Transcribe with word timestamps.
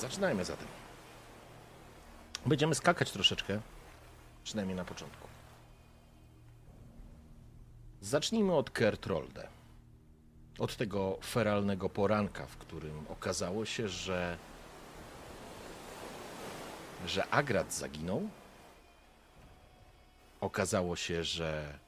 Zaczynajmy 0.00 0.44
zatem. 0.44 0.66
Będziemy 2.46 2.74
skakać 2.74 3.10
troszeczkę, 3.10 3.60
przynajmniej 4.44 4.76
na 4.76 4.84
początku. 4.84 5.28
Zacznijmy 8.00 8.54
od 8.54 8.70
Kertrolde. 8.70 9.48
Od 10.58 10.76
tego 10.76 11.18
feralnego 11.24 11.88
poranka, 11.88 12.46
w 12.46 12.56
którym 12.56 13.04
okazało 13.08 13.64
się, 13.64 13.88
że 13.88 14.38
że 17.06 17.28
Agrat 17.30 17.74
zaginął. 17.74 18.28
Okazało 20.40 20.96
się, 20.96 21.24
że 21.24 21.78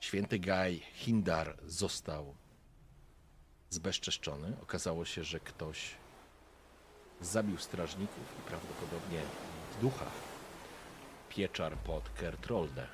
święty 0.00 0.38
Gaj 0.38 0.82
Hindar 0.94 1.56
został 1.66 2.34
zbezczeszczony. 3.70 4.56
Okazało 4.62 5.04
się, 5.04 5.24
że 5.24 5.40
ktoś 5.40 5.94
zabił 7.20 7.58
strażników 7.58 8.34
i 8.38 8.48
prawdopodobnie 8.48 9.18
w 9.72 9.80
duchach 9.80 10.12
pieczar 11.28 11.76
pod 11.76 12.10
Kertrolde. 12.10 12.86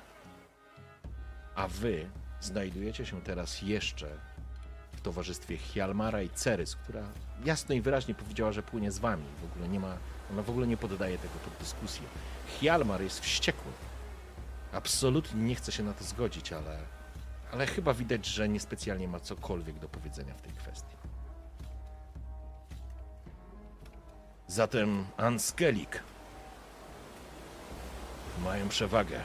A 1.55 1.67
wy 1.67 2.09
znajdujecie 2.41 3.05
się 3.05 3.21
teraz 3.21 3.61
jeszcze 3.61 4.07
w 4.91 5.01
towarzystwie 5.01 5.57
Hjalmara 5.57 6.21
i 6.21 6.29
Cerys, 6.29 6.75
która 6.75 7.03
jasno 7.45 7.75
i 7.75 7.81
wyraźnie 7.81 8.15
powiedziała, 8.15 8.51
że 8.51 8.63
płynie 8.63 8.91
z 8.91 8.99
wami. 8.99 9.23
W 9.41 9.51
ogóle 9.51 9.69
nie 9.69 9.79
ma, 9.79 9.97
ona 10.31 10.41
w 10.41 10.49
ogóle 10.49 10.67
nie 10.67 10.77
poddaje 10.77 11.17
tego 11.17 11.33
pod 11.33 11.53
dyskusję. 11.59 12.03
Hjalmar 12.59 13.01
jest 13.01 13.19
wściekły. 13.19 13.71
Absolutnie 14.73 15.41
nie 15.41 15.55
chce 15.55 15.71
się 15.71 15.83
na 15.83 15.93
to 15.93 16.03
zgodzić, 16.03 16.53
ale, 16.53 16.79
ale 17.51 17.67
chyba 17.67 17.93
widać, 17.93 18.25
że 18.25 18.49
niespecjalnie 18.49 19.07
ma 19.07 19.19
cokolwiek 19.19 19.79
do 19.79 19.89
powiedzenia 19.89 20.33
w 20.33 20.41
tej 20.41 20.53
kwestii. 20.53 20.94
Zatem 24.47 25.05
Anskelik 25.17 26.03
mają 28.43 28.69
przewagę. 28.69 29.21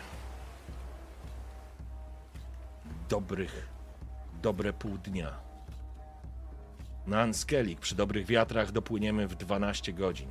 Dobrych, 3.09 3.69
dobre 4.43 4.73
pół 4.73 4.99
dnia. 4.99 5.33
Na 7.07 7.21
Anskelik 7.21 7.81
przy 7.81 7.95
dobrych 7.95 8.27
wiatrach 8.27 8.73
dopłyniemy 8.73 9.29
w 9.29 9.35
12 9.35 9.93
godzin. 9.93 10.29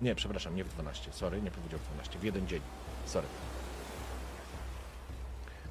Nie, 0.00 0.14
przepraszam, 0.14 0.56
nie 0.56 0.64
w 0.64 0.68
12, 0.68 1.12
sorry, 1.12 1.42
nie 1.42 1.50
powiedział 1.50 1.78
w 1.80 1.84
12, 1.84 2.18
w 2.18 2.24
jeden 2.24 2.48
dzień. 2.48 2.60
Sorry. 3.06 3.26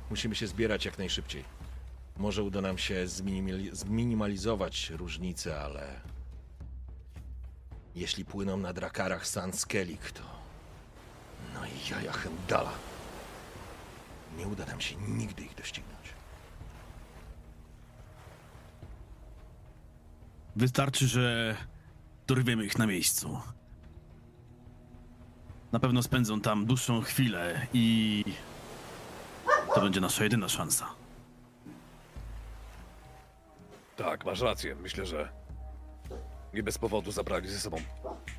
Musimy 0.09 0.35
się 0.35 0.47
zbierać 0.47 0.85
jak 0.85 0.97
najszybciej. 0.97 1.43
Może 2.17 2.43
uda 2.43 2.61
nam 2.61 2.77
się 2.77 3.05
zminimali- 3.05 3.75
zminimalizować 3.75 4.89
różnice, 4.89 5.61
ale 5.61 6.01
jeśli 7.95 8.25
płyną 8.25 8.57
na 8.57 8.73
drakarach 8.73 9.27
Sanskelik, 9.27 10.11
to... 10.11 10.21
No 11.53 11.65
i 11.65 11.89
jaja 11.91 12.11
Hendala. 12.11 12.71
Nie 14.37 14.47
uda 14.47 14.65
nam 14.65 14.81
się 14.81 14.95
nigdy 14.95 15.43
ich 15.43 15.55
doścignąć. 15.55 15.99
Wystarczy, 20.55 21.07
że 21.07 21.55
dorwiemy 22.27 22.65
ich 22.65 22.77
na 22.77 22.87
miejscu. 22.87 23.39
Na 25.71 25.79
pewno 25.79 26.03
spędzą 26.03 26.41
tam 26.41 26.65
dłuższą 26.65 27.01
chwilę 27.01 27.67
i 27.73 28.25
to 29.75 29.81
będzie 29.81 30.01
nasza 30.01 30.23
jedyna 30.23 30.49
szansa. 30.49 30.89
Tak, 33.95 34.25
masz 34.25 34.41
rację. 34.41 34.75
Myślę, 34.75 35.05
że 35.05 35.38
nie 36.53 36.63
bez 36.63 36.77
powodu 36.77 37.11
zabrali 37.11 37.49
ze 37.49 37.59
sobą 37.59 37.77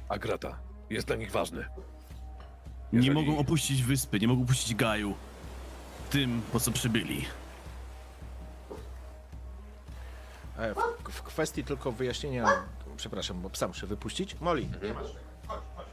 Agrata. 0.09 0.59
Jest 0.91 1.07
dla 1.07 1.17
nich 1.17 1.31
ważny. 1.31 1.65
Nie 2.93 2.99
Jeżeli- 2.99 3.11
mogą 3.15 3.39
opuścić 3.39 3.83
wyspy, 3.83 4.21
nie 4.21 4.29
mogą 4.29 4.43
opuścić 4.43 4.75
Gaju. 4.75 5.15
Tym, 6.11 6.43
po 6.53 6.61
co 6.61 6.71
przybyli. 6.73 7.25
E, 10.59 10.75
w, 10.75 11.13
w 11.13 11.23
kwestii 11.23 11.65
tylko 11.65 11.93
wyjaśnienia... 11.93 12.47
Przepraszam, 12.97 13.41
bo 13.43 13.51
psa 13.51 13.69
muszę 13.69 13.87
wypuścić. 13.87 14.37
Molly, 14.41 14.63
nie 14.63 14.95
masz. 14.95 15.07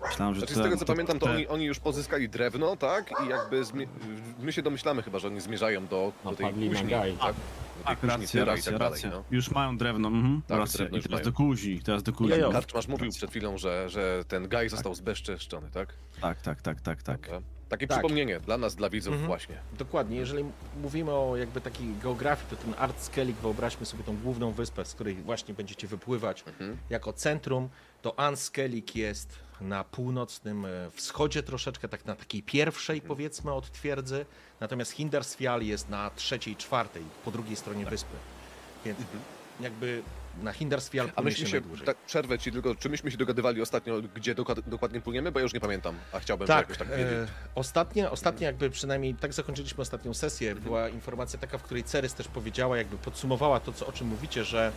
Myślałem, 0.09 0.35
że 0.35 0.39
Znaczy, 0.39 0.53
z 0.53 0.57
te- 0.57 0.63
tego 0.63 0.77
co 0.77 0.85
to- 0.85 0.93
pamiętam, 0.93 1.19
to 1.19 1.25
oni, 1.25 1.47
oni 1.47 1.65
już 1.65 1.79
pozyskali 1.79 2.29
drewno, 2.29 2.75
tak? 2.75 3.13
I 3.25 3.29
jakby 3.29 3.61
my 4.39 4.51
się 4.53 4.61
domyślamy 4.61 5.03
chyba, 5.03 5.19
że 5.19 5.27
oni 5.27 5.41
zmierzają 5.41 5.87
do, 5.87 6.11
do 6.23 6.31
tej 6.31 6.45
Napadli 6.45 6.69
na 6.69 6.75
kuźni, 6.75 6.89
Gaj. 6.89 7.13
tak? 7.13 7.35
Tak, 7.87 7.99
kuźni 7.99 8.09
racja, 8.09 8.39
Tyra 8.39 8.53
i 8.53 8.55
racja, 8.55 8.71
tak 8.71 8.79
dalej, 8.79 8.93
racja. 8.93 9.09
no. 9.09 9.23
Już 9.31 9.51
mają 9.51 9.77
drewno, 9.77 10.07
mhm, 10.07 10.41
Tak, 10.47 10.57
racja. 10.57 10.77
drewno 10.77 10.97
I 10.97 10.99
już 10.99 11.03
teraz 11.03 11.19
mają. 11.21 11.25
do 11.31 11.37
kuzi, 11.37 11.79
teraz 11.83 12.03
do 12.03 12.13
kuzi. 12.13 12.29
Jojo. 12.31 12.51
Karczmasz 12.51 12.87
mówił 12.87 13.11
przed 13.11 13.29
chwilą, 13.29 13.57
że, 13.57 13.89
że 13.89 14.23
ten 14.27 14.47
Gaj 14.47 14.69
został 14.69 14.95
zbezczeszczony, 14.95 15.71
tak? 15.71 15.93
Tak, 16.21 16.41
tak, 16.41 16.61
tak, 16.61 16.81
tak, 16.81 17.03
tak. 17.03 17.21
Dobra. 17.21 17.41
Takie 17.69 17.87
Tak. 17.87 17.97
przypomnienie 17.97 18.39
dla 18.39 18.57
nas, 18.57 18.75
dla 18.75 18.89
widzów 18.89 19.11
Mhm. 19.13 19.27
właśnie. 19.27 19.55
Dokładnie, 19.77 20.17
jeżeli 20.17 20.43
mówimy 20.81 21.11
o 21.11 21.37
jakby 21.37 21.61
takiej 21.61 21.87
geografii, 22.03 22.49
to 22.49 22.55
ten 22.55 22.73
Artskelik, 22.77 23.35
wyobraźmy 23.37 23.85
sobie 23.85 24.03
tą 24.03 24.17
główną 24.17 24.51
wyspę, 24.51 24.85
z 24.85 24.93
której 24.93 25.15
właśnie 25.15 25.53
będziecie 25.53 25.87
wypływać 25.87 26.43
Mhm. 26.47 26.77
jako 26.89 27.13
centrum, 27.13 27.69
to 28.01 28.19
Anskelik 28.19 28.95
jest 28.95 29.39
na 29.61 29.83
północnym 29.83 30.65
e, 30.65 30.69
wschodzie 30.93 31.43
troszeczkę, 31.43 31.87
tak 31.89 32.05
na 32.05 32.15
takiej 32.15 32.43
pierwszej 32.43 32.95
Mhm. 32.97 33.07
powiedzmy 33.07 33.53
od 33.53 33.71
twierdzy, 33.71 34.25
natomiast 34.59 34.91
Hindarsfjall 34.91 35.61
jest 35.63 35.89
na 35.89 36.11
trzeciej, 36.15 36.55
czwartej, 36.55 37.03
po 37.25 37.31
drugiej 37.31 37.55
stronie 37.55 37.85
wyspy. 37.85 38.15
Więc 38.85 38.99
jakby 39.59 40.01
na 40.43 40.53
Hindarsfjall 40.53 41.05
Mhm. 41.07 41.25
A 41.25 41.29
myśmy 41.29 41.45
się 41.47 41.51
najdłużej. 41.51 41.85
tak 41.85 41.97
przerwę 41.97 42.39
ci 42.39 42.51
tylko, 42.51 42.75
czy 42.75 42.89
myśmy 42.89 43.11
się 43.11 43.17
dogadywali 43.17 43.61
ostatnio, 43.61 44.01
gdzie 44.15 44.35
dokład, 44.35 44.59
dokładnie 44.59 45.01
płyniemy? 45.01 45.31
Bo 45.31 45.39
ja 45.39 45.43
już 45.43 45.53
nie 45.53 45.59
pamiętam, 45.59 45.95
a 46.13 46.19
chciałbym 46.19 46.47
Tak, 46.47 46.57
jakoś 46.69 46.77
tak 46.77 46.87
e, 46.91 46.97
wiedzieć. 46.97 47.29
ostatnie, 47.55 48.09
ostatnie 48.09 48.45
jakby 48.45 48.69
przynajmniej 48.69 49.15
tak 49.15 49.33
zakończyliśmy 49.33 49.81
ostatnią 49.81 50.13
sesję. 50.13 50.49
Mhm. 50.49 50.63
Była 50.63 50.89
informacja 50.89 51.39
taka, 51.39 51.57
w 51.57 51.63
której 51.63 51.83
Cerys 51.83 52.13
też 52.13 52.27
powiedziała, 52.27 52.77
jakby 52.77 52.97
podsumowała 52.97 53.59
to, 53.59 53.73
co, 53.73 53.87
o 53.87 53.91
czym 53.91 54.07
mówicie, 54.07 54.43
że 54.43 54.71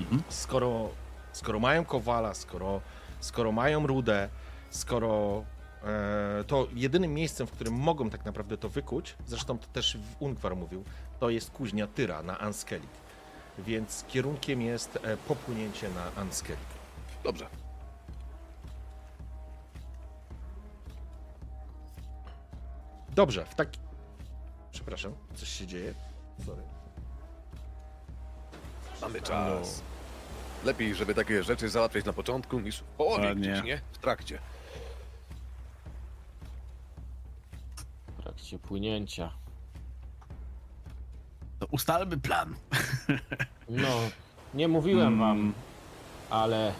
Mhm. 0.00 0.22
skoro, 0.28 0.90
skoro 1.32 1.58
mają 1.60 1.84
Kowala, 1.84 2.34
skoro, 2.34 2.80
skoro 3.20 3.52
mają 3.52 3.86
Rudę, 3.86 4.28
skoro 4.70 5.44
e, 5.84 6.44
to 6.46 6.68
jedynym 6.74 7.14
miejscem, 7.14 7.46
w 7.46 7.50
którym 7.50 7.74
mogą 7.74 8.10
tak 8.10 8.24
naprawdę 8.24 8.58
to 8.58 8.68
wykuć, 8.68 9.16
zresztą 9.26 9.58
to 9.58 9.66
też 9.66 9.96
w 9.96 10.22
Ungwar 10.22 10.56
mówił, 10.56 10.84
to 11.20 11.30
jest 11.30 11.50
kuźnia 11.50 11.86
Tyra 11.86 12.22
na 12.22 12.38
Anskelik. 12.38 12.90
Więc 13.58 14.04
kierunkiem 14.08 14.62
jest 14.62 14.98
e, 15.02 15.16
popłynięcie 15.16 15.88
na 15.90 16.20
Anskelik. 16.20 16.66
Dobrze. 17.24 17.46
Dobrze, 23.14 23.44
w 23.44 23.54
taki... 23.54 23.80
Przepraszam, 24.72 25.12
coś 25.34 25.48
się 25.48 25.66
dzieje? 25.66 25.94
Sorry. 26.46 26.62
Mamy 29.00 29.20
czas. 29.20 29.82
Lepiej, 30.64 30.94
żeby 30.94 31.14
takie 31.14 31.42
rzeczy 31.42 31.68
załatwiać 31.68 32.04
na 32.04 32.12
początku 32.12 32.60
niż 32.60 32.78
w 32.78 32.82
połowie 32.82 33.22
Dokładnie. 33.22 33.50
gdzieś, 33.52 33.64
nie? 33.64 33.80
W 33.92 33.98
trakcie. 33.98 34.38
W 38.18 38.22
trakcie 38.22 38.58
płynięcia. 38.58 39.30
To 41.58 41.66
ustalmy 41.70 42.16
plan. 42.16 42.54
No, 43.68 43.88
nie 44.54 44.68
mówiłem 44.68 45.06
Mm. 45.06 45.18
wam, 45.20 45.52
ale 46.30 46.72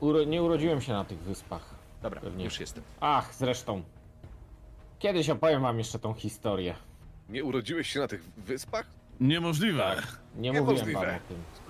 uro 0.00 0.24
nie 0.24 0.42
urodziłem 0.42 0.80
się 0.80 0.92
na 0.92 1.04
tych 1.04 1.18
wyspach. 1.18 1.74
Dobra, 2.02 2.20
Pewnie. 2.20 2.44
już 2.44 2.60
jestem. 2.60 2.84
Ach, 3.00 3.34
zresztą. 3.34 3.82
Kiedyś 4.98 5.30
opowiem 5.30 5.62
wam 5.62 5.78
jeszcze 5.78 5.98
tą 5.98 6.14
historię. 6.14 6.74
Nie 7.28 7.44
urodziłeś 7.44 7.88
się 7.90 8.00
na 8.00 8.08
tych 8.08 8.22
wyspach? 8.24 8.86
Niemożliwe. 9.20 10.02
Nie 10.36 10.50
Niemożliwe. 10.50 10.84
mówiłem 10.92 11.06
wam 11.06 11.16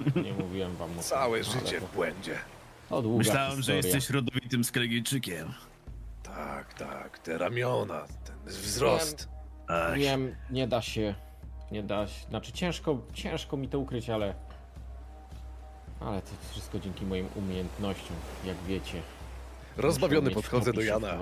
o 0.07 0.13
tym. 0.13 0.25
Nie 0.25 0.33
mówiłem 0.33 0.77
wam 0.77 0.91
o 0.91 0.95
tym. 0.95 1.03
Całe 1.03 1.45
życie 1.45 1.81
to- 1.81 1.87
w 1.87 1.95
błędzie. 1.95 2.35
To 2.89 3.03
długa 3.03 3.19
Myślałem, 3.19 3.51
że 3.51 3.57
historia. 3.57 3.77
jesteś 3.83 4.11
rodowitym 4.11 4.65
sklegijczykiem. 4.65 5.53
Tak, 6.23 6.75
tak, 6.75 7.19
te 7.19 7.39
ramiona, 7.39 8.05
ten 8.25 8.37
wzrost. 8.47 9.29
Ach, 9.69 9.95
Wiem, 9.99 10.37
nie 10.51 10.69
da 10.69 10.83
się 10.83 11.15
Nie 11.71 11.83
da 11.83 12.07
się, 12.07 12.29
znaczy 12.29 12.53
ciężko, 12.53 12.99
ciężko 13.15 13.57
mi 13.57 13.69
to 13.69 13.79
ukryć, 13.79 14.11
ale... 14.11 14.35
Ale 16.01 16.23
to 16.23 16.29
wszystko 16.51 16.79
dzięki 16.79 17.05
moim 17.07 17.29
umiejętnościom, 17.37 18.17
jak 18.45 18.57
wiecie. 18.69 19.03
Rozbawiony 19.77 20.31
podchodzę 20.31 20.73
do 20.73 20.81
Jana. 20.81 21.19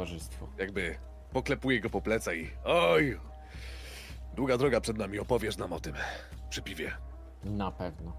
Jakby 0.59 0.97
poklepuję 1.33 1.81
go 1.81 1.91
po 1.91 2.01
plecach 2.03 2.37
i... 2.37 2.51
Oj! 2.65 3.19
Długa 4.35 4.59
droga 4.59 4.81
przed 4.81 4.99
nami, 4.99 5.19
opowiesz 5.19 5.57
nam 5.57 5.73
o 5.73 5.81
tym. 5.81 5.95
Przy 6.51 6.63
piwie. 6.63 6.93
Na 7.45 7.71
pewno. 7.71 8.13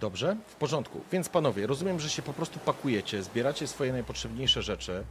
Dobrze, 0.00 0.36
w 0.46 0.54
porządku. 0.54 1.00
Więc 1.12 1.28
panowie, 1.28 1.66
rozumiem, 1.66 2.00
że 2.00 2.10
się 2.10 2.22
po 2.22 2.32
prostu 2.32 2.58
pakujecie, 2.58 3.22
zbieracie 3.22 3.66
swoje 3.66 3.92
najpotrzebniejsze 3.92 4.62
rzeczy. 4.62 5.04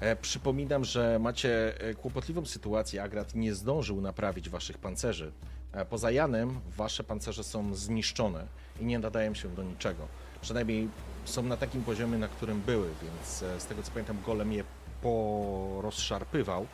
E, 0.00 0.16
przypominam, 0.16 0.84
że 0.84 1.18
macie 1.18 1.80
e, 1.80 1.94
kłopotliwą 1.94 2.46
sytuację. 2.46 3.02
Agrat 3.02 3.34
nie 3.34 3.54
zdążył 3.54 4.00
naprawić 4.00 4.50
waszych 4.50 4.78
pancerzy. 4.78 5.32
E, 5.72 5.84
poza 5.84 6.10
Janem, 6.10 6.60
wasze 6.76 7.04
pancerze 7.04 7.44
są 7.44 7.74
zniszczone 7.74 8.46
i 8.80 8.84
nie 8.84 8.98
nadają 8.98 9.34
się 9.34 9.48
do 9.48 9.62
niczego. 9.62 10.08
Przynajmniej 10.40 10.88
są 11.24 11.42
na 11.42 11.56
takim 11.56 11.82
poziomie, 11.82 12.18
na 12.18 12.28
którym 12.28 12.60
były, 12.60 12.88
więc 13.02 13.42
e, 13.42 13.60
z 13.60 13.66
tego 13.66 13.82
co 13.82 13.90
pamiętam, 13.90 14.18
golem 14.26 14.52
je 14.52 14.64
porozszarpywał. 15.02 16.66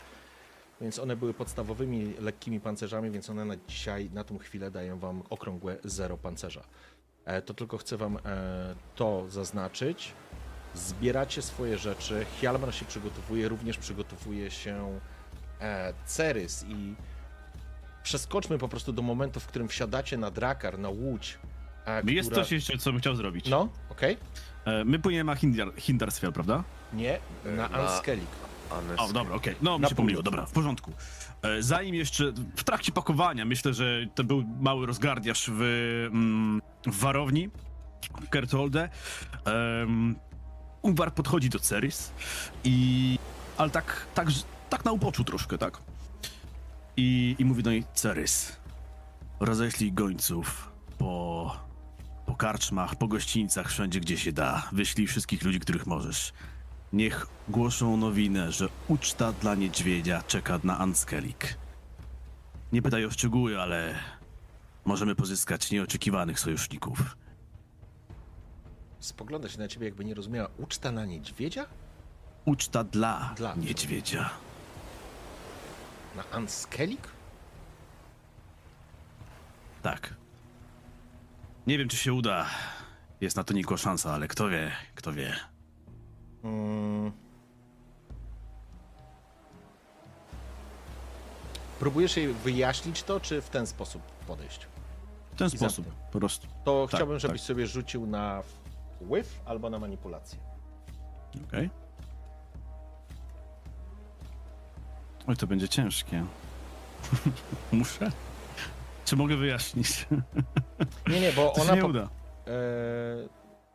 Więc 0.80 0.98
one 0.98 1.16
były 1.16 1.34
podstawowymi, 1.34 2.14
lekkimi 2.20 2.60
pancerzami, 2.60 3.10
więc 3.10 3.30
one 3.30 3.44
na 3.44 3.54
dzisiaj, 3.68 4.10
na 4.14 4.24
tą 4.24 4.38
chwilę 4.38 4.70
dają 4.70 4.98
wam 4.98 5.22
okrągłe 5.30 5.76
zero 5.84 6.16
pancerza. 6.16 6.62
E, 7.24 7.42
To 7.42 7.54
tylko 7.54 7.78
chcę 7.78 7.96
wam 7.96 8.16
e, 8.16 8.20
to 8.94 9.24
zaznaczyć. 9.28 10.12
Zbieracie 10.74 11.42
swoje 11.42 11.78
rzeczy. 11.78 12.26
Hjalmar 12.40 12.74
się 12.74 12.84
przygotowuje, 12.84 13.48
również 13.48 13.78
przygotowuje 13.78 14.50
się 14.50 15.00
e, 15.60 15.92
Cerys 16.06 16.64
i 16.68 16.94
przeskoczmy 18.02 18.58
po 18.58 18.68
prostu 18.68 18.92
do 18.92 19.02
momentu, 19.02 19.40
w 19.40 19.46
którym 19.46 19.68
wsiadacie 19.68 20.16
na 20.18 20.30
drakar, 20.30 20.78
na 20.78 20.88
łódź. 20.88 21.38
e, 21.86 22.02
Jest 22.12 22.28
która- 22.30 22.42
coś 22.44 22.52
jeszcze, 22.52 22.78
co 22.78 22.92
bym 22.92 23.00
chciał 23.00 23.16
zrobić. 23.16 23.48
No, 23.48 23.68
okej. 23.90 24.16
E, 24.64 24.84
My 24.84 24.98
płyniemy 24.98 25.30
na 25.32 25.36
Hindar, 25.36 25.72
Hindarsfjall, 25.76 26.32
prawda? 26.32 26.64
Nie, 26.92 27.18
na 27.44 27.68
na- 27.68 27.70
Anskelik. 27.70 28.26
O, 28.96 29.12
dobra, 29.12 29.34
okej. 29.34 29.54
No, 29.62 29.78
mi 29.78 29.88
się 29.88 29.94
pomyliło, 29.94 30.22
dobra, 30.22 30.46
w 30.46 30.52
porządku. 30.52 30.92
E, 31.42 31.62
Zanim 31.62 31.94
jeszcze, 31.94 32.32
w 32.56 32.64
trakcie 32.64 32.92
pakowania, 32.92 33.44
myślę, 33.44 33.74
że 33.74 34.06
to 34.14 34.24
był 34.24 34.44
mały 34.60 34.86
rozgardiasz 34.86 35.50
w, 35.52 35.60
mm, 36.12 36.62
w 36.86 36.98
warowni, 36.98 37.50
w 38.20 38.28
Kertolde. 38.28 38.88
Um, 39.46 40.16
Ungwar 40.82 41.14
podchodzi 41.14 41.48
do 41.48 41.58
Cerys 41.58 42.12
i... 42.64 43.18
ale 43.56 43.70
tak, 43.70 44.06
tak, 44.14 44.28
tak 44.70 44.84
na 44.84 44.92
upoczu 44.92 45.24
troszkę, 45.24 45.58
tak? 45.58 45.78
I, 46.96 47.36
i 47.38 47.44
mówi 47.44 47.62
do 47.62 47.70
niej, 47.70 47.84
Cerys, 47.94 48.56
roześlij 49.40 49.92
gońców 49.92 50.72
po, 50.98 51.56
po 52.26 52.34
karczmach, 52.34 52.96
po 52.96 53.08
gościńcach, 53.08 53.68
wszędzie 53.68 54.00
gdzie 54.00 54.18
się 54.18 54.32
da. 54.32 54.68
Wyślij 54.72 55.06
wszystkich 55.06 55.42
ludzi, 55.42 55.60
których 55.60 55.86
możesz. 55.86 56.32
Niech 56.92 57.26
głoszą 57.48 57.96
nowinę, 57.96 58.52
że 58.52 58.68
uczta 58.88 59.32
dla 59.32 59.54
niedźwiedzia 59.54 60.22
czeka 60.22 60.60
na 60.64 60.78
Anskelik. 60.78 61.58
Nie 62.72 62.82
pytaj 62.82 63.04
o 63.04 63.10
szczegóły, 63.10 63.60
ale 63.60 63.94
możemy 64.84 65.14
pozyskać 65.14 65.70
nieoczekiwanych 65.70 66.40
sojuszników. 66.40 67.16
Spogląda 69.00 69.48
się 69.48 69.58
na 69.58 69.68
ciebie, 69.68 69.86
jakby 69.86 70.04
nie 70.04 70.14
rozumiała. 70.14 70.48
Uczta 70.58 70.92
na 70.92 71.04
niedźwiedzia? 71.04 71.66
Uczta 72.44 72.84
dla, 72.84 73.34
Dla. 73.36 73.54
niedźwiedzia. 73.54 74.30
Na 76.16 76.30
Anskelik? 76.30 77.08
Tak. 79.82 80.14
Nie 81.66 81.78
wiem, 81.78 81.88
czy 81.88 81.96
się 81.96 82.12
uda. 82.12 82.46
Jest 83.20 83.36
na 83.36 83.44
to 83.44 83.54
nikła 83.54 83.76
szansa, 83.76 84.12
ale 84.14 84.28
kto 84.28 84.48
wie, 84.48 84.72
kto 84.94 85.12
wie. 85.12 85.36
Mm. 86.46 87.12
Próbujesz 91.78 92.16
jej 92.16 92.32
wyjaśnić 92.32 93.02
to, 93.02 93.20
czy 93.20 93.40
w 93.42 93.48
ten 93.50 93.66
sposób 93.66 94.02
podejść? 94.26 94.66
W 95.32 95.36
ten 95.38 95.46
I 95.48 95.50
sposób, 95.50 95.84
zamknę. 95.84 96.02
po 96.12 96.18
prostu. 96.18 96.46
To 96.64 96.86
Tak, 96.86 96.94
chciałbym, 96.96 97.16
tak. 97.16 97.20
żebyś 97.20 97.40
sobie 97.42 97.66
rzucił 97.66 98.06
na 98.06 98.42
wpływ 98.42 99.40
albo 99.44 99.70
na 99.70 99.78
manipulację. 99.78 100.38
Okej. 101.48 101.70
Oj, 105.26 105.36
to 105.36 105.46
będzie 105.46 105.68
ciężkie. 105.68 106.24
Muszę? 107.72 108.12
Czy 109.04 109.16
mogę 109.16 109.36
wyjaśnić? 109.36 110.06
Nie, 111.08 111.20
nie, 111.20 111.32
bo 111.32 111.48
To 111.50 111.56
się 111.56 111.62
ona. 111.62 111.74
nie 111.74 111.80
Po... 111.82 111.88
uda. 111.88 112.02
E... 112.02 112.08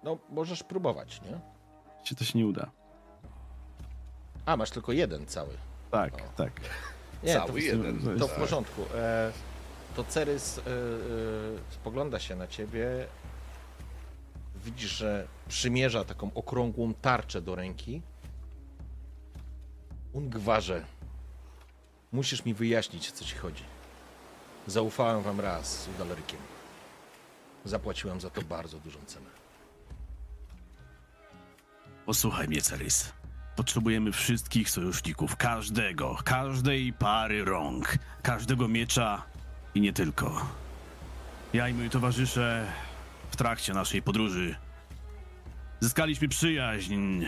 No, 0.04 0.18
możesz 0.30 0.64
próbować, 0.64 1.22
nie? 1.22 1.40
Się 2.04 2.16
to 2.16 2.24
się 2.24 2.40
nie 2.40 2.48
uda. 2.48 2.72
A, 4.46 4.58
masz 4.58 4.70
tylko 4.70 4.92
jeden 4.92 5.26
cały. 5.26 5.58
Tak, 5.92 6.14
O. 6.14 6.18
tak. 6.38 6.62
Nie, 7.24 7.34
Cały 7.34 7.52
to, 7.52 7.58
jeden. 7.58 8.20
to 8.20 8.28
w 8.28 8.32
tak. 8.32 8.40
porządku. 8.40 8.82
E... 8.96 9.32
To 9.96 10.04
Cerys 10.04 10.58
e... 10.58 10.62
e... 10.62 10.64
spogląda 11.70 12.20
się 12.20 12.36
na 12.36 12.48
ciebie. 12.48 13.08
Widzisz, 14.56 14.92
że 14.92 15.28
przymierza 15.48 16.04
taką 16.06 16.32
okrągłą 16.36 16.94
tarczę 16.94 17.42
do 17.42 17.56
ręki. 17.56 18.02
Ungwarze, 20.14 20.86
musisz 22.12 22.46
mi 22.46 22.54
wyjaśnić, 22.54 23.10
o 23.10 23.12
co 23.12 23.26
ci 23.26 23.36
chodzi. 23.36 23.64
Zaufałem 24.68 25.22
wam 25.22 25.40
raz 25.40 25.84
z 25.84 25.88
Udalerykiem. 25.88 26.40
Zapłaciłem 27.66 28.22
za 28.22 28.30
to 28.30 28.42
bardzo 28.42 28.80
dużą 28.80 29.00
cenę. 29.06 29.41
Posłuchaj 32.06 32.48
mnie, 32.48 32.62
Cerys. 32.62 33.14
Potrzebujemy 33.56 34.12
wszystkich 34.12 34.70
sojuszników, 34.70 35.36
każdego, 35.36 36.18
każdej 36.24 36.94
pary 36.94 37.46
rąk, 37.46 37.98
każdego 38.22 38.68
miecza 38.68 39.24
i 39.76 39.82
nie 39.82 39.94
tylko. 39.94 40.46
Ja 41.54 41.70
i 41.70 41.74
moi 41.74 41.90
towarzysze 41.90 42.68
w 43.32 43.36
trakcie 43.36 43.74
naszej 43.74 44.02
podróży 44.02 44.56
zyskaliśmy 45.80 46.28
przyjaźń 46.28 47.26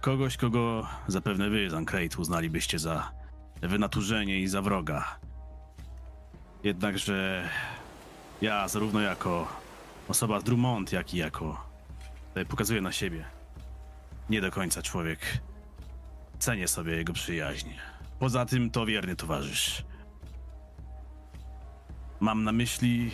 kogoś, 0.00 0.36
kogo 0.36 0.86
zapewne 1.08 1.50
wy, 1.50 1.70
Zancrate, 1.70 2.18
uznalibyście 2.18 2.78
za 2.78 3.12
wynaturzenie 3.62 4.40
i 4.40 4.48
za 4.48 4.62
wroga. 4.62 5.18
Jednakże 6.64 7.48
ja, 8.42 8.68
zarówno 8.68 9.00
jako 9.00 9.48
osoba 10.08 10.40
z 10.40 10.44
Drummond, 10.44 10.92
jak 10.92 11.14
i 11.14 11.16
jako 11.16 11.64
tutaj 12.28 12.46
pokazuję 12.46 12.80
na 12.80 12.92
siebie, 12.92 13.24
nie 14.30 14.40
do 14.40 14.50
końca 14.50 14.82
człowiek. 14.82 15.18
Cenię 16.38 16.68
sobie 16.68 16.96
jego 16.96 17.12
przyjaźń. 17.12 17.68
Poza 18.18 18.46
tym 18.46 18.70
to 18.70 18.86
wierny 18.86 19.16
towarzysz. 19.16 19.84
Mam 22.20 22.44
na 22.44 22.52
myśli 22.52 23.10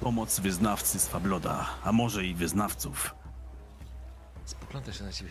pomoc 0.00 0.40
wyznawcy 0.40 0.98
z 0.98 1.08
Fabloda, 1.08 1.66
a 1.84 1.92
może 1.92 2.24
i 2.24 2.34
wyznawców. 2.34 3.14
Spogląda 4.44 4.92
się 4.92 5.04
na 5.04 5.12
ciebie. 5.12 5.30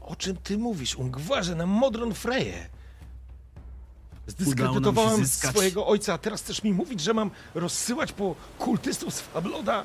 O 0.00 0.16
czym 0.16 0.36
ty 0.36 0.58
mówisz, 0.58 0.94
Ungwarze, 0.94 1.54
na 1.54 1.66
Modron 1.66 2.14
Freje? 2.14 2.68
Zdyskredytowałem 4.26 5.26
swojego 5.26 5.86
ojca, 5.86 6.14
a 6.14 6.18
teraz 6.18 6.42
chcesz 6.42 6.62
mi 6.62 6.72
mówić, 6.72 7.00
że 7.00 7.14
mam 7.14 7.30
rozsyłać 7.54 8.12
po 8.12 8.34
kultystów 8.58 9.14
z 9.14 9.20
Fabloda 9.20 9.84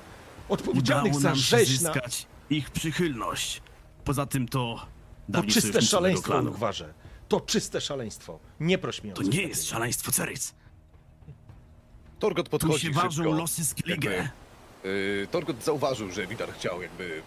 odpowiedzialnych 0.49 1.15
Udało 1.15 1.35
za 1.35 1.41
rzeź 1.41 1.81
na... 1.81 1.93
zyskać 1.93 2.27
ich 2.49 2.69
przychylność. 2.69 3.61
Poza 4.05 4.25
tym 4.25 4.47
to 4.47 4.85
To 5.33 5.43
czyste 5.43 5.81
szaleństwo. 5.81 6.37
Ungwarze. 6.39 6.93
To 7.27 7.41
czyste 7.41 7.81
szaleństwo. 7.81 8.39
Nie 8.59 8.77
proś 8.77 9.03
mnie 9.03 9.13
o 9.13 9.15
To 9.15 9.23
nie 9.23 9.41
jest 9.41 9.67
szaleństwo, 9.69 10.11
Ceryc. 10.11 10.53
Torgot 12.19 12.45
Tu 12.45 12.51
podchodzi 12.51 12.79
się 12.87 12.91
ważą 12.91 13.23
szybko. 13.23 13.31
losy 13.37 13.65
Skellige. 13.65 14.11
Jakby, 14.13 14.29
Yy, 14.83 15.27
Torgot 15.31 15.63
zauważył, 15.63 16.11
że 16.11 16.27
Widar 16.27 16.53
chciał 16.53 16.81
jakby 16.81 17.21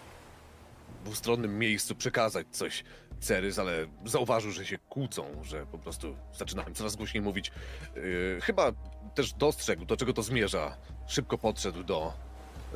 w 1.00 1.04
dwustronnym 1.04 1.58
miejscu 1.58 1.94
przekazać 1.94 2.46
coś 2.50 2.84
Cerys, 3.20 3.58
ale 3.58 3.86
zauważył, 4.04 4.50
że 4.52 4.66
się 4.66 4.78
kłócą, 4.78 5.24
że 5.42 5.66
po 5.66 5.78
prostu 5.78 6.16
zaczynają 6.38 6.74
coraz 6.74 6.96
głośniej 6.96 7.22
mówić. 7.22 7.52
Yy, 7.96 8.38
chyba 8.42 8.72
też 9.14 9.32
dostrzegł, 9.32 9.84
do 9.84 9.96
czego 9.96 10.12
to 10.12 10.22
zmierza. 10.22 10.76
Szybko 11.06 11.38
podszedł 11.38 11.82
do, 11.84 12.12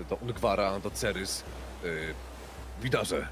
do 0.09 0.17
Ungwara, 0.17 0.81
do 0.81 0.91
Cerys. 0.91 1.45
Yy, 1.85 2.15
Widarze, 2.83 3.29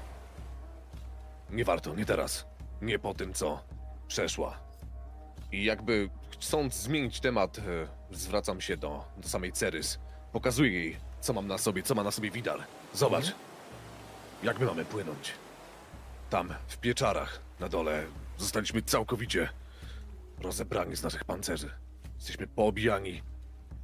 nie 1.49 1.65
warto, 1.65 1.95
nie 1.95 2.05
teraz. 2.05 2.45
Nie 2.81 2.99
po 2.99 3.13
tym, 3.13 3.33
co 3.33 3.63
przeszła. 4.07 4.59
I 5.51 5.63
jakby 5.63 6.09
chcąc 6.31 6.73
zmienić 6.73 7.19
temat, 7.19 7.57
e, 7.59 7.61
zwracam 8.11 8.61
się 8.61 8.77
do, 8.77 9.05
do 9.17 9.29
samej 9.29 9.51
Cerys. 9.51 9.99
Pokazuję 10.31 10.71
jej, 10.71 10.97
co 11.21 11.33
mam 11.33 11.47
na 11.47 11.57
sobie, 11.57 11.83
co 11.83 11.95
ma 11.95 12.03
na 12.03 12.11
sobie 12.11 12.31
Widar. 12.31 12.59
Zobacz, 12.93 13.35
jak 14.43 14.59
my 14.59 14.65
mamy 14.65 14.85
płynąć. 14.85 15.33
Tam, 16.29 16.53
w 16.67 16.77
pieczarach, 16.77 17.39
na 17.59 17.69
dole, 17.69 18.05
zostaliśmy 18.37 18.81
całkowicie 18.81 19.49
rozebrani 20.39 20.95
z 20.95 21.03
naszych 21.03 21.23
pancerzy. 21.23 21.71
Jesteśmy 22.15 22.47
poobijani. 22.47 23.21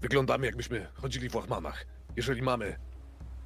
Wyglądamy 0.01 0.46
jakbyśmy 0.46 0.88
chodzili 0.94 1.30
w 1.30 1.36
łachmanach. 1.36 1.86
Jeżeli 2.15 2.41
mamy 2.41 2.80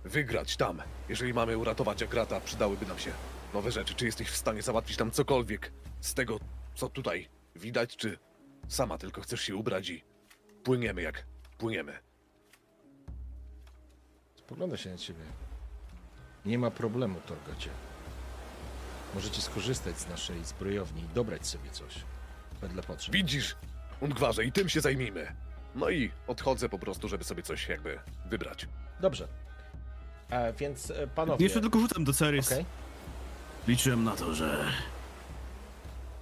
wygrać 0.05 0.57
tam, 0.57 0.81
jeżeli 1.09 1.33
mamy 1.33 1.57
uratować 1.57 2.03
Agrata, 2.03 2.39
przydałyby 2.39 2.85
nam 2.85 2.99
się 2.99 3.11
nowe 3.53 3.71
rzeczy. 3.71 3.93
Czy 3.95 4.05
jesteś 4.05 4.29
w 4.29 4.35
stanie 4.35 4.61
załatwić 4.61 4.97
nam 4.97 5.11
cokolwiek 5.11 5.71
z 6.01 6.13
tego, 6.13 6.39
co 6.75 6.89
tutaj 6.89 7.29
widać, 7.55 7.95
czy 7.95 8.17
sama 8.67 8.97
tylko 8.97 9.21
chcesz 9.21 9.41
się 9.41 9.55
ubrać 9.55 9.89
i 9.89 10.03
płyniemy 10.63 11.01
jak 11.01 11.25
płyniemy? 11.57 11.99
Spogląda 14.35 14.77
się 14.77 14.89
na 14.89 14.97
ciebie. 14.97 15.23
Nie 16.45 16.57
ma 16.59 16.71
problemu, 16.71 17.21
Torgocie. 17.25 17.69
Możecie 19.15 19.41
skorzystać 19.41 19.99
z 19.99 20.07
naszej 20.07 20.45
zbrojowni 20.45 21.01
i 21.01 21.07
dobrać 21.15 21.47
sobie 21.47 21.71
coś. 21.71 21.93
Wedle 22.61 22.83
potrzeb. 22.83 23.13
Widzisz, 23.13 23.55
Ungwarze, 23.99 24.45
i 24.45 24.51
tym 24.51 24.69
się 24.69 24.81
zajmijmy. 24.81 25.35
No 25.75 25.89
i 25.89 26.11
odchodzę 26.27 26.69
po 26.69 26.79
prostu, 26.79 27.07
żeby 27.07 27.23
sobie 27.23 27.43
coś 27.43 27.67
jakby 27.69 27.99
wybrać. 28.25 28.67
Dobrze. 28.99 29.27
E, 30.29 30.53
więc 30.53 30.91
e, 30.91 31.07
panowie... 31.07 31.45
Jeszcze 31.45 31.61
tylko 31.61 31.79
rzucam 31.79 32.03
do 32.03 32.13
Cerys. 32.13 32.51
Okej. 32.51 32.65
Liczyłem 33.67 34.03
na 34.03 34.15
to, 34.15 34.33
że 34.33 34.65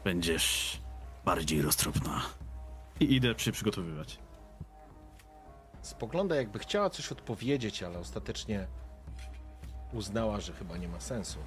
będziesz 0.03 0.79
bardziej 1.25 1.61
roztropna. 1.61 2.21
I 2.99 3.15
idę 3.15 3.33
się 3.37 3.51
przygotowywać. 3.51 4.19
Spogląda 5.81 6.35
jakby 6.35 6.59
chciała 6.59 6.89
coś 6.89 7.11
odpowiedzieć, 7.11 7.83
ale 7.83 7.99
ostatecznie 7.99 8.67
uznała, 9.93 10.39
że 10.39 10.53
chyba 10.53 10.77
nie 10.77 10.87
ma 10.87 10.99
sensu. 10.99 11.39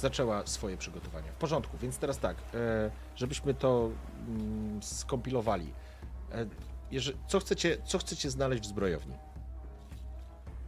Zaczęła 0.00 0.46
swoje 0.46 0.76
przygotowania. 0.76 1.32
W 1.32 1.36
porządku, 1.36 1.78
więc 1.78 1.98
teraz 1.98 2.18
tak, 2.18 2.36
e, 2.54 2.90
żebyśmy 3.16 3.54
to 3.54 3.90
mm, 4.28 4.82
skompilowali. 4.82 5.72
Jeżeli, 6.90 7.18
co, 7.28 7.40
chcecie, 7.40 7.76
co 7.84 7.98
chcecie 7.98 8.30
znaleźć 8.30 8.62
w 8.62 8.66
zbrojowni? 8.66 9.14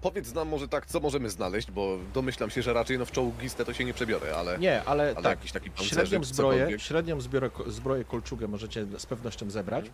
Powiedz 0.00 0.34
nam 0.34 0.48
może 0.48 0.68
tak, 0.68 0.86
co 0.86 1.00
możemy 1.00 1.30
znaleźć, 1.30 1.70
bo 1.70 1.98
domyślam 2.14 2.50
się, 2.50 2.62
że 2.62 2.72
raczej 2.72 2.98
no 2.98 3.04
w 3.04 3.10
czołgistę 3.12 3.64
to 3.64 3.72
się 3.72 3.84
nie 3.84 3.94
przebiorę, 3.94 4.36
ale... 4.36 4.58
Nie, 4.58 4.84
ale, 4.84 5.02
Ale 5.02 5.14
tak, 5.14 5.24
jakiś 5.24 5.52
taki 5.52 5.70
pancerzyk, 5.70 6.08
średnią 6.08 6.24
zbroję, 6.24 6.78
średnią 6.78 7.20
zbiorę, 7.20 7.50
zbroję 7.66 8.04
kolczugę 8.04 8.48
możecie 8.48 8.86
z 8.98 9.06
pewnością 9.06 9.50
zebrać. 9.50 9.90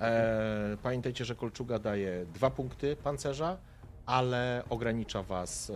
E, 0.00 0.76
pamiętajcie, 0.82 1.24
że 1.24 1.34
kolczuga 1.34 1.78
daje 1.78 2.26
dwa 2.34 2.50
punkty 2.50 2.96
pancerza, 2.96 3.56
ale 4.06 4.62
ogranicza 4.70 5.22
was 5.22 5.70
e, 5.70 5.74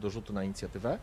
do 0.00 0.10
rzutu 0.10 0.32
na 0.32 0.44
inicjatywę. 0.44 0.98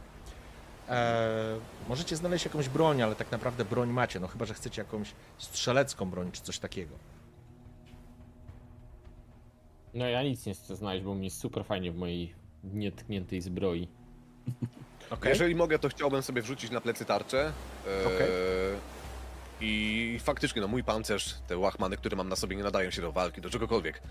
E, 0.90 1.58
możecie 1.90 2.16
znaleźć 2.16 2.46
jakąś 2.46 2.70
broń, 2.70 3.02
ale 3.02 3.16
tak 3.16 3.32
naprawdę 3.32 3.66
broń 3.66 3.90
macie, 3.90 4.20
no 4.20 4.28
chyba, 4.28 4.46
że 4.46 4.54
chcecie 4.54 4.82
jakąś 4.82 5.14
strzelecką 5.38 6.10
broń 6.10 6.32
czy 6.32 6.42
coś 6.42 6.60
takiego. 6.60 6.96
No 9.94 10.06
ja 10.06 10.24
nic 10.24 10.46
nie 10.46 10.54
chcę 10.54 10.76
znaleźć, 10.76 11.06
bo 11.06 11.16
mi 11.16 11.26
jest 11.26 11.40
super 11.40 11.66
fajnie 11.66 11.92
w 11.92 11.98
mojej 11.98 12.34
nietkniętej 12.64 13.42
zbroi. 13.42 13.88
Okay? 15.12 15.30
Jeżeli 15.30 15.56
mogę, 15.56 15.80
to 15.80 15.90
chciałbym 15.90 16.22
sobie 16.22 16.42
wrzucić 16.42 16.72
na 16.72 16.82
plecy 16.82 17.06
tarczę. 17.06 17.54
e, 17.88 18.08
Okej. 18.08 18.28
I 19.62 20.18
faktycznie, 20.24 20.62
no 20.62 20.68
mój 20.68 20.84
pancerz, 20.84 21.36
te 21.48 21.58
łachmany, 21.58 21.98
które 21.98 22.18
mam 22.18 22.30
na 22.30 22.36
sobie, 22.36 22.56
nie 22.56 22.64
nadają 22.64 22.92
się 22.92 23.02
do 23.02 23.12
walki, 23.12 23.42
do 23.42 23.50
czegokolwiek. 23.50 24.02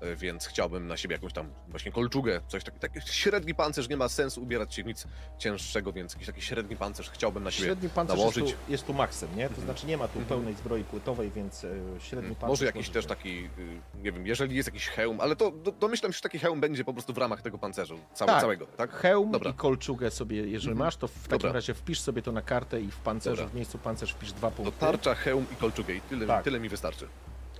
E, 0.00 0.16
Więc 0.16 0.46
chciałbym 0.46 0.86
na 0.86 0.96
siebie 0.96 1.14
jakąś 1.14 1.32
tam 1.32 1.50
właśnie 1.68 1.92
kolczugę, 1.92 2.40
coś 2.48 2.64
takiego. 2.64 2.80
Taki 2.80 3.00
średni 3.00 3.54
pancerz, 3.54 3.88
nie 3.88 3.96
ma 3.96 4.08
sensu 4.08 4.42
ubierać 4.42 4.74
się 4.74 4.82
w 4.82 4.86
nic 4.86 5.06
cięższego, 5.38 5.92
więc 5.92 6.12
jakiś 6.12 6.26
taki 6.26 6.42
średni 6.42 6.76
pancerz 6.76 7.10
chciałbym 7.10 7.44
na 7.44 7.50
siebie 7.50 7.66
Średni 7.66 7.88
pancerz 7.88 8.18
jest 8.18 8.36
nałożyć. 8.36 8.56
tu, 8.56 8.72
jest 8.72 8.86
tu 8.86 8.94
maksem, 8.94 9.28
nie? 9.36 9.48
To 9.48 9.60
znaczy 9.60 9.86
nie 9.86 9.96
ma 9.96 10.08
tu 10.08 10.20
pełnej 10.20 10.54
zbroi 10.54 10.84
płytowej, 10.84 11.30
więc 11.30 11.64
e, 11.64 11.68
średni 12.00 12.30
pancerz... 12.34 12.48
Może 12.48 12.64
jakiś 12.64 12.88
też 12.88 13.06
taki, 13.06 13.44
y, 13.58 13.98
nie 14.02 14.12
wiem, 14.12 14.26
jeżeli 14.26 14.56
jest 14.56 14.66
jakiś 14.68 14.88
hełm, 14.88 15.20
ale 15.20 15.36
to 15.36 15.50
do, 15.50 15.72
domyślam 15.72 16.12
się, 16.12 16.16
że 16.16 16.22
taki 16.22 16.38
hełm 16.38 16.60
będzie 16.60 16.84
po 16.84 16.92
prostu 16.92 17.12
w 17.12 17.18
ramach 17.18 17.42
tego 17.42 17.58
pancerzu, 17.58 17.98
całe, 18.14 18.32
Tak. 18.32 18.40
całego, 18.40 18.66
tak? 18.66 18.90
Hełm 18.92 19.30
Dobra. 19.30 19.50
i 19.50 19.54
kolczugę 19.54 20.10
sobie, 20.10 20.36
jeżeli 20.36 20.72
Mhm. 20.72 20.78
masz, 20.78 20.96
to 20.96 21.08
w 21.08 21.12
takim 21.22 21.28
Dobra. 21.38 21.52
razie 21.52 21.74
wpisz 21.74 22.00
sobie 22.00 22.22
to 22.22 22.32
na 22.32 22.42
kartę 22.42 22.80
i 22.80 22.90
w 22.90 22.96
pancerzu, 22.96 23.36
Dobra. 23.36 23.50
w 23.50 23.54
miejscu 23.54 23.78
pancerz 23.78 24.12
wpisz 24.12 24.32
dwa 24.32 24.50
punkty. 24.50 24.74
Tarcza, 24.98 25.14
hełm 25.14 25.46
i 25.52 25.56
kolczugę 25.56 25.94
i 25.94 26.00
tyle, 26.00 26.26
Tak. 26.26 26.44
tyle 26.44 26.60
mi 26.60 26.68
wystarczy. 26.68 27.06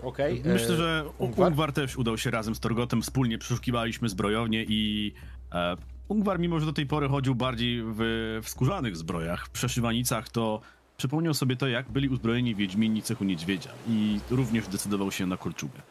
Okej. 0.02 0.43
Myślę, 0.45 0.75
e, 0.75 0.76
że 0.76 1.05
Ungwar? 1.19 1.49
Ungwar? 1.49 1.73
też 1.73 1.97
udał 1.97 2.19
się 2.19 2.31
razem 2.31 2.55
z 2.55 2.61
Torgotem, 2.61 3.02
wspólnie 3.02 3.38
przeszukiwaliśmy 3.38 4.09
zbrojownię 4.09 4.64
i 4.69 5.12
e, 5.52 5.76
Ungwar, 6.09 6.38
mimo 6.38 6.61
że 6.61 6.66
do 6.66 6.73
tej 6.73 6.87
pory 6.87 7.09
chodził 7.09 7.35
bardziej 7.35 7.83
w, 7.83 7.97
w 8.43 8.49
skórzanych 8.49 8.97
zbrojach, 8.97 9.47
w 9.47 9.50
przeszywanicach, 9.50 10.28
to 10.28 10.61
przypomniał 10.97 11.35
sobie 11.35 11.57
to, 11.57 11.69
jak 11.69 11.90
byli 11.90 12.09
uzbrojeni 12.09 12.55
Wiedźmini 12.55 13.02
cechu 13.02 13.25
niedźwiedzia 13.25 13.71
i 13.88 14.21
również 14.31 14.64
zdecydował 14.64 15.11
się 15.12 15.26
na 15.26 15.37
kolczugę. 15.37 15.83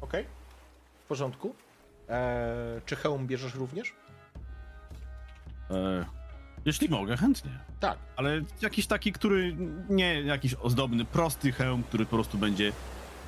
Okej. 0.00 0.26
W 1.04 1.06
porządku. 1.06 1.54
E, 2.08 2.80
czy 2.86 2.96
hełm 2.96 3.26
bierzesz 3.26 3.54
również? 3.54 3.92
E, 5.70 6.04
jeśli 6.64 6.88
mogę, 6.88 7.16
chętnie. 7.16 7.50
Tak. 7.80 7.98
Ale 8.16 8.40
jakiś 8.62 8.86
taki, 8.86 9.12
który 9.12 9.56
nie 9.88 10.22
jakiś 10.22 10.54
ozdobny, 10.54 11.04
prosty 11.04 11.52
hełm, 11.52 11.82
który 11.82 12.04
po 12.04 12.16
prostu 12.16 12.38
będzie, 12.38 12.72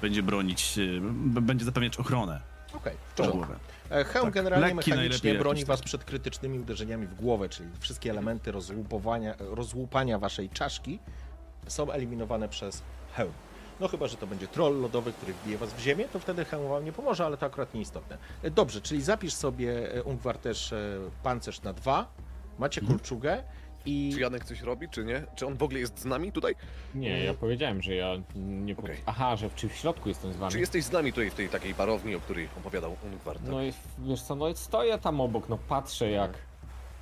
będzie 0.03 0.23
bronić, 0.23 0.79
e, 0.79 1.41
będzie 1.41 1.65
zapewniać 1.65 1.97
ochronę 1.97 2.41
Okej. 2.73 2.97
W 3.15 3.19
na 3.19 3.25
porządku. 3.27 3.53
E, 3.91 4.05
hełm 4.05 4.25
Tak, 4.25 4.35
generalnie 4.35 4.75
lekki 4.75 4.91
mechanicznie 4.91 5.35
broni 5.35 5.65
was 5.65 5.83
przed 5.83 6.05
krytycznymi 6.05 6.59
uderzeniami 6.59 7.07
w 7.07 7.15
głowę, 7.15 7.49
czyli 7.49 7.69
wszystkie 7.81 8.11
elementy 8.11 8.53
rozłupowania, 8.53 9.35
rozłupania 9.39 10.19
waszej 10.19 10.49
czaszki 10.51 10.99
są 11.67 11.91
eliminowane 11.91 12.49
przez 12.49 12.83
hełm. 13.17 13.33
No 13.81 13.89
chyba, 13.89 14.07
że 14.07 14.17
to 14.17 14.27
będzie 14.27 14.49
troll 14.49 14.81
lodowy, 14.81 15.13
który 15.13 15.33
wbije 15.33 15.59
was 15.59 15.75
w 15.75 15.81
ziemię, 15.81 16.05
to 16.13 16.19
wtedy 16.19 16.45
hełm 16.45 16.69
wam 16.69 16.85
nie 16.85 16.93
pomoże, 16.93 17.27
ale 17.27 17.37
to 17.37 17.47
akurat 17.47 17.75
nieistotne. 17.75 18.19
E, 18.43 18.51
Dobrze, 18.51 18.81
czyli 18.81 19.03
zapisz 19.03 19.35
sobie 19.35 19.73
Ungwar 20.05 20.39
też 20.39 20.75
pancerz 21.23 21.63
na 21.63 21.73
dwa, 21.73 22.07
macie 22.59 22.81
kolczugę 22.81 23.43
i... 23.87 24.11
Czy 24.15 24.21
Janek 24.21 24.45
coś 24.45 24.61
robi, 24.61 24.89
czy 24.89 25.05
nie? 25.05 25.23
Czy 25.37 25.47
on 25.47 25.57
w 25.57 25.63
ogóle 25.63 25.81
jest 25.81 25.99
z 26.01 26.05
nami 26.05 26.33
tutaj? 26.33 26.55
Nie, 26.95 27.25
ja 27.25 27.35
powiedziałem, 27.35 27.83
że 27.83 27.95
ja 27.95 28.13
nie... 28.37 28.75
Po... 28.75 28.83
Okej. 28.83 28.97
Aha, 29.07 29.37
że 29.37 29.51
czy 29.57 29.69
w 29.69 29.75
środku 29.77 30.09
jestem 30.09 30.33
z 30.33 30.37
wami? 30.37 30.53
Czy 30.53 30.61
jesteś 30.61 30.85
z 30.85 30.93
nami 30.93 31.13
tutaj 31.13 31.31
w 31.31 31.35
tej 31.35 31.49
takiej 31.49 31.75
barowni, 31.75 32.15
o 32.15 32.21
której 32.21 32.49
opowiadał 32.59 32.97
Ungwar? 33.05 33.39
Tak? 33.39 33.49
No 33.49 33.63
i 33.63 33.73
wiesz 33.99 34.23
co, 34.23 34.35
no 34.37 34.49
i 34.49 34.57
stoję 34.57 34.99
tam 34.99 35.21
obok, 35.21 35.49
no 35.49 35.59
patrzę 35.69 36.11
jak 36.11 36.33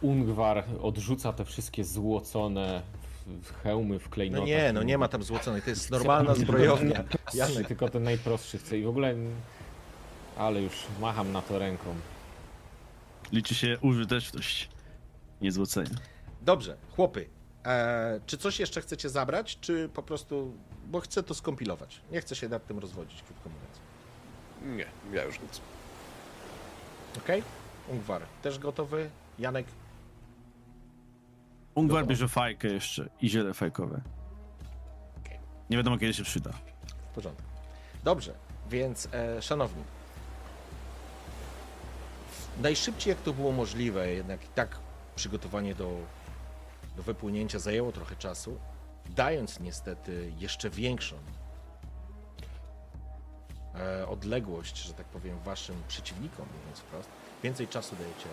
Ungwar 0.00 0.64
odrzuca 0.82 1.32
te 1.32 1.44
wszystkie 1.44 1.84
złocone 1.84 2.82
w- 3.26 3.46
w 3.48 3.62
hełmy, 3.62 3.98
w 3.98 4.04
No 4.04 4.10
klejnotach. 4.10 4.46
nie, 4.48 4.72
no 4.72 4.82
nie 4.82 4.98
ma 4.98 5.08
tam 5.08 5.22
złoconej, 5.22 5.62
to 5.62 5.70
jest 5.70 5.90
normalna 5.96 6.34
zbrojownia. 6.34 7.04
Janek, 7.34 7.68
Tylko 7.68 7.88
ten 7.88 8.02
najprostszy 8.02 8.58
chce 8.58 8.78
i 8.78 8.82
w 8.84 8.88
ogóle... 8.88 9.14
Ale 10.38 10.62
już 10.62 10.72
macham 11.00 11.32
na 11.32 11.42
to 11.42 11.58
ręką. 11.58 11.94
Liczy 13.32 13.54
się 13.54 13.78
użyteczność, 13.82 14.68
nie 15.40 15.52
złocenie. 15.52 15.90
Dobrze, 16.42 16.76
chłopy, 16.96 17.28
e, 17.66 18.20
czy 18.26 18.38
coś 18.38 18.60
jeszcze 18.60 18.80
chcecie 18.80 19.08
zabrać, 19.08 19.58
czy 19.60 19.88
po 19.88 20.02
prostu, 20.02 20.52
bo 20.86 21.00
chcę 21.00 21.22
to 21.22 21.34
skompilować. 21.34 22.00
Nie 22.12 22.20
chcę 22.20 22.36
się 22.36 22.48
nad 22.48 22.66
tym 22.66 22.78
rozwodzić, 22.78 23.22
krótko 23.22 23.48
mówiąc. 23.48 23.80
Nie, 24.76 25.16
ja 25.16 25.24
już 25.24 25.40
nic. 25.40 25.60
Okej? 27.18 27.42
Ungwar, 27.88 28.22
też 28.42 28.58
gotowy? 28.58 29.10
Janek? 29.38 29.66
Ungwar 31.74 32.06
bierze 32.06 32.28
fajkę 32.28 32.68
jeszcze 32.68 33.08
i 33.20 33.28
ziele 33.28 33.54
fajkowe. 33.54 34.00
Okej. 35.24 35.38
Nie 35.70 35.76
wiadomo 35.76 35.98
kiedy 35.98 36.14
się 36.14 36.24
przyda. 36.24 36.50
W 37.10 37.14
porządku. 37.14 37.42
Dobrze, 38.04 38.34
więc 38.70 39.08
e, 39.12 39.42
szanowni, 39.42 39.84
najszybciej 42.62 43.10
jak 43.10 43.20
to 43.20 43.32
było 43.32 43.52
możliwe, 43.52 44.12
jednak 44.12 44.44
i 44.44 44.48
tak 44.48 44.83
przygotowanie 45.16 45.74
do, 45.74 45.90
do 46.96 47.02
wypłynięcia 47.02 47.58
zajęło 47.58 47.92
trochę 47.92 48.16
czasu, 48.16 48.58
dając 49.16 49.60
niestety 49.60 50.32
jeszcze 50.38 50.70
większą 50.70 51.16
e, 53.74 54.08
odległość, 54.08 54.82
że 54.82 54.94
tak 54.94 55.06
powiem, 55.06 55.38
waszym 55.44 55.76
przeciwnikom, 55.88 56.46
mówiąc 56.60 56.78
wprost, 56.78 57.08
więcej 57.42 57.68
czasu 57.68 57.96
dajecie 57.96 58.28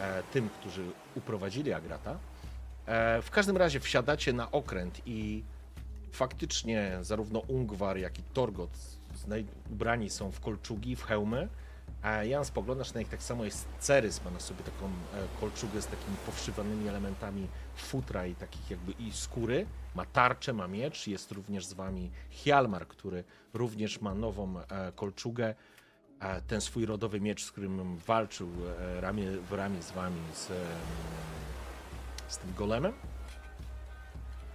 e, 0.00 0.22
tym, 0.32 0.48
którzy 0.48 0.84
uprowadzili 1.14 1.72
Agrata. 1.72 2.18
E, 2.86 3.22
w 3.22 3.30
każdym 3.30 3.56
razie 3.56 3.80
wsiadacie 3.80 4.32
na 4.32 4.50
okręt 4.50 5.00
i 5.06 5.44
faktycznie 6.12 6.98
zarówno 7.02 7.38
Ungwar, 7.38 7.98
jak 7.98 8.18
i 8.18 8.22
Torgot 8.22 8.70
ubrani 9.70 10.10
są 10.10 10.32
w 10.32 10.40
kolczugi, 10.40 10.96
w 10.96 11.04
hełmy, 11.04 11.48
a 12.02 12.24
Jan 12.24 12.44
spoglądasz 12.44 12.94
na 12.94 13.00
nich 13.00 13.08
tak 13.08 13.22
samo 13.22 13.44
jest 13.44 13.68
Cerys, 13.80 14.24
ma 14.24 14.30
na 14.30 14.40
sobie 14.40 14.64
taką 14.64 14.86
e, 14.86 14.90
kolczugę 15.40 15.82
z 15.82 15.86
takimi 15.86 16.16
powszywanymi 16.26 16.88
elementami 16.88 17.48
futra 17.76 18.26
i 18.26 18.34
takich 18.34 18.70
jakby 18.70 18.92
i 18.92 19.12
skóry, 19.12 19.66
ma 19.94 20.06
tarczę, 20.06 20.52
ma 20.52 20.68
miecz, 20.68 21.06
jest 21.06 21.32
również 21.32 21.66
z 21.66 21.72
wami 21.72 22.10
Hjalmar, 22.30 22.88
który 22.88 23.24
również 23.54 24.00
ma 24.00 24.14
nową 24.14 24.58
e, 24.58 24.92
kolczugę, 24.92 25.54
ten 26.46 26.60
swój 26.60 26.86
rodowy 26.86 27.20
miecz, 27.20 27.44
z 27.44 27.50
którym 27.52 27.96
walczył 27.96 28.48
e, 28.80 29.00
ramię 29.00 29.30
w 29.30 29.52
ramię 29.52 29.82
z 29.82 29.90
wami, 29.90 30.20
z, 30.34 30.52
z 32.28 32.38
tym 32.38 32.54
golemem. 32.54 32.92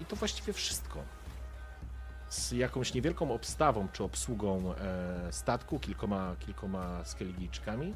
I 0.02 0.06
to 0.06 0.16
właściwie 0.16 0.54
wszystko. 0.54 1.04
Z 2.30 2.52
jakąś 2.52 2.94
niewielką 2.94 3.32
obstawą 3.32 3.88
czy 3.94 4.04
obsługą 4.04 4.74
e, 4.74 5.32
statku, 5.32 5.80
kilkoma, 5.80 6.36
kilkoma 6.40 7.06
skelligiczkami, 7.06 7.94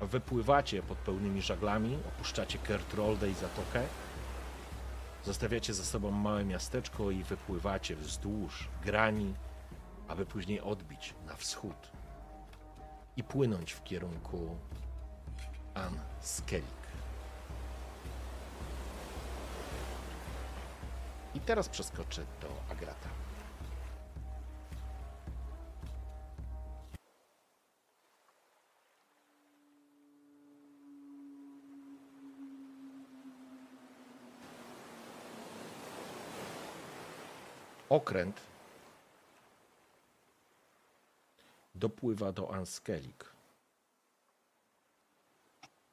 wypływacie 0.00 0.82
pod 0.82 0.98
pełnymi 0.98 1.42
żaglami, 1.42 1.98
opuszczacie 2.08 2.58
Kertroldę 2.58 3.30
i 3.30 3.34
zatokę, 3.34 3.82
zostawiacie 5.24 5.74
za 5.74 5.84
sobą 5.84 6.10
małe 6.10 6.44
miasteczko 6.44 7.10
i 7.10 7.22
wypływacie 7.22 7.96
wzdłuż 7.96 8.68
grani, 8.84 9.34
aby 10.08 10.26
później 10.26 10.60
odbić 10.60 11.14
na 11.26 11.36
wschód 11.36 11.92
i 13.16 13.24
płynąć 13.24 13.72
w 13.72 13.84
kierunku 13.84 14.56
An 15.74 16.00
Skellig. 16.20 16.78
I 21.34 21.40
teraz 21.40 21.68
przeskoczę 21.68 22.22
do 22.40 22.72
Agrata. 22.72 23.27
Okręt 37.88 38.40
dopływa 41.74 42.32
do 42.32 42.54
Anskelik. 42.54 43.24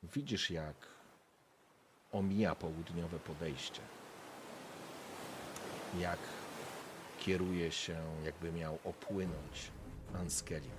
Widzisz, 0.04 0.52
jak 0.52 0.76
omija 2.12 2.56
południowe 2.56 3.20
podejście. 3.20 3.82
Jak 6.00 6.20
kieruje 7.20 7.72
się, 7.72 7.98
jakby 8.26 8.52
miał 8.52 8.80
opłynąć 8.84 9.72
Anskelik. 10.14 10.72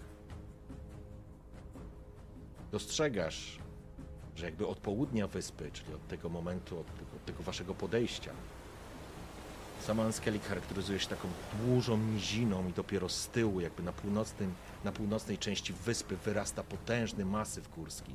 Dostrzegasz, 2.70 3.58
że 4.35 4.44
jakby 4.44 4.66
od 4.66 4.78
południa 4.78 5.26
wyspy, 5.26 5.70
czyli 5.73 5.94
od 5.94 6.08
tego 6.08 6.28
momentu, 6.28 6.80
od 6.80 6.87
tego, 6.87 7.16
od 7.16 7.25
tego 7.25 7.42
waszego 7.42 7.75
podejścia, 7.75 8.32
Sama 9.87 10.02
Anskelik 10.02 10.45
charakteryzuje 10.45 10.99
się 10.99 11.09
taką 11.09 11.28
dużą 11.66 11.97
niziną 11.97 12.69
i 12.69 12.73
dopiero 12.73 13.09
z 13.09 13.28
tyłu, 13.28 13.61
jakby 13.61 13.83
na, 13.83 13.93
północnym, 13.93 14.55
na 14.85 14.93
północnej 14.93 15.38
części 15.38 15.73
wyspy 15.73 16.16
wyrasta 16.16 16.62
potężny 16.62 17.25
masyw 17.25 17.75
górski. 17.75 18.14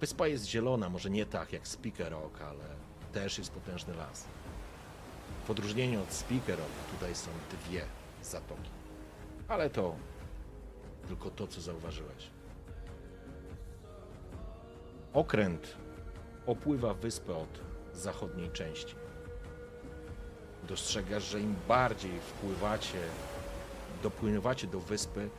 Wyspa 0.00 0.26
jest 0.26 0.44
zielona, 0.44 0.90
może 0.90 1.10
nie 1.10 1.26
tak 1.26 1.52
jak 1.52 1.68
Speaker 1.68 2.12
Rock, 2.12 2.40
ale 2.40 2.64
też 3.12 3.38
jest 3.38 3.50
potężny 3.50 3.94
las. 3.94 4.24
W 5.46 5.50
odróżnieniu 5.50 6.02
od 6.02 6.12
Speaker 6.12 6.58
Rock 6.58 6.92
tutaj 6.92 7.14
są 7.14 7.30
dwie 7.50 7.84
zatoki. 8.22 8.70
Ale 9.48 9.70
to 9.70 9.96
tylko 11.08 11.30
to, 11.30 11.46
co 11.46 11.60
zauważyłeś. 11.60 12.30
Okręt 15.12 15.76
opływa 16.46 16.94
wyspę 16.94 17.36
od 17.36 17.60
zachodniej 17.92 18.50
części 18.50 19.05
dostrzegasz, 20.68 21.30
że 21.30 21.40
im 21.40 21.54
bardziej 21.68 22.20
wpływacie, 22.20 22.98
dopływacie 24.02 24.66
do 24.66 24.80
wyspy, 24.80 25.30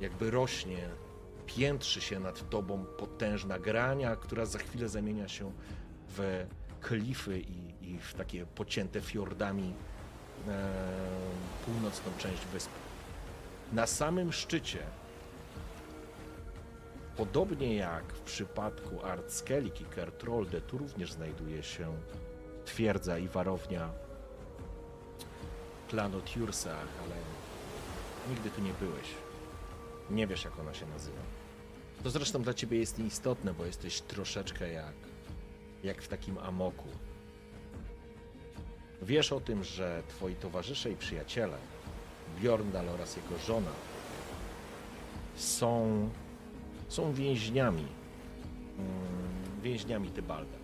jakby 0.00 0.30
rośnie, 0.30 0.88
piętrzy 1.46 2.00
się 2.00 2.20
nad 2.20 2.50
tobą 2.50 2.84
potężna 2.84 3.58
grania, 3.58 4.16
która 4.16 4.46
za 4.46 4.58
chwilę 4.58 4.88
zamienia 4.88 5.28
się 5.28 5.52
w 6.08 6.46
klify 6.80 7.40
i, 7.40 7.92
i 7.94 7.98
w 7.98 8.14
takie 8.14 8.46
pocięte 8.46 9.00
fiordami 9.00 9.74
e, 10.48 10.72
północną 11.66 12.12
część 12.18 12.46
wyspy. 12.46 12.78
Na 13.72 13.86
samym 13.86 14.32
szczycie, 14.32 14.78
podobnie 17.16 17.76
jak 17.76 18.12
w 18.12 18.20
przypadku 18.20 19.04
Artskelik 19.04 19.80
i 19.80 19.84
Kertrolde, 19.84 20.60
tu 20.60 20.78
również 20.78 21.12
znajduje 21.12 21.62
się 21.62 21.94
twierdza 22.64 23.18
i 23.18 23.28
warownia 23.28 24.05
klanu 25.88 26.20
Tursach, 26.20 26.88
ale 27.04 27.14
nigdy 28.30 28.50
tu 28.50 28.62
nie 28.62 28.72
byłeś. 28.72 29.06
Nie 30.10 30.26
wiesz, 30.26 30.44
jak 30.44 30.58
ona 30.58 30.74
się 30.74 30.86
nazywa. 30.86 31.20
To 32.02 32.10
zresztą 32.10 32.42
dla 32.42 32.54
ciebie 32.54 32.78
jest 32.78 32.98
nieistotne, 32.98 33.54
bo 33.54 33.64
jesteś 33.64 34.00
troszeczkę 34.00 34.72
jak, 34.72 34.94
jak 35.84 36.02
w 36.02 36.08
takim 36.08 36.38
amoku. 36.38 36.88
Wiesz 39.02 39.32
o 39.32 39.40
tym, 39.40 39.64
że 39.64 40.02
twoi 40.08 40.34
towarzysze 40.34 40.90
i 40.90 40.96
przyjaciele, 40.96 41.58
Bjorndal 42.40 42.88
oraz 42.88 43.16
jego 43.16 43.38
żona, 43.38 43.70
są, 45.36 46.08
są 46.88 47.12
więźniami, 47.12 47.86
mm, 48.78 49.60
więźniami 49.62 50.10
Tybalda. 50.10 50.56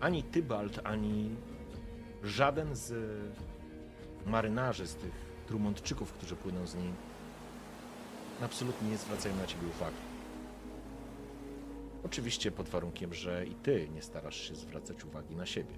Ani 0.00 0.22
Tybald, 0.22 0.80
ani 0.84 1.30
żaden 2.22 2.76
z 2.76 2.92
marynarzy, 4.26 4.86
z 4.86 4.94
tych 4.94 5.12
Drummondczyków, 5.48 6.12
którzy 6.12 6.36
płyną 6.36 6.66
z 6.66 6.74
nim, 6.74 6.94
absolutnie 8.42 8.90
nie 8.90 8.96
zwracają 8.96 9.36
na 9.36 9.46
ciebie 9.46 9.66
uwagi. 9.76 9.96
Oczywiście 12.04 12.50
pod 12.50 12.68
warunkiem, 12.68 13.14
że 13.14 13.46
i 13.46 13.54
ty 13.54 13.88
nie 13.88 14.02
starasz 14.02 14.48
się 14.48 14.54
zwracać 14.54 15.04
uwagi 15.04 15.36
na 15.36 15.46
siebie. 15.46 15.74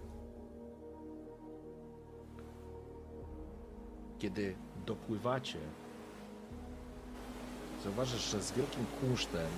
Kiedy 4.19 4.57
dopływacie, 4.87 5.59
zauważysz, 7.85 8.31
że 8.31 8.43
z 8.43 8.53
wielkim 8.53 8.87
kunsztem 9.01 9.49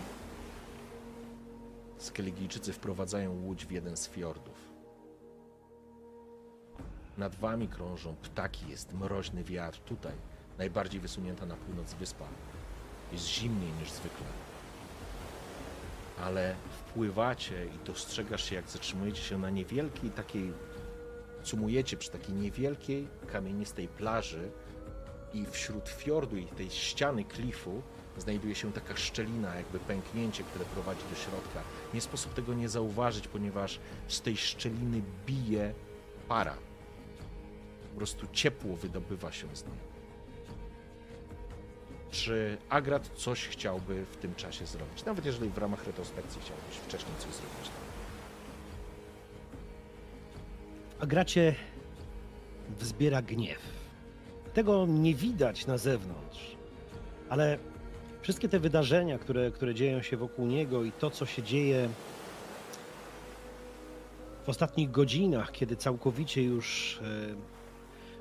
Skeligijczycy 1.98 2.72
wprowadzają 2.72 3.42
łódź 3.42 3.66
w 3.66 3.70
jeden 3.70 3.96
z 3.96 4.08
fiordów. 4.08 4.47
Nad 7.18 7.34
wami 7.34 7.68
krążą 7.68 8.16
ptaki, 8.16 8.68
jest 8.68 8.92
mroźny 8.92 9.44
wiatr. 9.44 9.78
Tutaj, 9.78 10.12
najbardziej 10.58 11.00
wysunięta 11.00 11.46
na 11.46 11.56
północ 11.56 11.94
wyspa, 11.94 12.24
jest 13.12 13.26
zimniej 13.26 13.72
niż 13.80 13.90
zwykle. 13.90 14.26
Ale 16.24 16.54
wpływacie 16.70 17.66
i 17.66 17.86
dostrzegasz 17.86 18.44
się, 18.44 18.54
jak 18.56 18.70
zatrzymujecie 18.70 19.22
się 19.22 19.38
na 19.38 19.50
niewielkiej 19.50 20.10
takiej, 20.10 20.52
cumujecie 21.42 21.96
przy 21.96 22.10
takiej 22.10 22.34
niewielkiej 22.34 23.08
kamienistej 23.26 23.88
plaży 23.88 24.50
i 25.32 25.46
wśród 25.46 25.88
fiordu 25.88 26.36
i 26.36 26.46
tej 26.46 26.70
ściany 26.70 27.24
klifu 27.24 27.82
znajduje 28.18 28.54
się 28.54 28.72
taka 28.72 28.96
szczelina, 28.96 29.54
jakby 29.54 29.78
pęknięcie, 29.78 30.44
które 30.44 30.64
prowadzi 30.64 31.02
do 31.10 31.16
środka. 31.16 31.60
Nie 31.94 32.00
sposób 32.00 32.34
tego 32.34 32.54
nie 32.54 32.68
zauważyć, 32.68 33.28
ponieważ 33.28 33.80
z 34.08 34.20
tej 34.20 34.36
szczeliny 34.36 35.02
bije 35.26 35.74
para 36.28 36.67
prostu 37.98 38.26
ciepło 38.32 38.76
wydobywa 38.76 39.32
się 39.32 39.56
z 39.56 39.64
niej. 39.64 39.98
Czy 42.10 42.58
Agrat 42.68 43.08
coś 43.08 43.48
chciałby 43.48 44.04
w 44.12 44.16
tym 44.16 44.34
czasie 44.34 44.66
zrobić? 44.66 45.04
Nawet 45.04 45.24
jeżeli 45.24 45.50
w 45.50 45.58
ramach 45.58 45.86
retrospekcji 45.86 46.40
chciałbyś 46.40 46.76
wcześniej 46.76 47.16
coś 47.18 47.32
zrobić. 47.32 47.70
Agracie 51.00 51.54
wzbiera 52.78 53.22
gniew. 53.22 53.60
Tego 54.54 54.86
nie 54.86 55.14
widać 55.14 55.66
na 55.66 55.78
zewnątrz, 55.78 56.56
ale 57.28 57.58
wszystkie 58.20 58.48
te 58.48 58.58
wydarzenia, 58.60 59.18
które, 59.18 59.50
które 59.50 59.74
dzieją 59.74 60.02
się 60.02 60.16
wokół 60.16 60.46
niego 60.46 60.84
i 60.84 60.92
to, 60.92 61.10
co 61.10 61.26
się 61.26 61.42
dzieje 61.42 61.88
w 64.44 64.48
ostatnich 64.48 64.90
godzinach, 64.90 65.52
kiedy 65.52 65.76
całkowicie 65.76 66.42
już 66.42 66.98
e, 67.02 67.57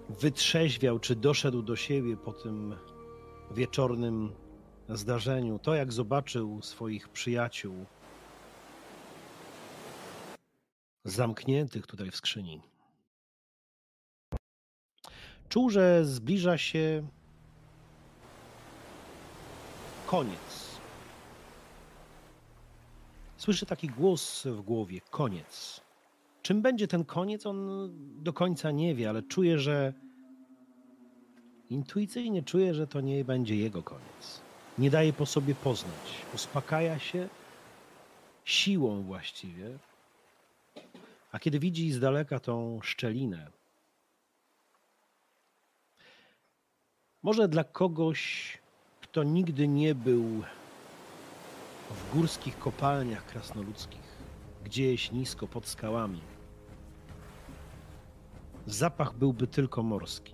wytrzeźwiał, 0.09 0.99
czy 0.99 1.15
doszedł 1.15 1.61
do 1.61 1.75
siebie 1.75 2.17
po 2.17 2.33
tym 2.33 2.75
wieczornym 3.51 4.31
zdarzeniu, 4.89 5.59
to 5.59 5.75
jak 5.75 5.93
zobaczył 5.93 6.61
swoich 6.61 7.09
przyjaciół 7.09 7.85
zamkniętych 11.05 11.87
tutaj 11.87 12.11
w 12.11 12.15
skrzyni. 12.15 12.61
Czuł, 15.49 15.69
że 15.69 16.05
zbliża 16.05 16.57
się 16.57 17.07
koniec. 20.07 20.77
Słyszy 23.37 23.65
taki 23.65 23.87
głos 23.87 24.43
w 24.43 24.61
głowie: 24.61 25.01
koniec. 25.11 25.86
Czym 26.47 26.61
będzie 26.61 26.87
ten 26.87 27.05
koniec, 27.05 27.45
on 27.45 27.89
do 28.23 28.33
końca 28.33 28.71
nie 28.71 28.95
wie, 28.95 29.09
ale 29.09 29.23
czuje, 29.23 29.59
że 29.59 29.93
intuicyjnie 31.69 32.43
czuje, 32.43 32.73
że 32.73 32.87
to 32.87 33.01
nie 33.01 33.25
będzie 33.25 33.55
jego 33.55 33.83
koniec. 33.83 34.41
Nie 34.77 34.89
daje 34.89 35.13
po 35.13 35.25
sobie 35.25 35.55
poznać. 35.55 36.25
Uspokaja 36.35 36.99
się 36.99 37.29
siłą 38.45 39.03
właściwie, 39.03 39.77
A 41.31 41.39
kiedy 41.39 41.59
widzi 41.59 41.91
z 41.91 41.99
daleka 41.99 42.39
tą 42.39 42.79
szczelinę, 42.81 43.51
może 47.23 47.47
dla 47.47 47.63
kogoś, 47.63 48.57
kto 49.01 49.23
nigdy 49.23 49.67
nie 49.67 49.95
był 49.95 50.23
w 51.91 52.13
górskich 52.13 52.59
kopalniach 52.59 53.25
krasnoludzkich, 53.25 54.17
gdzieś 54.65 55.11
nisko 55.11 55.47
pod 55.47 55.67
skałami, 55.67 56.36
zapach 58.67 59.13
byłby 59.13 59.47
tylko 59.47 59.83
morski. 59.83 60.33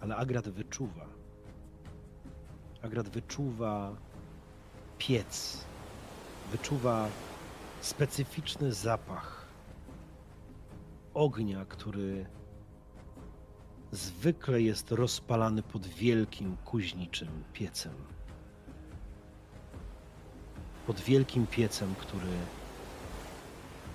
Ale 0.00 0.16
Agrat 0.16 0.48
wyczuwa. 0.48 1.06
Agrat 2.82 3.08
wyczuwa 3.08 3.96
piec. 4.98 5.64
Wyczuwa 6.52 7.08
specyficzny 7.80 8.72
zapach 8.72 9.46
ognia, 11.14 11.64
który 11.64 12.26
zwykle 13.92 14.62
jest 14.62 14.92
rozpalany 14.92 15.62
pod 15.62 15.86
wielkim 15.86 16.56
kuźniczym 16.64 17.28
piecem. 17.52 17.92
Pod 20.86 21.00
wielkim 21.00 21.46
piecem, 21.46 21.94
który 21.94 22.32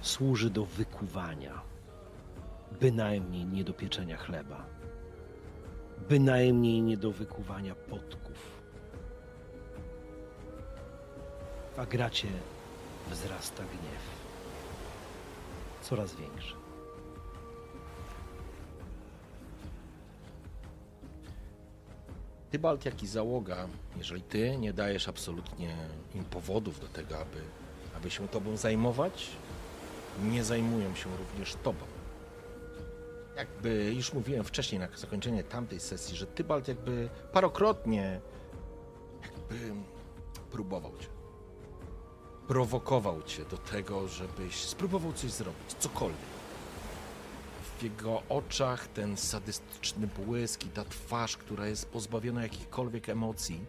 służy 0.01 0.49
do 0.49 0.65
wykuwania, 0.65 1.70
bynajmniej 2.79 3.45
nie 3.45 3.63
do 3.63 3.73
pieczenia 3.73 4.17
chleba, 4.17 4.65
bynajmniej 6.09 6.81
nie 6.81 6.97
do 6.97 7.11
wykuwania 7.11 7.75
potków. 7.75 8.61
W 11.75 11.79
Agracie 11.79 12.27
wzrasta 13.09 13.63
gniew. 13.63 14.21
Coraz 15.81 16.15
większy. 16.15 16.61
Tybalt, 22.51 22.85
jak 22.85 23.03
i 23.03 23.07
załoga, 23.07 23.67
jeżeli 23.97 24.21
ty 24.21 24.57
nie 24.57 24.73
dajesz 24.73 25.07
absolutnie 25.07 25.75
im 26.15 26.25
powodów 26.25 26.79
do 26.79 26.87
tego, 26.87 27.17
aby, 27.17 27.41
aby 27.97 28.11
się 28.11 28.27
tobą 28.27 28.57
zajmować, 28.57 29.29
nie 30.23 30.43
zajmują 30.43 30.95
się 30.95 31.09
również 31.17 31.55
tobą. 31.55 31.90
Jakby 33.41 33.93
już 33.93 34.13
mówiłem 34.13 34.43
wcześniej 34.43 34.79
na 34.79 34.87
zakończenie 34.95 35.43
tamtej 35.43 35.79
sesji, 35.79 36.17
że 36.17 36.27
Tybalt 36.27 36.67
jakby 36.67 37.09
parokrotnie 37.33 38.21
jakby 39.23 39.73
próbował 40.51 40.91
cię. 40.97 41.07
Prowokował 42.47 43.23
cię 43.23 43.45
do 43.45 43.57
tego, 43.57 44.07
żebyś 44.07 44.55
spróbował 44.55 45.13
coś 45.13 45.31
zrobić, 45.31 45.73
cokolwiek. 45.79 46.19
W 47.79 47.83
jego 47.83 48.23
oczach 48.29 48.87
ten 48.87 49.17
sadystyczny 49.17 50.07
błysk 50.07 50.65
i 50.65 50.69
ta 50.69 50.85
twarz, 50.85 51.37
która 51.37 51.67
jest 51.67 51.89
pozbawiona 51.89 52.43
jakichkolwiek 52.43 53.09
emocji, 53.09 53.65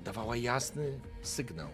dawała 0.00 0.36
jasny 0.36 1.00
sygnał 1.22 1.68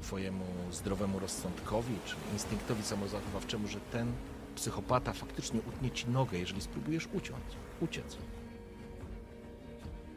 twojemu 0.00 0.44
zdrowemu 0.72 1.18
rozsądkowi 1.18 1.94
czy 2.04 2.16
instynktowi 2.32 2.82
samozachowawczemu, 2.82 3.68
że 3.68 3.80
ten 3.80 4.12
psychopata 4.54 5.12
faktycznie 5.12 5.60
utnie 5.68 5.90
ci 5.90 6.10
nogę, 6.10 6.38
jeżeli 6.38 6.60
spróbujesz 6.60 7.08
uciąć, 7.12 7.44
uciec. 7.80 8.16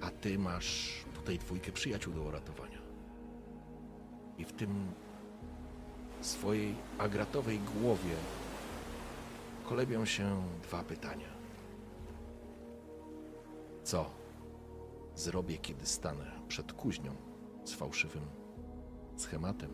A 0.01 0.09
ty 0.09 0.39
masz 0.39 1.03
tutaj 1.15 1.39
dwójkę 1.39 1.71
przyjaciół 1.71 2.13
do 2.13 2.21
uratowania. 2.21 2.81
I 4.37 4.45
w 4.45 4.53
tym 4.53 4.91
swojej 6.21 6.75
agratowej 6.97 7.59
głowie 7.59 8.15
kolebią 9.65 10.05
się 10.05 10.43
dwa 10.63 10.83
pytania. 10.83 11.33
Co 13.83 14.09
zrobię, 15.15 15.57
kiedy 15.57 15.85
stanę 15.85 16.31
przed 16.47 16.73
kuźnią 16.73 17.15
z 17.63 17.73
fałszywym 17.73 18.42
schematem? 19.21 19.69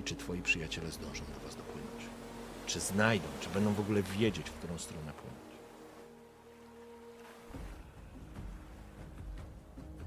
I 0.00 0.02
czy 0.02 0.16
twoi 0.16 0.42
przyjaciele 0.42 0.90
zdążą 0.90 1.24
do 1.24 1.46
was 1.46 1.56
dopłynąć? 1.56 2.04
Czy 2.66 2.80
znajdą, 2.80 3.26
czy 3.40 3.48
będą 3.48 3.74
w 3.74 3.80
ogóle 3.80 4.02
wiedzieć, 4.02 4.50
w 4.50 4.52
którą 4.52 4.78
stronę 4.78 5.12
płynąć? 5.12 5.34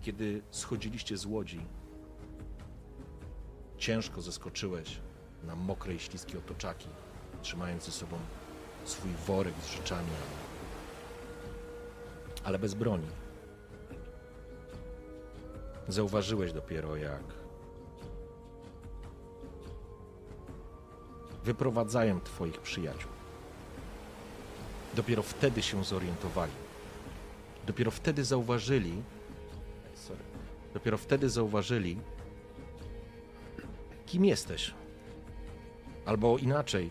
Kiedy 0.02 0.42
schodziliście 0.52 1.18
z 1.18 1.26
łodzi, 1.26 1.62
ciężko 3.78 4.22
zeskoczyłeś 4.22 5.00
na 5.44 5.56
mokre 5.56 5.94
i 5.94 6.00
śliskie 6.00 6.38
otoczaki, 6.38 6.90
trzymając 7.42 7.86
ze 7.86 7.92
sobą 7.92 8.18
swój 8.86 9.12
worek 9.28 9.54
z 9.64 9.72
rzeczami, 9.72 10.10
ale 12.44 12.60
bez 12.60 12.74
broni. 12.74 13.08
Zauważyłeś 15.88 16.54
dopiero, 16.54 16.96
jak 16.96 17.37
wyprowadzają 21.48 22.22
twoich 22.22 22.60
przyjaciół. 22.60 23.12
Dopiero 24.96 25.24
wtedy 25.24 25.62
się 25.62 25.84
zorientowali. 25.84 26.52
Dopiero 27.68 27.92
wtedy 27.92 28.24
zauważyli. 28.24 29.04
Sorry. 29.96 30.24
Dopiero 30.74 30.98
wtedy 30.98 31.30
zauważyli, 31.30 31.98
kim 34.06 34.26
jesteś. 34.26 34.74
Albo 36.06 36.38
inaczej, 36.38 36.90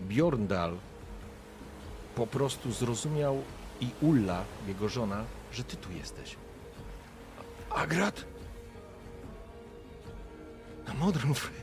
Bjorndal 0.00 0.76
po 2.14 2.26
prostu 2.26 2.72
zrozumiał 2.72 3.42
i 3.80 3.88
Ulla, 4.00 4.44
jego 4.68 4.88
żona, 4.88 5.24
że 5.52 5.64
ty 5.64 5.76
tu 5.76 5.92
jesteś. 5.92 6.36
Agrat? 7.70 8.24
Na 10.86 10.94
modrą 10.94 11.34
fry. 11.34 11.54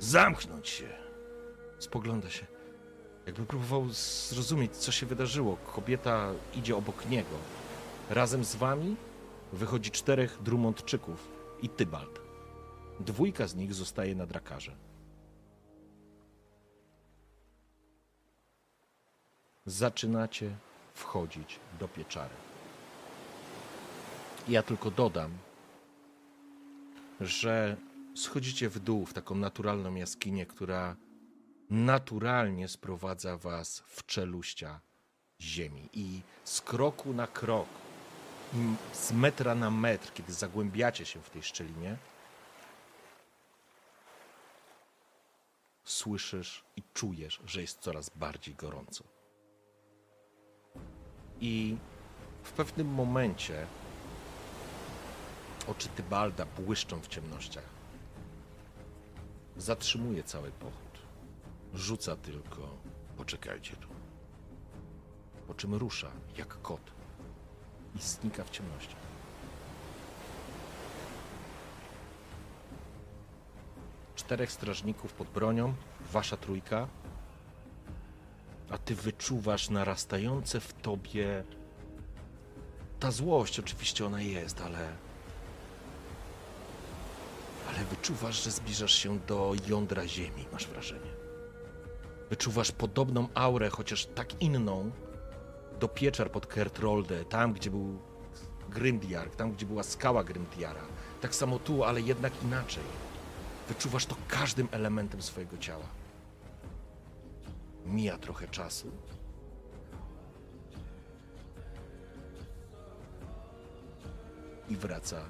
Zamknąć 0.00 0.68
się. 0.68 1.03
Spogląda 1.84 2.30
się. 2.30 2.46
Jakby 3.26 3.46
próbował 3.46 3.88
zrozumieć, 4.28 4.76
co 4.76 4.92
się 4.92 5.06
wydarzyło. 5.06 5.56
Kobieta 5.56 6.32
idzie 6.54 6.76
obok 6.76 7.08
niego. 7.08 7.36
Razem 8.10 8.44
z 8.44 8.56
wami 8.56 8.96
wychodzi 9.52 9.90
czterech 9.90 10.42
Drummondczyków 10.42 11.28
i 11.62 11.68
Tybalt. 11.68 12.20
Dwójka 13.00 13.46
z 13.46 13.54
nich 13.54 13.74
zostaje 13.74 14.14
na 14.14 14.26
drakarze. 14.26 14.76
Zaczynacie 19.66 20.56
wchodzić 20.94 21.60
do 21.80 21.88
pieczary. 21.88 22.34
Ja 24.48 24.62
tylko 24.62 24.90
dodam, 24.90 25.30
że 27.20 27.76
schodzicie 28.14 28.68
w 28.68 28.78
dół 28.78 29.06
w 29.06 29.12
taką 29.14 29.34
naturalną 29.34 29.94
jaskinię, 29.94 30.46
która 30.46 30.96
naturalnie 31.70 32.68
sprowadza 32.68 33.36
was 33.36 33.82
w 33.86 34.06
czeluścia 34.06 34.80
ziemi. 35.40 35.88
I 35.92 36.20
z 36.44 36.60
kroku 36.60 37.12
na 37.12 37.26
krok, 37.26 37.68
z 38.92 39.12
metra 39.12 39.54
na 39.54 39.70
metr, 39.70 40.12
kiedy 40.12 40.32
zagłębiacie 40.32 41.06
się 41.06 41.22
w 41.22 41.30
tej 41.30 41.42
szczelinie, 41.42 41.96
słyszysz 45.84 46.64
i 46.76 46.82
czujesz, 46.94 47.40
że 47.46 47.60
jest 47.60 47.78
coraz 47.80 48.10
bardziej 48.10 48.54
gorąco. 48.54 49.04
I 51.40 51.76
w 52.42 52.52
pewnym 52.52 52.88
momencie 52.88 53.66
oczy 55.66 55.88
Tybalda 55.88 56.46
błyszczą 56.46 57.00
w 57.00 57.08
ciemnościach. 57.08 57.64
Zatrzymuje 59.56 60.22
cały 60.22 60.50
pochód. 60.50 60.83
Rzuca 61.74 62.16
tylko, 62.16 62.68
poczekajcie 63.16 63.76
tu. 63.76 63.88
Po 65.46 65.54
czym 65.54 65.74
rusza, 65.74 66.10
jak 66.36 66.62
kot, 66.62 66.92
i 67.96 68.02
znika 68.02 68.44
w 68.44 68.50
ciemnościach. 68.50 69.04
Czterech 74.14 74.52
strażników 74.52 75.12
pod 75.12 75.28
bronią, 75.28 75.74
wasza 76.12 76.36
trójka, 76.36 76.88
a 78.70 78.78
ty 78.78 78.94
wyczuwasz 78.94 79.70
narastające 79.70 80.60
w 80.60 80.72
tobie. 80.72 81.44
Ta 83.00 83.10
złość, 83.10 83.58
oczywiście 83.58 84.06
ona 84.06 84.22
jest, 84.22 84.60
ale. 84.60 84.88
Ale 87.68 87.84
wyczuwasz, 87.84 88.44
że 88.44 88.50
zbliżasz 88.50 88.94
się 88.94 89.18
do 89.18 89.52
jądra 89.68 90.06
ziemi, 90.06 90.44
masz 90.52 90.66
wrażenie. 90.66 91.13
Wyczuwasz 92.34 92.72
podobną 92.72 93.28
aurę, 93.34 93.70
chociaż 93.70 94.06
tak 94.06 94.42
inną, 94.42 94.90
do 95.80 95.88
pieczar 95.88 96.30
pod 96.30 96.46
Kertrolde, 96.46 97.24
tam 97.24 97.52
gdzie 97.52 97.70
był 97.70 97.98
Grimdiark, 98.70 99.36
tam 99.36 99.52
gdzie 99.52 99.66
była 99.66 99.82
skała 99.82 100.24
Grimdiara. 100.24 100.80
Tak 101.20 101.34
samo 101.34 101.58
tu, 101.58 101.84
ale 101.84 102.00
jednak 102.00 102.32
inaczej. 102.42 102.82
Wyczuwasz 103.68 104.06
to 104.06 104.16
każdym 104.28 104.68
elementem 104.70 105.22
swojego 105.22 105.58
ciała. 105.58 105.84
Mija 107.86 108.18
trochę 108.18 108.48
czasu. 108.48 108.90
I 114.68 114.76
wraca 114.76 115.20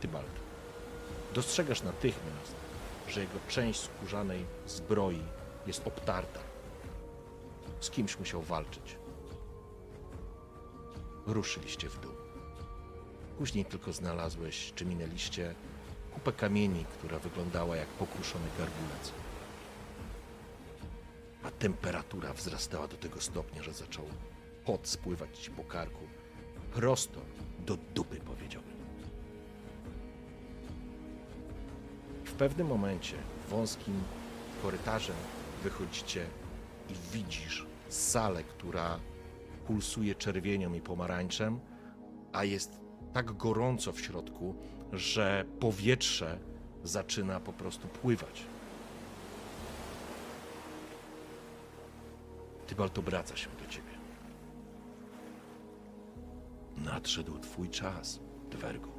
Tybalt. 0.00 0.40
Dostrzegasz 1.34 1.82
natychmiast, 1.82 2.54
że 3.08 3.20
jego 3.20 3.38
część 3.48 3.80
skórzanej 3.80 4.44
zbroi 4.66 5.39
jest 5.70 5.86
obtarta. 5.86 6.40
Z 7.80 7.90
kimś 7.90 8.18
musiał 8.18 8.42
walczyć. 8.42 8.96
Ruszyliście 11.26 11.88
w 11.88 12.00
dół. 12.00 12.12
Później 13.38 13.64
tylko 13.64 13.92
znalazłeś, 13.92 14.72
czy 14.74 14.86
minęliście, 14.86 15.54
kupę 16.14 16.32
kamieni, 16.32 16.84
która 16.84 17.18
wyglądała 17.18 17.76
jak 17.76 17.88
pokruszony 17.88 18.44
garbulec. 18.58 19.12
A 21.42 21.50
temperatura 21.50 22.32
wzrastała 22.32 22.88
do 22.88 22.96
tego 22.96 23.20
stopnia, 23.20 23.62
że 23.62 23.72
zaczął 23.72 24.04
pot 24.64 24.88
spływać 24.88 25.38
ci 25.38 25.50
po 25.50 25.64
karku. 25.64 26.04
Prosto 26.74 27.20
do 27.58 27.76
dupy, 27.76 28.20
powiedziałbym. 28.20 28.76
W 32.24 32.32
pewnym 32.32 32.66
momencie 32.66 33.16
wąskim 33.50 34.02
korytarzem 34.62 35.16
wychodzicie 35.62 36.26
i 36.88 36.94
widzisz 37.12 37.66
salę, 37.88 38.44
która 38.44 39.00
pulsuje 39.66 40.14
czerwienią 40.14 40.74
i 40.74 40.80
pomarańczem, 40.80 41.60
a 42.32 42.44
jest 42.44 42.80
tak 43.12 43.32
gorąco 43.32 43.92
w 43.92 44.00
środku, 44.00 44.54
że 44.92 45.44
powietrze 45.60 46.38
zaczyna 46.84 47.40
po 47.40 47.52
prostu 47.52 47.88
pływać. 47.88 48.42
Tybalt 52.66 52.98
obraca 52.98 53.36
się 53.36 53.48
do 53.64 53.72
ciebie. 53.72 53.90
Nadszedł 56.76 57.38
twój 57.38 57.70
czas, 57.70 58.20
Dwergu. 58.50 58.89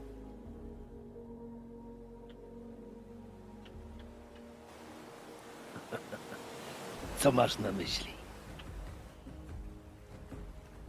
Co 7.22 7.32
masz 7.32 7.60
na 7.60 7.72
myśli? 7.72 8.12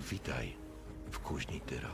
Witaj 0.01 0.57
w 1.11 1.19
kuźni 1.19 1.61
Tyra. 1.61 1.91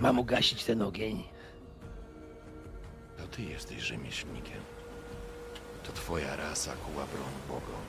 Mam 0.00 0.18
ugasić 0.18 0.64
ten 0.64 0.82
ogień. 0.82 1.24
To 3.16 3.26
ty 3.26 3.42
jesteś 3.42 3.82
rzemieślnikiem. 3.82 4.60
To 5.84 5.92
twoja 5.92 6.36
rasa 6.36 6.72
kuła 6.76 7.06
broń 7.06 7.32
Bogom. 7.48 7.82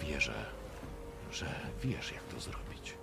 Wierzę, 0.00 0.44
że 1.32 1.46
wiesz, 1.82 2.12
jak 2.12 2.24
to 2.24 2.40
zrobić. 2.40 2.94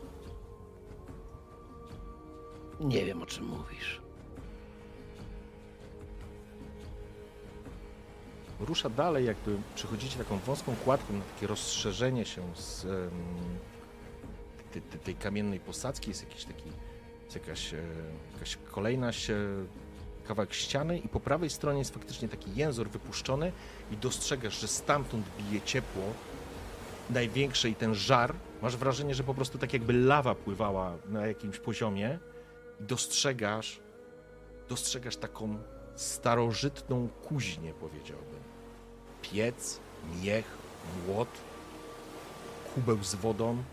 Nie 2.79 3.05
wiem, 3.05 3.21
o 3.21 3.25
czym 3.25 3.45
mówisz. 3.45 4.04
Rusza 8.59 8.89
dalej, 8.89 9.25
jakby 9.25 9.57
przechodzicie 9.75 10.17
taką 10.17 10.37
wąską 10.37 10.75
kładką 10.75 11.13
na 11.13 11.23
takie 11.33 11.47
rozszerzenie 11.47 12.25
się 12.25 12.55
z 12.55 12.85
em, 12.85 12.91
te- 14.73 14.81
te- 14.81 14.97
tej 14.97 15.15
kamiennej 15.15 15.59
posadzki. 15.59 16.09
Jest 16.09 16.23
jakiś 16.29 16.45
taki, 16.45 16.69
jest 17.23 17.35
jakaś, 17.35 17.73
e, 17.73 17.77
jakaś 18.33 18.57
kolejna 18.71 19.11
się, 19.11 19.37
kawałek 20.27 20.53
ściany 20.53 20.97
i 20.99 21.09
po 21.09 21.19
prawej 21.19 21.49
stronie 21.49 21.79
jest 21.79 21.93
faktycznie 21.93 22.29
taki 22.29 22.55
jęzor 22.55 22.89
wypuszczony 22.89 23.51
i 23.91 23.97
dostrzegasz, 23.97 24.61
że 24.61 24.67
stamtąd 24.67 25.25
bije 25.37 25.61
ciepło 25.61 26.03
największe 27.09 27.69
i 27.69 27.75
ten 27.75 27.95
żar. 27.95 28.35
Masz 28.61 28.77
wrażenie, 28.77 29.15
że 29.15 29.23
po 29.23 29.33
prostu 29.33 29.57
tak 29.57 29.73
jakby 29.73 29.93
lawa 29.93 30.35
pływała 30.35 30.97
na 31.09 31.27
jakimś 31.27 31.59
poziomie 31.59 32.19
i 32.79 32.83
dostrzegasz, 32.83 33.79
dostrzegasz 34.69 35.17
taką 35.17 35.57
starożytną 35.95 37.07
kuźnię, 37.09 37.73
powiedziałbym. 37.73 38.44
Piec, 39.31 39.79
miech, 40.21 40.57
młot, 41.07 41.29
kubeł 42.75 43.03
z 43.03 43.15
wodą. 43.15 43.63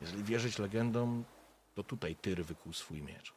Jeżeli 0.00 0.24
wierzyć 0.24 0.58
legendom, 0.58 1.24
to 1.74 1.82
tutaj 1.82 2.16
Tyr 2.16 2.44
wykuł 2.44 2.72
swój 2.72 3.02
miecz. 3.02 3.34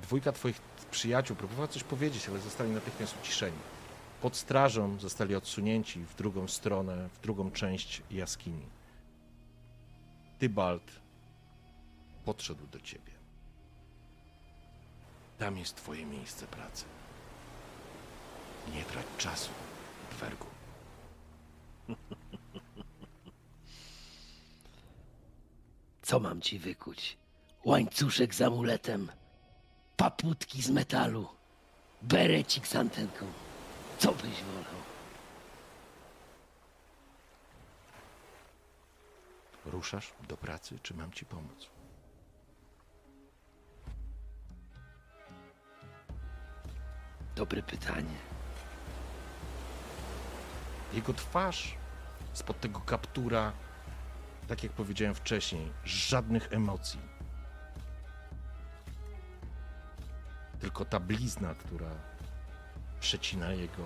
Dwójka 0.00 0.32
twoich 0.32 0.60
przyjaciół 0.90 1.36
próbowała 1.36 1.68
coś 1.68 1.84
powiedzieć, 1.84 2.28
ale 2.28 2.40
zostali 2.40 2.70
natychmiast 2.70 3.16
uciszeni. 3.22 3.58
Pod 4.22 4.36
strażą 4.36 4.98
zostali 5.00 5.34
odsunięci 5.34 6.00
w 6.00 6.14
drugą 6.14 6.48
stronę, 6.48 7.08
w 7.08 7.20
drugą 7.20 7.50
część 7.50 8.02
jaskini. 8.10 8.66
Tybalt 10.38 10.92
podszedł 12.24 12.66
do 12.66 12.80
ciebie. 12.80 13.13
Tam 15.44 15.58
jest 15.58 15.76
twoje 15.76 16.06
miejsce 16.06 16.46
pracy. 16.46 16.84
Nie 18.74 18.84
trać 18.84 19.06
czasu, 19.18 19.50
Dwergu. 20.10 20.46
Co 26.02 26.20
mam 26.20 26.40
ci 26.40 26.58
wykuć? 26.58 27.16
Łańcuszek 27.64 28.34
z 28.34 28.42
amuletem, 28.42 29.12
paputki 29.96 30.62
z 30.62 30.70
metalu, 30.70 31.28
berecik 32.02 32.66
z 32.66 32.76
antenką. 32.76 33.26
Co 33.98 34.12
byś 34.12 34.42
wolał? 34.42 34.80
Ruszasz 39.66 40.12
do 40.28 40.36
pracy, 40.36 40.78
czy 40.82 40.94
mam 40.94 41.12
ci 41.12 41.24
pomóc? 41.24 41.73
Dobre 47.36 47.62
pytanie. 47.62 48.16
Jego 50.92 51.14
twarz 51.14 51.74
spod 52.32 52.60
tego 52.60 52.80
kaptura, 52.80 53.52
tak 54.48 54.62
jak 54.62 54.72
powiedziałem 54.72 55.14
wcześniej, 55.14 55.72
żadnych 55.84 56.52
emocji. 56.52 57.00
Tylko 60.60 60.84
ta 60.84 61.00
blizna, 61.00 61.54
która 61.54 61.90
przecina 63.00 63.52
jego 63.52 63.84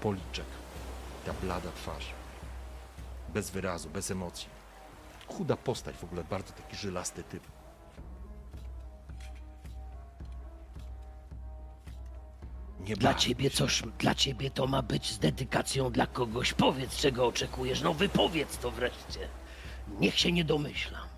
policzek, 0.00 0.46
ta 1.26 1.32
blada 1.32 1.72
twarz. 1.72 2.12
Bez 3.28 3.50
wyrazu, 3.50 3.90
bez 3.90 4.10
emocji. 4.10 4.48
Chuda 5.28 5.56
postać, 5.56 5.96
w 5.96 6.04
ogóle 6.04 6.24
bardzo 6.24 6.52
taki 6.52 6.76
żylasty 6.76 7.22
typ. 7.22 7.55
Nie 12.86 12.96
Dla 12.96 13.14
ciebie 13.14 13.50
coś, 13.50 13.82
dla 13.98 14.14
ciebie 14.14 14.50
to 14.50 14.66
ma 14.66 14.82
być 14.82 15.12
z 15.12 15.18
dedykacją 15.18 15.90
dla 15.90 16.06
kogoś. 16.06 16.52
Powiedz, 16.52 16.96
czego 16.96 17.26
oczekujesz. 17.26 17.82
No 17.82 17.94
wypowiedz 17.94 18.58
to 18.58 18.70
wreszcie. 18.70 19.28
Niech 20.00 20.18
się 20.18 20.32
nie 20.32 20.44
domyślam. 20.44 21.08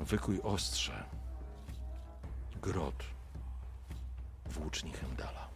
Wykuj 0.00 0.40
ostrze. 0.42 1.04
Grot. 2.62 3.04
Włóczni 4.46 4.92
Hemdala. 4.92 5.48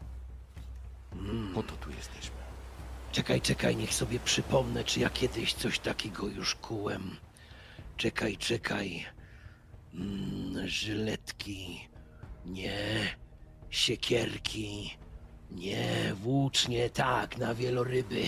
Po 1.54 1.62
to 1.62 1.76
tu 1.76 1.90
jesteśmy. 1.90 2.36
Czekaj, 3.12 3.40
czekaj, 3.40 3.76
niech 3.76 3.94
sobie 3.94 4.20
przypomnę, 4.20 4.84
czy 4.84 5.00
ja 5.00 5.10
kiedyś 5.10 5.54
coś 5.54 5.78
takiego 5.78 6.26
już 6.26 6.54
kułem. 6.54 7.16
Czekaj, 7.96 8.36
czekaj. 8.36 9.06
Mm, 9.94 10.68
żyletki. 10.68 11.88
Nie. 12.46 13.16
Siekierki. 13.70 14.96
Nie, 15.50 16.14
włócznie, 16.14 16.90
tak, 16.90 17.38
na 17.38 17.54
wieloryby. 17.54 18.22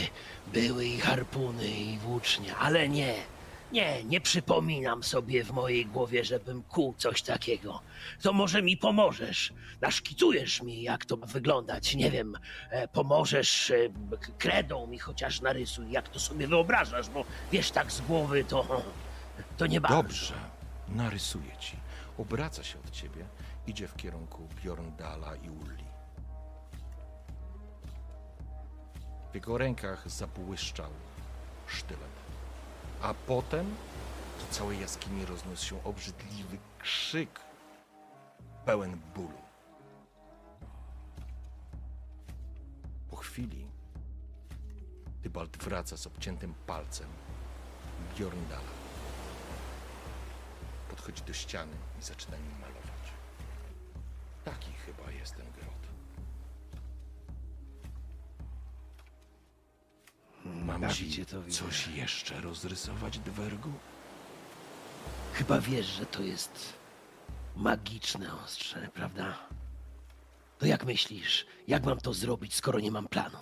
Były 0.52 0.86
i 0.86 1.00
harpuny, 1.00 1.68
i 1.68 1.98
włócznie, 1.98 2.56
ale 2.56 2.88
nie. 2.88 3.14
Nie, 3.72 4.04
nie 4.04 4.20
przypominam 4.20 5.02
sobie 5.02 5.44
w 5.44 5.50
mojej 5.50 5.86
głowie, 5.86 6.24
żebym 6.24 6.62
kuł 6.62 6.94
coś 6.98 7.22
takiego. 7.22 7.80
To 8.22 8.32
może 8.32 8.62
mi 8.62 8.76
pomożesz. 8.76 9.52
Naszkicujesz 9.80 10.62
mi, 10.62 10.82
jak 10.82 11.04
to 11.04 11.16
ma 11.16 11.26
wyglądać. 11.26 11.94
Nie 11.94 12.10
wiem, 12.10 12.38
e, 12.70 12.88
pomożesz 12.88 13.70
e, 13.70 13.76
kredą 14.38 14.86
mi 14.86 14.98
chociaż 14.98 15.40
narysuj, 15.40 15.90
jak 15.90 16.08
to 16.08 16.20
sobie 16.20 16.46
wyobrażasz, 16.46 17.10
bo 17.10 17.24
wiesz, 17.52 17.70
tak 17.70 17.92
z 17.92 18.00
głowy 18.00 18.44
to, 18.44 18.82
to 19.56 19.66
nie 19.66 19.80
bardzo. 19.80 19.96
Dobrze, 19.96 20.34
narysuję 20.88 21.56
ci. 21.60 21.76
Obraca 22.18 22.64
się 22.64 22.78
od 22.78 22.90
ciebie, 22.90 23.24
idzie 23.70 23.88
w 23.88 23.96
kierunku 23.96 24.48
Bjorndala 24.62 25.36
i 25.36 25.50
Ulli. 25.50 25.84
W 29.30 29.34
jego 29.34 29.58
rękach 29.58 30.10
zabłyszczał 30.10 30.90
sztylet. 31.66 32.16
A 33.02 33.14
potem 33.14 33.74
do 34.40 34.54
całej 34.54 34.80
jaskini 34.80 35.24
rozniósł 35.26 35.66
się 35.66 35.84
obrzydliwy 35.84 36.58
krzyk, 36.78 37.40
pełen 38.64 39.00
bólu. 39.14 39.42
Po 43.10 43.16
chwili 43.16 43.66
Tybalt 45.22 45.56
wraca 45.56 45.96
z 45.96 46.06
obciętym 46.06 46.54
palcem 46.66 47.08
Bjorndala. 48.16 48.72
Podchodzi 50.88 51.22
do 51.22 51.32
ściany 51.32 51.76
i 52.00 52.02
zaczyna 52.02 52.36
nim 52.36 52.69
Mam 60.44 60.80
bawi 60.80 61.10
ci 61.10 61.26
to, 61.26 61.36
coś 61.48 61.86
jeszcze 61.86 62.40
rozrysować, 62.40 63.18
Dwergu? 63.18 63.72
Chyba 65.32 65.60
wiesz, 65.60 65.86
że 65.86 66.06
to 66.06 66.22
jest 66.22 66.72
magiczne 67.56 68.34
ostrze, 68.44 68.88
prawda? 68.94 69.38
To 70.58 70.66
jak 70.66 70.84
myślisz, 70.84 71.46
jak 71.68 71.84
mam 71.84 72.00
to 72.00 72.14
zrobić, 72.14 72.54
skoro 72.54 72.80
nie 72.80 72.90
mam 72.90 73.08
planu? 73.08 73.38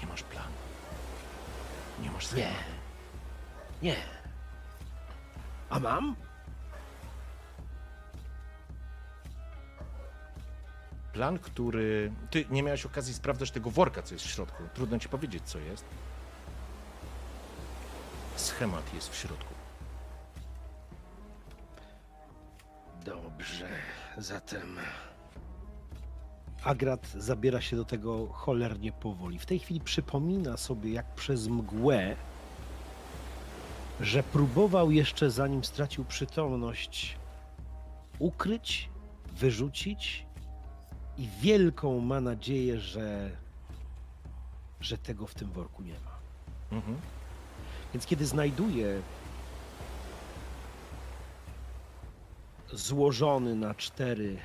Nie 0.00 0.06
masz 0.06 0.22
planu. 0.22 0.54
Nie 2.02 2.10
masz 2.10 2.32
Nie. 2.32 2.52
Nie. 3.82 3.96
A 5.70 5.80
mam? 5.80 6.16
Plan, 11.12 11.38
który... 11.38 12.12
Ty 12.30 12.44
nie 12.50 12.62
miałeś 12.62 12.86
okazji 12.86 13.14
sprawdzać 13.14 13.50
tego 13.50 13.70
worka, 13.70 14.02
co 14.02 14.14
jest 14.14 14.26
w 14.26 14.30
środku. 14.30 14.62
Trudno 14.74 14.98
ci 14.98 15.08
powiedzieć, 15.08 15.42
co 15.44 15.58
jest. 15.58 15.84
Schemat 18.36 18.94
jest 18.94 19.10
w 19.10 19.16
środku. 19.16 19.54
Dobrze, 23.04 23.68
zatem 24.18 24.78
Agrat 26.64 27.08
zabiera 27.08 27.60
się 27.60 27.76
do 27.76 27.84
tego 27.84 28.26
cholernie 28.26 28.92
powoli. 28.92 29.38
W 29.38 29.46
tej 29.46 29.58
chwili 29.58 29.80
przypomina 29.80 30.56
sobie, 30.56 30.92
jak 30.92 31.14
przez 31.14 31.48
mgłę, 31.48 32.16
że 34.00 34.22
próbował 34.22 34.90
jeszcze 34.90 35.30
zanim 35.30 35.64
stracił 35.64 36.04
przytomność 36.04 37.16
ukryć, 38.18 38.90
wyrzucić 39.32 40.26
i 41.20 41.28
wielką 41.40 42.00
ma 42.00 42.20
nadzieję, 42.20 42.80
że, 42.80 43.30
że 44.80 44.98
tego 44.98 45.26
w 45.26 45.34
tym 45.34 45.52
worku 45.52 45.82
nie 45.82 45.92
ma. 45.92 46.18
Mhm. 46.76 46.96
Więc 47.94 48.06
kiedy 48.06 48.26
znajduje 48.26 49.02
złożony 52.72 53.54
na 53.54 53.74
cztery 53.74 54.36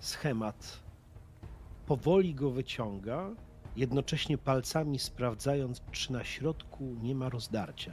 schemat, 0.00 0.78
powoli 1.86 2.34
go 2.34 2.50
wyciąga, 2.50 3.30
jednocześnie 3.76 4.38
palcami 4.38 4.98
sprawdzając, 4.98 5.82
czy 5.92 6.12
na 6.12 6.24
środku 6.24 6.84
nie 7.02 7.14
ma 7.14 7.28
rozdarcia. 7.28 7.92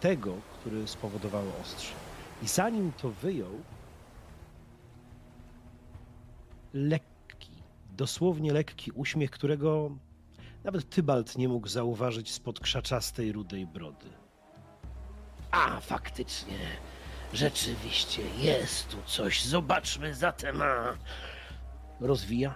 Tego, 0.00 0.34
który 0.60 0.88
spowodowało 0.88 1.52
ostrze. 1.62 1.94
I 2.42 2.48
zanim 2.48 2.92
to 2.92 3.10
wyjął, 3.10 3.60
lekki, 6.74 7.13
dosłownie 7.96 8.52
lekki 8.52 8.90
uśmiech, 8.92 9.30
którego 9.30 9.90
nawet 10.64 10.90
Tybalt 10.90 11.38
nie 11.38 11.48
mógł 11.48 11.68
zauważyć 11.68 12.32
spod 12.32 12.60
krzaczastej 12.60 13.32
rudej 13.32 13.66
brody. 13.66 14.10
A, 15.50 15.80
faktycznie. 15.80 16.58
Rzeczywiście 17.32 18.22
jest 18.38 18.88
tu 18.88 18.96
coś. 19.06 19.44
Zobaczmy 19.44 20.14
zatem. 20.14 20.62
A... 20.62 20.94
Rozwija. 22.00 22.54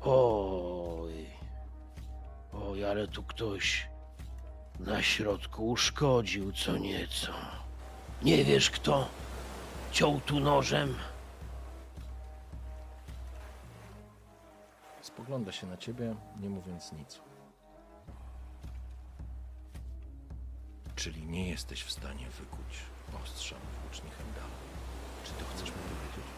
Oj. 0.00 1.26
Oj, 2.52 2.84
ale 2.84 3.08
tu 3.08 3.22
ktoś 3.22 3.88
na 4.80 5.02
środku 5.02 5.68
uszkodził 5.68 6.52
co 6.52 6.76
nieco. 6.76 7.32
Nie 8.22 8.44
wiesz 8.44 8.70
kto 8.70 9.08
ciął 9.92 10.20
tu 10.20 10.40
nożem? 10.40 10.94
Spogląda 15.22 15.52
się 15.52 15.66
na 15.66 15.76
ciebie, 15.76 16.14
nie 16.40 16.50
mówiąc 16.50 16.92
nic. 16.92 17.20
Czyli 20.96 21.26
nie 21.26 21.48
jesteś 21.48 21.82
w 21.82 21.92
stanie 21.92 22.26
wykuć 22.30 22.78
ostrza 23.22 23.56
w 23.56 23.82
włóczni 23.82 24.10
Hemdala. 24.10 24.54
Czy 25.24 25.32
to 25.32 25.44
chcesz 25.44 25.68
mi 25.68 25.76
powiedzieć? 25.76 26.30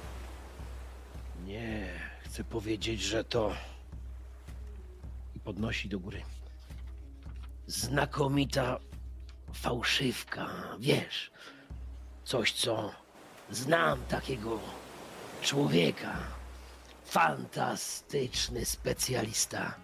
Nie, 1.45 2.01
chcę 2.25 2.45
powiedzieć, 2.45 3.01
że 3.01 3.25
to 3.25 3.53
I 5.35 5.41
podnosi 5.41 5.89
do 5.89 5.99
góry. 6.01 6.23
znakomita 7.67 8.79
fałszywka, 9.53 10.47
wiesz. 10.79 11.31
Coś, 12.25 12.53
co 12.53 12.91
znam 13.51 14.05
takiego 14.05 14.59
człowieka. 15.43 16.34
Fantastyczny 17.15 18.65
specjalista. 18.65 19.75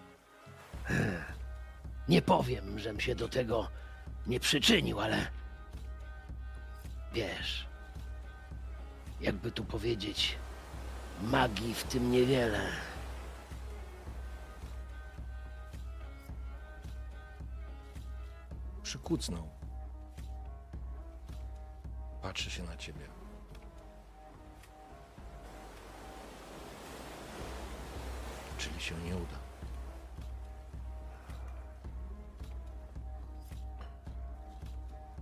Nie 2.07 2.21
powiem, 2.21 2.79
żem 2.79 2.99
się 2.99 3.15
do 3.15 3.29
tego 3.29 3.69
nie 4.27 4.39
przyczynił, 4.39 4.99
ale 4.99 5.27
wiesz, 7.13 7.67
jakby 9.21 9.51
tu 9.51 9.65
powiedzieć, 9.65 10.35
magii 11.21 11.73
w 11.73 11.83
tym 11.83 12.11
niewiele. 12.11 12.69
Przykucnął. 18.83 19.49
Patrzy 22.21 22.51
się 22.51 22.63
na 22.63 22.77
ciebie. 22.77 23.10
Czyli 28.61 28.81
się 28.81 28.95
nie 28.95 29.15
uda. 29.15 29.39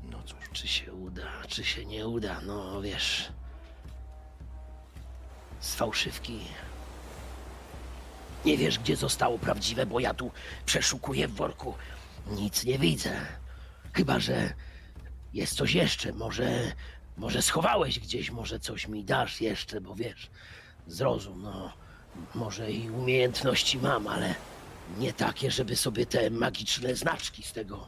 No 0.03 0.23
cóż, 0.25 0.49
Czy 0.53 0.67
się 0.67 0.93
uda, 0.93 1.27
czy 1.47 1.63
się 1.63 1.85
nie 1.85 2.07
uda, 2.07 2.41
no 2.41 2.81
wiesz. 2.81 3.31
Z 5.59 5.75
fałszywki. 5.75 6.39
Nie 8.45 8.57
wiesz, 8.57 8.79
gdzie 8.79 8.95
zostało 8.95 9.39
prawdziwe, 9.39 9.85
bo 9.85 9.99
ja 9.99 10.13
tu 10.13 10.31
przeszukuję 10.65 11.27
w 11.27 11.35
worku. 11.35 11.73
Nic 12.27 12.63
nie 12.63 12.79
widzę. 12.79 13.25
Chyba, 13.93 14.19
że 14.19 14.53
jest 15.33 15.55
coś 15.55 15.73
jeszcze. 15.73 16.13
Może, 16.13 16.71
może 17.17 17.41
schowałeś 17.41 17.99
gdzieś, 17.99 18.31
może 18.31 18.59
coś 18.59 18.87
mi 18.87 19.03
dasz 19.03 19.41
jeszcze, 19.41 19.81
bo 19.81 19.95
wiesz, 19.95 20.29
zrozum, 20.87 21.41
no. 21.41 21.73
Może 22.35 22.71
i 22.71 22.89
umiejętności 22.89 23.77
mam, 23.77 24.07
ale 24.07 24.35
nie 24.97 25.13
takie, 25.13 25.51
żeby 25.51 25.75
sobie 25.75 26.05
te 26.05 26.29
magiczne 26.29 26.95
znaczki 26.95 27.43
z 27.43 27.53
tego 27.53 27.87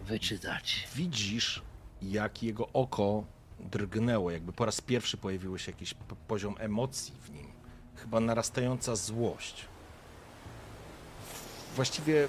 wyczytać. 0.00 0.88
widzisz, 0.94 1.62
jak 2.02 2.42
jego 2.42 2.68
oko 2.72 3.24
drgnęło, 3.60 4.30
jakby 4.30 4.52
po 4.52 4.64
raz 4.64 4.80
pierwszy 4.80 5.16
pojawił 5.16 5.58
się 5.58 5.72
jakiś 5.72 5.94
poziom 6.28 6.54
emocji 6.58 7.14
w 7.22 7.30
nim. 7.30 7.52
Chyba 7.96 8.20
narastająca 8.20 8.96
złość. 8.96 9.64
Właściwie 11.76 12.28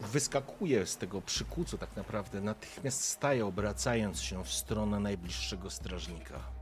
wyskakuje 0.00 0.86
z 0.86 0.96
tego 0.96 1.22
przykucu 1.22 1.78
tak 1.78 1.96
naprawdę, 1.96 2.40
natychmiast 2.40 3.04
staje, 3.04 3.46
obracając 3.46 4.20
się 4.22 4.44
w 4.44 4.52
stronę 4.52 5.00
najbliższego 5.00 5.70
strażnika. 5.70 6.55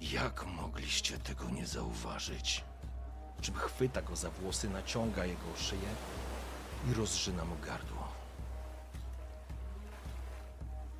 Jak 0.00 0.46
mogliście 0.46 1.18
tego 1.18 1.50
nie 1.50 1.66
zauważyć? 1.66 2.64
Czym 3.40 3.54
chwyta 3.54 4.02
go 4.02 4.16
za 4.16 4.30
włosy, 4.30 4.70
naciąga 4.70 5.24
jego 5.24 5.56
szyję 5.56 5.88
i 6.90 6.94
rozżyna 6.94 7.44
mu 7.44 7.56
gardło. 7.66 8.08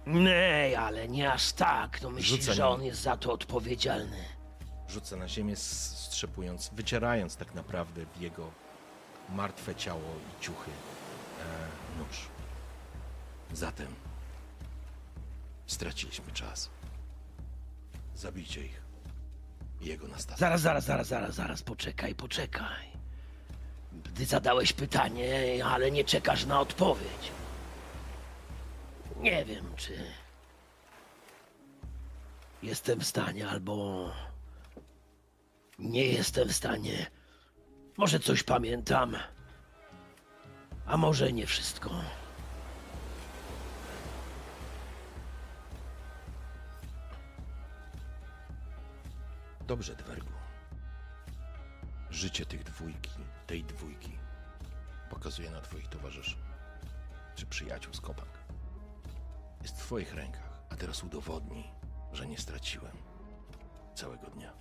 Nej, 0.07 0.77
ale 0.77 1.09
nie 1.09 1.33
aż 1.33 1.53
tak. 1.53 2.03
No 2.03 2.11
myślisz, 2.11 2.45
że 2.45 2.69
on 2.69 2.83
jest 2.85 3.01
za 3.03 3.17
to 3.17 3.33
odpowiedzialny. 3.33 4.25
Rzuca 4.89 5.17
na 5.17 5.29
ziemię, 5.29 5.57
strzepując, 5.57 6.71
wycierając 6.73 7.37
tak 7.37 7.55
naprawdę 7.55 8.07
w 8.07 8.21
jego 8.21 8.51
martwe 9.29 9.75
ciało 9.75 10.01
i 10.01 10.43
ciuchy 10.43 10.71
e, 10.71 11.99
nóż. 11.99 12.29
Zatem 13.53 13.95
straciliśmy 15.67 16.33
czas. 16.33 16.71
Zabijcie 18.15 18.65
ich. 18.67 18.84
Jego 19.85 20.09
na 20.09 20.19
statek. 20.19 20.39
Zaraz, 20.39 20.61
zaraz, 20.61 20.85
zaraz, 20.85 21.09
zaraz, 21.09 21.35
zaraz, 21.35 21.63
poczekaj, 21.63 22.15
poczekaj. 22.15 22.95
Ty 24.15 24.25
zadałeś 24.25 24.73
pytanie, 24.73 25.65
ale 25.65 25.91
nie 25.91 26.05
czekasz 26.05 26.47
na 26.47 26.61
odpowiedź. 26.61 27.33
Nie 29.17 29.45
wiem, 29.45 29.65
czy 29.77 29.93
jestem 32.63 33.01
w 33.01 33.07
stanie, 33.07 33.49
albo 33.49 34.11
nie 35.79 36.07
jestem 36.07 36.49
w 36.49 36.53
stanie. 36.53 37.07
Może 37.97 38.21
coś 38.21 38.43
pamiętam, 38.43 39.17
a 40.87 40.97
może 40.97 41.33
nie 41.33 41.47
wszystko. 41.47 41.91
Dobrze, 49.67 49.97
Dwergu. 49.97 50.33
Życie 52.11 52.47
tych 52.47 52.65
dwójki, 52.65 53.11
tej 53.47 53.65
dwójki, 53.65 54.19
pokazuje 55.11 55.51
na 55.51 55.61
twoich 55.61 55.89
towarzyszy, 55.89 56.37
czy 57.35 57.47
przyjaciół 57.47 57.95
z 57.95 58.01
kopak. 58.01 58.29
Jest 59.63 59.77
w 59.77 59.79
twoich 59.79 60.15
rękach, 60.15 60.63
a 60.71 60.77
teraz 60.77 61.05
udowodnij, 61.05 61.65
że 62.13 62.27
nie 62.27 62.39
straciłem 62.39 62.97
całego 63.95 64.27
dnia. 64.27 64.53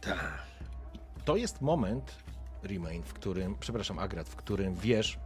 Tak. 0.00 0.42
To 1.24 1.36
jest 1.36 1.60
moment, 1.60 2.16
Remain, 2.62 3.02
w 3.02 3.12
którym, 3.12 3.56
przepraszam, 3.60 3.98
Agrat, 3.98 4.28
w 4.28 4.36
którym 4.36 4.74
wiesz, 4.74 5.18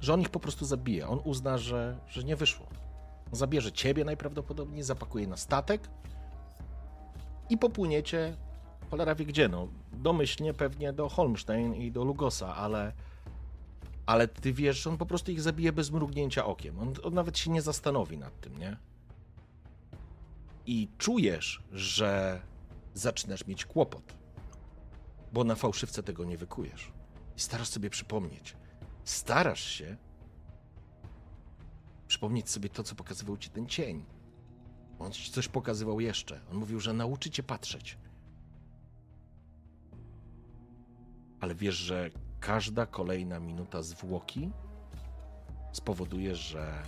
że 0.00 0.14
on 0.14 0.20
ich 0.20 0.28
po 0.28 0.40
prostu 0.40 0.64
zabije. 0.64 1.08
On 1.08 1.20
uzna, 1.24 1.58
że, 1.58 1.98
że 2.08 2.24
nie 2.24 2.36
wyszło. 2.36 2.66
Zabierze 3.32 3.72
ciebie 3.72 4.04
najprawdopodobniej, 4.04 4.82
zapakuje 4.82 5.26
na 5.26 5.36
statek 5.36 5.88
i 7.48 7.58
popłyniecie 7.58 8.36
cholera 8.90 9.14
wie 9.14 9.26
gdzie, 9.26 9.48
no. 9.48 9.68
Domyślnie 9.92 10.54
pewnie 10.54 10.92
do 10.92 11.08
Holmstein 11.08 11.74
i 11.74 11.92
do 11.92 12.04
Lugosa, 12.04 12.54
ale 12.56 12.92
ale 14.06 14.28
ty 14.28 14.52
wiesz, 14.52 14.82
że 14.82 14.90
on 14.90 14.98
po 14.98 15.06
prostu 15.06 15.32
ich 15.32 15.40
zabije 15.40 15.72
bez 15.72 15.90
mrugnięcia 15.90 16.46
okiem. 16.46 16.78
On, 16.78 16.94
on 17.02 17.14
nawet 17.14 17.38
się 17.38 17.50
nie 17.50 17.62
zastanowi 17.62 18.18
nad 18.18 18.40
tym, 18.40 18.58
nie? 18.58 18.76
I 20.66 20.88
czujesz, 20.98 21.62
że 21.72 22.40
zaczynasz 22.94 23.46
mieć 23.46 23.64
kłopot, 23.64 24.14
bo 25.32 25.44
na 25.44 25.54
fałszywce 25.54 26.02
tego 26.02 26.24
nie 26.24 26.36
wykujesz. 26.36 26.92
I 27.36 27.40
starasz 27.40 27.68
sobie 27.68 27.90
przypomnieć. 27.90 28.56
Starasz 29.04 29.64
się 29.64 29.96
przypomnieć 32.10 32.50
sobie 32.50 32.68
to, 32.68 32.82
co 32.82 32.94
pokazywał 32.94 33.36
ci 33.36 33.50
ten 33.50 33.66
cień. 33.66 34.04
On 34.98 35.12
ci 35.12 35.32
coś 35.32 35.48
pokazywał 35.48 36.00
jeszcze. 36.00 36.40
On 36.50 36.56
mówił, 36.56 36.80
że 36.80 36.92
nauczy 36.92 37.30
cię 37.30 37.42
patrzeć. 37.42 37.98
Ale 41.40 41.54
wiesz, 41.54 41.74
że 41.74 42.10
każda 42.40 42.86
kolejna 42.86 43.40
minuta 43.40 43.82
zwłoki 43.82 44.50
spowoduje, 45.72 46.36
że 46.36 46.82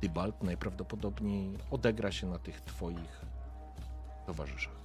Tybalt 0.00 0.42
najprawdopodobniej 0.42 1.58
odegra 1.70 2.12
się 2.12 2.26
na 2.26 2.38
tych 2.38 2.60
twoich 2.60 3.24
towarzyszach. 4.26 4.78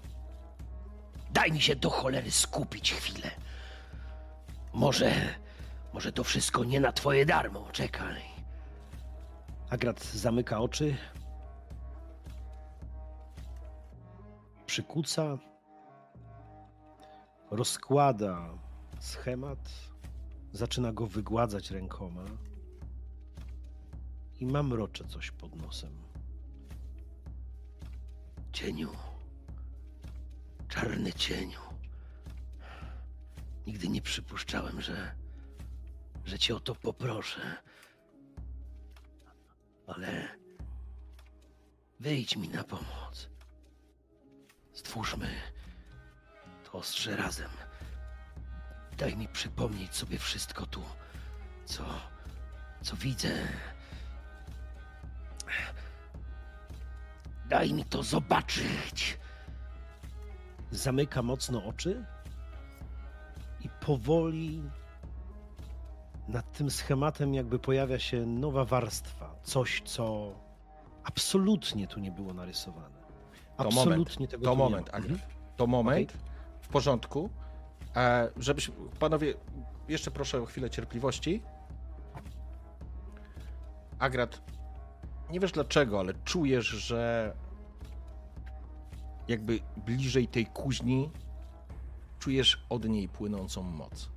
Daj 1.32 1.52
mi 1.52 1.62
się 1.62 1.76
do 1.76 1.90
cholery 1.90 2.32
skupić 2.32 2.94
chwilę. 2.94 3.32
Może, 4.74 5.12
może 5.94 6.12
to 6.12 6.24
wszystko 6.24 6.64
nie 6.64 6.80
na 6.80 6.92
twoje 6.92 7.26
darmo. 7.26 7.68
Czekaj. 7.72 8.33
Agrat 9.74 10.04
zamyka 10.04 10.60
oczy. 10.60 10.98
Przykuca. 14.66 15.38
Rozkłada 17.52 18.50
schemat. 19.00 19.70
Zaczyna 20.52 20.94
go 20.94 21.08
wygładzać 21.08 21.72
rękoma. 21.72 22.26
I 24.40 24.46
mamrocze 24.46 25.08
coś 25.08 25.32
pod 25.32 25.56
nosem. 25.56 25.94
Cieniu. 28.52 28.90
Czarny 30.68 31.14
cieniu. 31.14 31.60
Nigdy 33.68 33.90
nie 33.90 34.02
przypuszczałem, 34.02 34.82
że, 34.82 35.16
że 36.26 36.40
cię 36.40 36.56
o 36.56 36.60
to 36.60 36.76
poproszę. 36.76 37.64
Ale 39.96 40.28
wyjdź 42.00 42.36
mi 42.36 42.50
na 42.50 42.64
pomoc. 42.64 43.30
Stwórzmy 44.74 45.30
to 46.64 46.78
ostrze 46.78 47.16
razem. 47.16 47.50
Daj 48.98 49.18
mi 49.18 49.28
przypomnieć 49.28 49.96
sobie 49.96 50.20
wszystko 50.20 50.66
tu, 50.66 50.82
co, 51.66 51.84
co 52.82 52.96
widzę. 52.96 53.48
Daj 57.50 57.74
mi 57.74 57.86
to 57.86 58.04
zobaczyć. 58.04 59.20
Zamyka 60.72 61.22
mocno 61.22 61.66
oczy 61.66 62.06
i 63.62 63.70
powoli 63.70 64.64
nad 66.28 66.52
tym 66.58 66.72
schematem 66.72 67.34
jakby 67.34 67.60
pojawia 67.60 68.00
się 68.00 68.26
nowa 68.26 68.66
warstwa. 68.66 69.23
Coś, 69.44 69.82
co 69.86 70.34
absolutnie 71.04 71.88
tu 71.88 72.00
nie 72.00 72.12
było 72.12 72.34
narysowane. 72.34 73.04
To 73.58 73.64
Absolutnie 73.64 73.96
moment, 74.16 74.32
tego 74.32 74.46
to 74.46 74.56
moment, 74.56 74.88
nie. 74.88 74.96
Mhm. 74.96 75.20
To 75.58 75.68
moment, 75.68 76.14
w 76.62 76.68
porządku. 76.68 77.30
E, 77.96 78.30
żebyś, 78.38 78.72
panowie, 79.00 79.34
jeszcze 79.88 80.12
proszę 80.12 80.42
o 80.42 80.46
chwilę 80.46 80.70
cierpliwości. 80.70 81.42
Agrat, 84.00 84.42
nie 85.30 85.40
wiesz 85.40 85.52
dlaczego, 85.52 86.00
ale 86.00 86.14
czujesz, 86.14 86.66
że 86.66 87.34
jakby 89.28 89.60
bliżej 89.78 90.28
tej 90.28 90.46
kuźni 90.46 91.12
czujesz 92.20 92.66
od 92.70 92.90
niej 92.90 93.10
płynącą 93.10 93.64
moc. 93.64 94.10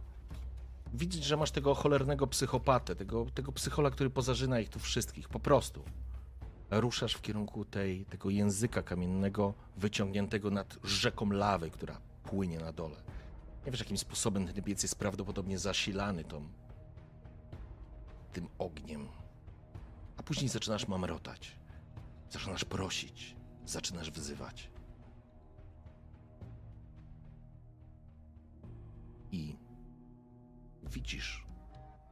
Widzisz, 0.97 1.25
że 1.25 1.37
masz 1.37 1.51
tego 1.51 1.75
cholernego 1.75 2.27
psychopatę, 2.27 2.97
tego, 2.97 3.27
tego 3.35 3.53
psychola, 3.53 3.91
który 3.91 4.11
pozarzyna 4.11 4.61
ich 4.61 4.69
tu 4.69 4.79
wszystkich, 4.79 5.29
po 5.29 5.41
prostu. 5.41 5.85
Ruszasz 6.71 7.15
w 7.15 7.23
kierunku 7.23 7.65
tej, 7.65 8.05
tego 8.05 8.31
języka 8.31 8.83
kamiennego 8.83 9.55
wyciągniętego 9.77 10.51
nad 10.51 10.79
rzeką 10.85 11.31
lawy, 11.31 11.71
która 11.71 12.01
płynie 12.23 12.59
na 12.59 12.73
dole. 12.73 12.97
Nie 13.67 13.73
wiesz, 13.73 13.81
jakim 13.81 13.99
sposobem 13.99 14.47
ten 14.47 14.65
piec 14.65 14.83
jest 14.83 14.99
prawdopodobnie 14.99 15.59
zasilany 15.59 16.25
tą, 16.25 16.49
tym 18.33 18.49
ogniem. 18.59 19.09
A 20.17 20.23
później 20.23 20.49
zaczynasz 20.49 20.89
mamrotać. 20.89 21.59
Zaczynasz 22.31 22.65
prosić. 22.65 23.37
Zaczynasz 23.67 24.11
wzywać. 24.11 24.71
I 29.33 29.66
widzisz, 30.87 31.47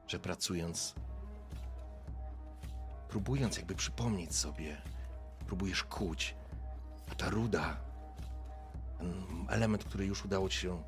że 0.07 0.19
pracując, 0.19 0.95
próbując 3.09 3.57
jakby 3.57 3.75
przypomnieć 3.75 4.37
sobie, 4.37 4.83
próbujesz 5.47 5.85
kuć, 5.85 6.37
a 7.13 7.15
ta 7.15 7.31
ruda, 7.31 7.77
ten 8.99 9.47
element, 9.49 9.85
który 9.85 10.07
już 10.07 10.25
udało 10.25 10.49
ci 10.49 10.59
się 10.59 10.83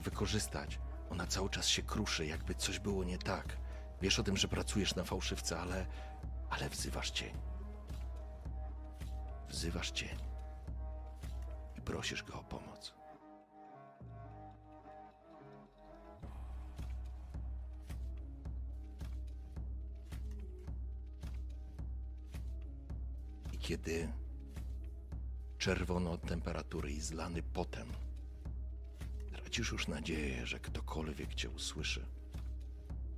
wykorzystać, 0.00 0.78
ona 1.10 1.26
cały 1.26 1.50
czas 1.50 1.68
się 1.68 1.82
kruszy, 1.82 2.26
jakby 2.26 2.54
coś 2.54 2.78
było 2.78 3.04
nie 3.04 3.18
tak. 3.18 3.56
Wiesz 4.02 4.18
o 4.18 4.22
tym, 4.22 4.36
że 4.36 4.48
pracujesz 4.48 4.94
na 4.94 5.04
fałszywce, 5.04 5.60
ale, 5.60 5.86
ale 6.50 6.68
wzywasz 6.68 7.10
cień. 7.10 7.34
Wzywasz 9.48 9.90
cień 9.90 10.18
i 11.76 11.80
prosisz 11.80 12.22
go 12.22 12.40
o 12.40 12.44
pomoc. 12.44 12.94
Kiedy 23.64 24.12
czerwono 25.58 26.12
od 26.12 26.22
temperatury 26.22 26.92
i 26.92 27.00
zlany 27.00 27.42
potem, 27.42 27.88
tracisz 29.32 29.72
już 29.72 29.88
nadzieję, 29.88 30.46
że 30.46 30.60
ktokolwiek 30.60 31.34
cię 31.34 31.50
usłyszy, 31.50 32.06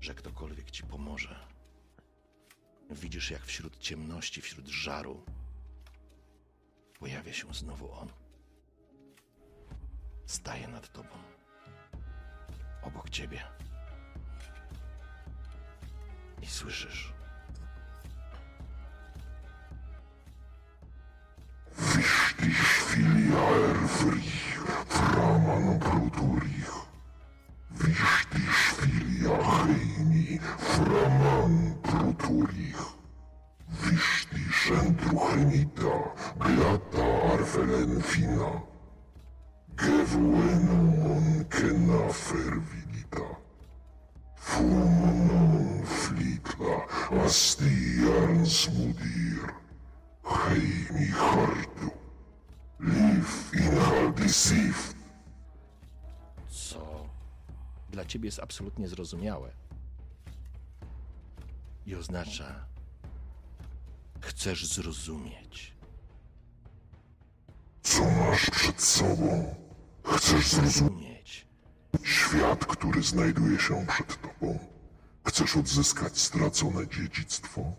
że 0.00 0.14
ktokolwiek 0.14 0.70
ci 0.70 0.82
pomoże. 0.82 1.36
Widzisz, 2.90 3.30
jak 3.30 3.44
wśród 3.44 3.78
ciemności, 3.78 4.42
wśród 4.42 4.66
żaru 4.66 5.24
pojawia 6.98 7.32
się 7.32 7.54
znowu 7.54 7.92
on. 7.92 8.08
Staje 10.26 10.68
nad 10.68 10.92
tobą, 10.92 11.18
obok 12.82 13.10
ciebie. 13.10 13.42
I 16.42 16.46
słyszysz. 16.46 17.15
Plichlich 22.36 22.56
filiaer 22.56 23.74
vrich, 23.98 24.58
framan 24.88 25.78
bruturich. 25.78 26.74
Wichtig 27.70 28.50
filia 28.76 29.36
heini, 29.52 30.40
framan 30.58 31.74
bruturich. 31.82 32.82
Wichtig 33.80 34.72
entruchenita, 34.82 35.94
blata 36.38 37.06
arfelenfina. 37.32 38.62
Gevuenum 39.76 41.46
kena 41.48 42.08
fervidita. 42.08 43.26
Fulmunum 44.36 45.84
flitla, 45.84 46.76
astiarn 47.24 48.44
smudir. 48.44 49.54
Heini 50.22 51.08
hartu. 51.12 51.95
Hardu, 52.78 52.92
Liv 52.92 53.26
Inhaldisif, 53.52 54.94
Co 56.48 57.06
dla 57.90 58.04
ciebie 58.04 58.26
jest 58.26 58.38
absolutnie 58.38 58.88
zrozumiałe. 58.88 59.50
I 61.86 61.94
oznacza, 61.94 62.66
chcesz 64.20 64.66
zrozumieć. 64.66 65.72
co 67.82 68.10
masz 68.10 68.50
przed 68.50 68.82
sobą. 68.82 69.54
Chcesz 70.04 70.48
Zrozumieć. 70.48 71.46
świat, 72.02 72.66
który 72.66 73.02
znajduje 73.02 73.58
się 73.60 73.86
przed 73.86 74.20
tobą. 74.22 74.58
Chcesz 75.26 75.56
odzyskać 75.56 76.18
stracone 76.18 76.88
dziedzictwo. 76.88 77.72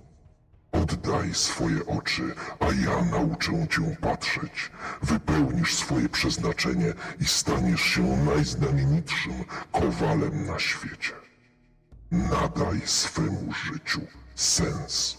Oddaj 0.81 1.33
swoje 1.33 1.85
oczy, 1.85 2.35
a 2.59 2.65
ja 2.65 3.01
nauczę 3.05 3.67
cię 3.67 3.97
patrzeć. 4.01 4.71
Wypełnisz 5.01 5.75
swoje 5.75 6.09
przeznaczenie 6.09 6.93
i 7.19 7.25
staniesz 7.25 7.81
się 7.81 8.03
najznamienitszym 8.17 9.45
kowalem 9.71 10.45
na 10.45 10.59
świecie. 10.59 11.13
Nadaj 12.11 12.81
swemu 12.85 13.53
życiu 13.53 14.01
sens. 14.35 15.17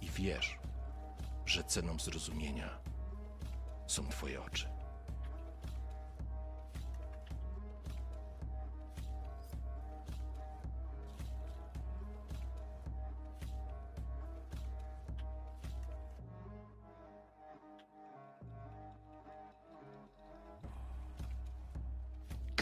I 0.00 0.10
wiesz, 0.10 0.58
że 1.46 1.64
ceną 1.64 1.98
zrozumienia 1.98 2.78
są 3.86 4.08
twoje 4.08 4.42
oczy. 4.42 4.69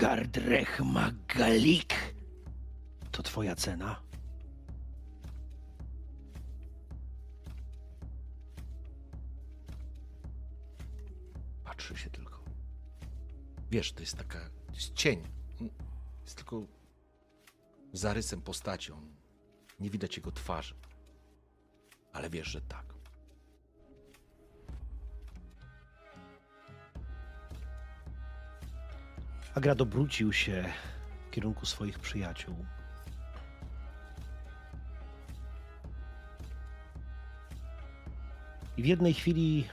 Gardrech 0.01 0.80
Magalik. 0.80 1.94
To 3.11 3.22
twoja 3.22 3.57
cena? 3.57 4.03
Patrzy 11.64 11.96
się 11.96 12.11
tylko. 12.11 12.44
Wiesz, 13.70 13.92
to 13.92 14.01
jest 14.01 14.16
taka. 14.16 14.38
To 14.66 14.74
jest 14.74 14.94
cień. 14.94 15.22
Jest 16.24 16.36
tylko 16.36 16.62
zarysem 17.92 18.42
postacią. 18.42 19.01
Nie 19.80 19.90
widać 19.90 20.16
jego 20.16 20.32
twarzy. 20.32 20.74
Ale 22.12 22.30
wiesz, 22.30 22.49
że 22.49 22.61
tak. 22.61 22.88
Agrad 29.59 29.81
obrócił 29.81 30.33
się 30.33 30.65
w 31.27 31.31
kierunku 31.31 31.67
swoich 31.67 31.99
przyjaciół. 31.99 32.55
I 38.77 38.83
w 38.83 38.87
jednej 38.87 39.15
chwili 39.15 39.69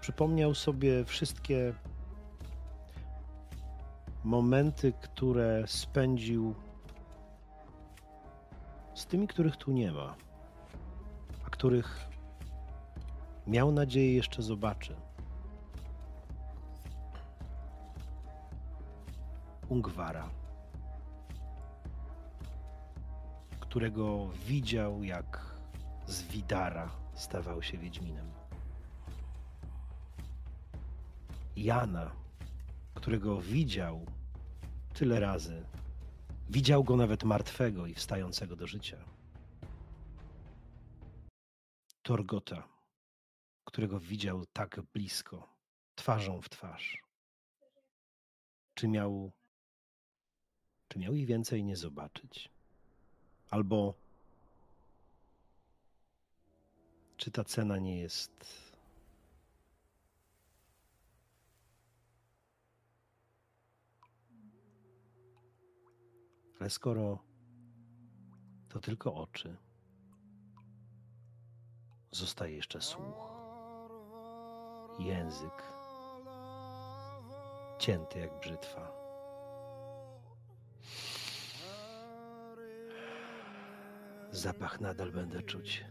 przypomniał 0.00 0.54
sobie 0.54 1.04
wszystkie 1.04 1.74
momenty, 4.24 4.92
które 5.02 5.64
spędził 5.66 6.54
z 8.94 9.06
tymi, 9.06 9.28
których 9.28 9.56
tu 9.56 9.72
nie 9.72 9.92
ma, 9.92 10.14
a 11.46 11.50
których 11.50 12.08
miał 13.46 13.72
nadzieję 13.72 14.14
jeszcze 14.14 14.42
zobaczy. 14.42 15.09
Ungwara, 19.70 20.30
którego 23.60 24.28
widział, 24.28 25.04
jak 25.04 25.54
z 26.06 26.22
Widara 26.22 26.90
stawał 27.14 27.62
się 27.62 27.78
Wiedźminem. 27.78 28.32
Jana, 31.56 32.12
którego 32.94 33.40
widział 33.40 34.06
tyle 34.94 35.20
razy. 35.20 35.66
Widział 36.48 36.84
go 36.84 36.96
nawet 36.96 37.24
martwego 37.24 37.86
i 37.86 37.94
wstającego 37.94 38.56
do 38.56 38.66
życia. 38.66 39.04
Torgota, 42.02 42.68
którego 43.64 44.00
widział 44.00 44.46
tak 44.46 44.80
blisko, 44.80 45.48
twarzą 45.94 46.40
w 46.40 46.48
twarz. 46.48 47.02
Czy 48.74 48.88
miał 48.88 49.32
czy 50.90 50.98
miał 50.98 51.14
ich 51.14 51.26
więcej 51.26 51.64
nie 51.64 51.76
zobaczyć? 51.76 52.50
Albo 53.50 53.94
czy 57.16 57.30
ta 57.30 57.44
cena 57.44 57.78
nie 57.78 57.98
jest 57.98 58.70
Ale 66.60 66.70
skoro 66.70 67.18
to 68.68 68.80
tylko 68.80 69.14
oczy, 69.14 69.56
zostaje 72.10 72.56
jeszcze 72.56 72.80
słuch, 72.80 73.28
język, 74.98 75.62
cięty 77.78 78.18
jak 78.18 78.40
brzytwa. 78.40 78.99
Zapach 84.32 84.80
nadal 84.80 85.12
będę 85.12 85.42
czuć. 85.42 85.84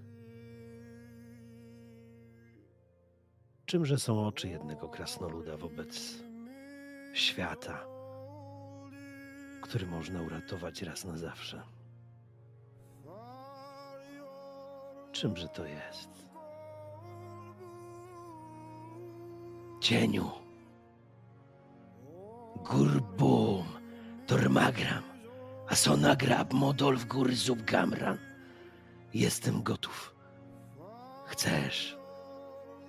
Czymże 3.66 3.98
są 3.98 4.28
oczy 4.28 4.50
jednego 4.50 4.90
krasnoluda 4.90 5.58
wobec 5.58 6.24
świata, 7.14 7.86
który 9.62 9.88
można 9.88 10.22
uratować 10.22 10.82
raz 10.82 11.06
na 11.06 11.18
zawsze? 11.18 11.64
Czymże 15.12 15.48
to 15.48 15.66
jest? 15.66 16.10
Cieniu. 19.82 20.32
Gurbum. 24.72 24.90
Tormagram. 24.90 25.04
Asonagrab 25.70 26.54
Modolf 26.54 27.06
Gurzub 27.06 27.62
Gamran. 27.62 28.18
Jestem 29.14 29.64
gotów. 29.64 30.16
Chcesz. 31.26 31.98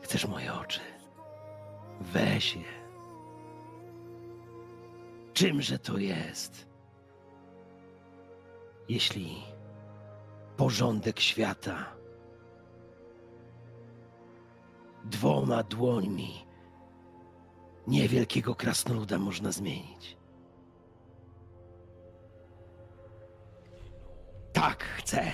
Chcesz 0.03 0.27
moje 0.27 0.55
oczy. 0.55 0.81
Weź 2.01 2.57
je. 2.57 2.81
Czymże 5.33 5.79
to 5.79 5.99
jest? 5.99 6.67
Jeśli 8.89 9.43
porządek 10.57 11.21
świata 11.21 11.87
dwoma 15.05 15.63
dłońmi 15.63 16.47
niewielkiego 17.87 18.55
krasnoluda 18.55 19.19
można 19.19 19.53
zmienić. 19.53 20.20
Tak 24.61 24.85
chcę. 24.85 25.31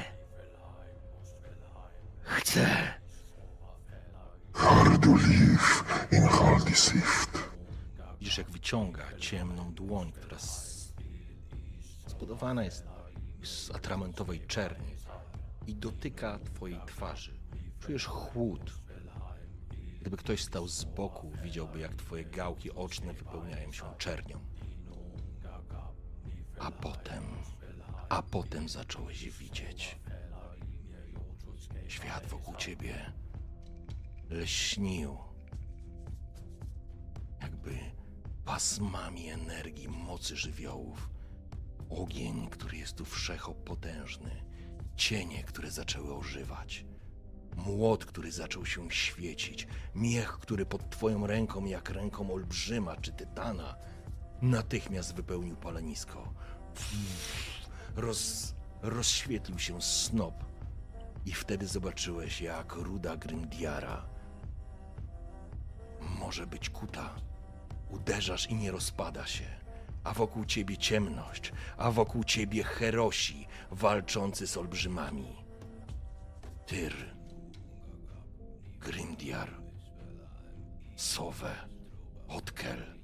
Chcę. 2.22 2.94
Harduliv 4.54 5.84
in 6.12 6.28
Haldisift. 6.28 7.50
Widzisz, 8.18 8.38
jak 8.38 8.50
wyciąga 8.50 9.04
ciemną 9.18 9.74
dłoń, 9.74 10.12
która 10.12 10.36
zbudowana 12.06 12.64
jest 12.64 12.84
z 13.42 13.70
atramentowej 13.70 14.40
czerni 14.40 14.96
i 15.66 15.74
dotyka 15.74 16.38
twojej 16.38 16.80
twarzy. 16.86 17.34
Czujesz 17.80 18.06
chłód. 18.06 18.72
Gdyby 20.00 20.16
ktoś 20.16 20.42
stał 20.42 20.68
z 20.68 20.84
boku, 20.84 21.32
widziałby, 21.42 21.80
jak 21.80 21.94
twoje 21.94 22.24
gałki 22.24 22.70
oczne 22.70 23.12
wypełniają 23.12 23.72
się 23.72 23.84
czernią. 23.98 24.40
A 26.58 26.70
potem, 26.70 27.22
a 28.08 28.22
potem 28.22 28.68
zacząłeś 28.68 29.38
widzieć. 29.38 29.98
Świat 31.88 32.26
wokół 32.26 32.54
ciebie 32.56 33.12
lśnił, 34.30 35.18
jakby 37.42 37.78
pasmami 38.44 39.28
energii, 39.28 39.88
mocy 39.88 40.36
żywiołów. 40.36 41.10
Ogień, 41.90 42.48
który 42.50 42.76
jest 42.76 42.96
tu 42.96 43.04
wszechopotężny, 43.04 44.44
cienie, 44.96 45.44
które 45.44 45.70
zaczęły 45.70 46.14
ożywać, 46.14 46.84
młot, 47.56 48.04
który 48.04 48.32
zaczął 48.32 48.66
się 48.66 48.90
świecić, 48.90 49.66
miech, 49.94 50.32
który 50.32 50.66
pod 50.66 50.90
twoją 50.90 51.26
ręką, 51.26 51.64
jak 51.64 51.90
ręką 51.90 52.32
olbrzyma 52.32 52.96
czy 52.96 53.12
tytana, 53.12 53.76
natychmiast 54.42 55.14
wypełnił 55.14 55.56
palenisko. 55.56 56.32
Roz, 57.96 58.54
rozświetlił 58.82 59.58
się 59.58 59.82
snop 59.82 60.34
i 61.26 61.32
wtedy 61.32 61.66
zobaczyłeś, 61.66 62.40
jak 62.40 62.72
ruda 62.72 63.16
Grimdiara 63.16 64.06
może 66.18 66.46
być 66.46 66.70
kuta. 66.70 67.14
Uderzasz 67.90 68.50
i 68.50 68.54
nie 68.54 68.70
rozpada 68.70 69.26
się, 69.26 69.44
a 70.04 70.12
wokół 70.12 70.44
ciebie 70.44 70.76
ciemność, 70.76 71.52
a 71.76 71.90
wokół 71.90 72.24
ciebie 72.24 72.64
herosi 72.64 73.46
walczący 73.70 74.46
z 74.46 74.56
olbrzymami. 74.56 75.36
Tyr, 76.66 76.94
Grimdiar, 78.80 79.50
Sowe, 80.96 81.54
Otkel. 82.28 82.98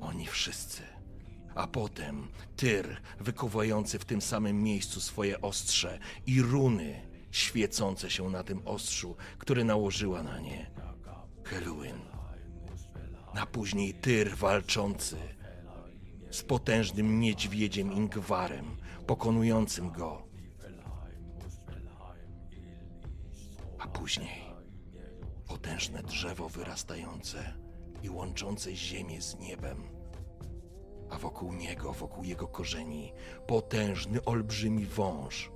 Oni 0.00 0.26
wszyscy. 0.26 0.97
A 1.58 1.66
potem 1.66 2.28
Tyr, 2.56 3.00
wykowujący 3.20 3.98
w 3.98 4.04
tym 4.04 4.20
samym 4.20 4.62
miejscu 4.62 5.00
swoje 5.00 5.40
ostrze 5.40 5.98
i 6.26 6.42
runy 6.42 7.02
świecące 7.30 8.10
się 8.10 8.30
na 8.30 8.42
tym 8.42 8.62
ostrzu, 8.64 9.16
które 9.38 9.64
nałożyła 9.64 10.22
na 10.22 10.40
nie 10.40 10.70
Helwyn. 11.44 12.00
A 13.34 13.46
później 13.46 13.94
Tyr 13.94 14.36
walczący 14.36 15.16
z 16.30 16.42
potężnym 16.42 17.20
niedźwiedziem 17.20 17.92
Ingwarem, 17.92 18.76
pokonującym 19.06 19.90
go. 19.90 20.22
A 23.78 23.88
później 23.88 24.44
potężne 25.46 26.02
drzewo 26.02 26.48
wyrastające 26.48 27.54
i 28.02 28.10
łączące 28.10 28.76
ziemię 28.76 29.22
z 29.22 29.38
niebem. 29.38 29.97
A 31.10 31.18
wokół 31.18 31.52
niego, 31.52 31.92
wokół 31.92 32.24
jego 32.24 32.48
korzeni, 32.48 33.12
potężny, 33.46 34.24
olbrzymi 34.24 34.86
wąż. 34.86 35.50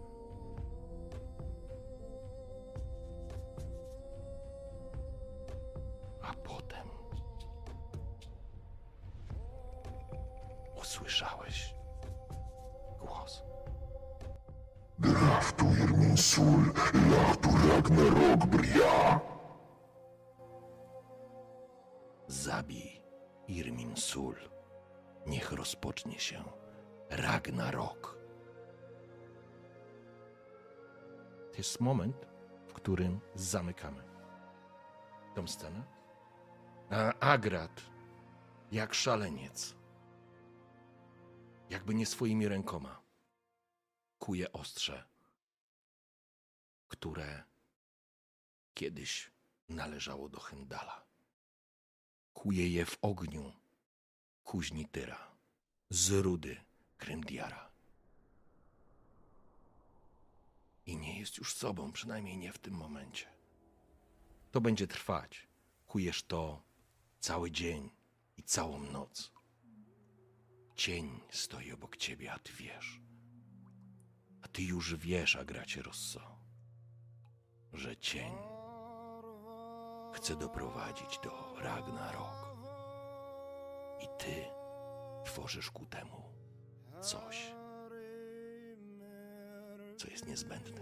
A 6.23 6.35
potem 6.35 6.87
usłyszałeś 10.81 11.75
głos. 13.01 13.43
Graf 14.99 15.53
tu 15.53 15.65
Irmin 15.65 16.17
Sul, 16.17 16.73
Lach 17.11 17.37
tu 17.37 17.49
Ragnarok 17.69 18.47
Bria. 18.47 19.21
Zabij 22.29 23.03
Irmin 23.49 23.97
Sul. 23.97 24.52
Niech 25.27 25.53
rozpocznie 25.53 26.21
się 26.21 26.45
Ragnarok. 27.11 28.19
To 31.53 31.59
jest 31.59 31.81
moment, 31.81 32.27
w 32.69 32.73
którym 32.73 33.21
zamykamy 33.35 34.05
tą 35.35 35.49
scenę. 35.49 35.85
A 36.91 37.19
Agrat, 37.21 37.83
jak 38.73 38.95
szaleniec, 38.95 39.77
jakby 41.71 41.95
nie 41.95 42.07
swoimi 42.07 42.49
rękoma, 42.49 43.03
kuje 44.19 44.53
ostrze, 44.53 45.05
które 46.89 47.45
kiedyś 48.75 49.31
należało 49.69 50.29
do 50.29 50.41
Hendala. 50.41 51.07
Kuje 52.33 52.69
je 52.69 52.87
w 52.87 52.99
ogniu 53.03 53.53
kuźni 54.45 54.89
Tyra, 54.89 55.37
z 55.91 56.11
rudy 56.11 56.57
Krymdiara. 56.99 57.71
I 60.87 60.97
nie 60.97 61.19
jest 61.19 61.39
już 61.39 61.55
sobą, 61.55 61.93
przynajmniej 61.93 62.39
nie 62.39 62.53
w 62.53 62.59
tym 62.59 62.75
momencie. 62.75 63.27
To 64.51 64.61
będzie 64.61 64.87
trwać. 64.87 65.47
Kujesz 65.87 66.23
to 66.23 66.63
cały 67.21 67.51
dzień 67.51 67.91
i 68.37 68.43
całą 68.43 68.79
noc. 68.79 69.33
Cień 70.75 71.21
stoi 71.31 71.73
obok 71.73 71.97
ciebie, 71.97 72.33
a 72.33 72.39
ty 72.39 72.53
wiesz. 72.53 73.01
A 74.43 74.49
ty 74.49 74.63
już 74.63 74.95
wiesz, 74.95 75.37
Agracie 75.37 75.83
Rosso, 75.83 76.39
że 77.73 77.97
cień 77.97 78.33
chce 80.13 80.37
doprowadzić 80.37 81.19
do 81.25 81.55
Ragnarok. 81.59 82.52
I 84.03 84.07
ty 84.19 84.45
tworzysz 85.25 85.71
ku 85.71 85.87
temu 85.87 86.23
coś, 87.01 87.53
co 89.97 90.11
jest 90.11 90.27
niezbędne. 90.27 90.81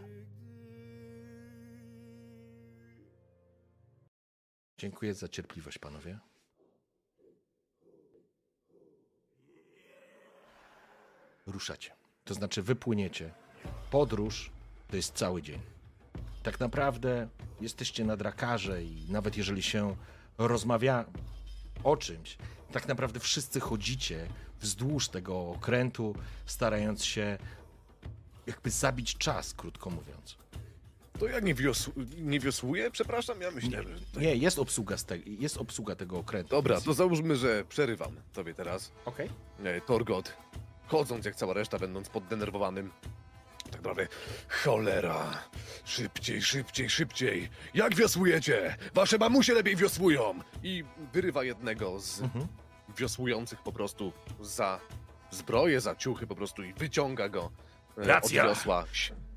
Dziękuję 4.79 5.15
za 5.15 5.29
cierpliwość, 5.29 5.79
panowie. 5.79 6.19
Ruszacie. 11.47 11.93
To 12.25 12.35
znaczy, 12.35 12.63
wypłyniecie. 12.63 13.35
Podróż 13.91 14.51
to 14.89 14.97
jest 14.97 15.15
cały 15.15 15.43
dzień. 15.43 15.61
Tak 16.43 16.61
naprawdę 16.61 17.29
jesteście 17.61 18.05
na 18.05 18.17
drakarze 18.17 18.85
i 18.85 19.07
nawet 19.09 19.37
jeżeli 19.37 19.63
się 19.63 19.97
rozmawia 20.39 21.05
o 21.85 21.97
czymś, 21.97 22.37
tak 22.73 22.89
naprawdę 22.89 23.21
wszyscy 23.21 23.61
chodzicie 23.61 24.29
wzdłuż 24.61 25.09
tego 25.09 25.51
okrętu, 25.51 26.15
starając 26.47 27.05
się 27.05 27.39
jakby 28.47 28.71
zabić 28.71 29.17
czas, 29.19 29.55
krótko 29.55 29.91
mówiąc. 29.91 30.37
To 31.19 31.27
ja 31.27 31.41
nie, 31.41 31.55
wiosł, 31.55 31.93
nie 32.19 32.41
wiosłuję? 32.41 32.91
Przepraszam, 32.91 33.41
ja 33.41 33.51
myślę, 33.51 33.83
że... 33.83 34.01
tutaj- 34.01 34.23
Nie, 34.23 34.35
jest 34.37 34.59
obsługa, 34.59 34.97
te, 34.97 35.19
jest 35.19 35.57
obsługa 35.57 35.97
tego 35.97 36.19
okrętu. 36.19 36.51
Dobra, 36.51 36.75
więc- 36.75 36.85
to 36.85 36.95
załóżmy, 36.95 37.37
że 37.37 37.65
przerywam 37.69 38.17
tobie 38.33 38.55
teraz. 38.55 38.93
Okej. 39.05 39.31
E, 39.65 39.81
Torgot, 39.81 40.37
chodząc 40.87 41.25
jak 41.25 41.35
cała 41.37 41.55
reszta, 41.55 41.79
będąc 41.79 42.09
poddenerwowanym. 42.09 42.91
Tak 43.71 43.81
naprawdę, 43.85 44.07
cholera, 44.49 45.43
szybciej, 45.85 46.43
szybciej, 46.43 46.91
szybciej. 46.91 47.49
Jak 47.75 47.95
wiosłujecie? 47.95 48.77
Wasze 48.95 49.19
mamusie 49.19 49.55
lepiej 49.55 49.77
wiosłują. 49.77 50.39
I 50.63 50.85
wyrywa 51.13 51.45
jednego 51.45 52.01
z 52.01 52.23
wiosłujących 52.99 53.63
po 53.63 53.73
prostu 53.73 54.13
za 54.41 54.81
zbroję, 55.31 55.81
za 55.81 55.97
ciuchy 55.97 56.27
po 56.27 56.35
prostu 56.37 56.63
i 56.63 56.73
wyciąga 56.73 57.29
go 57.29 57.51
e, 57.99 58.05
Racja. 58.07 58.43
od 58.43 58.49
wiosła. 58.49 58.85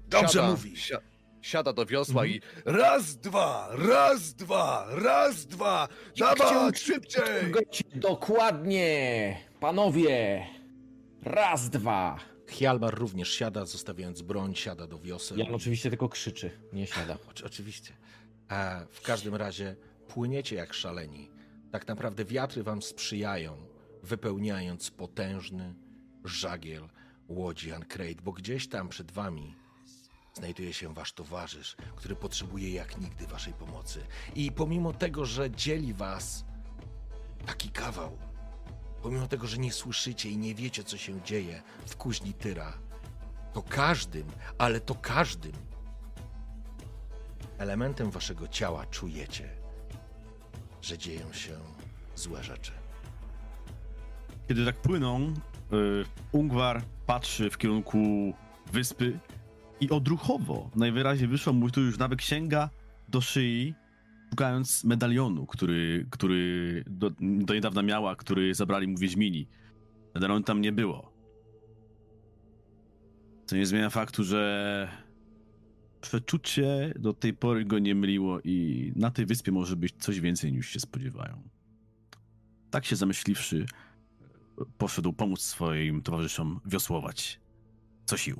Dobrze 0.07 0.33
siada, 0.33 0.47
mówi. 0.47 0.77
Si 0.77 0.93
siada 1.41 1.73
do 1.73 1.85
wiosła 1.85 2.25
i 2.25 2.41
raz, 2.65 3.17
dwa, 3.17 3.69
raz, 3.71 4.33
dwa, 4.33 4.87
raz, 4.89 5.45
dwa. 5.45 5.87
Dawać, 6.17 6.79
szybciej! 6.79 7.23
Dokładnie! 7.95 9.37
Panowie! 9.59 10.47
Raz, 11.23 11.69
dwa! 11.69 12.32
Hjalmar 12.53 12.93
również 12.99 13.29
siada, 13.33 13.65
zostawiając 13.65 14.21
broń, 14.21 14.55
siada 14.55 14.87
do 14.87 14.99
wioseł. 14.99 15.37
Jan 15.37 15.55
oczywiście 15.55 15.89
tylko 15.89 16.09
krzyczy, 16.09 16.51
nie 16.73 16.87
siada. 16.87 17.17
Oczy- 17.29 17.45
Oczywiście. 17.45 17.93
A 18.49 18.85
w 18.91 19.01
każdym 19.01 19.35
razie 19.35 19.75
płyniecie 20.07 20.55
jak 20.55 20.73
szaleni. 20.73 21.29
Tak 21.71 21.87
naprawdę 21.87 22.25
wiatry 22.25 22.63
wam 22.63 22.81
sprzyjają, 22.81 23.57
wypełniając 24.03 24.91
potężny 24.91 25.75
żagiel 26.25 26.89
łodzi 27.27 27.71
Ancrate, 27.71 28.21
bo 28.23 28.31
gdzieś 28.31 28.67
tam 28.67 28.89
przed 28.89 29.11
wami 29.11 29.55
znajduje 30.33 30.73
się 30.73 30.93
wasz 30.93 31.13
towarzysz, 31.13 31.75
który 31.95 32.15
potrzebuje 32.15 32.73
jak 32.73 32.97
nigdy 32.97 33.27
waszej 33.27 33.53
pomocy. 33.53 33.99
I 34.35 34.51
pomimo 34.51 34.93
tego, 34.93 35.25
że 35.25 35.51
dzieli 35.51 35.93
was 35.93 36.45
taki 37.45 37.69
kawał, 37.69 38.17
pomimo 39.03 39.27
tego, 39.27 39.47
że 39.47 39.57
nie 39.57 39.71
słyszycie 39.71 40.29
i 40.29 40.37
nie 40.37 40.55
wiecie, 40.55 40.83
co 40.83 40.97
się 40.97 41.21
dzieje 41.21 41.61
w 41.85 41.95
kuźni 41.95 42.33
Tyra, 42.33 42.73
to 43.53 43.61
każdym, 43.61 44.27
ale 44.57 44.79
to 44.79 44.95
każdym 44.95 45.51
elementem 47.57 48.11
waszego 48.11 48.47
ciała 48.47 48.85
czujecie, 48.85 49.49
że 50.81 50.97
dzieją 50.97 51.33
się 51.33 51.57
złe 52.15 52.43
rzeczy. 52.43 52.71
Kiedy 54.47 54.65
tak 54.65 54.75
płyną, 54.75 55.27
y, 55.27 55.33
Ungwar 56.31 56.81
patrzy 57.05 57.49
w 57.49 57.57
kierunku 57.57 58.33
wyspy 58.71 59.19
i 59.79 59.89
odruchowo 59.89 60.69
najwyraźniej 60.75 61.27
wyszła 61.27 61.53
mu 61.53 61.69
tu 61.69 61.81
już 61.81 61.97
nawet 61.97 62.23
sięga 62.23 62.69
do 63.07 63.21
szyi, 63.21 63.73
szukając 64.33 64.83
medalionu, 64.83 65.45
który, 65.45 66.07
który 66.09 66.83
do, 66.87 67.11
do 67.19 67.53
niedawna 67.53 67.81
miała, 67.81 68.15
który 68.15 68.55
zabrali 68.55 68.87
mu 68.87 68.97
Wiedźmini. 68.97 69.47
Medalionu 70.15 70.43
tam 70.43 70.61
nie 70.61 70.71
było. 70.71 71.13
Co 73.45 73.55
nie 73.55 73.65
zmienia 73.65 73.89
faktu, 73.89 74.23
że 74.23 74.87
przeczucie 76.01 76.93
do 76.99 77.13
tej 77.13 77.33
pory 77.33 77.65
go 77.65 77.79
nie 77.79 77.95
myliło 77.95 78.39
i 78.43 78.91
na 78.95 79.11
tej 79.11 79.25
wyspie 79.25 79.51
może 79.51 79.75
być 79.75 79.95
coś 79.99 80.19
więcej 80.19 80.53
niż 80.53 80.69
się 80.69 80.79
spodziewają. 80.79 81.49
Tak 82.71 82.85
się 82.85 82.95
zamyśliwszy, 82.95 83.65
poszedł 84.77 85.13
pomóc 85.13 85.41
swoim 85.41 86.01
towarzyszom 86.01 86.59
wiosłować 86.65 87.39
co 88.05 88.17
sił. 88.17 88.37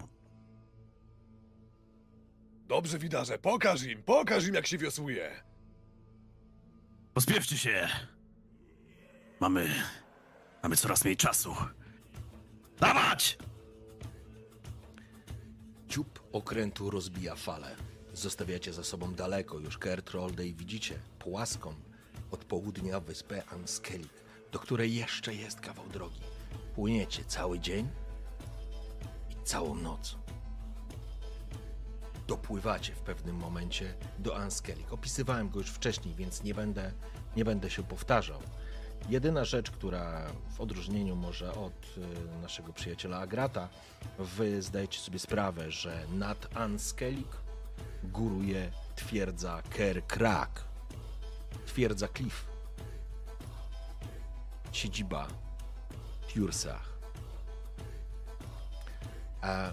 Dobrze, 2.67 2.99
Widarze, 2.99 3.37
pokaż 3.37 3.83
im, 3.83 4.03
pokaż 4.03 4.47
im, 4.47 4.53
jak 4.53 4.67
się 4.67 4.77
wiosłuje. 4.77 5.52
Pospieszcie 7.13 7.57
się! 7.57 7.89
Mamy. 9.39 9.69
Mamy 10.63 10.75
coraz 10.75 11.03
mniej 11.03 11.17
czasu. 11.17 11.55
Dawać! 12.79 13.37
Dziób 15.87 16.23
okrętu 16.31 16.89
rozbija 16.89 17.35
falę. 17.35 17.75
Zostawiacie 18.13 18.73
za 18.73 18.83
sobą 18.83 19.13
daleko 19.13 19.59
już 19.59 19.77
Kertrolde 19.77 20.47
i 20.47 20.53
widzicie 20.53 20.99
płaską 21.19 21.75
od 22.31 22.45
południa 22.45 22.99
wyspę 22.99 23.43
Anskelik, 23.49 24.13
do 24.51 24.59
której 24.59 24.95
jeszcze 24.95 25.33
jest 25.33 25.59
kawał 25.59 25.89
drogi. 25.89 26.21
Płyniecie 26.75 27.25
cały 27.25 27.59
dzień 27.59 27.89
i 29.29 29.43
całą 29.43 29.75
noc. 29.75 30.22
Dopływacie 32.27 32.95
w 32.95 32.99
pewnym 32.99 33.35
momencie 33.35 33.93
do 34.19 34.37
Anskelik. 34.37 34.93
Opisywałem 34.93 35.49
go 35.49 35.59
już 35.59 35.69
wcześniej, 35.69 36.15
więc 36.15 36.43
nie 36.43 36.53
będę, 36.53 36.91
nie 37.35 37.45
będę 37.45 37.69
się 37.69 37.83
powtarzał. 37.83 38.39
Jedyna 39.09 39.45
rzecz, 39.45 39.71
która 39.71 40.31
w 40.57 40.61
odróżnieniu 40.61 41.15
może 41.15 41.53
od 41.53 41.97
y, 41.97 42.41
naszego 42.41 42.73
przyjaciela 42.73 43.19
Agrata, 43.19 43.69
wy 44.19 44.61
zdajecie 44.61 44.99
sobie 44.99 45.19
sprawę, 45.19 45.71
że 45.71 46.05
nad 46.11 46.57
Anskelik 46.57 47.37
góruje 48.03 48.71
twierdza 48.95 49.61
Ker 49.69 50.07
Krak. 50.07 50.63
Twierdza 51.65 52.07
Cliff. 52.07 52.45
Siedziba 54.71 55.27
Tursach. 56.33 56.93
A 59.41 59.71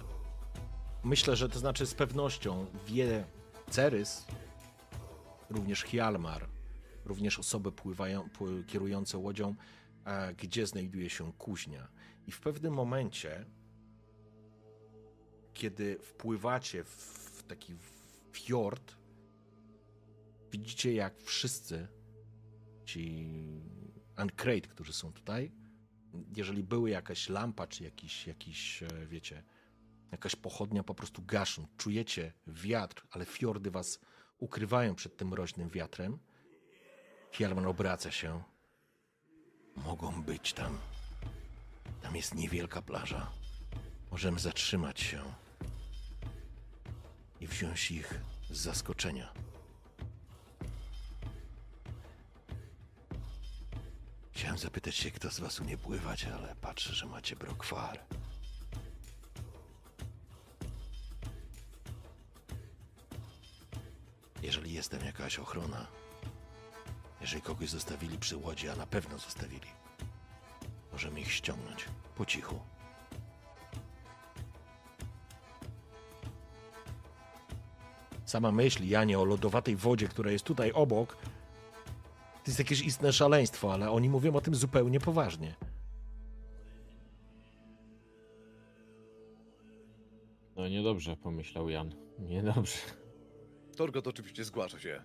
myślę, 1.05 1.37
że 1.37 1.49
to 1.49 1.59
znaczy 1.59 1.87
z 1.87 1.95
pewnością 1.95 2.67
wie 2.87 3.25
Cerys, 3.71 4.27
również 5.51 5.83
Hjalmar, 5.83 6.49
również 7.05 7.39
osoby 7.39 7.73
pływają, 7.73 8.31
pły, 8.31 8.65
kierujące 8.65 9.19
łodzią, 9.19 9.55
a, 10.05 10.33
gdzie 10.33 10.67
znajduje 10.67 11.11
się 11.11 11.33
kuźnia. 11.33 11.89
I 12.27 12.33
w 12.33 12.41
pewnym 12.41 12.75
momencie, 12.75 13.47
kiedy 15.55 15.99
wpływacie 15.99 16.85
w 16.85 17.45
taki 17.49 17.75
fiord, 18.33 18.95
widzicie 20.53 20.95
jak 20.95 21.23
wszyscy 21.23 21.89
ci 22.85 23.27
Uncrate, 24.23 24.69
którzy 24.69 24.93
są 24.93 25.13
tutaj, 25.13 25.53
jeżeli 26.37 26.63
były 26.63 26.91
jakaś 26.91 27.29
lampa, 27.29 27.67
czy 27.67 27.85
jakiś, 27.85 28.27
jakiś, 28.27 28.83
e, 28.83 29.07
wiecie, 29.07 29.43
jakaś 30.13 30.37
pochodnia, 30.37 30.83
po 30.83 30.95
prostu 30.95 31.23
gaszą. 31.23 31.67
Czujecie 31.77 32.33
wiatr, 32.47 33.07
ale 33.11 33.25
fiordy 33.27 33.71
was 33.71 34.01
ukrywają 34.39 34.95
przed 34.95 35.17
tym 35.17 35.29
mroźnym 35.29 35.69
wiatrem. 35.69 36.19
Hjalmar 37.33 37.67
obraca 37.67 38.11
się. 38.11 38.43
Mogą 39.77 40.23
być 40.23 40.53
tam. 40.53 40.79
Tam 42.03 42.17
jest 42.17 42.35
niewielka 42.35 42.83
plaża. 42.83 43.33
Możemy 44.11 44.41
zatrzymać 44.41 45.01
się 45.01 45.23
i 47.41 47.47
wziąć 47.47 47.91
ich 47.91 48.21
z 48.51 48.59
zaskoczenia. 48.61 49.33
Chciałem 54.33 54.59
zapytać 54.59 54.95
się, 54.95 55.11
kto 55.11 55.31
z 55.31 55.41
was 55.41 55.61
umie 55.61 55.77
pływać, 55.79 56.25
ale 56.25 56.57
patrzę, 56.57 56.95
że 56.95 57.07
macie 57.07 57.37
brokwar. 57.37 58.01
Jeżeli 64.43 64.73
jest 64.73 64.91
tam 64.91 65.05
jakaś 65.05 65.39
ochrona, 65.39 65.87
jeżeli 67.21 67.43
kogoś 67.43 67.69
zostawili 67.71 68.19
przy 68.19 68.37
łodzi, 68.37 68.69
a 68.69 68.77
na 68.77 68.87
pewno 68.87 69.19
zostawili, 69.19 69.69
możemy 70.93 71.21
ich 71.21 71.33
ściągnąć 71.33 71.85
po 72.17 72.27
cichu. 72.27 72.61
Sama 78.25 78.53
myśl, 78.53 78.89
Janie, 78.89 79.19
o 79.19 79.25
lodowatej 79.25 79.77
wodzie, 79.77 80.09
która 80.09 80.31
jest 80.31 80.45
tutaj 80.45 80.73
obok, 80.73 81.17
to 82.35 82.47
jest 82.47 82.59
jakieś 82.59 82.81
istne 82.81 83.13
szaleństwo, 83.13 83.73
ale 83.73 83.91
oni 83.91 84.09
mówią 84.09 84.35
o 84.35 84.41
tym 84.41 84.55
zupełnie 84.55 85.01
poważnie. 85.01 85.55
No 90.57 90.69
niedobrze, 90.69 91.17
pomyślał 91.17 91.69
Jan. 91.69 91.95
Niedobrze. 92.19 93.00
Torgot 93.81 94.07
oczywiście 94.07 94.45
zgłasza 94.45 94.79
się. 94.79 95.03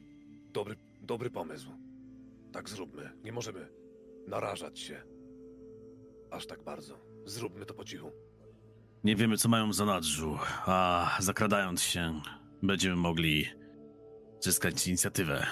Dobry, 0.54 0.76
dobry 1.02 1.30
pomysł. 1.30 1.72
Tak 2.52 2.70
zróbmy. 2.70 3.12
Nie 3.24 3.32
możemy 3.32 3.68
narażać 4.28 4.80
się. 4.80 5.02
Aż 6.32 6.48
tak 6.48 6.64
bardzo. 6.64 7.00
Zróbmy 7.26 7.66
to 7.66 7.74
po 7.74 7.84
cichu. 7.84 8.12
Nie 9.04 9.16
wiemy, 9.16 9.38
co 9.38 9.50
mają 9.50 9.70
w 9.70 9.74
zanadrzu, 9.76 10.38
a 10.66 11.10
zakradając 11.20 11.82
się, 11.82 12.22
będziemy 12.64 12.96
mogli 12.96 13.46
zyskać 14.42 14.88
inicjatywę. 14.88 15.46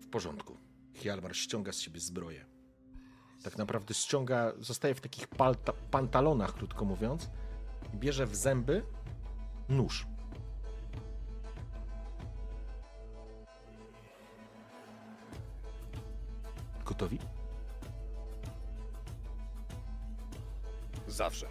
W 0.00 0.08
porządku. 0.08 0.56
Hjalmar 0.94 1.36
ściąga 1.36 1.72
z 1.72 1.80
siebie 1.80 2.00
zbroję. 2.00 2.46
Tak 3.42 3.58
naprawdę 3.58 3.94
ściąga, 3.94 4.52
zostaje 4.58 4.94
w 4.94 5.00
takich 5.00 5.28
palta, 5.28 5.72
pantalonach, 5.90 6.54
krótko 6.54 6.84
mówiąc. 6.84 7.30
Bierze 7.94 8.26
w 8.26 8.36
zęby 8.36 8.82
nóż. 9.68 10.06
Gotowi? 16.90 17.18
Zawsze. 21.08 21.46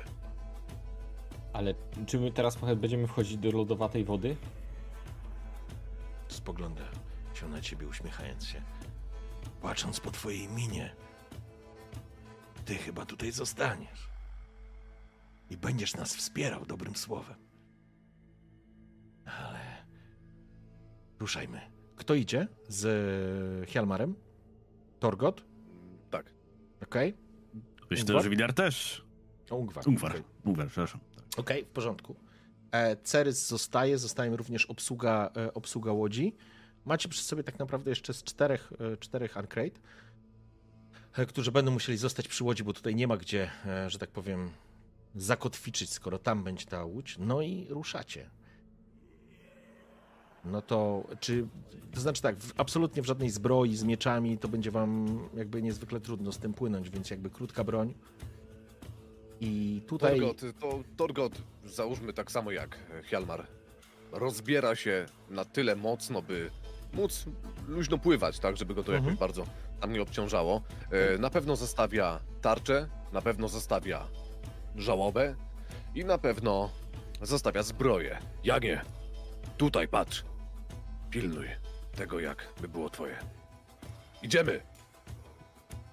Ale 1.54 1.74
czy 2.06 2.20
my 2.20 2.32
teraz 2.32 2.58
będziemy 2.76 3.08
wchodzić 3.08 3.38
do 3.38 3.52
lodowatej 3.52 4.06
wody? 4.06 4.36
Spogląda 6.28 6.82
się 7.34 7.50
na 7.50 7.62
ciebie, 7.62 7.88
uśmiechając 7.88 8.46
się. 8.46 8.62
Patrząc 9.62 10.00
po 10.00 10.12
twojej 10.12 10.48
minie, 10.48 10.96
ty 12.66 12.76
chyba 12.76 13.06
tutaj 13.06 13.32
zostaniesz. 13.32 14.10
I 15.50 15.58
będziesz 15.58 15.96
nas 15.96 16.16
wspierał 16.16 16.66
dobrym 16.66 16.96
słowem. 16.96 17.38
Ale. 19.26 19.86
Ruszajmy. 21.20 21.62
Kto 21.96 22.14
idzie 22.14 22.48
z 22.68 23.70
Hjalmarem? 23.70 24.29
Torgot? 25.00 25.44
Tak. 26.10 26.34
Okej. 26.84 27.14
Myślę, 27.92 28.06
Ungwar? 28.06 28.24
że 28.24 28.30
Widar 28.30 28.54
też. 28.54 29.06
Ungwar. 29.52 29.88
Ungwar. 29.88 30.12
Okej. 30.12 30.24
Ungwar, 30.46 30.68
przepraszam. 30.68 31.02
Okej, 31.38 31.66
w 31.66 31.68
porządku. 31.68 32.16
E, 32.72 32.98
Cerys 33.04 33.48
zostaje, 33.48 33.98
zostaje 33.98 34.38
również 34.38 34.66
obsługa, 34.66 35.32
e, 35.38 35.54
obsługa 35.54 35.92
łodzi. 35.92 36.36
Macie 36.86 37.10
przy 37.10 37.24
sobie 37.24 37.44
tak 37.44 37.60
naprawdę 37.60 37.92
jeszcze 37.92 38.14
z 38.14 38.24
czterech, 38.24 38.74
e, 38.94 38.98
czterech 38.98 39.36
Uncrate, 39.36 39.80
e, 41.14 41.26
którzy 41.26 41.52
będą 41.52 41.72
musieli 41.72 41.98
zostać 41.98 42.28
przy 42.28 42.44
łodzi, 42.44 42.64
bo 42.64 42.74
tutaj 42.74 42.96
nie 42.96 43.08
ma 43.08 43.18
gdzie, 43.18 43.52
e, 43.66 43.90
że 43.90 44.00
tak 44.00 44.10
powiem, 44.10 44.50
zakotwiczyć, 45.16 45.90
skoro 45.92 46.20
tam 46.20 46.44
będzie 46.44 46.66
ta 46.66 46.84
łódź. 46.84 47.16
No 47.20 47.42
i 47.42 47.68
ruszacie. 47.70 48.30
No 50.46 50.62
to 50.62 51.04
czy, 51.20 51.48
to 51.94 52.00
znaczy 52.02 52.22
tak, 52.22 52.38
w, 52.38 52.54
absolutnie 52.60 53.02
w 53.02 53.06
żadnej 53.06 53.30
zbroi 53.30 53.76
z 53.76 53.84
mieczami 53.84 54.38
to 54.38 54.48
będzie 54.48 54.72
wam 54.72 55.20
jakby 55.38 55.62
niezwykle 55.62 56.00
trudno 56.00 56.32
z 56.32 56.38
tym 56.38 56.54
płynąć, 56.54 56.90
więc 56.90 57.10
jakby 57.10 57.30
krótka 57.30 57.64
broń. 57.64 57.94
I 59.42 59.82
tutaj... 59.88 60.20
Torgot, 60.20 60.42
to 60.60 60.80
Torgot, 60.98 61.42
załóżmy 61.66 62.14
tak 62.14 62.32
samo 62.32 62.52
jak 62.52 62.78
Hjalmar, 63.04 63.48
rozbiera 64.12 64.76
się 64.76 65.06
na 65.30 65.46
tyle 65.46 65.76
mocno, 65.76 66.22
by 66.22 66.50
móc 66.94 67.26
luźno 67.68 67.98
pływać, 67.98 68.40
tak, 68.40 68.58
żeby 68.58 68.74
go 68.76 68.84
to 68.84 68.92
Mhm. 68.92 69.06
jakoś 69.06 69.20
bardzo 69.20 69.44
tam 69.80 69.94
nie 69.94 70.02
obciążało. 70.02 70.62
E, 70.92 71.18
na 71.18 71.30
pewno 71.30 71.56
zostawia 71.56 72.20
tarczę, 72.42 72.88
na 73.14 73.22
pewno 73.22 73.48
zostawia 73.48 74.08
żałobę 74.76 75.36
i 75.96 76.06
na 76.06 76.18
pewno 76.18 76.70
zostawia 77.22 77.64
zbroję. 77.64 78.20
Janie, 78.44 78.82
tutaj 79.58 79.88
patrz. 79.88 80.24
Pilnuj 81.10 81.48
tego, 81.96 82.20
jak 82.20 82.54
by 82.62 82.68
było 82.68 82.90
twoje. 82.90 83.18
Idziemy! 84.22 84.62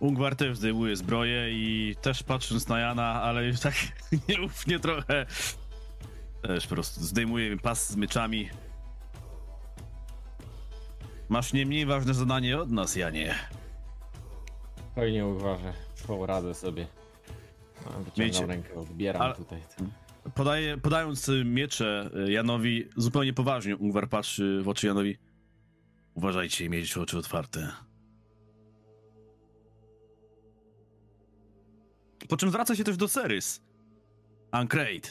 Ungwar 0.01 0.37
też 0.37 0.57
zdejmuje 0.59 0.97
zbroję 0.97 1.51
i 1.51 1.97
też 2.03 2.23
patrząc 2.23 2.69
na 2.69 2.79
Jana, 2.81 3.23
ale 3.23 3.45
już 3.47 3.61
tak 3.61 3.75
nieufnie 4.29 4.79
trochę. 4.79 5.27
Też 6.43 6.67
po 6.67 6.75
prostu 6.75 7.01
zdejmuje 7.05 7.57
pas 7.57 7.91
z 7.91 7.97
myczami. 7.97 8.51
Masz 11.29 11.53
nie 11.53 11.67
mniej 11.67 11.87
ważne 11.87 12.15
zadanie 12.15 12.59
od 12.61 12.71
nas, 12.71 12.97
Janie. 12.97 13.35
Spokojnie 14.77 15.27
uważę, 15.27 15.73
poradzę 16.07 16.55
sobie. 16.55 16.87
No, 17.85 17.91
Wyciągam 17.93 18.13
Wiecie, 18.17 18.47
rękę, 18.47 18.75
odbieram 18.75 19.23
ale- 19.23 19.35
tutaj. 19.35 19.63
Podaje, 20.35 20.79
podając 20.79 21.31
miecze 21.45 22.11
y, 22.27 22.33
Janowi, 22.33 22.89
zupełnie 22.97 23.33
poważnie 23.33 23.77
Ungwar 23.77 24.09
patrzy 24.09 24.61
w 24.63 24.69
oczy 24.69 24.87
Janowi. 24.87 25.19
Uważajcie 26.15 26.65
i 26.65 26.71
miejcie 26.71 27.01
oczy 27.01 27.19
otwarte. 27.19 27.73
Po 32.29 32.37
czym 32.37 32.49
zwraca 32.49 32.77
się 32.77 32.85
też 32.85 32.97
do 32.97 33.09
Cerys. 33.09 33.63
Ancrate. 34.51 35.09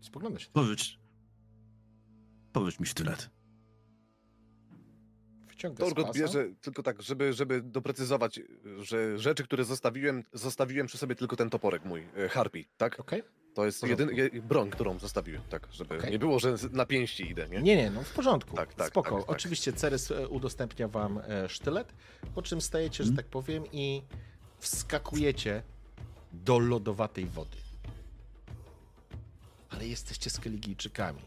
Spogląda 0.00 0.38
się. 0.38 0.48
Powiedz. 0.52 0.98
Powiedz 2.52 2.80
mi 2.80 2.86
sztylet. 2.86 3.30
Wyciąga 5.70 5.86
z 5.90 5.94
Torgot 5.94 6.16
bierze 6.16 6.48
tylko 6.60 6.82
tak, 6.82 7.02
żeby, 7.02 7.32
żeby 7.32 7.62
doprecyzować, 7.62 8.40
że 8.78 9.18
rzeczy, 9.18 9.44
które 9.44 9.64
zostawiłem, 9.64 10.24
zostawiłem 10.32 10.86
przy 10.86 10.98
sobie 10.98 11.14
tylko 11.14 11.36
ten 11.36 11.50
toporek 11.50 11.84
mój, 11.84 12.06
e, 12.16 12.28
Harpy, 12.28 12.64
tak? 12.76 13.00
Okej. 13.00 13.22
To 13.54 13.64
jest 13.64 13.78
W 13.78 13.80
porządku. 13.80 14.10
jedyny, 14.10 14.30
je, 14.36 14.42
broń, 14.42 14.70
którą 14.70 14.98
zostawiłem, 14.98 15.42
tak, 15.50 15.68
żeby 15.72 15.96
Okej. 15.98 16.10
nie 16.10 16.18
było, 16.18 16.38
że 16.38 16.54
na 16.70 16.86
pięści 16.86 17.30
idę, 17.30 17.48
nie? 17.48 17.62
Nie, 17.62 17.76
nie, 17.76 17.90
no 17.90 18.02
w 18.02 18.12
porządku. 18.12 18.56
Tak, 18.56 18.74
tak, 18.74 18.88
Spoko. 18.88 19.10
tak, 19.16 19.20
tak. 19.26 19.30
Oczywiście 19.36 19.72
Ceres 19.72 20.10
e, 20.10 20.28
udostępnia 20.28 20.88
wam 20.88 21.18
e, 21.18 21.48
sztylet, 21.48 21.92
po 22.34 22.42
czym 22.42 22.60
stajecie, 22.60 23.04
że 23.04 23.10
Mhm. 23.10 23.16
tak 23.16 23.26
powiem, 23.26 23.64
i 23.72 24.02
wskakujecie 24.58 25.62
do 26.32 26.58
lodowatej 26.58 27.26
wody. 27.26 27.56
Ale 29.70 29.86
jesteście 29.86 30.30
Skeligijczykami. 30.30 31.20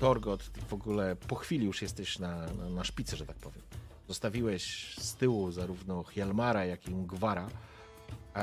Torgot, 0.00 0.52
ty 0.52 0.60
w 0.60 0.74
ogóle 0.74 1.16
po 1.28 1.34
chwili 1.36 1.66
już 1.66 1.82
jesteś 1.82 2.18
na, 2.18 2.46
na, 2.52 2.70
na 2.70 2.84
szpicy, 2.84 3.16
że 3.16 3.26
tak 3.26 3.36
powiem. 3.36 3.62
Zostawiłeś 4.08 4.94
z 4.98 5.14
tyłu 5.14 5.50
zarówno 5.52 6.02
Hjalmara, 6.04 6.64
jak 6.64 6.88
i 6.88 6.92
Ungwara. 6.92 7.48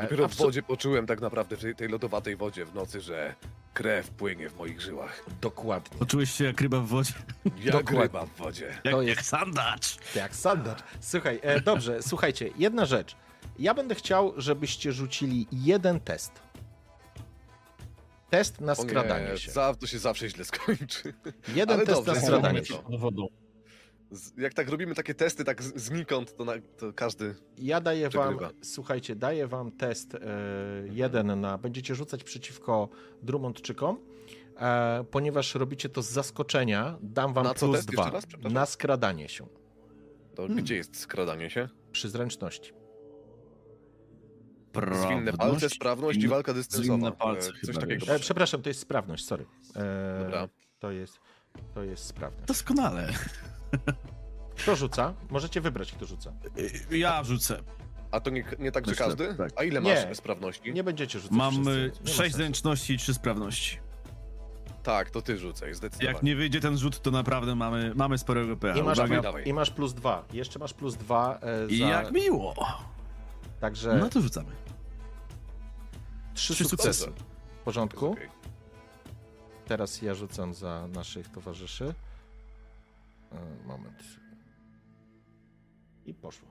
Dopiero 0.02 0.28
w 0.28 0.36
wodzie 0.36 0.64
poczułem 0.64 1.06
tak 1.08 1.22
naprawdę, 1.22 1.58
w 1.58 1.62
tej, 1.62 1.76
tej 1.76 1.90
lodowatej 1.90 2.36
wodzie 2.36 2.66
w 2.66 2.74
nocy, 2.76 3.02
że 3.02 3.36
krew 3.74 4.10
płynie 4.10 4.50
w 4.50 4.58
moich 4.58 4.82
żyłach. 4.82 5.24
Dokładnie. 5.42 5.98
Poczułeś 6.00 6.32
się 6.32 6.44
jak 6.44 6.62
ryba 6.62 6.80
w 6.80 6.88
wodzie? 6.88 7.14
Jak 7.46 7.72
Dokładnie. 7.72 8.02
ryba 8.02 8.26
w 8.26 8.36
wodzie. 8.38 8.66
Jak, 8.84 8.94
To 8.94 9.02
jak 9.02 9.18
jest- 9.18 9.30
sandacz. 9.30 9.98
Jak 10.16 10.36
sandacz. 10.36 10.80
Słuchaj, 11.02 11.40
e, 11.44 11.62
dobrze, 11.62 12.02
słuchajcie, 12.02 12.50
jedna 12.58 12.86
rzecz. 12.86 13.16
Ja 13.60 13.74
będę 13.74 13.96
chciał, 13.96 14.34
żebyście 14.38 14.92
rzucili 14.92 15.48
jeden 15.52 16.00
test. 16.00 16.32
Test 18.34 18.62
na 18.62 18.74
O 18.74 18.76
nie, 18.84 18.90
skradanie 18.90 19.38
się. 19.38 19.52
za- 19.52 19.76
to 19.76 19.88
się 19.88 20.00
zawsze 20.00 20.30
źle 20.30 20.46
skończy. 20.46 21.14
Jeden 21.56 21.76
ale 21.78 21.86
test 21.86 21.98
dobrze, 22.00 22.14
na 22.14 22.22
skradanie 22.28 22.66
się. 22.66 22.74
Jak 24.38 24.54
tak 24.54 24.70
robimy 24.70 24.96
takie 24.96 25.14
testy 25.14 25.44
tak 25.44 25.64
znikąd, 25.64 26.36
to, 26.38 26.46
na, 26.46 26.54
to 26.78 26.94
każdy... 26.94 27.36
Ja 27.58 27.82
daję 27.82 28.10
wam, 28.10 28.30
Przegrywa. 28.30 28.52
słuchajcie, 28.64 29.16
daję 29.16 29.48
wam 29.48 29.72
test 29.72 30.16
e, 30.16 30.20
jeden 30.92 31.42
na, 31.42 31.58
będziecie 31.58 31.96
rzucać 31.96 32.24
przeciwko 32.24 32.90
Drummondczykom, 33.24 33.98
e, 34.60 35.04
ponieważ 35.12 35.56
robicie 35.56 35.90
to 35.90 36.02
z 36.02 36.10
zaskoczenia, 36.10 36.98
dam 37.02 37.34
wam 37.34 37.44
Na 37.44 37.54
plus 37.54 37.86
dwa 37.86 38.10
raz? 38.10 38.24
Na 38.52 38.66
skradanie 38.66 39.30
się 39.30 39.48
To 40.36 40.42
Hmm. 40.42 40.64
gdzie 40.64 40.76
jest 40.76 41.00
skradanie 41.00 41.50
się? 41.50 41.70
przy 41.92 42.10
zręczności. 42.10 42.74
Zwinne 45.06 45.34
palce, 45.34 45.70
sprawność 45.70 46.20
i 46.24 46.28
walka 46.28 46.54
dystansowa. 46.54 46.94
zwinne 46.98 47.12
palce 47.12 47.50
E, 47.64 47.66
Coś 47.66 47.76
takiego. 47.78 48.06
E, 48.16 48.20
przepraszam, 48.20 48.62
to 48.62 48.70
jest 48.70 48.80
sprawność, 48.80 49.26
sorry. 49.26 49.46
E, 49.76 50.20
Dobra. 50.24 50.48
To 50.80 50.92
jest, 50.92 51.20
to 51.74 51.84
jest 51.84 52.06
sprawność. 52.06 52.46
Doskonale. 52.48 53.14
Kto 54.58 54.76
rzuca? 54.76 55.14
Możecie 55.30 55.62
wybrać, 55.62 55.92
kto 55.92 56.06
rzuca. 56.06 56.34
Y, 56.92 56.98
Ja 56.98 57.24
rzucę. 57.24 57.60
A 58.12 58.20
to 58.20 58.30
nie, 58.30 58.44
nie 58.60 58.72
tak, 58.72 58.86
że 58.86 58.92
Myślę, 58.92 59.06
każdy? 59.06 59.36
tak. 59.36 59.52
A 59.56 59.64
ile 59.64 59.82
Nie. 59.82 60.06
masz 60.08 60.18
sprawności? 60.18 60.74
Nie 60.74 60.84
będziecie 60.84 61.20
rzucać 61.20 61.38
Mam 61.38 61.54
wszyscy. 61.54 61.72
y, 61.72 61.84
Nie 61.84 61.90
ma 62.02 62.08
sześć 62.08 62.18
sensu. 62.18 62.38
zręczności 62.38 62.94
i 62.94 62.98
trzy 62.98 63.14
sprawności. 63.14 63.78
Tak, 64.84 65.10
to 65.10 65.22
ty 65.22 65.38
rzucaj, 65.38 65.74
zdecydowanie. 65.74 66.14
Jak 66.14 66.24
nie 66.24 66.36
wyjdzie 66.36 66.60
ten 66.60 66.78
rzut, 66.78 67.02
to 67.02 67.12
naprawdę 67.12 67.56
mamy, 67.56 67.92
mamy 67.96 68.18
sporego 68.18 68.58
pecha. 68.58 68.80
I 68.80 68.84
masz, 68.84 68.98
Uwaga. 68.98 69.22
Dawaj. 69.22 69.44
I 69.48 69.54
masz 69.54 69.70
plus 69.70 69.94
dwa. 69.94 70.26
Jeszcze 70.34 70.60
masz 70.60 70.74
plus 70.74 70.96
dwa 70.96 71.40
e, 71.42 71.66
za... 71.68 71.72
I 71.74 71.80
jak 71.80 72.12
miło. 72.12 72.54
Także 73.60 73.94
No 73.96 74.10
to 74.10 74.22
rzucamy. 74.22 74.52
Trzy 76.34 76.54
trzy 76.54 76.64
sukcesy. 76.66 77.04
sukcesy. 77.04 77.24
W 77.62 77.64
porządku. 77.64 78.12
Okej. 78.12 78.30
Teraz 79.66 80.02
ja 80.02 80.14
rzucam 80.16 80.54
za 80.54 80.88
naszych 80.88 81.30
towarzyszy. 81.30 81.94
E, 83.32 83.66
Moment. 83.68 84.04
I 86.06 86.14
poszło. 86.14 86.48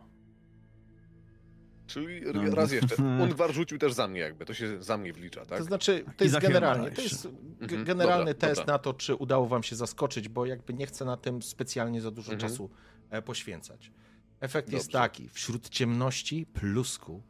Czyli 1.87 2.21
No. 2.35 2.55
raz 2.55 2.73
jeszcze. 2.73 2.97
Ungwar 3.25 3.53
rzucił 3.53 3.79
też 3.79 3.93
za 3.93 4.09
mnie 4.09 4.21
jakby, 4.21 4.45
to 4.45 4.55
się 4.55 4.83
za 4.83 4.99
mnie 4.99 5.13
wlicza, 5.13 5.47
tak? 5.47 5.59
To 5.59 5.65
znaczy, 5.65 6.05
to 6.17 6.25
jest 6.25 6.39
generalnie, 6.39 6.91
to 6.91 7.03
jest 7.03 7.29
Mhm, 7.61 7.85
generalny 7.85 8.35
dobra, 8.35 8.49
test 8.49 8.61
dobra. 8.61 8.75
na 8.75 8.79
to, 8.79 8.95
czy 8.95 9.15
udało 9.15 9.47
wam 9.47 9.63
się 9.63 9.77
zaskoczyć, 9.77 10.29
bo 10.29 10.47
jakby 10.47 10.75
nie 10.75 10.87
chcę 10.87 11.05
na 11.05 11.17
tym 11.17 11.43
specjalnie 11.43 12.01
za 12.01 12.11
dużo 12.11 12.33
Mhm. 12.33 12.51
czasu 12.51 12.71
e, 13.11 13.23
poświęcać. 13.23 13.93
Efekt 14.41 14.73
jest 14.73 14.87
Dobrze. 14.87 14.99
taki, 14.99 15.29
wśród 15.29 15.69
ciemności 15.69 16.47
plusku 16.47 17.23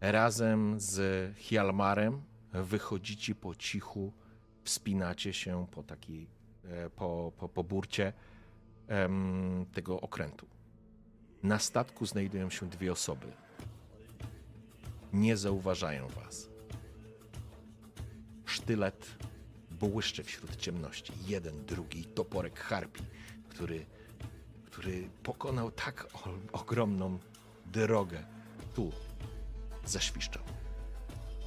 razem 0.00 0.80
z 0.80 0.98
Hjalmarem 1.36 2.22
wychodzicie 2.52 3.34
po 3.34 3.54
cichu, 3.54 4.12
wspinacie 4.64 5.32
się 5.32 5.66
po 5.70 5.82
takiej, 5.82 6.26
e, 6.64 6.90
po, 6.90 7.32
po, 7.38 7.48
po 7.48 7.64
burcie 7.64 8.12
em, 8.88 9.66
tego 9.72 10.00
okrętu. 10.00 10.46
Na 11.42 11.58
statku 11.58 12.06
znajdują 12.06 12.50
się 12.50 12.68
dwie 12.68 12.92
osoby. 12.92 13.26
Nie 15.12 15.36
zauważają 15.36 16.08
was. 16.08 16.48
Sztylet 18.44 19.16
błyszczy 19.70 20.24
wśród 20.24 20.56
ciemności. 20.56 21.12
Jeden, 21.26 21.64
drugi 21.64 22.04
toporek 22.04 22.60
harpi, 22.60 23.02
który, 23.48 23.86
który 24.64 25.08
pokonał 25.22 25.70
tak 25.70 26.06
ogromną 26.52 27.18
drogę. 27.66 28.24
Tu 28.74 28.92
zaświszczał. 29.90 30.42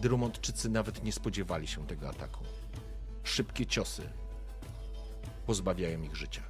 Drumondczycy 0.02 0.70
nawet 0.70 1.04
nie 1.04 1.12
spodziewali 1.12 1.68
się 1.68 1.88
tego 1.88 2.10
ataku. 2.10 2.44
Szybkie 3.24 3.66
ciosy 3.66 4.10
pozbawiają 5.46 6.02
ich 6.02 6.16
życia. 6.16 6.44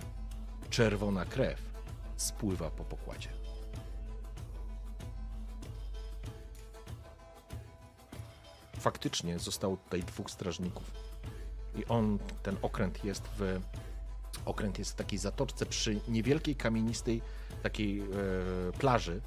Czerwona 0.69 1.25
krew 1.25 1.61
spływa 2.17 2.71
po 2.71 2.85
pokładzie. 2.85 3.29
Faktycznie 8.79 9.39
zostało 9.39 9.77
tutaj 9.77 10.03
dwóch 10.03 10.31
strażników. 10.31 10.91
I 11.75 11.85
on, 11.85 12.19
ten 12.43 12.57
okręt 12.61 13.03
jest 13.03 13.23
w. 13.37 13.59
Okręt 14.45 14.79
jest 14.79 14.91
w 14.91 14.95
takiej 14.95 15.19
zatoczce 15.19 15.65
przy 15.65 15.99
niewielkiej 16.07 16.55
kamienistej 16.55 17.21
takiej 17.63 17.99
e, 18.01 18.05
plaży. 18.79 19.21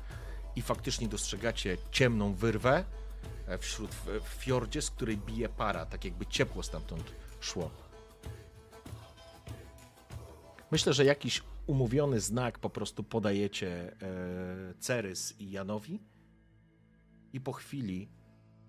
I 0.57 0.63
faktycznie 0.63 1.09
dostrzegacie 1.09 1.77
ciemną 1.91 2.35
wyrwę 2.35 2.85
e, 3.47 3.59
wśród 3.59 3.91
w, 3.91 4.21
fiordzie, 4.29 4.83
z 4.83 4.91
której 4.91 5.17
bije 5.17 5.49
para, 5.49 5.87
tak 5.87 6.05
jakby 6.05 6.27
ciepło 6.27 6.63
stamtąd 6.63 7.13
szło. 7.41 7.71
Myślę, 10.71 10.93
że 10.93 11.05
jakiś 11.05 11.43
umówiony 11.67 12.21
znak 12.21 12.59
po 12.59 12.71
prostu 12.71 13.05
podajecie 13.05 13.97
e, 14.03 14.75
Cerys 14.81 15.41
i 15.41 15.51
Janowi. 15.51 16.01
I 17.33 17.41
po 17.41 17.53
chwili 17.53 18.09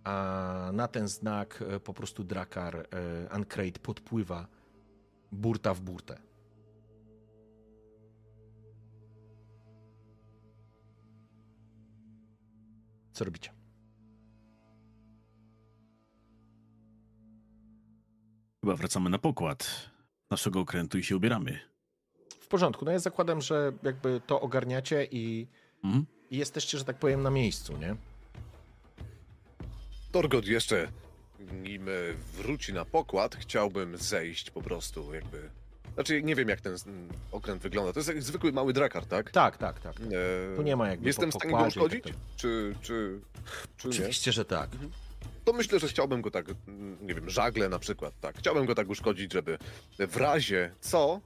a 0.03 0.69
na 0.73 0.87
ten 0.87 1.07
znak 1.07 1.63
e, 1.67 1.79
po 1.79 1.93
prostu 1.93 2.23
Drakar 2.23 2.75
e, 2.75 2.85
Ancrate 3.31 3.79
podpływa 3.79 4.47
burta 5.31 5.73
w 5.73 5.81
burtę. 5.81 6.17
Co 13.13 13.25
robicie? 13.25 13.51
Chyba 18.61 18.75
wracamy 18.75 19.09
na 19.09 19.17
pokład 19.19 19.89
naszego 20.31 20.59
okrętu 20.59 20.97
i 20.97 21.03
się 21.03 21.15
ubieramy. 21.15 21.59
W 22.39 22.47
porządku, 22.47 22.85
no 22.85 22.91
ja 22.91 22.99
zakładam, 22.99 23.41
że 23.41 23.71
jakby 23.83 24.21
to 24.27 24.41
ogarniacie 24.41 25.07
i, 25.11 25.47
Mhm. 25.83 26.05
i 26.31 26.37
jesteście, 26.37 26.77
że 26.77 26.85
tak 26.85 26.99
powiem, 26.99 27.21
na 27.23 27.29
miejscu, 27.29 27.77
nie? 27.77 27.95
Torgot 30.11 30.45
jeszcze, 30.47 30.91
nim 31.53 31.85
wróci 32.33 32.73
na 32.73 32.85
pokład, 32.85 33.35
chciałbym 33.35 33.97
zejść 33.97 34.51
po 34.51 34.61
prostu, 34.61 35.13
jakby... 35.13 35.49
Znaczy, 35.93 36.23
nie 36.23 36.35
wiem 36.35 36.49
jak 36.49 36.61
ten 36.61 36.75
okręt 37.31 37.61
wygląda. 37.61 37.93
To 37.93 37.99
jest 37.99 38.09
jak 38.09 38.21
zwykły 38.23 38.51
mały 38.51 38.73
drakar, 38.73 39.05
tak? 39.05 39.31
Tak, 39.31 39.57
tak, 39.57 39.79
tak. 39.79 39.93
tak. 39.99 40.03
E, 40.53 40.55
Tu 40.55 40.61
nie 40.61 40.75
ma 40.75 40.89
jakby 40.89 41.07
Jestem 41.07 41.29
po 41.31 41.39
w 41.39 41.41
stanie 41.41 41.53
go 41.53 41.59
tak 41.59 41.67
uszkodzić? 41.67 42.03
dalej. 42.03 42.19
Czy, 42.37 42.75
czy, 42.81 43.19
czy 43.77 43.87
nie? 43.87 43.93
Oczywiście, 43.93 44.31
że 44.31 44.45
tak. 44.45 44.69
To 45.45 45.53
myślę, 45.53 45.79
że 45.79 45.87
chciałbym 45.87 46.21
go 46.21 46.31
tak, 46.31 46.45
mm, 46.67 46.97
nie 47.07 47.13
wiem, 47.15 47.29
żagle 47.29 47.69
na 47.69 47.79
przykład, 47.79 48.13
tak. 48.21 48.37
Chciałbym 48.37 48.65
go 48.65 48.75
tak 48.75 48.89
uszkodzić, 48.89 49.33
żeby 49.33 49.57
w 49.99 50.17
razie 50.17 50.71
co, 50.79 51.21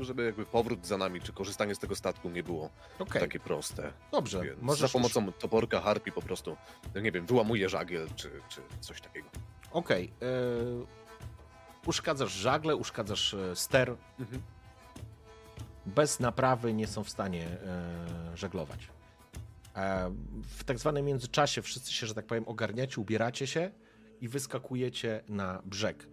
e, 0.00 0.04
żeby 0.04 0.24
jakby 0.24 0.46
powrót 0.46 0.86
za 0.86 0.98
nami, 0.98 1.20
czy 1.20 1.32
korzystanie 1.32 1.74
z 1.74 1.78
tego 1.78 1.96
statku 1.96 2.30
nie 2.30 2.42
było 2.42 2.70
Okej, 2.98 3.20
takie 3.22 3.40
proste. 3.40 3.92
dobrze. 4.12 4.42
Więc 4.44 4.62
Możesz 4.62 4.80
za 4.80 4.88
pomocą 4.88 5.32
toporka 5.32 5.80
harpi 5.80 6.12
po 6.12 6.22
prostu, 6.22 6.56
nie 7.02 7.12
wiem, 7.12 7.26
wyłamuję 7.26 7.68
żagiel, 7.68 8.08
czy, 8.16 8.30
czy 8.48 8.60
coś 8.80 9.00
takiego. 9.00 9.28
Okej. 9.72 10.12
y, 10.22 10.98
uszkadzasz 11.88 12.32
żagle, 12.32 12.76
uszkadzasz 12.76 13.34
e, 13.34 13.56
ster. 13.56 13.96
Mhm. 14.20 14.42
Bez 15.86 16.20
naprawy 16.20 16.74
nie 16.74 16.86
są 16.86 17.04
w 17.04 17.10
stanie 17.10 17.46
e, 17.46 18.36
żeglować. 18.36 18.88
E, 19.76 20.10
w 20.42 20.64
tak 20.64 20.78
zwanym 20.78 21.04
międzyczasie 21.04 21.62
wszyscy 21.62 21.92
się, 21.92 22.06
że 22.06 22.14
tak 22.14 22.26
powiem, 22.26 22.48
ogarniacie, 22.48 23.00
ubieracie 23.00 23.46
się 23.46 23.70
i 24.20 24.28
wyskakujecie 24.28 25.24
na 25.28 25.62
brzeg. 25.64 26.08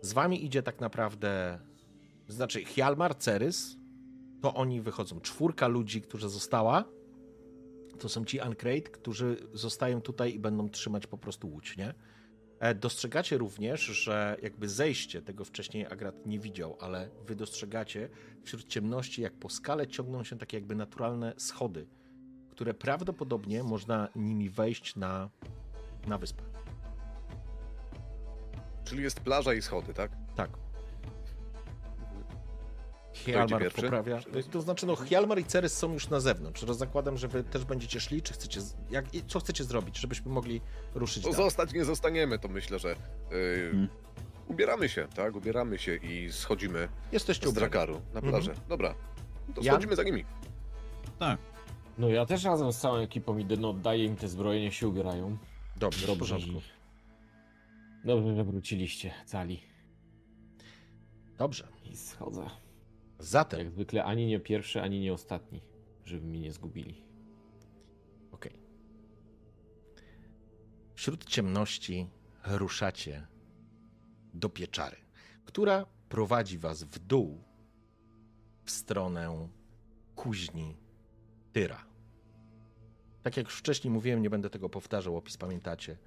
Z 0.00 0.12
wami 0.12 0.44
idzie 0.44 0.62
tak 0.62 0.80
naprawdę, 0.80 1.58
znaczy 2.28 2.64
Hjalmar, 2.64 3.16
Cerys, 3.16 3.76
to 4.42 4.54
oni 4.54 4.80
wychodzą. 4.80 5.20
Czwórka 5.20 5.68
ludzi, 5.68 6.02
którzy 6.02 6.28
została, 6.28 6.84
to 7.98 8.08
są 8.08 8.24
ci 8.24 8.40
Uncrate, 8.40 8.80
którzy 8.80 9.36
zostają 9.52 10.00
tutaj 10.00 10.34
i 10.34 10.38
będą 10.38 10.68
trzymać 10.68 11.06
po 11.06 11.18
prostu 11.18 11.48
łódź, 11.48 11.76
nie? 11.76 11.94
E, 12.60 12.74
Dostrzegacie 12.74 13.38
również, 13.38 13.80
że 13.80 14.36
jakby 14.42 14.68
zejście, 14.68 15.22
tego 15.22 15.44
wcześniej 15.44 15.86
Agrat 15.86 16.26
nie 16.26 16.38
widział, 16.38 16.76
ale 16.80 17.10
wy 17.26 17.36
dostrzegacie 17.36 18.08
wśród 18.44 18.66
ciemności, 18.68 19.22
jak 19.22 19.32
po 19.32 19.48
skale 19.48 19.86
ciągną 19.86 20.24
się 20.24 20.38
takie 20.38 20.56
jakby 20.56 20.74
naturalne 20.74 21.34
schody, 21.38 21.86
które 22.50 22.74
prawdopodobnie 22.74 23.62
można 23.62 24.08
nimi 24.16 24.50
wejść 24.50 24.96
na, 24.96 25.30
na 26.06 26.18
wyspę. 26.18 26.42
Czyli 28.84 29.02
jest 29.02 29.20
plaża 29.20 29.54
i 29.54 29.62
schody, 29.62 29.94
tak? 29.94 30.10
Tak. 30.36 30.63
Hjalmar 33.14 33.62
pierwszy? 33.62 33.82
poprawia. 33.82 34.20
To 34.50 34.60
znaczy, 34.60 34.86
no, 34.86 34.96
Hjalmar 34.96 35.38
i 35.38 35.44
Cerys 35.44 35.78
są 35.78 35.92
już 35.92 36.08
na 36.08 36.20
zewnątrz. 36.20 36.62
Rozakładam, 36.62 37.16
że 37.16 37.28
wy 37.28 37.44
też 37.44 37.64
będziecie 37.64 38.00
szli, 38.00 38.22
czy 38.22 38.32
chcecie. 38.32 38.60
Jak, 38.90 39.14
i 39.14 39.22
co 39.26 39.40
chcecie 39.40 39.64
zrobić, 39.64 39.98
żebyśmy 39.98 40.32
mogli 40.32 40.60
ruszyć 40.94 41.24
No, 41.24 41.30
dalej? 41.30 41.44
zostać 41.46 41.72
nie 41.72 41.84
zostaniemy, 41.84 42.38
to 42.38 42.48
myślę, 42.48 42.78
że 42.78 42.88
yy, 42.88 42.96
Hmm. 43.70 43.88
ubieramy 44.48 44.88
się, 44.88 45.08
tak? 45.14 45.36
Ubieramy 45.36 45.78
się 45.78 45.94
i 45.96 46.32
schodzimy 46.32 46.88
Jesteście 47.12 47.46
z 47.46 47.50
ubrani. 47.50 47.70
Drakaru 47.70 48.00
na 48.14 48.20
plażę. 48.22 48.54
Dobra, 48.68 48.94
to 49.54 49.60
Jan? 49.62 49.74
schodzimy 49.74 49.96
za 49.96 50.02
nimi. 50.02 50.24
Tak. 51.18 51.38
No 51.98 52.08
ja 52.08 52.26
też 52.26 52.44
razem 52.44 52.72
z 52.72 52.78
całą 52.78 52.96
ekipą 52.96 53.38
idę, 53.38 53.56
no 53.56 53.70
oddaję 53.70 54.04
im 54.04 54.16
te 54.16 54.28
zbroje, 54.28 54.60
niech 54.60 54.74
się 54.74 54.88
ubierają. 54.88 55.36
Dobrze, 55.76 55.98
w 56.04 56.06
Dobrze, 56.06 56.18
porządku. 56.20 56.60
Dobrze, 58.04 58.36
że 58.36 58.44
wróciliście 58.44 59.10
cali. 59.26 59.60
Dobrze. 61.38 61.68
I 61.84 61.96
schodzę. 61.96 62.46
Zatem, 63.24 63.58
Jak 63.58 63.70
zwykle 63.70 64.04
ani 64.04 64.26
nie 64.26 64.40
pierwszy, 64.40 64.82
ani 64.82 65.00
nie 65.00 65.12
ostatni, 65.12 65.62
żeby 66.04 66.26
mnie 66.26 66.40
nie 66.40 66.52
zgubili. 66.52 67.04
Okej. 68.32 68.58
Wśród 70.94 71.24
ciemności 71.24 72.10
ruszacie 72.44 73.26
do 74.34 74.48
pieczary, 74.48 74.96
która 75.44 75.86
prowadzi 76.08 76.58
was 76.58 76.82
w 76.82 76.98
dół 76.98 77.44
w 78.64 78.70
stronę 78.70 79.48
kuźni 80.14 80.76
Tyra. 81.52 81.84
Tak 83.22 83.36
jak 83.36 83.46
już 83.46 83.58
wcześniej 83.58 83.90
mówiłem, 83.90 84.22
nie 84.22 84.30
będę 84.30 84.50
tego 84.50 84.68
powtarzał, 84.68 85.16
opis 85.16 85.36
pamiętacie. 85.36 85.98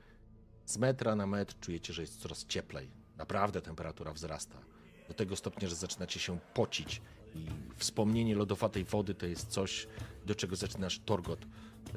Z 0.65 0.77
metra 0.77 1.15
na 1.15 1.27
metr 1.27 1.59
czujecie, 1.59 1.93
że 1.93 2.01
jest 2.01 2.21
coraz 2.21 2.45
cieplej. 2.45 2.91
Naprawdę 3.17 3.61
temperatura 3.61 4.13
wzrasta. 4.13 4.76
Do 5.07 5.13
tego 5.13 5.35
stopnia, 5.35 5.67
że 5.67 5.75
zaczynacie 5.75 6.19
się 6.19 6.39
pocić 6.53 7.01
i 7.35 7.45
wspomnienie 7.75 8.35
lodowatej 8.35 8.83
wody 8.83 9.13
to 9.13 9.25
jest 9.25 9.47
coś, 9.47 9.87
do 10.25 10.35
czego 10.35 10.55
zaczynasz 10.55 10.99
Torgot 10.99 11.45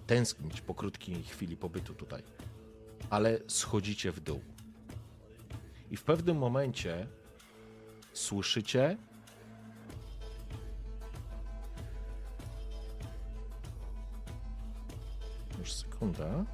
tęsknić 0.07 0.61
po 0.61 0.75
krótkiej 0.75 1.23
chwili 1.23 1.57
pobytu 1.57 1.95
tutaj. 1.95 2.23
Ale 3.11 3.39
schodzicie 3.47 4.13
w 4.13 4.21
dół. 4.21 4.41
I 5.91 5.97
w 5.97 6.03
pewnym 6.03 6.39
momencie 6.39 7.07
słyszycie 8.13 8.97
Już 15.61 15.73
sekunda. 15.73 16.45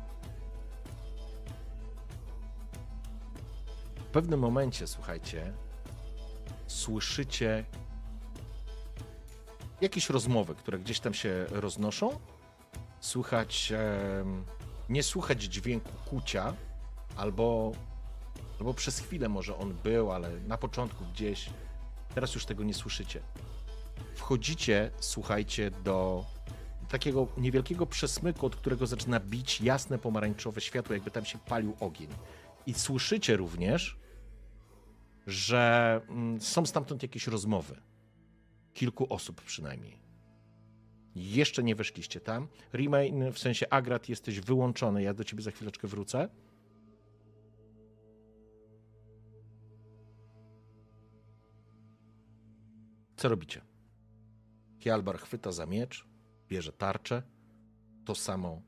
W 3.97 4.05
pewnym 4.13 4.41
momencie, 4.41 4.87
słuchajcie, 4.87 5.53
słyszycie 6.67 7.65
jakieś 9.81 10.11
rozmowy, 10.11 10.55
które 10.55 10.79
gdzieś 10.79 11.01
tam 11.01 11.15
się 11.15 11.47
roznoszą. 11.51 12.19
Słychać, 13.01 13.73
em, 13.73 14.45
nie 14.89 15.03
słychać 15.03 15.43
dźwięku 15.43 15.93
kucia, 16.07 16.55
albo, 17.17 17.73
albo 18.59 18.75
przez 18.75 18.99
chwilę 19.01 19.29
może 19.29 19.57
on 19.57 19.75
był, 19.75 20.13
ale 20.13 20.31
na 20.41 20.59
początku 20.59 21.05
gdzieś. 21.05 21.51
Teraz 22.15 22.35
już 22.35 22.47
tego 22.47 22.65
nie 22.65 22.75
słyszycie. 22.75 23.21
Wchodzicie, 24.15 24.91
słuchajcie, 25.01 25.71
do 25.71 26.25
takiego 26.89 27.29
niewielkiego 27.37 27.87
przesmyku, 27.87 28.47
od 28.47 28.57
którego 28.57 28.87
zaczyna 28.87 29.21
bić 29.21 29.61
jasne 29.61 29.99
pomarańczowe 29.99 30.61
światło, 30.61 30.95
jakby 30.95 31.11
tam 31.11 31.25
się 31.25 31.39
palił 31.39 31.77
ogień. 31.81 32.09
I 32.67 32.75
słyszycie 32.75 33.37
również, 33.37 33.97
że 35.27 36.01
mm, 36.09 36.41
są 36.41 36.67
stamtąd 36.67 37.03
jakieś 37.03 37.27
rozmowy. 37.27 37.81
Kilku 38.75 39.13
osób 39.13 39.43
przynajmniej. 39.43 39.99
Jeszcze 41.15 41.63
nie 41.63 41.75
weszliście 41.75 42.21
tam. 42.21 42.49
Remain, 42.73 43.33
w 43.33 43.39
sensie 43.39 43.69
Agrat, 43.71 44.09
jesteś 44.09 44.41
wyłączony. 44.41 45.03
Ja 45.03 45.15
do 45.15 45.25
ciebie 45.25 45.43
za 45.43 45.51
chwileczkę 45.51 45.89
wrócę. 45.89 46.29
Co 53.17 53.29
robicie? 53.29 53.61
Hjalbar 54.79 55.19
chwyta 55.19 55.53
za 55.53 55.67
miecz, 55.67 56.07
bierze 56.49 56.73
tarczę. 56.73 57.23
To 58.05 58.15
samo 58.15 58.63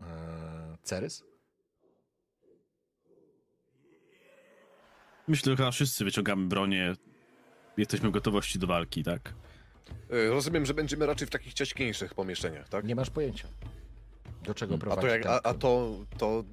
e, 0.00 0.76
Cerys. 0.82 1.31
Myślę, 5.28 5.52
że 5.52 5.56
chyba 5.56 5.70
wszyscy 5.70 6.04
wyciągamy 6.04 6.46
bronię. 6.48 6.94
Jesteśmy 7.76 8.08
w 8.08 8.12
gotowości 8.12 8.58
do 8.58 8.66
walki, 8.66 9.02
tak? 9.02 9.34
Yy, 10.10 10.30
rozumiem, 10.30 10.66
że 10.66 10.74
będziemy 10.74 11.06
raczej 11.06 11.26
w 11.26 11.30
takich 11.30 11.54
ciaśniejszych 11.54 12.14
pomieszczeniach, 12.14 12.68
tak? 12.68 12.84
Nie 12.84 12.94
masz 12.94 13.10
pojęcia, 13.10 13.48
do 14.44 14.54
czego 14.54 14.74
A 14.74 14.78
prowadzi 14.78 15.00
to, 15.02 15.06
jak, 15.06 15.22
ten 15.22 15.32
a, 15.32 15.42
a 15.42 15.54
to, 15.54 15.90
to 16.18 16.44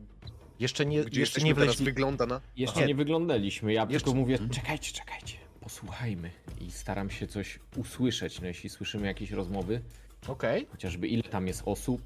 Jeszcze 0.59 0.86
nie, 0.86 1.03
gdzie 1.03 1.20
jeszcze 1.20 1.41
nie 1.41 1.53
wleźli. 1.53 1.86
wygląda 1.86 2.26
na... 2.26 2.41
Jeszcze 2.55 2.80
Nie. 2.80 2.86
nie 2.88 2.95
wyglądaliśmy, 2.95 3.74
ja 3.74 3.82
Jeszcze- 3.82 3.99
tylko 3.99 4.13
mówię, 4.13 4.39
czekajcie, 4.51 4.93
czekajcie, 4.93 5.38
posłuchajmy. 5.61 6.32
I 6.61 6.72
staram 6.72 7.09
się 7.09 7.28
coś 7.28 7.59
usłyszeć, 7.76 8.41
no 8.41 8.47
jeśli 8.47 8.70
słyszymy 8.70 9.07
jakieś 9.07 9.32
rozmowy, 9.32 9.82
Okej, 10.28 10.67
chociażby 10.72 11.07
ile 11.07 11.24
tam 11.24 11.47
jest 11.47 11.61
osób, 11.65 12.01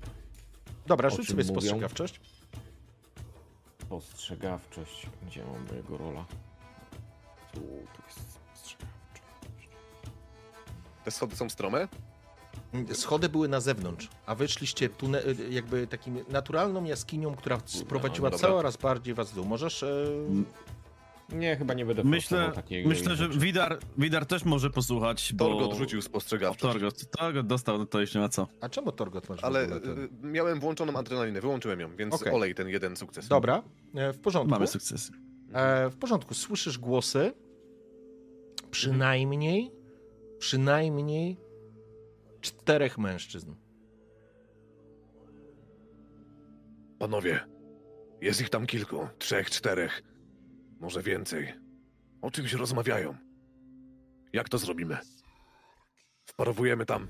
dobra, 0.88 1.10
rzuć 1.10 1.28
sobie 1.28 1.44
spostrzegawczość. 1.44 2.20
Postrzegawczość. 3.90 5.08
Gdzie 5.28 5.46
mam 5.46 5.68
mojego 5.68 5.98
rola? 5.98 6.26
Tu, 7.54 7.60
tu 7.60 8.02
jest. 8.08 8.78
Te 11.06 11.12
schody 11.12 11.36
są 11.36 11.50
strome? 11.50 11.88
Schody 12.94 13.30
były 13.30 13.48
na 13.48 13.60
zewnątrz, 13.60 14.10
a 14.26 14.36
wyszliście 14.36 14.90
tune, 14.90 15.22
jakby 15.50 15.88
takim 15.88 16.20
naturalną 16.30 16.84
jaskinią, 16.84 17.36
która 17.36 17.60
sprowadziła 17.66 18.30
no 18.30 18.38
coraz 18.38 18.78
bardziej 18.78 19.14
was 19.14 19.32
w 19.32 19.36
dół. 19.36 19.46
Możesz. 19.46 19.84
E, 19.84 20.06
Nie, 21.30 21.56
chyba 21.58 21.74
nie 21.74 21.86
będę 21.86 22.04
Myślę, 22.04 22.52
takiego 22.56 22.90
myślę 22.90 23.16
że. 23.16 23.30
Widar, 23.30 23.80
Widar 23.98 24.26
też 24.26 24.46
może 24.46 24.70
posłuchać, 24.70 25.34
bo... 25.34 25.46
Torgot 25.46 25.78
rzucił 25.78 26.02
spostrzegawczość. 26.02 26.74
Torgot, 26.74 27.12
Torgot 27.12 27.48
dostał, 27.48 27.78
no 27.78 27.86
to 27.86 28.02
jeszcze 28.02 28.20
nie 28.20 28.24
ma 28.24 28.30
co. 28.30 28.48
a 28.62 28.70
czemu 28.70 28.92
Torgot 28.92 29.30
masz 29.30 29.44
Ale 29.44 29.68
ten... 29.68 30.00
y, 30.04 30.10
miałem 30.28 30.60
włączoną 30.60 30.96
adrenalinę, 30.96 31.42
wyłączyłem 31.42 31.80
ją, 31.80 31.96
więc 31.96 32.14
Okej. 32.14 32.34
olej 32.34 32.56
ten 32.56 32.70
jeden 32.70 32.96
sukces. 32.96 33.28
Dobra, 33.28 33.64
e, 33.96 34.14
w 34.14 34.20
porządku. 34.20 34.50
Mamy 34.52 34.68
sukces. 34.68 35.12
E, 35.54 35.90
w 35.90 35.96
porządku, 35.96 36.34
słyszysz 36.34 36.78
głosy. 36.78 37.34
Przynajmniej, 38.74 39.72
przynajmniej 40.40 41.38
czterech 42.42 42.98
mężczyzn. 42.98 43.56
Panowie, 47.00 47.48
jest 48.22 48.42
ich 48.42 48.50
tam 48.50 48.66
kilku, 48.66 49.08
trzech, 49.18 49.50
czterech, 49.50 50.04
może 50.80 51.02
więcej. 51.02 51.54
O 52.22 52.32
czymś 52.32 52.54
rozmawiają. 52.54 53.16
Jak 54.34 54.50
to 54.50 54.58
zrobimy? 54.58 54.98
Wparowujemy 56.26 56.86
tam 56.86 57.08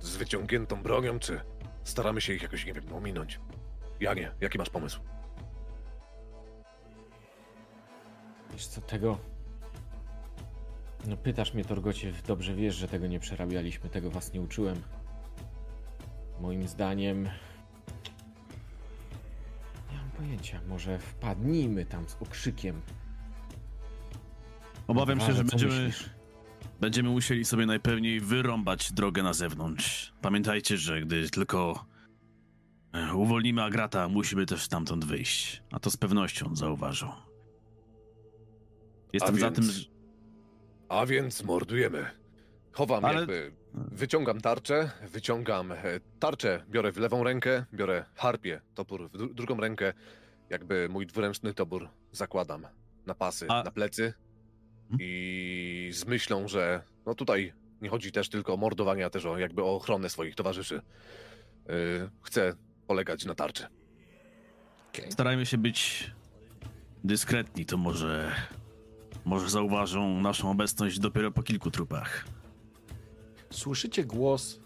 z 0.00 0.16
wyciągniętą 0.16 0.82
bronią, 0.82 1.18
czy 1.18 1.40
staramy 1.84 2.20
się 2.20 2.32
ich 2.32 2.42
jakoś, 2.42 2.66
nie 2.66 2.72
wiem, 2.72 2.92
ominąć? 2.92 3.40
Janie, 4.00 4.34
jaki 4.40 4.58
masz 4.58 4.70
pomysł? 4.70 5.00
Wiesz 8.52 8.66
co, 8.66 8.80
tego... 8.80 9.39
No 11.06 11.16
pytasz 11.16 11.54
mnie, 11.54 11.64
Torgocie, 11.64 12.12
dobrze 12.26 12.54
wiesz, 12.54 12.74
że 12.74 12.88
tego 12.88 13.06
nie 13.06 13.20
przerabialiśmy, 13.20 13.90
tego 13.90 14.10
was 14.10 14.32
nie 14.32 14.40
uczyłem. 14.40 14.82
Moim 16.40 16.68
zdaniem... 16.68 17.22
Nie 19.92 19.96
mam 19.96 20.10
pojęcia, 20.10 20.60
może 20.68 20.98
wpadnijmy 20.98 21.84
tam 21.86 22.08
z 22.08 22.16
okrzykiem. 22.20 22.80
Obawiam 24.86 25.18
się, 25.20 25.24
Uważaj, 25.24 25.36
że 25.36 25.44
będziemy, 25.44 25.84
myślisz? 25.86 26.10
będziemy 26.80 27.08
musieli 27.08 27.44
sobie 27.44 27.66
najpewniej 27.66 28.20
wyrąbać 28.20 28.92
drogę 28.92 29.22
na 29.22 29.32
zewnątrz. 29.32 30.12
Pamiętajcie, 30.20 30.76
że 30.76 31.00
gdy 31.00 31.30
tylko 31.30 31.84
e, 32.92 33.14
uwolnimy 33.14 33.62
Agrata, 33.62 34.08
musimy 34.08 34.46
też 34.46 34.62
stamtąd 34.62 35.04
wyjść. 35.04 35.62
A 35.72 35.80
to 35.80 35.90
z 35.90 35.96
pewnością 35.96 36.56
zauważą. 36.56 37.12
Jestem 39.12 39.38
za 39.38 39.50
więc- 39.50 39.56
tym, 39.56 39.64
że... 39.70 39.99
A 40.90 41.06
więc 41.06 41.42
mordujemy. 41.42 42.10
Chowam 42.72 43.04
Ale- 43.04 43.18
jakby. 43.18 43.52
Wyciągam 43.74 44.40
tarczę, 44.40 44.90
wyciągam 45.08 45.72
e, 45.72 45.76
tarczę, 46.20 46.64
biorę 46.70 46.92
w 46.92 46.96
lewą 46.96 47.24
rękę, 47.24 47.64
biorę 47.74 48.04
harpię, 48.14 48.60
topór 48.74 49.08
w 49.08 49.12
dru- 49.12 49.34
drugą 49.34 49.60
rękę, 49.60 49.92
jakby 50.50 50.88
mój 50.88 51.06
dwuręczny 51.06 51.54
topór 51.54 51.88
zakładam 52.12 52.66
na 53.06 53.14
pasy, 53.14 53.46
A- 53.48 53.62
na 53.62 53.70
plecy 53.70 54.14
Hmm? 54.88 54.98
i 55.02 55.90
z 55.92 56.04
myślą, 56.06 56.48
że 56.48 56.82
no 57.06 57.14
tutaj 57.14 57.52
nie 57.82 57.88
chodzi 57.88 58.12
też 58.12 58.28
tylko 58.28 58.54
o 58.54 58.56
mordowanie, 58.56 59.06
a 59.06 59.10
też 59.10 59.24
o 59.26 59.38
jakby 59.38 59.62
o 59.62 59.74
ochronę 59.76 60.10
swoich 60.10 60.34
towarzyszy. 60.34 60.74
Yy, 61.68 62.10
chcę 62.22 62.54
polegać 62.86 63.24
na 63.24 63.34
tarczy. 63.34 63.66
Starajmy 65.10 65.46
się 65.46 65.58
być 65.58 66.10
dyskretni, 67.04 67.66
to 67.66 67.76
może... 67.76 68.32
Może 69.24 69.50
zauważą 69.50 70.20
naszą 70.20 70.50
obecność 70.50 70.98
dopiero 70.98 71.30
po 71.30 71.42
kilku 71.42 71.70
trupach. 71.70 72.24
Słyszycie 73.50 74.04
głos 74.04 74.60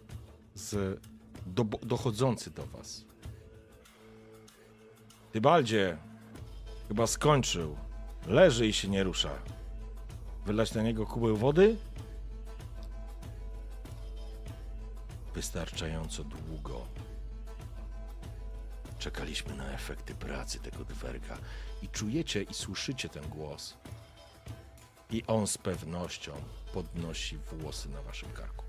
z 0.54 1.00
do, 1.46 1.64
dochodzący 1.64 2.50
do 2.50 2.66
was. 2.66 3.04
Tybaldzie, 5.32 5.98
chyba 6.88 7.06
skończył. 7.06 7.76
Leży 8.26 8.66
i 8.66 8.72
się 8.72 8.88
nie 8.88 9.04
rusza. 9.04 9.30
Wylać 10.46 10.74
na 10.74 10.82
niego 10.82 11.06
kubeł 11.06 11.36
wody? 11.36 11.76
Wystarczająco 15.34 16.24
długo. 16.24 16.86
Czekaliśmy 18.98 19.54
na 19.54 19.72
efekty 19.72 20.14
pracy 20.14 20.58
tego 20.58 20.84
dwerga 20.84 21.38
i 21.82 21.88
czujecie 21.88 22.42
i 22.42 22.54
słyszycie 22.54 23.08
ten 23.08 23.28
głos. 23.28 23.76
I 25.14 25.22
on 25.26 25.46
z 25.46 25.58
pewnością 25.58 26.32
podnosi 26.72 27.38
włosy 27.52 27.88
na 27.88 28.02
waszym 28.02 28.32
karku. 28.32 28.64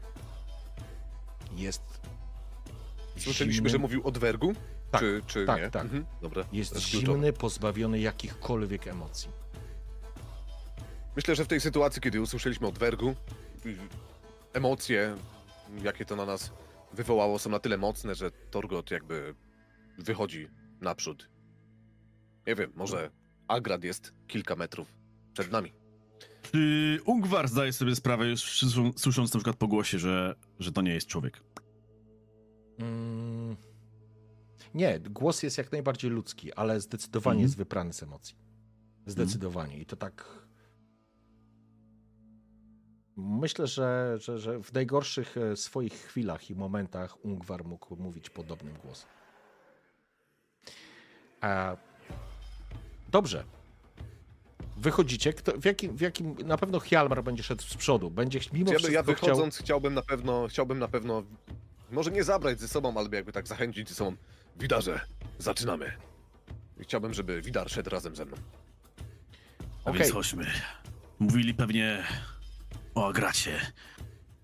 Jest. 1.56 1.82
Słyszeliśmy, 3.18 3.54
zimny, 3.54 3.70
że 3.70 3.78
mówił 3.78 4.08
o 4.08 4.12
dwergu? 4.12 4.54
Tak, 4.92 5.02
czy, 5.02 5.22
czy 5.28 5.46
tak, 5.46 5.62
nie? 5.62 5.72
tak. 5.72 5.82
Mhm, 5.84 6.06
dobra. 6.22 6.46
Jest 6.52 6.74
to 6.74 6.80
kluczowe. 6.80 7.06
zimny, 7.06 7.34
pozbawiony 7.34 8.00
jakichkolwiek 8.00 8.88
emocji. 8.88 9.30
Myślę, 11.16 11.36
że 11.36 11.46
w 11.46 11.48
tej 11.48 11.62
sytuacji, 11.62 12.02
kiedy 12.02 12.22
usłyszeliśmy 12.22 12.68
o 12.68 12.72
dwergu, 12.72 13.16
emocje, 14.54 15.18
jakie 15.84 16.06
to 16.06 16.16
na 16.16 16.26
nas 16.26 16.52
wywołało, 16.94 17.40
są 17.40 17.50
na 17.50 17.60
tyle 17.60 17.78
mocne, 17.78 18.16
że 18.16 18.32
Torgot 18.32 18.92
jakby 18.92 19.36
wychodzi 19.98 20.50
naprzód. 20.82 21.30
Nie 22.48 22.56
wiem, 22.56 22.72
może 22.76 23.12
Agrad 23.48 23.84
jest 23.84 24.14
kilka 24.28 24.56
metrów 24.56 24.88
przed 25.34 25.52
nami. 25.52 25.85
Czy 26.52 27.00
Ungwar 27.06 27.48
zdaje 27.48 27.74
sobie 27.74 27.96
sprawę, 27.96 28.28
już 28.28 28.42
słysząc- 28.96 29.34
na 29.34 29.40
przykład 29.40 29.56
po 29.56 29.68
głosie, 29.68 30.00
że, 30.00 30.36
że 30.60 30.72
to 30.72 30.82
nie 30.82 30.94
jest 30.94 31.08
człowiek? 31.08 31.42
Mm. 32.80 33.56
Nie, 34.74 35.00
głos 35.00 35.44
jest 35.44 35.58
jak 35.58 35.72
najbardziej 35.72 36.12
ludzki, 36.12 36.54
ale 36.54 36.82
zdecydowanie 36.82 37.34
Mhm. 37.36 37.44
jest 37.44 37.58
wyprany 37.58 37.94
z 37.94 38.04
emocji. 38.04 38.36
Zdecydowanie. 39.06 39.78
I 39.78 39.86
to 39.86 39.96
tak. 39.96 40.46
Myślę, 43.18 43.68
że, 43.68 44.16
że, 44.20 44.40
że 44.40 44.64
w 44.64 44.74
najgorszych 44.74 45.38
e, 45.38 45.56
swoich 45.56 45.94
chwilach 45.94 46.50
i 46.50 46.56
momentach 46.56 47.26
Ungwar 47.26 47.66
mógł 47.66 47.96
mówić 47.96 48.30
podobnym 48.30 48.74
głosem. 48.84 49.10
A... 51.42 51.78
Dobrze. 53.12 53.44
Wychodzicie. 54.78 55.34
Kto, 55.34 55.52
w, 55.58 55.66
jakim, 55.66 55.98
w 55.98 56.02
jakim. 56.02 56.36
Na 56.46 56.58
pewno 56.58 56.80
Hjalmar 56.80 57.24
będzie 57.24 57.44
szedł 57.44 57.64
z 57.64 57.76
przodu. 57.76 58.12
Będzie 58.12 58.40
mimo 58.54 58.72
Ja, 58.72 58.78
wszystko 58.78 58.94
ja 58.94 59.04
chciał. 59.04 59.16
wychodząc 59.16 59.58
chciałbym 59.58 59.94
na 59.94 60.02
pewno, 60.02 60.48
chciałbym 60.48 60.80
na 60.80 60.88
pewno, 60.88 61.24
może 61.92 62.12
nie 62.12 62.24
zabrać 62.24 62.60
ze 62.60 62.68
sobą, 62.68 62.98
ale 62.98 63.10
jakby 63.12 63.32
tak 63.32 63.48
zachęcić 63.48 63.90
ze 63.90 63.96
sobą. 63.96 64.16
Widarze, 64.60 65.00
zaczynamy. 65.40 65.92
I 66.80 66.84
Chciałbym, 66.84 67.14
żeby 67.14 67.42
Widar 67.42 67.70
szedł 67.70 67.90
razem 67.90 68.16
ze 68.16 68.26
mną. 68.26 68.38
A 69.86 69.90
Okej. 69.90 70.02
więc 70.02 70.14
chodźmy. 70.14 70.46
Mówili 71.20 71.54
pewnie 71.54 72.04
o 72.96 73.08
Agracie. 73.08 73.60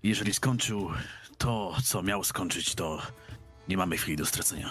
Jeżeli 0.02 0.34
skończył 0.34 0.90
to, 1.38 1.76
co 1.84 2.02
miał 2.02 2.24
skończyć, 2.24 2.74
to 2.74 3.02
nie 3.68 3.76
mamy 3.76 3.96
chwili 3.96 4.16
do 4.16 4.26
stracenia. 4.26 4.70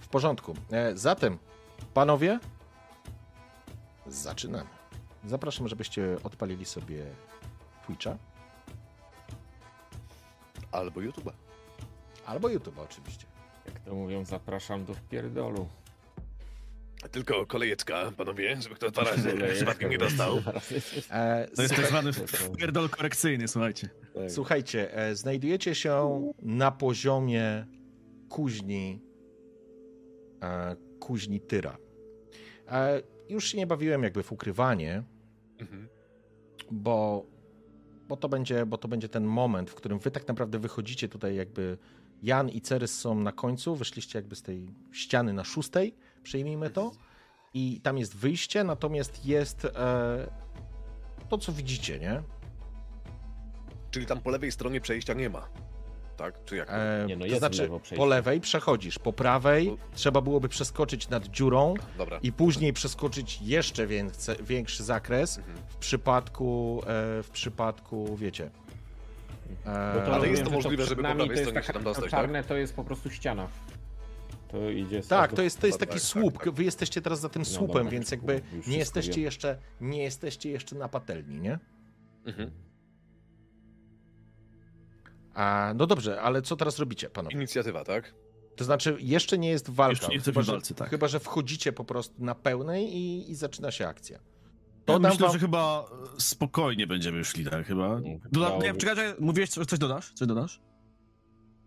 W 0.00 0.08
porządku. 0.08 0.54
E, 0.70 0.96
zatem, 0.96 1.38
panowie, 1.94 2.38
zaczynamy. 4.06 4.70
Zapraszam, 5.24 5.68
żebyście 5.68 6.16
odpalili 6.24 6.64
sobie 6.64 7.06
Twitcha 7.86 8.16
Albo 10.72 11.00
YouTube'a. 11.00 11.32
albo 12.26 12.48
YouTube 12.48 12.78
oczywiście. 12.78 13.26
Jak 13.66 13.80
to 13.80 13.94
mówią, 13.94 14.24
zapraszam 14.24 14.84
do 14.84 14.94
wpierdolu. 14.94 15.68
Tylko 17.10 17.46
kolejeczka, 17.46 18.12
panowie, 18.16 18.56
żeby 18.62 18.74
kto 18.74 18.90
dwa 18.90 19.04
razy 19.04 19.32
przypadkiem 19.54 19.90
nie 19.90 19.98
dostał. 19.98 20.38
E, 21.10 21.48
To 21.56 21.62
jest 21.62 21.74
tak 21.76 21.86
zwany 21.86 22.10
pierdol 22.58 22.88
korekcyjny, 22.88 23.48
słuchajcie. 23.48 23.88
Słuchajcie, 24.28 24.94
e, 24.96 25.14
znajdujecie 25.16 25.74
się 25.74 26.22
na 26.42 26.70
poziomie 26.70 27.66
kuźni 28.28 29.00
e, 30.42 30.76
kuźni 31.00 31.40
Tyra. 31.40 31.76
Już 33.32 33.48
się 33.48 33.58
nie 33.58 33.66
bawiłem 33.66 34.02
jakby 34.02 34.22
w 34.22 34.32
ukrywanie, 34.32 35.02
Mhm. 35.58 35.88
bo, 36.70 37.26
bo, 38.08 38.16
to 38.16 38.28
będzie, 38.28 38.66
bo 38.66 38.78
to 38.78 38.88
będzie 38.88 39.08
ten 39.08 39.24
moment, 39.24 39.70
w 39.70 39.74
którym 39.74 39.98
wy 39.98 40.10
tak 40.10 40.28
naprawdę 40.28 40.58
wychodzicie 40.58 41.08
tutaj 41.08 41.36
jakby 41.36 41.78
Jan 42.22 42.48
i 42.48 42.60
Cerys 42.60 43.00
są 43.00 43.14
na 43.20 43.32
końcu, 43.32 43.76
wyszliście 43.76 44.18
jakby 44.18 44.36
z 44.36 44.42
tej 44.42 44.74
ściany 44.92 45.32
na 45.32 45.44
szóstej, 45.44 45.94
przyjmijmy 46.22 46.70
to, 46.70 46.92
i 47.54 47.80
tam 47.80 47.98
jest 47.98 48.16
wyjście, 48.16 48.64
natomiast 48.64 49.26
jest 49.26 49.64
e, 49.64 50.30
to, 51.28 51.38
co 51.38 51.52
widzicie, 51.52 51.98
nie? 51.98 52.22
Czyli 53.90 54.06
tam 54.06 54.20
po 54.20 54.30
lewej 54.30 54.52
stronie 54.52 54.80
przejścia 54.80 55.14
nie 55.14 55.30
ma. 55.30 55.48
Tak? 56.22 56.44
Czy 56.44 56.56
jak? 56.56 56.68
E, 56.70 57.04
Nie, 57.08 57.16
no 57.16 57.26
to 57.26 57.36
znaczy, 57.38 57.70
po 57.96 58.06
lewej 58.06 58.40
przechodzisz, 58.40 58.98
po 58.98 59.12
prawej 59.12 59.76
trzeba 59.94 60.20
byłoby 60.20 60.48
przeskoczyć 60.48 61.08
nad 61.08 61.26
dziurą 61.26 61.74
Dobra. 61.98 62.18
i 62.22 62.32
później 62.32 62.72
przeskoczyć 62.72 63.38
jeszcze 63.42 63.86
więkce, 63.86 64.36
większy 64.36 64.84
zakres 64.84 65.38
Mhm. 65.38 65.56
w 65.68 65.76
przypadku, 65.76 66.80
e, 66.82 67.22
w 67.22 67.30
przypadku, 67.32 68.16
wiecie. 68.16 68.50
E, 69.66 69.70
Ale 69.70 70.04
rozumiem, 70.06 70.30
jest 70.30 70.44
to 70.44 70.50
możliwe, 70.50 70.84
żeby 70.84 71.02
po 71.02 71.08
prawej 71.08 71.26
to 71.26 71.32
jest 71.32 71.44
stronie 71.44 71.66
się 71.66 71.72
tam 71.72 71.82
dostać, 71.84 72.04
to 72.04 72.10
Czarne 72.10 72.44
to 72.44 72.56
jest 72.56 72.74
po 72.76 72.84
prostu 72.84 73.10
ściana. 73.10 73.48
To 74.48 74.70
idzie 74.70 75.02
z 75.02 75.08
tak, 75.08 75.32
to 75.32 75.42
jest, 75.42 75.60
to 75.60 75.66
jest 75.66 75.78
tak, 75.78 75.88
taki 75.88 76.00
tak, 76.00 76.08
słup. 76.08 76.38
tak. 76.38 76.50
Wy 76.54 76.64
jesteście 76.64 77.02
teraz 77.02 77.20
za 77.20 77.28
tym 77.28 77.42
No 77.42 77.46
słupem, 77.46 77.74
dobra, 77.76 77.90
więc 77.90 78.10
jakby 78.10 78.40
nie 78.66 78.78
jesteście 78.78 79.20
jeszcze, 79.20 79.58
nie 79.80 80.02
jesteście 80.02 80.50
jeszcze 80.50 80.76
na 80.76 80.88
patelni, 80.88 81.40
nie? 81.40 81.58
Mhm. 82.26 82.50
A, 85.34 85.72
no 85.76 85.86
dobrze, 85.86 86.20
ale 86.22 86.42
co 86.42 86.56
teraz 86.56 86.78
robicie, 86.78 87.10
panowie? 87.10 87.36
Inicjatywa, 87.36 87.84
tak? 87.84 88.14
To 88.56 88.64
znaczy, 88.64 88.96
jeszcze 89.00 89.38
nie 89.38 89.48
jest 89.50 89.70
walka. 89.70 89.90
Jeszcze 89.92 90.08
nie 90.08 90.14
jesteśmy 90.14 90.42
chyba, 90.42 90.52
w 90.52 90.54
walce, 90.54 90.68
że, 90.68 90.74
tak. 90.74 90.90
chyba, 90.90 91.08
że 91.08 91.20
wchodzicie 91.20 91.72
po 91.72 91.84
prostu 91.84 92.14
na 92.24 92.34
pełnej 92.34 92.96
i, 92.96 93.30
i 93.30 93.34
zaczyna 93.34 93.70
się 93.70 93.86
akcja. 93.88 94.18
To 94.84 94.98
dam 94.98 95.10
myślę, 95.12 95.26
wam- 95.26 95.32
że 95.32 95.38
chyba 95.38 95.84
e, 96.16 96.20
spokojnie 96.20 96.86
będziemy 96.86 97.24
szli, 97.24 97.44
tak 97.44 97.66
chyba. 97.66 97.88
Doda- 97.88 98.00
nie, 98.00 98.18
wydawałoby 98.32 98.74
czekaj, 98.78 99.14
mówiłeś, 99.20 99.50
coś, 99.50 99.66
coś 99.66 99.78
dodasz? 99.78 100.12
Coś 100.14 100.28
dodasz? 100.28 100.60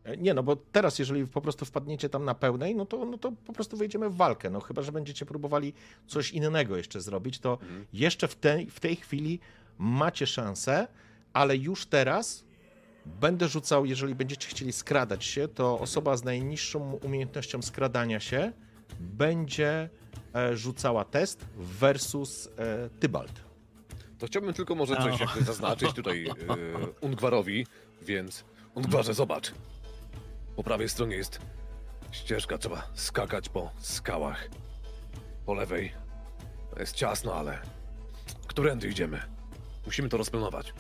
E, 0.03 0.17
Nie, 0.17 0.33
no 0.33 0.43
bo 0.43 0.55
teraz, 0.55 0.99
jeżeli 0.99 1.27
po 1.27 1.41
prostu 1.41 1.65
wpadniecie 1.65 2.09
tam 2.09 2.25
na 2.25 2.35
pełnej, 2.35 2.75
no 2.75 2.85
to, 2.85 3.05
no 3.05 3.17
to 3.17 3.31
po 3.31 3.53
prostu 3.53 3.77
wejdziemy 3.77 4.09
w 4.09 4.15
walkę. 4.15 4.49
No 4.49 4.59
chyba, 4.59 4.81
że 4.81 4.91
będziecie 4.91 5.25
próbowali 5.25 5.73
coś 6.07 6.31
innego 6.31 6.77
jeszcze 6.77 7.01
zrobić, 7.01 7.39
to 7.39 7.51
Mhm. 7.61 7.85
jeszcze 7.93 8.27
w 8.27 8.35
tej, 8.35 8.69
w 8.69 8.79
tej 8.79 8.95
chwili 8.95 9.39
macie 9.77 10.27
szansę, 10.27 10.87
ale 11.33 11.57
już 11.57 11.85
teraz 11.85 12.45
będę 13.05 13.47
rzucał, 13.47 13.85
jeżeli 13.85 14.15
będziecie 14.15 14.47
chcieli 14.47 14.73
skradać 14.73 15.25
się, 15.25 15.47
to 15.47 15.79
osoba 15.79 16.17
z 16.17 16.23
najniższą 16.23 16.93
umiejętnością 16.93 17.61
skradania 17.61 18.19
się 18.19 18.51
będzie 18.99 19.89
e, 20.35 20.57
rzucała 20.57 21.05
test 21.05 21.45
versus 21.57 22.49
e, 22.57 22.89
Tybalt. 22.99 23.45
To 24.19 24.27
chciałbym 24.27 24.53
tylko 24.53 24.75
może 24.75 24.95
coś 24.95 25.19
jakby 25.19 25.43
zaznaczyć 25.43 25.93
tutaj 25.93 26.27
e, 26.27 26.33
Ungwarowi, 27.01 27.67
więc 28.01 28.43
Ungwarze, 28.75 29.13
zobacz. 29.13 29.51
Po 30.55 30.63
prawej 30.63 30.89
stronie 30.89 31.15
jest 31.15 31.39
ścieżka, 32.11 32.57
trzeba 32.57 32.87
skakać 32.93 33.49
po 33.49 33.71
skałach. 33.79 34.49
Po 35.45 35.53
lewej 35.53 35.91
jest 36.79 36.95
ciasno, 36.95 37.35
ale 37.35 37.59
którędy 38.47 38.87
idziemy? 38.87 39.21
Musimy 39.85 40.09
to 40.09 40.17
rozplanować. 40.17 40.73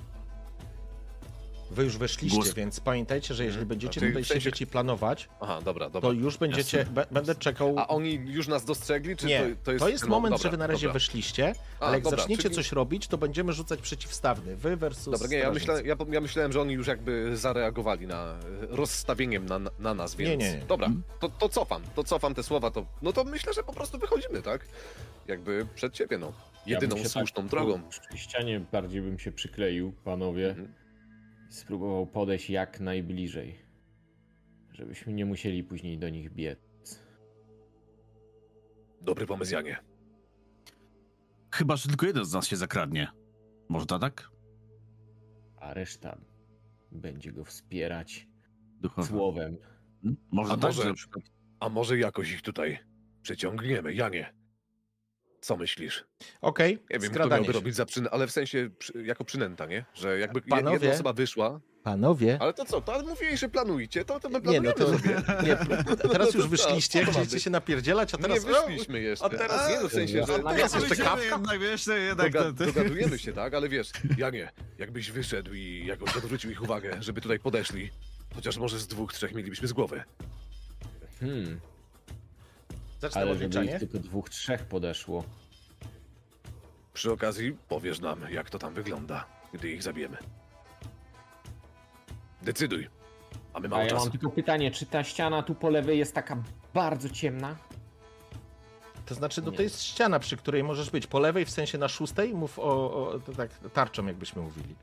Wy 1.71 1.83
już 1.83 1.97
weszliście, 1.97 2.37
Głos- 2.37 2.53
więc 2.53 2.79
pamiętajcie, 2.79 3.33
że 3.33 3.45
jeżeli 3.45 3.65
będziecie 3.65 3.99
Znaczy, 3.99 4.07
tutaj 4.07 4.23
w 4.23 4.27
sensie- 4.27 4.51
siedzieć 4.51 4.69
planować, 4.71 5.29
Aha, 5.41 5.59
dobra, 5.65 5.89
dobra. 5.89 6.09
to 6.09 6.13
już 6.13 6.37
będziecie, 6.37 6.85
be, 6.85 7.05
będę 7.11 7.35
czekał 7.35 7.75
A 7.77 7.87
oni 7.87 8.13
już 8.25 8.47
nas 8.47 8.65
dostrzegli, 8.65 9.17
czy 9.17 9.25
Nie, 9.25 9.55
to, 9.63 9.71
to 9.79 9.89
jest... 9.89 10.03
no, 10.03 10.09
moment, 10.09 10.35
dobra, 10.35 10.43
że 10.43 10.49
wy 10.51 10.57
na 10.57 10.67
razie 10.67 10.87
dobra. 10.87 10.93
weszliście, 10.93 11.53
A, 11.79 11.85
ale 11.85 11.93
jak 11.93 12.03
dobra, 12.03 12.19
zaczniecie 12.19 12.43
czyli- 12.43 12.55
coś 12.55 12.71
robić, 12.71 13.07
to 13.07 13.17
będziemy 13.17 13.53
rzucać 13.53 13.81
przeciwstawny. 13.81 14.55
Wy 14.55 14.75
versus 14.77 15.11
Dobra, 15.13 15.27
nie, 15.27 15.37
ja, 15.37 15.51
ja, 15.85 15.95
ja 16.11 16.21
myślałem, 16.21 16.51
że 16.51 16.61
oni 16.61 16.73
już 16.73 16.87
jakby 16.87 17.37
zareagowali 17.37 18.07
na 18.07 18.23
e, 18.25 18.35
rozstawieniem 18.69 19.45
na, 19.45 19.59
na 19.79 19.93
nas, 19.93 20.15
więc... 20.15 20.29
Nie, 20.43 20.51
nie, 20.51 20.57
nie. 20.57 20.65
Dobra, 20.65 20.89
to, 21.19 21.29
to 21.29 21.49
cofam, 21.49 21.81
to 21.95 22.03
cofam 22.03 22.33
te 22.33 22.43
słowa, 22.43 22.71
to, 22.71 22.85
no 23.01 23.13
to 23.13 23.23
myślę, 23.23 23.53
że 23.53 23.63
po 23.63 23.73
prostu 23.73 23.97
wychodzimy, 23.97 24.41
tak? 24.41 24.65
Jakby 25.27 25.67
przed 25.75 25.93
ciebie, 25.93 26.17
no. 26.17 26.33
Jedyną 26.65 26.95
Ja 26.95 27.09
słuszną 27.09 27.41
tak 27.43 27.51
drogą. 27.51 27.81
Przy 27.89 28.17
ścianie 28.17 28.61
bardziej 28.71 29.01
bym 29.01 29.19
się 29.19 29.31
przykleił, 29.31 29.93
panowie. 30.03 30.49
Mhm. 30.49 30.73
Spróbował 31.49 32.07
podejść 32.07 32.49
jak 32.49 32.79
najbliżej. 32.79 33.59
Żebyśmy 34.71 35.13
nie 35.13 35.25
musieli 35.25 35.63
później 35.63 35.97
do 35.97 36.09
nich 36.09 36.31
biec. 36.33 36.59
Dobry 39.01 39.25
pomysł, 39.25 39.53
Janie. 39.53 39.77
Chyba, 41.51 41.75
że 41.75 41.89
tylko 41.89 42.05
jeden 42.05 42.25
z 42.25 42.33
nas 42.33 42.47
się 42.47 42.55
zakradnie. 42.55 43.07
Może 43.69 43.85
to 43.85 43.99
tak? 43.99 44.29
A 45.57 45.73
reszta 45.73 46.17
będzie 46.91 47.31
go 47.31 47.43
wspierać 47.45 48.27
Duchowo. 48.81 49.07
słowem. 49.07 49.57
Hmm? 50.01 50.17
Może 50.31 50.51
A 50.53 50.57
tak, 50.57 50.63
może- 50.75 50.83
że. 50.95 51.07
A 51.59 51.69
może 51.69 51.97
jakoś 51.97 52.31
ich 52.33 52.41
tutaj 52.41 52.79
przyciągniemy, 53.21 53.93
Janie? 53.93 54.33
Co 55.45 55.57
myślisz? 55.57 56.03
Okej, 56.41 56.79
Nie 56.91 56.99
wiem, 56.99 57.11
kto 57.11 57.27
miałby 57.27 57.45
się. 57.45 57.51
robić 57.51 57.75
za 57.75 57.85
przyn... 57.85 58.07
ale 58.11 58.27
w 58.27 58.31
sensie 58.31 58.69
przy... 58.79 59.03
jako 59.03 59.25
przynęta, 59.25 59.65
nie? 59.65 59.85
Że 59.93 60.19
jakby 60.19 60.41
Panowie? 60.41 60.73
jedna 60.73 60.93
osoba 60.93 61.13
wyszła, 61.13 61.59
Panowie, 61.83 62.37
ale 62.41 62.53
to 62.53 62.65
co, 62.65 62.81
to 62.81 63.03
mówiłeś, 63.03 63.39
że 63.39 63.49
planujcie, 63.49 64.05
to, 64.05 64.19
to 64.19 64.29
my 64.29 64.33
nie 64.33 64.59
no 64.59 64.73
planujemy 64.73 64.73
to, 64.73 64.85
sobie. 64.97 65.15
nie, 65.43 65.57
teraz 66.13 66.31
to 66.31 66.37
już 66.37 66.47
wyszliście, 66.47 66.99
Co 66.99 67.05
to 67.05 67.11
ma 67.11 67.11
chcieliście 67.11 67.39
się 67.39 67.49
napierdzielać, 67.49 68.13
a 68.13 68.17
teraz... 68.17 68.45
nie 68.45 68.51
wyszliśmy 68.51 69.01
jeszcze. 69.01 69.25
a 69.25 69.29
teraz- 69.29 69.69
nie, 69.69 69.79
no 69.81 69.89
w 69.89 69.91
sensie, 69.91 70.23
że 70.27 70.33
A 70.45 70.53
teraz 70.53 70.73
jeszcze 70.73 70.95
kawka? 70.95 71.23
Jednak, 71.25 71.59
wiesz, 71.59 71.87
jednak 71.87 72.31
Doga- 72.33 72.53
dogadujemy 72.53 73.19
się, 73.19 73.33
tak? 73.33 73.53
Ale 73.53 73.69
wiesz, 73.69 73.91
Janie, 74.17 74.51
jakbyś 74.77 75.11
wyszedł 75.11 75.53
i 75.53 75.85
jakoś 75.85 76.17
odwrócił 76.17 76.51
ich 76.51 76.61
uwagę, 76.61 76.97
żeby 76.99 77.21
tutaj 77.21 77.39
podeszli, 77.39 77.89
chociaż 78.35 78.57
może 78.57 78.79
z 78.79 78.87
dwóch, 78.87 79.13
trzech 79.13 79.33
mielibyśmy 79.33 79.67
z 79.67 79.73
głowy. 79.73 80.03
Hmm, 81.19 81.59
Zacznę 83.05 83.21
ale 83.21 83.33
żeby 83.33 83.45
odliczanie. 83.45 83.71
ich 83.71 83.79
tylko 83.79 83.99
dwóch, 83.99 84.29
trzech 84.29 84.65
podeszło. 84.65 85.23
Przy 86.93 87.11
okazji 87.11 87.57
powiesz 87.67 87.99
nam, 87.99 88.21
jak 88.31 88.49
to 88.49 88.59
tam 88.59 88.73
wygląda, 88.73 89.25
gdy 89.53 89.71
ich 89.71 89.83
zabijemy. 89.83 90.17
Decyduj. 92.41 92.89
Mamy 93.53 93.67
A 93.67 93.69
mało 93.69 93.83
ja 93.83 93.89
czasu. 93.89 94.01
mam 94.03 94.11
tylko 94.11 94.29
pytanie, 94.29 94.71
czy 94.71 94.85
ta 94.85 95.03
ściana 95.03 95.43
tu 95.43 95.55
po 95.55 95.69
lewej 95.69 95.99
jest 95.99 96.15
taka 96.15 96.43
bardzo 96.73 97.09
ciemna? 97.09 97.55
To 99.05 99.15
znaczy, 99.15 99.41
no 99.41 99.51
to 99.51 99.61
jest 99.61 99.81
ściana, 99.83 100.19
przy 100.19 100.37
której 100.37 100.63
możesz 100.63 100.89
być 100.89 101.07
po 101.07 101.19
lewej, 101.19 101.45
w 101.45 101.49
sensie 101.51 101.77
na 101.77 101.87
szóstej, 101.87 102.33
mów 102.33 102.59
o, 102.59 102.63
o 103.07 103.19
to 103.19 103.31
tak 103.33 103.49
tarczą, 103.73 104.05
jakbyśmy 104.05 104.41
mówili. 104.41 104.75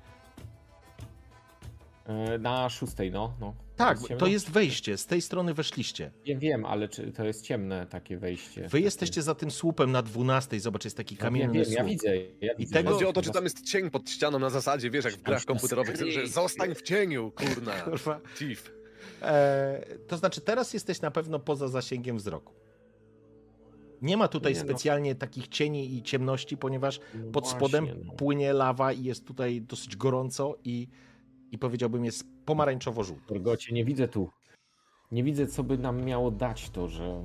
E, 2.06 2.38
Na 2.38 2.68
szóstej, 2.70 3.10
no. 3.10 3.32
no. 3.40 3.54
Tak, 3.76 3.98
ciemno? 4.02 4.16
to 4.16 4.26
jest 4.26 4.50
wejście, 4.50 4.96
z 4.98 5.06
tej 5.06 5.22
strony 5.22 5.54
weszliście. 5.54 6.10
Ja 6.26 6.38
wiem, 6.38 6.64
ale 6.64 6.88
czy 6.88 7.12
to 7.12 7.24
jest 7.24 7.42
ciemne 7.44 7.86
takie 7.86 8.16
wejście? 8.18 8.68
Wy 8.68 8.80
jesteście 8.80 9.22
za 9.22 9.34
tym 9.34 9.50
słupem 9.50 9.92
na 9.92 10.02
dwunastej, 10.02 10.60
zobacz, 10.60 10.84
jest 10.84 10.96
taki 10.96 11.14
Ja 11.14 11.20
kamienny 11.20 11.52
wiem, 11.64 11.72
ja 11.72 11.78
słup. 11.78 11.88
widzę, 11.88 12.16
ja 12.40 12.54
widzę. 12.54 12.72
tego- 12.72 12.90
Chodzi 12.92 13.04
o 13.06 13.12
to, 13.12 13.22
czy 13.22 13.30
tam 13.30 13.44
jest 13.44 13.62
cień 13.70 13.90
pod 13.90 14.10
ścianą 14.10 14.38
na 14.38 14.50
zasadzie, 14.50 14.90
wiesz, 14.90 15.04
jak 15.04 15.14
w 15.14 15.22
grach 15.22 15.44
komputerowych, 15.44 15.96
że 16.12 16.26
zostań 16.26 16.74
w 16.74 16.82
cieniu, 16.82 17.30
kurna. 17.36 17.72
Kurwa. 17.84 18.20
Thief. 18.38 18.72
E, 19.22 19.84
to 20.08 20.16
znaczy, 20.16 20.40
teraz 20.40 20.74
jesteś 20.74 21.00
na 21.00 21.10
pewno 21.10 21.38
poza 21.38 21.68
zasięgiem 21.68 22.16
wzroku. 22.18 22.52
Nie 24.02 24.16
ma 24.16 24.28
tutaj 24.28 24.52
Nie 24.52 24.58
no. 24.58 24.64
specjalnie 24.64 25.14
takich 25.14 25.48
cieni 25.48 25.94
i 25.96 26.02
ciemności, 26.02 26.56
ponieważ 26.56 27.00
No 27.14 27.32
pod 27.32 27.48
spodem 27.48 27.84
właśnie, 27.86 28.04
no. 28.04 28.12
płynie 28.12 28.52
lawa 28.52 28.92
i 28.92 29.04
jest 29.04 29.26
tutaj 29.26 29.62
dosyć 29.62 29.96
gorąco 29.96 30.58
i, 30.64 30.88
i 31.52 31.58
powiedziałbym 31.58 32.04
jest 32.04 32.24
pomarańczowo-żółto. 32.46 33.28
Torgocie, 33.28 33.74
nie 33.74 33.84
widzę 33.84 34.08
tu. 34.08 34.30
Nie 35.12 35.24
widzę, 35.24 35.46
co 35.46 35.64
by 35.64 35.78
nam 35.78 36.04
miało 36.04 36.30
dać 36.30 36.70
to, 36.70 36.88
że 36.88 37.24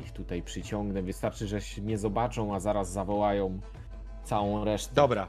ich 0.00 0.12
tutaj 0.12 0.42
przyciągnę. 0.42 1.02
Wystarczy, 1.02 1.46
że 1.46 1.60
się 1.60 1.82
nie 1.82 1.98
zobaczą, 1.98 2.54
a 2.54 2.60
zaraz 2.60 2.92
zawołają 2.92 3.60
całą 4.24 4.64
resztę. 4.64 4.94
Dobra. 4.94 5.28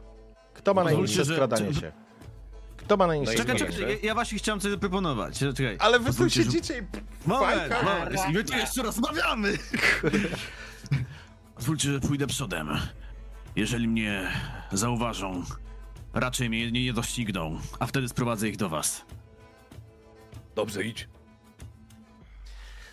Kto 0.53 0.73
ma 0.73 0.83
najniższe 0.83 1.25
że- 1.25 1.33
skradanie 1.33 1.73
czy- 1.73 1.79
się? 1.79 1.91
Kto 2.77 2.97
ma 2.97 3.07
najniższe 3.07 3.35
Czekaj, 3.35 3.55
czekaj, 3.57 3.81
ja, 3.81 3.87
ja 4.03 4.13
właśnie 4.13 4.37
chciałem 4.37 4.59
coś 4.59 4.71
zaproponować. 4.71 5.39
Czekaj. 5.39 5.77
Ale 5.79 5.99
wy 5.99 6.05
tu 6.05 6.09
Pozwólcie, 6.11 6.43
że- 6.43 6.51
siedzicie 6.51 6.79
i... 6.79 6.81
Moment, 7.27 7.73
moment, 7.83 8.33
my 8.33 8.43
tu 8.43 8.53
jeszcze 8.57 8.83
rozmawiamy. 8.83 9.53
Pozwólcie, 11.55 11.91
że 11.91 11.99
pójdę 11.99 12.27
przodem. 12.27 12.69
Jeżeli 13.55 13.87
mnie 13.87 14.27
zauważą, 14.71 15.43
raczej 16.15 16.49
mnie 16.49 16.71
nie, 16.71 16.83
nie 16.83 16.93
dościgną, 16.93 17.59
a 17.79 17.85
wtedy 17.87 18.09
sprowadzę 18.09 18.49
ich 18.49 18.57
do 18.57 18.69
was. 18.69 19.05
Dobrze, 20.55 20.83
idź. 20.83 21.07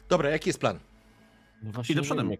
Dobra, 0.08 0.30
jaki 0.30 0.48
jest 0.48 0.58
plan? 0.60 0.78
No 1.62 1.72
właśnie 1.72 1.92
Idę 1.92 2.02
przodem. 2.02 2.30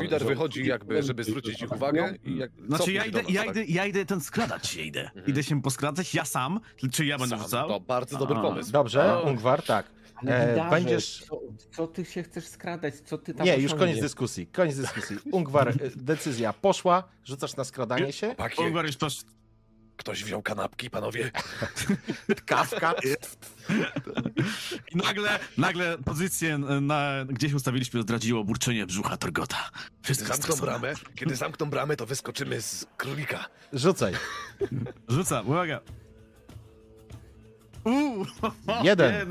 Widar 0.00 0.24
wychodzi 0.24 0.66
jakby, 0.66 1.02
żeby 1.02 1.24
zwrócić 1.24 1.62
ich 1.62 1.72
uwagę 1.72 2.14
i 2.24 2.36
jak... 2.36 2.50
Znaczy 2.66 2.92
ja 2.92 3.04
idę, 3.04 3.22
nas, 3.22 3.30
ja, 3.32 3.44
tak? 3.44 3.50
idę, 3.56 3.64
ja 3.64 3.86
idę 3.86 4.04
ten 4.06 4.20
skradać 4.20 4.66
się 4.66 4.80
idę. 4.82 5.10
Idę 5.26 5.42
się 5.42 5.62
poskradać, 5.62 6.14
ja 6.14 6.24
sam, 6.24 6.60
czy 6.92 7.04
ja 7.06 7.18
będę 7.18 7.36
Sam, 7.36 7.44
rzucał? 7.44 7.68
To 7.68 7.80
bardzo 7.80 8.18
dobry 8.18 8.36
A. 8.36 8.42
pomysł. 8.42 8.72
Dobrze, 8.72 9.12
A. 9.12 9.20
Ungwar, 9.20 9.62
tak. 9.62 9.86
Ale 10.14 10.66
E, 10.66 10.70
będziesz- 10.70 11.24
Co, 11.28 11.40
co 11.72 11.86
ty 11.86 12.04
się 12.04 12.22
chcesz 12.22 12.46
skradać? 12.46 12.94
Co 12.94 13.18
ty 13.18 13.34
tam 13.34 13.46
Nie, 13.46 13.56
już 13.56 13.74
koniec 13.74 14.00
dyskusji. 14.00 14.46
Koniec 14.46 14.76
dyskusji. 14.76 15.16
Ungwar, 15.32 15.68
e, 15.68 15.74
decyzja 15.96 16.52
poszła. 16.52 17.08
Rzucasz 17.24 17.56
na 17.56 17.64
skradanie 17.64 18.12
się. 18.12 18.34
Ungwar 18.58 18.86
już 18.86 18.96
proszę. 18.96 19.22
Ktoś 19.96 20.24
wziął 20.24 20.42
kanapki, 20.42 20.90
panowie? 20.90 21.30
Kawka. 22.46 22.94
I 24.92 24.96
nagle, 24.96 25.38
nagle 25.58 25.98
pozycję 25.98 26.58
na, 26.58 27.24
gdzieś 27.28 27.52
ustawiliśmy 27.52 28.02
zdradziło 28.02 28.44
burczenie 28.44 28.86
brzucha 28.86 29.16
Torgota. 29.16 29.70
Kiedy 29.72 30.02
Wszystko 30.02 30.26
zamkną 30.26 30.54
stracone. 30.56 30.78
bramę, 30.80 30.94
kiedy 31.14 31.36
zamkną 31.36 31.70
bramę, 31.70 31.96
to 31.96 32.06
wyskoczymy 32.06 32.62
z 32.62 32.86
królika. 32.96 33.48
Rzucaj. 33.72 34.12
Rzucam, 35.08 35.48
uwaga. 35.48 35.80
Uuu, 37.84 38.26
Jeden. 38.84 39.26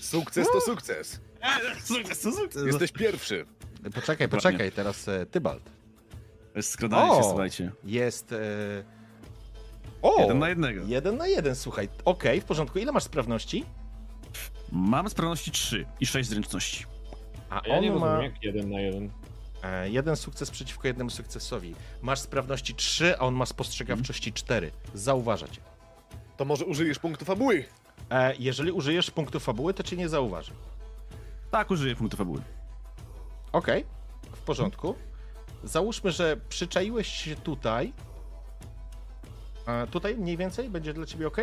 Sukces 0.00 0.48
to 0.52 0.60
sukces. 0.60 1.20
Sukces, 1.84 2.20
to 2.20 2.32
sukces. 2.32 2.66
Jesteś 2.66 2.92
pierwszy. 2.92 3.46
Poczekaj, 3.94 4.28
poczekaj. 4.28 4.72
Teraz 4.72 5.08
e, 5.08 5.26
Tybalt. 5.26 5.70
Skradanie 6.60 7.16
się, 7.16 7.22
słuchajcie. 7.22 7.72
Jest... 7.84 8.32
E... 8.32 8.95
O! 10.02 10.20
Jeden 10.20 10.38
na 10.38 10.48
jednego. 10.48 10.82
Jeden 10.86 11.16
na 11.16 11.26
jeden, 11.26 11.54
słuchaj. 11.56 11.88
Okej, 12.04 12.40
w 12.40 12.44
porządku. 12.44 12.78
Ile 12.78 12.92
masz 12.92 13.04
sprawności? 13.04 13.64
Mam 14.72 15.10
sprawności 15.10 15.50
3 15.50 15.86
i 16.00 16.06
6 16.06 16.28
zręczności. 16.30 16.84
A 17.50 17.54
Ja 17.68 17.80
nie 17.80 17.88
on 17.92 17.94
rozumiem, 17.94 18.16
ma 18.18 18.22
jak 18.24 18.42
jeden 18.42 18.70
na 18.70 18.80
jeden. 18.80 19.10
e, 19.62 19.90
jeden 19.90 20.16
sukces 20.16 20.50
przeciwko 20.50 20.88
jednemu 20.88 21.10
sukcesowi. 21.10 21.74
Masz 22.02 22.18
sprawności 22.20 22.74
3, 22.74 23.14
a 23.18 23.20
on 23.20 23.34
ma 23.34 23.46
spostrzegawczości 23.46 24.32
4. 24.32 24.70
Zauważa 24.94 25.48
cię. 25.48 25.60
To 26.36 26.44
może 26.44 26.64
użyjesz 26.64 26.98
punktu 26.98 27.24
fabuły. 27.24 27.64
E, 28.10 28.34
jeżeli 28.38 28.72
użyjesz 28.72 29.10
punktu 29.10 29.40
fabuły, 29.40 29.74
to 29.74 29.82
cię 29.82 29.96
nie 29.96 30.08
zauważy. 30.08 30.52
Tak, 31.50 31.70
użyję 31.70 31.96
punktu 31.96 32.16
fabuły. 32.16 32.40
Okej, 33.52 33.84
w 34.32 34.38
porządku. 34.40 34.94
Załóżmy, 35.64 36.12
że 36.12 36.36
przyczaiłeś 36.48 37.06
się 37.08 37.36
tutaj. 37.36 37.92
Tutaj 39.90 40.16
mniej 40.16 40.36
więcej 40.36 40.70
będzie 40.70 40.92
dla 40.92 41.06
ciebie 41.06 41.26
ok? 41.26 41.36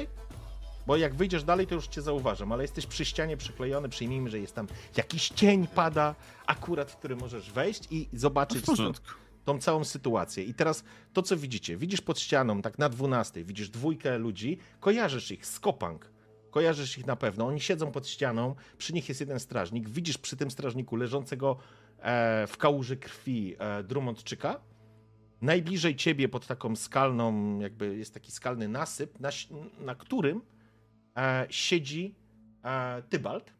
Bo 0.88 0.98
jak 0.98 1.16
wyjdziesz 1.16 1.44
dalej, 1.44 1.68
to 1.68 1.76
już 1.76 1.88
cię 1.88 2.02
zauważam, 2.02 2.52
ale 2.52 2.64
jesteś 2.64 2.86
przy 2.86 3.06
ścianie 3.06 3.38
przyklejony, 3.38 3.90
przyjmijmy, 3.90 4.30
że 4.30 4.40
jest 4.40 4.56
tam 4.56 4.68
jakiś 4.98 5.30
cień 5.30 5.68
pada, 5.68 6.16
akurat 6.46 6.92
w 6.92 6.98
który 6.98 7.16
możesz 7.16 7.52
wejść 7.52 7.88
i 7.92 8.10
zobaczyć 8.14 8.66
porządku. 8.66 9.12
tą 9.46 9.60
całą 9.60 9.84
sytuację. 9.84 10.44
I 10.44 10.54
teraz 10.54 10.84
to, 11.14 11.22
co 11.22 11.38
widzicie, 11.38 11.78
widzisz 11.78 12.02
pod 12.02 12.20
ścianą, 12.20 12.62
tak 12.62 12.80
na 12.80 12.90
12, 12.90 13.44
widzisz 13.44 13.70
dwójkę 13.70 14.18
ludzi, 14.18 14.58
kojarzysz 14.80 15.32
ich 15.32 15.46
z 15.46 15.60
Kopang. 15.60 16.12
Kojarzysz 16.52 16.98
ich 16.98 17.06
na 17.06 17.16
pewno. 17.16 17.48
Oni 17.48 17.62
siedzą 17.62 17.92
pod 17.92 18.08
ścianą, 18.08 18.56
przy 18.78 18.94
nich 18.94 19.10
jest 19.10 19.22
jeden 19.22 19.40
strażnik. 19.40 19.90
Widzisz 19.90 20.18
przy 20.18 20.38
tym 20.38 20.52
strażniku 20.52 20.96
leżącego 20.96 21.58
e, 22.00 22.48
w 22.48 22.58
kałuży 22.58 22.98
krwi 22.98 23.56
e, 23.60 23.84
Drummondczyka. 23.84 24.60
Najbliżej 25.44 25.96
ciebie 25.96 26.30
pod 26.30 26.48
taką 26.48 26.76
skalną, 26.76 27.60
jakby 27.60 27.98
jest 27.98 28.14
taki 28.14 28.32
skalny 28.32 28.68
nasyp, 28.68 29.20
na, 29.20 29.30
na 29.80 29.96
którym 29.96 30.42
e, 31.18 31.48
siedzi 31.50 32.16
e, 32.64 33.02
Tybalt. 33.10 33.54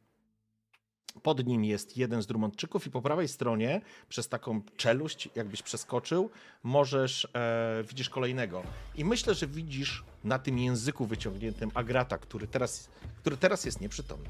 Pod 1.24 1.46
nim 1.46 1.64
jest 1.64 1.98
jeden 1.98 2.22
z 2.22 2.28
Drummondczyków 2.28 2.88
i 2.88 2.92
po 2.92 3.02
prawej 3.02 3.28
stronie, 3.28 3.82
przez 4.10 4.30
taką 4.30 4.62
czeluść, 4.78 5.30
jakbyś 5.36 5.62
przeskoczył, 5.62 6.30
możesz, 6.64 7.28
e, 7.34 7.84
widzisz 7.90 8.10
kolejnego. 8.10 8.64
I 8.96 9.06
myślę, 9.06 9.34
że 9.34 9.48
widzisz 9.48 10.04
na 10.24 10.40
tym 10.40 10.60
języku 10.60 11.06
wyciągniętym 11.06 11.72
Agrata, 11.74 12.18
który 12.18 12.48
teraz, 12.48 12.90
który 13.18 13.38
teraz 13.38 13.66
jest 13.66 13.82
nieprzytomny. 13.82 14.30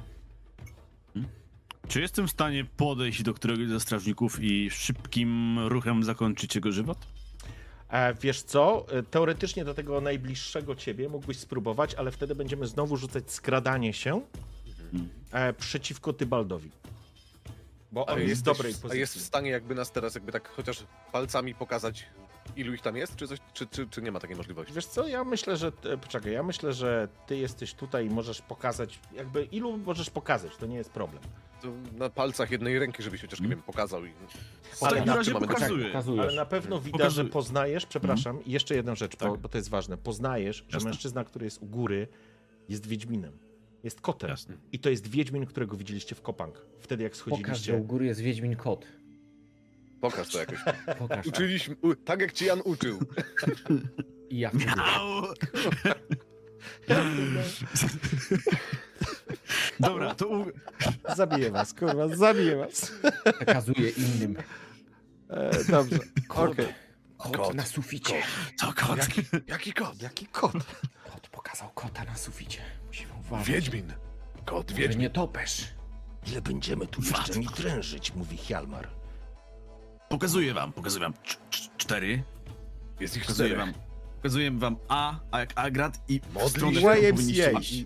Czy 1.87 2.01
jestem 2.01 2.27
w 2.27 2.31
stanie 2.31 2.65
podejść 2.65 3.23
do 3.23 3.33
któregoś 3.33 3.67
ze 3.67 3.79
strażników 3.79 4.43
i 4.43 4.69
szybkim 4.69 5.59
ruchem 5.59 6.03
zakończyć 6.03 6.55
jego 6.55 6.71
żywot? 6.71 7.22
E, 7.93 8.13
wiesz 8.13 8.41
co, 8.41 8.85
e, 8.89 9.03
teoretycznie 9.03 9.65
do 9.65 9.73
tego 9.73 10.01
najbliższego 10.01 10.75
ciebie 10.75 11.09
mógłbyś 11.09 11.39
spróbować, 11.39 11.95
ale 11.95 12.11
wtedy 12.11 12.35
będziemy 12.35 12.67
znowu 12.67 12.97
rzucać 12.97 13.31
skradanie 13.31 13.93
się 13.93 14.21
e, 15.31 15.53
przeciwko 15.53 16.13
Tybaldowi. 16.13 16.71
Bo 17.91 18.05
on 18.05 18.19
jest 18.21 18.41
w 18.41 18.45
dobrej 18.45 18.73
pozycji. 18.73 18.91
A 18.91 18.95
jest 18.95 19.15
w 19.15 19.21
stanie 19.21 19.49
jakby 19.49 19.75
nas 19.75 19.91
teraz 19.91 20.15
jakby 20.15 20.31
tak 20.31 20.49
chociaż 20.49 20.83
palcami 21.11 21.55
pokazać, 21.55 22.05
ilu 22.55 22.73
ich 22.73 22.81
tam 22.81 22.95
jest, 22.95 23.15
czy, 23.15 23.27
coś, 23.27 23.39
czy, 23.53 23.67
czy, 23.67 23.87
czy 23.87 24.01
nie 24.01 24.11
ma 24.11 24.19
takiej 24.19 24.35
możliwości? 24.35 24.73
Wiesz 24.73 24.85
co, 24.85 25.07
ja 25.07 25.23
myślę, 25.23 25.57
że. 25.57 25.71
Poczekaj, 26.01 26.31
ja 26.31 26.43
myślę, 26.43 26.73
że 26.73 27.07
ty 27.27 27.37
jesteś 27.37 27.73
tutaj 27.73 28.05
i 28.05 28.09
możesz 28.09 28.41
pokazać. 28.41 28.99
Jakby 29.15 29.43
ilu 29.43 29.77
możesz 29.77 30.09
pokazać, 30.09 30.57
to 30.57 30.65
nie 30.65 30.75
jest 30.77 30.89
problem. 30.89 31.23
Na 31.97 32.09
palcach 32.09 32.51
jednej 32.51 32.79
ręki, 32.79 33.03
żebyś 33.03 33.21
chociaż, 33.21 33.39
nie 33.41 33.47
wiem, 33.47 33.61
pokazał 33.61 34.05
i... 34.05 34.09
W 34.71 34.79
takim 34.79 35.05
na 35.05 35.15
razie 35.15 35.31
pokazuję. 35.31 35.85
Pokazujesz. 35.87 36.23
Ale 36.25 36.35
na 36.35 36.45
pewno 36.45 36.79
widać, 36.79 36.91
Pokazuj. 37.01 37.23
że 37.25 37.29
poznajesz, 37.29 37.85
przepraszam, 37.85 38.45
i 38.45 38.51
jeszcze 38.51 38.75
jedna 38.75 38.95
rzecz, 38.95 39.11
bo, 39.17 39.31
Tak. 39.31 39.39
bo 39.41 39.49
to 39.49 39.57
jest 39.57 39.69
ważne. 39.69 39.97
Poznajesz, 39.97 40.57
że 40.57 40.75
Jasne. 40.77 40.89
mężczyzna, 40.89 41.23
który 41.23 41.45
jest 41.45 41.61
u 41.61 41.65
góry, 41.65 42.07
jest 42.69 42.87
Wiedźminem. 42.87 43.37
Jest 43.83 44.01
kotem. 44.01 44.29
Jasne. 44.29 44.55
I 44.71 44.79
to 44.79 44.89
jest 44.89 45.07
Wiedźmin, 45.07 45.45
którego 45.45 45.77
widzieliście 45.77 46.15
w 46.15 46.21
Kopang. 46.21 46.65
Wtedy 46.79 47.03
jak 47.03 47.13
Pokaż, 47.13 47.25
że 47.27 47.33
u 47.33 47.37
schodziliście. 47.37 47.79
góry 47.79 48.05
jest 48.05 48.19
Wiedźmin 48.19 48.55
kot. 48.55 48.85
Pokaż 50.01 50.29
to 50.31 50.39
jakoś. 50.39 50.59
Pokaż. 50.99 51.25
Uczyliśmy, 51.27 51.75
u, 51.81 51.95
tak 51.95 52.21
jak 52.21 52.33
ci 52.33 52.45
Jan 52.45 52.61
uczył. 52.65 52.99
I 54.29 54.39
ja 54.39 54.49
wtedy 54.49 54.71
Au! 54.81 55.23
Dobra, 59.79 60.15
to 60.15 60.27
u... 60.27 60.45
Zabiję 61.15 61.51
was, 61.51 61.73
kurwa, 61.73 62.07
zabiję 62.15 62.55
was. 62.57 62.91
przekazuję 63.35 63.89
innym. 63.89 64.37
E, 65.29 65.63
dobrze, 65.63 65.99
okej. 66.29 66.67
Kot, 67.17 67.37
Kot. 67.37 67.53
na 67.55 67.65
suficie. 67.65 68.21
To 68.59 68.73
kot. 68.73 68.97
Jaki, 68.97 69.21
jaki 69.47 69.73
kot? 69.73 70.01
Jaki 70.01 70.27
kot? 70.27 70.51
Kot 71.11 71.27
pokazał 71.31 71.69
kota 71.69 72.03
na 72.03 72.15
suficie. 72.15 72.61
Musimy 72.87 73.13
uważać. 73.13 73.47
Wiedźmin. 73.47 73.93
Kot 74.45 74.69
Że 74.71 74.75
Wiedźmin. 74.77 74.99
nie 74.99 75.09
topesz. 75.09 75.67
Ile 76.27 76.41
będziemy 76.41 76.87
tu 76.87 77.01
jeszcze 77.01 77.39
mi 77.39 77.45
drężyć, 77.45 78.13
mówi 78.13 78.37
Hjalmar. 78.37 78.89
Pokazuję 80.09 80.53
wam, 80.53 80.73
pokazuję 80.73 81.01
wam 81.01 81.13
cz- 81.13 81.69
cztery. 81.77 82.23
Jest 82.99 83.17
ich 83.17 83.23
Pokazuję 83.23 83.55
wam. 83.55 83.73
Pokazuję 84.23 84.51
wam 84.51 84.77
A, 84.87 85.19
a 85.31 85.39
jak 85.39 85.49
Agrat 85.55 85.99
i 86.07 86.19
w 86.19 86.33
Modlisz 86.33 86.51
stronę, 86.51 86.77
którą 86.79 87.11
powinniście 87.11 87.53
iść. 87.59 87.85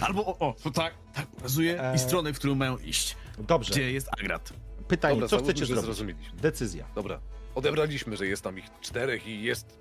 Albo 0.06 0.26
o, 0.26 0.38
o, 0.38 0.54
to 0.62 0.70
tak, 0.70 0.94
tak, 1.14 1.26
pokazuję 1.26 1.82
Eee. 1.84 1.96
i 1.96 1.98
stronę, 1.98 2.32
w 2.32 2.38
którą 2.38 2.54
mają 2.54 2.78
iść. 2.78 3.16
Dobrze, 3.38 3.72
Gdzie 3.72 3.92
jest 3.92 4.08
Agrat? 4.20 4.52
pytanie, 4.88 5.14
Dobra, 5.14 5.28
co 5.28 5.38
chcecie 5.44 5.66
zrobić? 5.66 5.84
zrozumieliśmy. 5.84 6.38
Decyzja. 6.40 6.86
Dobra. 6.94 7.20
Odebraliśmy, 7.54 8.16
że 8.16 8.26
jest 8.26 8.42
tam 8.42 8.58
ich 8.58 8.64
czterech 8.80 9.26
i 9.26 9.42
jest... 9.42 9.78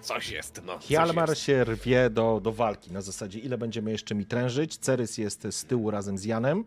Coś 0.00 0.30
jest, 0.30 0.62
no. 0.64 0.78
Hjalmar 0.78 1.28
jest. 1.28 1.40
się 1.40 1.64
rwie 1.64 2.10
do, 2.10 2.40
do 2.42 2.52
walki 2.52 2.92
na 2.92 3.00
zasadzie, 3.00 3.38
ile 3.38 3.58
będziemy 3.58 3.90
jeszcze 3.90 4.14
mi 4.14 4.26
trężyć. 4.26 4.76
Cerys 4.78 5.18
jest 5.18 5.46
z 5.50 5.64
tyłu 5.64 5.90
razem 5.90 6.18
z 6.18 6.24
Janem, 6.24 6.64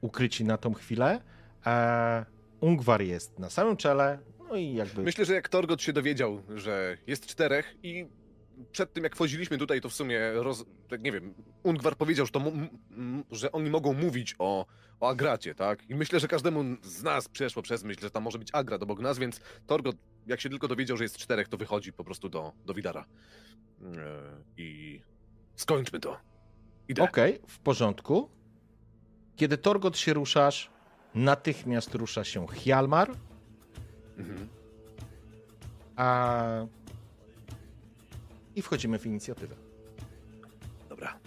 ukryci 0.00 0.44
na 0.44 0.56
tą 0.56 0.74
chwilę. 0.74 1.20
E, 1.66 2.24
Ungwar 2.60 3.02
jest 3.02 3.38
na 3.38 3.50
samym 3.50 3.76
czele, 3.76 4.18
no 4.54 4.58
i 4.58 4.74
jakby... 4.74 5.02
Myślę, 5.02 5.24
że 5.24 5.34
jak 5.34 5.48
Torgot 5.48 5.82
się 5.82 5.92
dowiedział, 5.92 6.42
że 6.54 6.98
jest 7.06 7.26
czterech 7.26 7.74
i 7.82 8.06
przed 8.72 8.92
tym 8.92 9.04
jak 9.04 9.14
wchodziliśmy 9.14 9.58
tutaj, 9.58 9.80
to 9.80 9.88
w 9.88 9.94
sumie, 9.94 10.32
roz... 10.32 10.64
tak 10.88 11.02
nie 11.02 11.12
wiem, 11.12 11.34
Ungwar 11.62 11.96
powiedział, 11.96 12.26
że, 12.26 12.32
to 12.32 12.42
że 13.30 13.52
oni 13.52 13.70
mogą 13.70 13.92
mówić 13.92 14.34
o, 14.38 14.66
o 15.00 15.08
Agracie, 15.08 15.54
tak? 15.54 15.90
I 15.90 15.94
myślę, 15.94 16.20
że 16.20 16.28
każdemu 16.28 16.64
z 16.82 17.02
nas 17.02 17.28
przeszło 17.28 17.62
przez 17.62 17.84
myśl, 17.84 18.00
że 18.00 18.10
tam 18.10 18.22
może 18.22 18.38
być 18.38 18.48
Agrat 18.52 18.82
obok 18.82 19.00
nas, 19.00 19.18
więc 19.18 19.40
Torgot, 19.66 19.96
jak 20.26 20.40
się 20.40 20.50
tylko 20.50 20.68
dowiedział, 20.68 20.96
że 20.96 21.04
jest 21.04 21.16
czterech, 21.16 21.48
to 21.48 21.56
wychodzi 21.56 21.92
po 21.92 22.04
prostu 22.04 22.28
do, 22.28 22.52
do 22.66 22.74
Widara. 22.74 23.04
Eee, 23.82 23.96
I 24.56 25.00
skończmy 25.56 26.00
to. 26.00 26.20
Okej, 27.00 27.38
w 27.48 27.58
porządku. 27.58 28.30
Kiedy 29.36 29.58
Torgot 29.58 29.98
się 29.98 30.14
ruszasz, 30.14 30.70
natychmiast 31.14 31.94
rusza 31.94 32.24
się 32.24 32.46
Hjalmar, 32.46 33.10
Mhm. 34.18 34.48
a... 35.96 36.66
i 38.56 38.62
wchodzimy 38.62 38.98
w 38.98 39.06
inicjatywę. 39.06 39.54
Dobra. 40.88 41.18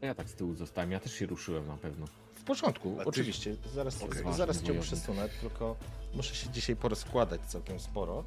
Ja 0.00 0.14
tak 0.14 0.28
z 0.28 0.34
tyłu 0.34 0.54
zostałem. 0.54 0.92
Ja 0.92 1.00
też 1.00 1.12
się 1.12 1.26
ruszyłem 1.26 1.66
na 1.66 1.76
pewno. 1.76 2.06
W 2.34 2.42
porządku, 2.44 2.96
ty- 2.98 3.04
oczywiście. 3.04 3.56
Zaraz, 3.74 4.02
Okej. 4.02 4.32
zaraz 4.32 4.56
cię 4.62 4.66
Ważny 4.72 4.82
przesunę, 4.82 5.28
tylko 5.40 5.76
muszę 6.14 6.34
się 6.34 6.50
dzisiaj 6.50 6.76
porozkładać 6.76 7.40
całkiem 7.40 7.80
sporo. 7.80 8.24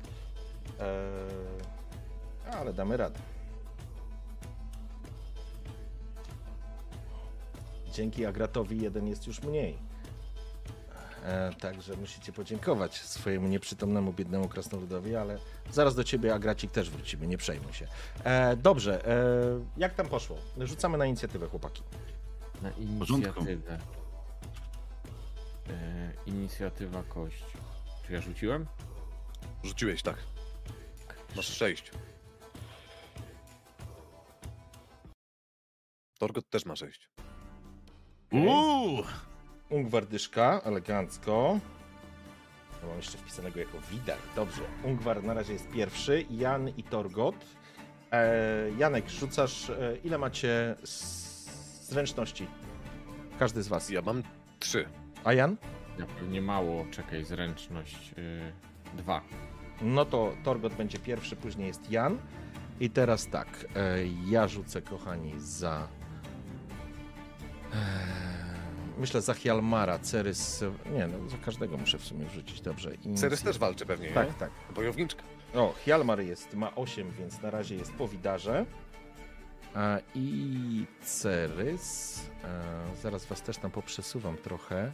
Eee, 0.80 2.54
ale 2.54 2.74
damy 2.74 2.98
radę. 2.98 3.20
Dzięki 7.94 8.26
Agratowi 8.26 8.82
jeden 8.82 9.08
jest 9.08 9.28
już 9.28 9.42
mniej. 9.42 9.78
E, 11.24 11.54
także 11.60 11.96
musicie 11.98 12.34
podziękować 12.34 13.02
swojemu 13.02 13.48
nieprzytomnemu, 13.48 14.14
biednemu 14.14 14.50
krasnoludowi, 14.50 15.16
ale 15.16 15.38
zaraz 15.72 15.96
do 15.96 16.04
ciebie, 16.04 16.34
Agracik, 16.34 16.72
też 16.72 16.90
wrócimy, 16.90 17.28
nie 17.28 17.38
przejmuj 17.38 17.74
się. 17.74 17.88
E, 18.24 18.56
dobrze, 18.56 19.08
e, 19.08 19.24
jak 19.78 19.94
tam 19.94 20.08
poszło? 20.08 20.38
Rzucamy 20.58 20.98
na 20.98 21.06
inicjatywę, 21.06 21.48
chłopaki. 21.48 21.84
Na 22.62 22.72
porządku. 23.00 23.14
inicjatywę. 23.14 23.80
E, 25.70 26.12
inicjatywa 26.26 27.04
kość. 27.04 27.44
Czy 28.08 28.14
ja 28.14 28.22
rzuciłem? 28.22 28.66
Rzuciłeś, 29.64 30.02
tak. 30.04 30.18
Masz 31.36 31.48
sześć. 31.48 31.92
Torgot 36.20 36.50
też 36.50 36.66
ma 36.66 36.76
sześć. 36.76 37.10
Uuu! 38.32 39.04
Ungwar 39.72 40.06
dyszka, 40.06 40.62
elegancko. 40.64 41.60
Ja 42.82 42.88
mam 42.88 42.98
jeszcze 42.98 43.18
wpisanego 43.18 43.60
jako 43.60 43.78
Widar. 43.92 44.18
Dobrze. 44.36 44.62
Ungwar 44.84 45.24
na 45.24 45.34
razie 45.34 45.54
jest 45.54 45.70
pierwszy. 45.70 46.26
Jan 46.30 46.70
i 46.70 46.84
Torgot. 46.84 47.36
E, 48.12 48.72
Janek, 48.78 49.10
rzucasz. 49.10 49.70
E, 49.70 49.98
ile 50.04 50.18
macie 50.18 50.76
zręczności? 51.84 52.48
Każdy 53.40 53.64
z 53.64 53.68
was. 53.68 53.90
Ja 53.90 54.02
mam 54.02 54.24
trzy. 54.60 54.86
A 55.24 55.34
Jan? 55.34 55.58
Ja 56.00 56.06
pewnie 56.06 56.42
mało. 56.42 56.86
Czekaj, 56.92 57.24
zręczność. 57.24 58.14
Y, 58.18 58.52
dwa. 58.98 59.22
No 59.82 60.06
to 60.06 60.34
Torgot 60.44 60.74
będzie 60.74 61.00
pierwszy, 61.00 61.36
później 61.36 61.68
jest 61.68 61.92
Jan. 61.92 62.18
I 62.80 62.90
teraz 62.90 63.28
tak. 63.28 63.48
E, 63.76 63.98
ja 64.30 64.48
rzucę, 64.48 64.82
kochani, 64.82 65.34
za. 65.38 65.88
E, 67.74 68.31
myślę 68.98 69.22
za 69.22 69.34
Hjalmara, 69.34 70.00
Cerys. 70.00 70.64
Nie, 70.94 71.08
no 71.08 71.30
za 71.30 71.38
każdego 71.38 71.78
muszę 71.78 71.98
w 71.98 72.06
sumie 72.06 72.26
wrzucić. 72.26 72.62
Dobrze. 72.62 72.92
Ceres 73.16 73.44
też 73.44 73.58
walczy 73.58 73.86
pewnie, 73.86 74.08
nie? 74.08 74.14
Tak, 74.14 74.38
tak. 74.38 74.52
Bojowniczka. 74.76 75.24
O, 75.54 75.74
Hjalmar 75.86 76.20
jest, 76.20 76.54
ma 76.54 76.76
8, 76.76 77.12
więc 77.12 77.42
na 77.42 77.50
razie 77.52 77.76
jest 77.76 77.94
po 77.94 78.08
widarze. 78.08 78.66
E, 79.76 80.02
I 80.16 80.86
Cerys. 81.04 82.20
E, 82.44 82.96
zaraz 83.02 83.26
was 83.26 83.42
też 83.42 83.58
tam 83.58 83.72
poprzesuwam 83.72 84.38
trochę. 84.38 84.92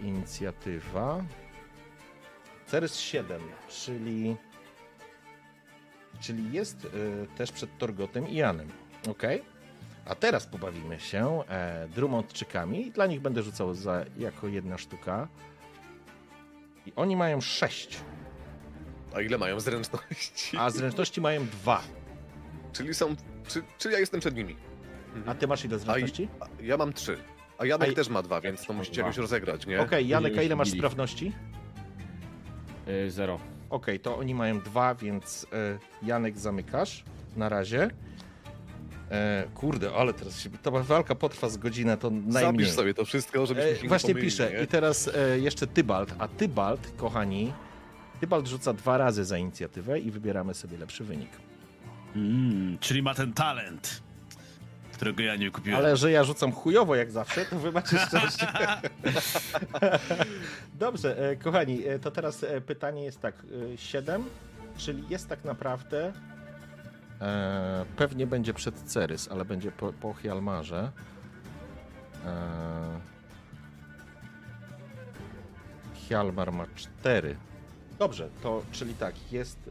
Inicjatywa. 0.00 1.24
Cerys 2.66 2.96
7, 2.96 3.42
czyli. 3.68 4.36
Czyli 6.20 6.52
jest 6.52 6.84
e, 6.86 7.36
też 7.36 7.52
przed 7.52 7.78
Torgotem 7.78 8.28
i 8.28 8.34
Janem. 8.34 8.68
Ok? 9.10 9.22
A 10.10 10.14
teraz 10.14 10.46
pobawimy 10.46 11.00
się 11.00 11.42
e, 11.48 11.88
Drummondczykami. 11.88 12.86
i 12.86 12.90
Dla 12.90 13.06
nich 13.06 13.20
będę 13.20 13.42
rzucał 13.42 13.74
za, 13.74 14.04
jako 14.18 14.48
jedna 14.48 14.78
sztuka. 14.78 15.28
I 16.86 16.92
oni 16.96 17.16
mają 17.16 17.40
6, 17.40 18.00
A 19.14 19.20
ile 19.20 19.38
mają 19.38 19.60
zręczności? 19.60 20.56
a 20.58 20.70
zręczności 20.70 21.20
mają 21.20 21.46
2. 21.46 21.82
Czyli 22.72 22.94
są. 22.94 23.16
Czy, 23.48 23.62
czy 23.78 23.90
ja 23.92 23.98
jestem 23.98 24.20
przed 24.20 24.36
nimi? 24.36 24.56
A 25.26 25.34
ty 25.34 25.46
masz 25.46 25.64
ile 25.64 25.78
zręczności? 25.78 26.28
A 26.40 26.46
ja 26.62 26.76
mam 26.76 26.92
trzy. 26.92 27.16
A 27.58 27.66
Janek 27.66 27.90
A 27.90 27.94
też 27.94 28.08
ma 28.08 28.22
dwa, 28.22 28.40
więc 28.40 28.66
to 28.66 28.72
musicie 28.72 28.94
dwa. 28.94 29.02
jakoś 29.02 29.16
rozegrać, 29.18 29.66
nie? 29.66 29.80
Okej, 29.80 30.08
Janek, 30.08 30.38
a 30.38 30.42
ile 30.42 30.56
masz 30.56 30.70
sprawności? 30.70 31.32
Yy, 32.86 33.10
zero. 33.10 33.40
Okej, 33.70 34.00
to 34.00 34.16
oni 34.18 34.34
mają 34.34 34.60
dwa, 34.60 34.94
więc 34.94 35.46
e, 35.52 35.78
Janek 36.06 36.38
zamykasz 36.38 37.04
na 37.36 37.48
razie. 37.48 37.90
E, 39.10 39.44
kurde, 39.54 39.92
ale 39.92 40.14
teraz 40.14 40.38
się, 40.40 40.50
ta 40.50 40.70
walka 40.70 41.14
potrwa 41.14 41.48
z 41.48 41.56
godzinę, 41.56 41.96
to 41.96 42.10
najmniej. 42.10 42.42
Zapisz 42.66 42.70
sobie 42.70 42.94
to 42.94 43.04
wszystko, 43.04 43.46
żebyśmy 43.46 43.70
się 43.70 43.78
E, 43.78 43.82
nie 43.82 43.88
właśnie 43.88 44.08
pomylili, 44.14 44.30
piszę. 44.32 44.52
nie? 44.52 44.62
I 44.62 44.66
teraz 44.66 45.10
e, 45.14 45.38
jeszcze 45.38 45.66
Tybalt. 45.66 46.14
A 46.18 46.28
Tybalt, 46.28 46.92
kochani, 46.96 47.52
Tybalt 48.20 48.46
rzuca 48.46 48.72
dwa 48.72 48.98
razy 48.98 49.24
za 49.24 49.38
inicjatywę 49.38 49.98
i 50.00 50.10
wybieramy 50.10 50.54
sobie 50.54 50.78
lepszy 50.78 51.04
wynik. 51.04 51.30
Mm, 52.16 52.78
czyli 52.78 53.02
ma 53.02 53.14
ten 53.14 53.32
talent, 53.32 54.02
którego 54.92 55.22
ja 55.22 55.36
nie 55.36 55.50
kupiłem. 55.50 55.78
Ale 55.78 55.96
że 55.96 56.10
ja 56.10 56.24
rzucam 56.24 56.52
chujowo 56.52 56.94
jak 56.94 57.10
zawsze, 57.10 57.44
to 57.44 57.58
wybaczcie 57.58 57.98
szczęście. 57.98 58.46
Dobrze, 60.78 61.30
e, 61.30 61.36
kochani, 61.36 61.86
e, 61.88 61.98
to 61.98 62.10
teraz 62.10 62.44
e, 62.44 62.60
pytanie 62.60 63.04
jest 63.04 63.20
tak. 63.20 63.34
7, 63.76 64.24
czyli 64.76 65.04
jest 65.10 65.28
tak 65.28 65.44
naprawdę. 65.44 66.12
E, 67.20 67.84
pewnie 67.96 68.26
będzie 68.26 68.54
przed 68.54 68.82
Cerys, 68.82 69.28
ale 69.28 69.44
będzie 69.44 69.72
po, 69.72 69.92
po 69.92 70.12
Hjalmarze. 70.12 70.92
E, 72.26 73.00
Hjalmar 75.94 76.52
ma 76.52 76.66
4. 76.74 77.36
Dobrze, 77.98 78.30
to 78.42 78.62
czyli 78.72 78.94
tak, 78.94 79.32
jest, 79.32 79.68
y, 79.68 79.70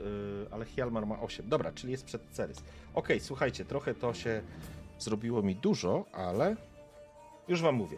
ale 0.51 0.65
Hjalmar 0.65 1.05
ma 1.05 1.19
8. 1.19 1.49
Dobra, 1.49 1.71
czyli 1.71 1.91
jest 1.91 2.05
przed 2.05 2.21
Cerys. 2.31 2.63
Okej, 2.93 3.19
słuchajcie, 3.19 3.65
trochę 3.65 3.93
to 3.93 4.13
się 4.13 4.41
zrobiło 4.99 5.41
mi 5.41 5.55
dużo, 5.55 6.05
ale 6.13 6.55
już 7.47 7.61
wam 7.61 7.75
mówię. 7.75 7.97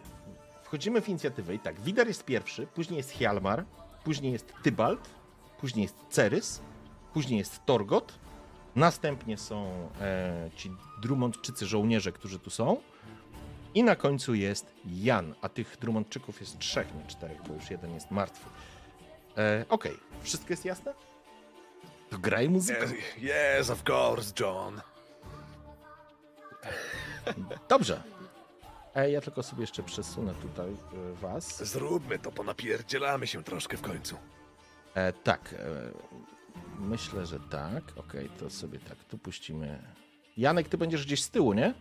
Wchodzimy 0.64 1.02
w 1.02 1.10
inicjatywę 1.10 1.56
i 1.56 1.60
tak, 1.60 1.82
Widar 1.82 2.08
jest 2.08 2.26
pierwszy, 2.26 2.68
później 2.68 2.98
jest 2.98 3.12
Hjalmar, 3.12 3.66
później 4.04 4.32
jest 4.34 4.54
Tybalt, 4.64 5.10
później 5.60 5.84
jest 5.84 5.96
Cerys, 6.10 6.62
później 7.14 7.40
jest 7.40 7.66
Torgot, 7.66 8.20
następnie 8.76 9.38
są 9.38 9.90
e, 10.02 10.50
ci 10.56 10.72
Drummondczycy, 11.02 11.66
żołnierze, 11.66 12.12
którzy 12.12 12.40
tu 12.40 12.50
są 12.50 12.78
i 13.74 13.84
na 13.84 13.96
końcu 13.96 14.34
jest 14.34 14.74
Jan, 14.86 15.36
a 15.42 15.50
tych 15.50 15.78
Drummondczyków 15.82 16.40
jest 16.40 16.60
trzech, 16.60 16.88
nie 16.96 17.08
czterech, 17.08 17.38
bo 17.48 17.54
już 17.54 17.72
jeden 17.72 17.94
jest 17.94 18.12
martwy. 18.12 18.50
E, 19.38 19.66
Okej, 19.70 19.98
wszystko 20.22 20.54
jest 20.54 20.66
jasne? 20.66 20.94
To 22.10 22.18
graj 22.18 22.50
muzykę. 22.50 22.86
Yes, 22.86 23.60
yes, 23.60 23.70
of 23.70 23.90
course, 23.90 24.34
John. 24.40 24.82
Dobrze. 27.70 28.02
E, 28.96 29.12
ja 29.12 29.22
tylko 29.22 29.44
sobie 29.44 29.62
jeszcze 29.62 29.84
przesunę 29.84 30.34
tutaj 30.42 30.70
e, 30.70 31.14
was. 31.14 31.64
Zróbmy 31.64 32.20
to, 32.20 32.32
ponapierdzielamy 32.32 33.28
się 33.28 33.44
troszkę 33.44 33.78
w 33.78 33.82
końcu. 33.82 34.18
E, 34.96 35.14
tak, 35.14 35.54
e, 35.54 35.58
myślę, 36.82 37.26
że 37.26 37.40
tak. 37.40 37.84
Okej, 37.96 38.30
to 38.40 38.50
sobie 38.50 38.80
tak, 38.80 39.04
tu 39.04 39.18
puścimy. 39.18 39.80
Janek, 40.38 40.70
ty 40.70 40.78
będziesz 40.78 41.06
gdzieś 41.06 41.24
z 41.24 41.30
tyłu, 41.30 41.54
nie? 41.54 41.74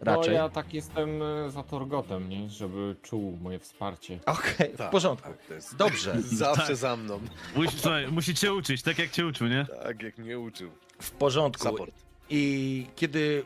Raczej. 0.00 0.34
No 0.34 0.42
ja 0.42 0.48
tak 0.48 0.74
jestem 0.74 1.22
e, 1.22 1.50
za 1.50 1.62
Torgotem, 1.62 2.28
nie? 2.28 2.48
Żeby 2.48 2.96
czuł 3.02 3.38
moje 3.42 3.58
wsparcie. 3.58 4.18
Okej, 4.26 4.74
w 4.74 4.76
Tak, 4.76 4.90
porządku. 4.90 5.28
Tak, 5.28 5.50
jest 5.50 5.76
Dobrze, 5.76 6.22
zawsze 6.46 6.66
Tak. 6.66 6.76
za 6.76 6.96
mną. 6.96 7.20
Musi, 7.56 7.78
słuchaj, 7.78 8.08
musi 8.12 8.34
cię 8.34 8.54
uczyć, 8.54 8.82
tak 8.82 8.98
jak 8.98 9.10
cię 9.10 9.26
uczył, 9.26 9.46
nie? 9.48 9.66
Tak, 9.82 10.02
jak 10.02 10.18
mnie 10.18 10.38
uczył. 10.38 10.70
w 11.00 11.10
porządku. 11.10 11.62
Support. 11.68 11.94
I 12.30 12.86
kiedy 12.96 13.44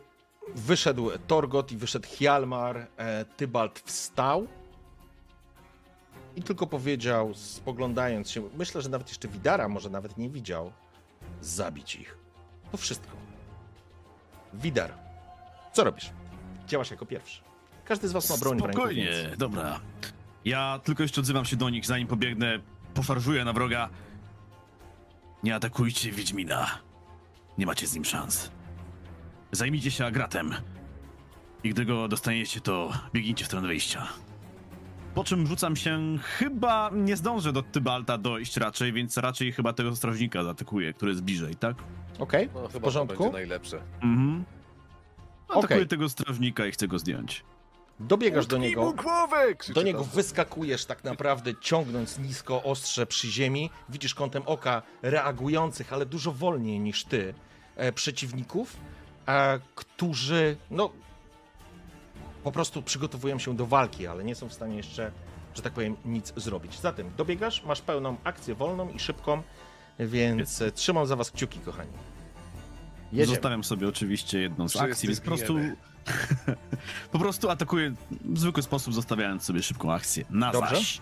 wyszedł 0.55 1.11
Torgot 1.27 1.73
i 1.73 1.77
wyszedł 1.77 2.09
Hjalmar, 2.09 2.86
e, 2.97 3.24
Tybalt 3.24 3.78
wstał 3.85 4.47
i 6.36 6.43
tylko 6.43 6.66
powiedział, 6.66 7.35
spoglądając 7.35 8.31
się, 8.31 8.48
myślę, 8.56 8.82
że 8.82 8.89
nawet 8.89 9.09
jeszcze 9.09 9.28
Widara 9.28 9.69
może 9.69 9.90
nawet 9.90 10.19
nie 10.19 10.28
widział, 10.31 10.73
zabić 11.40 11.97
ich. 11.97 12.19
To 12.73 12.77
wszystko. 12.77 13.16
Widar, 14.55 14.94
co 15.73 15.85
robisz? 15.85 16.11
Działasz 16.66 16.90
jako 16.90 17.06
pierwszy. 17.06 17.40
Każdy 17.85 18.09
z 18.09 18.12
was 18.12 18.31
ma 18.31 18.36
broń 18.36 18.59
w 18.59 18.62
ręku, 18.62 18.78
Spokojnie, 18.78 19.05
więc... 19.05 19.36
dobra. 19.36 19.81
Ja 20.44 20.81
tylko 20.85 21.02
jeszcze 21.02 21.20
odzywam 21.20 21.44
się 21.44 21.56
do 21.56 21.70
nich, 21.70 21.86
zanim 21.86 22.09
pobiegnę, 22.09 22.59
poszarżuję 22.94 23.44
na 23.44 23.52
wroga. 23.52 23.89
Nie 25.43 25.55
atakujcie 25.55 26.12
Wiedźmina. 26.12 26.66
Nie 27.59 27.66
macie 27.66 27.86
z 27.86 27.94
nim 27.94 28.05
szans. 28.05 28.51
Zajmijcie 29.52 29.90
się 29.90 30.06
Agratem. 30.06 30.55
I 31.65 31.70
gdy 31.70 31.85
go 31.85 32.09
dostaniecie, 32.09 32.61
to 32.61 32.93
biegnijcie 33.12 33.44
w 33.44 33.47
stronę 33.47 33.69
wyjścia. 33.69 34.09
Po 35.15 35.24
czym 35.24 35.47
rzucam 35.47 35.77
się, 35.77 36.19
chyba 36.23 36.91
nie 36.93 37.16
zdążę 37.16 37.53
do 37.53 37.62
Tybalta 37.62 38.19
dojść 38.19 38.57
raczej, 38.57 38.93
więc 38.93 39.16
raczej 39.16 39.53
chyba 39.53 39.73
tego 39.73 39.97
strażnika 39.97 40.45
zaatakuję, 40.45 40.93
który 40.93 41.11
jest 41.11 41.23
bliżej, 41.23 41.55
tak? 41.55 41.77
Okej, 42.19 42.49
No, 42.55 42.61
w 42.61 42.62
chyba 42.62 42.73
to 42.73 42.81
porządku. 42.81 43.19
będzie 43.19 43.32
najlepsze. 43.32 43.77
Mhm. 44.03 44.45
Atakuję 45.49 45.65
Okej. 45.77 45.89
tego 45.89 46.09
strażnika 46.09 46.66
i 46.66 46.70
chcę 46.73 46.89
go 46.89 46.99
zdjąć. 46.99 47.45
Dobiegasz 48.01 48.47
do 48.47 48.59
niego. 48.59 48.95
Do 49.74 49.82
niego 49.82 50.05
wyskakujesz 50.05 50.86
tak 50.86 51.05
naprawdę, 51.05 51.53
ciągnąc 51.61 52.19
nisko 52.19 52.62
ostrze 52.62 53.07
przy 53.07 53.28
ziemi. 53.31 53.70
Widzisz 53.89 54.15
kątem 54.15 54.43
oka 54.47 54.82
reagujących, 55.03 55.93
ale 55.93 56.07
dużo 56.07 56.32
wolniej 56.32 56.81
niż 56.81 57.05
ty, 57.05 57.35
e, 57.77 57.93
przeciwników, 57.93 58.77
e, 59.28 59.61
którzy 59.74 60.57
no 60.70 60.91
po 62.45 62.53
prostu 62.53 62.83
przygotowują 62.83 63.39
się 63.39 63.57
do 63.57 63.66
walki, 63.66 64.07
ale 64.07 64.25
nie 64.25 64.35
są 64.35 64.49
w 64.49 64.53
stanie 64.53 64.77
jeszcze, 64.77 65.12
że 65.55 65.62
tak 65.62 65.73
powiem, 65.73 65.97
nic 66.05 66.33
zrobić. 66.37 66.81
Zatem 66.81 67.11
dobiegasz, 67.16 67.65
masz 67.65 67.81
pełną 67.81 68.16
akcję 68.25 68.55
wolną 68.55 68.89
i 68.89 68.99
szybką, 68.99 69.43
więc 69.99 70.62
e, 70.62 70.73
trzymam 70.73 71.07
za 71.07 71.16
was 71.16 71.31
kciuki, 71.31 71.61
kochani. 71.61 71.93
Jedziemy. 73.12 73.35
Zostawiam 73.35 73.65
sobie 73.65 73.89
oczywiście 73.89 74.41
jedną 74.41 74.69
z 74.69 74.73
Wszyscy 74.73 74.91
akcji, 74.91 75.09
więc 75.09 75.21
po 75.21 75.27
prostu. 75.27 75.55
po 77.12 77.19
prostu 77.19 77.51
atakuję 77.51 77.95
w 78.11 78.39
zwykły 78.39 78.62
sposób, 78.62 78.95
zostawiając 78.95 79.43
sobie 79.45 79.62
szybką 79.62 79.93
akcję. 79.93 80.25
Na 80.31 80.53
Dobrze. 80.53 80.77
zaś. 80.77 81.01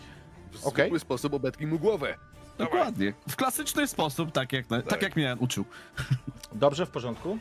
W 0.53 0.59
zwykły 0.59 0.99
sposób 0.99 1.35
obetnij 1.35 1.67
mu 1.67 1.79
głowę. 1.79 2.19
Dokładnie. 2.59 3.15
W 3.29 3.37
klasyczny 3.37 3.89
sposób, 3.89 4.33
tak 4.33 4.53
jak, 4.53 4.67
tak. 4.67 4.87
Tak. 4.87 5.03
jak 5.03 5.17
mnie 5.17 5.37
uczył. 5.39 5.65
Dobrze, 6.53 6.87
w 6.87 6.91
porządku? 6.91 7.39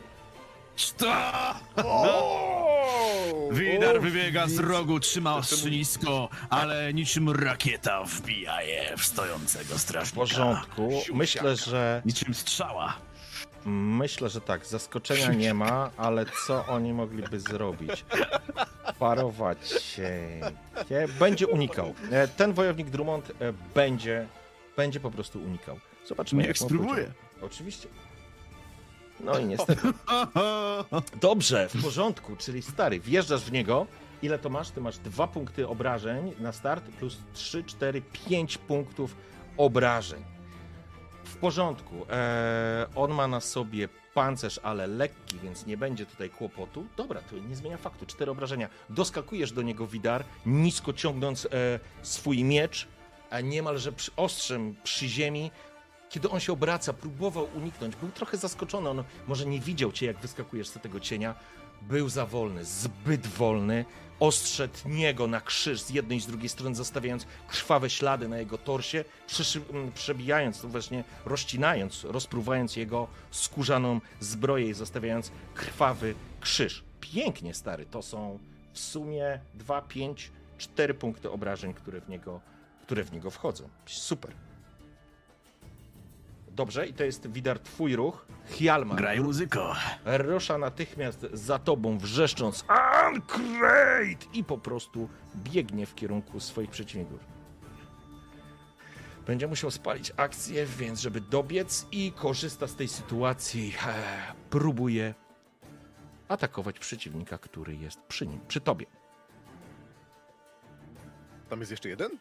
Szta! 0.82 1.56
Widar 3.52 4.02
wybiega 4.02 4.48
z 4.48 4.60
rogu, 4.60 5.00
trzyma 5.00 5.36
ostrze 5.36 5.70
nisko, 5.70 6.30
ale 6.50 6.94
niczym 6.94 7.30
rakieta 7.30 8.04
wbija 8.04 8.62
je 8.62 8.98
w 8.98 9.06
stojącego 9.06 9.76
W 9.76 9.82
strażnika. 9.82 10.20
porządku. 10.20 10.90
Myślę, 11.14 11.56
że 11.56 12.02
Niczym 12.06 12.34
strzała. 12.34 12.94
Myślę, 13.66 14.30
że 14.30 14.42
tak. 14.42 14.66
Zaskoczenia 14.66 15.28
nie 15.34 15.54
ma, 15.54 15.92
ale 15.98 16.26
co 16.48 16.66
oni 16.66 16.94
mogliby 16.94 17.40
zrobić? 17.40 18.06
Parować 19.00 19.70
się. 19.70 20.20
Będzie 21.20 21.48
unikał. 21.48 21.94
E, 22.12 22.28
Ten 22.28 22.54
wojownik 22.54 22.90
Drummond 22.90 23.30
e, 23.30 23.54
będzie, 23.76 24.28
będzie 24.78 25.00
po 25.00 25.12
prostu 25.12 25.40
unikał. 25.44 25.80
Zobaczymy, 26.08 26.42
Niech 26.42 26.48
jak 26.50 26.62
mu 26.62 26.68
spróbuje. 26.68 27.12
Oczywiście. 27.42 27.88
No 29.24 29.40
i 29.40 29.46
niestety. 29.46 29.88
Dobrze, 31.22 31.70
w 31.70 31.84
porządku, 31.84 32.36
czyli 32.36 32.62
stary, 32.62 33.00
wjeżdżasz 33.00 33.42
w 33.42 33.52
niego. 33.52 33.88
Ile 34.22 34.40
to 34.40 34.50
masz? 34.50 34.70
Ty 34.70 34.82
masz 34.82 34.98
dwa 34.98 35.28
punkty 35.28 35.68
obrażeń 35.68 36.34
na 36.40 36.52
start, 36.52 36.84
plus 36.84 37.18
3, 37.34 37.64
4, 37.64 38.02
5 38.30 38.58
punktów 38.58 39.16
obrażeń. 39.58 40.24
W 41.24 41.36
porządku. 41.36 41.96
Eee, 41.96 42.86
on 42.96 43.12
ma 43.14 43.28
na 43.28 43.40
sobie 43.40 43.90
pancerz, 44.14 44.60
ale 44.64 44.88
lekki, 44.88 45.40
więc 45.44 45.66
nie 45.66 45.78
będzie 45.78 46.06
tutaj 46.06 46.30
kłopotu. 46.30 46.86
Dobra, 46.98 47.22
to 47.22 47.38
nie 47.38 47.56
zmienia 47.56 47.78
faktu. 47.78 48.06
Cztery 48.06 48.32
obrażenia. 48.32 48.70
Doskakujesz 48.90 49.52
do 49.52 49.62
niego, 49.62 49.88
Widar, 49.88 50.24
nisko 50.46 50.94
ciągnąc 50.94 51.46
e, 51.46 51.50
swój 52.02 52.44
miecz, 52.44 52.88
a 53.30 53.42
niemalże 53.42 53.92
przy, 53.92 54.12
ostrzem 54.16 54.76
przy 54.84 55.08
ziemi. 55.08 55.52
Kiedy 56.12 56.30
on 56.30 56.40
się 56.40 56.54
obraca, 56.54 56.94
próbował 56.94 57.48
uniknąć, 57.56 57.96
był 57.96 58.10
trochę 58.10 58.38
zaskoczony. 58.38 58.90
On 58.90 59.04
może 59.28 59.46
nie 59.46 59.60
widział 59.60 59.92
cię, 59.92 60.06
jak 60.06 60.18
wyskakujesz 60.18 60.68
z 60.68 60.74
tego 60.74 61.00
cienia. 61.00 61.36
Był 61.82 62.10
za 62.10 62.26
wolny, 62.26 62.66
zbyt 62.66 63.28
wolny. 63.28 63.86
Ostrze 64.20 64.68
tnie 64.68 65.14
go 65.14 65.28
na 65.28 65.42
krzyż 65.42 65.82
z 65.82 65.90
jednej 65.90 66.18
i 66.18 66.22
z 66.22 66.28
drugiej 66.28 66.50
strony, 66.50 66.76
zostawiając 66.76 67.26
krwawe 67.48 67.90
ślady 67.90 68.28
na 68.28 68.38
jego 68.38 68.58
torsie, 68.58 69.04
przyszy, 69.28 69.62
m, 69.74 69.92
przebijając, 69.96 70.64
no 70.64 70.70
właśnie 70.70 71.04
rozcinając, 71.26 72.04
rozpruwając 72.04 72.76
jego 72.76 73.08
skórzaną 73.32 74.02
zbroję 74.20 74.70
i 74.70 74.74
zostawiając 74.74 75.32
krwawy 75.54 76.16
krzyż. 76.40 76.84
Pięknie, 77.00 77.54
stary. 77.54 77.86
To 77.86 78.02
są 78.02 78.40
w 78.74 78.80
sumie 78.80 79.40
2, 79.54 79.82
5, 79.82 80.32
4 80.58 80.94
punkty 80.94 81.32
obrażeń, 81.32 81.74
które 81.74 82.02
w 82.02 82.10
niego, 82.10 82.42
które 82.82 83.04
w 83.04 83.12
niego 83.12 83.32
wchodzą. 83.32 83.70
Super. 83.86 84.51
Dobrze, 86.62 86.88
i 86.88 86.94
to 86.94 87.04
jest 87.04 87.28
Widar 87.28 87.60
twój 87.60 87.96
ruch. 87.96 88.26
Hjalmar 88.46 88.98
Graj 88.98 89.20
muzyko. 89.20 89.76
rusza 90.06 90.58
natychmiast 90.58 91.28
za 91.34 91.60
tobą, 91.60 91.98
wrzeszcząc 91.98 92.66
Uncrate! 93.10 94.26
I 94.34 94.44
po 94.44 94.58
prostu 94.58 95.10
biegnie 95.36 95.86
w 95.86 95.96
kierunku 95.96 96.40
swoich 96.40 96.70
przeciwników. 96.70 97.20
Będzie 99.28 99.48
musiał 99.48 99.72
spalić 99.72 100.14
akcję, 100.18 100.66
więc 100.66 101.00
żeby 101.00 101.22
dobiec 101.22 101.88
i 101.92 102.12
korzysta 102.12 102.68
z 102.68 102.76
tej 102.76 102.88
sytuacji, 102.88 103.74
e, 103.88 103.94
próbuje 104.50 105.14
atakować 106.28 106.80
przeciwnika, 106.80 107.38
który 107.38 107.76
jest 107.76 108.00
przy 108.02 108.28
nim, 108.28 108.40
przy 108.48 108.62
tobie. 108.62 108.86
Tam 111.50 111.60
jest 111.60 111.72
jeszcze 111.72 111.90
jeden? 111.90 112.12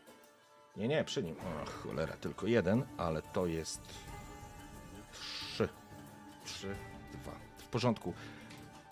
Nie, 0.77 0.89
nie, 0.89 1.05
przy 1.05 1.23
nim. 1.23 1.37
O, 1.37 1.71
cholera, 1.71 2.17
tylko 2.17 2.47
jeden, 2.47 2.83
ale 2.99 3.23
to 3.23 3.47
jest 3.47 4.10
3, 6.45 6.77
2. 7.23 7.33
W 7.59 7.69
porządku. 7.69 8.15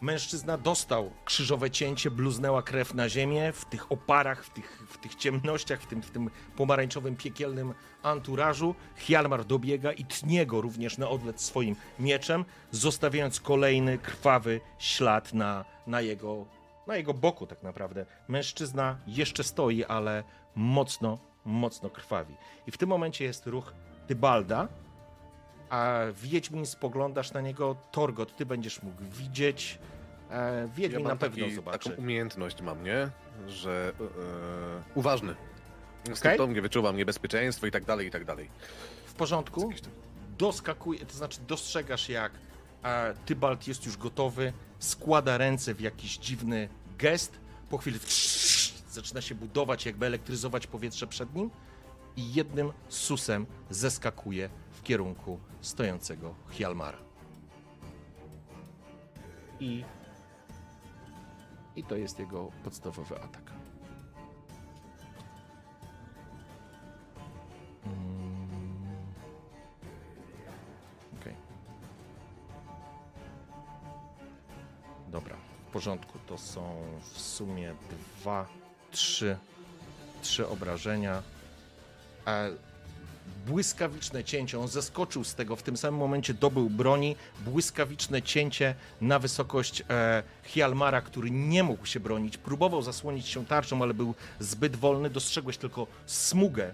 Mężczyzna 0.00 0.58
dostał 0.58 1.10
krzyżowe 1.24 1.70
cięcie, 1.70 2.10
bluznęła 2.10 2.62
krew 2.62 2.94
na 2.94 3.08
ziemię 3.08 3.52
w 3.52 3.64
tych 3.64 3.92
oparach, 3.92 4.44
w 4.44 4.50
tych, 4.50 4.82
w 4.88 4.98
tych 4.98 5.14
ciemnościach, 5.14 5.80
w 5.80 5.86
tym, 5.86 6.02
w 6.02 6.10
tym 6.10 6.30
pomarańczowym, 6.56 7.16
piekielnym 7.16 7.74
anturażu. 8.02 8.74
Hjalmar 8.96 9.44
dobiega 9.44 9.92
i 9.92 10.04
tnie 10.04 10.46
go 10.46 10.60
również 10.60 10.98
na 10.98 11.08
odwet 11.08 11.40
swoim 11.40 11.76
mieczem, 11.98 12.44
zostawiając 12.70 13.40
kolejny 13.40 13.98
krwawy 13.98 14.60
ślad 14.78 15.34
na, 15.34 15.64
na, 15.86 16.00
jego, 16.00 16.46
na 16.86 16.96
jego 16.96 17.14
boku 17.14 17.46
tak 17.46 17.62
naprawdę. 17.62 18.06
Mężczyzna 18.28 18.98
jeszcze 19.06 19.44
stoi, 19.44 19.84
ale 19.84 20.24
mocno, 20.54 21.18
mocno 21.44 21.90
krwawi. 21.90 22.34
I 22.66 22.70
w 22.70 22.78
tym 22.78 22.88
momencie 22.88 23.24
jest 23.24 23.46
ruch 23.46 23.72
Tybalda, 24.06 24.68
a 25.70 26.00
Wiedźmin 26.22 26.66
spoglądasz 26.66 27.32
na 27.32 27.40
niego, 27.40 27.76
Torgot, 27.92 28.36
ty 28.36 28.46
będziesz 28.46 28.82
mógł 28.82 29.02
widzieć. 29.04 29.78
E, 30.30 30.68
Wiedźmin 30.76 31.02
ja 31.02 31.08
na 31.08 31.16
pewno 31.16 31.44
taki, 31.44 31.54
zobaczy. 31.54 31.90
taką 31.90 32.02
umiejętność 32.02 32.62
mam, 32.62 32.84
nie? 32.84 33.10
Że 33.48 33.92
e, 34.00 34.82
uważny. 34.94 35.34
Instynktownie 36.08 36.62
wyczuwam 36.62 36.96
niebezpieczeństwo 36.96 37.66
i 37.66 37.70
tak 37.70 37.84
dalej, 37.84 38.06
i 38.06 38.10
tak 38.10 38.24
dalej. 38.24 38.50
W 39.06 39.14
porządku? 39.14 39.70
Doskakuje, 40.38 41.06
to 41.06 41.16
znaczy 41.16 41.38
dostrzegasz 41.48 42.08
jak 42.08 42.32
e, 42.84 43.14
Tybalt 43.26 43.68
jest 43.68 43.86
już 43.86 43.96
gotowy, 43.96 44.52
składa 44.78 45.38
ręce 45.38 45.74
w 45.74 45.80
jakiś 45.80 46.18
dziwny 46.18 46.68
gest, 46.98 47.32
po 47.70 47.78
chwili 47.78 47.98
zaczyna 48.90 49.20
się 49.20 49.34
budować, 49.34 49.86
jakby 49.86 50.06
elektryzować 50.06 50.66
powietrze 50.66 51.06
przed 51.06 51.34
nim 51.34 51.50
i 52.16 52.34
jednym 52.34 52.72
susem 52.88 53.46
zeskakuje 53.70 54.50
kierunku 54.88 55.38
stojącego 55.60 56.34
Hjalmara. 56.50 56.98
I, 59.60 59.84
I 61.76 61.84
to 61.84 61.96
jest 61.96 62.18
jego 62.18 62.50
podstawowy 62.64 63.16
atak. 63.16 63.52
Mm. 67.86 68.48
Dobra, 75.08 75.36
w 75.68 75.72
porządku. 75.72 76.18
To 76.26 76.38
są 76.38 76.76
w 77.00 77.20
sumie 77.20 77.74
dwa, 77.90 78.46
trzy, 78.90 79.36
trzy 80.22 80.48
obrażenia. 80.48 81.22
Błyskawiczne 83.48 84.24
cięcie. 84.24 84.60
On 84.60 84.68
zeskoczył 84.68 85.24
z 85.24 85.34
tego, 85.34 85.56
w 85.56 85.62
tym 85.62 85.76
samym 85.76 86.00
momencie 86.00 86.34
dobył 86.34 86.70
broni. 86.70 87.16
Błyskawiczne 87.44 88.22
cięcie 88.22 88.74
na 89.00 89.18
wysokość 89.18 89.82
e, 89.90 90.22
Hjalmara, 90.42 91.00
który 91.00 91.30
nie 91.30 91.62
mógł 91.62 91.86
się 91.86 92.00
bronić. 92.00 92.38
Próbował 92.38 92.82
zasłonić 92.82 93.28
się 93.28 93.46
tarczą, 93.46 93.82
ale 93.82 93.94
był 93.94 94.14
zbyt 94.40 94.76
wolny. 94.76 95.10
Dostrzegłeś 95.10 95.56
tylko 95.56 95.86
smugę 96.06 96.72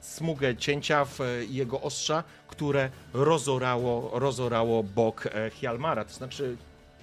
smugę 0.00 0.56
cięcia 0.56 1.04
w 1.04 1.20
e, 1.20 1.44
jego 1.44 1.80
ostrza, 1.80 2.24
które 2.48 2.90
rozorało, 3.14 4.18
rozorało 4.18 4.82
bok 4.82 5.26
e, 5.26 5.50
Hjalmara. 5.50 6.04
To 6.04 6.12
znaczy 6.14 6.56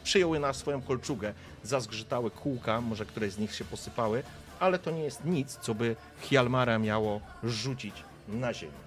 przyjąły 0.04 0.40
na 0.40 0.54
swoją 0.54 0.82
kolczugę, 0.82 1.34
zazgrzytały 1.64 2.32
kółka, 2.32 2.82
może 2.82 3.06
któreś 3.06 3.34
z 3.34 3.38
nich 3.38 3.56
się 3.56 3.66
posypały, 3.66 4.24
ale 4.60 4.80
to 4.80 4.92
nie 4.92 5.04
jest 5.04 5.26
nic, 5.26 5.58
co 5.62 5.76
by 5.76 5.96
Hjalmara 6.22 6.80
miało 6.80 7.22
rzucić 7.44 7.96
na 8.28 8.54
ziemię. 8.54 8.87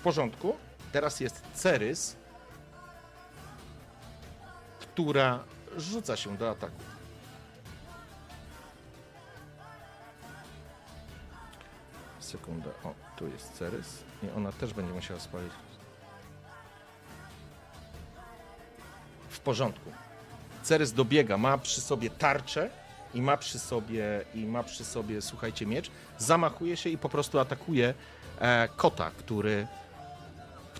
W 0.00 0.02
porządku. 0.02 0.56
Teraz 0.92 1.20
jest 1.20 1.42
Cerys, 1.54 2.16
która 4.80 5.44
rzuca 5.76 6.16
się 6.16 6.36
do 6.36 6.50
ataku. 6.50 6.82
Sekundę. 12.20 12.70
O, 12.84 12.94
tu 13.16 13.28
jest 13.28 13.58
Cerys. 13.58 14.02
I 14.22 14.36
ona 14.36 14.52
też 14.52 14.74
będzie 14.74 14.92
musiała 14.92 15.20
spalić. 15.20 15.52
W 19.28 19.40
porządku. 19.40 19.92
Cerys 20.62 20.92
dobiega, 20.92 21.38
ma 21.38 21.58
przy 21.58 21.80
sobie 21.80 22.10
tarczę 22.10 22.70
i 23.14 23.22
ma 23.22 23.36
przy 23.36 23.58
sobie, 23.58 24.24
i 24.34 24.46
ma 24.46 24.62
przy 24.62 24.84
sobie, 24.84 25.22
słuchajcie, 25.22 25.66
miecz. 25.66 25.90
Zamachuje 26.18 26.76
się 26.76 26.90
i 26.90 26.98
po 26.98 27.08
prostu 27.08 27.38
atakuje 27.38 27.94
e, 28.38 28.68
kota, 28.76 29.10
który, 29.10 29.66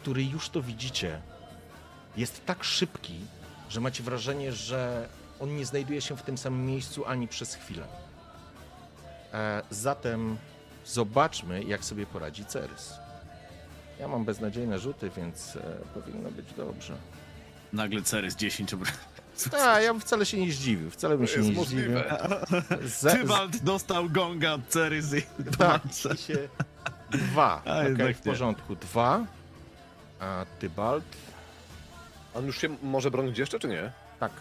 który 0.03 0.25
już 0.25 0.49
to 0.49 0.63
widzicie. 0.63 1.21
Jest 2.17 2.47
tak 2.47 2.65
szybki, 2.65 3.15
że 3.69 3.81
macie 3.81 4.03
wrażenie, 4.03 4.53
że 4.53 5.09
on 5.41 5.57
nie 5.57 5.67
znajduje 5.67 6.01
się 6.01 6.17
w 6.17 6.23
tym 6.23 6.39
samym 6.39 6.67
miejscu 6.67 7.07
ani 7.07 7.29
przez 7.29 7.55
chwilę. 7.55 7.87
E, 9.33 9.63
zatem 9.71 10.37
zobaczmy, 10.87 11.65
jak 11.65 11.85
sobie 11.85 12.07
poradzi 12.07 12.45
Cerys. 12.45 12.95
Ja 14.01 14.09
mam 14.09 14.25
beznadziejne 14.25 14.79
rzuty, 14.79 15.11
więc 15.17 15.57
e, 15.57 15.61
powinno 15.95 16.31
być 16.31 16.53
dobrze. 16.57 16.97
Nagle 17.73 18.03
Cerys 18.03 18.37
10 18.37 18.75
obra... 18.75 18.91
A, 19.61 19.81
ja 19.81 19.93
bym 19.93 20.01
wcale 20.01 20.27
się 20.27 20.39
nie 20.39 20.53
zdziwił, 20.53 20.91
wcale 20.91 21.19
bym 21.19 21.27
się 21.27 21.37
nie 21.37 21.43
zdziwił. 21.43 21.61
możliwe. 21.61 22.19
Ze- 23.01 23.13
Tybalt 23.13 23.57
dostał 23.57 24.11
gonga 24.11 24.53
od 24.53 24.69
Cerys 24.69 25.15
i 25.15 25.23
Tak, 25.59 25.83
się 26.27 26.49
dwa. 27.11 27.63
A, 27.65 27.83
jednak 27.83 28.17
w 28.17 28.21
porządku. 28.21 28.77
Dwa. 28.77 29.27
A 30.21 30.45
Tybalt. 30.59 31.05
On 32.35 32.47
już 32.47 32.59
się 32.59 32.69
może 32.83 33.11
bronić 33.11 33.39
jeszcze, 33.39 33.59
czy 33.59 33.69
nie? 33.69 33.93
Tak. 34.21 34.33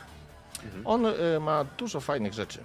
Mhm. 0.64 0.88
On 0.88 1.06
y, 1.06 1.40
ma 1.40 1.64
dużo 1.64 2.00
fajnych 2.00 2.34
rzeczy. 2.34 2.64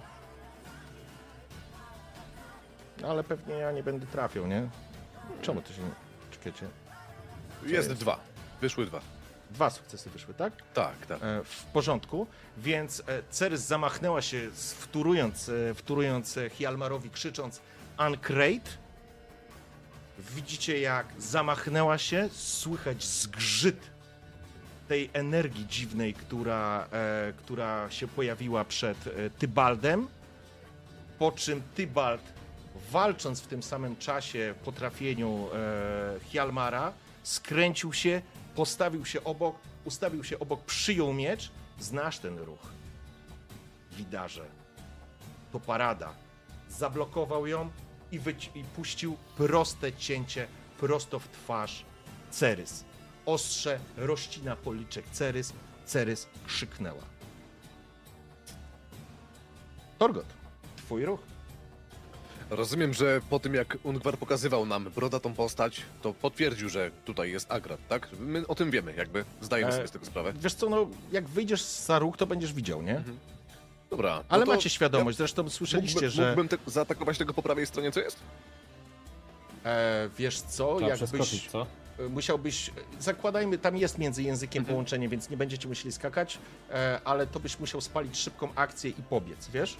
Ale 3.07 3.23
pewnie 3.23 3.53
ja 3.55 3.71
nie 3.71 3.83
będę 3.83 4.05
trafiał, 4.07 4.47
nie? 4.47 4.67
Czemu 5.41 5.61
to 5.61 5.73
się 5.73 5.81
nie... 5.81 5.89
Czekajcie. 6.31 6.65
Jest 7.63 7.89
jest? 7.89 8.01
dwa. 8.01 8.19
Wyszły 8.61 8.85
dwa. 8.85 9.01
Dwa 9.51 9.69
sukcesy 9.69 10.09
wyszły, 10.09 10.33
tak? 10.33 10.53
Tak, 10.73 11.05
tak. 11.05 11.23
E, 11.23 11.43
w 11.43 11.63
porządku, 11.63 12.27
więc 12.57 12.99
e, 12.99 13.03
Cerys 13.29 13.61
zamachnęła 13.61 14.21
się, 14.21 14.49
wtórując, 14.53 15.49
e, 15.49 15.73
wtórując 15.73 16.37
e, 16.37 16.49
Hjalmarowi, 16.49 17.09
krzycząc 17.09 17.61
Uncrate. 18.07 18.84
Widzicie, 20.19 20.79
jak 20.79 21.13
zamachnęła 21.17 21.97
się, 21.97 22.29
słychać 22.33 23.05
zgrzyt 23.05 23.95
tej 24.87 25.09
energii 25.13 25.67
dziwnej, 25.67 26.13
która, 26.13 26.87
e, 26.91 27.33
która 27.37 27.91
się 27.91 28.07
pojawiła 28.07 28.65
przed 28.65 29.07
e, 29.07 29.29
Tybaldem. 29.29 30.07
Po 31.19 31.31
czym 31.31 31.61
Tybald, 31.75 32.21
walcząc 32.91 33.41
w 33.41 33.47
tym 33.47 33.63
samym 33.63 33.97
czasie 33.97 34.53
po 34.65 34.71
trafieniu 34.71 35.47
e, 35.53 36.19
Hjalmara, 36.19 36.93
skręcił 37.23 37.93
się, 37.93 38.21
postawił 38.55 39.05
się 39.05 39.23
obok, 39.23 39.55
ustawił 39.85 40.23
się 40.23 40.39
obok, 40.39 40.63
przyjął 40.63 41.13
miecz. 41.13 41.51
Znasz 41.79 42.19
ten 42.19 42.37
ruch. 42.39 42.59
Widarze. 43.91 44.45
To 45.51 45.59
parada. 45.59 46.13
Zablokował 46.69 47.47
ją 47.47 47.69
i, 48.15 48.19
wyci- 48.19 48.49
i 48.55 48.63
puścił 48.63 49.17
proste 49.37 49.93
cięcie 49.93 50.47
prosto 50.79 51.19
w 51.19 51.27
twarz 51.27 51.85
Cerys. 52.31 52.83
ostrze 53.25 53.79
rościna 53.97 54.55
policzek 54.55 55.05
Cerys. 55.11 55.53
Cerys 55.85 56.27
krzyknęła. 56.47 57.01
Torgot, 59.97 60.25
twój 60.77 61.05
ruch. 61.05 61.19
Rozumiem, 62.49 62.93
że 62.93 63.21
po 63.29 63.39
tym 63.39 63.53
jak 63.53 63.77
Ungwar 63.83 64.17
pokazywał 64.17 64.65
nam 64.65 64.83
brodatą 64.83 65.33
postać, 65.33 65.81
to 66.01 66.13
potwierdził, 66.13 66.69
że 66.69 66.91
tutaj 67.05 67.31
jest 67.31 67.51
Agrat, 67.51 67.87
tak? 67.87 68.09
My 68.19 68.47
o 68.47 68.55
tym 68.55 68.71
wiemy, 68.71 68.93
jakby 68.97 69.25
zdajemy 69.41 69.71
E, 69.71 69.75
sobie 69.75 69.87
z 69.87 69.91
tego 69.91 70.05
sprawę. 70.05 70.33
Wiesz 70.35 70.53
co, 70.53 70.69
no 70.69 70.87
jak 71.11 71.29
wyjdziesz 71.29 71.61
za 71.63 71.99
róg, 71.99 72.17
to 72.17 72.27
będziesz 72.27 72.53
widział, 72.53 72.81
nie? 72.81 73.03
Dobra. 73.95 74.15
no 74.17 74.23
Ale 74.29 74.45
to 74.45 74.51
macie 74.51 74.69
świadomość, 74.69 75.17
zresztą 75.17 75.49
słyszeliście, 75.49 75.93
mógłbym, 75.95 76.11
że... 76.11 76.27
Mógłbym 76.27 76.47
te, 76.47 76.57
zaatakować 76.67 77.17
tego 77.17 77.33
po 77.33 77.41
prawej 77.41 77.65
stronie, 77.65 77.91
co 77.91 77.99
jest? 77.99 78.19
E, 79.65 80.09
wiesz 80.17 80.41
co, 80.41 80.75
Trzeba 80.77 80.91
jakbyś... 80.95 81.47
co? 81.47 81.67
e, 81.99 82.09
Musiałbyś, 82.09 82.71
zakładajmy, 82.99 83.57
tam 83.57 83.77
jest 83.77 83.97
między 83.97 84.23
językiem 84.23 84.61
Mhm. 84.61 84.73
połączenie, 84.73 85.09
więc 85.09 85.29
nie 85.29 85.37
będziecie 85.37 85.67
musieli 85.67 85.91
skakać, 85.91 86.37
e, 86.71 86.99
ale 87.05 87.27
to 87.27 87.39
byś 87.39 87.59
musiał 87.59 87.81
spalić 87.81 88.17
szybką 88.17 88.49
akcję 88.55 88.89
i 88.89 89.03
pobiec, 89.09 89.47
wiesz? 89.53 89.77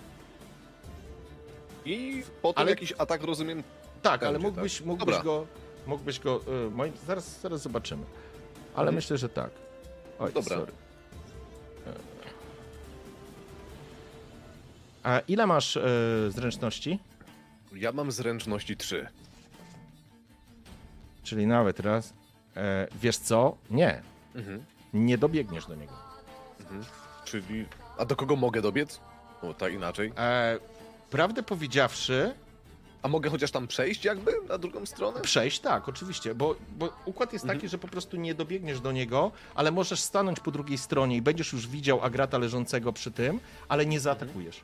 I 1.85 2.23
potem 2.41 2.61
Ale- 2.61 2.69
jakiś 2.71 2.93
atak, 2.97 3.23
rozumiem, 3.23 3.63
Tak, 4.01 4.23
ale 4.23 4.31
Będzie, 4.31 4.47
mógłbyś, 4.47 4.77
tak. 4.77 4.85
mógłbyś 4.87 5.15
Dobra. 5.15 5.23
go, 5.23 5.47
mógłbyś 5.87 6.19
go, 6.19 6.39
moim, 6.71 6.93
zaraz, 7.07 7.39
zaraz 7.41 7.61
zobaczymy. 7.61 8.03
Ale 8.75 8.81
Mhm. 8.81 8.95
myślę, 8.95 9.17
że 9.17 9.29
tak. 9.29 9.49
Oj, 10.19 10.33
Dobra. 10.33 10.57
sorry. 10.57 10.71
A 15.05 15.19
ile 15.27 15.47
masz 15.47 15.77
e, 15.77 15.81
zręczności? 16.29 16.99
ja 17.73 17.91
mam 17.91 18.11
zręczności 18.11 18.77
3. 18.77 19.07
Czyli 21.23 21.47
nawet 21.47 21.79
raz. 21.79 22.13
E, 22.57 22.87
wiesz 23.01 23.17
co? 23.17 23.57
Nie. 23.69 24.01
Mhm. 24.35 24.63
Nie 24.93 25.17
dobiegniesz 25.17 25.65
do 25.65 25.75
niego. 25.75 25.93
Czyli... 27.25 27.65
A 27.97 28.05
do 28.05 28.15
kogo 28.15 28.35
mogę 28.35 28.61
dobiec? 28.61 28.99
O, 29.41 29.53
tak 29.53 29.73
inaczej. 29.73 30.11
E, 30.17 30.59
prawdę 31.09 31.43
powiedziawszy, 31.43 32.33
A 33.01 33.07
mogę 33.07 33.29
chociaż 33.29 33.51
tam 33.51 33.67
przejść 33.67 34.05
jakby 34.05 34.31
na 34.49 34.57
drugą 34.57 34.85
stronę? 34.85 35.21
przejść 35.21 35.59
tak, 35.59 35.89
oczywiście, 35.89 36.35
bo, 36.35 36.55
bo 36.77 36.89
układ 37.05 37.33
jest 37.33 37.47
taki, 37.47 37.67
że 37.69 37.77
po 37.77 37.87
prostu 37.87 38.17
nie 38.17 38.35
dobiegniesz 38.35 38.79
do 38.79 38.91
niego, 38.91 39.31
ale 39.55 39.71
możesz 39.71 39.99
stanąć 39.99 40.39
po 40.39 40.51
drugiej 40.51 40.77
stronie 40.77 41.15
i 41.15 41.21
będziesz 41.21 41.53
już 41.53 41.67
widział 41.67 42.01
Agrata 42.01 42.37
leżącego 42.37 42.93
przy 42.93 43.11
tym, 43.11 43.39
ale 43.67 43.85
nie 43.85 43.99
zaatakujesz. 43.99 44.61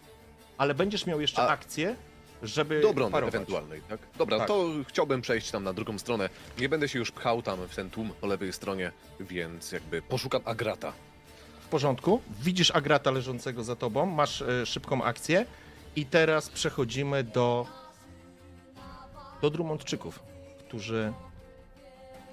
Ale 0.62 0.74
będziesz 0.76 1.06
miał 1.06 1.22
jeszcze 1.22 1.42
A- 1.42 1.48
akcję, 1.48 1.96
żeby 2.44 2.82
Do 2.82 2.90
obrony 2.90 3.12
parować. 3.12 3.36
ewentualnej, 3.36 3.82
tak? 3.90 4.00
Dobra, 4.18 4.38
Tak. 4.38 4.48
to 4.48 4.66
chciałbym 4.88 5.22
przejść 5.22 5.52
tam 5.52 5.64
na 5.64 5.74
drugą 5.74 6.00
stronę. 6.00 6.30
Nie 6.60 6.70
będę 6.70 6.90
się 6.90 7.00
już 7.00 7.12
pchał 7.12 7.42
tam 7.42 7.68
w 7.68 7.76
ten 7.76 7.90
tłum 7.90 8.14
po 8.22 8.28
lewej 8.28 8.54
stronie, 8.54 8.92
więc 9.20 9.72
jakby 9.72 10.02
poszukam 10.02 10.42
Agrata. 10.46 10.94
W 11.62 11.68
porządku. 11.68 12.22
Widzisz 12.42 12.72
Agrata 12.72 13.12
leżącego 13.12 13.64
za 13.64 13.76
tobą, 13.76 14.06
masz 14.06 14.42
e, 14.42 14.66
szybką 14.66 15.04
akcję 15.04 15.46
i 15.96 16.06
teraz 16.06 16.50
przechodzimy 16.50 17.24
do 17.24 17.68
do 19.42 19.50
Drummondczyków, 19.50 20.20
którzy 20.68 21.14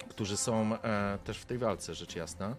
którzy 0.09 0.37
są 0.37 0.75
e, 0.83 1.17
też 1.23 1.37
w 1.37 1.45
tej 1.45 1.57
walce, 1.57 1.95
rzecz 1.95 2.15
jasna. 2.15 2.55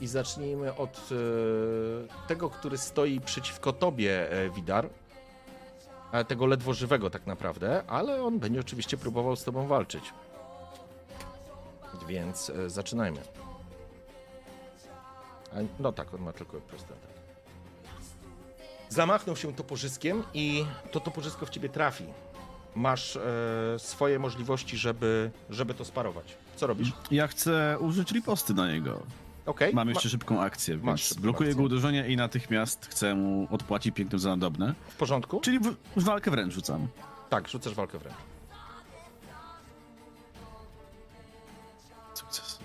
I 0.00 0.06
zacznijmy 0.06 0.74
od 0.76 1.08
e, 1.12 2.26
tego, 2.28 2.50
który 2.50 2.78
stoi 2.78 3.20
przeciwko 3.20 3.72
tobie, 3.72 4.30
e, 4.30 4.50
Widar. 4.50 4.88
E, 6.12 6.24
tego 6.24 6.46
ledwo 6.46 6.74
żywego 6.74 7.10
tak 7.10 7.26
naprawdę, 7.26 7.84
ale 7.86 8.22
on 8.22 8.38
będzie 8.38 8.60
oczywiście 8.60 8.96
próbował 8.96 9.36
z 9.36 9.44
tobą 9.44 9.66
walczyć. 9.66 10.04
Więc 12.08 12.52
zaczynajmy. 12.66 13.20
No 15.80 15.92
tak, 15.92 16.14
on 16.14 16.22
ma 16.22 16.32
tylko 16.32 16.60
prosty 16.60 16.92
atak. 16.92 17.14
Zamachnął 18.88 19.36
się 19.36 19.54
toporzyskiem 19.54 20.22
i 20.34 20.64
to 20.90 21.00
toporzysko 21.00 21.46
w 21.46 21.50
ciebie 21.50 21.68
trafi. 21.68 22.04
Masz 22.74 23.16
e, 23.16 23.20
swoje 23.78 24.18
możliwości, 24.18 24.76
żeby, 24.76 25.30
żeby 25.50 25.74
to 25.74 25.84
sparować. 25.84 26.36
Co 26.56 26.66
robisz? 26.66 26.92
Ja 27.10 27.26
chcę 27.28 27.76
użyć 27.80 28.12
riposty 28.12 28.54
na 28.54 28.72
niego. 28.72 29.00
Okej. 29.46 29.74
Mam 29.74 29.86
ma- 29.86 29.92
jeszcze 29.92 30.08
szybką 30.08 30.40
akcję, 30.40 30.76
masz 30.82 31.10
więc 31.10 31.20
blokuję 31.22 31.48
akcję. 31.48 31.48
jego 31.48 31.62
uderzenie 31.62 32.08
i 32.08 32.16
natychmiast 32.16 32.86
chcę 32.86 33.14
mu 33.14 33.48
odpłacić 33.50 33.94
pięknym 33.94 34.18
za 34.18 34.28
nadobne. 34.30 34.74
W 34.88 34.96
porządku? 34.96 35.40
Czyli 35.40 35.58
w, 35.58 35.76
w 35.96 36.04
walkę 36.04 36.30
wręcz 36.30 36.54
rzucam. 36.54 36.88
Tak, 37.30 37.48
rzucasz 37.48 37.74
walkę 37.74 37.98
wręcz. 37.98 38.16
Sukces. 42.14 42.58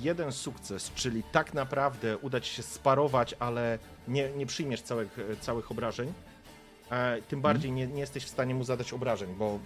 Jeden 0.00 0.32
sukces, 0.32 0.90
czyli 0.94 1.22
tak 1.32 1.54
naprawdę 1.54 2.18
uda 2.18 2.40
ci 2.40 2.54
się 2.54 2.62
sparować, 2.62 3.34
ale 3.38 3.78
nie, 4.08 4.30
nie 4.30 4.46
przyjmiesz 4.46 4.82
całych, 4.82 5.18
całych 5.40 5.70
obrażeń. 5.70 6.12
E, 6.90 7.22
tym 7.22 7.40
bardziej 7.40 7.72
nie, 7.72 7.86
nie 7.86 8.00
jesteś 8.00 8.24
w 8.24 8.28
stanie 8.28 8.54
mu 8.54 8.64
zadać 8.64 8.92
obrażeń, 8.92 9.34
bo, 9.38 9.58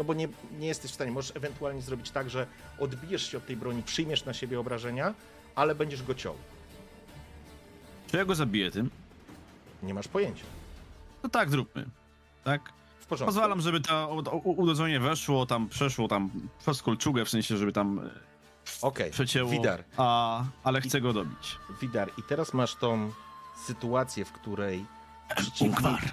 no 0.00 0.04
bo 0.04 0.14
nie, 0.14 0.28
nie 0.58 0.66
jesteś 0.66 0.90
w 0.90 0.94
stanie. 0.94 1.10
Możesz 1.10 1.36
ewentualnie 1.36 1.82
zrobić 1.82 2.10
tak, 2.10 2.30
że 2.30 2.46
odbijesz 2.78 3.30
się 3.30 3.38
od 3.38 3.46
tej 3.46 3.56
broni, 3.56 3.82
przyjmiesz 3.82 4.24
na 4.24 4.34
siebie 4.34 4.60
obrażenia, 4.60 5.14
ale 5.54 5.74
będziesz 5.74 6.02
go 6.02 6.14
ciął. 6.14 6.34
Czy 8.10 8.16
ja 8.16 8.24
go 8.24 8.34
zabiję 8.34 8.70
tym? 8.70 8.90
Nie 9.82 9.94
masz 9.94 10.08
pojęcia. 10.08 10.44
No 11.22 11.28
tak, 11.28 11.50
zróbmy. 11.50 11.86
Tak? 12.44 12.72
W 13.00 13.06
porządku. 13.06 13.34
Pozwalam, 13.34 13.60
żeby 13.60 13.80
to 13.80 14.08
uderzenie 14.44 15.00
weszło, 15.00 15.46
tam 15.46 15.68
przeszło 15.68 16.08
tam 16.08 16.30
przez 16.58 16.82
kolczugę, 16.82 17.24
w 17.24 17.28
sensie, 17.30 17.56
żeby 17.56 17.72
tam 17.72 17.98
e, 17.98 18.10
Okej, 18.82 19.10
przecięło. 19.10 19.50
Widar. 19.50 19.84
A, 19.96 20.44
ale 20.64 20.80
chcę 20.80 21.00
go 21.00 21.12
dobić. 21.12 21.58
Widar. 21.80 22.10
I 22.18 22.22
teraz 22.22 22.54
masz 22.54 22.74
tą 22.74 23.12
sytuację, 23.66 24.24
w 24.24 24.32
której 24.32 24.84
przeciwnik... 25.36 25.76
Ungwar. 25.76 26.00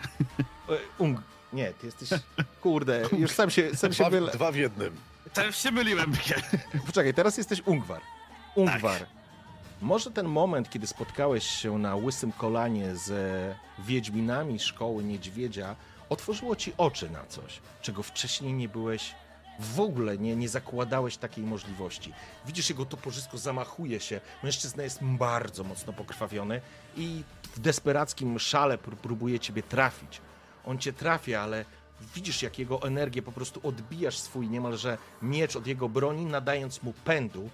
E, 0.70 0.78
Ung... 0.98 1.22
Nie, 1.54 1.74
ty 1.74 1.86
jesteś... 1.86 2.10
Kurde, 2.62 3.04
już 3.18 3.32
sam 3.32 3.50
się, 3.50 3.76
sam 3.76 3.94
się 3.94 4.04
Dwa, 4.04 4.10
wyle... 4.10 4.32
dwa 4.32 4.52
w 4.52 4.56
jednym. 4.56 4.96
Też 5.34 5.58
się 5.58 5.72
myliłem. 5.72 6.14
Poczekaj, 6.86 7.14
teraz 7.14 7.38
jesteś 7.38 7.62
Ungwar. 7.66 8.02
Ungwar. 8.56 9.06
Może 9.82 10.12
ten 10.12 10.26
moment, 10.28 10.70
kiedy 10.70 10.88
spotkałeś 10.88 11.44
się 11.48 11.78
na 11.78 11.96
łysym 11.96 12.32
kolanie 12.32 12.96
z 12.96 13.12
wiedźminami 13.80 14.60
szkoły 14.60 15.04
niedźwiedzia, 15.04 15.76
otworzyło 16.10 16.56
ci 16.56 16.74
oczy 16.78 17.10
na 17.10 17.26
coś, 17.26 17.60
czego 17.82 18.04
wcześniej 18.04 18.54
nie 18.54 18.70
byłeś 18.70 19.16
w 19.60 19.80
ogóle, 19.80 20.18
nie, 20.18 20.36
nie 20.36 20.50
zakładałeś 20.50 21.18
takiej 21.18 21.44
możliwości. 21.44 22.14
Widzisz, 22.46 22.70
jego 22.70 22.86
toporzysko 22.86 23.38
zamachuje 23.38 24.00
się, 24.00 24.22
mężczyzna 24.44 24.84
jest 24.84 25.00
bardzo 25.04 25.64
mocno 25.64 25.94
pokrwawiony 25.94 26.62
i 26.98 27.24
w 27.56 27.60
desperackim 27.60 28.40
szale 28.40 28.78
pró- 28.78 28.96
próbuje 28.96 29.40
ciebie 29.40 29.64
trafić. 29.64 30.22
On 30.68 30.78
cię 30.78 30.94
trafia, 30.94 31.42
ale 31.42 31.66
widzisz, 32.16 32.42
jak 32.42 32.60
jego 32.60 32.82
energię 32.82 33.22
po 33.22 33.32
prostu 33.32 33.60
odbijasz 33.64 34.18
swój 34.18 34.50
niemalże 34.50 34.98
miecz 35.22 35.56
od 35.56 35.68
jego 35.68 35.90
broni, 35.90 36.26
nadając 36.26 36.84
mu 36.84 36.94
pędu. 36.94 37.50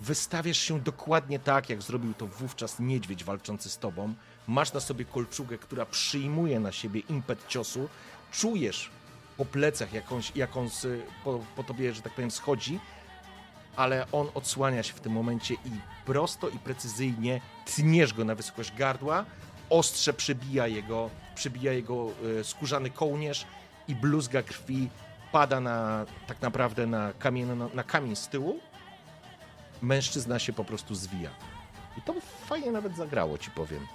Wystawiasz 0.00 0.58
się 0.58 0.80
dokładnie 0.80 1.38
tak, 1.38 1.70
jak 1.70 1.82
zrobił 1.82 2.14
to 2.14 2.26
wówczas 2.26 2.80
niedźwiedź 2.80 3.24
walczący 3.24 3.70
z 3.70 3.78
tobą. 3.78 4.14
Masz 4.48 4.72
na 4.72 4.80
sobie 4.80 5.04
kolczugę, 5.04 5.58
która 5.58 5.86
przyjmuje 5.86 6.60
na 6.60 6.72
siebie 6.72 7.00
impet 7.08 7.48
ciosu. 7.48 7.88
Czujesz 8.32 8.90
po 9.36 9.44
plecach, 9.44 9.92
jakąś, 9.92 10.32
jak 10.36 10.56
on 10.56 10.70
z, 10.70 11.02
po, 11.24 11.40
po 11.56 11.64
tobie, 11.64 11.94
że 11.94 12.02
tak 12.02 12.14
powiem, 12.14 12.30
schodzi, 12.30 12.80
ale 13.76 14.06
on 14.12 14.28
odsłania 14.34 14.82
się 14.82 14.94
w 14.94 15.00
tym 15.00 15.12
momencie 15.12 15.54
i 15.54 15.70
prosto 16.06 16.48
i 16.48 16.58
precyzyjnie 16.58 17.40
tniesz 17.76 18.14
go 18.14 18.24
na 18.24 18.34
wysokość 18.34 18.72
gardła. 18.76 19.24
Ostrze 19.70 20.12
przebija 20.12 20.66
jego, 20.66 21.10
przebija 21.34 21.72
jego 21.72 22.06
e, 22.40 22.44
skórzany 22.44 22.90
kołnierz 22.90 23.46
i 23.88 23.94
bluzga 23.94 24.42
krwi 24.42 24.88
pada 25.32 25.60
na, 25.60 26.06
tak 26.26 26.42
naprawdę 26.42 26.86
na 26.86 27.12
kamień, 27.18 27.46
na, 27.46 27.68
na 27.74 27.84
kamień 27.84 28.16
z 28.16 28.28
tyłu. 28.28 28.60
Mężczyzna 29.82 30.38
się 30.38 30.52
po 30.52 30.64
prostu 30.64 30.94
zwija. 30.94 31.30
I 31.98 32.02
to 32.02 32.14
fajnie 32.46 32.72
nawet 32.72 32.96
zagrało, 32.96 33.38
ci 33.38 33.50
powiem. 33.50 33.86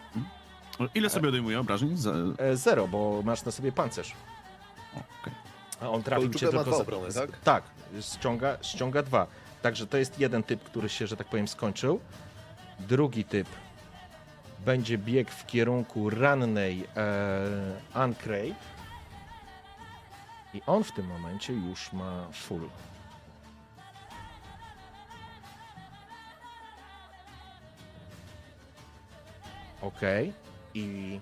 Ile 0.95 1.09
sobie 1.09 1.29
odejmuję 1.29 1.59
obrażeń? 1.59 1.97
E, 2.37 2.57
zero, 2.57 2.87
bo 2.87 3.21
masz 3.25 3.45
na 3.45 3.51
sobie 3.51 3.71
pancerz. 3.71 4.13
O, 4.95 4.97
okej. 5.21 5.33
A 5.81 5.89
on 5.89 6.03
trafił 6.03 6.33
cię 6.33 6.47
tylko 6.47 6.63
dwa 6.63 6.75
za... 6.75 6.81
obrony, 6.81 7.13
tak? 7.13 7.39
Tak, 7.39 7.63
ściąga, 8.01 8.57
ściąga 8.61 9.03
dwa. 9.03 9.27
Także 9.61 9.87
to 9.87 9.97
jest 9.97 10.19
jeden 10.19 10.43
typ, 10.43 10.63
który 10.63 10.89
się, 10.89 11.07
że 11.07 11.17
tak 11.17 11.27
powiem, 11.27 11.47
skończył. 11.47 11.99
Drugi 12.79 13.23
typ 13.23 13.47
będzie 14.65 14.97
biegł 14.97 15.31
w 15.31 15.45
kierunku 15.45 16.09
rannej 16.09 16.83
e, 16.97 17.07
Ancrate. 17.93 18.55
I 20.53 20.61
on 20.67 20.83
w 20.83 20.91
tym 20.91 21.05
momencie 21.07 21.53
już 21.53 21.93
ma 21.93 22.27
full. 22.33 22.69
Ok. 29.81 30.01
I 30.73 31.19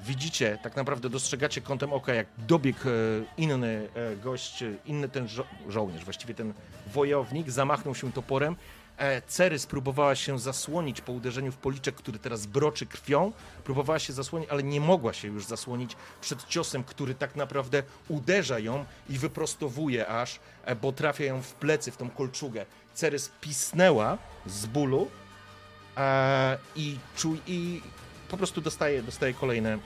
widzicie, 0.00 0.58
tak 0.62 0.76
naprawdę 0.76 1.10
dostrzegacie 1.10 1.60
kątem 1.60 1.92
oka, 1.92 2.14
jak 2.14 2.26
dobiegł 2.38 2.78
e, 2.88 2.92
inny 3.36 3.88
e, 3.94 4.16
gość, 4.16 4.64
inny 4.86 5.08
ten 5.08 5.26
żo- 5.26 5.44
żołnierz, 5.68 6.04
właściwie 6.04 6.34
ten 6.34 6.54
wojownik, 6.86 7.50
zamachnął 7.50 7.94
się 7.94 8.12
toporem. 8.12 8.56
E, 8.98 9.22
Cery 9.22 9.58
spróbowała 9.58 10.14
się 10.14 10.38
zasłonić 10.38 11.00
po 11.00 11.12
uderzeniu 11.12 11.52
w 11.52 11.56
policzek, 11.56 11.94
który 11.94 12.18
teraz 12.18 12.46
broczy 12.46 12.86
krwią. 12.86 13.32
Próbowała 13.64 13.98
się 13.98 14.12
zasłonić, 14.12 14.50
ale 14.50 14.62
nie 14.62 14.80
mogła 14.80 15.12
się 15.12 15.28
już 15.28 15.46
zasłonić 15.46 15.96
przed 16.20 16.44
ciosem, 16.46 16.84
który 16.84 17.14
tak 17.14 17.36
naprawdę 17.36 17.82
uderza 18.08 18.58
ją 18.58 18.84
i 19.08 19.18
wyprostowuje 19.18 20.08
aż, 20.08 20.40
e, 20.64 20.76
bo 20.76 20.92
trafia 20.92 21.24
ją 21.24 21.42
w 21.42 21.52
plecy, 21.52 21.90
w 21.90 21.96
tą 21.96 22.10
kolczugę. 22.10 22.66
Cerys 22.94 23.30
pisnęła 23.40 24.18
z 24.46 24.66
bólu 24.66 25.10
e, 25.96 26.58
i, 26.76 26.98
czuj, 27.16 27.40
i 27.46 27.82
po 28.28 28.36
prostu 28.36 28.60
dostaje, 28.60 29.02
dostaje 29.02 29.34
kolejne, 29.34 29.78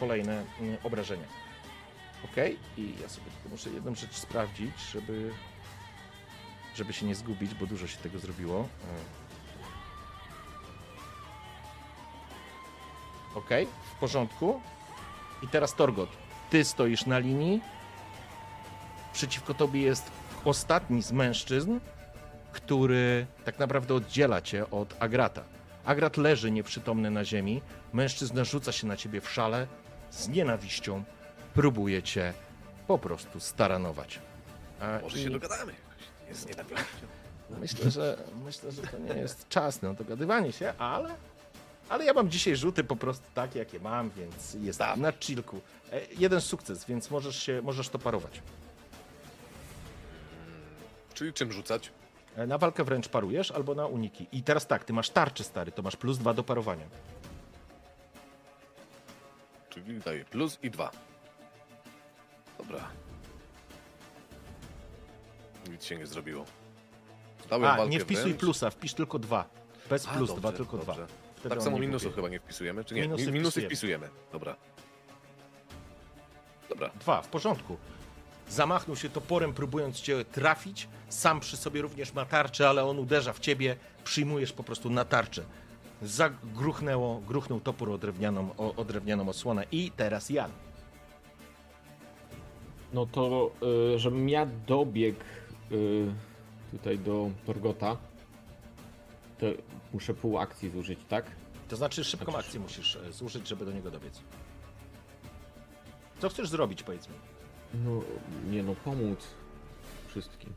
kolejne 0.00 0.44
obrażenia. 0.82 1.26
Ok? 2.24 2.36
I 2.76 2.94
ja 3.02 3.08
sobie 3.08 3.30
tylko 3.30 3.48
muszę 3.48 3.70
jedną 3.70 3.94
rzecz 3.94 4.14
sprawdzić, 4.14 4.72
żeby, 4.92 5.30
żeby 6.74 6.92
się 6.92 7.06
nie 7.06 7.14
zgubić, 7.14 7.54
bo 7.54 7.66
dużo 7.66 7.86
się 7.86 7.98
tego 7.98 8.18
zrobiło. 8.18 8.68
Ok, 13.34 13.48
w 13.96 14.00
porządku. 14.00 14.60
I 15.42 15.48
teraz 15.48 15.74
Torgot, 15.74 16.10
ty 16.50 16.64
stoisz 16.64 17.06
na 17.06 17.18
linii. 17.18 17.60
Przeciwko 19.12 19.54
tobie 19.54 19.80
jest 19.82 20.10
ostatni 20.44 21.02
z 21.02 21.12
mężczyzn, 21.12 21.78
który 22.52 23.26
tak 23.44 23.58
naprawdę 23.58 23.94
oddziela 23.94 24.42
cię 24.42 24.70
od 24.70 24.96
Agrata. 25.02 25.42
Agrat 25.84 26.16
leży 26.16 26.50
nieprzytomny 26.50 27.10
na 27.10 27.24
ziemi. 27.24 27.62
Mężczyzna 27.92 28.44
rzuca 28.44 28.72
się 28.72 28.86
na 28.86 28.96
ciebie 28.96 29.20
w 29.20 29.30
szale 29.30 29.66
z 30.10 30.28
nienawiścią. 30.28 31.04
Próbuje 31.54 32.02
cię 32.02 32.32
po 32.86 32.98
prostu 32.98 33.40
staranować. 33.40 34.20
A 34.80 34.98
Może 35.02 35.18
i 35.18 35.22
się 35.22 35.30
dogadamy. 35.30 35.72
Jest 36.30 36.48
nienawiścią. 36.48 36.84
Myślę, 37.60 37.90
że 37.90 38.16
myślę, 38.44 38.72
że 38.72 38.82
to 38.82 38.98
nie 38.98 39.14
jest 39.20 39.48
czas 39.48 39.82
na 39.82 39.94
dogadywanie 39.94 40.52
się, 40.52 40.74
ale. 40.78 41.14
Ale 41.88 42.04
ja 42.04 42.12
mam 42.12 42.30
dzisiaj 42.30 42.56
rzuty 42.56 42.84
po 42.84 42.96
prostu 42.96 43.24
takie, 43.34 43.58
jakie 43.58 43.80
mam, 43.80 44.10
więc 44.10 44.54
jest 44.54 44.78
Dawaj. 44.78 45.00
na 45.00 45.12
chillku. 45.12 45.60
E, 45.92 46.00
Jeden 46.18 46.40
sukces, 46.40 46.84
więc 46.84 47.10
możesz, 47.10 47.42
się, 47.42 47.62
możesz 47.62 47.88
to 47.88 47.98
parować. 47.98 48.42
Czyli 51.14 51.32
czym 51.32 51.52
rzucać? 51.52 51.92
E, 52.36 52.46
Na 52.46 52.58
walkę 52.58 52.84
wręcz 52.84 53.08
parujesz 53.08 53.50
albo 53.50 53.74
na 53.74 53.86
uniki. 53.86 54.26
I 54.32 54.42
teraz 54.42 54.66
tak, 54.66 54.84
ty 54.84 54.92
masz 54.92 55.10
tarczy 55.10 55.44
stary, 55.44 55.72
to 55.72 55.82
masz 55.82 55.96
plus 55.96 56.18
dwa 56.18 56.34
do 56.34 56.42
parowania. 56.44 56.86
Czyli 59.70 59.98
daję 60.00 60.24
plus 60.24 60.58
i 60.62 60.70
dwa. 60.70 60.90
Dobra. 62.58 62.88
Nic 65.70 65.84
się 65.84 65.96
nie 65.96 66.06
zrobiło. 66.06 66.44
Dałem 67.50 67.64
A, 67.64 67.76
walkę 67.76 67.90
nie 67.90 68.00
wpisuj 68.00 68.24
wręcz. 68.24 68.40
plusa, 68.40 68.70
wpisz 68.70 68.94
tylko 68.94 69.18
dwa. 69.18 69.44
Bez 69.90 70.08
A, 70.08 70.10
plus 70.10 70.28
dobrze, 70.28 70.40
dwa, 70.40 70.52
tylko 70.52 70.76
dobrze. 70.78 70.94
dwa. 70.94 71.06
Wtedy 71.36 71.54
Tak 71.54 71.62
samo 71.64 71.78
minusów 71.78 72.14
chyba 72.14 72.28
nie 72.28 72.40
wpisujemy, 72.40 72.84
czy 72.84 72.94
nie? 72.94 73.02
Minusy 73.02 73.20
Minusy, 73.22 73.38
minusy 73.38 73.60
wpisujemy. 73.66 74.06
wpisujemy. 74.06 74.32
Dobra. 74.32 74.56
Dobra. 76.68 76.90
Dwa, 77.00 77.22
w 77.22 77.28
porządku. 77.28 77.76
Zamachnął 78.48 78.96
się 78.96 79.08
toporem, 79.08 79.52
próbując 79.54 80.00
cię 80.00 80.24
trafić. 80.24 80.88
Sam 81.08 81.40
przy 81.40 81.56
sobie 81.56 81.82
również 81.82 82.12
ma 82.14 82.24
tarczę, 82.24 82.68
ale 82.68 82.84
on 82.84 82.98
uderza 82.98 83.32
w 83.32 83.40
ciebie. 83.40 83.76
Przyjmujesz 84.04 84.52
po 84.52 84.62
prostu 84.64 84.90
na 84.90 85.04
tarczę. 85.04 85.42
Zagruchnęło, 86.02 87.20
gruchnął 87.20 87.60
topór 87.60 87.90
o 87.90 87.98
drewnianą, 87.98 88.50
o, 88.58 88.74
o 88.74 88.84
drewnianą 88.84 89.28
osłonę. 89.28 89.64
I 89.72 89.90
teraz 89.96 90.30
Jan. 90.30 90.50
No 92.92 93.06
to, 93.06 93.50
y, 93.94 93.98
żebym 93.98 94.28
ja 94.28 94.46
dobiegł 94.66 95.18
tutaj 96.70 96.98
do 96.98 97.30
Torgota, 97.46 97.96
to 99.38 99.46
muszę 99.92 100.14
pół 100.14 100.38
akcji 100.38 100.70
zużyć, 100.70 100.98
tak? 101.08 101.24
To 101.68 101.76
znaczy 101.76 102.04
szybką 102.04 102.32
Znaczy- 102.32 102.46
akcję 102.46 102.60
musisz 102.60 102.96
e, 102.96 103.12
zużyć, 103.12 103.48
żeby 103.48 103.64
do 103.64 103.72
niego 103.72 103.90
dobiec. 103.90 104.20
Co 106.18 106.28
chcesz 106.28 106.48
zrobić, 106.48 106.82
powiedz 106.82 107.08
mi? 107.08 107.14
No, 107.84 108.00
nie 108.50 108.62
no, 108.62 108.74
pomóc 108.84 109.18
wszystkim. 110.08 110.52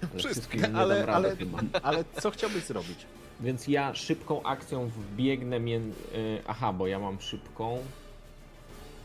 Ale 0.12 0.18
Wszystkim, 0.18 0.60
nie 0.60 0.76
ale- 0.76 1.06
ale-. 1.06 1.36
Ale 1.82 2.04
co 2.20 2.30
chciałbyś 2.30 2.64
zrobić? 2.64 3.06
Więc 3.40 3.68
ja 3.68 3.94
szybką 3.94 4.42
akcją 4.42 4.86
wbiegnę 4.88 5.60
między... 5.60 5.96
Aha, 6.46 6.72
bo 6.72 6.86
ja 6.86 6.98
mam 6.98 7.20
szybką. 7.20 7.78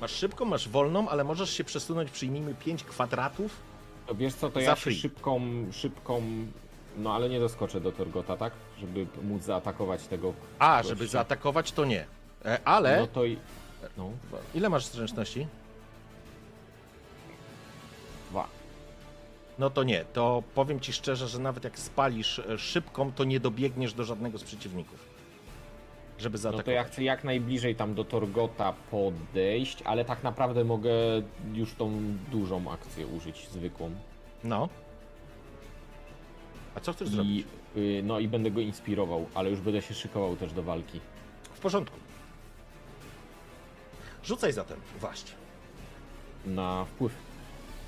Masz 0.02 0.12
szybką, 0.12 0.46
masz 0.46 0.70
wolną, 0.70 1.10
ale 1.10 1.24
możesz 1.24 1.50
się 1.50 1.64
przesunąć, 1.64 2.12
przyjmijmy 2.12 2.54
5 2.56 2.84
kwadratów. 2.84 3.58
To 4.08 4.16
wiesz 4.16 4.34
co, 4.34 4.50
to 4.50 4.60
ja 4.60 4.76
free. 4.76 4.96
szybką, 4.96 5.42
szybką... 5.72 6.22
No 6.98 7.14
ale 7.16 7.30
nie 7.30 7.40
doskoczę 7.40 7.82
do 7.82 7.92
Torgota, 7.92 8.38
tak? 8.38 8.54
Żeby 8.80 9.06
móc 9.24 9.44
zaatakować 9.44 10.08
tego 10.08 10.34
A, 10.60 10.78
gościa. 10.78 10.90
żeby 10.90 11.08
zaatakować, 11.08 11.72
to 11.72 11.86
nie. 11.86 12.06
E, 12.46 12.60
Ale 12.66 13.00
No 13.00 13.08
to 13.08 13.26
i... 13.26 13.38
No, 13.98 14.10
ile 14.56 14.70
masz 14.70 14.86
zręczności? 14.86 15.48
dwa. 18.30 18.48
No 19.60 19.70
to 19.70 19.84
nie, 19.84 20.06
to 20.14 20.44
powiem 20.56 20.80
ci 20.80 20.94
szczerze, 20.94 21.28
że 21.28 21.40
nawet 21.40 21.64
jak 21.64 21.80
spalisz 21.80 22.40
e, 22.40 22.58
szybką, 22.58 23.12
to 23.12 23.24
nie 23.24 23.40
dobiegniesz 23.40 23.94
do 23.94 24.04
żadnego 24.04 24.38
z 24.38 24.44
przeciwników. 24.44 25.15
Żeby 26.20 26.34
No 26.38 26.42
zaatakować. 26.42 26.66
to 26.66 26.72
ja 26.72 26.84
chcę 26.84 27.04
jak 27.04 27.24
najbliżej 27.24 27.76
tam 27.76 27.94
do 27.96 28.04
Torgota 28.04 28.74
podejść, 28.92 29.82
ale 29.82 30.06
tak 30.06 30.24
naprawdę 30.24 30.64
mogę 30.64 30.92
już 31.54 31.74
tą 31.74 31.92
dużą 32.32 32.72
akcję 32.72 33.08
użyć, 33.08 33.48
zwykłą. 33.50 33.92
No. 34.44 34.70
A 36.76 36.80
co 36.80 36.94
chcesz 36.94 37.10
zrobić? 37.10 37.48
I, 37.76 37.80
y, 37.80 38.04
no 38.04 38.20
i 38.20 38.28
będę 38.28 38.52
go 38.52 38.60
inspirował, 38.60 39.26
ale 39.34 39.50
już 39.50 39.60
będę 39.62 39.82
się 39.82 39.94
szykował 39.94 40.36
też 40.36 40.54
do 40.54 40.64
walki. 40.64 41.00
W 41.54 41.60
porządku. 41.60 41.98
Rzucaj 44.24 44.54
zatem, 44.54 44.80
właśnie. 45.00 45.32
Na 46.46 46.86
wpływ. 46.86 47.14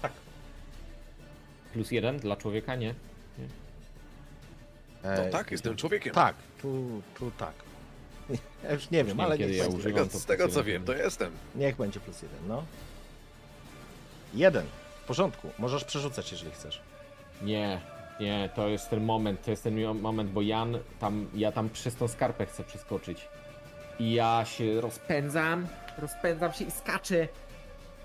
Tak. 0.02 0.12
Plus 1.74 1.92
jeden 1.92 2.20
dla 2.20 2.36
człowieka, 2.36 2.76
nie? 2.76 2.94
No 5.04 5.10
E, 5.10 5.30
tak, 5.30 5.52
jestem 5.52 5.76
człowiekiem. 5.76 6.14
Tak, 6.14 6.36
tu, 6.62 7.02
tu 7.16 7.32
tak. 7.32 7.54
Ja 8.64 8.74
już 8.74 8.90
nie 8.90 9.04
wiem, 9.04 9.18
nie 9.18 9.24
ale 9.24 9.38
niech, 9.38 9.56
ja 9.56 9.64
będzie, 9.64 9.84
tego, 9.84 10.06
z 10.06 10.26
tego 10.26 10.48
co 10.48 10.64
wiem, 10.64 10.84
to 10.86 10.94
jestem. 10.94 11.32
niech 11.56 11.76
będzie 11.76 12.00
plus 12.00 12.22
jeden, 12.22 12.48
no. 12.48 12.64
Jeden. 14.34 14.66
W 15.04 15.08
porządku. 15.08 15.50
Możesz 15.60 15.84
przerzucać, 15.84 16.32
jeżeli 16.32 16.52
chcesz. 16.52 16.82
Nie, 17.42 17.82
nie, 18.20 18.50
to 18.56 18.68
jest 18.68 18.90
ten 18.90 19.04
moment, 19.04 19.42
to 19.46 19.52
jest 19.52 19.64
ten 19.64 20.00
moment, 20.00 20.32
bo 20.32 20.42
Jan 20.42 20.80
tam, 21.00 21.28
ja 21.36 21.52
tam 21.52 21.70
przez 21.70 21.96
tą 21.96 22.08
skarpę 22.08 22.46
chcę 22.46 22.64
przeskoczyć. 22.64 23.28
I 24.00 24.14
ja 24.14 24.46
się 24.46 24.82
rozpędzam, 24.82 25.68
rozpędzam 25.98 26.54
się 26.54 26.66
i 26.66 26.72
skaczę 26.72 27.28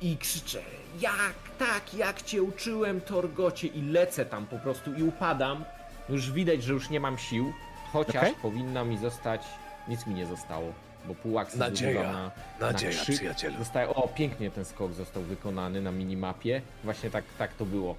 i 0.00 0.16
krzyczę, 0.16 0.62
jak, 1.00 1.34
tak, 1.58 1.94
jak 1.94 2.22
cię 2.22 2.42
uczyłem, 2.42 3.00
Torgocie, 3.00 3.68
i 3.68 3.82
lecę 3.82 4.26
tam 4.26 4.46
po 4.46 4.58
prostu 4.58 4.94
i 4.94 5.02
upadam. 5.02 5.64
Już 6.08 6.32
widać, 6.32 6.62
że 6.62 6.72
już 6.72 6.90
nie 6.90 7.00
mam 7.00 7.18
sił, 7.18 7.52
chociaż 7.92 8.22
Okej. 8.22 8.34
powinna 8.42 8.84
mi 8.84 8.98
zostać, 8.98 9.42
nic 9.88 10.06
mi 10.06 10.14
nie 10.14 10.26
zostało, 10.26 10.72
bo 11.08 11.14
pół 11.14 11.38
akcji 11.38 11.58
Nadzieja, 11.58 12.12
na, 12.12 12.30
nadzieja, 12.60 12.96
na 12.96 13.02
krzyk. 13.02 13.16
przyjacielu. 13.16 13.58
Zostaje, 13.58 13.88
o, 13.88 14.08
pięknie 14.08 14.50
ten 14.50 14.64
skok 14.64 14.92
został 14.92 15.22
wykonany 15.22 15.82
na 15.82 15.92
minimapie, 15.92 16.62
właśnie 16.84 17.10
tak, 17.10 17.24
tak 17.38 17.54
to 17.54 17.64
było. 17.64 17.96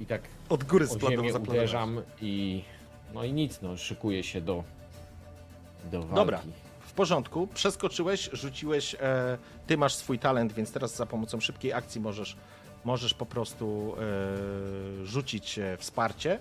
I 0.00 0.06
tak 0.06 0.22
Od 0.48 0.64
góry 0.64 0.86
splaną 0.86 1.16
ziemię 1.16 1.34
uderzam 1.48 2.02
i 2.20 2.64
no 3.14 3.24
i 3.24 3.32
nic, 3.32 3.58
no 3.62 3.76
szykuję 3.76 4.22
się 4.22 4.40
do 4.40 4.64
do 5.90 6.00
walki. 6.00 6.14
Dobra. 6.14 6.40
W 6.80 6.92
porządku, 6.92 7.46
przeskoczyłeś, 7.46 8.30
rzuciłeś, 8.32 8.94
e, 9.00 9.38
ty 9.66 9.76
masz 9.76 9.94
swój 9.94 10.18
talent, 10.18 10.52
więc 10.52 10.72
teraz 10.72 10.96
za 10.96 11.06
pomocą 11.06 11.40
szybkiej 11.40 11.72
akcji 11.72 12.00
możesz, 12.00 12.36
możesz 12.84 13.14
po 13.14 13.26
prostu 13.26 13.96
e, 15.02 15.06
rzucić 15.06 15.58
e, 15.58 15.76
wsparcie, 15.76 16.38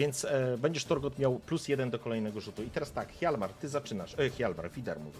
więc 0.00 0.24
e, 0.24 0.58
będziesz 0.58 0.84
Torgot 0.84 1.18
miał 1.18 1.38
plus 1.38 1.68
jeden 1.68 1.90
do 1.90 1.98
kolejnego 1.98 2.40
rzutu. 2.40 2.62
I 2.62 2.70
teraz 2.70 2.92
tak, 2.92 3.12
Hjalmar, 3.12 3.52
ty 3.52 3.68
zaczynasz, 3.68 4.14
e, 4.18 4.30
Hjalmar, 4.30 4.70
Widar 4.70 5.00
mówi. 5.00 5.18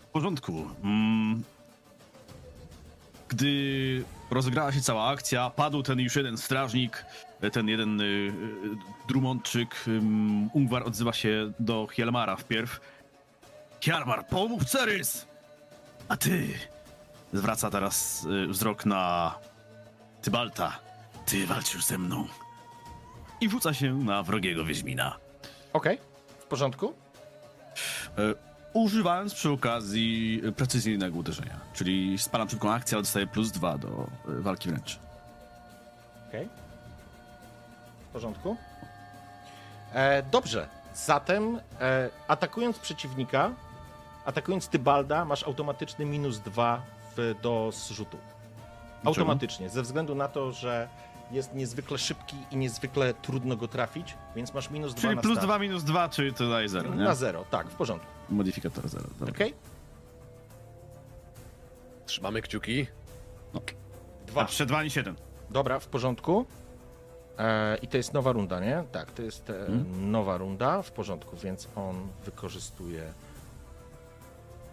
W 0.00 0.06
porządku. 0.06 0.70
Mm. 0.84 1.42
Gdy 3.28 4.04
rozegrała 4.30 4.72
się 4.72 4.80
cała 4.80 5.08
akcja, 5.08 5.50
padł 5.50 5.82
ten 5.82 6.00
już 6.00 6.16
jeden 6.16 6.36
strażnik, 6.36 7.04
ten 7.52 7.68
jeden 7.68 8.00
y, 8.00 8.04
y, 8.04 8.32
Drummondczyk. 9.08 9.84
ym, 9.88 10.50
Ungwar 10.52 10.82
odzywa 10.86 11.12
się 11.12 11.52
do 11.60 11.86
Hjalmara 11.86 12.36
wpierw. 12.36 12.80
Hjalmar, 13.80 14.26
pomów 14.26 14.64
Cerys! 14.64 15.26
A 16.08 16.16
ty... 16.16 16.48
Zwraca 17.32 17.70
teraz 17.70 18.24
y, 18.24 18.46
wzrok 18.46 18.86
na 18.86 19.34
Tybalta. 20.22 20.78
Ty 21.26 21.46
walczysz 21.46 21.84
ze 21.84 21.98
mną. 21.98 22.26
I 23.40 23.50
rzuca 23.50 23.74
się 23.74 23.94
na 23.94 24.22
wrogiego 24.22 24.64
Wiedźmina. 24.64 25.16
Okej, 25.72 25.98
w 26.38 26.44
porządku? 26.44 26.94
E, 28.18 28.34
używając 28.72 29.34
przy 29.34 29.50
okazji 29.50 30.42
precyzyjnego 30.56 31.18
uderzenia. 31.18 31.60
Czyli 31.74 32.18
spalam 32.18 32.50
szybką 32.50 32.72
akcję, 32.72 32.96
ale 32.96 33.02
dostaję 33.02 33.26
plus 33.26 33.50
dwa 33.50 33.78
do 33.78 34.06
y, 34.28 34.42
walki 34.42 34.68
wręcz. 34.68 34.98
Okej. 36.28 36.48
W 38.08 38.12
porządku. 38.12 38.56
E, 39.92 40.22
dobrze. 40.22 40.68
Zatem 40.94 41.60
e, 41.80 42.10
atakując 42.28 42.78
przeciwnika, 42.78 43.50
atakując 44.24 44.68
Tybalda, 44.68 45.24
masz 45.24 45.42
automatyczny 45.42 46.04
minus 46.04 46.38
dwa 46.38 46.82
w, 47.16 47.34
do 47.42 47.70
zrzutu. 47.72 48.18
Automatycznie, 49.04 49.70
ze 49.70 49.82
względu 49.82 50.14
na 50.14 50.28
to, 50.28 50.52
że 50.52 50.88
jest 51.30 51.54
niezwykle 51.54 51.98
szybki 51.98 52.36
i 52.50 52.56
niezwykle 52.56 53.14
trudno 53.14 53.56
go 53.56 53.68
trafić, 53.68 54.14
więc 54.36 54.54
masz 54.54 54.70
minus 54.70 54.92
dwa 54.94 55.00
Czyli 55.00 55.16
na 55.16 55.22
plus 55.22 55.34
start. 55.34 55.46
dwa 55.46 55.58
minus 55.58 55.84
dwa, 55.84 56.08
czyli 56.08 56.34
to 56.34 56.48
daje 56.50 56.68
zero, 56.68 56.94
nie? 56.94 57.04
Na 57.04 57.14
zero, 57.14 57.44
tak, 57.50 57.70
w 57.70 57.74
porządku. 57.74 58.06
Modyfikator 58.28 58.88
zero. 58.88 59.04
Dobra. 59.18 59.34
Okej? 59.34 59.54
Trzymamy 62.06 62.42
kciuki. 62.42 62.86
Dwa. 64.26 64.42
A 64.42 64.44
przed 64.44 64.68
dwa 64.68 64.78
ani 64.78 64.90
siedem. 64.90 65.16
Dobra, 65.50 65.78
w 65.80 65.86
porządku. 65.86 66.46
E, 67.38 67.76
I 67.76 67.88
to 67.88 67.96
jest 67.96 68.14
nowa 68.14 68.32
runda, 68.32 68.60
nie? 68.60 68.84
Tak, 68.92 69.12
to 69.12 69.22
jest 69.22 69.50
e, 69.50 69.54
nowa 70.00 70.36
runda, 70.36 70.82
w 70.82 70.92
porządku, 70.92 71.36
więc 71.36 71.68
on 71.76 72.08
wykorzystuje 72.24 73.12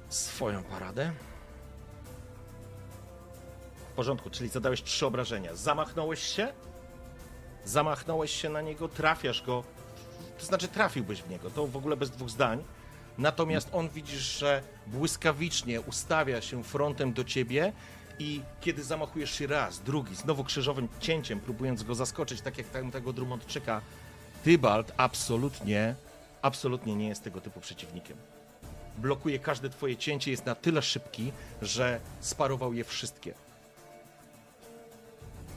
swoją 0.10 0.64
paradę. 0.64 1.12
W 3.94 3.96
porządku, 3.96 4.30
czyli 4.30 4.50
zadałeś 4.50 4.84
trzy 4.84 5.06
obrażenia. 5.06 5.56
Zamachnąłeś 5.56 6.24
się, 6.24 6.54
zamachnąłeś 7.66 8.32
się 8.32 8.50
na 8.50 8.62
niego, 8.62 8.88
trafiasz 8.88 9.42
go, 9.42 9.64
to 10.40 10.46
znaczy 10.46 10.68
trafiłbyś 10.68 11.22
w 11.22 11.30
niego, 11.30 11.50
to 11.50 11.68
w 11.68 11.78
ogóle 11.78 11.98
bez 11.98 12.10
dwóch 12.10 12.30
zdań. 12.30 12.64
Natomiast 13.18 13.70
on 13.72 13.90
widzisz, 13.90 14.40
że 14.40 14.62
błyskawicznie 14.88 15.82
ustawia 15.82 16.42
się 16.42 16.64
frontem 16.64 17.14
do 17.14 17.24
ciebie 17.24 17.74
i 18.20 18.42
kiedy 18.62 18.84
zamachujesz 18.84 19.32
się 19.32 19.48
raz, 19.48 19.80
drugi, 19.80 20.16
znowu 20.16 20.44
krzyżowym 20.44 20.88
cięciem, 21.00 21.40
próbując 21.40 21.84
go 21.84 21.96
zaskoczyć, 21.96 22.42
tak 22.42 22.58
jak 22.58 22.68
tam 22.68 22.92
tego 22.92 23.14
Drummondczyka, 23.14 23.82
Tybalt 24.44 24.92
absolutnie, 24.98 25.96
absolutnie 26.42 26.96
nie 26.96 27.08
jest 27.08 27.24
tego 27.24 27.42
typu 27.42 27.60
przeciwnikiem. 27.60 28.18
Blokuje 28.98 29.40
każde 29.40 29.70
twoje 29.70 29.98
cięcie, 29.98 30.32
jest 30.32 30.46
na 30.46 30.56
tyle 30.56 30.82
szybki, 30.82 31.32
że 31.62 32.00
sparował 32.20 32.74
je 32.74 32.84
wszystkie. 32.84 33.43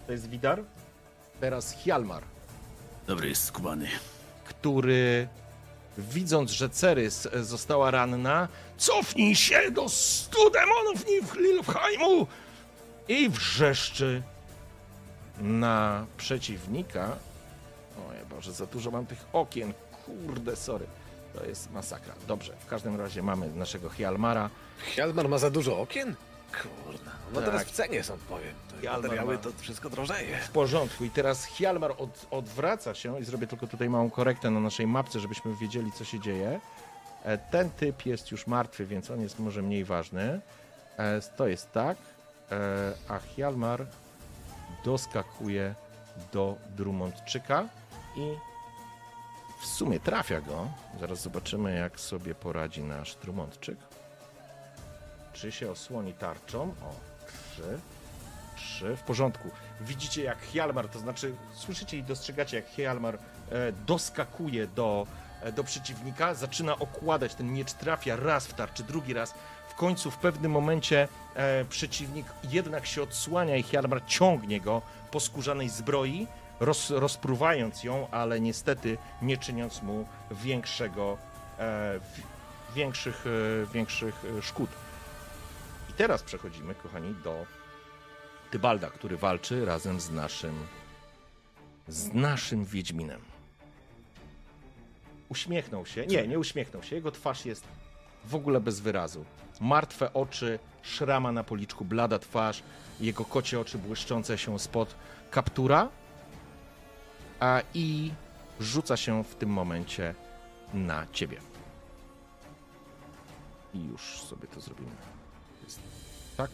To 0.06 0.12
jest 0.12 0.28
Widar. 0.28 0.62
Teraz 1.40 1.72
Hjalmar 1.72 2.22
Dobry 3.06 3.28
jest 3.28 3.44
skubany. 3.44 3.88
który 4.44 5.28
widząc, 5.98 6.50
że 6.50 6.68
Cerys 6.70 7.28
została 7.42 7.90
ranna, 7.90 8.48
cofnij 8.76 9.36
się 9.36 9.70
do 9.70 9.88
stu 9.88 10.50
demonów 10.50 11.04
Niflheimу 11.56 12.26
i 13.08 13.28
wrzeszczy 13.30 14.22
na 15.40 16.06
przeciwnika. 16.16 17.16
O 17.98 18.34
Boże, 18.34 18.52
za 18.52 18.66
dużo 18.66 18.90
mam 18.90 19.06
tych 19.06 19.24
okien. 19.32 19.72
Kurde, 20.06 20.56
sorry. 20.56 20.86
To 21.34 21.44
jest 21.44 21.72
masakra. 21.72 22.14
Dobrze, 22.28 22.52
w 22.60 22.66
każdym 22.66 22.96
razie 23.00 23.22
mamy 23.22 23.48
naszego 23.54 23.88
Hjalmara. 23.88 24.50
Hjalmar 24.94 25.28
ma 25.28 25.38
za 25.38 25.50
dużo 25.50 25.80
okien? 25.80 26.14
Kurna, 26.52 27.10
no 27.32 27.40
Tak. 27.40 27.44
teraz 27.44 27.64
w 27.64 27.70
cenie 27.70 28.02
są, 28.04 28.18
powiem. 28.28 28.54
To 28.70 28.76
Hjalmar 28.80 29.02
materiały 29.02 29.34
ma- 29.34 29.40
to 29.42 29.50
wszystko 29.58 29.90
drożeje. 29.90 30.38
W 30.38 30.50
porządku. 30.50 31.04
I 31.04 31.10
teraz 31.10 31.44
Hjalmar 31.44 31.90
od, 31.98 32.26
odwraca 32.30 32.94
się 32.94 33.20
i 33.20 33.24
zrobię 33.24 33.46
tylko 33.46 33.66
tutaj 33.66 33.88
małą 33.90 34.10
korektę 34.10 34.50
na 34.50 34.60
naszej 34.60 34.86
mapce, 34.86 35.20
żebyśmy 35.20 35.56
wiedzieli, 35.56 35.92
co 35.92 36.04
się 36.04 36.20
dzieje. 36.20 36.60
E, 37.24 37.38
Ten 37.38 37.70
typ 37.70 38.06
jest 38.06 38.30
już 38.30 38.46
martwy, 38.46 38.86
więc 38.86 39.10
on 39.10 39.20
jest 39.20 39.38
może 39.38 39.62
mniej 39.62 39.84
ważny. 39.84 40.40
E, 40.98 41.20
To 41.36 41.46
jest 41.48 41.72
tak. 41.72 41.96
E, 42.52 42.92
A 43.08 43.18
Hjalmar 43.18 43.86
doskakuje 44.84 45.74
do 46.32 46.56
Drummondczyka 46.76 47.68
i 48.16 48.34
w 49.60 49.66
sumie 49.66 50.00
trafia 50.00 50.40
go. 50.40 50.68
Zaraz 51.00 51.22
zobaczymy, 51.22 51.76
jak 51.76 52.00
sobie 52.00 52.34
poradzi 52.34 52.82
nasz 52.82 53.14
Drummondczyk. 53.16 53.78
Czy 55.36 55.52
się 55.52 55.70
osłoni 55.70 56.12
tarczą? 56.12 56.60
O, 56.60 56.94
trzy. 57.26 57.78
Trzy, 58.56 58.96
w 58.96 59.02
porządku. 59.02 59.50
Widzicie 59.80 60.22
jak 60.22 60.38
Hjalmar, 60.38 60.88
to 60.88 60.98
znaczy 60.98 61.34
słyszycie 61.54 61.96
i 61.96 62.02
dostrzegacie 62.02 62.56
jak 62.56 62.66
Hjalmar 62.66 63.14
e, 63.14 63.18
doskakuje 63.86 64.66
do, 64.66 65.06
e, 65.42 65.52
do 65.52 65.64
przeciwnika, 65.64 66.34
zaczyna 66.34 66.78
okładać, 66.78 67.34
ten 67.34 67.52
miecz 67.52 67.72
trafia 67.72 68.16
raz 68.16 68.46
w 68.46 68.54
tarczy, 68.54 68.84
drugi 68.84 69.14
raz. 69.14 69.34
W 69.68 69.74
końcu 69.74 70.10
w 70.10 70.16
pewnym 70.16 70.52
momencie 70.52 71.08
e, 71.34 71.64
przeciwnik 71.64 72.26
jednak 72.44 72.86
się 72.86 73.02
odsłania 73.02 73.56
i 73.56 73.62
Hjalmar 73.62 74.02
ciągnie 74.06 74.60
go 74.60 74.82
po 75.10 75.20
skórzanej 75.20 75.68
zbroi, 75.68 76.26
roz, 76.60 76.90
rozpruwając 76.90 77.84
ją, 77.84 78.10
ale 78.10 78.40
niestety 78.40 78.98
nie 79.22 79.36
czyniąc 79.36 79.82
mu 79.82 80.06
większego, 80.30 81.18
większych, 82.74 83.24
większych 83.72 84.24
szkód. 84.42 84.70
Teraz 85.96 86.22
przechodzimy, 86.22 86.74
kochani, 86.74 87.14
do 87.24 87.46
Tybalda, 88.50 88.90
który 88.90 89.16
walczy 89.16 89.64
razem 89.64 90.00
z 90.00 90.10
naszym 90.10 90.66
z 91.88 92.14
naszym 92.14 92.64
Wiedźminem. 92.64 93.20
Uśmiechnął 95.28 95.86
się. 95.86 96.06
Nie, 96.06 96.28
nie 96.28 96.38
uśmiechnął 96.38 96.82
się. 96.82 96.96
Jego 96.96 97.10
twarz 97.10 97.44
jest 97.46 97.64
w 98.24 98.34
ogóle 98.34 98.60
bez 98.60 98.80
wyrazu. 98.80 99.24
Martwe 99.60 100.12
oczy, 100.12 100.58
szrama 100.82 101.32
na 101.32 101.44
policzku, 101.44 101.84
blada 101.84 102.18
twarz, 102.18 102.62
jego 103.00 103.24
kocie 103.24 103.60
oczy 103.60 103.78
błyszczące 103.78 104.38
się 104.38 104.58
spod 104.58 104.94
kaptura. 105.30 105.88
A 107.40 107.62
i 107.74 108.12
rzuca 108.60 108.96
się 108.96 109.24
w 109.24 109.34
tym 109.34 109.50
momencie 109.50 110.14
na 110.74 111.06
ciebie. 111.12 111.40
I 113.74 113.84
już 113.84 114.02
sobie 114.02 114.48
to 114.48 114.60
zrobimy. 114.60 115.15
Tak. 116.36 116.50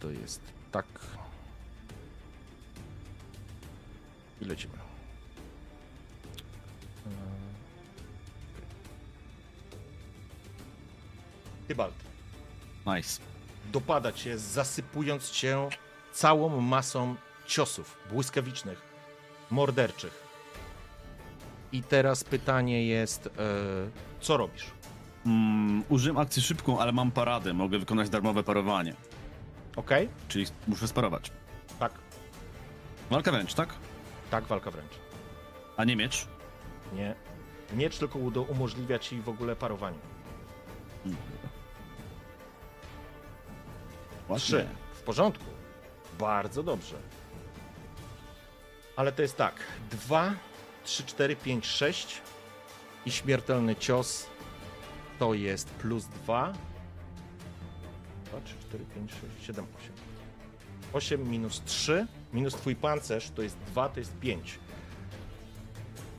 To 0.00 0.10
jest 0.10 0.40
tak. 0.72 0.86
I 4.40 4.44
lecimy. 4.44 4.74
Tybalt 11.68 11.94
Nice. 12.86 13.20
dopada 13.72 14.12
cię, 14.12 14.38
zasypując 14.38 15.30
cię 15.30 15.68
całą 16.12 16.60
masą 16.60 17.16
ciosów 17.46 17.96
błyskawicznych, 18.10 18.82
morderczych. 19.50 20.24
I 21.72 21.82
teraz 21.82 22.24
pytanie 22.24 22.86
jest, 22.86 23.26
e, 23.26 23.30
co 24.20 24.36
robisz? 24.36 24.66
Mm, 25.26 25.82
użyłem 25.88 26.18
akcji 26.18 26.42
szybką, 26.42 26.80
ale 26.80 26.92
mam 26.92 27.10
paradę. 27.10 27.52
Mogę 27.52 27.78
wykonać 27.78 28.10
darmowe 28.10 28.42
parowanie. 28.42 28.94
Ok? 29.76 29.90
Czyli 30.28 30.46
muszę 30.68 30.88
sparować. 30.88 31.30
Tak, 31.78 31.92
Walka 33.10 33.32
wręcz, 33.32 33.54
tak? 33.54 33.74
tak, 34.30 34.44
walka 34.44 34.70
wręcz. 34.70 34.92
A 35.76 35.84
nie 35.84 35.96
miecz? 35.96 36.26
Nie. 36.92 37.14
Miecz 37.72 37.98
tylko 37.98 38.18
umożliwia 38.18 38.98
ci 38.98 39.20
w 39.20 39.28
ogóle 39.28 39.56
parowanie. 39.56 39.98
Ładnie. 44.28 44.46
Trzy. 44.46 44.68
W 44.92 45.02
porządku. 45.02 45.44
Bardzo 46.18 46.62
dobrze. 46.62 46.96
Ale 48.96 49.12
to 49.12 49.22
jest 49.22 49.36
tak. 49.36 49.54
Dwa, 49.90 50.32
trzy, 50.84 51.04
cztery, 51.04 51.36
pięć, 51.36 51.66
sześć 51.66 52.22
i 53.06 53.10
śmiertelny 53.12 53.76
cios 53.76 54.26
to 55.18 55.34
jest 55.34 55.70
plus 55.70 56.04
dwa. 56.04 56.52
Dwa, 58.24 58.40
trzy, 58.40 58.54
cztery, 58.60 58.84
pięć, 58.94 59.10
sześć, 59.10 59.46
siedem, 59.46 59.66
osiem. 59.78 59.92
Osiem 60.92 61.30
minus 61.30 61.62
trzy, 61.64 62.06
minus 62.32 62.54
twój 62.54 62.76
pancerz 62.76 63.30
to 63.30 63.42
jest 63.42 63.56
dwa, 63.58 63.88
to 63.88 64.00
jest 64.00 64.18
pięć. 64.18 64.58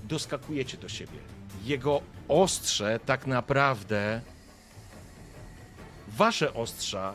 Doskakujecie 0.03 0.77
do 0.77 0.89
siebie. 0.89 1.19
Jego 1.63 2.01
ostrze 2.27 2.99
tak 3.05 3.27
naprawdę... 3.27 4.21
Wasze 6.07 6.53
ostrza 6.53 7.13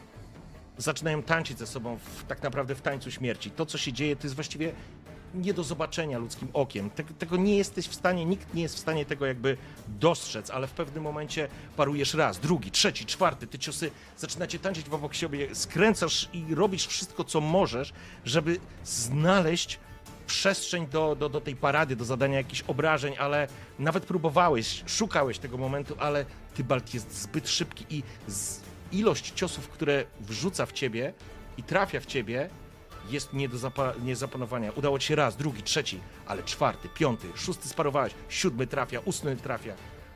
zaczynają 0.78 1.23
tańczyć 1.23 1.59
ze 1.59 1.66
sobą 1.66 1.98
w, 1.98 2.24
tak 2.24 2.43
naprawdę 2.43 2.74
w 2.74 2.81
tańcu 2.81 3.11
śmierci. 3.11 3.51
To, 3.51 3.66
co 3.66 3.78
się 3.78 3.93
dzieje, 3.93 4.16
to 4.16 4.23
jest 4.23 4.35
właściwie 4.35 4.73
nie 5.35 5.55
do 5.55 5.65
zobaczenia 5.65 6.19
ludzkim 6.19 6.48
okiem. 6.52 6.90
Tego, 7.19 7.36
nie 7.36 7.57
jesteś 7.57 7.86
w 7.89 7.94
stanie, 7.94 8.24
nikt 8.24 8.55
nie 8.55 8.62
jest 8.62 8.77
w 8.77 8.78
stanie 8.78 9.07
tego 9.07 9.27
jakby 9.27 9.57
dostrzec, 9.89 10.51
ale 10.51 10.66
w 10.66 10.73
pewnym 10.73 11.05
momencie 11.05 11.48
parujesz 11.77 12.15
raz, 12.15 12.39
drugi, 12.39 12.70
trzeci, 12.70 13.07
czwarty, 13.07 13.47
te 13.47 13.59
ciosy 13.59 13.90
zaczynacie 14.16 14.59
tańczyć 14.59 14.89
obok 14.89 15.15
siebie, 15.15 15.55
skręcasz 15.55 16.28
i 16.32 16.55
robisz 16.55 16.86
wszystko, 16.86 17.24
co 17.24 17.40
możesz, 17.40 17.93
żeby 18.24 18.59
znaleźć 18.85 19.78
przestrzeń 20.27 20.86
do, 20.86 21.16
do, 21.16 21.28
do 21.28 21.40
tej 21.40 21.57
parady, 21.57 21.97
do 21.97 22.05
zadania 22.05 22.36
jakichś 22.36 22.62
obrażeń, 22.66 23.15
ale 23.19 23.48
nawet 23.78 24.05
próbowałeś, 24.07 24.82
szukałeś 24.86 25.39
tego 25.39 25.59
momentu, 25.59 25.94
ale 25.98 26.24
Tybalt 26.55 26.94
jest 26.94 27.23
zbyt 27.23 27.48
szybki 27.48 27.85
i 27.90 28.02
ilość 28.93 29.32
ciosów, 29.35 29.69
które 29.69 30.05
wrzuca 30.20 30.66
w 30.66 30.73
ciebie 30.73 31.12
i 31.57 31.62
trafia 31.62 32.01
w 32.01 32.07
ciebie, 32.07 32.51
jest 33.09 33.32
nie 33.32 33.48
do, 33.48 33.56
zapa- 33.56 34.02
nie 34.02 34.16
zapanowania. 34.16 34.72
Udało 34.72 34.98
ci 34.98 35.06
się 35.06 35.16
raz, 35.16 35.36
drugi, 35.36 35.62
trzeci, 35.62 36.01
ale 36.27 36.43
czwarty, 36.43 36.89
piąty, 36.89 37.28
szósty 37.35 37.68
sparowałeś, 37.68 38.14
siódmy 38.28 38.66
trafia, 38.66 39.01
ósmy 39.01 39.36
trafia. 39.36 39.74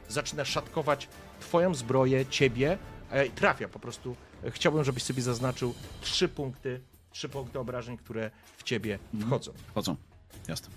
Zaczyna 0.09 0.45
szatkować 0.45 1.09
twoją 1.41 1.75
zbroję, 1.75 2.27
ciebie, 2.27 2.79
e, 3.11 3.29
trafia 3.29 3.69
po 3.69 3.79
prostu. 3.79 4.17
Chciałbym, 4.51 4.85
żebyś 4.85 5.03
sobie 5.03 5.23
zaznaczył 5.23 5.75
trzy 6.01 6.29
punkty, 6.29 6.81
trzy 7.11 7.29
punkty 7.29 7.59
obrażeń, 7.59 7.97
które 7.97 8.31
w 8.57 8.63
ciebie 8.63 8.99
wchodzą. 9.21 9.53
Wchodzą. 9.71 9.97
Jasne. 10.49 10.69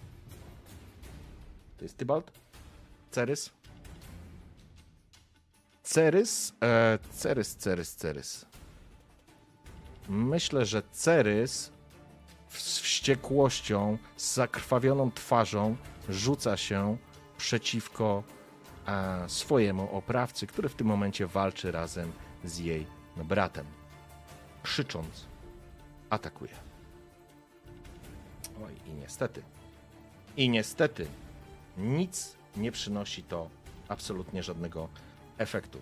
To 1.77 1.85
jest 1.85 1.97
Tybalt, 1.97 2.31
Cerys. 3.11 3.49
Cerys, 5.83 6.53
e, 6.63 6.99
Cerys, 7.17 7.55
Cerys, 7.55 7.95
Cerys. 7.95 8.45
Myślę, 10.09 10.65
że 10.65 10.81
Cerys 10.91 11.71
z 12.49 12.79
wściekłością, 12.79 13.97
z 14.17 14.33
zakrwawioną 14.33 15.11
twarzą 15.11 15.75
rzuca 16.09 16.57
się 16.57 16.97
przeciwko 17.37 18.23
e, 18.87 19.29
swojemu 19.29 19.97
oprawcy, 19.97 20.47
który 20.47 20.69
w 20.69 20.75
tym 20.75 20.87
momencie 20.87 21.27
walczy 21.27 21.71
razem 21.71 22.11
z 22.43 22.57
jej 22.57 22.87
bratem. 23.15 23.65
Krzycząc, 24.63 25.25
atakuje. 26.09 26.53
Oj, 28.65 28.73
i 28.85 28.93
niestety. 28.93 29.41
I 30.37 30.49
niestety 30.49 31.07
nic 31.77 32.35
nie 32.57 32.71
przynosi 32.71 33.23
to 33.23 33.49
absolutnie 33.87 34.43
żadnego 34.43 34.89
efektu. 35.37 35.81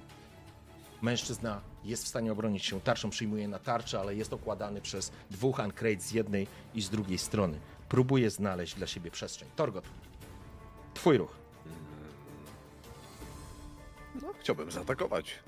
Mężczyzna 1.06 1.61
jest 1.84 2.03
w 2.03 2.07
stanie 2.07 2.32
obronić 2.32 2.65
się 2.65 2.82
tarczą, 2.82 3.10
przyjmuje 3.10 3.48
na 3.48 3.60
tarczę, 3.60 3.99
ale 3.99 4.15
jest 4.15 4.34
okładany 4.34 4.82
przez 4.82 5.11
dwóch 5.32 5.60
Ancrate 5.60 5.99
z 6.02 6.11
jednej 6.11 6.48
i 6.73 6.82
z 6.82 6.90
drugiej 6.90 7.18
strony. 7.18 7.60
Próbuje 7.90 8.30
znaleźć 8.30 8.76
dla 8.76 8.88
siebie 8.88 9.11
przestrzeń. 9.11 9.49
Torgot, 9.56 9.86
twój 10.94 11.18
ruch. 11.18 11.36
No, 14.22 14.27
chciałbym 14.40 14.72
zaatakować. 14.72 15.40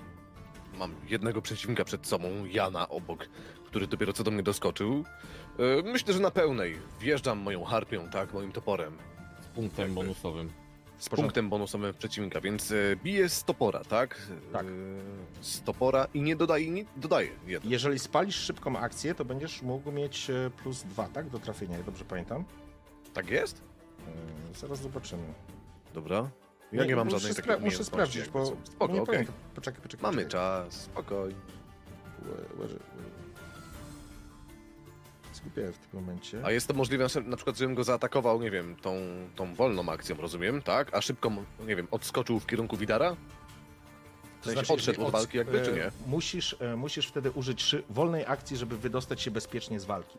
Mam 0.78 0.96
jednego 1.08 1.42
przeciwnika 1.42 1.86
przed 1.86 2.08
sobą, 2.08 2.46
Jana 2.46 2.90
obok, 2.90 3.26
który 3.66 3.88
dopiero 3.88 4.14
co 4.14 4.24
do 4.24 4.32
mnie 4.32 4.44
doskoczył. 4.44 5.04
E, 5.60 5.92
Myślę, 5.92 6.14
że 6.14 6.20
na 6.20 6.32
pełnej. 6.32 6.78
Wjeżdżam 7.00 7.38
moją 7.40 7.64
harpią, 7.64 8.10
tak, 8.10 8.34
moim 8.34 8.52
toporem. 8.52 8.98
Z 9.42 9.48
punktem 9.56 9.86
Jakby. 9.86 9.96
bonusowym. 9.96 10.52
Z 10.98 11.10
punktem 11.10 11.49
bonusowym 11.49 11.94
przeciwnika, 11.94 12.41
więc 12.41 12.72
e, 12.72 12.76
biję 13.03 13.30
z 13.30 13.44
topora, 13.44 13.84
tak? 13.84 14.22
Tak. 14.53 14.65
E, 14.65 14.69
Z 15.41 15.61
topora 15.61 16.07
i 16.14 16.22
nie 16.22 16.36
dodaję, 16.36 16.72
nie 16.72 16.86
dodaję 16.95 17.30
jeden. 17.48 17.72
Jeżeli 17.72 17.99
spalisz 17.99 18.36
szybką 18.36 18.78
akcję, 18.78 19.15
to 19.15 19.26
będziesz 19.26 19.61
mógł 19.61 19.91
mieć 19.91 20.30
e, 20.30 20.49
plus 20.64 20.84
dwa, 20.84 21.07
tak? 21.07 21.30
Do 21.30 21.40
trafienia, 21.40 21.78
dobrze 21.86 22.06
pamiętam. 22.06 22.44
Tak 23.14 23.30
jest? 23.30 23.61
E, 24.53 24.56
Zaraz 24.57 24.82
zobaczymy. 24.82 25.24
Dobra. 25.94 26.30
Ja 26.72 26.86
nie, 26.86 26.95
mam 26.95 27.06
muszę 27.07 27.19
żadnej 27.19 27.44
takiej 27.44 27.65
Muszę 27.65 27.84
sprawdzić, 27.84 28.30
bo. 28.30 28.45
Spoko, 28.45 28.94
nie 28.94 29.02
okej. 29.02 29.14
pamiętam. 29.15 29.36
Poczekaj, 29.56 29.82
poczekaj. 29.82 30.03
Mamy 30.03 30.24
poczekaj. 30.26 30.32
czas, 30.32 30.74
spokojnie. 30.82 31.36
Zgubiłem 35.38 35.73
w 35.73 35.77
tym 35.77 35.89
momencie. 35.99 36.41
A 36.45 36.51
jest 36.51 36.68
to 36.68 36.73
możliwe, 36.73 37.07
na 37.26 37.35
przykład, 37.35 37.57
żebym 37.57 37.76
go 37.76 37.84
zaatakował, 37.84 38.41
nie 38.41 38.51
wiem, 38.51 38.76
tą, 38.76 38.95
tą 39.35 39.55
wolną 39.55 39.89
akcją, 39.91 40.15
rozumiem, 40.18 40.61
tak? 40.61 40.93
A 40.93 41.01
szybko, 41.01 41.31
nie 41.68 41.76
wiem, 41.76 41.88
odskoczył 41.91 42.39
w 42.39 42.45
kierunku 42.47 42.77
Widara? 42.77 43.15
W 44.41 44.45
sensie 44.45 44.59
odszedł 44.59 44.77
jeżeli 44.80 45.03
od 45.03 45.11
walki 45.11 45.38
jakby, 45.38 45.61
czy 45.61 45.72
e, 45.72 45.76
nie? 45.76 45.91
Musisz, 46.07 46.55
e, 46.59 46.76
musisz 46.76 47.07
wtedy 47.07 47.31
użyć 47.31 47.61
szy- 47.61 47.84
wolnej 47.89 48.26
akcji, 48.26 48.57
żeby 48.57 48.77
wydostać 48.77 49.22
się 49.22 49.31
bezpiecznie 49.31 49.80
z 49.80 49.85
walki. 49.85 50.18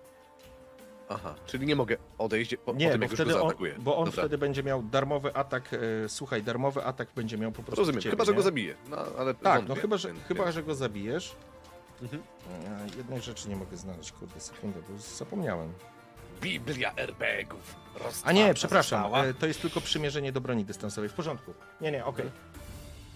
Aha, 1.09 1.35
czyli 1.47 1.67
nie 1.67 1.77
mogę 1.77 1.97
odejść 2.19 2.57
po, 2.57 2.57
po 2.57 2.73
tym, 2.73 2.79
bo 2.79 3.03
jak 3.03 3.11
już 3.11 3.19
go 3.19 3.25
on, 3.25 3.41
zaatakuję. 3.41 3.75
bo 3.79 3.97
on 3.97 4.05
Dobra. 4.05 4.23
wtedy 4.23 4.39
będzie 4.39 4.63
miał 4.63 4.83
darmowy 4.83 5.35
atak. 5.35 5.71
E, 6.05 6.09
słuchaj, 6.09 6.43
darmowy 6.43 6.85
atak 6.85 7.09
będzie 7.17 7.39
miał 7.39 7.53
po 7.53 7.63
prostu. 7.63 7.81
Rozumiem, 7.81 8.01
ciebie, 8.01 8.11
chyba, 8.11 8.25
że 8.25 8.33
nie? 8.33 8.37
go 8.37 8.43
zabiję. 8.43 8.75
No, 8.91 8.97
ale 9.19 9.35
Tak, 9.35 9.55
wątpię, 9.55 9.75
no 9.75 9.81
chyba, 9.81 9.97
że, 9.97 10.09
więc- 10.13 10.25
chyba, 10.25 10.53
że 10.53 10.63
go 10.63 10.75
zabijesz. 10.75 11.35
Mhm. 12.03 12.23
Ja 12.65 12.97
jednej 12.97 13.21
rzeczy 13.23 13.49
nie 13.49 13.57
mogę 13.57 13.77
znaleźć, 13.77 14.13
kurde, 14.13 14.41
sekundę, 14.41 14.81
bo 14.89 14.99
zapomniałem. 14.99 15.73
Biblia 16.41 16.95
RPG-ów. 16.97 17.77
A 18.25 18.33
nie, 18.33 18.55
przepraszam, 18.55 19.03
została. 19.03 19.25
e, 19.25 19.35
to 19.35 19.47
jest 19.47 19.63
tylko 19.63 19.81
przymierzenie 19.81 20.33
do 20.33 20.41
broni 20.41 20.65
dystansowej. 20.65 21.09
W 21.11 21.13
porządku. 21.13 21.55
Nie, 21.81 21.93
nie, 21.93 22.05
okej. 22.05 22.31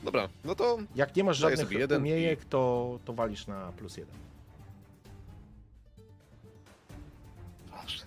Dobra, 0.03 0.29
no 0.45 0.55
to 0.55 0.79
Jak 0.95 1.17
nie 1.17 1.25
masz 1.25 1.37
żadnych 1.37 1.71
jeden 1.71 2.01
umiejek, 2.03 2.45
to, 2.45 2.99
to 3.05 3.13
walisz 3.13 3.47
na 3.47 3.73
plus 3.73 3.97
jeden. 3.97 4.15
proszę. 7.71 8.05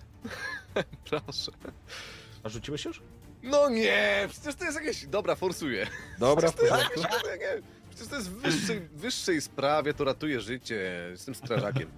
proszę. 1.10 1.52
A 2.42 2.48
rzuciłeś 2.48 2.84
już? 2.84 3.02
No 3.42 3.68
nie, 3.68 4.28
przecież 4.30 4.54
to 4.54 4.64
jest 4.64 4.76
jakieś... 4.80 5.06
Dobra, 5.06 5.34
forsuję. 5.34 5.86
Dobra, 6.18 6.50
w 6.50 6.54
porządku. 6.60 7.00
Przecież 7.96 8.10
to 8.10 8.16
jest 8.16 8.30
w 8.30 8.34
wyższej, 8.42 8.80
wyższej 8.94 9.40
sprawie, 9.40 9.94
to 9.94 10.04
ratuje 10.04 10.40
życie. 10.40 11.08
Jestem 11.10 11.34
strażakiem. 11.34 11.88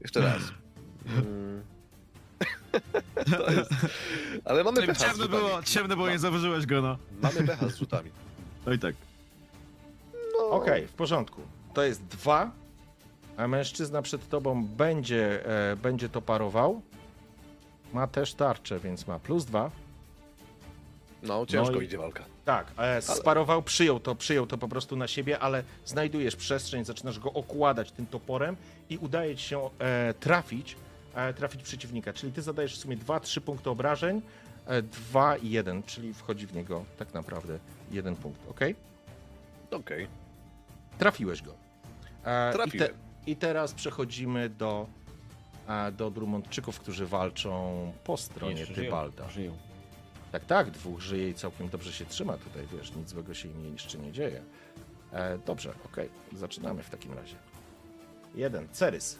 Jeszcze 0.00 0.20
raz. 0.20 0.42
Mm. 1.06 1.62
To 3.30 3.50
jest... 3.52 3.70
Ale 4.44 4.64
mamy 4.64 4.80
pecha 4.86 4.94
z 4.94 4.98
Ciemno 4.98 5.24
rzutami. 5.24 5.28
było, 5.42 5.62
ciemno 5.62 5.96
było, 5.96 6.08
nie 6.10 6.18
zauważyłeś 6.18 6.66
go, 6.66 6.82
no. 6.82 6.98
Mamy 7.22 7.46
pecha 7.46 7.68
z 7.68 7.76
rzutami. 7.76 8.10
No 8.66 8.72
i 8.72 8.78
tak. 8.78 8.94
No. 10.38 10.50
Okej, 10.50 10.86
w 10.86 10.92
porządku. 10.92 11.40
To 11.74 11.82
jest 11.82 12.04
dwa, 12.04 12.50
a 13.36 13.48
mężczyzna 13.48 14.02
przed 14.02 14.28
tobą 14.28 14.64
będzie, 14.66 15.46
e, 15.72 15.76
będzie 15.76 16.08
to 16.08 16.22
parował. 16.22 16.82
Ma 17.92 18.06
też 18.06 18.34
tarczę, 18.34 18.80
więc 18.80 19.06
ma 19.06 19.18
plus 19.18 19.44
dwa. 19.44 19.70
No, 21.22 21.46
ciężko 21.46 21.74
No 21.74 21.80
i- 21.80 21.84
idzie 21.84 21.98
walka. 21.98 22.24
Tak, 22.48 22.72
e, 22.78 23.02
sparował, 23.02 23.62
przyjął 23.62 24.00
to, 24.00 24.14
przyjął 24.14 24.46
to 24.46 24.58
po 24.58 24.68
prostu 24.68 24.96
na 24.96 25.08
siebie, 25.08 25.38
ale 25.38 25.62
znajdujesz 25.84 26.36
przestrzeń, 26.36 26.84
zaczynasz 26.84 27.18
go 27.18 27.32
okładać 27.32 27.92
tym 27.92 28.06
toporem 28.06 28.56
i 28.90 28.98
udaje 28.98 29.36
ci 29.36 29.48
się 29.48 29.70
e, 29.78 30.14
trafić, 30.14 30.76
e, 31.14 31.34
trafić 31.34 31.62
przeciwnika. 31.62 32.12
Czyli 32.12 32.32
ty 32.32 32.42
zadajesz 32.42 32.74
w 32.74 32.78
sumie 32.78 32.96
2-3 32.96 33.40
punkty 33.40 33.70
obrażeń, 33.70 34.22
2 35.10 35.36
i 35.36 35.50
1, 35.50 35.82
czyli 35.82 36.14
wchodzi 36.14 36.46
w 36.46 36.54
niego 36.54 36.84
tak 36.98 37.14
naprawdę 37.14 37.58
jeden 37.90 38.16
punkt, 38.16 38.40
ok? 38.50 38.60
Okej. 39.70 40.06
Trafiłeś 40.98 41.42
go. 41.42 41.54
E, 42.24 42.52
Trafiłem. 42.52 42.88
I, 42.88 42.90
te, 42.90 42.98
I 43.26 43.36
teraz 43.36 43.74
przechodzimy 43.74 44.48
do, 44.48 44.86
e, 45.68 45.92
do 45.92 46.10
Drummondczyków, 46.10 46.80
którzy 46.80 47.06
walczą 47.06 47.92
po 48.04 48.16
stronie 48.16 48.60
Jeszcze 48.60 48.74
żyją, 48.74 48.86
Tybalda. 48.86 49.30
Żyją. 49.30 49.67
Tak, 50.32 50.44
tak, 50.44 50.70
dwóch 50.70 51.00
żyje 51.00 51.30
i 51.30 51.34
całkiem 51.34 51.68
dobrze 51.68 51.92
się 51.92 52.06
trzyma 52.06 52.36
tutaj, 52.36 52.66
wiesz, 52.72 52.94
nic 52.94 53.08
złego 53.08 53.34
się 53.34 53.48
im 53.48 53.72
jeszcze 53.72 53.98
nie 53.98 54.12
dzieje. 54.12 54.42
E, 55.12 55.38
dobrze, 55.38 55.74
okej, 55.86 56.08
zaczynamy 56.32 56.82
w 56.82 56.90
takim 56.90 57.12
razie. 57.12 57.36
Jeden, 58.34 58.68
Cerys. 58.72 59.18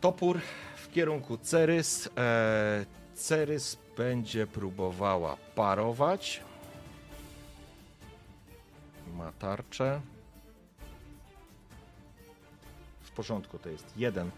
Topór 0.00 0.40
w 0.76 0.90
kierunku 0.90 1.38
Cerys. 1.38 2.08
E, 2.16 2.86
Cerys 3.14 3.78
będzie 3.96 4.46
próbowała 4.46 5.36
parować. 5.54 6.40
Ma 9.16 9.32
tarczę. 9.32 10.00
W 13.00 13.10
porządku, 13.10 13.58
to 13.58 13.68
jest 13.68 13.96
jeden. 13.96 14.30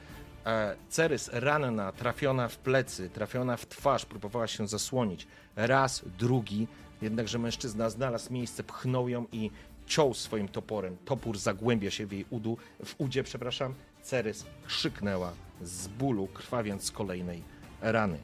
E, 0.46 0.76
Cerys 0.88 1.30
ranna, 1.32 1.92
trafiona 1.92 2.48
w 2.48 2.58
plecy, 2.58 3.10
trafiona 3.10 3.56
w 3.56 3.66
twarz, 3.66 4.06
próbowała 4.06 4.46
się 4.46 4.68
zasłonić. 4.68 5.26
Raz, 5.56 6.02
drugi, 6.18 6.68
jednakże 7.02 7.38
mężczyzna 7.38 7.90
znalazł 7.90 8.32
miejsce, 8.32 8.64
pchnął 8.64 9.08
ją 9.08 9.26
i 9.32 9.50
ciął 9.86 10.14
swoim 10.14 10.48
toporem. 10.48 10.96
Topór 11.04 11.38
zagłębia 11.38 11.90
się 11.90 12.06
w 12.06 12.12
jej 12.12 12.24
udu, 12.30 12.56
w 12.84 12.94
udzie, 12.98 13.22
przepraszam. 13.22 13.74
Cerys 14.02 14.46
krzyknęła 14.66 15.32
z 15.62 15.88
bólu, 15.88 16.26
krwawiąc 16.26 16.84
z 16.84 16.90
kolejnej 16.90 17.42
rany. 17.80 18.18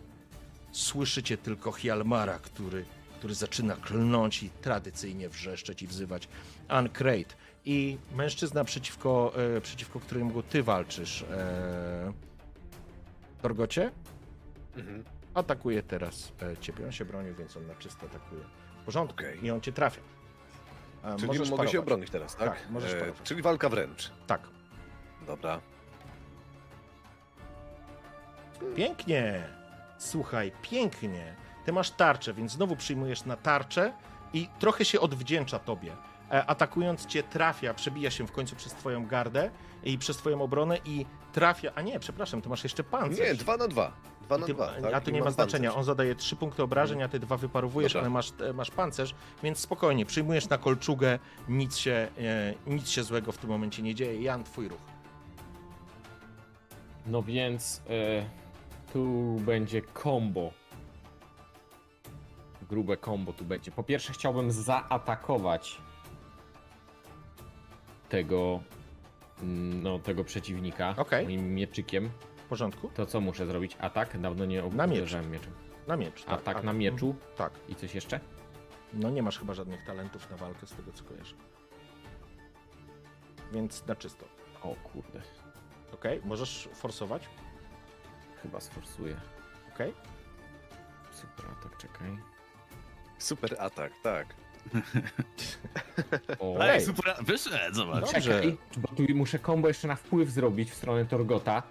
Słyszycie 0.73 1.39
tylko 1.39 1.73
Hjalmara, 1.73 2.39
który, 2.39 2.85
który 3.19 3.35
zaczyna 3.35 3.77
klnąć 3.77 4.43
i 4.43 4.51
tradycyjnie 4.51 5.29
wrzeszczeć 5.29 5.83
i 5.83 5.87
wzywać 5.87 6.29
Ancrate. 6.69 7.35
I 7.69 7.99
mężczyzna, 8.15 8.65
przeciwko, 8.65 9.33
e, 9.57 9.61
przeciwko 9.61 10.01
któremu 10.01 10.43
ty 10.43 10.63
walczysz, 10.63 11.23
e, 11.23 12.13
Torgocie, 13.43 13.91
Mhm. 14.77 15.05
atakuje 15.35 15.83
teraz 15.83 16.33
e, 16.43 16.57
ciebie. 16.57 16.85
On 16.85 16.93
się 16.93 17.05
bronił, 17.05 17.35
więc 17.35 17.57
on 17.57 17.67
na 17.67 17.75
czysto 17.75 18.07
atakuje. 18.07 18.41
W 18.83 18.85
porządku. 18.85 19.19
Okej. 19.19 19.45
I 19.45 19.51
on 19.51 19.61
cię 19.61 19.73
trafia. 19.73 20.01
E, 21.05 21.17
Czyli 21.17 21.27
możesz 21.27 21.51
mogę 21.51 21.51
się 21.51 21.57
parować. 21.57 21.77
obronić 21.77 22.11
teraz, 22.11 22.37
tak? 22.37 22.49
Tak, 22.61 22.71
możesz 22.71 22.95
parować. 22.95 23.23
Czyli 23.25 23.43
walka 23.43 23.69
wręcz. 23.69 24.11
Tak. 24.27 24.41
Dobra. 25.27 25.61
Pięknie. 28.77 29.45
Słuchaj, 29.99 30.53
pięknie. 30.63 31.35
Ty 31.65 31.73
masz 31.73 31.91
tarczę, 31.91 32.35
więc 32.35 32.53
znowu 32.53 32.77
przyjmujesz 32.77 33.25
na 33.25 33.37
tarczę 33.37 33.93
i 34.33 34.49
trochę 34.59 34.85
się 34.85 35.01
odwdzięcza 35.01 35.59
tobie. 35.59 35.93
E, 36.31 36.47
atakując 36.47 37.07
cię 37.07 37.23
trafia, 37.23 37.75
przebija 37.75 38.11
się 38.11 38.27
w 38.27 38.33
końcu 38.33 38.57
przez 38.57 38.73
twoją 38.73 39.07
gardę 39.07 39.51
i 39.85 39.99
przez 39.99 40.17
twoją 40.17 40.43
obronę 40.43 40.79
i 40.85 41.07
trafia. 41.33 41.71
A 41.75 41.83
nie, 41.83 41.99
przepraszam, 42.01 42.43
ty 42.43 42.49
masz 42.49 42.65
jeszcze 42.65 42.85
pancerz. 42.85 43.19
Nie, 43.29 43.35
dwa 43.35 43.57
na 43.57 43.69
dwa. 43.69 43.93
Dwa 44.23 44.39
na 44.39 44.47
Ty, 44.47 44.55
dwa. 44.55 44.67
Tak? 44.83 44.95
a 44.95 45.01
to 45.01 45.11
nie 45.11 45.23
ma 45.23 45.31
znaczenia. 45.31 45.69
pancerz. 45.69 45.79
On 45.79 45.85
zadaje 45.85 46.15
trzy 46.15 46.37
punkty 46.37 46.63
obrażeń, 46.63 47.03
a 47.03 47.09
ty 47.09 47.19
dwa 47.21 47.37
wyparowujesz, 47.37 47.93
Dobra. 47.93 48.01
ale 48.01 48.11
masz, 48.11 48.33
e, 48.41 48.53
masz 48.53 48.71
pancerz, 48.71 49.15
więc 49.43 49.59
spokojnie, 49.59 50.07
przyjmujesz 50.07 50.49
na 50.49 50.59
kolczugę, 50.59 51.19
nic 51.49 51.77
się, 51.77 52.09
e, 52.19 52.55
nic 52.67 52.89
się 52.89 53.03
złego 53.05 53.33
w 53.33 53.39
tym 53.39 53.51
momencie 53.51 53.83
nie 53.83 53.95
dzieje. 53.95 54.23
Jan, 54.23 54.45
twój 54.45 54.69
ruch. 54.69 54.81
No 57.07 57.23
więc 57.23 57.83
e, 57.91 58.25
tu 58.93 59.37
będzie 59.41 59.83
combo. 60.03 60.51
Grube 62.69 62.97
combo 62.97 63.33
tu 63.33 63.45
będzie. 63.45 63.71
Po 63.71 63.83
pierwsze 63.83 64.13
chciałbym 64.13 64.51
zaatakować 64.51 65.81
tego 68.09 68.61
mm, 69.43 69.83
no 69.83 69.99
tego 69.99 70.25
przeciwnika 70.25 70.95
Okej. 70.97 71.25
moim 71.25 71.55
mieczykiem. 71.55 72.11
W 72.37 72.49
porządku? 72.49 72.89
To 72.95 73.07
co 73.07 73.21
muszę 73.21 73.47
zrobić? 73.47 73.77
Atak? 73.81 74.21
Dawno 74.21 74.45
nie 74.45 74.63
Na 74.63 74.87
miecz. 74.87 74.97
uderzałem 74.99 75.31
mieczem. 75.31 75.53
Na 75.87 75.97
miecz. 75.97 76.25
Tak, 76.25 76.35
Atak 76.41 76.57
a- 76.57 76.63
na 76.63 76.73
mieczu 76.73 77.15
Tak. 77.37 77.53
i 77.69 77.75
coś 77.75 77.95
jeszcze? 77.95 78.21
No 78.93 79.11
nie 79.11 79.23
masz 79.23 79.39
chyba 79.39 79.55
żadnych 79.55 79.85
talentów 79.85 80.31
na 80.31 80.37
walkę 80.37 80.67
z 80.67 80.73
tego 80.73 80.93
co 80.93 81.05
kojarzę. 81.05 81.35
Więc 83.53 83.87
na 83.87 83.97
czysto. 83.97 84.27
O 84.63 84.75
kurde, 84.75 85.23
Okej, 85.95 86.21
możesz 86.25 86.69
forsować. 86.75 87.29
chyba 88.43 88.61
sforsuję. 88.61 89.17
Okej. 89.75 89.95
Super 91.13 91.47
atak, 91.51 91.77
czekaj. 91.79 92.19
Super 93.19 93.57
atak, 93.61 93.93
tak. 94.03 94.35
Ej, 96.61 96.81
super, 96.81 97.15
wyszedł, 97.25 97.75
zobacz. 97.77 98.01
Dobrze. 98.01 98.21
czekaj, 98.21 98.57
bo 98.77 98.89
tu 98.89 99.03
muszę 99.15 99.39
combo 99.39 99.69
jeszcze 99.69 99.89
na 99.89 99.97
wpływ 99.97 100.31
zrobić 100.31 100.71
w 100.71 100.75
stronę 100.75 101.05
Torgota. 101.05 101.63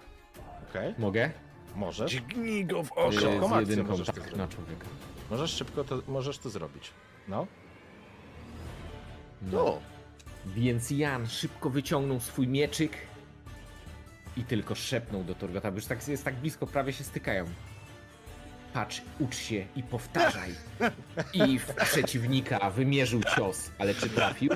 Okej, 0.70 0.94
Mogę? 0.98 1.30
możesz. 1.76 2.10
Dźgnij 2.12 2.64
go 2.66 2.82
w 2.82 2.92
oko. 2.92 3.12
szybką 3.12 3.40
z 3.48 3.52
akcją 3.52 3.60
jedynką, 3.60 3.90
możesz 3.90 4.06
to 4.06 4.12
tak, 4.12 4.22
zrobić. 4.22 4.38
na 4.38 4.48
człowieka. 4.48 4.86
Możesz 5.30 5.50
szybko 5.50 5.84
to, 5.84 6.02
możesz 6.08 6.38
to 6.38 6.50
zrobić. 6.50 6.90
No. 7.28 7.46
No, 9.42 9.78
Więc 10.46 10.90
Jan 10.90 11.26
szybko 11.26 11.70
wyciągnął 11.70 12.20
swój 12.20 12.48
mieczyk 12.48 12.92
i 14.36 14.44
tylko 14.44 14.74
szepnął 14.74 15.24
do 15.24 15.34
Torgota, 15.34 15.70
bo 15.70 15.76
już 15.76 15.86
tak 15.86 16.08
jest 16.08 16.24
tak 16.24 16.34
blisko, 16.34 16.66
prawie 16.66 16.92
się 16.92 17.04
stykają. 17.04 17.44
Patrz, 18.72 19.02
ucz 19.18 19.36
się 19.36 19.66
i 19.76 19.82
powtarzaj. 19.82 20.54
I 21.32 21.58
w 21.58 21.74
przeciwnika 21.74 22.70
wymierzył 22.70 23.22
cios, 23.36 23.70
ale 23.78 23.94
czy 23.94 24.10
trafił? 24.10 24.50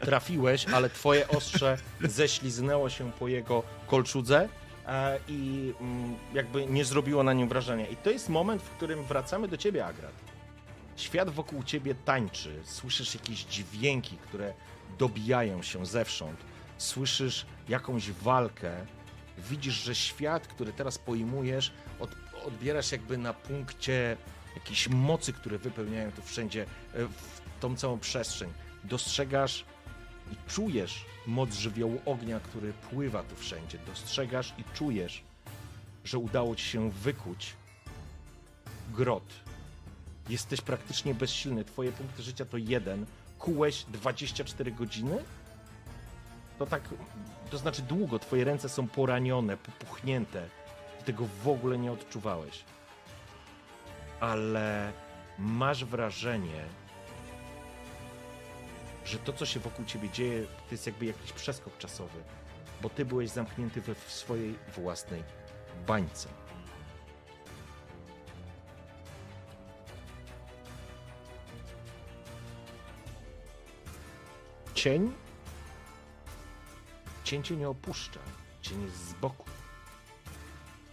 Trafiłeś, 0.00 0.66
ale 0.68 0.90
twoje 0.90 1.28
ostrze 1.28 1.78
ześliznęło 2.00 2.90
się 2.90 3.12
po 3.12 3.28
jego 3.28 3.62
kolczudze 3.86 4.48
e, 4.86 5.18
i 5.28 5.72
mm, 5.80 6.16
jakby 6.34 6.66
nie 6.66 6.84
zrobiło 6.84 7.22
na 7.22 7.32
nim 7.32 7.48
wrażenia. 7.48 7.86
I 7.86 7.96
to 7.96 8.10
jest 8.10 8.28
moment, 8.28 8.62
w 8.62 8.70
którym 8.70 9.04
wracamy 9.04 9.48
do 9.48 9.56
ciebie, 9.56 9.86
Agrat. 9.86 10.12
Świat 10.96 11.30
wokół 11.30 11.62
ciebie 11.62 11.94
tańczy, 11.94 12.60
słyszysz 12.64 13.14
jakieś 13.14 13.44
dźwięki, 13.44 14.16
które 14.16 14.54
dobijają 14.98 15.62
się 15.62 15.86
zewsząd. 15.86 16.40
Słyszysz 16.78 17.46
jakąś 17.68 18.10
walkę, 18.10 18.86
widzisz, 19.38 19.74
że 19.74 19.94
świat, 19.94 20.46
który 20.46 20.72
teraz 20.72 20.98
pojmujesz, 20.98 21.72
od, 22.00 22.10
odbierasz 22.46 22.92
jakby 22.92 23.18
na 23.18 23.34
punkcie 23.34 24.16
jakiejś 24.54 24.88
mocy, 24.88 25.32
które 25.32 25.58
wypełniają 25.58 26.12
tu 26.12 26.22
wszędzie, 26.22 26.62
e, 26.62 27.06
w 27.06 27.40
tą 27.60 27.76
całą 27.76 27.98
przestrzeń. 27.98 28.52
Dostrzegasz 28.84 29.64
i 30.32 30.50
czujesz 30.50 31.04
moc 31.26 31.54
żywiołu 31.54 32.00
ognia, 32.04 32.40
który 32.40 32.72
pływa 32.72 33.22
tu 33.22 33.36
wszędzie. 33.36 33.78
Dostrzegasz 33.86 34.54
i 34.58 34.64
czujesz, 34.74 35.22
że 36.04 36.18
udało 36.18 36.56
ci 36.56 36.64
się 36.64 36.90
wykuć 36.90 37.52
grot. 38.92 39.24
Jesteś 40.28 40.60
praktycznie 40.60 41.14
bezsilny. 41.14 41.64
Twoje 41.64 41.92
punkty 41.92 42.22
życia 42.22 42.44
to 42.44 42.56
jeden. 42.56 43.06
Kułeś 43.38 43.84
24 43.84 44.72
godziny? 44.72 45.24
To 46.58 46.66
tak, 46.66 46.82
to 47.50 47.58
znaczy 47.58 47.82
długo. 47.82 48.18
Twoje 48.18 48.44
ręce 48.44 48.68
są 48.68 48.88
poranione, 48.88 49.56
popuchnięte. 49.56 50.48
Tego 51.06 51.24
w 51.42 51.48
ogóle 51.48 51.78
nie 51.78 51.92
odczuwałeś. 51.92 52.64
Ale 54.20 54.92
masz 55.38 55.84
wrażenie, 55.84 56.64
że 59.04 59.18
to, 59.18 59.32
co 59.32 59.46
się 59.46 59.60
wokół 59.60 59.84
ciebie 59.84 60.10
dzieje, 60.10 60.46
to 60.46 60.70
jest 60.70 60.86
jakby 60.86 61.04
jakiś 61.04 61.32
przeskok 61.32 61.78
czasowy, 61.78 62.18
bo 62.82 62.90
ty 62.90 63.04
byłeś 63.04 63.30
zamknięty 63.30 63.80
we 63.80 63.94
w 63.94 64.12
swojej 64.12 64.58
własnej 64.74 65.22
bańce. 65.86 66.28
Cień? 74.74 75.12
Cień 77.24 77.42
cię 77.42 77.56
nie 77.56 77.68
opuszcza. 77.68 78.20
Cień 78.62 78.82
jest 78.82 79.08
z 79.08 79.12
boku. 79.14 79.55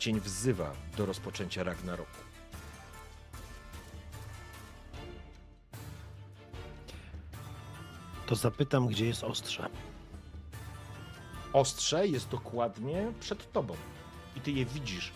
Cień 0.03 0.19
wzywa 0.19 0.73
do 0.97 1.05
rozpoczęcia 1.05 1.63
Ragnaroku. 1.63 2.17
To 8.25 8.35
zapytam, 8.35 8.88
gdzie 8.88 9.05
jest 9.05 9.23
ostrze. 9.23 9.69
Ostrze 11.53 12.07
jest 12.07 12.30
dokładnie 12.30 13.11
przed 13.19 13.51
tobą. 13.51 13.75
I 14.35 14.41
ty 14.41 14.51
je 14.51 14.65
widzisz. 14.65 15.11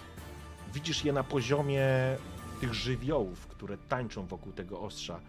Widzisz 0.74 1.06
je 1.06 1.14
na 1.14 1.24
poziomie 1.24 1.86
tych 2.62 2.74
żywiołów, 2.74 3.48
które 3.48 3.78
tańczą 3.78 4.26
wokół 4.26 4.54
tego 4.54 4.82
ostrza. 4.82 5.20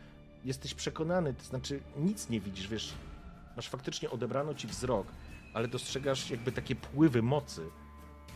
Jesteś 0.45 0.75
przekonany, 0.75 1.35
to 1.35 1.45
znaczy 1.45 1.81
nic 1.97 2.29
nie 2.29 2.41
widzisz, 2.41 2.69
wiesz, 2.69 2.95
masz 3.57 3.69
faktycznie 3.69 4.11
odebrano 4.11 4.55
ci 4.55 4.67
wzrok, 4.67 5.07
ale 5.55 5.69
dostrzegasz 5.69 6.31
jakby 6.31 6.53
takie 6.53 6.77
pływy 6.77 7.23
mocy, 7.23 7.71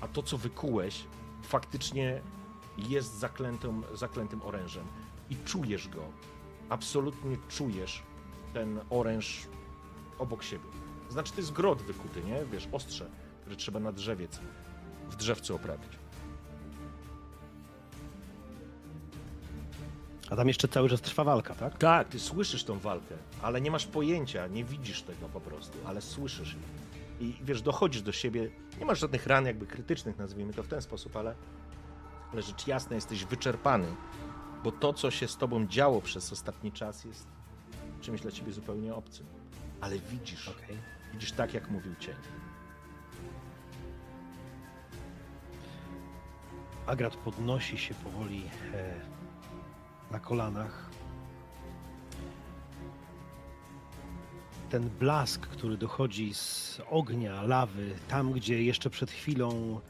a 0.03 0.09
to, 0.09 0.23
co 0.23 0.39
wykułeś, 0.39 1.05
faktycznie 1.43 2.21
jest 2.79 3.19
zaklętym, 3.19 3.83
zaklętym 3.95 4.43
orężem. 4.43 4.85
I 5.31 5.37
czujesz 5.37 5.89
go. 5.89 6.03
Absolutnie 6.69 7.37
czujesz 7.49 8.03
ten 8.55 8.81
oręż 8.91 9.47
obok 10.19 10.43
siebie. 10.43 10.65
Znaczy, 11.11 11.33
to 11.33 11.41
jest 11.41 11.53
grot 11.53 11.83
wykuty, 11.83 12.23
nie? 12.25 12.45
Wiesz, 12.53 12.69
ostrze, 12.73 13.11
które 13.41 13.57
trzeba 13.57 13.81
na 13.81 13.93
drzewiec 13.93 14.41
w 15.11 15.17
drzewcu 15.17 15.57
oprawić. 15.57 15.99
A 20.31 20.37
tam 20.37 20.49
jeszcze 20.49 20.69
cały 20.69 20.89
czas 20.89 21.01
trwa 21.01 21.25
walka, 21.25 21.55
tak? 21.55 21.79
Tak, 21.79 22.09
ty 22.09 22.21
słyszysz 22.21 22.65
tą 22.65 22.79
walkę, 22.79 23.15
ale 23.43 23.61
nie 23.61 23.71
masz 23.71 23.87
pojęcia, 23.87 24.47
nie 24.47 24.65
widzisz 24.65 25.03
tego 25.03 25.29
po 25.29 25.41
prostu, 25.41 25.79
ale 25.87 26.01
słyszysz. 26.01 26.57
I 27.21 27.35
wiesz, 27.43 27.63
dochodzisz 27.63 28.03
do 28.03 28.13
siebie, 28.13 28.51
nie 28.79 28.87
masz 28.87 29.01
żadnych 29.01 29.27
ran 29.27 29.47
jakby 29.47 29.67
krytycznych, 29.67 30.19
nazwijmy 30.19 30.53
to 30.53 30.63
w 30.63 30.69
ten 30.69 30.83
sposób, 30.83 31.17
ale, 31.17 31.35
ale 32.33 32.43
rzecz 32.43 32.67
jasna, 32.67 32.95
jesteś 32.95 33.25
wyczerpany, 33.25 33.87
bo 34.65 34.73
to, 34.73 34.93
co 34.93 35.11
się 35.11 35.29
z 35.29 35.37
tobą 35.37 35.67
działo 35.67 36.01
przez 36.01 36.33
ostatni 36.33 36.73
czas 36.73 37.05
jest 37.05 37.27
czymś 38.01 38.21
dla 38.21 38.31
ciebie 38.31 38.53
zupełnie 38.53 38.95
obcym. 38.95 39.27
Ale 39.81 39.99
widzisz, 39.99 40.49
Okej. 40.49 40.77
widzisz 41.13 41.33
tak, 41.33 41.55
jak 41.55 41.71
mówił 41.71 41.95
cień. 41.95 42.15
Agrat 46.87 47.17
podnosi 47.17 47.79
się 47.79 47.95
powoli 47.95 48.51
e, 48.75 48.95
na 50.11 50.21
kolanach. 50.21 50.92
Ten 54.73 54.91
blask, 55.01 55.47
który 55.47 55.77
dochodzi 55.77 56.35
z 56.35 56.81
ognia, 56.91 57.43
lawy, 57.43 57.95
tam 58.09 58.33
gdzie 58.33 58.63
jeszcze 58.63 58.91
przed 58.91 59.11
chwilą 59.11 59.81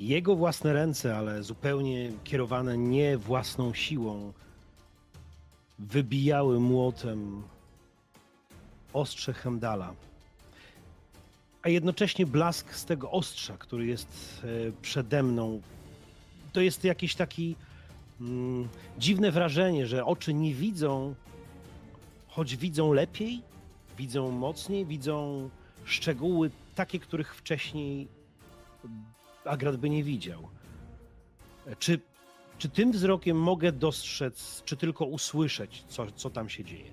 jego 0.00 0.36
własne 0.36 0.72
ręce, 0.72 1.16
ale 1.16 1.42
zupełnie 1.42 2.12
kierowane 2.24 2.78
nie 2.78 3.18
własną 3.18 3.74
siłą, 3.74 4.32
wybijały 5.78 6.60
młotem 6.60 7.42
ostrze 8.92 9.32
Hemdala. 9.32 9.94
A 11.62 11.68
jednocześnie 11.68 12.26
blask 12.26 12.74
z 12.74 12.84
tego 12.84 13.10
ostrza, 13.10 13.56
który 13.58 13.86
jest 13.86 14.40
e, 14.44 14.72
przede 14.82 15.22
mną, 15.22 15.60
to 16.52 16.60
jest 16.60 16.84
jakieś 16.84 17.14
taki 17.14 17.56
mm, 18.20 18.68
dziwne 18.98 19.30
wrażenie, 19.30 19.86
że 19.86 20.04
oczy 20.04 20.34
nie 20.34 20.54
widzą, 20.54 21.14
choć 22.28 22.56
widzą 22.56 22.92
lepiej, 22.92 23.42
widzą 23.98 24.30
mocniej, 24.30 24.86
widzą 24.86 25.50
szczegóły 25.84 26.50
takie, 26.74 26.98
których 26.98 27.34
wcześniej 27.34 28.08
Agrat 29.44 29.76
by 29.76 29.90
nie 29.90 30.04
widział. 30.04 30.48
Czy, 31.78 32.00
Czy 32.58 32.68
tym 32.68 32.92
wzrokiem 32.92 33.36
mogę 33.36 33.72
dostrzec, 33.72 34.62
czy 34.64 34.76
tylko 34.76 35.04
usłyszeć, 35.04 35.84
co, 35.88 36.10
co 36.10 36.30
tam 36.30 36.48
się 36.48 36.64
dzieje? 36.64 36.92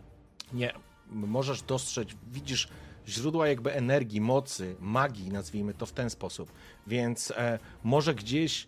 Nie, 0.53 0.73
możesz 1.11 1.61
dostrzec, 1.61 2.09
widzisz 2.31 2.67
źródła 3.07 3.47
jakby 3.47 3.73
energii, 3.73 4.21
mocy, 4.21 4.75
magii, 4.79 5.29
nazwijmy 5.29 5.73
to 5.73 5.85
w 5.85 5.91
ten 5.91 6.09
sposób. 6.09 6.51
Więc 6.87 7.31
e, 7.31 7.59
może 7.83 8.15
gdzieś 8.15 8.67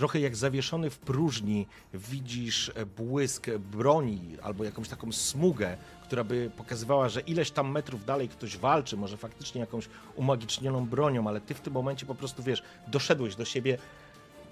trochę 0.00 0.20
jak 0.20 0.36
zawieszony 0.36 0.90
w 0.90 0.98
próżni 0.98 1.66
widzisz 1.94 2.72
e, 2.74 2.86
błysk 2.86 3.50
broni 3.50 4.36
albo 4.42 4.64
jakąś 4.64 4.88
taką 4.88 5.12
smugę, 5.12 5.76
która 6.02 6.24
by 6.24 6.50
pokazywała, 6.56 7.08
że 7.08 7.20
ileś 7.20 7.50
tam 7.50 7.70
metrów 7.70 8.04
dalej 8.04 8.28
ktoś 8.28 8.56
walczy, 8.56 8.96
może 8.96 9.16
faktycznie 9.16 9.60
jakąś 9.60 9.88
umagicznioną 10.16 10.86
bronią, 10.86 11.28
ale 11.28 11.40
ty 11.40 11.54
w 11.54 11.60
tym 11.60 11.72
momencie 11.72 12.06
po 12.06 12.14
prostu 12.14 12.42
wiesz, 12.42 12.62
doszedłeś 12.88 13.36
do 13.36 13.44
siebie 13.44 13.78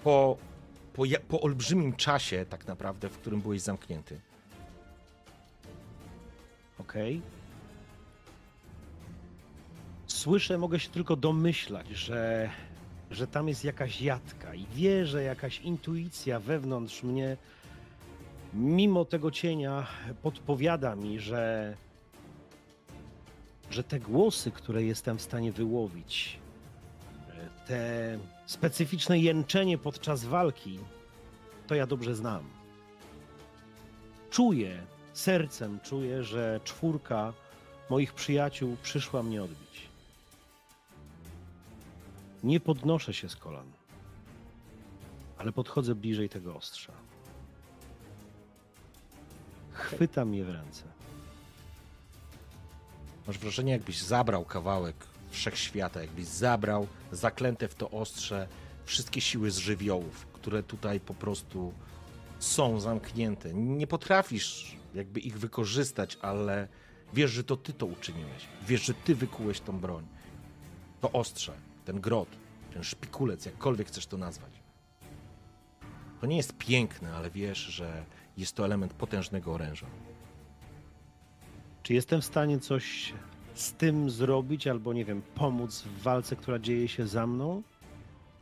po, 0.03 0.37
po, 0.93 1.03
po 1.27 1.41
olbrzymim 1.41 1.95
czasie 1.95 2.45
tak 2.49 2.67
naprawdę, 2.67 3.09
w 3.09 3.17
którym 3.17 3.41
byłeś 3.41 3.61
zamknięty. 3.61 4.19
Okej. 6.79 7.21
Słyszę, 10.07 10.57
mogę 10.57 10.79
się 10.79 10.89
tylko 10.89 11.15
domyślać, 11.15 11.87
że, 11.87 12.49
że 13.11 13.27
tam 13.27 13.47
jest 13.47 13.63
jakaś 13.63 14.01
jadka 14.01 14.55
i 14.55 14.65
wierzę, 14.65 15.23
jakaś 15.23 15.59
intuicja 15.59 16.39
wewnątrz 16.39 17.03
mnie, 17.03 17.37
mimo 18.53 19.05
tego 19.05 19.31
cienia, 19.31 19.87
podpowiada 20.21 20.95
mi, 20.95 21.19
że, 21.19 21.75
że 23.71 23.83
te 23.83 23.99
głosy, 23.99 24.51
które 24.51 24.83
jestem 24.83 25.17
w 25.17 25.21
stanie 25.21 25.51
wyłowić, 25.51 26.39
te 27.67 28.17
specyficzne 28.45 29.19
jęczenie 29.19 29.77
podczas 29.77 30.25
walki, 30.25 30.79
to 31.67 31.75
ja 31.75 31.87
dobrze 31.87 32.15
znam. 32.15 32.43
Czuję, 34.29 34.81
sercem 35.13 35.79
czuję, 35.83 36.23
że 36.23 36.59
czwórka 36.63 37.33
moich 37.89 38.13
przyjaciół 38.13 38.77
przyszła 38.83 39.23
mnie 39.23 39.43
odbić. 39.43 39.88
Nie 42.43 42.59
podnoszę 42.59 43.13
się 43.13 43.29
z 43.29 43.35
kolan, 43.35 43.71
ale 45.37 45.51
podchodzę 45.51 45.95
bliżej 45.95 46.29
tego 46.29 46.55
ostrza. 46.55 46.93
Chwytam 49.73 50.33
je 50.33 50.45
w 50.45 50.49
ręce. 50.49 50.83
Masz 53.27 53.37
wrażenie, 53.37 53.71
jakbyś 53.71 54.01
zabrał 54.01 54.45
kawałek 54.45 54.95
wszechświata, 55.29 56.01
jakbyś 56.01 56.25
zabrał 56.25 56.87
zaklęte 57.11 57.67
w 57.67 57.75
to 57.75 57.91
ostrze 57.91 58.47
wszystkie 58.85 59.21
siły 59.21 59.51
z 59.51 59.57
żywiołów, 59.57 60.25
które 60.33 60.63
tutaj 60.63 60.99
po 60.99 61.13
prostu 61.13 61.73
są 62.39 62.79
zamknięte. 62.79 63.53
Nie 63.53 63.87
potrafisz 63.87 64.75
jakby 64.93 65.19
ich 65.19 65.39
wykorzystać, 65.39 66.17
ale 66.21 66.67
wiesz, 67.13 67.31
że 67.31 67.43
to 67.43 67.57
ty 67.57 67.73
to 67.73 67.85
uczyniłeś. 67.85 68.45
Wiesz, 68.67 68.85
że 68.85 68.93
ty 68.93 69.15
wykułeś 69.15 69.59
tą 69.59 69.79
broń. 69.79 70.07
To 71.01 71.11
ostrze, 71.11 71.53
ten 71.89 72.01
grot, 72.01 72.29
ten 72.73 72.83
szpikulec, 72.83 73.45
jakkolwiek 73.45 73.87
chcesz 73.87 74.07
to 74.07 74.17
nazwać. 74.17 74.51
To 76.21 76.27
nie 76.27 76.37
jest 76.37 76.57
piękne, 76.57 77.15
ale 77.15 77.29
wiesz, 77.29 77.57
że 77.57 78.03
jest 78.37 78.55
to 78.55 78.65
element 78.65 78.93
potężnego 78.93 79.53
oręża. 79.53 79.87
Czy 81.83 81.93
jestem 81.93 82.21
w 82.21 82.25
stanie 82.25 82.59
coś 82.59 83.13
z 83.53 83.73
tym 83.73 84.09
zrobić, 84.09 84.67
albo 84.67 84.93
nie 84.93 85.05
wiem, 85.05 85.21
pomóc 85.35 85.81
w 85.81 86.01
walce, 86.01 86.35
która 86.35 86.59
dzieje 86.59 86.87
się 86.87 87.07
za 87.07 87.27
mną? 87.27 87.63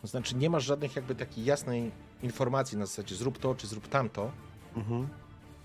To 0.02 0.08
znaczy 0.08 0.36
nie 0.36 0.50
masz 0.50 0.66
żadnych 0.66 0.96
jakby 0.96 1.16
takiej 1.16 1.46
jasnej 1.46 1.92
informacji 2.24 2.78
na 2.78 2.86
zasadzie 2.86 3.16
zrób 3.16 3.38
to, 3.38 3.56
czy 3.56 3.68
zrób 3.68 3.88
tamto. 3.88 4.32
Mhm. 4.76 5.08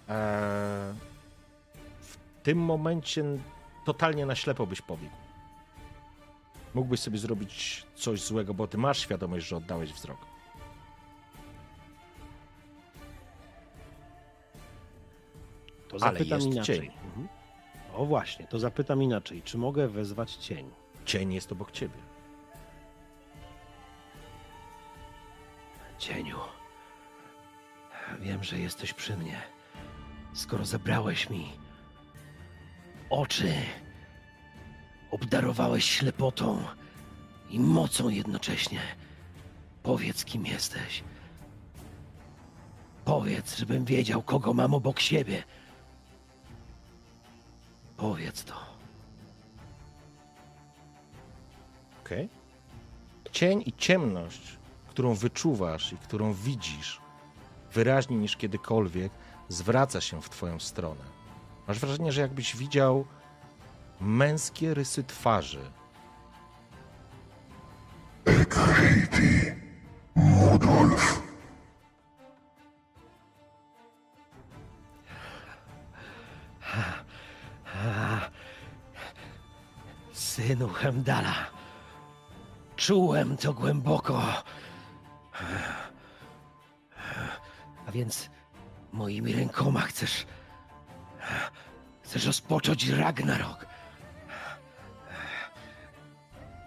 Eee, 0.08 0.94
w 2.00 2.16
tym 2.42 2.58
momencie 2.58 3.24
totalnie 3.84 4.26
na 4.26 4.34
ślepo 4.34 4.66
byś 4.66 4.82
pobiegł. 4.82 5.21
Mógłbyś 6.74 7.00
sobie 7.00 7.18
zrobić 7.18 7.86
coś 7.94 8.20
złego, 8.22 8.54
bo 8.54 8.66
ty 8.66 8.78
masz 8.78 8.98
świadomość, 8.98 9.46
że 9.46 9.56
oddałeś 9.56 9.92
wzrok. 9.92 10.18
To 15.88 15.96
Ale 16.00 16.18
zapytam 16.18 16.38
jest 16.40 16.52
inaczej. 16.52 16.80
cień. 16.80 16.90
Mhm. 17.04 17.28
O 17.94 18.04
właśnie, 18.06 18.46
to 18.46 18.58
zapytam 18.58 19.02
inaczej. 19.02 19.42
Czy 19.42 19.58
mogę 19.58 19.88
wezwać 19.88 20.34
cień? 20.36 20.70
Cień 21.04 21.32
jest 21.32 21.52
obok 21.52 21.70
ciebie. 21.72 21.98
Cieniu, 25.98 26.38
wiem, 28.20 28.44
że 28.44 28.58
jesteś 28.58 28.92
przy 28.92 29.16
mnie. 29.16 29.42
Skoro 30.32 30.64
zabrałeś 30.64 31.30
mi 31.30 31.52
oczy, 33.10 33.52
obdarowałeś 35.12 35.84
ślepotą 35.84 36.62
i 37.50 37.60
mocą 37.60 38.08
jednocześnie, 38.08 38.80
powiedz, 39.82 40.24
kim 40.24 40.46
jesteś. 40.46 41.04
Powiedz, 43.04 43.56
żebym 43.58 43.84
wiedział, 43.84 44.22
kogo 44.22 44.54
mam 44.54 44.74
obok 44.74 45.00
siebie. 45.00 45.42
Powiedz 47.96 48.44
to. 48.44 48.54
Okej? 52.04 52.28
Cień 53.32 53.62
i 53.66 53.72
ciemność, 53.72 54.58
którą 54.88 55.14
wyczuwasz 55.14 55.92
i 55.92 55.96
którą 55.96 56.32
widzisz 56.32 57.00
wyraźniej 57.72 58.18
niż 58.18 58.36
kiedykolwiek, 58.36 59.12
zwraca 59.48 60.00
się 60.00 60.22
w 60.22 60.30
twoją 60.30 60.60
stronę. 60.60 61.04
Masz 61.68 61.78
wrażenie, 61.78 62.12
że 62.12 62.20
jakbyś 62.20 62.56
widział 62.56 63.06
męskie 64.02 64.74
rysy 64.74 65.04
twarzy. 65.04 65.70
Ekriti, 68.24 69.52
Mudolf, 70.14 71.22
Synu 80.12 80.68
Hemdala, 80.68 81.34
czułem 82.76 83.36
to 83.36 83.52
głęboko. 83.52 84.22
A 87.86 87.92
więc 87.92 88.30
moimi 88.92 89.32
rękoma 89.32 89.80
chcesz. 89.80 90.26
Chcesz 92.02 92.26
rozpocząć 92.26 92.88
Ragnarok. 92.88 93.71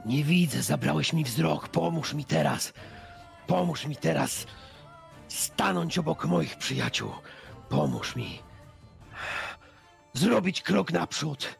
Nie 0.05 0.23
widzę, 0.23 0.61
zabrałeś 0.61 1.13
mi 1.13 1.23
wzrok. 1.23 1.67
Pomóż 1.67 2.13
mi 2.13 2.25
teraz. 2.25 2.73
Pomóż 3.47 3.85
mi 3.85 3.95
teraz 3.95 4.45
stanąć 5.27 5.97
obok 5.97 6.25
moich 6.25 6.57
przyjaciół. 6.57 7.11
Pomóż 7.69 8.15
mi 8.15 8.39
zrobić 10.13 10.61
krok 10.61 10.91
naprzód. 10.91 11.59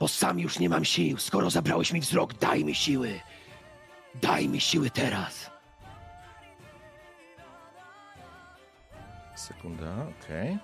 Bo 0.00 0.08
sam 0.08 0.38
już 0.38 0.58
nie 0.58 0.68
mam 0.68 0.84
sił. 0.84 1.18
Skoro 1.18 1.50
zabrałeś 1.50 1.92
mi 1.92 2.00
wzrok, 2.00 2.34
daj 2.34 2.64
mi 2.64 2.74
siły. 2.74 3.20
Daj 4.14 4.48
mi 4.48 4.60
siły 4.60 4.90
teraz. 4.90 5.50
Sekunda, 9.34 10.06
okej. 10.20 10.58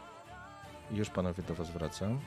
I 0.91 0.97
Już 0.97 1.11
panowie 1.11 1.43
do 1.43 1.55
was 1.55 1.71
wracam. 1.71 2.21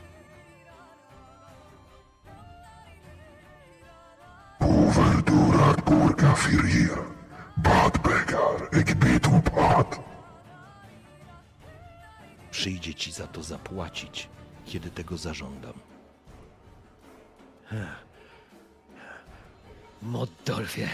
Overdurat 5.59 5.85
Burga 5.85 6.35
Firir, 6.35 6.97
Bad 7.57 7.97
Begar, 8.03 8.69
Ekbitu 8.71 9.31
Bad. 9.55 9.99
Przyjdzie 12.51 12.93
ci 12.93 13.11
za 13.11 13.27
to 13.27 13.43
zapłacić, 13.43 14.29
kiedy 14.65 14.89
tego 14.91 15.17
zażądam. 15.17 15.73
Moddolfie, 20.01 20.89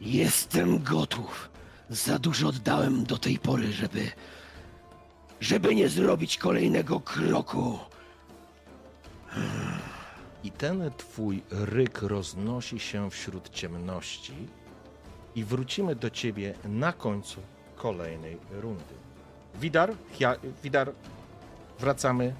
jestem 0.00 0.82
gotów. 0.82 1.50
Za 1.90 2.18
dużo 2.18 2.48
oddałem 2.48 3.04
do 3.04 3.18
tej 3.18 3.38
pory, 3.38 3.72
żeby. 3.72 4.10
żeby 5.40 5.74
nie 5.74 5.88
zrobić 5.88 6.38
kolejnego 6.38 7.00
kroku. 7.00 7.78
I 10.46 10.50
ten 10.50 10.90
twój 10.96 11.42
ryk 11.50 12.02
roznosi 12.02 12.80
się 12.80 13.10
wśród 13.10 13.50
ciemności 13.50 14.34
i 15.34 15.44
wrócimy 15.44 15.96
do 15.96 16.10
ciebie 16.10 16.54
na 16.64 16.92
końcu 16.92 17.40
kolejnej 17.76 18.38
rundy. 18.50 18.94
Widar, 19.54 19.94
ja, 20.20 20.36
Widar, 20.62 20.92
wracamy. 21.80 22.34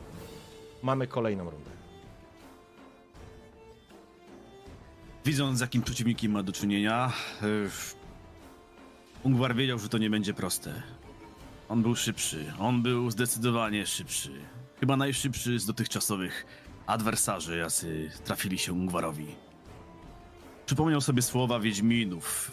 Mamy 0.83 1.07
kolejną 1.07 1.51
rundę. 1.51 1.71
Widząc, 5.25 5.59
z 5.59 5.61
jakim 5.61 5.83
przeciwnikiem 5.83 6.33
ma 6.33 6.43
do 6.43 6.53
czynienia, 6.53 7.13
yy, 7.43 7.71
Ungwar 9.23 9.55
wiedział, 9.55 9.79
że 9.79 9.89
to 9.89 9.99
nie 9.99 10.11
będzie 10.11 10.35
proste. 10.35 10.83
On 11.69 11.83
był 11.83 11.97
szybszy. 11.97 12.53
On 12.59 12.83
był 12.83 13.11
zdecydowanie 13.11 13.87
szybszy. 13.87 14.33
Chyba 14.81 14.97
najszybszy 14.97 15.59
z 15.59 15.67
dotychczasowych 15.67 16.47
adwersarzy, 16.87 17.59
jacy 17.59 18.11
trafili 18.25 18.59
się 18.59 18.73
Ungwarowi. 18.73 19.27
Przypomniał 20.67 21.01
sobie 21.01 21.23
słowa 21.23 21.61
Wiedźminów. 21.61 22.53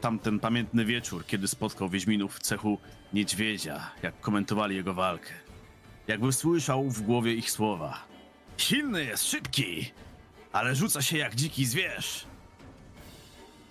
Tamten 0.00 0.40
pamiętny 0.40 0.84
wieczór, 0.84 1.26
kiedy 1.26 1.48
spotkał 1.48 1.88
Wiedźminów 1.88 2.36
w 2.36 2.40
cechu 2.40 2.78
niedźwiedzia, 3.12 3.90
jak 4.02 4.20
komentowali 4.20 4.76
jego 4.76 4.94
walkę. 4.94 5.30
Jakby 6.08 6.32
słyszał 6.32 6.90
w 6.90 7.02
głowie 7.02 7.34
ich 7.34 7.50
słowa. 7.50 8.04
Silny 8.56 9.04
jest, 9.04 9.26
szybki, 9.26 9.90
ale 10.52 10.74
rzuca 10.74 11.02
się 11.02 11.18
jak 11.18 11.34
dziki 11.34 11.64
zwierz. 11.66 12.26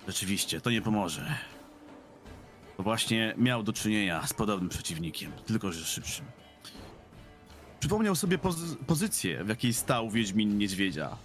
Rzeczywiście, 0.08 0.62
to 0.62 0.72
nie 0.72 0.82
pomoże. 0.82 1.38
To 2.78 2.84
właśnie 2.84 3.34
miał 3.38 3.64
do 3.64 3.74
czynienia 3.74 4.28
z 4.28 4.34
podobnym 4.34 4.70
przeciwnikiem, 4.70 5.32
tylko 5.46 5.72
że 5.72 5.86
szybszym. 5.86 6.26
Przypomniał 7.80 8.16
sobie 8.16 8.38
pozy- 8.38 8.76
pozycję, 8.88 9.44
w 9.44 9.50
jakiej 9.50 9.74
stał 9.74 10.10
Wiedźmin 10.10 10.58
Niedźwiedzia. 10.58 11.18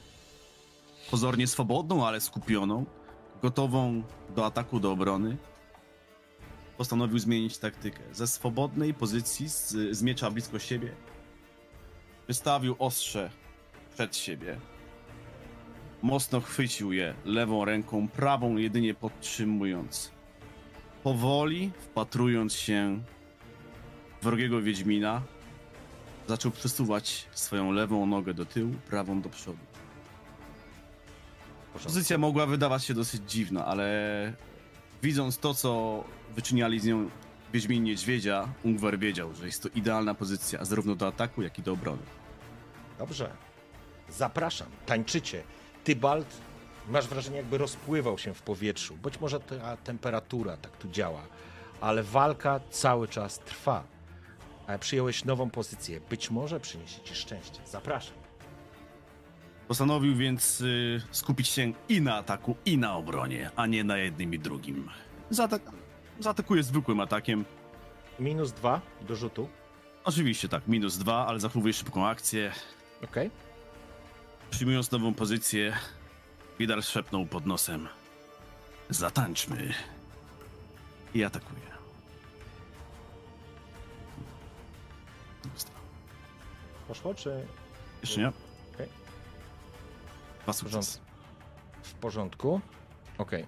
Pozornie 1.10 1.46
swobodną, 1.46 2.06
ale 2.06 2.20
skupioną, 2.20 2.84
gotową 3.42 4.02
do 4.36 4.46
ataku, 4.46 4.80
do 4.80 4.92
obrony. 4.92 5.36
Postanowił 6.76 7.18
zmienić 7.18 7.58
taktykę. 7.58 8.00
Ze 8.12 8.26
swobodnej 8.26 8.94
pozycji, 8.94 9.48
z, 9.48 9.68
z 9.96 10.02
miecza 10.02 10.30
blisko 10.30 10.58
siebie, 10.58 10.94
wystawił 12.28 12.76
ostrze 12.78 13.30
przed 13.94 14.16
siebie. 14.16 14.60
Mocno 16.02 16.40
chwycił 16.40 16.92
je 16.92 17.14
lewą 17.24 17.64
ręką, 17.64 18.08
prawą 18.08 18.56
jedynie 18.56 18.94
podtrzymując 18.94 20.10
powoli 21.02 21.70
wpatrując 21.78 22.54
się 22.54 23.02
w 24.20 24.24
wrogiego 24.24 24.62
Wiedźmina, 24.62 25.22
zaczął 26.28 26.52
przesuwać 26.52 27.28
swoją 27.32 27.72
lewą 27.72 28.06
nogę 28.06 28.34
do 28.34 28.46
tyłu, 28.46 28.74
prawą 28.88 29.20
do 29.20 29.28
przodu. 29.28 29.58
Pozycja 31.84 32.18
mogła 32.18 32.46
wydawać 32.46 32.84
się 32.84 32.94
dosyć 32.94 33.22
dziwna, 33.30 33.66
ale 33.66 34.32
widząc 35.02 35.38
to, 35.38 35.54
co 35.54 36.04
wyczyniali 36.34 36.80
z 36.80 36.84
nią 36.84 37.10
Wiedźmin 37.52 37.84
Niedźwiedzia, 37.84 38.48
Ungwer 38.62 38.98
wiedział, 38.98 39.34
że 39.34 39.46
jest 39.46 39.62
to 39.62 39.68
idealna 39.74 40.14
pozycja 40.14 40.64
zarówno 40.64 40.94
do 40.94 41.06
ataku, 41.06 41.42
jak 41.42 41.58
i 41.58 41.62
do 41.62 41.72
obrony. 41.72 42.02
Dobrze. 42.98 43.30
Zapraszam. 44.10 44.68
Tańczycie. 44.86 45.42
Tybalt, 45.84 46.26
masz 46.88 47.08
wrażenie, 47.08 47.36
jakby 47.36 47.58
rozpływał 47.58 48.18
się 48.18 48.34
w 48.34 48.42
powietrzu. 48.42 48.96
Być 48.96 49.20
może 49.20 49.40
ta 49.40 49.76
temperatura 49.76 50.56
tak 50.56 50.76
tu 50.76 50.88
działa, 50.88 51.22
ale 51.80 52.02
walka 52.02 52.60
cały 52.70 53.08
czas 53.08 53.38
trwa. 53.38 53.84
Przyjąłeś 54.80 55.24
nową 55.24 55.50
pozycję. 55.50 56.00
Być 56.00 56.30
może 56.30 56.60
przyniesie 56.60 57.00
ci 57.00 57.14
szczęście. 57.14 57.60
Zapraszam. 57.66 58.14
Postanowił 59.68 60.16
więc 60.16 60.60
y, 60.60 61.02
skupić 61.10 61.48
się 61.48 61.72
i 61.88 62.00
na 62.00 62.16
ataku, 62.16 62.56
i 62.64 62.78
na 62.78 62.96
obronie, 62.96 63.50
a 63.56 63.66
nie 63.66 63.84
na 63.84 63.96
jednym 63.96 64.34
i 64.34 64.38
drugim. 64.38 64.90
Zaatak- 65.30 65.72
zaatakuje 66.20 66.62
zwykłym 66.62 67.00
atakiem. 67.00 67.44
Minus 68.20 68.52
dwa 68.52 68.80
do 69.08 69.16
rzutu. 69.16 69.48
Oczywiście 70.04 70.48
tak, 70.48 70.68
minus 70.68 70.96
dwa, 70.98 71.26
ale 71.26 71.40
zachowuje 71.40 71.72
szybką 71.72 72.06
akcję. 72.06 72.52
Okej. 73.04 73.30
Przyjmując 74.50 74.90
nową 74.90 75.14
pozycję, 75.14 75.76
Widar 76.58 76.82
szepnął 76.82 77.26
pod 77.26 77.46
nosem. 77.46 77.88
Zatańczmy. 78.90 79.74
I 81.14 81.24
atakuje. 81.24 81.71
Poszło, 86.92 87.14
czy 87.14 87.46
Jeszcze 88.00 88.20
nie? 88.20 88.32
Dwa 90.42 90.52
sukcesy. 90.52 90.98
w 91.82 91.94
porządku? 91.94 92.60
Okej. 93.18 93.46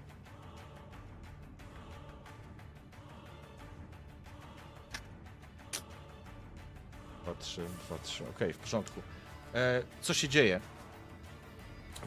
Dwa, 7.23 7.35
trzy, 7.35 7.67
dwa, 7.87 7.99
trzy. 7.99 8.29
Okej, 8.29 8.53
w 8.53 8.59
porządku. 8.59 9.03
E, 9.55 9.83
co 10.01 10.15
się 10.15 10.29
dzieje? 10.29 10.61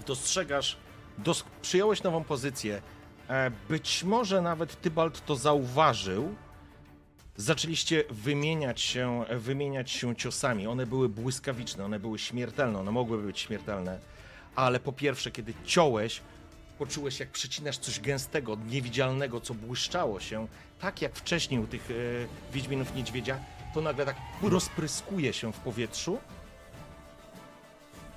Dostrzegasz, 0.08 0.78
dos 1.18 1.44
przyjąłeś 1.62 2.04
nową 2.04 2.24
pozycję. 2.24 2.82
E, 3.30 3.52
być 3.70 4.04
może 4.04 4.42
nawet 4.42 4.82
Tybalt 4.82 5.26
to 5.26 5.36
zauważył. 5.36 6.36
Zaczęliście 7.38 8.04
wymieniać 8.10 8.82
się, 8.82 9.26
wymieniać 9.30 9.92
się 9.92 10.16
ciosami. 10.16 10.68
One 10.68 10.86
były 10.86 11.10
błyskawiczne, 11.10 11.86
one 11.86 12.00
były 12.00 12.20
śmiertelne, 12.20 12.80
one 12.80 12.92
mogły 12.92 13.18
być 13.18 13.40
śmiertelne. 13.40 14.00
Ale 14.56 14.80
po 14.80 14.94
pierwsze, 14.94 15.32
kiedy 15.32 15.54
ciąłeś, 15.66 16.22
poczułeś 16.78 17.20
jak 17.20 17.30
przecinasz 17.30 17.78
coś 17.78 18.00
gęstego, 18.00 18.58
niewidzialnego, 18.70 19.42
co 19.42 19.54
błyszczało 19.54 20.20
się, 20.20 20.48
tak 20.80 21.02
jak 21.02 21.16
wcześniej 21.16 21.60
u 21.60 21.68
tych 21.68 21.92
e, 21.92 22.54
Wiedźminów 22.54 22.96
Niedźwiedzia, 22.96 23.40
to 23.74 23.82
nagle 23.82 24.06
tak 24.06 24.16
rozpryskuje 24.42 25.34
się 25.34 25.54
w 25.54 25.60
powietrzu. 25.60 26.18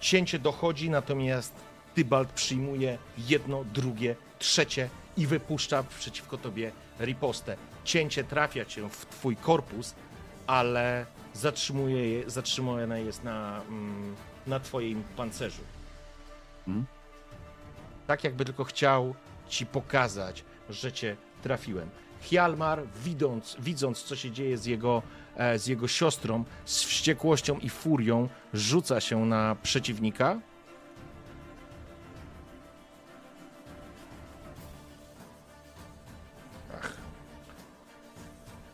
Cięcie 0.00 0.38
dochodzi, 0.38 0.90
natomiast 0.90 1.52
Tybalt 1.94 2.32
przyjmuje 2.32 2.98
jedno, 3.18 3.64
drugie, 3.64 4.16
trzecie 4.38 4.88
i 5.16 5.26
wypuszcza 5.26 5.82
przeciwko 5.82 6.38
tobie 6.38 6.72
ripostę. 7.00 7.56
Cięcie 7.84 8.24
trafia 8.24 8.64
cię 8.64 8.88
w 8.88 9.06
twój 9.06 9.36
korpus, 9.36 9.94
ale 10.46 11.06
zatrzymuje 11.34 12.10
je, 12.10 12.30
zatrzymane 12.30 13.02
jest 13.02 13.24
na, 13.24 13.62
mm, 13.68 14.16
na 14.46 14.60
twoim 14.60 15.02
pancerzu. 15.16 15.62
Mhm. 16.68 16.86
Tak 18.06 18.24
jakby 18.24 18.44
tylko 18.44 18.64
chciał 18.64 19.14
ci 19.48 19.66
pokazać, 19.66 20.44
że 20.70 20.92
cię 20.92 21.16
trafiłem. 21.42 21.90
Hjalmar, 22.20 22.82
widząc, 23.04 23.56
widząc 23.58 24.02
co 24.02 24.16
się 24.16 24.30
dzieje 24.30 24.58
z 24.58 24.66
jego, 24.66 25.02
e, 25.36 25.58
z 25.58 25.66
jego 25.66 25.88
siostrą, 25.88 26.44
z 26.64 26.84
wściekłością 26.84 27.58
i 27.58 27.70
furią 27.70 28.28
rzuca 28.54 29.00
się 29.00 29.26
na 29.26 29.56
przeciwnika. 29.62 30.38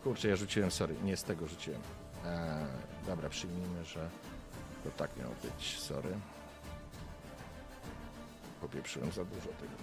Kurczę, 0.07 0.27
ja 0.27 0.35
rzuciłem, 0.35 0.71
sorry, 0.71 0.95
nie 1.03 1.17
z 1.17 1.23
tego 1.23 1.47
rzuciłem. 1.47 1.81
E, 2.25 2.65
dobra, 3.07 3.29
przyjmijmy, 3.29 3.85
że 3.85 4.09
to 4.83 4.89
tak 4.97 5.17
miało 5.17 5.33
być, 5.43 5.79
sorry. 5.79 6.09
Popieprzyłem 8.61 9.11
za 9.11 9.25
dużo 9.25 9.47
tego. 9.47 9.73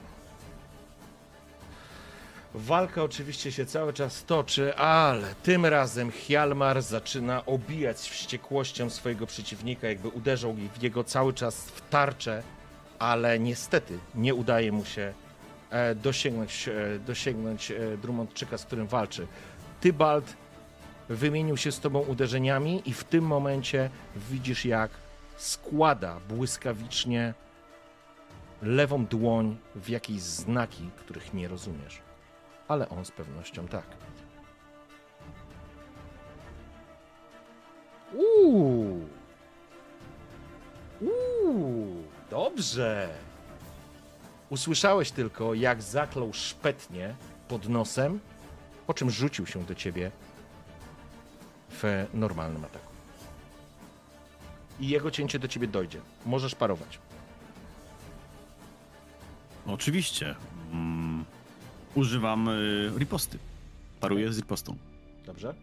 Walka 2.55 3.03
oczywiście 3.03 3.53
się 3.53 3.67
cały 3.67 3.93
czas 3.93 4.25
toczy, 4.25 4.77
ale 4.77 5.35
tym 5.43 5.67
razem 5.67 6.11
Hjalmar 6.13 6.83
zaczyna 6.83 7.47
obijać 7.47 7.97
wściekłością 7.97 8.91
swojego 8.91 9.27
przeciwnika, 9.27 9.89
jakby 9.89 10.09
uderzał 10.09 10.53
w 10.53 10.83
jego 10.83 11.05
cały 11.05 11.33
czas 11.33 11.57
w 11.57 11.89
tarczę, 11.89 12.43
ale 12.99 13.39
niestety 13.39 13.99
nie 14.15 14.35
udaje 14.35 14.73
mu 14.73 14.85
się 14.85 15.15
e, 15.71 15.95
dosięgnąć, 15.95 16.69
e, 16.69 16.99
dosięgnąć 16.99 17.71
e, 17.71 17.97
Drummondczyka, 17.97 18.59
z 18.59 18.65
którym 18.65 18.87
walczy. 18.87 19.27
Tybalt 19.85 20.37
wymienił 21.09 21.57
się 21.57 21.73
z 21.73 21.81
tobą 21.81 22.01
uderzeniami 22.01 22.83
i 22.87 22.93
w 22.93 23.05
tym 23.05 23.25
momencie 23.25 23.91
widzisz 24.17 24.65
jak 24.65 24.91
składa 25.37 26.21
błyskawicznie 26.29 27.35
lewą 28.63 29.07
dłoń 29.07 29.57
w 29.75 29.89
jakieś 29.89 30.21
znaki, 30.21 30.91
których 30.97 31.35
nie 31.35 31.49
rozumiesz. 31.49 31.99
Ale 32.69 32.89
on 32.89 33.05
z 33.05 33.11
pewnością 33.11 33.69
tak. 33.69 33.85
Uuu. 38.15 39.09
Uuu. 41.01 42.03
Dobrze. 42.31 43.09
Usłyszałeś 44.51 45.11
tylko, 45.11 45.55
jak 45.55 45.83
zaklął 45.83 46.33
szpetnie 46.33 47.15
pod 47.49 47.69
nosem, 47.69 48.21
po 48.87 48.95
czym 48.95 49.11
rzucił 49.11 49.47
się 49.47 49.65
do 49.65 49.75
ciebie 49.75 50.11
w 51.71 52.07
normalnym 52.15 52.65
ataku. 52.65 52.95
I 54.81 54.89
jego 54.89 55.11
cięcie 55.11 55.39
do 55.39 55.49
ciebie 55.49 55.67
dojdzie. 55.67 56.01
Możesz 56.27 56.55
parować. 56.55 56.99
Oczywiście. 59.67 60.35
Mm, 60.73 61.25
używam 61.95 62.49
y, 62.49 62.93
riposty. 62.99 63.39
Paruję 64.01 64.33
z 64.33 64.39
ripostą. 64.39 64.77
Dobrze? 65.27 65.55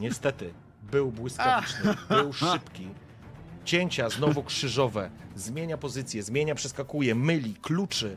Niestety, 0.00 0.52
był 0.82 1.12
błyskawiczny, 1.12 1.94
był 2.08 2.32
szybki. 2.32 2.88
Cięcia 3.64 4.08
znowu 4.08 4.42
krzyżowe, 4.42 5.10
zmienia 5.36 5.76
pozycję, 5.78 6.22
zmienia, 6.22 6.54
przeskakuje, 6.54 7.14
myli, 7.14 7.54
kluczy. 7.54 8.16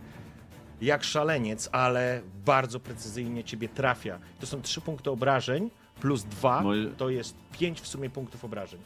Jak 0.86 1.04
szaleniec, 1.04 1.70
ale 1.72 2.22
bardzo 2.46 2.80
precyzyjnie 2.80 3.44
ciebie 3.44 3.70
trafia. 3.70 4.20
To 4.40 4.48
są 4.48 4.62
trzy 4.62 4.82
punkty 4.82 5.12
obrażeń 5.12 5.70
plus 6.02 6.24
dwa, 6.24 6.62
Moje- 6.62 6.90
to 6.98 7.10
jest 7.10 7.36
pięć 7.52 7.82
w 7.82 7.88
sumie 7.88 8.10
punktów 8.10 8.46
obrażeń. 8.46 8.80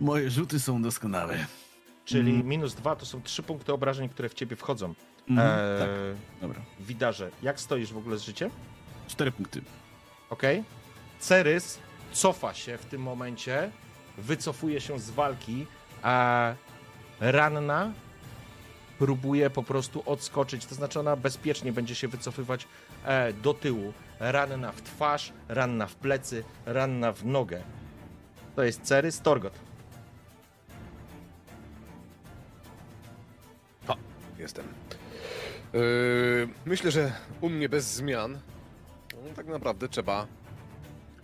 Moje 0.00 0.30
rzuty 0.30 0.60
są 0.60 0.82
doskonałe. 0.82 1.46
Czyli 2.04 2.30
Mhm. 2.30 2.48
minus 2.48 2.74
dwa 2.74 2.96
to 2.96 3.06
są 3.06 3.22
trzy 3.22 3.42
punkty 3.42 3.72
obrażeń, 3.72 4.08
które 4.08 4.28
w 4.28 4.34
ciebie 4.34 4.56
wchodzą. 4.56 4.94
Mhm, 5.30 5.48
Eee, 5.58 5.78
tak, 5.78 5.88
dobra. 6.40 6.60
Widarze, 6.80 7.30
jak 7.42 7.60
stoisz 7.60 7.92
w 7.92 7.96
ogóle 7.98 8.18
z 8.18 8.22
życiem? 8.22 8.50
Cztery 9.08 9.32
punkty. 9.32 9.62
ok? 10.30 10.42
Cerys 11.20 11.78
cofa 12.12 12.54
się 12.54 12.78
w 12.78 12.84
tym 12.84 13.02
momencie, 13.02 13.70
wycofuje 14.18 14.80
się 14.80 14.98
z 14.98 15.10
walki, 15.10 15.66
a 16.02 16.54
ranna 17.20 17.92
próbuje 18.98 19.50
po 19.50 19.62
prostu 19.62 20.02
odskoczyć, 20.06 20.66
to 20.66 20.74
znaczy 20.74 21.00
ona 21.00 21.16
bezpiecznie 21.16 21.72
będzie 21.72 21.94
się 21.94 22.08
wycofywać 22.08 22.66
e, 23.04 23.32
do 23.32 23.54
tyłu. 23.54 23.92
Ranna 24.20 24.72
w 24.72 24.82
twarz, 24.82 25.32
ranna 25.48 25.86
w 25.86 25.94
plecy, 25.94 26.44
ranna 26.66 27.12
w 27.12 27.26
nogę. 27.26 27.62
To 28.56 28.62
jest 28.62 28.82
Cerys 28.82 29.20
Torgot. 29.20 29.68
Jestem. 34.38 34.66
Yy, 35.72 36.48
myślę, 36.64 36.90
że 36.90 37.12
u 37.40 37.48
mnie 37.48 37.68
bez 37.68 37.94
zmian 37.94 38.38
no, 39.14 39.34
tak 39.36 39.46
naprawdę 39.46 39.88
trzeba 39.88 40.26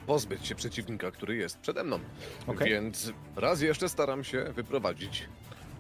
pozbyć 0.07 0.47
się 0.47 0.55
przeciwnika, 0.55 1.11
który 1.11 1.37
jest 1.37 1.59
przede 1.59 1.85
mną. 1.85 1.99
Okej. 2.47 2.71
Więc 2.71 3.13
raz 3.37 3.61
jeszcze 3.61 3.89
staram 3.89 4.25
się 4.25 4.45
wyprowadzić. 4.45 5.29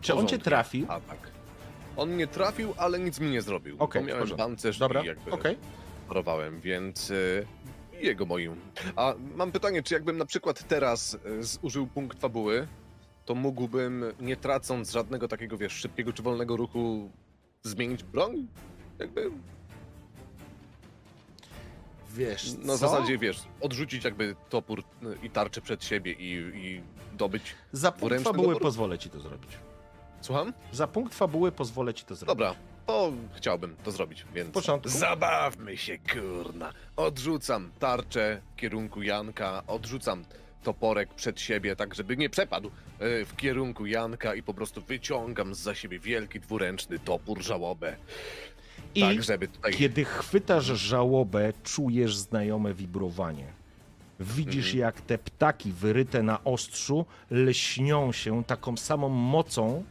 Czy 0.00 0.14
on 0.14 0.28
cię 0.28 0.38
trafił? 0.38 0.86
A 0.88 1.00
tak. 1.00 1.33
On 1.96 2.10
mnie 2.10 2.26
trafił, 2.26 2.74
ale 2.76 2.98
nic 2.98 3.20
mi 3.20 3.30
nie 3.30 3.42
zrobił. 3.42 3.76
Okej, 3.78 4.02
bo 4.02 4.06
w 4.06 4.08
miałem 4.08 4.36
pancerz 4.36 4.78
Dobra, 4.78 5.02
i 5.02 5.06
jakby 5.06 5.30
okej. 5.30 5.56
parowałem, 6.08 6.60
więc 6.60 7.10
y, 7.10 7.46
jego 8.00 8.26
moim. 8.26 8.56
A 8.96 9.14
mam 9.34 9.52
pytanie, 9.52 9.82
czy 9.82 9.94
jakbym 9.94 10.18
na 10.18 10.26
przykład 10.26 10.68
teraz 10.68 11.14
y, 11.14 11.42
zużył 11.42 11.86
punkt 11.86 12.20
fabuły, 12.20 12.68
to 13.24 13.34
mógłbym, 13.34 14.04
nie 14.20 14.36
tracąc 14.36 14.90
żadnego 14.90 15.28
takiego, 15.28 15.56
wiesz, 15.56 15.72
szybkiego 15.72 16.12
czy 16.12 16.22
wolnego 16.22 16.56
ruchu, 16.56 17.10
zmienić 17.62 18.02
broń? 18.02 18.46
Jakby 18.98 19.30
Wiesz 22.14 22.52
na 22.52 22.66
co? 22.72 22.76
zasadzie, 22.76 23.18
wiesz, 23.18 23.42
odrzucić 23.60 24.04
jakby 24.04 24.36
topór 24.48 24.80
y, 24.80 25.26
i 25.26 25.30
tarczę 25.30 25.60
przed 25.60 25.84
siebie 25.84 26.12
i, 26.12 26.32
i 26.54 26.82
dobyć. 27.16 27.42
Za 27.72 27.92
punkt 27.92 28.20
fabuły 28.20 28.60
pozwolę 28.60 28.98
ci 28.98 29.10
to 29.10 29.20
zrobić. 29.20 29.50
Słucham? 30.24 30.52
Za 30.72 30.86
punkt 30.86 31.14
fabuły 31.14 31.52
pozwolę 31.52 31.94
ci 31.94 32.04
to 32.04 32.14
zrobić. 32.14 32.28
Dobra, 32.28 32.54
to 32.86 33.12
chciałbym 33.34 33.76
to 33.84 33.90
zrobić, 33.90 34.26
więc... 34.34 34.48
W 34.48 34.52
porządku. 34.52 34.88
Zabawmy 34.88 35.76
się, 35.76 35.98
kurna. 35.98 36.72
Odrzucam 36.96 37.70
tarczę 37.78 38.40
w 38.52 38.56
kierunku 38.56 39.02
Janka, 39.02 39.62
odrzucam 39.66 40.24
toporek 40.62 41.14
przed 41.14 41.40
siebie, 41.40 41.76
tak 41.76 41.94
żeby 41.94 42.16
nie 42.16 42.30
przepadł 42.30 42.68
e, 42.98 43.24
w 43.24 43.36
kierunku 43.36 43.86
Janka 43.86 44.34
i 44.34 44.42
po 44.42 44.54
prostu 44.54 44.80
wyciągam 44.80 45.54
za 45.54 45.74
siebie 45.74 45.98
wielki 45.98 46.40
dwuręczny 46.40 46.98
topór 46.98 47.42
żałobę. 47.42 47.96
I 48.94 49.00
tak, 49.00 49.22
żeby 49.22 49.48
tutaj... 49.48 49.72
Kiedy 49.72 50.04
chwytasz 50.04 50.64
żałobę, 50.64 51.52
czujesz 51.62 52.16
znajome 52.16 52.74
wibrowanie. 52.74 53.46
Widzisz, 54.20 54.66
Mhm. 54.66 54.78
jak 54.80 55.00
te 55.00 55.18
ptaki 55.18 55.72
wyryte 55.72 56.22
na 56.22 56.44
ostrzu 56.44 57.06
lśnią 57.30 58.12
się 58.12 58.44
taką 58.44 58.76
samą 58.76 59.08
mocą, 59.08 59.84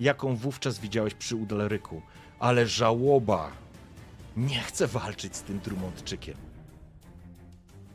jaką 0.00 0.36
wówczas 0.36 0.78
widziałeś 0.78 1.14
przy 1.14 1.36
Udalryku. 1.36 2.02
Ale 2.38 2.66
żałoba 2.66 3.50
nie 4.36 4.60
chce 4.60 4.86
walczyć 4.86 5.36
z 5.36 5.42
tym 5.42 5.60
Drummondczykiem. 5.60 6.36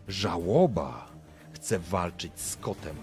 Żałoba 0.07 1.11
chce 1.53 1.79
walczyć 1.79 2.39
z 2.39 2.55
kotem. 2.57 2.95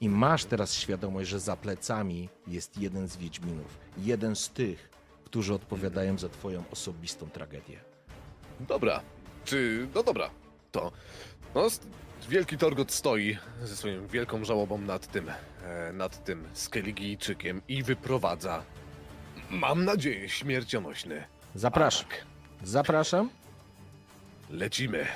I 0.00 0.08
masz 0.08 0.44
teraz 0.44 0.74
świadomość, 0.74 1.30
że 1.30 1.40
za 1.40 1.56
plecami 1.56 2.28
jest 2.46 2.78
jeden 2.78 3.08
z 3.08 3.16
Wiedźminów. 3.16 3.78
Jeden 3.98 4.36
z 4.36 4.50
tych, 4.50 4.90
którzy 5.24 5.54
odpowiadają 5.54 6.18
za 6.18 6.28
twoją 6.28 6.64
osobistą 6.70 7.30
tragedię. 7.30 7.80
Dobra, 8.60 9.00
czy... 9.44 9.88
no 9.94 10.02
dobra, 10.02 10.30
to... 10.72 10.92
No, 11.54 11.68
wielki 12.28 12.58
Torgot 12.58 12.92
stoi 12.92 13.38
ze 13.62 13.76
swoją 13.76 14.06
wielką 14.06 14.44
żałobą 14.44 14.78
nad 14.78 15.06
tym, 15.06 15.30
e, 15.64 15.92
nad 15.92 16.24
tym 16.24 16.44
Skeligijczykiem 16.52 17.62
i 17.68 17.82
wyprowadza, 17.82 18.62
mam 19.50 19.84
nadzieję, 19.84 20.28
śmiercionośny 20.28 21.24
Zapraszam. 21.54 22.06
atak. 22.06 22.24
Zapraszam. 22.62 23.30
Lecimy. 24.50 25.06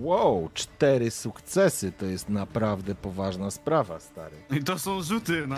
Wow, 0.00 0.50
cztery 0.54 1.10
sukcesy 1.10 1.92
to 1.92 2.06
jest 2.06 2.28
naprawdę 2.28 2.94
poważna 2.94 3.50
sprawa, 3.50 4.00
stary. 4.00 4.36
I 4.50 4.64
to 4.64 4.78
są 4.78 5.02
rzuty, 5.02 5.46
no. 5.46 5.56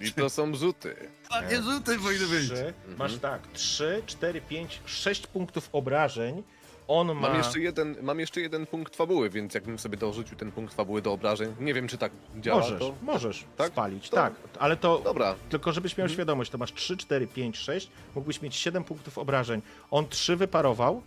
I 0.00 0.12
to 0.12 0.30
są 0.30 0.54
rzuty. 0.54 0.96
Takie 1.30 1.62
rzuty 1.62 1.98
powinny 1.98 2.26
być. 2.26 2.44
Trzy, 2.50 2.74
masz 2.98 3.16
tak, 3.18 3.40
trzy, 3.52 4.02
cztery, 4.06 4.40
pięć, 4.40 4.80
sześć 4.84 5.26
punktów 5.26 5.68
obrażeń. 5.72 6.42
On 6.88 7.06
ma... 7.06 7.14
Mam 7.14 7.36
jeszcze, 7.36 7.60
jeden, 7.60 7.96
mam 8.02 8.20
jeszcze 8.20 8.40
jeden 8.40 8.66
punkt 8.66 8.96
fabuły, 8.96 9.30
więc 9.30 9.54
jakbym 9.54 9.78
sobie 9.78 9.96
dorzucił 9.96 10.36
ten 10.36 10.52
punkt 10.52 10.74
fabuły 10.74 11.02
do 11.02 11.12
obrażeń, 11.12 11.54
nie 11.60 11.74
wiem 11.74 11.88
czy 11.88 11.98
tak 11.98 12.12
działa 12.40 12.60
Możesz, 12.60 12.78
to. 12.80 12.94
możesz 13.02 13.44
Tak? 13.56 13.72
spalić, 13.72 14.08
To- 14.10 14.16
tak. 14.16 14.34
Ale 14.58 14.76
to, 14.76 14.98
Dobra, 15.04 15.34
tylko 15.48 15.72
żebyś 15.72 15.96
miał 15.96 16.08
świadomość, 16.08 16.50
to 16.50 16.58
masz 16.58 16.72
3, 16.72 16.96
4, 16.96 17.26
5, 17.26 17.56
6, 17.58 17.90
mógłbyś 18.14 18.42
mieć 18.42 18.56
7 18.56 18.84
punktów 18.84 19.18
obrażeń. 19.18 19.62
On 19.90 20.08
3 20.08 20.36
wyparował 20.36 21.02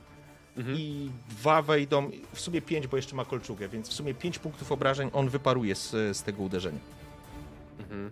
Mhm. 0.58 0.78
i 0.80 1.12
dwa 1.30 1.62
wejdą, 1.62 2.12
w 2.34 2.40
sumie 2.40 2.62
5, 2.62 2.88
bo 2.88 2.98
jeszcze 2.98 3.16
ma 3.16 3.26
kolczugę, 3.26 3.70
więc 3.70 3.90
w 3.90 3.94
sumie 3.94 4.14
5 4.14 4.40
punktów 4.40 4.72
obrażeń 4.72 5.10
on 5.14 5.30
wyparuje 5.30 5.76
z, 5.76 5.92
z 6.18 6.24
tego 6.24 6.44
uderzenia. 6.44 6.80
Mhm. 7.80 8.12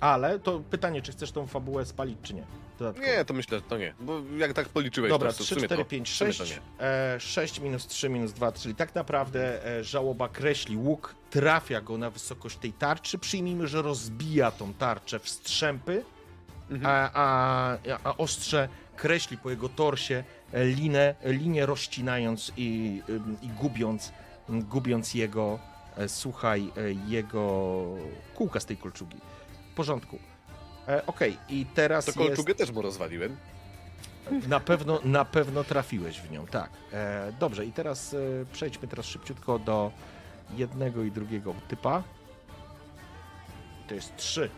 Ale 0.00 0.38
to 0.38 0.60
pytanie, 0.70 1.02
czy 1.02 1.12
chcesz 1.12 1.32
tą 1.32 1.46
fabułę 1.46 1.84
spalić, 1.86 2.18
czy 2.22 2.34
nie? 2.34 2.42
Dodatkowo. 2.78 3.06
nie, 3.06 3.24
to 3.24 3.34
myślę, 3.34 3.58
że 3.58 3.62
to 3.62 3.78
nie, 3.78 3.94
bo 4.00 4.20
jak 4.38 4.52
tak 4.52 4.68
policzyłeś, 4.68 5.10
Dobra, 5.10 5.32
to 5.32 5.38
w 5.38 5.46
3, 5.46 5.54
sumie 5.54 5.66
4, 5.66 5.82
to, 5.84 5.88
5, 5.88 6.10
w 6.10 6.14
sumie 6.16 6.32
6. 6.32 6.52
to 6.54 6.60
nie. 6.82 6.86
E, 6.86 7.20
6 7.20 7.60
minus 7.60 7.86
3 7.86 8.08
minus 8.08 8.32
2, 8.32 8.52
czyli 8.52 8.74
tak 8.74 8.94
naprawdę 8.94 9.66
e, 9.66 9.84
żałoba 9.84 10.28
kreśli 10.28 10.76
łuk, 10.76 11.14
trafia 11.30 11.80
go 11.80 11.98
na 11.98 12.10
wysokość 12.10 12.56
tej 12.56 12.72
tarczy. 12.72 13.18
Przyjmijmy, 13.18 13.68
że 13.68 13.82
rozbija 13.82 14.50
tą 14.50 14.74
tarczę 14.74 15.18
w 15.18 15.28
strzępy, 15.28 16.04
Mhm. 16.70 16.86
a, 16.86 17.10
a, 17.14 17.76
a 18.04 18.16
ostrze 18.16 18.68
kreśli 18.96 19.36
po 19.38 19.50
jego 19.50 19.68
torsie 19.68 20.24
e, 20.52 20.64
linę, 20.64 21.14
linię 21.24 21.66
rozcinając 21.66 22.52
i, 22.56 23.02
i 23.42 23.48
gubiąc, 23.48 24.12
gubiąc 24.48 25.14
jego, 25.14 25.58
e, 25.96 26.08
słuchaj, 26.08 26.72
e, 26.76 26.92
jego 27.08 27.84
kółka 28.34 28.60
z 28.60 28.66
tej 28.66 28.76
kolczugi. 28.76 29.16
W 29.80 29.82
porządku. 29.82 30.18
E, 30.88 31.06
Okej, 31.06 31.38
i 31.48 31.66
teraz 31.66 32.04
To 32.04 32.10
jest... 32.10 32.18
kolczugę 32.18 32.54
też 32.54 32.70
mu 32.70 32.82
rozwaliłem. 32.82 33.36
Na 34.48 34.60
pewno, 34.60 35.00
na 35.04 35.24
pewno 35.24 35.64
trafiłeś 35.64 36.20
w 36.20 36.30
nią, 36.30 36.46
tak. 36.46 36.70
E, 36.92 37.32
dobrze, 37.40 37.66
i 37.66 37.72
teraz 37.72 38.14
e, 38.14 38.18
przejdźmy 38.52 38.88
teraz 38.88 39.06
szybciutko 39.06 39.58
do 39.58 39.90
jednego 40.56 41.02
i 41.02 41.10
drugiego 41.12 41.54
typa. 41.68 42.02
To 43.88 43.94
jest 43.94 44.16
trzy. 44.16 44.50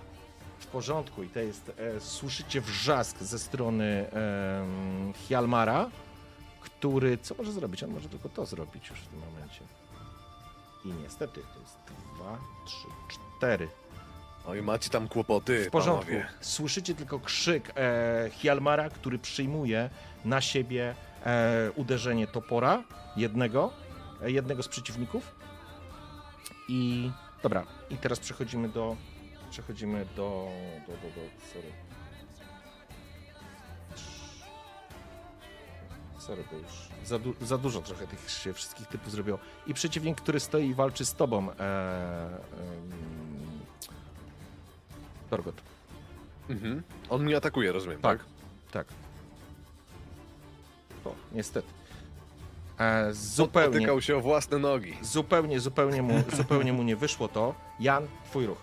W 0.59 0.67
porządku 0.67 1.23
i 1.23 1.29
to 1.29 1.41
jest, 1.41 1.73
e, 1.97 2.01
słyszycie 2.01 2.61
wrzask 2.61 3.19
ze 3.19 3.39
strony 3.39 3.85
e, 4.13 4.67
Hjalmara, 5.27 5.91
który, 6.61 7.19
co 7.19 7.35
może 7.35 7.53
zrobić? 7.53 7.83
On 7.83 7.91
może 7.91 8.09
tylko 8.09 8.29
to 8.29 8.47
zrobić 8.47 8.91
już 8.91 8.99
w 8.99 9.07
tym 9.09 9.19
momencie. 9.19 9.61
I 10.85 10.89
niestety 11.03 11.41
to 11.55 11.61
jest 11.61 11.79
dwa, 12.15 12.39
trzy, 12.67 12.87
cztery. 13.09 13.69
Oj, 14.47 14.63
macie 14.63 14.91
tam 14.91 15.09
kłopoty, 15.09 15.65
W 15.65 15.71
porządku. 15.71 16.07
panowie. 16.07 16.27
Słyszycie 16.41 16.95
tylko 16.95 17.21
krzyk 17.21 17.73
e, 17.77 18.31
Hjalmara, 18.31 18.91
który 18.91 19.19
przyjmuje 19.19 19.91
na 20.25 20.41
siebie 20.41 20.95
e, 21.27 21.71
uderzenie 21.77 22.27
topora 22.27 22.83
jednego, 23.17 23.73
e, 24.23 24.31
jednego 24.31 24.63
z 24.63 24.69
przeciwników. 24.69 25.35
I 26.69 27.11
dobra, 27.43 27.67
i 27.91 27.97
teraz 27.97 28.21
przechodzimy 28.21 28.69
do. 28.69 28.97
Przechodzimy 29.51 30.07
do. 30.17 30.49
do, 30.87 30.93
do, 30.93 31.03
do 31.09 31.21
sorry. 31.53 31.73
Sorry, 36.19 36.45
bo 36.53 36.57
już 36.59 36.89
za, 37.05 37.19
du- 37.19 37.35
za 37.41 37.59
dużo 37.59 37.83
trochę 37.83 38.07
tych 38.07 38.31
się 38.31 38.53
wszystkich 38.53 38.87
typów 38.87 39.11
zrobiło. 39.13 39.39
I 39.67 39.75
przeciwnik, 39.75 40.21
który 40.21 40.41
stoi 40.41 40.67
i 40.69 40.75
walczy 40.75 41.05
z 41.05 41.15
tobą, 41.15 41.51
e, 41.51 41.55
em, 41.55 41.61
Torgot. 45.33 45.63
Mhm. 46.51 46.83
On 47.11 47.23
mnie 47.25 47.37
atakuje, 47.37 47.73
rozumiem, 47.73 48.01
Tak, 48.01 48.19
tak? 48.19 48.27
tak. 48.73 48.87
O, 51.05 51.15
niestety. 51.33 51.69
E, 52.79 53.09
zupełnie, 53.15 53.73
Potykał 53.79 54.01
się 54.03 54.17
o 54.17 54.21
własne 54.21 54.59
nogi. 54.59 54.97
zupełnie, 55.03 55.61
zupełnie 55.61 56.03
mu, 56.03 56.15
zupełnie 56.41 56.73
mu 56.73 56.83
nie 56.83 56.97
wyszło 56.97 57.29
to. 57.29 57.55
Jan, 57.81 58.07
twój 58.27 58.47
ruch. 58.47 58.59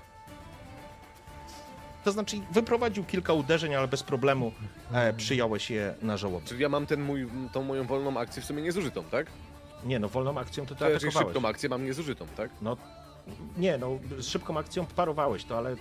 To 2.04 2.12
znaczy 2.12 2.38
wyprowadził 2.52 3.04
kilka 3.04 3.34
uderzeń, 3.34 3.76
ale 3.76 3.88
bez 3.88 4.04
problemu 4.04 4.52
e, 4.92 5.14
przyjąłeś 5.14 5.70
je 5.72 5.96
na 6.02 6.18
żałobę. 6.18 6.46
Czyli 6.46 6.62
ja 6.62 6.70
mam 6.70 6.86
ten 6.86 7.02
mój, 7.02 7.28
tą 7.54 7.64
moją 7.64 7.84
wolną 7.88 8.18
akcję 8.20 8.42
w 8.42 8.46
sumie 8.46 8.62
niezużytą, 8.62 9.04
tak? 9.04 9.28
Nie 9.86 10.00
no, 10.00 10.10
wolną 10.10 10.38
akcją 10.38 10.66
to 10.66 10.76
ty 10.76 10.80
Czyli 10.86 10.96
atakowałeś. 10.96 11.28
szybką 11.34 11.48
akcję 11.48 11.70
mam 11.70 11.86
niezużytą, 11.86 12.28
tak? 12.38 12.50
No, 12.62 12.78
nie 13.58 13.78
no, 13.78 14.00
z 14.20 14.28
szybką 14.28 14.58
akcją 14.58 14.86
parowałeś 14.86 15.44
to, 15.46 15.58
ale 15.58 15.76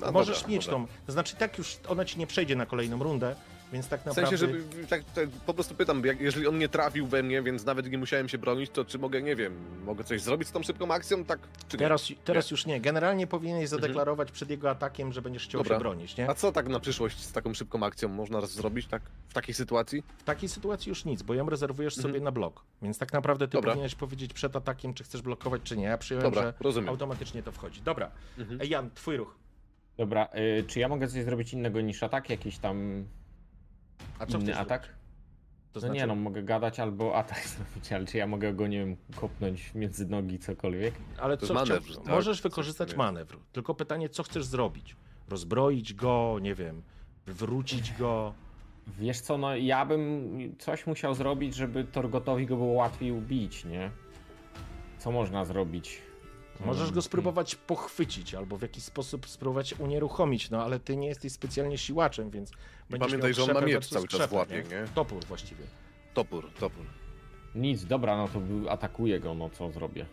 No 0.00 0.12
możesz 0.12 0.36
dobra, 0.40 0.52
mieć 0.54 0.66
dobra. 0.66 0.86
tą, 1.06 1.12
znaczy 1.12 1.36
tak 1.36 1.58
już 1.58 1.76
ona 1.88 2.04
ci 2.04 2.18
nie 2.18 2.26
przejdzie 2.26 2.56
na 2.56 2.66
kolejną 2.66 3.02
rundę, 3.02 3.36
więc 3.72 3.88
tak 3.88 4.00
W 4.02 4.06
naprawdę... 4.06 4.38
sensie, 4.38 4.46
żeby 4.54 4.86
tak, 4.86 5.04
tak 5.04 5.28
po 5.46 5.54
prostu 5.54 5.74
pytam, 5.74 6.04
jak, 6.04 6.20
jeżeli 6.20 6.46
on 6.46 6.58
nie 6.58 6.68
trafił 6.68 7.06
we 7.06 7.22
mnie, 7.22 7.42
więc 7.42 7.64
nawet 7.64 7.90
nie 7.90 7.98
musiałem 7.98 8.28
się 8.28 8.38
bronić, 8.38 8.70
to 8.70 8.84
czy 8.84 8.98
mogę, 8.98 9.22
nie 9.22 9.36
wiem, 9.36 9.54
mogę 9.84 10.04
coś 10.04 10.20
zrobić 10.22 10.48
z 10.48 10.52
tą 10.52 10.62
szybką 10.62 10.90
akcją, 10.90 11.24
tak 11.24 11.38
czy 11.68 11.76
nie? 11.76 11.82
Teraz, 11.82 12.08
teraz 12.24 12.50
już 12.50 12.66
nie. 12.66 12.80
Generalnie 12.80 13.26
powinieneś 13.26 13.62
Mhm. 13.64 13.80
zadeklarować 13.80 14.32
przed 14.32 14.50
jego 14.50 14.70
atakiem, 14.70 15.12
że 15.12 15.22
będziesz 15.22 15.44
chciał 15.44 15.60
Dobra. 15.62 15.76
się 15.76 15.80
bronić, 15.80 16.16
nie? 16.16 16.30
A 16.30 16.34
co 16.34 16.52
tak 16.52 16.68
na 16.68 16.80
przyszłość 16.80 17.18
z 17.20 17.32
taką 17.32 17.54
szybką 17.54 17.82
akcją 17.82 18.08
można 18.08 18.40
zrobić, 18.46 18.86
tak? 18.86 19.02
W 19.28 19.34
takiej 19.34 19.54
sytuacji? 19.54 20.02
W 20.18 20.22
takiej 20.22 20.48
sytuacji 20.48 20.88
już 20.90 21.04
nic, 21.04 21.22
bo 21.22 21.34
ją 21.34 21.48
rezerwujesz 21.50 21.96
Mhm. 21.98 22.12
sobie 22.14 22.24
na 22.24 22.32
blok. 22.32 22.64
Więc 22.82 22.98
tak 22.98 23.12
naprawdę 23.12 23.48
ty 23.48 23.52
Dobra. 23.52 23.70
powinieneś 23.72 23.94
powiedzieć 23.94 24.32
przed 24.32 24.56
atakiem, 24.56 24.94
czy 24.94 25.04
chcesz 25.04 25.22
blokować, 25.22 25.62
czy 25.64 25.76
nie. 25.76 25.84
Ja 25.84 25.98
przyjąłem, 25.98 26.30
Dobra, 26.30 26.42
że 26.42 26.54
rozumiem. 26.60 26.88
automatycznie 26.88 27.42
to 27.42 27.52
wchodzi. 27.52 27.82
Dobra. 27.82 28.10
Mhm. 28.38 28.60
Jan, 28.70 28.90
twój 28.94 29.16
ruch. 29.16 29.34
Dobra, 29.98 30.28
y, 30.60 30.64
czy 30.66 30.80
ja 30.80 30.88
mogę 30.88 31.08
coś 31.08 31.24
zrobić 31.24 31.52
innego 31.52 31.80
niż 31.80 32.02
atak? 32.02 32.30
Jakiś 32.30 32.58
tam 32.58 33.04
A 34.18 34.26
co 34.26 34.38
inny 34.38 34.46
chcesz 34.46 34.56
atak? 34.56 34.82
zrobić? 34.82 34.98
To 35.72 35.80
no 35.80 35.80
znaczy, 35.80 35.94
nie 35.94 36.06
no, 36.06 36.14
mogę 36.14 36.42
gadać 36.42 36.80
albo 36.80 37.14
atak 37.18 37.46
zrobić, 37.46 37.92
ale 37.92 38.04
czy 38.06 38.18
ja 38.18 38.26
mogę 38.26 38.54
go, 38.54 38.66
nie 38.66 38.78
wiem, 38.78 38.96
kopnąć 39.16 39.74
między 39.74 40.06
nogi, 40.06 40.38
cokolwiek? 40.38 40.94
ale 41.20 41.36
To 41.36 41.46
co 41.46 41.54
jest 41.54 41.68
manewr, 41.68 41.84
chciałbyś? 41.84 42.04
tak? 42.06 42.14
Możesz 42.14 42.36
Coś 42.36 42.42
wykorzystać 42.50 42.88
takiego. 42.88 43.02
manewr. 43.02 43.38
Tylko 43.52 43.74
pytanie, 43.74 44.08
co 44.08 44.22
chcesz 44.22 44.44
zrobić? 44.44 44.96
Rozbroić 45.28 45.94
go, 45.94 46.38
nie 46.42 46.54
wiem, 46.54 46.82
wrócić 47.26 47.92
go. 47.98 48.34
Wiesz 48.98 49.20
co, 49.20 49.38
no 49.38 49.56
ja 49.56 49.86
bym 49.86 50.38
coś 50.58 50.86
musiał 50.86 51.14
zrobić, 51.14 51.54
żeby 51.54 51.84
Torgotowi 51.84 52.46
go 52.46 52.56
było 52.56 52.72
łatwiej 52.72 53.12
ubić, 53.12 53.64
nie? 53.64 53.90
Co 54.98 55.10
można 55.12 55.44
zrobić? 55.44 56.02
Możesz 56.60 56.82
Mm, 56.82 56.94
go 56.94 57.02
spróbować 57.02 57.54
pochwycić 57.54 58.34
albo 58.34 58.56
w 58.56 58.62
jakiś 58.62 58.84
sposób 58.84 59.28
spróbować 59.28 59.74
unieruchomić, 59.78 60.50
no 60.50 60.64
ale 60.64 60.80
ty 60.80 60.96
nie 60.96 61.08
jesteś 61.08 61.32
specjalnie 61.32 61.78
siłaczem, 61.78 62.30
więc 62.30 62.50
będziesz 62.90 63.08
pamiętaj, 63.08 63.30
miał 63.30 63.46
że 63.46 63.52
on 63.52 63.60
ma 63.60 63.66
miecz 63.66 63.86
cały 63.88 64.08
czas 64.08 64.30
w 64.30 64.32
łapie, 64.32 64.64
nie? 64.70 64.84
Topór 64.94 65.24
właściwie. 65.24 65.64
Topór, 66.14 66.50
topór. 66.60 66.84
Nic, 67.54 67.84
dobra, 67.84 68.16
no 68.16 68.28
to 68.28 68.70
atakuję 68.70 69.20
go, 69.20 69.34
no 69.34 69.50
co 69.50 69.70
zrobię? 69.70 70.06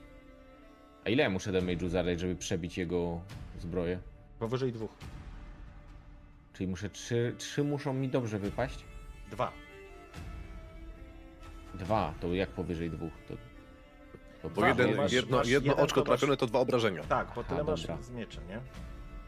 A 1.06 1.10
ile 1.10 1.24
ja 1.24 1.30
muszę 1.30 1.52
damage'u 1.52 1.90
zadać, 1.90 2.20
żeby 2.20 2.36
przebić 2.36 2.78
jego 2.78 3.22
zbroję? 3.60 4.00
Powyżej 4.40 4.72
dwóch. 4.72 4.92
Czyli 6.54 6.68
muszę 6.68 6.90
trzy, 6.90 7.36
trzy 7.38 7.64
muszą 7.64 7.94
mi 7.94 8.10
dobrze 8.10 8.40
wypaść? 8.40 8.80
Dwa. 9.32 9.52
Dwa, 11.74 12.14
to 12.22 12.34
jak 12.34 12.50
powyżej 12.50 12.90
dwóch? 12.90 13.14
To, 13.28 13.34
to 14.50 14.56
Bo 14.56 14.62
Dwa, 14.62 14.68
jeden, 14.68 14.96
masz- 14.98 15.12
jedno, 15.14 15.38
masz 15.38 15.48
jedno 15.48 15.72
jeden, 15.72 15.84
oczko 15.86 16.02
to 16.02 16.12
masz- 16.12 16.20
trafione 16.20 16.38
to 16.38 16.48
dwa 16.48 16.60
obrażenia. 16.60 17.04
Tak, 17.04 17.28
bo 17.36 17.44
tyle 17.44 17.62
Aha, 17.62 17.72
masz 17.72 17.82
dobra. 17.82 17.98
z 18.04 18.10
miecza, 18.10 18.42
nie? 18.50 18.60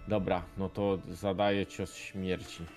Dobra, 0.08 0.42
no 0.58 0.70
to 0.70 0.98
zadaję 1.12 1.66
cios 1.66 1.96
śmierci. 1.96 2.66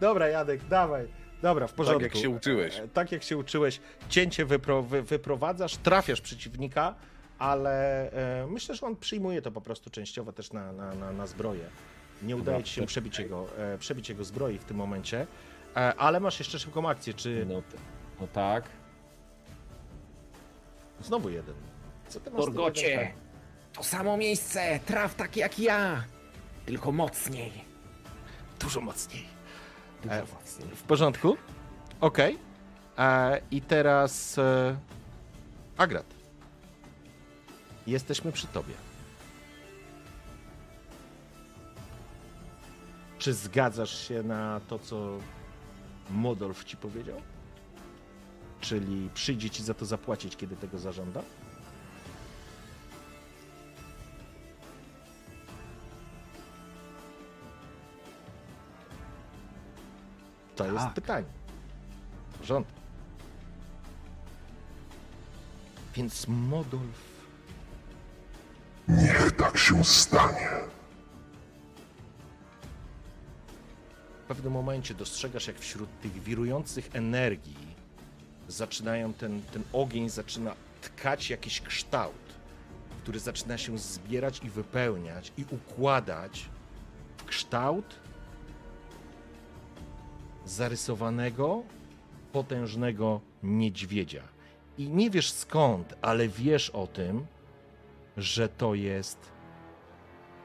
Dobra, 0.00 0.28
Jadek, 0.28 0.64
dawaj. 0.68 1.08
Dobra, 1.42 1.66
w 1.66 1.72
porządku. 1.72 2.02
jak 2.02 2.16
się 2.16 2.30
uczyłeś. 2.30 2.78
E, 2.78 2.88
Tak 2.88 3.12
jak 3.12 3.22
się 3.22 3.36
uczyłeś. 3.36 3.80
Cięcie 4.08 4.44
wypro, 4.44 4.82
wy, 4.82 5.02
wyprowadzasz, 5.02 5.76
trafiasz 5.76 6.20
przeciwnika, 6.20 6.94
ale 7.38 8.10
e, 8.42 8.46
myślę, 8.46 8.74
że 8.74 8.86
on 8.86 8.96
przyjmuje 8.96 9.42
to 9.42 9.50
po 9.50 9.60
prostu 9.60 9.90
częściowo 9.90 10.32
też 10.32 10.52
na, 10.52 10.72
na, 10.72 10.94
na, 10.94 11.12
na 11.12 11.26
zbroję. 11.26 11.64
Nie 12.22 12.36
udaje 12.36 12.62
ci 12.64 12.72
się 12.74 12.86
przebić 12.86 13.18
jego, 13.18 13.46
e, 13.58 13.78
przebić 13.78 14.08
jego 14.08 14.24
zbroi 14.24 14.58
w 14.58 14.64
tym 14.64 14.76
momencie, 14.76 15.26
e, 15.76 15.94
ale 15.94 16.20
masz 16.20 16.38
jeszcze 16.38 16.58
szybką 16.58 16.88
akcję. 16.88 17.14
Czy 17.14 17.46
No, 17.48 17.62
no 18.20 18.26
tak. 18.32 18.64
Znowu 21.02 21.28
jeden? 21.30 21.54
Co 22.08 22.20
ty 22.20 22.30
masz 22.30 22.40
Torgocie! 22.40 22.98
ten? 22.98 23.08
To 23.72 23.82
samo 23.82 24.16
miejsce! 24.16 24.80
Traf 24.86 25.14
tak 25.14 25.36
jak 25.36 25.58
ja! 25.58 26.04
Tylko 26.66 26.92
mocniej. 26.92 27.52
Dużo 28.60 28.80
mocniej. 28.80 29.24
Dużo 30.02 30.14
E, 30.14 30.20
mocniej. 30.20 30.68
W 30.76 30.82
porządku? 30.82 31.36
Okej. 32.00 32.38
E, 32.98 33.40
I 33.50 33.60
teraz 33.60 34.38
e, 34.38 34.76
Agrat. 35.76 36.06
Jesteśmy 37.86 38.32
przy 38.32 38.46
tobie. 38.46 38.74
Czy 43.18 43.34
zgadzasz 43.34 44.08
się 44.08 44.22
na 44.22 44.60
to, 44.68 44.78
co 44.78 45.18
Modolf 46.10 46.64
ci 46.64 46.76
powiedział? 46.76 47.20
Czyli 48.64 49.10
przyjdzie 49.14 49.50
ci 49.50 49.62
za 49.62 49.74
to 49.74 49.84
zapłacić, 49.86 50.36
kiedy 50.36 50.56
tego 50.56 50.78
zażąda? 50.78 51.22
To 60.56 60.64
jest 60.64 60.76
Tak. 60.78 60.94
pytanie. 60.94 61.26
Rząd. 62.42 62.66
Więc 65.94 66.28
Modolf 66.28 67.14
Niech 68.88 69.32
tak 69.32 69.58
się 69.58 69.84
stanie. 69.84 70.48
w 74.24 74.26
pewnym 74.26 74.52
momencie 74.52 74.94
dostrzegasz, 74.94 75.46
jak 75.46 75.58
wśród 75.58 76.00
tych 76.00 76.12
wirujących 76.22 76.90
energii 76.92 77.56
zaczynają 78.48 79.12
ten, 79.12 79.42
ten 79.42 79.62
ogień 79.72 80.08
zaczyna 80.08 80.54
tkać 80.80 81.30
jakiś 81.30 81.60
kształt, 81.60 82.34
który 83.02 83.18
zaczyna 83.18 83.58
się 83.58 83.78
zbierać 83.78 84.40
i 84.44 84.50
wypełniać 84.50 85.32
i 85.36 85.44
układać 85.50 86.48
w 87.16 87.24
kształt 87.24 88.00
zarysowanego, 90.44 91.62
potężnego 92.32 93.20
niedźwiedzia. 93.42 94.22
I 94.78 94.88
nie 94.88 95.10
wiesz 95.10 95.32
skąd, 95.32 95.94
ale 96.02 96.28
wiesz 96.28 96.70
o 96.70 96.86
tym, 96.86 97.26
że 98.16 98.48
to 98.48 98.74
jest 98.74 99.34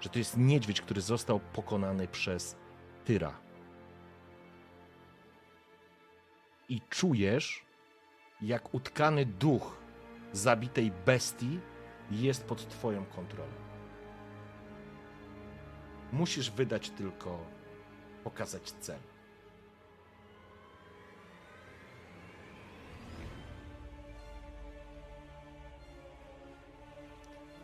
że 0.01 0.09
to 0.09 0.19
jest 0.19 0.37
niedźwiedź, 0.37 0.81
który 0.81 1.01
został 1.01 1.39
pokonany 1.39 2.07
przez 2.07 2.55
Tyra. 3.05 3.39
I 6.69 6.81
czujesz, 6.89 7.65
jak 8.41 8.73
utkany 8.73 9.25
duch 9.25 9.77
zabitej 10.33 10.91
bestii 11.05 11.59
jest 12.11 12.43
pod 12.43 12.69
twoją 12.69 13.05
kontrolą. 13.05 13.51
Musisz 16.11 16.51
wydać 16.51 16.89
tylko 16.89 17.39
pokazać 18.23 18.71
cel. 18.71 18.99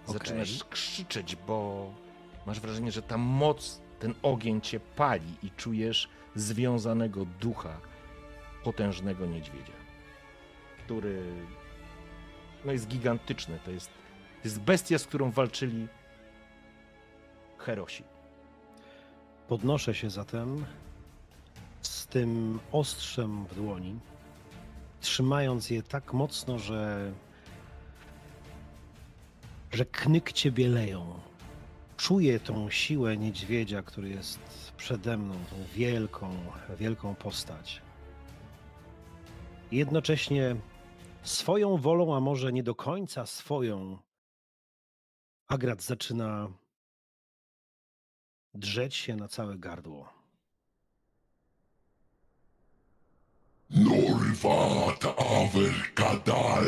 Zaczynasz 0.07 0.64
krzyczeć, 0.64 1.35
bo 1.35 1.91
masz 2.45 2.60
wrażenie, 2.60 2.91
że 2.91 3.02
ta 3.02 3.18
moc, 3.18 3.81
ten 3.99 4.14
ogień 4.22 4.61
cię 4.61 4.80
pali 4.80 5.35
i 5.43 5.52
czujesz 5.52 6.10
związanego 6.35 7.26
ducha 7.26 7.77
potężnego 8.64 9.26
niedźwiedzia, 9.26 9.73
który 10.85 11.23
no 12.65 12.71
jest 12.71 12.87
gigantyczny. 12.87 13.59
To 13.65 13.71
jest, 13.71 13.87
to 14.41 14.47
jest 14.47 14.59
bestia, 14.61 14.97
z 14.97 15.05
którą 15.05 15.31
walczyli 15.31 15.87
Herosi. 17.57 18.03
Podnoszę 19.47 19.95
się 19.95 20.09
zatem 20.09 20.65
z 21.81 22.07
tym 22.07 22.59
ostrzem 22.71 23.45
w 23.45 23.55
dłoni, 23.55 23.99
trzymając 25.01 25.69
je 25.69 25.83
tak 25.83 26.13
mocno, 26.13 26.59
że 26.59 27.11
że 29.75 29.85
knykcie 29.85 30.51
bieleją. 30.51 31.19
Czuję 31.97 32.39
tą 32.39 32.69
siłę 32.69 33.17
niedźwiedzia, 33.17 33.81
który 33.81 34.09
jest 34.09 34.39
przede 34.77 35.17
mną, 35.17 35.33
tą 35.33 35.55
wielką, 35.73 36.35
wielką 36.79 37.15
postać. 37.15 37.81
Jednocześnie 39.71 40.55
swoją 41.26 41.77
wolą, 41.77 42.15
a 42.15 42.19
może 42.19 42.53
nie 42.53 42.64
do 42.64 42.76
końca 42.76 43.26
swoją, 43.26 43.97
Agrat 45.47 45.81
zaczyna 45.81 46.49
drzeć 48.53 48.95
się 48.95 49.15
na 49.15 49.27
całe 49.27 49.57
gardło. 49.57 50.14
Norvat 53.69 55.06
aver 55.06 55.93
kadal 55.93 56.65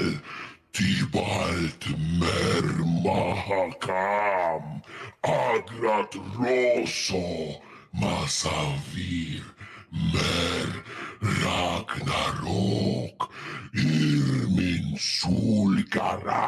Tibalt 0.72 1.86
Mer 2.20 2.66
Mahakam, 3.04 4.82
Agrat 5.22 6.16
Rosso, 6.16 7.62
Masavir, 7.94 9.57
Mer 9.92 10.84
Ragnarok, 11.22 13.30
Irmin 13.74 14.98
Sulkara. 14.98 16.48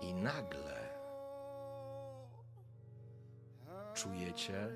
I 0.00 0.14
nagle 0.14 0.74
czujecie, 3.94 4.68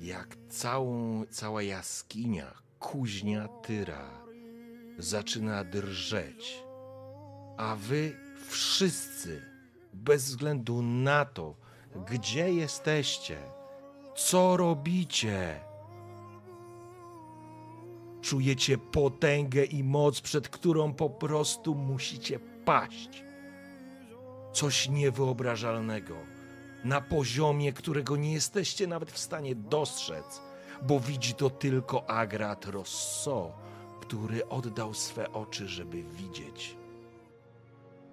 jak 0.00 0.36
całą, 0.48 1.24
cała 1.30 1.62
jaskinia, 1.62 2.54
kuźnia 2.78 3.48
Tyra 3.48 4.10
zaczyna 4.98 5.64
drżeć, 5.64 6.62
a 7.56 7.76
wy 7.76 8.16
wszyscy, 8.48 9.51
bez 9.92 10.24
względu 10.24 10.82
na 10.82 11.24
to, 11.24 11.54
gdzie 12.10 12.52
jesteście, 12.52 13.38
co 14.16 14.56
robicie, 14.56 15.60
czujecie 18.20 18.78
potęgę 18.78 19.64
i 19.64 19.84
moc, 19.84 20.20
przed 20.20 20.48
którą 20.48 20.94
po 20.94 21.10
prostu 21.10 21.74
musicie 21.74 22.38
paść. 22.64 23.24
Coś 24.52 24.88
niewyobrażalnego, 24.88 26.16
na 26.84 27.00
poziomie, 27.00 27.72
którego 27.72 28.16
nie 28.16 28.32
jesteście 28.32 28.86
nawet 28.86 29.12
w 29.12 29.18
stanie 29.18 29.54
dostrzec, 29.54 30.40
bo 30.82 31.00
widzi 31.00 31.34
to 31.34 31.50
tylko 31.50 32.10
Agrat 32.10 32.66
Rosso, 32.66 33.52
który 34.00 34.48
oddał 34.48 34.94
swe 34.94 35.32
oczy, 35.32 35.68
żeby 35.68 36.02
widzieć. 36.02 36.76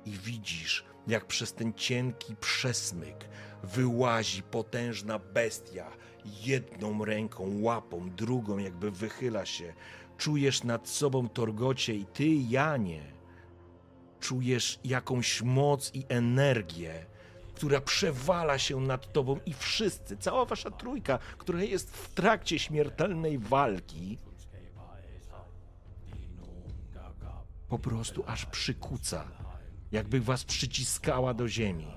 I 0.06 0.11
widzisz, 0.11 0.84
jak 1.10 1.26
przez 1.26 1.53
ten 1.53 1.73
cienki 1.73 2.36
przesmyk 2.36 3.26
wyłazi 3.64 4.44
potężna 4.44 5.19
bestia, 5.19 5.91
jedną 6.26 7.06
ręką, 7.06 7.61
łapą, 7.61 8.10
drugą 8.10 8.57
jakby 8.57 8.91
wychyla 8.91 9.45
się. 9.45 9.73
Czujesz 10.18 10.64
nad 10.64 10.88
sobą 10.88 11.30
Torgocie 11.30 11.95
i 11.95 12.06
ty, 12.06 12.27
Janie, 12.27 13.02
czujesz 14.19 14.80
jakąś 14.84 15.41
moc 15.41 15.95
i 15.95 16.06
energię, 16.10 17.06
która 17.56 17.81
przewala 17.81 18.57
się 18.57 18.81
nad 18.81 19.14
tobą 19.14 19.40
i 19.45 19.53
wszyscy, 19.53 20.18
cała 20.18 20.45
wasza 20.45 20.72
trójka, 20.72 21.19
która 21.38 21.64
jest 21.64 21.98
w 21.98 22.14
trakcie 22.14 22.60
śmiertelnej 22.60 23.38
walki, 23.38 24.18
po 27.69 27.80
prostu 27.80 28.23
aż 28.27 28.45
przykuca, 28.45 29.49
jakby 29.91 30.22
was 30.22 30.44
przyciskała 30.44 31.34
do 31.34 31.48
ziemi. 31.48 31.88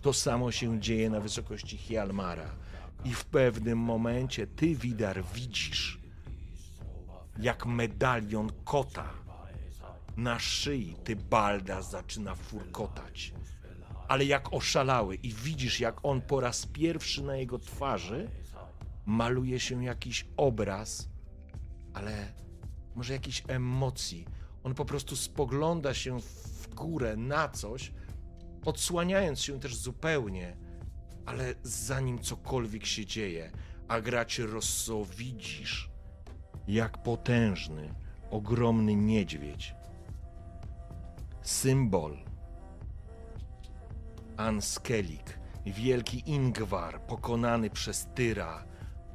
To 0.00 0.12
samo 0.12 0.52
się 0.52 0.80
dzieje 0.80 1.10
na 1.10 1.20
wysokości 1.20 1.76
Hialmara. 1.76 2.50
I 3.04 3.14
w 3.14 3.24
pewnym 3.24 3.78
momencie 3.78 4.46
ty, 4.46 4.74
Widar, 4.74 5.24
widzisz, 5.34 6.00
jak 7.38 7.66
medalion 7.66 8.52
kota 8.64 9.10
na 10.16 10.38
szyi 10.38 10.96
Tybalda 11.04 11.82
zaczyna 11.82 12.34
furkotać. 12.34 13.32
Ale 14.08 14.24
jak 14.24 14.52
oszalały 14.52 15.14
i 15.14 15.32
widzisz, 15.32 15.80
jak 15.80 16.04
on 16.04 16.20
po 16.20 16.40
raz 16.40 16.66
pierwszy 16.66 17.22
na 17.22 17.36
jego 17.36 17.58
twarzy 17.58 18.30
maluje 19.06 19.60
się 19.60 19.84
jakiś 19.84 20.26
obraz, 20.36 21.08
ale 21.94 22.32
może 22.94 23.12
jakiejś 23.12 23.42
emocji. 23.48 24.26
On 24.64 24.74
po 24.74 24.84
prostu 24.84 25.16
spogląda 25.16 25.94
się 25.94 26.20
w 26.20 26.53
górę 26.74 27.16
na 27.16 27.48
coś, 27.48 27.92
odsłaniając 28.64 29.40
się 29.40 29.60
też 29.60 29.76
zupełnie, 29.76 30.56
ale 31.26 31.54
zanim 31.62 32.18
cokolwiek 32.18 32.86
się 32.86 33.06
dzieje, 33.06 33.50
a 33.88 34.00
gracie 34.00 34.46
Rosso 34.46 35.04
widzisz, 35.04 35.90
jak 36.68 37.02
potężny, 37.02 37.94
ogromny 38.30 38.94
niedźwiedź, 38.94 39.74
symbol 41.42 42.16
Anskelik, 44.36 45.38
wielki 45.66 46.22
Ingvar 46.30 47.00
pokonany 47.00 47.70
przez 47.70 48.06
Tyra, 48.14 48.64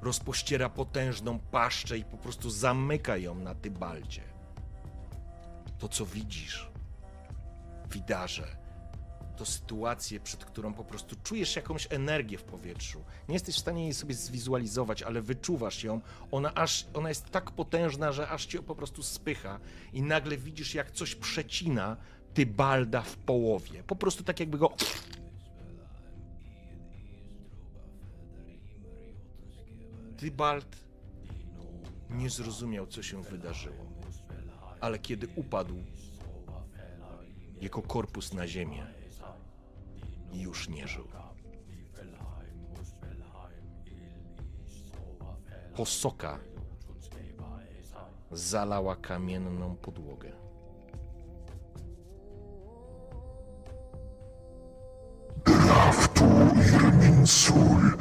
rozpościera 0.02 0.70
potężną 0.70 1.40
paszczę 1.40 1.98
i 1.98 2.04
po 2.04 2.18
prostu 2.18 2.50
zamyka 2.50 3.18
ją 3.18 3.36
na 3.36 3.56
Tybaldzie. 3.56 4.22
To, 5.80 5.88
co 5.88 6.06
widzisz, 6.06 6.69
widarze, 7.92 8.48
to 9.38 9.46
sytuację, 9.46 10.20
przed 10.20 10.46
którą 10.46 10.74
po 10.74 10.84
prostu 10.84 11.16
czujesz 11.24 11.56
jakąś 11.56 11.88
energię 11.90 12.38
w 12.38 12.44
powietrzu. 12.44 13.04
Nie 13.28 13.34
jesteś 13.34 13.56
w 13.56 13.60
stanie 13.60 13.84
jej 13.84 13.94
sobie 13.94 14.14
zwizualizować, 14.14 15.04
ale 15.04 15.22
wyczuwasz 15.22 15.84
ją. 15.84 16.02
Ona, 16.32 16.54
aż, 16.54 16.88
ona 16.94 17.10
jest 17.10 17.30
tak 17.30 17.52
potężna, 17.52 18.12
że 18.12 18.30
aż 18.30 18.46
cię 18.46 18.62
po 18.62 18.76
prostu 18.76 19.04
spycha 19.04 19.60
i 19.94 20.02
nagle 20.02 20.38
widzisz, 20.38 20.74
jak 20.74 20.92
coś 20.92 21.16
przecina 21.16 21.98
Tybalda 22.34 23.02
w 23.02 23.18
połowie. 23.18 23.84
Po 23.84 23.96
prostu 23.96 24.24
tak 24.24 24.40
jakby 24.40 24.58
go... 24.58 24.74
Tybald 30.18 30.76
nie 32.10 32.30
zrozumiał, 32.30 32.88
co 32.88 33.04
się 33.04 33.24
wydarzyło. 33.24 33.86
Ale 34.82 35.00
kiedy 35.00 35.28
upadł, 35.36 35.84
jego 37.62 37.82
korpus 37.82 38.34
na 38.34 38.48
ziemię 38.48 38.88
już 40.34 40.70
nie 40.70 40.88
żył. 40.88 41.08
Posoka 45.76 46.40
zalała 48.32 48.96
kamienną 48.96 49.76
podłogę. 49.76 50.32
Lachtu 55.68 56.26
Irmin 56.56 57.28
Sul, 57.28 57.98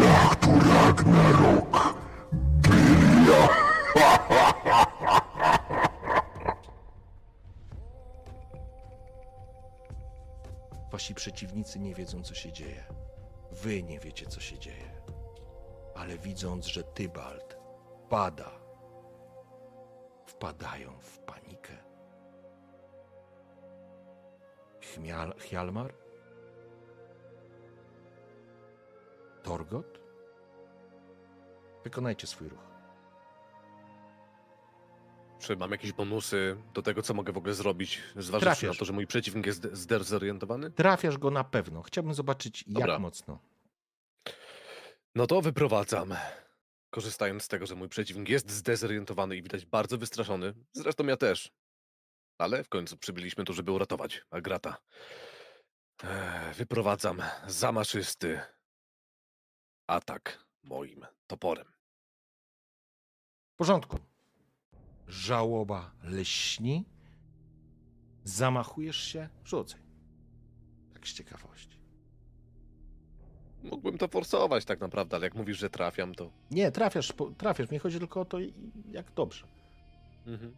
Lachtu 0.00 0.50
Ragnarok, 0.50 1.94
Bylia. 2.32 3.69
Wasi 11.00 11.14
przeciwnicy 11.14 11.78
nie 11.78 11.94
wiedzą, 11.94 12.22
co 12.22 12.34
się 12.34 12.52
dzieje. 12.52 12.84
Wy 13.52 13.82
nie 13.82 13.98
wiecie, 13.98 14.26
co 14.26 14.40
się 14.40 14.58
dzieje. 14.58 15.02
Ale 15.94 16.18
widząc, 16.18 16.66
że 16.66 16.84
Tybalt 16.84 17.56
pada, 18.08 18.50
wpadają 20.26 20.98
w 21.00 21.18
panikę. 21.18 21.72
Chmial, 24.80 25.34
Hjalmar? 25.38 25.94
Torgot? 29.42 30.00
Wykonajcie 31.84 32.26
swój 32.26 32.48
ruch. 32.48 32.69
Czy 35.40 35.56
mam 35.56 35.70
jakieś 35.70 35.92
bonusy 35.92 36.56
do 36.74 36.82
tego, 36.82 37.02
co 37.02 37.14
mogę 37.14 37.32
w 37.32 37.36
ogóle 37.36 37.54
zrobić, 37.54 38.00
zważywszy 38.16 38.40
Trafiasz. 38.40 38.74
na 38.76 38.78
to, 38.78 38.84
że 38.84 38.92
mój 38.92 39.06
przeciwnik 39.06 39.46
jest 39.46 39.58
zde- 39.58 39.76
zdezorientowany? 39.76 40.70
Trafiasz 40.70 41.18
go 41.18 41.30
na 41.30 41.44
pewno. 41.44 41.82
Chciałbym 41.82 42.14
zobaczyć, 42.14 42.64
Dobra. 42.66 42.92
jak 42.92 43.00
mocno. 43.02 43.38
No 45.14 45.26
to 45.26 45.40
wyprowadzam. 45.42 46.14
Korzystając 46.90 47.42
z 47.42 47.48
tego, 47.48 47.66
że 47.66 47.74
mój 47.74 47.88
przeciwnik 47.88 48.28
jest 48.28 48.50
zdezorientowany 48.50 49.36
i 49.36 49.42
widać 49.42 49.66
bardzo 49.66 49.98
wystraszony. 49.98 50.54
Zresztą 50.72 51.06
ja 51.06 51.16
też. 51.16 51.52
Ale 52.38 52.64
w 52.64 52.68
końcu 52.68 52.96
przybyliśmy 52.96 53.44
tu, 53.44 53.52
żeby 53.52 53.72
uratować 53.72 54.24
Agrata. 54.30 54.76
Wyprowadzam 56.54 57.22
zamaszysty 57.46 58.40
atak 59.86 60.44
moim 60.62 61.06
toporem. 61.26 61.72
W 63.54 63.56
porządku. 63.56 63.98
Żałoba 65.10 65.90
leśni. 66.02 66.84
Zamachujesz 68.24 68.96
się? 68.96 69.28
Rzucaj. 69.44 69.80
Tak 70.92 71.08
z 71.08 71.12
ciekawości. 71.12 71.78
Mógłbym 73.62 73.98
to 73.98 74.08
forsować 74.08 74.64
tak 74.64 74.80
naprawdę, 74.80 75.16
ale 75.16 75.26
jak 75.26 75.34
mówisz, 75.34 75.58
że 75.58 75.70
trafiam, 75.70 76.14
to... 76.14 76.30
Nie, 76.50 76.72
trafiasz, 76.72 77.12
trafiasz. 77.38 77.70
Mnie 77.70 77.78
chodzi 77.78 77.98
tylko 77.98 78.20
o 78.20 78.24
to, 78.24 78.38
jak 78.90 79.12
dobrze. 79.12 79.46
Mhm. 80.26 80.52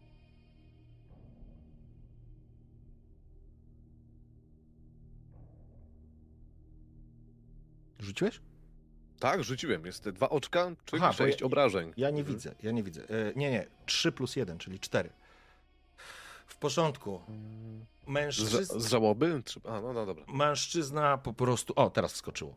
Rzuciłeś? 7.99 8.41
Tak, 9.23 9.43
rzuciłem. 9.43 9.85
Jest 9.85 10.09
dwa 10.09 10.29
oczka, 10.29 10.71
czyli 10.85 11.01
Aha, 11.03 11.13
sześć 11.13 11.41
ja- 11.41 11.45
obrażeń. 11.47 11.93
Ja 11.97 12.09
nie 12.09 12.23
widzę, 12.23 12.55
ja 12.63 12.71
nie 12.71 12.83
widzę. 12.83 13.01
E, 13.01 13.33
nie, 13.35 13.51
nie, 13.51 13.65
3 13.85 14.11
plus 14.11 14.35
1, 14.35 14.57
czyli 14.57 14.79
4. 14.79 15.09
W 16.47 16.57
porządku. 16.57 17.21
Z, 18.05 18.07
Mężczyzna, 18.07 18.79
z 18.79 18.85
żałoby? 18.87 19.41
Czy- 19.45 19.59
A, 19.69 19.81
no, 19.81 19.93
no 19.93 20.05
dobra. 20.05 20.25
mężczyzna 20.27 21.17
po 21.17 21.33
prostu. 21.33 21.73
O, 21.75 21.89
teraz 21.89 22.13
wskoczyło. 22.13 22.55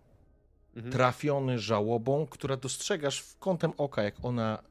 Mhm. 0.77 0.93
Trafiony 0.93 1.59
żałobą, 1.59 2.27
która 2.27 2.57
dostrzegasz 2.57 3.21
w 3.21 3.39
kątem 3.39 3.73
oka, 3.77 4.03
jak 4.03 4.15
ona 4.23 4.63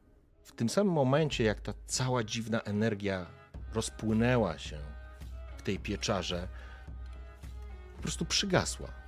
w 0.43 0.51
tym 0.51 0.69
samym 0.69 0.93
momencie, 0.93 1.43
jak 1.43 1.61
ta 1.61 1.73
cała 1.85 2.23
dziwna 2.23 2.61
energia 2.61 3.25
rozpłynęła 3.73 4.57
się 4.57 4.79
w 5.57 5.61
tej 5.61 5.79
pieczarze, 5.79 6.47
po 7.95 8.01
prostu 8.01 8.25
przygasła. 8.25 9.04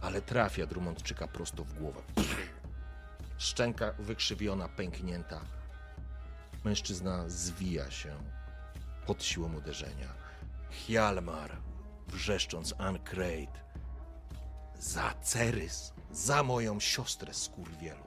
Ale 0.00 0.22
trafia 0.22 0.66
Drummondczyka 0.66 1.28
prosto 1.28 1.64
w 1.64 1.74
głowę. 1.74 2.02
Szczęka 3.38 3.92
wykrzywiona, 3.98 4.68
pęknięta. 4.68 5.40
Mężczyzna 6.64 7.28
zwija 7.28 7.90
się 7.90 8.16
pod 9.06 9.24
siłą 9.24 9.54
uderzenia. 9.54 10.08
Hjalmar, 10.70 11.56
wrzeszcząc 12.08 12.74
Ancrate, 12.78 13.66
za 14.78 15.14
Cerys, 15.22 15.92
za 16.10 16.42
moją 16.42 16.80
siostrę 16.80 17.34
skurwielu. 17.34 18.06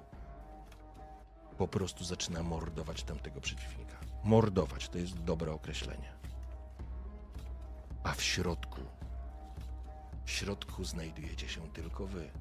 Po 1.57 1.67
prostu 1.67 2.03
zaczyna 2.03 2.43
mordować 2.43 3.03
tamtego 3.03 3.41
przeciwnika. 3.41 3.95
Mordować 4.23 4.89
to 4.89 4.97
jest 4.97 5.23
dobre 5.23 5.51
określenie. 5.51 6.13
A 8.03 8.13
w 8.13 8.21
środku, 8.21 8.81
w 10.29 10.31
środku 10.31 10.83
znajdujecie 10.83 11.49
się 11.49 11.71
tylko 11.73 12.07
wy. 12.07 12.31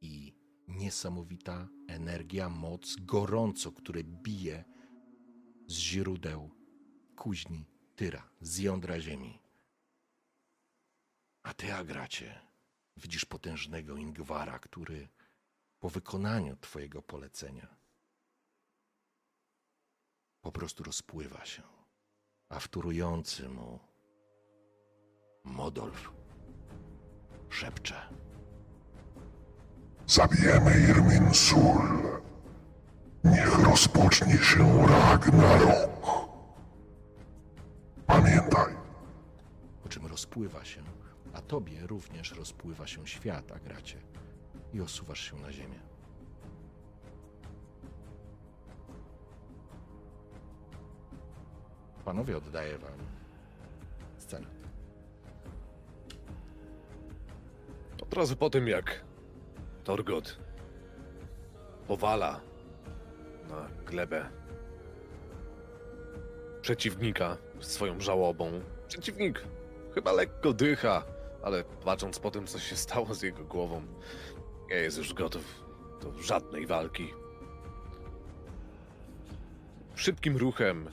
I 0.00 0.34
niesamowita 0.68 1.68
energia, 1.88 2.48
moc, 2.48 2.96
gorąco, 2.96 3.72
które 3.72 4.04
bije 4.04 4.64
z 5.66 5.72
źródeł 5.72 6.50
kuźni 7.16 7.66
Tyra, 7.96 8.30
z 8.40 8.58
jądra 8.58 9.00
ziemi. 9.00 9.38
A 11.42 11.54
ty, 11.54 11.74
Agracie, 11.74 12.40
widzisz 12.96 13.24
potężnego 13.24 13.96
Ingwara, 13.96 14.58
który 14.58 15.08
po 15.80 15.90
wykonaniu 15.90 16.56
twojego 16.56 17.02
polecenia 17.02 17.76
po 20.40 20.52
prostu 20.52 20.84
rozpływa 20.84 21.44
się, 21.44 21.81
a 22.52 22.58
wtórujący 22.58 23.48
mu 23.48 23.78
Modolf 25.44 26.12
szepcze. 27.50 27.94
Zabijemy 30.06 30.80
Irminsul. 30.90 31.82
Niech 33.24 33.58
rozpocznie 33.58 34.38
się 34.38 34.86
Ragnarok. 34.86 36.06
Pamiętaj, 38.06 38.74
po 39.82 39.88
czym 39.88 40.06
rozpływa 40.06 40.64
się, 40.64 40.82
a 41.32 41.40
tobie 41.40 41.86
również 41.86 42.32
rozpływa 42.32 42.86
się 42.86 43.06
świat, 43.06 43.52
Agracie, 43.52 43.98
i 44.72 44.80
osuwasz 44.80 45.30
się 45.30 45.36
na 45.36 45.52
ziemię. 45.52 45.91
Panowie, 52.04 52.36
oddaję 52.36 52.78
wam 52.78 52.98
scenę. 54.18 54.46
Od 58.02 58.14
razu 58.14 58.36
po 58.36 58.50
tym, 58.50 58.68
jak 58.68 59.04
Torgot 59.84 60.38
powala 61.88 62.40
na 63.48 63.68
glebę 63.86 64.28
przeciwnika 66.62 67.36
swoją 67.60 68.00
żałobą. 68.00 68.60
Przeciwnik 68.88 69.44
chyba 69.94 70.12
lekko 70.12 70.52
dycha, 70.52 71.04
ale 71.42 71.64
patrząc 71.64 72.18
po 72.18 72.30
tym, 72.30 72.46
co 72.46 72.58
się 72.58 72.76
stało 72.76 73.14
z 73.14 73.22
jego 73.22 73.44
głową, 73.44 73.82
nie 74.70 74.76
jest 74.76 74.98
już 74.98 75.14
gotów 75.14 75.64
do 76.02 76.22
żadnej 76.22 76.66
walki. 76.66 77.14
Szybkim 79.94 80.36
ruchem, 80.36 80.88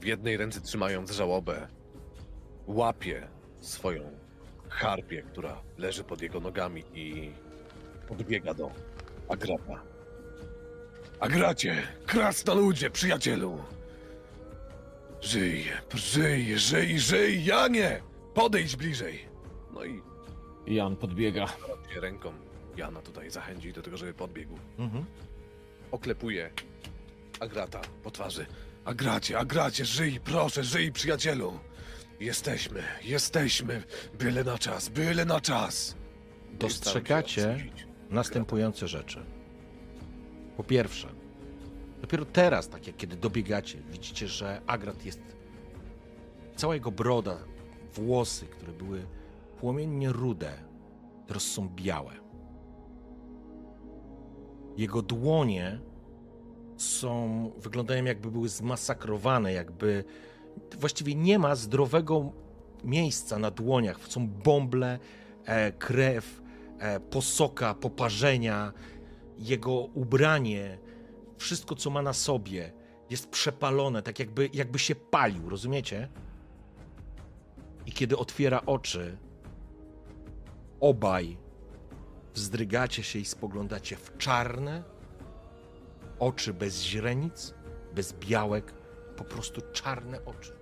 w 0.00 0.04
jednej 0.04 0.36
ręce 0.36 0.60
trzymając 0.60 1.10
żałobę, 1.10 1.68
łapie 2.66 3.28
swoją 3.60 4.10
harpię, 4.68 5.22
która 5.22 5.62
leży 5.78 6.04
pod 6.04 6.22
jego 6.22 6.40
nogami 6.40 6.84
i 6.94 7.30
podbiega 8.08 8.54
do 8.54 8.70
Agrata. 9.28 9.82
Agracie, 11.20 11.82
krasnoludzie, 12.06 12.90
przyjacielu! 12.90 13.58
Żyj, 15.20 15.64
żyj, 15.94 16.58
żyj, 16.58 16.98
żyj, 16.98 17.44
Janie! 17.44 18.02
Podejdź 18.34 18.76
bliżej! 18.76 19.24
No 19.74 19.84
i 19.84 20.02
Jan 20.66 20.96
podbiega. 20.96 21.46
ręką 22.00 22.32
Jana 22.76 23.02
tutaj 23.02 23.30
zachęci 23.30 23.72
do 23.72 23.82
tego, 23.82 23.96
żeby 23.96 24.14
podbiegł. 24.14 24.58
Mhm. 24.78 25.04
Oklepuje 25.90 26.50
Agrata 27.40 27.80
po 28.02 28.10
twarzy. 28.10 28.46
Agracie, 28.88 29.38
Agracie, 29.38 29.84
żyj, 29.84 30.20
proszę, 30.24 30.64
żyj, 30.64 30.92
przyjacielu! 30.92 31.58
Jesteśmy, 32.20 32.82
jesteśmy, 33.04 33.82
byle 34.18 34.44
na 34.44 34.58
czas, 34.58 34.88
byle 34.88 35.24
na 35.24 35.40
czas! 35.40 35.96
Dostrzegacie 36.52 37.64
następujące 38.10 38.88
rzeczy. 38.88 39.26
Po 40.56 40.64
pierwsze, 40.64 41.08
dopiero 42.00 42.24
teraz, 42.24 42.68
tak 42.68 42.86
jak 42.86 42.96
kiedy 42.96 43.16
dobiegacie, 43.16 43.78
widzicie, 43.90 44.28
że 44.28 44.62
Agrat 44.66 45.04
jest. 45.04 45.20
Cała 46.56 46.74
jego 46.74 46.90
broda, 46.90 47.38
włosy, 47.94 48.46
które 48.46 48.72
były 48.72 49.06
płomiennie 49.60 50.12
rude, 50.12 50.52
teraz 51.26 51.42
są 51.42 51.68
białe. 51.68 52.12
Jego 54.76 55.02
dłonie 55.02 55.80
są, 56.78 57.50
wyglądają 57.56 58.04
jakby 58.04 58.30
były 58.30 58.48
zmasakrowane, 58.48 59.52
jakby 59.52 60.04
właściwie 60.78 61.14
nie 61.14 61.38
ma 61.38 61.54
zdrowego 61.54 62.32
miejsca 62.84 63.38
na 63.38 63.50
dłoniach. 63.50 63.98
Są 64.08 64.28
bąble, 64.28 64.98
e, 65.44 65.72
krew, 65.72 66.42
e, 66.78 67.00
posoka, 67.00 67.74
poparzenia, 67.74 68.72
jego 69.38 69.72
ubranie, 69.72 70.78
wszystko 71.38 71.74
co 71.74 71.90
ma 71.90 72.02
na 72.02 72.12
sobie 72.12 72.72
jest 73.10 73.30
przepalone, 73.30 74.02
tak 74.02 74.18
jakby, 74.18 74.50
jakby 74.52 74.78
się 74.78 74.94
palił, 74.94 75.48
rozumiecie? 75.48 76.08
I 77.86 77.92
kiedy 77.92 78.16
otwiera 78.16 78.62
oczy, 78.66 79.16
obaj 80.80 81.36
wzdrygacie 82.34 83.02
się 83.02 83.18
i 83.18 83.24
spoglądacie 83.24 83.96
w 83.96 84.16
czarne 84.18 84.82
oczy 86.18 86.54
bez 86.54 86.82
źrenic, 86.82 87.54
bez 87.94 88.12
białek, 88.12 88.72
po 89.16 89.24
prostu 89.24 89.60
czarne 89.72 90.24
oczy. 90.24 90.52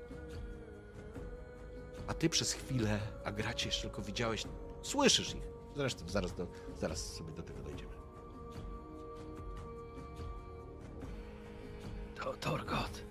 A 2.07 2.15
ty 2.15 2.29
przez 2.29 2.53
chwilę, 2.53 2.99
a 3.25 3.33
gracie 3.33 3.67
jeszcze 3.67 3.83
tylko 3.83 4.03
widziałeś, 4.03 4.45
słyszysz 4.83 5.35
ich. 5.35 5.43
Zresztą 5.77 6.09
zaraz, 6.09 6.33
do, 6.35 6.47
zaraz 6.81 7.15
sobie 7.15 7.33
do 7.33 7.43
tego 7.43 7.63
dojdziemy. 7.63 7.91
To 12.17 12.33
Torgot. 12.33 13.05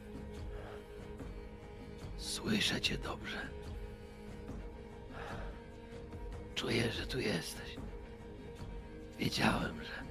Słyszę 2.17 2.82
cię 2.82 2.98
dobrze. 2.98 3.49
Czuję, 6.56 6.91
że 6.91 7.07
tu 7.07 7.19
jesteś. 7.19 7.75
Wiedziałem, 9.19 9.83
że, 9.83 10.05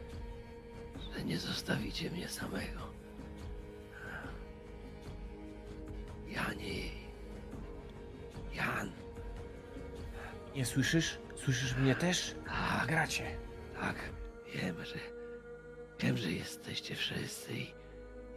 że 1.15 1.25
nie 1.25 1.39
zostawicie 1.39 2.10
mnie 2.10 2.28
samego. 2.28 2.81
Janie. 6.26 6.91
Jan. 8.55 8.93
Nie 10.55 10.67
słyszysz? 10.67 11.18
Słyszysz 11.36 11.76
mnie 11.76 11.94
też? 11.94 12.34
Tak. 12.47 12.86
Gracie. 12.86 13.39
Tak, 13.81 13.97
wiem, 14.55 14.84
że. 14.84 14.99
Wiem, 16.01 16.17
że 16.17 16.31
jesteście 16.31 16.94
wszyscy 16.94 17.52
i, 17.55 17.75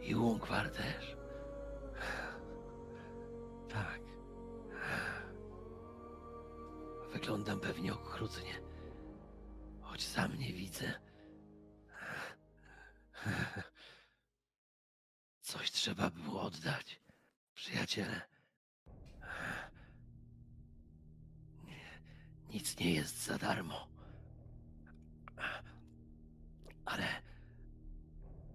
i 0.02 0.14
Ungwar 0.14 0.70
też. 0.70 1.16
Tak. 3.68 4.00
Wyglądam 7.12 7.60
pewnie 7.60 7.94
okrutnie. 7.94 8.54
Choć 9.80 10.06
sam 10.06 10.38
nie 10.38 10.52
widzę. 10.52 11.07
Coś 15.40 15.70
trzeba 15.70 16.10
było 16.10 16.42
oddać, 16.42 17.00
przyjaciele. 17.54 18.20
Nie, 21.64 22.00
Nic 22.52 22.78
nie 22.78 22.94
jest 22.94 23.24
za 23.24 23.38
darmo. 23.38 23.88
Ale. 26.84 27.22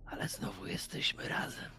Ale 0.06 0.30
znowu 0.30 0.66
jesteśmy 0.66 1.28
razem. 1.28 1.72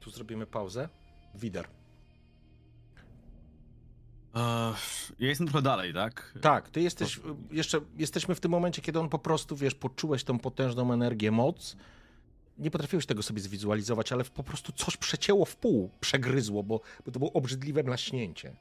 Tu 0.00 0.10
zrobimy 0.10 0.46
pauzę. 0.46 0.88
Wider. 1.34 1.68
Ja 5.18 5.28
jestem 5.28 5.46
trochę 5.46 5.62
dalej, 5.62 5.94
tak? 5.94 6.32
Tak, 6.40 6.70
ty 6.70 6.80
jesteś, 6.80 7.20
jeszcze 7.50 7.80
jesteśmy 7.98 8.34
w 8.34 8.40
tym 8.40 8.50
momencie, 8.50 8.82
kiedy 8.82 9.00
on 9.00 9.08
po 9.08 9.18
prostu, 9.18 9.56
wiesz, 9.56 9.74
poczułeś 9.74 10.24
tą 10.24 10.38
potężną 10.38 10.92
energię, 10.92 11.30
moc. 11.30 11.76
Nie 12.58 12.70
potrafiłeś 12.70 13.06
tego 13.06 13.22
sobie 13.22 13.40
zwizualizować, 13.40 14.12
ale 14.12 14.24
po 14.24 14.42
prostu 14.42 14.72
coś 14.72 14.96
przecięło 14.96 15.44
w 15.44 15.56
pół, 15.56 15.90
przegryzło, 16.00 16.62
bo, 16.62 16.80
bo 17.06 17.12
to 17.12 17.18
było 17.18 17.32
obrzydliwe 17.32 17.82
mlaśnięcie. 17.82 18.56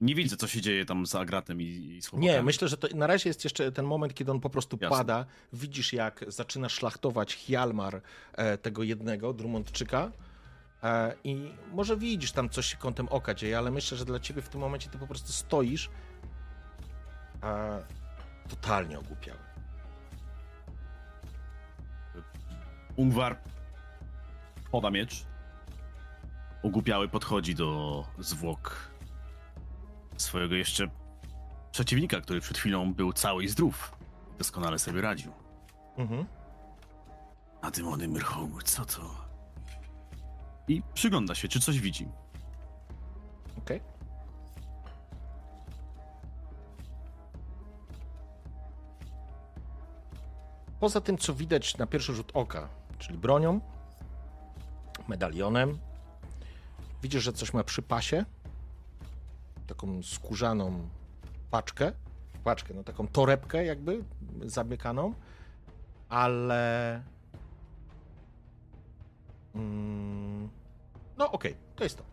Nie 0.00 0.14
widzę, 0.14 0.36
co 0.36 0.48
się 0.48 0.60
dzieje 0.60 0.84
tam 0.84 1.06
z 1.06 1.14
Agratem 1.14 1.62
i, 1.62 1.64
i. 1.64 2.18
Nie, 2.18 2.42
myślę, 2.42 2.68
że 2.68 2.76
to 2.76 2.88
na 2.96 3.06
razie 3.06 3.30
jest 3.30 3.44
jeszcze 3.44 3.72
ten 3.72 3.84
moment, 3.84 4.14
kiedy 4.14 4.30
on 4.30 4.40
po 4.40 4.50
prostu 4.50 4.78
Jasne. 4.80 4.96
pada. 4.98 5.26
Widzisz, 5.52 5.92
jak 5.92 6.24
zaczyna 6.28 6.68
szlachtować 6.68 7.34
Hjalmar 7.34 8.00
e, 8.32 8.58
tego 8.58 8.82
jednego, 8.82 9.32
Drummondczyka. 9.32 10.12
E, 10.84 11.14
I 11.24 11.54
może 11.72 11.96
widzisz 11.96 12.32
tam 12.32 12.48
coś 12.48 12.66
się 12.66 12.76
kątem 12.76 13.08
oka 13.08 13.34
dzieje, 13.34 13.58
ale 13.58 13.70
myślę, 13.70 13.98
że 13.98 14.04
dla 14.04 14.20
ciebie 14.20 14.42
w 14.42 14.48
tym 14.48 14.60
momencie 14.60 14.90
ty 14.90 14.98
po 14.98 15.06
prostu 15.06 15.32
stoisz 15.32 15.90
e, 17.42 17.82
totalnie 18.48 18.98
ogłupiały. 18.98 19.38
Ungwar 22.96 23.38
poda 24.70 24.90
miecz. 24.90 25.24
Ogłupiały 26.62 27.08
podchodzi 27.08 27.54
do 27.54 28.04
zwłok 28.18 28.90
swojego 30.16 30.54
jeszcze 30.54 30.88
przeciwnika, 31.72 32.20
który 32.20 32.40
przed 32.40 32.58
chwilą 32.58 32.94
był 32.94 33.12
cały 33.12 33.44
i 33.44 33.48
zdrów. 33.48 33.96
Doskonale 34.38 34.78
sobie 34.78 35.00
radził. 35.00 35.32
Mhm. 35.96 36.26
A 37.62 37.70
demony 37.70 38.08
Myrhołu, 38.08 38.62
co 38.62 38.84
to? 38.84 39.23
I 40.68 40.82
przygląda 40.94 41.34
się, 41.34 41.48
czy 41.48 41.60
coś 41.60 41.80
widzi. 41.80 42.08
Okej. 43.58 43.80
Poza 50.80 51.00
tym, 51.00 51.18
co 51.18 51.34
widać 51.34 51.76
na 51.76 51.86
pierwszy 51.86 52.14
rzut 52.14 52.30
oka, 52.34 52.68
czyli 52.98 53.18
bronią, 53.18 53.60
medalionem, 55.08 55.78
widzisz, 57.02 57.22
że 57.22 57.32
coś 57.32 57.52
ma 57.52 57.64
przy 57.64 57.82
pasie, 57.82 58.24
taką 59.66 60.02
skórzaną 60.02 60.88
paczkę, 61.50 61.92
paczkę, 62.44 62.74
no 62.74 62.84
taką 62.84 63.08
torebkę 63.08 63.64
jakby 63.64 64.04
zamykaną, 64.46 65.14
ale... 66.08 67.02
Mm, 69.54 70.48
no 71.18 71.32
okej, 71.32 71.56
to 71.76 71.84
jest 71.84 71.98
to. 71.98 72.04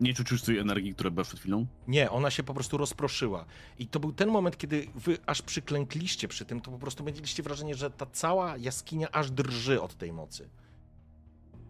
Nie 0.00 0.14
czuć 0.14 0.30
już 0.30 0.42
tej 0.42 0.58
energii, 0.58 0.94
która 0.94 1.10
była 1.10 1.24
przed 1.24 1.40
chwilą? 1.40 1.66
Nie, 1.88 2.10
ona 2.10 2.30
się 2.30 2.42
po 2.42 2.54
prostu 2.54 2.76
rozproszyła. 2.76 3.44
I 3.78 3.86
to 3.86 4.00
był 4.00 4.12
ten 4.12 4.28
moment, 4.28 4.56
kiedy 4.58 4.86
wy 4.94 5.18
aż 5.26 5.42
przyklękliście 5.42 6.28
przy 6.28 6.44
tym, 6.44 6.60
to 6.60 6.70
po 6.70 6.78
prostu 6.78 7.04
mieliście 7.04 7.42
wrażenie, 7.42 7.74
że 7.74 7.90
ta 7.90 8.06
cała 8.06 8.56
jaskinia 8.56 9.10
aż 9.12 9.30
drży 9.30 9.82
od 9.82 9.94
tej 9.94 10.12
mocy. 10.12 10.48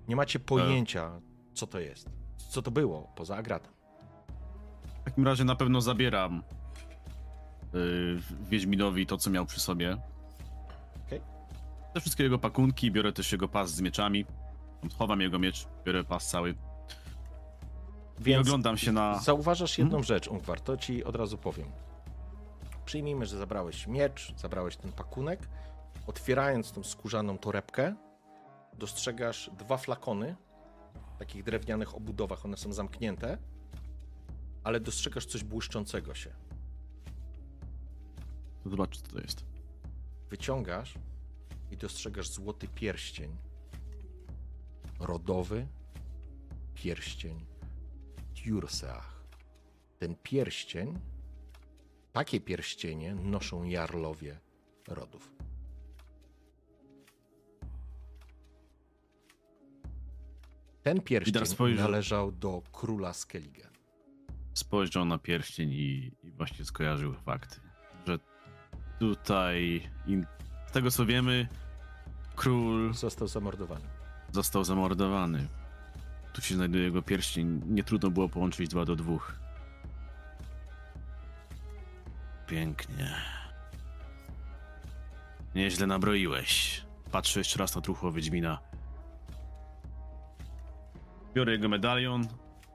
Nie 0.08 0.16
macie 0.16 0.38
pojęcia, 0.38 1.20
co 1.54 1.66
to 1.66 1.80
jest. 1.80 2.10
Co 2.48 2.62
to 2.62 2.70
było 2.70 3.12
poza 3.16 3.36
Agratem. 3.36 3.72
W 5.00 5.04
takim 5.04 5.24
razie 5.24 5.44
na 5.44 5.56
pewno 5.56 5.80
zabieram 5.80 6.42
yy, 7.72 8.20
Wiedźminowi 8.50 9.06
to, 9.06 9.18
co 9.18 9.30
miał 9.30 9.46
przy 9.46 9.60
sobie. 9.60 9.96
Te 11.94 12.00
wszystkie 12.00 12.22
jego 12.24 12.38
pakunki, 12.38 12.90
biorę 12.90 13.12
też 13.12 13.32
jego 13.32 13.48
pas 13.48 13.70
z 13.70 13.80
mieczami. 13.80 14.24
Chowam 14.98 15.20
jego 15.20 15.38
miecz, 15.38 15.66
biorę 15.86 16.04
pas 16.04 16.28
cały. 16.30 16.50
I 16.50 18.22
Więc 18.22 18.46
oglądam 18.48 18.78
się 18.78 18.92
na... 18.92 19.18
zauważasz 19.18 19.78
jedną 19.78 19.96
Mhm. 19.98 20.04
rzecz, 20.04 20.28
Ungwar, 20.28 20.60
to 20.60 20.76
ci 20.76 21.04
od 21.04 21.16
razu 21.16 21.38
powiem. 21.38 21.68
Przyjmijmy, 22.84 23.26
że 23.26 23.36
zabrałeś 23.38 23.86
miecz, 23.86 24.34
zabrałeś 24.36 24.76
ten 24.76 24.92
pakunek. 24.92 25.48
Otwierając 26.06 26.72
tą 26.72 26.82
skórzaną 26.84 27.38
torebkę, 27.38 27.94
dostrzegasz 28.78 29.50
dwa 29.58 29.76
flakony 29.76 30.36
w 31.14 31.18
takich 31.18 31.44
drewnianych 31.44 31.94
obudowach. 31.94 32.44
One 32.44 32.56
są 32.56 32.72
zamknięte, 32.72 33.38
ale 34.64 34.80
dostrzegasz 34.80 35.26
coś 35.26 35.44
błyszczącego 35.44 36.14
się. 36.14 36.30
Zobacz, 38.66 38.96
co 39.00 39.06
to 39.12 39.20
jest. 39.20 39.44
Wyciągasz 40.30 40.94
i 41.74 41.76
dostrzegasz 41.76 42.28
złoty 42.28 42.68
pierścień. 42.68 43.36
Rodowy 45.00 45.66
pierścień 46.74 47.46
Tjurseach. 48.34 49.24
Ten 49.98 50.16
pierścień, 50.22 50.98
takie 52.12 52.40
pierścienie 52.40 53.14
noszą 53.14 53.64
jarlowie 53.64 54.40
rodów. 54.88 55.34
Ten 60.82 61.00
pierścień 61.00 61.76
należał 61.76 62.32
do 62.32 62.62
króla 62.72 63.12
Skellige. 63.12 63.68
Spojrzał 64.54 65.04
na 65.04 65.18
pierścień 65.18 65.72
i, 65.72 66.12
i 66.22 66.32
właśnie 66.32 66.64
skojarzył 66.64 67.14
fakt, 67.14 67.60
że 68.06 68.18
tutaj, 68.98 69.90
in, 70.06 70.26
z 70.66 70.72
tego 70.72 70.90
co 70.90 71.06
wiemy, 71.06 71.48
król 72.36 72.94
Został 72.94 73.28
zamordowany. 73.28 73.84
został 74.32 74.64
zamordowany. 74.64 75.46
Tu 76.32 76.42
się 76.42 76.54
znajduje 76.54 76.84
jego 76.84 77.02
pierścień. 77.02 77.60
Nie 77.66 77.84
trudno 77.84 78.10
było 78.10 78.28
połączyć 78.28 78.68
dwa 78.68 78.84
do 78.84 78.96
dwóch. 78.96 79.32
Pięknie. 82.46 83.14
Nieźle 85.54 85.86
nabroiłeś. 85.86 86.84
Patrzę 87.12 87.40
jeszcze 87.40 87.58
raz 87.58 87.74
na 87.76 87.80
truchło 87.82 88.12
Wiedźmina. 88.12 88.58
Biorę 91.34 91.52
jego 91.52 91.68
medalion 91.68 92.28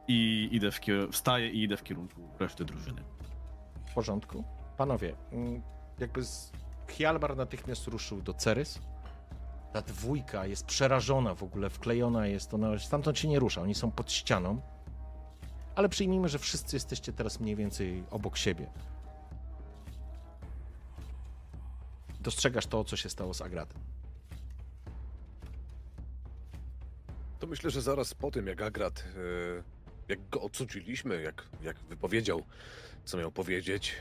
i 0.07 0.49
idę 0.51 0.71
w 0.71 0.79
kier- 0.79 1.11
wstaję 1.11 1.49
i 1.49 1.63
idę 1.63 1.77
w 1.77 1.83
kierunku 1.83 2.21
reszty 2.39 2.65
drużyny. 2.65 3.03
W 3.89 3.93
porządku. 3.93 4.43
Panowie, 4.77 5.15
mm, 5.31 5.61
jakby 5.99 6.23
z... 6.23 6.51
Hjalmar 6.87 7.37
natychmiast 7.37 7.87
ruszył 7.87 8.21
do 8.21 8.33
Cerys. 8.33 8.79
Ta 9.73 9.81
dwójka 9.81 10.45
jest 10.45 10.65
przerażona 10.65 11.35
w 11.35 11.43
ogóle, 11.43 11.69
wklejona 11.69 12.27
jest, 12.27 12.53
ona 12.53 12.79
stamtąd 12.79 13.17
się 13.19 13.27
nie 13.27 13.39
rusza, 13.39 13.61
oni 13.61 13.75
są 13.75 13.91
pod 13.91 14.11
ścianą. 14.11 14.61
Ale 15.75 15.89
przyjmijmy, 15.89 16.29
że 16.29 16.39
wszyscy 16.39 16.75
jesteście 16.75 17.13
teraz 17.13 17.39
mniej 17.39 17.55
więcej 17.55 18.03
obok 18.11 18.37
siebie. 18.37 18.71
Dostrzegasz 22.19 22.67
to, 22.67 22.83
co 22.83 22.97
się 22.97 23.09
stało 23.09 23.33
z 23.33 23.41
Agratem. 23.41 23.81
To 27.39 27.47
myślę, 27.47 27.69
że 27.69 27.81
zaraz 27.81 28.13
po 28.13 28.31
tym, 28.31 28.47
jak 28.47 28.61
Agrat, 28.61 28.99
e, 28.99 29.63
jak 30.07 30.29
go 30.29 30.41
odsuciliśmy, 30.41 31.21
jak, 31.21 31.47
jak 31.61 31.79
wypowiedział, 31.79 32.43
co 33.05 33.17
miał 33.17 33.31
powiedzieć 33.31 33.95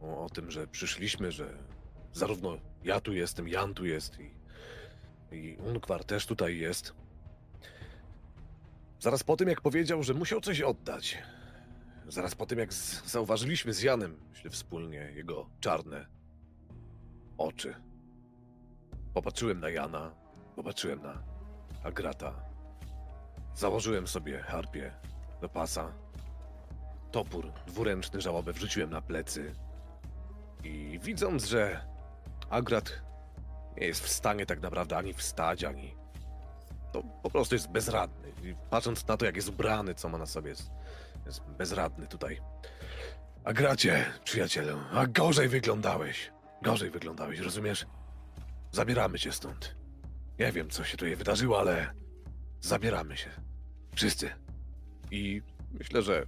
o, 0.00 0.24
o 0.24 0.30
tym, 0.30 0.50
że 0.50 0.66
przyszliśmy, 0.66 1.32
że 1.32 1.58
zarówno 2.12 2.58
ja 2.84 3.00
tu 3.00 3.12
jestem, 3.12 3.48
Jan 3.48 3.74
tu 3.74 3.86
jest 3.86 4.20
i, 4.20 4.30
i 5.36 5.56
Unkwar 5.56 6.04
też 6.04 6.26
tutaj 6.26 6.58
jest. 6.58 6.94
Zaraz 9.00 9.24
po 9.24 9.36
tym, 9.36 9.48
jak 9.48 9.60
powiedział, 9.60 10.02
że 10.02 10.14
musiał 10.14 10.40
coś 10.40 10.60
oddać. 10.60 11.18
Zaraz 12.08 12.34
po 12.34 12.46
tym, 12.46 12.58
jak 12.58 12.74
z, 12.74 13.06
zauważyliśmy 13.06 13.72
z 13.72 13.82
Janem, 13.82 14.16
myślę 14.30 14.50
wspólnie, 14.50 15.12
jego 15.14 15.50
czarne 15.60 16.06
oczy. 17.38 17.74
Popatrzyłem 19.14 19.60
na 19.60 19.70
Jana, 19.70 20.14
popatrzyłem 20.56 21.02
na 21.02 21.22
Agrata. 21.82 22.34
Założyłem 23.54 24.06
sobie 24.06 24.38
harpię 24.38 24.94
do 25.40 25.48
pasa. 25.48 25.92
Topór 27.10 27.52
dwuręczny 27.66 28.20
żałobę 28.20 28.52
wrzuciłem 28.52 28.90
na 28.90 29.02
plecy. 29.02 29.54
I 30.64 30.98
widząc, 31.02 31.44
że 31.44 31.86
Agrat 32.50 33.05
nie 33.76 33.86
jest 33.86 34.04
w 34.04 34.08
stanie 34.08 34.46
tak 34.46 34.60
naprawdę 34.60 34.96
ani 34.96 35.14
wstać, 35.14 35.64
ani. 35.64 35.94
To 36.92 37.02
po 37.22 37.30
prostu 37.30 37.54
jest 37.54 37.70
bezradny. 37.70 38.32
I 38.42 38.54
patrząc 38.70 39.06
na 39.06 39.16
to, 39.16 39.24
jak 39.24 39.36
jest 39.36 39.48
ubrany, 39.48 39.94
co 39.94 40.08
ma 40.08 40.18
na 40.18 40.26
sobie, 40.26 40.50
jest, 40.50 40.70
jest 41.26 41.40
bezradny 41.40 42.06
tutaj. 42.06 42.40
Agracie, 43.44 44.04
przyjacielu, 44.24 44.78
a 44.92 45.06
gorzej 45.06 45.48
wyglądałeś. 45.48 46.32
Gorzej 46.62 46.90
wyglądałeś, 46.90 47.38
rozumiesz? 47.38 47.86
Zabieramy 48.72 49.18
cię 49.18 49.32
stąd. 49.32 49.76
Nie 50.38 50.52
wiem, 50.52 50.70
co 50.70 50.84
się 50.84 50.96
tutaj 50.96 51.16
wydarzyło, 51.16 51.60
ale 51.60 51.92
zabieramy 52.60 53.16
się. 53.16 53.30
Wszyscy. 53.94 54.30
I 55.10 55.42
myślę, 55.72 56.02
że 56.02 56.26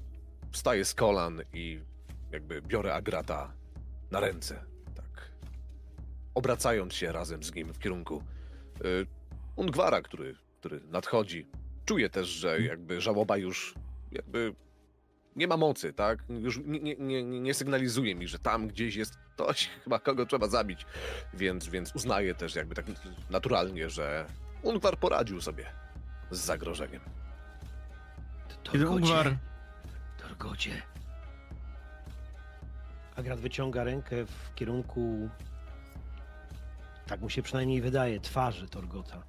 wstaję 0.52 0.85
z 0.85 0.94
kolan 0.94 1.43
i 1.52 1.81
jakby 2.31 2.62
biorę 2.62 2.94
Agrata 2.94 3.52
na 4.10 4.20
ręce. 4.20 4.65
Obracając 6.39 6.94
się 6.94 7.12
razem 7.12 7.42
z 7.42 7.55
nim 7.55 7.73
w 7.75 7.78
kierunku 7.78 8.23
y, 8.84 9.07
Ungwara, 9.57 10.02
który, 10.02 10.34
który 10.60 10.81
nadchodzi. 10.81 11.47
Czuję 11.84 12.10
też, 12.10 12.28
że 12.28 12.60
jakby 12.60 13.00
żałoba 13.00 13.36
już 13.36 13.75
jakby 14.12 14.55
nie 15.36 15.49
ma 15.49 15.57
mocy, 15.57 15.92
tak? 15.92 16.18
Już 16.28 16.58
nie, 16.65 16.81
nie, 16.81 16.97
nie, 16.97 17.23
nie 17.41 17.55
sygnalizuje 17.55 18.15
mi, 18.15 18.28
że 18.28 18.39
tam 18.39 18.68
gdzieś 18.68 18.97
jest 18.97 19.15
ktoś, 19.34 19.68
chyba 19.84 19.99
kogo 19.99 20.26
trzeba 20.26 20.49
zabić. 20.49 20.86
Więc, 21.34 21.68
więc 21.68 21.97
uznaję 21.97 22.34
też 22.34 22.55
jakby 22.55 22.75
tak 22.75 22.86
naturalnie, 23.31 23.91
że 23.91 24.26
Ungwar 24.62 24.99
poradził 24.99 25.41
sobie 25.41 25.67
z 26.31 26.39
zagrożeniem. 26.39 27.00
Kiedy 28.62 28.89
Ungwar 28.89 29.36
Torgocie, 30.18 30.83
Agrat 33.17 33.41
wyciąga 33.41 33.84
rękę 33.84 34.25
w 34.26 34.55
kierunku, 34.55 35.28
tak 37.09 37.20
mu 37.20 37.31
się 37.31 37.43
przynajmniej 37.43 37.81
wydaje, 37.81 38.20
twarzy 38.20 38.69
Torgota. 38.69 39.23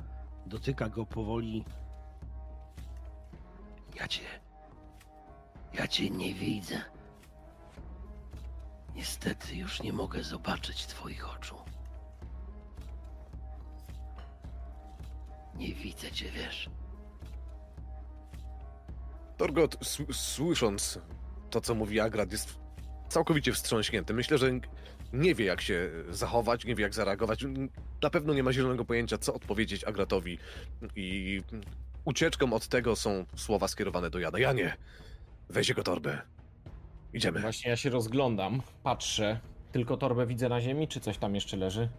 Dotyka 0.46 0.90
go 0.90 1.06
powoli. 1.06 1.66
ja 3.96 4.08
cię. 4.08 4.24
Ja 5.74 5.88
cię 5.88 6.10
nie 6.10 6.34
widzę. 6.34 6.82
Niestety 8.96 9.56
już 9.56 9.82
nie 9.82 9.94
mogę 9.94 10.24
zobaczyć 10.24 10.86
twoich 10.88 11.36
oczu. 11.36 11.56
Nie 15.56 15.74
widzę 15.74 16.12
cię, 16.12 16.32
wiesz. 16.32 16.70
Torgot, 19.38 19.78
słysząc 20.12 21.00
to, 21.50 21.62
co 21.62 21.76
mówi 21.76 22.00
Agrat, 22.00 22.32
jest 22.32 22.60
całkowicie 23.10 23.54
wstrząśnięty. 23.54 24.14
Myślę, 24.14 24.38
że 24.38 24.52
nie 25.14 25.36
wie, 25.36 25.46
jak 25.46 25.62
się 25.62 25.90
zachować, 26.10 26.66
nie 26.66 26.76
wie, 26.76 26.84
jak 26.84 26.94
zareagować. 26.94 27.46
Na 28.04 28.10
pewno 28.10 28.34
nie 28.34 28.44
ma 28.44 28.54
zielonego 28.54 28.86
pojęcia, 28.86 29.18
co 29.18 29.34
odpowiedzieć 29.34 29.84
Agratowi. 29.84 30.38
I 30.96 31.42
ucieczką 32.06 32.54
od 32.54 32.68
tego 32.68 32.96
są 32.96 33.26
słowa 33.36 33.68
skierowane 33.68 34.10
do 34.10 34.20
Jana. 34.20 34.40
Janie, 34.40 34.78
weź 35.50 35.70
jego 35.70 35.84
torbę. 35.84 36.22
Idziemy. 37.14 37.40
Właśnie 37.40 37.70
ja 37.70 37.76
się 37.78 37.90
rozglądam, 37.90 38.62
patrzę. 38.84 39.40
Tylko 39.72 39.98
torbę 39.98 40.26
widzę 40.26 40.50
na 40.50 40.62
ziemi, 40.62 40.88
czy 40.88 41.00
coś 41.00 41.18
tam 41.18 41.36
jeszcze 41.36 41.58
leży? 41.58 41.90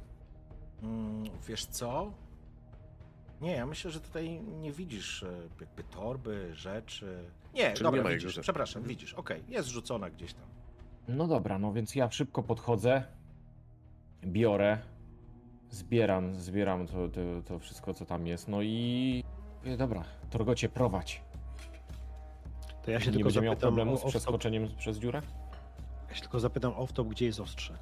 Mm, 0.82 1.24
wiesz 1.48 1.66
co? 1.66 2.12
Nie, 3.40 3.52
ja 3.52 3.66
myślę, 3.66 3.90
że 3.90 4.00
tutaj 4.00 4.40
nie 4.40 4.72
widzisz 4.72 5.22
e, 5.22 5.32
jakby 5.60 5.84
torby, 5.84 6.54
rzeczy. 6.54 7.24
Nie, 7.54 7.72
Czyli 7.72 7.84
dobra, 7.84 7.98
nie 7.98 8.04
ma 8.04 8.10
widzisz, 8.10 8.30
rzeczy. 8.30 8.40
przepraszam, 8.40 8.82
widzisz, 8.82 9.14
okej, 9.14 9.42
jest 9.48 9.68
rzucona 9.68 10.10
gdzieś 10.10 10.34
tam. 10.34 10.44
No 11.08 11.26
dobra, 11.26 11.58
no 11.58 11.72
więc 11.72 11.94
ja 11.94 12.10
szybko 12.10 12.42
podchodzę, 12.42 13.02
biorę, 14.24 14.78
zbieram, 15.70 16.34
zbieram 16.34 16.86
to, 16.86 17.08
to, 17.08 17.20
to 17.44 17.58
wszystko, 17.58 17.94
co 17.94 18.06
tam 18.06 18.26
jest, 18.26 18.48
no 18.48 18.62
i... 18.62 19.24
Mówię, 19.58 19.76
Dobra, 19.76 20.04
Torgocie, 20.30 20.68
prowadź. 20.68 21.22
To 22.82 22.90
ja 22.90 23.00
się 23.00 23.06
nie 23.06 23.12
tylko 23.12 23.24
będzie 23.26 23.40
miał 23.40 23.56
problemu 23.56 23.96
z 23.96 24.04
przeskoczeniem 24.04 24.68
przez 24.78 24.98
dziurę? 24.98 25.22
ja 26.08 26.14
się 26.14 26.20
tylko 26.20 26.40
zapytam 26.40 26.72
off-top, 26.72 27.08
gdzie 27.08 27.26
jest 27.26 27.40
ostrze. 27.40 27.78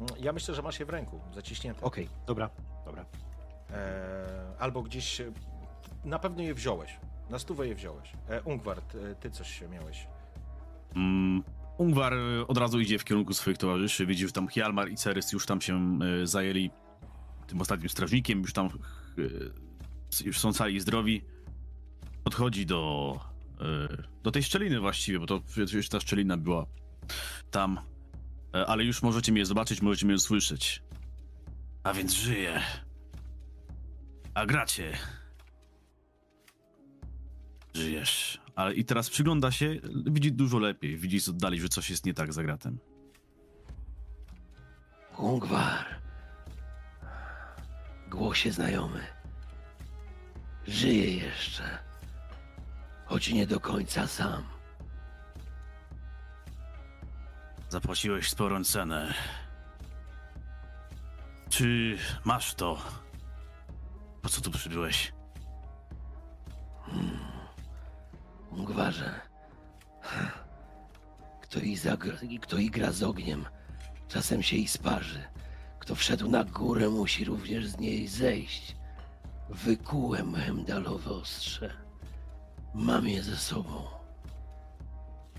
Mm, 0.00 0.24
Ja 0.24 0.32
myślę, 0.32 0.54
że 0.54 0.62
masz 0.62 0.80
je 0.80 0.86
w 0.86 0.90
ręku, 0.90 1.20
zaciśnięte. 1.34 1.80
Okej, 1.84 2.08
dobra, 2.26 2.50
dobra. 2.84 3.04
E, 3.70 4.26
albo 4.58 4.82
gdzieś. 4.82 5.20
e, 5.20 5.32
Na 6.04 6.18
pewno 6.18 6.42
je 6.42 6.54
wziąłeś. 6.54 6.98
Na 7.30 7.38
stówę 7.38 7.68
je 7.68 7.74
wziąłeś. 7.74 8.12
E, 8.28 8.42
Ungwart, 8.42 8.94
e, 8.94 9.14
ty 9.14 9.30
coś 9.30 9.62
miałeś. 9.72 10.06
Mm, 10.96 11.42
Ungwar 11.78 12.14
y, 12.14 12.46
od 12.46 12.58
razu 12.58 12.80
idzie 12.80 12.98
w 12.98 13.04
kierunku 13.04 13.34
swoich 13.34 13.58
towarzyszy. 13.58 14.06
Widzi, 14.06 14.26
że 14.26 14.32
tam 14.32 14.48
Hjalmar 14.48 14.90
i 14.90 14.96
Cerys 14.96 15.32
już 15.32 15.46
tam 15.46 15.60
się 15.60 15.98
y, 16.22 16.26
zajęli 16.26 16.70
tym 17.46 17.60
ostatnim 17.60 17.88
strażnikiem, 17.88 18.40
już 18.40 18.52
tam 18.52 18.68
y, 19.18 19.52
już 20.24 20.38
są 20.38 20.52
cali 20.52 20.74
i 20.74 20.80
zdrowi. 20.80 21.24
Podchodzi 22.24 22.66
do, 22.66 23.20
do 24.22 24.30
tej 24.30 24.42
szczeliny 24.42 24.80
właściwie, 24.80 25.18
bo 25.18 25.26
to 25.26 25.40
przecież 25.40 25.88
ta 25.88 26.00
szczelina 26.00 26.36
była 26.36 26.66
tam. 27.50 27.80
E, 28.54 28.66
Ale 28.66 28.84
już 28.84 29.02
możecie 29.02 29.32
mnie 29.32 29.46
zobaczyć, 29.46 29.82
możecie 29.82 30.06
mnie 30.06 30.14
usłyszeć. 30.14 30.82
A 31.82 31.92
więc 31.92 32.12
żyje. 32.12 32.60
A 34.34 34.46
gracie. 34.46 34.98
Żyjesz. 37.74 38.43
Ale 38.56 38.74
i 38.74 38.84
teraz 38.84 39.10
przygląda 39.10 39.50
się, 39.50 39.76
widzi 40.06 40.32
dużo 40.32 40.58
lepiej. 40.58 40.96
Widzi 40.96 41.20
z 41.20 41.28
oddali, 41.28 41.60
że 41.60 41.68
coś 41.68 41.90
jest 41.90 42.06
nie 42.06 42.14
tak 42.14 42.32
za 42.32 42.42
gratem. 42.42 42.78
Ungwar. 45.18 45.84
Głosie 48.08 48.52
znajomy. 48.52 49.00
Żyje 50.66 51.14
jeszcze. 51.16 51.78
Choć 53.06 53.32
nie 53.32 53.46
do 53.46 53.60
końca 53.60 54.06
sam. 54.06 54.42
Zapłaciłeś 57.68 58.30
sporą 58.30 58.64
cenę. 58.64 59.14
Czy 61.48 61.98
masz 62.24 62.54
to? 62.54 62.82
Po 64.22 64.28
co 64.28 64.40
tu 64.40 64.50
przybyłeś? 64.50 65.12
Ungwarze. 68.54 69.20
Kto, 71.42 71.60
i 71.60 71.76
zagr- 71.76 72.40
kto 72.40 72.58
igra 72.58 72.92
z 72.92 73.02
ogniem, 73.02 73.44
czasem 74.08 74.42
się 74.42 74.56
i 74.56 74.68
sparzy. 74.68 75.22
Kto 75.78 75.94
wszedł 75.94 76.30
na 76.30 76.44
górę, 76.44 76.88
musi 76.88 77.24
również 77.24 77.66
z 77.66 77.78
niej 77.78 78.08
zejść. 78.08 78.76
Wykułem 79.50 80.34
Hemdalowe 80.34 81.10
ostrze. 81.10 81.76
Mam 82.74 83.08
je 83.08 83.22
ze 83.22 83.36
sobą. 83.36 83.86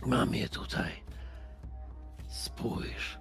Mam 0.06 0.36
je 0.36 0.50
tutaj. 0.50 0.92
Spójrz. 2.28 3.20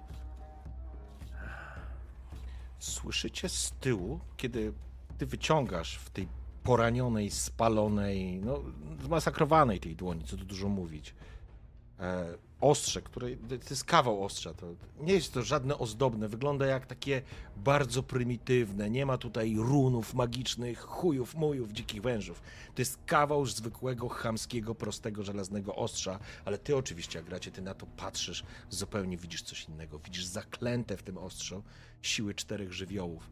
Słyszycie 2.79 3.49
z 3.49 3.71
tyłu, 3.79 4.19
kiedy 4.37 4.73
ty 5.17 5.25
wyciągasz 5.25 5.95
w 5.95 6.09
tej 6.09 6.27
poranionej, 6.65 7.31
spalonej, 7.31 8.39
no 8.39 8.61
zmasakrowanej 9.03 9.79
tej 9.79 9.95
dłoni, 9.95 10.23
co 10.23 10.37
tu 10.37 10.45
dużo 10.45 10.69
mówić, 10.69 11.13
e, 11.99 12.37
ostrze, 12.61 13.01
które 13.01 13.27
to 13.37 13.69
jest 13.69 13.83
kawał 13.83 14.23
ostrza, 14.23 14.53
to 14.53 14.67
nie 14.99 15.13
jest 15.13 15.33
to 15.33 15.43
żadne 15.43 15.77
ozdobne, 15.77 16.27
wygląda 16.27 16.65
jak 16.65 16.85
takie 16.85 17.21
bardzo 17.57 18.03
prymitywne, 18.03 18.89
nie 18.89 19.05
ma 19.05 19.17
tutaj 19.17 19.55
runów 19.57 20.13
magicznych, 20.13 20.79
chujów, 20.79 21.35
mujów, 21.35 21.71
dzikich 21.71 22.01
wężów. 22.01 22.41
To 22.75 22.81
jest 22.81 22.99
kawał 23.05 23.45
zwykłego, 23.45 24.09
chamskiego, 24.09 24.75
prostego, 24.75 25.23
żelaznego 25.23 25.75
ostrza, 25.75 26.19
ale 26.45 26.57
ty 26.57 26.77
oczywiście, 26.77 27.19
jak 27.19 27.25
gracie, 27.25 27.51
ty 27.51 27.61
na 27.61 27.73
to 27.73 27.85
patrzysz, 27.97 28.43
zupełnie 28.69 29.17
widzisz 29.17 29.41
coś 29.41 29.65
innego. 29.65 29.99
Widzisz 29.99 30.25
zaklęte 30.25 30.97
w 30.97 31.03
tym 31.03 31.17
ostrzu 31.17 31.63
siły 32.01 32.33
czterech 32.33 32.73
żywiołów, 32.73 33.29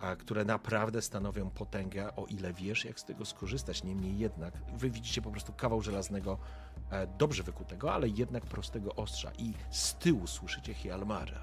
a, 0.00 0.16
które 0.16 0.44
naprawdę 0.44 1.02
stanowią 1.02 1.50
potęgę, 1.50 2.16
o 2.16 2.26
ile 2.26 2.52
wiesz, 2.52 2.84
jak 2.84 3.00
z 3.00 3.04
tego 3.04 3.24
skorzystać. 3.24 3.84
Niemniej 3.84 4.18
jednak, 4.18 4.54
wy 4.76 4.90
widzicie 4.90 5.22
po 5.22 5.30
prostu 5.30 5.52
kawał 5.52 5.82
żelaznego, 5.82 6.38
e, 6.90 7.06
dobrze 7.06 7.42
wykutego, 7.42 7.94
ale 7.94 8.08
jednak 8.08 8.46
prostego 8.46 8.94
ostrza. 8.94 9.32
I 9.38 9.52
z 9.70 9.94
tyłu 9.94 10.26
słyszycie 10.26 10.74
Hialmara. 10.74 11.40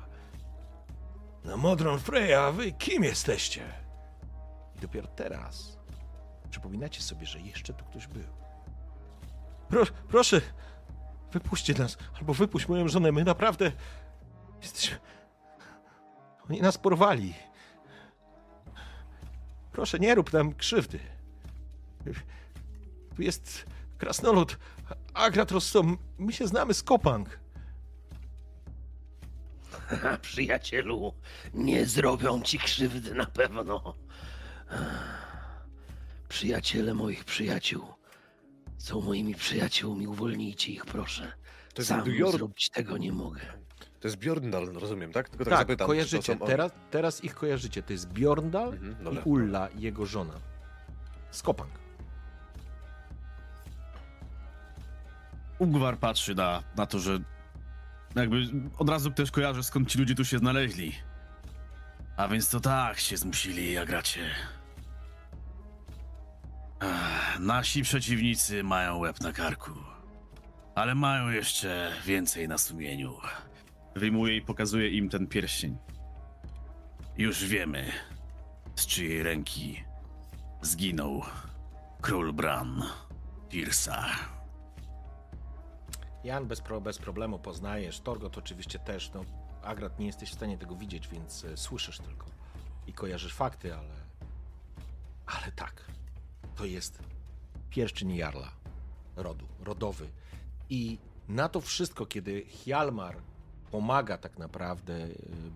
No, 1.45 1.57
Modron 1.57 1.99
Freya, 1.99 2.51
wy 2.53 2.71
kim 2.71 3.03
jesteście? 3.03 3.63
I 4.75 4.79
dopiero 4.79 5.07
teraz 5.07 5.77
przypominacie 6.49 7.01
sobie, 7.01 7.25
że 7.25 7.39
jeszcze 7.39 7.73
tu 7.73 7.85
ktoś 7.85 8.07
był. 8.07 8.23
Pro, 9.69 9.83
proszę, 10.07 10.41
wypuśćcie 11.31 11.73
nas, 11.73 11.97
albo 12.19 12.33
wypuść 12.33 12.67
moją 12.67 12.87
żonę, 12.87 13.11
my 13.11 13.23
naprawdę 13.23 13.71
jesteśmy... 14.61 14.97
Oni 16.49 16.61
nas 16.61 16.77
porwali. 16.77 17.33
Proszę, 19.73 19.99
nie 19.99 20.15
rób 20.15 20.33
nam 20.33 20.53
krzywdy. 20.53 20.99
Tu 23.15 23.21
jest 23.21 23.65
krasnolud, 23.97 24.57
Agrat 25.13 25.51
Rosso, 25.51 25.83
my 26.17 26.33
się 26.33 26.47
znamy 26.47 26.73
z 26.73 26.83
Kopang. 26.83 27.39
Ha, 29.71 30.17
przyjacielu, 30.21 31.13
nie 31.53 31.85
zrobią 31.85 32.41
ci 32.41 32.59
krzywdy 32.59 33.13
na 33.13 33.25
pewno. 33.25 33.95
Przyjaciele 36.29 36.93
moich 36.93 37.25
przyjaciół 37.25 37.93
są 38.83 39.01
moimi 39.01 39.35
przyjaciółmi. 39.35 40.07
Uwolnijcie 40.07 40.71
ich, 40.71 40.85
proszę. 40.85 41.31
To 41.73 41.81
jest 41.81 41.89
Sam 41.89 42.05
zrobić 42.31 42.69
tego 42.69 42.97
nie 42.97 43.11
mogę. 43.11 43.62
To 44.03 44.07
jest 44.07 44.17
Bjorndal, 44.17 44.65
rozumiem, 44.73 45.11
tak? 45.11 45.29
Tylko 45.29 45.45
tak, 45.45 45.51
tak 45.51 45.59
zapytam. 45.59 45.87
Kojarzycie, 45.87 46.33
są... 46.33 46.45
teraz, 46.45 46.71
teraz 46.91 47.23
ich 47.23 47.35
kojarzycie. 47.35 47.83
To 47.83 47.93
jest 47.93 48.09
Bjorndal 48.13 48.73
mhm, 48.73 48.95
no 49.01 49.11
i 49.11 49.17
Ulla, 49.23 49.69
jego 49.75 50.05
żona. 50.05 50.33
Skopang. 51.31 51.69
Ugwar 55.59 55.97
patrzy 55.97 56.35
na, 56.35 56.63
na 56.75 56.85
to, 56.85 56.99
że 56.99 57.19
jakby 58.15 58.41
od 58.77 58.89
razu 58.89 59.11
też 59.11 59.31
kojarzę, 59.31 59.63
skąd 59.63 59.89
ci 59.89 59.99
ludzie 59.99 60.15
tu 60.15 60.25
się 60.25 60.37
znaleźli. 60.37 60.95
A 62.17 62.27
więc 62.27 62.49
to 62.49 62.59
tak 62.59 62.99
się 62.99 63.17
zmusili, 63.17 63.77
Agracie. 63.77 64.29
Ach, 66.79 67.39
nasi 67.39 67.81
przeciwnicy 67.81 68.63
mają 68.63 68.97
łeb 68.97 69.21
na 69.21 69.33
karku, 69.33 69.71
ale 70.75 70.95
mają 70.95 71.29
jeszcze 71.29 71.91
więcej 72.05 72.47
na 72.47 72.57
sumieniu. 72.57 73.13
Wyjmuje 73.95 74.37
i 74.37 74.41
pokazuje 74.41 74.89
im 74.89 75.09
ten 75.09 75.27
pierścień. 75.27 75.77
Już 77.17 77.45
wiemy, 77.45 77.91
z 78.75 78.85
czyjej 78.85 79.23
ręki 79.23 79.83
zginął 80.61 81.21
król 82.01 82.33
Bran 82.33 82.83
Tirsa. 83.49 84.05
Jan 86.23 86.47
bez, 86.47 86.61
pro, 86.61 86.81
bez 86.81 86.97
problemu 86.97 87.39
poznajesz, 87.39 87.99
Torgot 87.99 88.37
oczywiście 88.37 88.79
też, 88.79 89.11
no 89.13 89.25
Agrat 89.63 89.99
nie 89.99 90.05
jesteś 90.05 90.29
w 90.29 90.33
stanie 90.33 90.57
tego 90.57 90.75
widzieć, 90.75 91.07
więc 91.07 91.43
e, 91.45 91.57
słyszysz 91.57 91.99
tylko 91.99 92.25
i 92.87 92.93
kojarzysz 92.93 93.33
fakty, 93.33 93.75
ale 93.75 94.03
ale 95.25 95.51
tak, 95.51 95.85
to 96.55 96.65
jest 96.65 96.99
pierścień 97.69 98.15
Jarla, 98.15 98.51
rodu, 99.15 99.45
rodowy 99.59 100.09
i 100.69 100.97
na 101.27 101.49
to 101.49 101.61
wszystko, 101.61 102.05
kiedy 102.05 102.41
Hjalmar 102.41 103.15
pomaga 103.73 104.17
tak 104.17 104.37
naprawdę 104.39 104.93
e, 104.93 105.09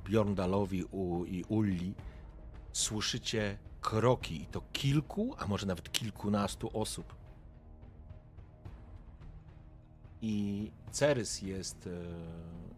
Bjorndalowi 0.05 0.83
u, 0.83 1.25
i 1.25 1.43
Ulli, 1.43 1.93
słyszycie 2.73 3.57
kroki 3.81 4.41
i 4.41 4.45
to 4.45 4.61
kilku, 4.73 5.35
a 5.37 5.47
może 5.47 5.65
nawet 5.65 5.91
kilkunastu 5.91 6.69
osób. 6.73 7.15
I 10.21 10.71
Cerys 10.91 11.41
jest, 11.41 11.87
e, 11.87 11.91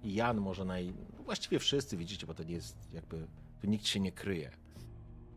i 0.08 0.14
Jan 0.14 0.38
może 0.38 0.66
naj... 0.66 0.93
Właściwie 1.26 1.59
wszyscy 1.59 1.98
widzicie, 1.98 2.27
bo 2.27 2.34
to 2.34 2.43
nie 2.43 2.53
jest 2.53 2.77
jakby, 2.93 3.27
tu 3.61 3.68
nikt 3.68 3.85
się 3.88 4.00
nie 4.00 4.11
kryje. 4.11 4.51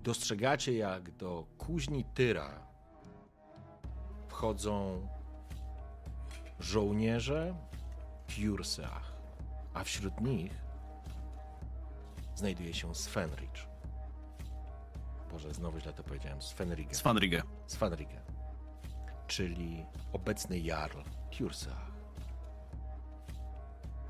Dostrzegacie, 0.03 0.75
jak 0.75 1.17
do 1.17 1.47
kuźni 1.59 2.05
Tyra 2.15 2.67
wchodzą 4.29 5.09
żołnierze 6.61 7.55
w 8.29 8.39
Jursach, 8.39 9.12
a 9.75 9.85
wśród 9.85 10.21
nich 10.21 10.53
znajduje 12.35 12.75
się 12.75 12.95
Svenrich. 12.95 13.73
Boże, 15.31 15.55
znowu 15.55 15.81
źle 15.81 15.93
to 15.93 16.03
powiedziałem. 16.03 16.43
Svenrige. 16.43 16.95
Svanrige. 16.95 17.43
Svanrige, 17.67 18.21
czyli 19.27 19.87
obecny 20.13 20.59
Jarl 20.59 20.99
Tjursach. 21.31 21.93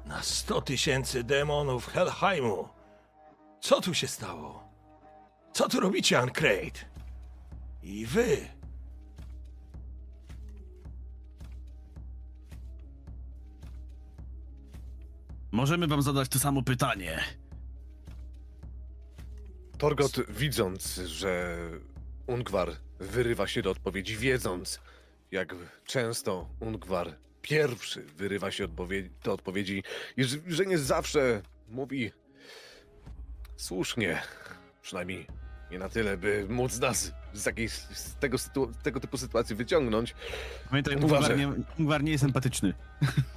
Na 0.07 0.23
100 0.23 0.63
tysięcy 0.63 1.25
demonów 1.25 1.87
Helheimu! 1.87 2.69
Co 3.61 3.81
tu 3.81 3.95
się 3.95 4.09
stało? 4.09 4.69
Co 5.53 5.69
tu 5.69 5.81
robicie, 5.81 6.19
Ancrate? 6.19 6.81
I 7.83 8.07
wy! 8.07 8.49
Możemy 15.53 15.87
wam 15.87 16.03
zadać 16.03 16.29
to 16.29 16.39
samo 16.39 16.63
pytanie. 16.63 17.25
Torgot, 19.79 20.13
widząc, 20.31 20.95
że 20.95 21.59
Ungwar 22.27 22.69
wyrywa 22.99 23.47
się 23.47 23.63
do 23.63 23.71
odpowiedzi, 23.71 24.17
wiedząc, 24.17 24.81
jak 25.31 25.55
często 25.85 26.49
Ungwar 26.61 27.17
pierwszy 27.43 28.03
wyrywa 28.03 28.51
się 28.51 28.65
odpowie- 28.65 29.09
do 29.25 29.33
odpowiedzi 29.33 29.83
i 30.17 30.25
że, 30.47 30.67
nie 30.67 30.79
zawsze 30.79 31.43
mówi 31.69 32.13
słusznie, 33.57 34.23
przynajmniej 34.83 35.27
nie 35.71 35.79
na 35.79 35.89
tyle, 35.89 36.17
by 36.17 36.47
móc 36.49 36.81
nas 36.81 37.13
z, 37.33 37.47
jakiejś, 37.47 37.73
z 37.73 38.15
tego, 38.15 38.39
tego 38.83 39.01
typu 39.01 39.17
sytuacji 39.17 39.57
wyciągnąć. 39.57 40.15
Pamiętaj. 40.71 40.97
Ungwar 40.97 41.37
nie, 41.39 41.53
Ungwar 41.79 42.03
nie 42.05 42.13
jest 42.13 42.25
empatyczny. 42.25 42.75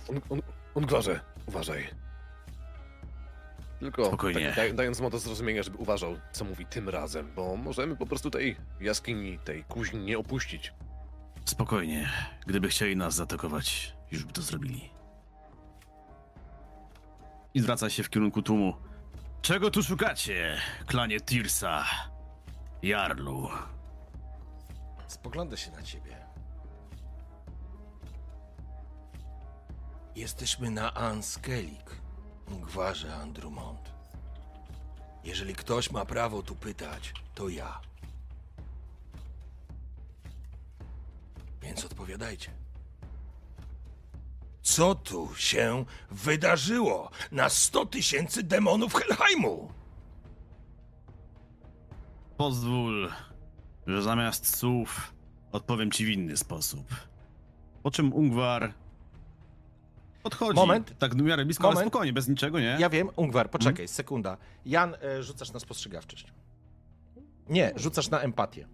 Un, 0.08 0.22
un, 0.30 0.42
Ungwarze, 0.74 1.20
uważaj. 1.46 2.05
Tylko 3.80 4.06
Spokojnie. 4.06 4.48
Tak, 4.48 4.56
daj, 4.56 4.74
dając 4.74 5.00
mu 5.00 5.10
do 5.10 5.20
zrozumienia, 5.20 5.64
żeby 5.64 5.78
uważał, 5.78 6.16
co 6.32 6.46
mówi 6.46 6.66
tym 6.66 6.90
razem, 6.90 7.32
bo 7.36 7.56
możemy 7.56 7.96
po 7.96 8.06
prostu 8.06 8.32
tej 8.32 8.56
jaskini, 8.80 9.40
tej 9.40 9.64
kuźni 9.64 10.00
nie 10.00 10.18
opuścić. 10.18 10.74
Spokojnie. 11.46 12.10
Gdyby 12.48 12.70
chcieli 12.70 12.96
nas 12.96 13.16
zaatakować, 13.16 13.96
już 14.12 14.24
by 14.26 14.34
to 14.34 14.42
zrobili. 14.42 14.90
I 17.54 17.60
zwraca 17.60 17.90
się 17.90 18.04
w 18.04 18.10
kierunku 18.10 18.42
tłumu. 18.42 18.74
Czego 19.42 19.72
tu 19.72 19.84
szukacie, 19.84 20.58
klanie 20.86 21.22
Tirsa? 21.22 21.86
Jarlu. 22.82 23.50
Spogląda 25.08 25.58
się 25.58 25.72
na 25.72 25.82
ciebie. 25.82 26.18
Jesteśmy 30.16 30.72
na 30.72 30.94
Anskelik, 30.94 31.92
gwarze 32.48 33.16
Andrumont. 33.16 33.80
Jeżeli 35.24 35.56
ktoś 35.56 35.92
ma 35.92 36.06
prawo 36.06 36.44
tu 36.44 36.56
pytać, 36.56 37.14
to 37.36 37.50
ja. 37.50 37.82
Więc 41.62 41.86
odpowiadajcie. 41.86 42.52
Co 44.62 44.96
tu 44.96 45.36
się 45.36 45.86
wydarzyło 46.12 47.10
na 47.32 47.50
100 47.50 47.86
tysięcy 47.86 48.44
demonów 48.44 48.94
Helheimu? 48.94 49.72
Pozwól, 52.38 53.12
że 53.88 54.02
zamiast 54.02 54.58
słów 54.58 55.14
odpowiem 55.52 55.92
ci 55.92 56.06
w 56.06 56.10
inny 56.10 56.38
sposób. 56.38 56.96
Po 57.84 57.92
czym 57.92 58.14
Ungwar 58.14 58.74
podchodzi. 60.26 60.56
Moment. 60.56 60.98
Tak 61.00 61.16
w 61.16 61.22
miarę 61.22 61.46
blisko, 61.46 61.64
ale 61.68 61.74
Moment. 61.74 61.90
spokojnie, 61.92 62.14
bez 62.14 62.28
niczego, 62.28 62.60
nie? 62.60 62.78
Ja 62.80 62.90
wiem, 62.90 63.10
Ungwar, 63.16 63.50
poczekaj, 63.50 63.88
sekunda. 63.88 64.38
Jan, 64.66 64.96
e, 65.02 65.24
rzucasz 65.24 65.52
na 65.54 65.60
spostrzegawczość. 65.60 66.28
Nie, 67.50 67.72
rzucasz 67.76 68.10
na 68.10 68.20
empatię. 68.22 68.68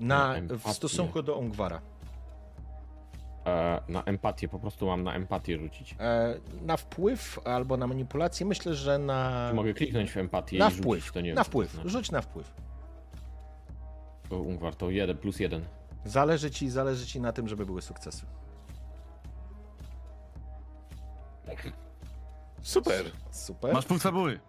Na, 0.00 0.18
Na 0.28 0.34
empatię. 0.36 0.72
w 0.72 0.76
stosunku 0.76 1.22
do 1.22 1.36
Ungwara. 1.36 1.80
E, 3.46 3.80
na 3.88 4.04
empatię, 4.04 4.48
po 4.48 4.58
prostu 4.58 4.86
mam 4.86 5.02
na 5.04 5.14
empatię 5.14 5.58
rzucić. 5.58 5.96
E, 6.00 6.34
na 6.62 6.76
wpływ 6.76 7.38
albo 7.44 7.76
na 7.76 7.86
manipulację, 7.86 8.46
myślę, 8.46 8.74
że 8.74 8.98
na. 8.98 9.46
Czy 9.50 9.54
mogę 9.54 9.74
kliknąć 9.74 10.10
w 10.12 10.16
empatię 10.16 10.58
Na 10.58 10.66
i 10.66 10.70
rzucić, 10.70 10.82
wpływ. 10.82 11.12
to 11.12 11.20
nie 11.20 11.26
wiem, 11.26 11.36
na 11.36 11.44
wpływ. 11.44 11.72
znaczy. 11.72 11.88
Rzuć 11.88 12.10
na 12.10 12.20
wpływ. 12.22 12.52
To 14.28 14.38
Ungwar 14.40 14.74
to 14.76 14.90
jeden 14.90 15.16
plus 15.16 15.40
jeden. 15.40 15.64
Zależy 16.04 16.50
ci, 16.50 16.70
zależy 16.70 17.06
ci 17.06 17.20
na 17.20 17.32
tym, 17.32 17.48
żeby 17.48 17.66
były 17.66 17.82
sukcesy. 17.82 18.26
Super! 22.62 23.04
Super. 23.30 23.74
Masz 23.74 23.86
punkt 23.86 24.02
fabuły. 24.02 24.40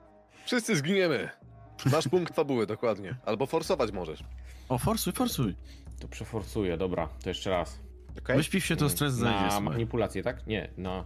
Wszyscy 0.45 0.75
zginiemy! 0.75 1.29
Masz 1.91 2.07
punkt 2.07 2.35
fabuły, 2.35 2.67
dokładnie. 2.67 3.15
Albo 3.25 3.45
forsować 3.45 3.91
możesz. 3.91 4.23
O, 4.69 4.77
forsuj, 4.77 5.13
forsuj. 5.13 5.55
To 5.99 6.07
przeforcuję, 6.07 6.77
dobra, 6.77 7.09
to 7.23 7.29
jeszcze 7.29 7.49
raz. 7.49 7.79
Okej? 8.19 8.37
Wyśpisz 8.37 8.65
się, 8.65 8.75
to 8.75 8.89
stres. 8.89 9.17
Na 9.17 9.39
słuchaj. 9.41 9.61
manipulację, 9.61 10.23
tak? 10.23 10.47
Nie, 10.47 10.69
na... 10.77 11.05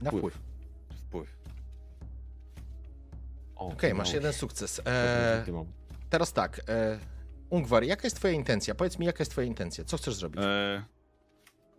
Na 0.00 0.10
wpływ. 0.10 0.38
Wpływ. 1.06 1.36
Okej, 3.56 3.94
masz 3.94 4.12
jeden 4.12 4.32
sukces. 4.32 4.80
E... 4.86 5.44
teraz 6.10 6.32
tak. 6.32 6.60
E, 6.68 6.98
Ungwar, 7.50 7.84
jaka 7.84 8.06
jest 8.06 8.16
twoja 8.16 8.34
intencja? 8.34 8.74
Powiedz 8.74 8.98
mi, 8.98 9.06
jaka 9.06 9.18
jest 9.18 9.30
twoja 9.30 9.46
intencja? 9.46 9.84
Co 9.84 9.96
chcesz 9.96 10.14
zrobić? 10.14 10.40
E... 10.44 10.84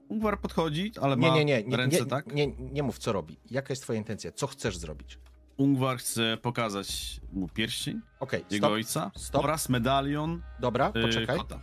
Ungwar 0.09 0.39
podchodzi, 0.39 0.91
ale 1.01 1.17
nie, 1.17 1.27
ma 1.27 1.35
nie, 1.35 1.45
nie, 1.45 1.63
nie, 1.63 1.77
ręce, 1.77 1.99
nie, 1.99 2.05
tak? 2.05 2.33
nie, 2.33 2.47
nie 2.47 2.83
mów, 2.83 2.97
co 2.97 3.13
robi. 3.13 3.37
Jaka 3.51 3.67
jest 3.71 3.81
twoja 3.83 3.99
intencja? 3.99 4.31
Co 4.31 4.47
chcesz 4.47 4.77
zrobić? 4.77 5.19
Ungwar 5.57 5.97
chce 5.97 6.37
pokazać 6.41 7.21
mu 7.33 7.47
pierścień 7.47 8.01
Okej, 8.19 8.45
jego 8.51 8.67
stop. 8.67 8.73
ojca 8.73 9.11
Stop. 9.15 9.43
oraz 9.43 9.69
medalion 9.69 10.41
Dobra, 10.59 10.89
y, 10.89 11.01
poczekaj. 11.01 11.37
kota. 11.37 11.59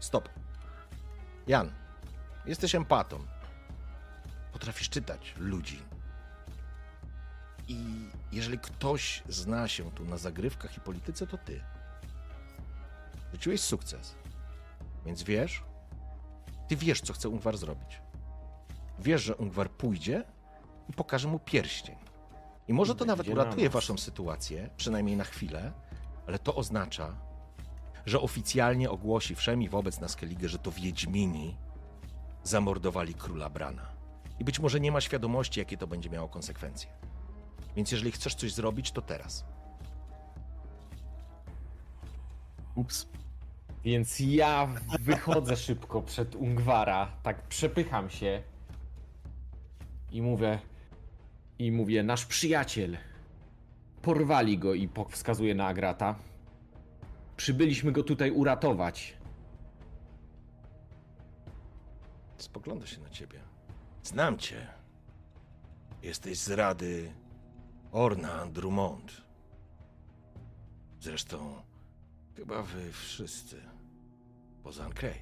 Stop. 0.00 0.28
Jan, 1.46 1.70
jesteś 2.46 2.74
empatą. 2.74 3.18
Potrafisz 4.52 4.88
czytać 4.88 5.34
ludzi. 5.38 5.78
I 7.68 7.78
jeżeli 8.32 8.58
ktoś 8.58 9.22
zna 9.28 9.68
się 9.68 9.90
tu 9.90 10.04
na 10.04 10.16
zagrywkach 10.16 10.76
i 10.76 10.80
polityce, 10.80 11.26
to 11.26 11.38
ty. 11.38 11.60
Rzuciłeś 13.32 13.60
sukces. 13.60 14.14
Więc 15.06 15.22
wiesz, 15.22 15.62
ty 16.68 16.76
wiesz, 16.76 17.00
co 17.00 17.12
chce 17.12 17.28
Ungwar 17.28 17.56
zrobić. 17.56 18.00
Wiesz, 18.98 19.22
że 19.22 19.36
Ungwar 19.36 19.70
pójdzie 19.70 20.24
i 20.88 20.92
pokaże 20.92 21.28
mu 21.28 21.38
pierścień. 21.38 21.96
I 22.68 22.72
może 22.72 22.94
to 22.94 23.04
nawet 23.04 23.28
uratuje 23.28 23.70
waszą 23.70 23.98
sytuację, 23.98 24.70
przynajmniej 24.76 25.16
na 25.16 25.24
chwilę, 25.24 25.72
ale 26.26 26.38
to 26.38 26.54
oznacza, 26.54 27.16
że 28.06 28.20
oficjalnie 28.20 28.90
ogłosi 28.90 29.34
wszemi 29.34 29.68
wobec 29.68 30.00
nas 30.00 30.16
Keligę, 30.16 30.48
że 30.48 30.58
to 30.58 30.70
Wiedźmini 30.70 31.56
zamordowali 32.42 33.14
króla 33.14 33.50
Brana. 33.50 33.86
I 34.38 34.44
być 34.44 34.60
może 34.60 34.80
nie 34.80 34.92
ma 34.92 35.00
świadomości, 35.00 35.60
jakie 35.60 35.76
to 35.76 35.86
będzie 35.86 36.10
miało 36.10 36.28
konsekwencje. 36.28 36.90
Więc 37.76 37.92
jeżeli 37.92 38.12
chcesz 38.12 38.34
coś 38.34 38.52
zrobić, 38.52 38.92
to 38.92 39.02
teraz. 39.02 39.44
Ups. 42.74 43.06
Więc 43.86 44.20
ja 44.20 44.68
wychodzę 45.00 45.56
szybko 45.56 46.02
przed 46.02 46.34
Ungwara, 46.34 47.12
tak 47.22 47.42
przepycham 47.42 48.10
się 48.10 48.42
i 50.10 50.22
mówię, 50.22 50.58
i 51.58 51.72
mówię, 51.72 52.02
nasz 52.02 52.26
przyjaciel, 52.26 52.96
porwali 54.02 54.58
go 54.58 54.74
i 54.74 54.88
wskazuję 55.08 55.54
na 55.54 55.66
Agrata. 55.66 56.18
Przybyliśmy 57.36 57.92
go 57.92 58.02
tutaj 58.02 58.30
uratować. 58.30 59.16
Spogląda 62.38 62.86
się 62.86 63.00
na 63.00 63.10
ciebie. 63.10 63.40
Znam 64.02 64.38
cię. 64.38 64.66
Jesteś 66.02 66.38
z 66.38 66.50
rady 66.50 67.12
Orna 67.92 68.46
Drummond. 68.46 69.22
Zresztą 71.00 71.62
chyba 72.36 72.62
wy 72.62 72.92
wszyscy. 72.92 73.75
Poza 74.66 74.84
Ancrate. 74.84 75.20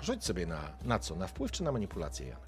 Rzuć 0.00 0.24
sobie 0.24 0.46
na, 0.46 0.60
na 0.84 0.98
co? 0.98 1.16
Na 1.16 1.26
wpływ 1.26 1.50
czy 1.52 1.62
na 1.64 1.72
manipulację, 1.72 2.28
Janek? 2.28 2.46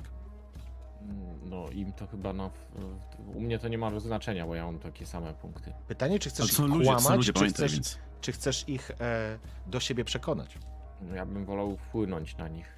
No 1.42 1.70
im 1.70 1.92
to 1.92 2.06
chyba, 2.06 2.32
w- 2.32 3.36
u 3.36 3.40
mnie 3.40 3.58
to 3.58 3.68
nie 3.68 3.78
ma 3.78 4.00
znaczenia, 4.00 4.46
bo 4.46 4.54
ja 4.54 4.64
mam 4.64 4.78
takie 4.78 5.06
same 5.06 5.34
punkty. 5.34 5.72
Pytanie, 5.88 6.18
czy 6.18 6.30
chcesz 6.30 6.52
są 6.52 6.64
ich 6.66 6.70
ludzie, 6.72 6.84
kłamać, 6.84 7.02
są 7.04 7.16
ludzie, 7.16 7.32
czy, 7.32 7.40
pamiętaj, 7.40 7.66
chcesz, 7.66 7.72
więc... 7.72 7.98
czy 8.20 8.32
chcesz 8.32 8.68
ich 8.68 8.90
e, 8.90 9.38
do 9.66 9.80
siebie 9.80 10.04
przekonać? 10.04 10.58
No, 11.02 11.14
ja 11.14 11.26
bym 11.26 11.44
wolał 11.44 11.76
wpłynąć 11.76 12.36
na 12.36 12.48
nich. 12.48 12.76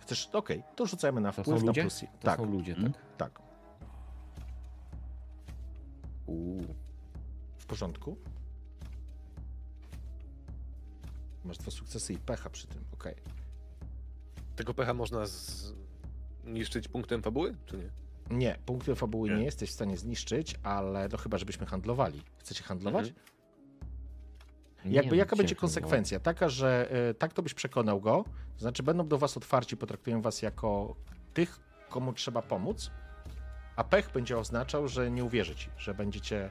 Chcesz, 0.00 0.30
okej, 0.32 0.62
to 0.76 0.86
rzucajmy 0.86 1.20
na 1.20 1.32
To 1.32 1.42
wpływ, 1.42 1.58
są 1.58 1.64
na 1.64 1.70
ludzie? 1.70 1.80
plus. 1.82 2.00
To 2.00 2.06
tak, 2.26 2.38
są 2.40 2.44
ludzie, 2.46 2.74
tak? 2.74 2.84
tak. 2.84 3.07
Uuu. 6.28 6.74
W 7.58 7.66
porządku. 7.66 8.16
Masz 11.44 11.58
dwa 11.58 11.70
sukcesy 11.70 12.12
i 12.12 12.18
pecha 12.18 12.50
przy 12.50 12.66
tym, 12.66 12.84
okej. 12.92 13.14
Tego 14.56 14.74
pecha 14.74 14.94
można 14.94 15.24
zniszczyć 16.44 16.88
punktem 16.88 17.22
fabuły, 17.22 17.54
czy 17.66 17.78
nie? 17.78 17.90
Nie, 18.30 18.58
punkty 18.66 18.94
fabuły 18.94 19.30
nie. 19.30 19.36
Nie. 19.36 19.44
jesteś 19.44 19.70
w 19.70 19.72
stanie 19.72 19.96
zniszczyć, 19.96 20.56
ale 20.62 21.08
to 21.08 21.16
chyba, 21.16 21.38
żebyśmy 21.38 21.66
handlowali. 21.66 22.22
Chcecie 22.38 22.64
handlować? 22.64 23.08
Mhm. 23.08 24.94
Jakby 24.94 25.16
jaka 25.16 25.36
no, 25.36 25.38
będzie 25.38 25.54
konsekwencja? 25.54 26.20
Taka, 26.20 26.48
że 26.48 26.88
y, 27.10 27.14
tak 27.14 27.32
to 27.32 27.42
byś 27.42 27.54
przekonał 27.54 28.00
go, 28.00 28.24
to 28.54 28.60
znaczy 28.60 28.82
będą 28.82 29.08
do 29.08 29.18
was 29.18 29.36
otwarci, 29.36 29.76
potraktują 29.76 30.22
was 30.22 30.42
jako 30.42 30.96
tych, 31.34 31.60
komu 31.88 32.12
trzeba 32.12 32.42
pomóc, 32.42 32.90
a 33.78 33.84
pech 33.84 34.10
będzie 34.12 34.38
oznaczał, 34.38 34.88
że 34.88 35.10
nie 35.10 35.24
uwierzy 35.24 35.54
ci, 35.56 35.70
że 35.76 35.94
będziecie 35.94 36.50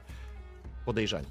podejrzani. 0.84 1.26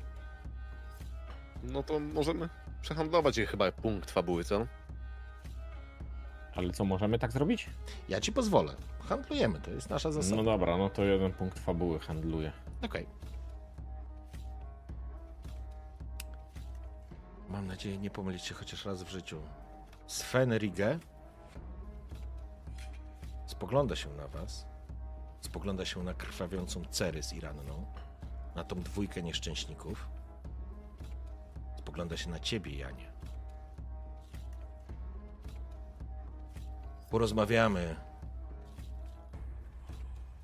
No 1.64 1.84
to 1.84 2.00
możemy 2.00 2.50
przehandlować 2.82 3.38
je 3.38 3.46
chyba 3.46 3.72
punkt 3.72 4.12
fabuły, 4.12 4.44
co? 4.44 4.68
Ale 6.56 6.74
co, 6.74 6.86
możemy 6.86 7.20
tak 7.20 7.32
zrobić? 7.32 7.70
Ja 8.10 8.22
ci 8.22 8.32
pozwolę. 8.32 8.74
Handlujemy, 9.00 9.62
to 9.62 9.72
jest 9.72 9.90
nasza 9.90 10.12
zasada. 10.12 10.36
No 10.36 10.44
dobra, 10.44 10.78
no 10.78 10.90
to 10.90 11.04
jeden 11.04 11.34
punkt 11.34 11.60
fabuły 11.60 12.00
handluję. 12.00 12.52
Okej. 12.86 13.08
Mam 17.50 17.68
nadzieję, 17.68 17.98
nie 17.98 18.10
pomylić 18.10 18.44
się 18.44 18.54
chociaż 18.54 18.86
raz 18.86 19.04
w 19.04 19.10
życiu. 19.10 19.42
Sven 20.08 20.58
Rigge 20.58 21.00
spogląda 23.48 23.96
się 23.96 24.10
na 24.10 24.28
was, 24.28 24.66
spogląda 25.48 25.86
się 25.86 26.04
na 26.04 26.14
krwawiącą 26.14 26.86
Cerys 26.86 27.34
i 27.34 27.40
ranną, 27.42 27.86
na 28.56 28.64
tą 28.64 28.84
dwójkę 28.84 29.24
nieszczęśników, 29.24 30.08
spogląda 31.78 32.18
się 32.18 32.30
na 32.30 32.40
ciebie, 32.40 32.78
Janie. 32.78 33.12
Porozmawiamy 37.10 37.96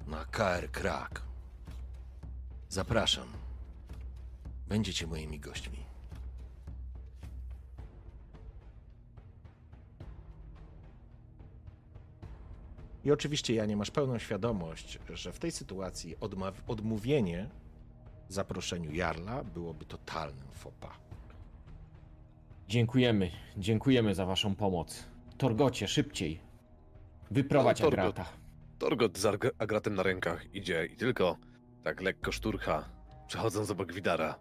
na 0.08 0.26
KR 0.26 0.72
Krak. 0.72 1.22
Zapraszam. 2.70 3.28
Będziecie 4.68 5.08
moimi 5.08 5.40
gośćmi. 5.40 5.93
I 13.04 13.12
oczywiście, 13.12 13.54
Janie, 13.54 13.78
masz 13.78 13.92
pełną 13.92 14.20
świadomość, 14.20 15.00
że 15.14 15.34
w 15.34 15.40
tej 15.40 15.52
sytuacji 15.52 16.16
odmówienie 16.68 17.50
zaproszeniu 18.30 18.94
Jarla 18.94 19.44
byłoby 19.44 19.86
totalnym 19.86 20.48
pas. 20.80 20.92
Dziękujemy, 22.68 23.32
dziękujemy 23.58 24.16
za 24.16 24.26
waszą 24.26 24.56
pomoc. 24.56 25.04
Torgocie, 25.38 25.88
szybciej. 25.88 26.40
Wyprowadź 27.32 27.80
No, 27.80 27.86
Torgot. 27.86 28.00
Agrata. 28.00 28.26
Torgot 28.80 29.18
z 29.18 29.26
Agratem 29.58 29.96
na 29.96 30.04
rękach 30.04 30.56
idzie 30.56 30.86
i 30.86 30.96
tylko 30.96 31.38
tak 31.84 32.02
lekko 32.02 32.32
szturcha, 32.32 32.90
przechodząc 33.28 33.72
obok 33.72 33.94
Widara 33.94 34.40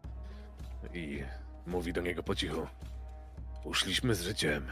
i 0.95 1.23
mówi 1.67 1.93
do 1.93 2.01
niego 2.01 2.23
po 2.23 2.35
cichu. 2.35 2.67
Uszliśmy 3.65 4.15
z 4.15 4.23
życiem. 4.23 4.67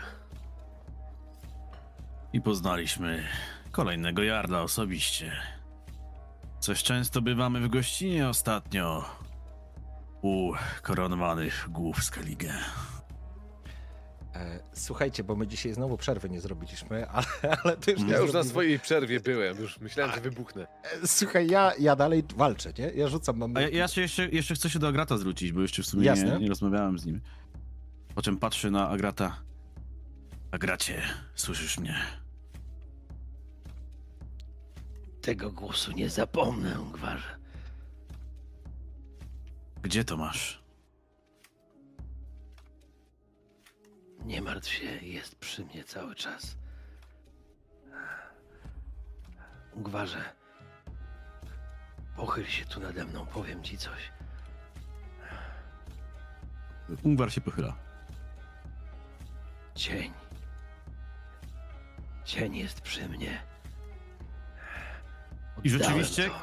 I 2.33 2.41
poznaliśmy 2.41 3.25
kolejnego 3.70 4.23
Jarla 4.23 4.62
osobiście. 4.62 5.32
Coś 6.60 6.82
często 6.82 7.23
bywamy 7.23 7.60
w 7.60 7.68
gościnie 7.68 8.28
ostatnio 8.28 9.05
u 10.23 10.52
koronowanych 10.82 11.68
głów 11.70 12.05
Skellige. 12.05 12.55
E, 14.34 14.60
słuchajcie, 14.73 15.24
bo 15.24 15.36
my 15.36 15.47
dzisiaj 15.47 15.73
znowu 15.73 15.97
przerwy 15.97 16.31
nie 16.31 16.40
zrobiliśmy, 16.40 17.08
ale, 17.10 17.26
ale 17.65 17.76
to 17.76 17.90
już 17.90 18.00
nie 18.00 18.12
Ja 18.12 18.18
już 18.18 18.32
na 18.32 18.44
swojej 18.44 18.78
przerwie 18.78 19.20
byłem, 19.20 19.60
już 19.60 19.81
myślałem, 19.81 20.15
że 20.15 20.20
wybuchnę. 20.20 20.66
E, 21.02 21.07
Słuchaj, 21.07 21.49
ja, 21.49 21.73
ja 21.78 21.97
dalej 21.97 22.24
walczę, 22.36 22.73
nie? 22.78 22.90
Ja 22.90 23.08
rzucam, 23.08 23.39
mam... 23.39 23.57
A 23.57 23.60
ja, 23.60 23.68
ja 23.68 23.89
się 23.89 24.00
jeszcze, 24.00 24.28
jeszcze 24.28 24.55
chcę 24.55 24.70
się 24.70 24.78
do 24.78 24.89
Agrata 24.89 25.18
zwrócić, 25.18 25.52
bo 25.52 25.60
jeszcze 25.60 25.82
w 25.82 25.86
sumie 25.86 26.12
nie, 26.15 26.39
nie 26.39 26.49
rozmawiałem 26.49 26.99
z 26.99 27.07
nim. 27.07 27.20
Po 28.15 28.23
czym 28.23 28.36
patrzę 28.36 28.70
na 28.70 28.89
Agrata. 28.89 29.42
Agracie, 30.50 31.02
słyszysz 31.34 31.78
mnie? 31.78 31.94
Tego 35.23 35.50
głosu 35.50 35.92
nie 35.92 36.10
zapomnę, 36.10 36.76
Gwarze. 36.92 37.36
Gdzie 39.82 40.05
to 40.05 40.16
masz? 40.16 40.62
Nie 44.24 44.42
martw 44.42 44.68
się, 44.68 44.84
jest 44.84 45.36
przy 45.36 45.65
mnie 45.65 45.84
cały 45.84 46.15
czas. 46.15 46.57
Gwarze, 49.76 50.24
pochyl 52.16 52.44
się 52.47 52.65
tu 52.65 52.81
nade 52.81 53.05
mną, 53.05 53.26
powiem 53.26 53.62
ci 53.62 53.78
coś. 53.78 54.12
Ungwar 57.02 57.32
się 57.32 57.40
pochyla. 57.40 57.76
Cień. 59.74 60.12
Cień 62.24 62.57
jest 62.57 62.81
przy 62.81 63.08
mnie. 63.08 63.49
I 65.64 65.70
rzeczywiście? 65.70 66.28
to. 66.28 66.34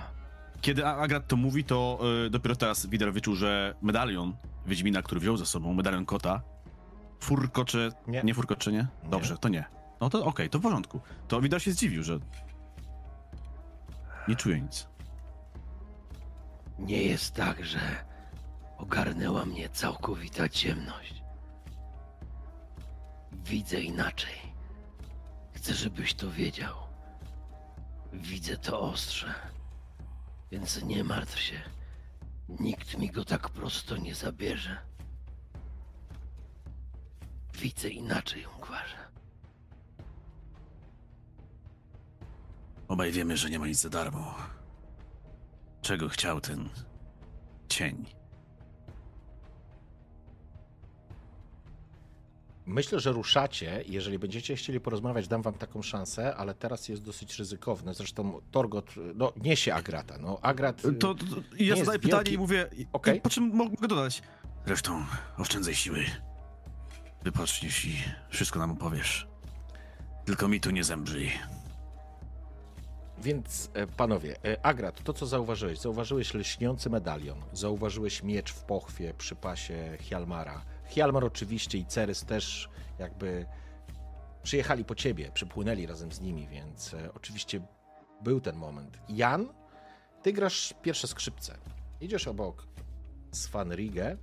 Kiedy 0.62 0.86
Agrat 0.88 1.28
to 1.28 1.36
mówi, 1.36 1.64
to 1.64 2.00
y, 2.26 2.30
dopiero 2.30 2.56
teraz 2.56 2.86
Widar 2.86 3.14
wyczuł, 3.14 3.36
że 3.36 3.76
medalion 3.82 4.36
Wiedźmina, 4.66 5.02
który 5.02 5.22
wziął 5.22 5.38
ze 5.38 5.46
sobą, 5.46 5.74
medalion 5.74 6.06
kota, 6.06 6.42
furkocze... 7.20 7.90
Nie. 8.08 8.22
Nie, 8.24 8.34
furkocze, 8.34 8.72
nie? 8.72 8.88
Nie. 9.04 9.10
Dobrze, 9.10 9.38
to 9.38 9.50
nie. 9.50 9.66
No 10.02 10.10
to 10.10 10.26
okej, 10.26 10.50
to 10.50 10.60
w 10.60 10.62
porządku. 10.62 11.02
To 11.28 11.42
Widar 11.42 11.62
się 11.62 11.72
zdziwił, 11.72 12.04
że 12.04 12.20
nie 14.28 14.36
czuje 14.36 14.62
nic. 14.62 14.88
Nie 16.80 17.04
jest 17.04 17.34
tak, 17.34 17.66
że 17.66 17.80
ogarnęła 18.78 19.46
mnie 19.46 19.70
całkowita 19.70 20.50
ciemność. 20.50 21.24
Widzę 23.32 23.82
inaczej. 23.82 24.36
Chcę, 25.54 25.74
żebyś 25.74 26.14
to 26.14 26.32
wiedział. 26.32 26.87
Widzę 28.14 28.58
to 28.58 28.80
ostrze. 28.82 29.34
Więc 30.52 30.84
nie 30.84 31.04
martw 31.04 31.40
się. 31.40 31.62
Nikt 32.50 32.98
mi 32.98 33.12
go 33.12 33.26
tak 33.26 33.50
prosto 33.50 33.98
nie 33.98 34.16
zabierze. 34.16 34.78
Widzę 37.54 37.90
inaczej, 37.90 38.46
Ungwarze. 38.46 38.98
Obaj 42.88 43.12
wiemy, 43.12 43.38
że 43.38 43.50
nie 43.50 43.60
ma 43.60 43.68
nic 43.68 43.80
za 43.80 43.90
darmo. 43.90 44.36
Czego 45.82 46.10
chciał 46.10 46.42
ten 46.42 46.70
cień? 47.70 48.06
Myślę, 52.68 53.00
że 53.00 53.12
ruszacie. 53.12 53.84
Jeżeli 53.86 54.20
będziecie 54.20 54.56
chcieli 54.56 54.80
porozmawiać, 54.80 55.28
dam 55.28 55.42
wam 55.42 55.54
taką 55.54 55.82
szansę, 55.82 56.36
ale 56.36 56.54
teraz 56.54 56.90
jest 56.90 57.02
dosyć 57.04 57.40
ryzykowne. 57.40 57.94
Zresztą 57.94 58.42
Torgot 58.52 58.94
no, 59.16 59.34
niesie 59.44 59.74
Agrata. 59.74 60.18
No, 60.18 60.40
Agrat. 60.42 60.82
To, 60.82 60.92
to, 60.92 61.16
to 61.16 61.26
ja 61.60 61.66
jest 61.66 61.80
zadaję 61.80 62.00
pytanie 62.00 62.24
wielki- 62.24 62.34
i 62.34 62.38
mówię, 62.38 62.70
Okej. 62.94 63.18
i 63.18 63.22
po 63.22 63.30
czym 63.30 63.44
mo- 63.56 63.64
mogę 63.66 63.88
dodać? 63.88 64.22
Zresztą 64.66 65.06
oszczędzaj 65.38 65.76
siły. 65.76 66.06
Wypoczniesz 67.24 67.86
i 67.86 67.96
wszystko 68.30 68.60
nam 68.60 68.72
opowiesz. 68.72 69.28
Tylko 70.26 70.48
mi 70.48 70.60
tu 70.62 70.72
nie 70.72 70.84
zembrzyj. 70.84 71.32
Więc 73.22 73.70
e, 73.74 73.88
panowie, 73.88 74.36
e, 74.46 74.66
Agrat, 74.66 75.04
to 75.04 75.14
co 75.14 75.26
zauważyłeś? 75.26 75.80
Zauważyłeś 75.80 76.34
lśniący 76.34 76.90
medalion, 76.90 77.38
zauważyłeś 77.54 78.24
miecz 78.24 78.54
w 78.54 78.64
pochwie 78.64 79.14
przy 79.14 79.36
pasie 79.36 79.98
Hjalmara. 80.02 80.62
Hjalmar 80.90 81.26
oczywiście 81.26 81.78
i 81.78 81.86
Cerys 81.86 82.26
też 82.26 82.70
jakby 83.00 83.46
przyjechali 84.44 84.86
po 84.86 84.96
ciebie, 84.96 85.32
przypłynęli 85.34 85.86
razem 85.86 86.12
z 86.12 86.22
nimi, 86.22 86.48
więc 86.48 86.94
e, 86.94 87.14
oczywiście 87.14 87.62
był 88.22 88.42
ten 88.42 88.56
moment. 88.56 88.98
Jan, 89.10 89.48
ty 90.24 90.34
grasz 90.34 90.74
pierwsze 90.82 91.08
skrzypce. 91.08 91.58
Idziesz 92.02 92.28
obok 92.28 92.68
Svanrige. 93.32 94.18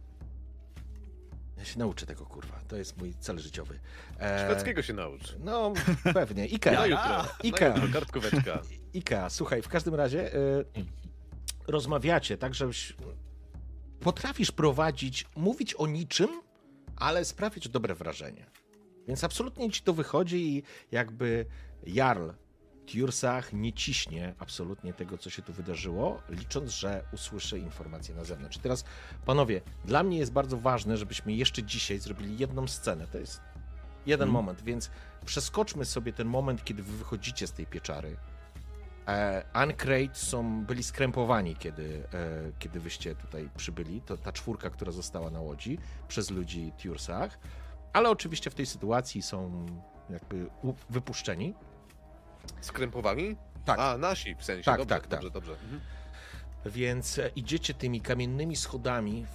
Ja 1.59 1.65
się 1.65 1.79
nauczę 1.79 2.07
tego, 2.07 2.27
kurwa. 2.27 2.61
To 2.69 2.77
jest 2.77 2.97
mój 2.97 3.15
cel 3.15 3.39
życiowy. 3.39 3.81
E, 4.21 4.47
Szwedzkiego 4.47 4.83
się 4.83 4.93
naucz. 4.93 5.37
No, 5.41 5.73
pewnie. 6.15 6.47
Ikea. 6.47 6.73
Na 6.73 6.87
jutro. 6.87 7.09
Na 7.09 7.29
Ikea. 7.43 7.69
jutro, 7.75 7.89
kartkóweczka. 7.93 8.63
Ikea, 8.95 9.31
słuchaj, 9.31 9.63
w 9.63 9.69
każdym 9.69 9.95
razie 9.95 10.35
y, 10.35 10.65
rozmawiacie 11.67 12.39
tak, 12.39 12.55
żebyś 12.55 12.97
potrafisz 14.01 14.51
prowadzić, 14.53 15.27
mówić 15.37 15.75
o 15.75 15.87
niczym, 15.87 16.43
ale 16.97 17.25
sprawić 17.25 17.69
dobre 17.69 17.95
wrażenie. 17.95 18.47
Więc 19.09 19.25
absolutnie 19.25 19.71
ci 19.71 19.83
to 19.83 19.93
wychodzi 19.93 20.57
i 20.57 20.63
jakby 20.93 21.47
Jarl 21.87 22.31
Tjursach 22.87 23.53
nie 23.53 23.73
ciśnie 23.73 24.35
absolutnie 24.39 24.93
tego, 24.93 25.19
co 25.19 25.31
się 25.31 25.43
tu 25.43 25.53
wydarzyło, 25.53 26.23
licząc, 26.29 26.71
że 26.71 27.05
usłyszy 27.13 27.59
informacje 27.59 28.15
na 28.15 28.25
zewnątrz. 28.25 28.59
Teraz, 28.59 28.85
panowie, 29.27 29.61
dla 29.85 30.03
mnie 30.03 30.19
jest 30.19 30.33
bardzo 30.33 30.57
ważne, 30.57 30.97
żebyśmy 30.97 31.33
jeszcze 31.33 31.63
dzisiaj 31.63 31.99
zrobili 31.99 32.39
jedną 32.39 32.69
scenę. 32.69 33.07
To 33.07 33.19
jest 33.19 33.41
jeden 34.07 34.29
moment, 34.29 34.63
więc 34.63 34.91
przeskoczmy 35.25 35.85
sobie 35.85 36.13
ten 36.13 36.29
moment, 36.29 36.65
kiedy 36.65 36.83
wy 36.83 36.97
wychodzicie 36.97 37.47
z 37.47 37.53
tej 37.53 37.67
pieczary. 37.67 38.17
E, 39.09 39.45
Uncrate 39.65 40.15
są, 40.15 40.65
byli 40.65 40.83
skrępowani, 40.83 41.57
kiedy, 41.57 42.03
e, 42.15 42.53
kiedy 42.59 42.81
wyście 42.81 43.15
tutaj 43.15 43.49
przybyli. 43.57 44.01
To 44.01 44.17
ta 44.17 44.33
czwórka, 44.33 44.71
która 44.71 44.93
została 44.93 45.31
na 45.31 45.41
łodzi 45.41 45.79
przez 46.09 46.31
ludzi 46.31 46.73
Tursach. 46.83 47.39
Ale 47.93 48.11
oczywiście 48.11 48.51
w 48.51 48.55
tej 48.55 48.67
sytuacji 48.67 49.23
są 49.23 49.67
jakby 50.11 50.47
wypuszczeni. 50.91 51.55
Skrępowani? 52.61 53.37
Tak. 53.65 53.79
A, 53.79 53.99
nasi 53.99 54.35
w 54.35 54.45
sensie. 54.45 54.65
Tak, 54.65 54.79
dobrze, 54.79 54.95
tak, 54.95 55.07
tak. 55.07 55.11
dobrze, 55.11 55.31
dobrze. 55.31 55.53
Mhm. 55.53 55.81
Więc 56.67 57.19
e, 57.19 57.31
idziecie 57.37 57.75
tymi 57.75 58.01
kamiennymi 58.01 58.57
schodami 58.57 59.27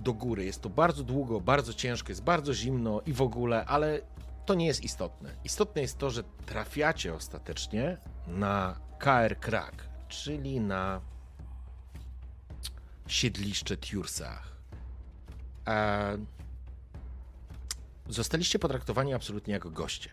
do 0.00 0.12
góry. 0.14 0.44
Jest 0.44 0.60
to 0.60 0.70
bardzo 0.70 1.04
długo, 1.04 1.40
bardzo 1.40 1.74
ciężko, 1.74 2.08
jest 2.08 2.22
bardzo 2.22 2.54
zimno 2.54 3.00
i 3.06 3.12
w 3.12 3.22
ogóle, 3.22 3.64
ale 3.64 4.00
to 4.46 4.54
nie 4.54 4.66
jest 4.66 4.84
istotne. 4.84 5.34
Istotne 5.44 5.82
jest 5.82 5.98
to, 5.98 6.10
że 6.10 6.22
trafiacie 6.46 7.14
ostatecznie 7.14 7.96
na 8.26 8.80
KR 9.00 9.40
Krak, 9.40 9.88
czyli 10.08 10.60
na 10.60 11.00
siedliszcze 13.06 13.76
Tursach. 13.76 14.56
E, 15.68 16.18
zostaliście 18.08 18.58
potraktowani 18.58 19.14
absolutnie 19.14 19.54
jako 19.54 19.70
goście. 19.70 20.10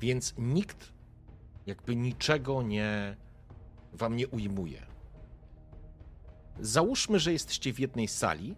Więc 0.00 0.34
nikt 0.38 0.92
jakby 1.66 1.96
niczego 1.96 2.62
nie 2.62 3.16
wam 3.92 4.16
nie 4.16 4.28
ujmuje. 4.28 4.86
Załóżmy, 6.60 7.18
że 7.18 7.32
jesteście 7.32 7.72
w 7.72 7.78
jednej 7.80 8.08
sali, 8.08 8.54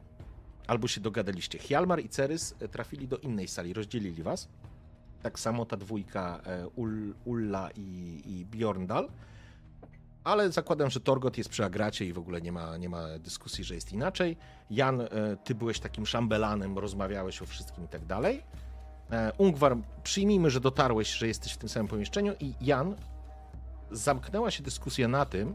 albo 0.66 0.88
się 0.88 1.00
dogadaliście. 1.00 1.58
Hjalmar 1.58 2.00
i 2.00 2.08
Cerys 2.08 2.54
trafili 2.70 3.08
do 3.08 3.18
innej 3.18 3.48
sali, 3.48 3.72
rozdzielili 3.72 4.22
was. 4.22 4.48
Tak 5.22 5.38
samo 5.38 5.64
ta 5.64 5.76
dwójka 5.76 6.40
e, 6.46 6.68
Ul, 6.68 7.14
Ulla 7.24 7.70
i, 7.74 8.22
i 8.26 8.44
Bjorndal. 8.44 9.08
Ale 10.24 10.52
zakładam, 10.52 10.90
że 10.90 11.00
Torgot 11.00 11.38
jest 11.38 11.50
przy 11.50 11.64
Agracie 11.64 12.06
i 12.06 12.12
w 12.12 12.18
ogóle 12.18 12.40
nie 12.40 12.52
ma, 12.52 12.76
nie 12.76 12.88
ma 12.88 13.18
dyskusji, 13.18 13.64
że 13.64 13.74
jest 13.74 13.92
inaczej. 13.92 14.36
Jan, 14.70 15.00
e, 15.00 15.08
ty 15.44 15.54
byłeś 15.54 15.80
takim 15.80 16.06
szambelanem, 16.06 16.78
rozmawiałeś 16.78 17.42
o 17.42 17.46
wszystkim 17.46 17.84
i 17.84 17.88
tak 17.88 18.06
dalej. 18.06 18.42
E, 19.10 19.32
Ungwar, 19.38 19.76
przyjmijmy, 20.02 20.50
że 20.50 20.60
dotarłeś, 20.60 21.12
że 21.12 21.26
jesteś 21.26 21.52
w 21.52 21.56
tym 21.56 21.68
samym 21.68 21.88
pomieszczeniu 21.88 22.32
i 22.40 22.54
Jan, 22.60 22.96
zamknęła 23.90 24.50
się 24.50 24.62
dyskusja 24.62 25.08
na 25.08 25.24
tym, 25.24 25.54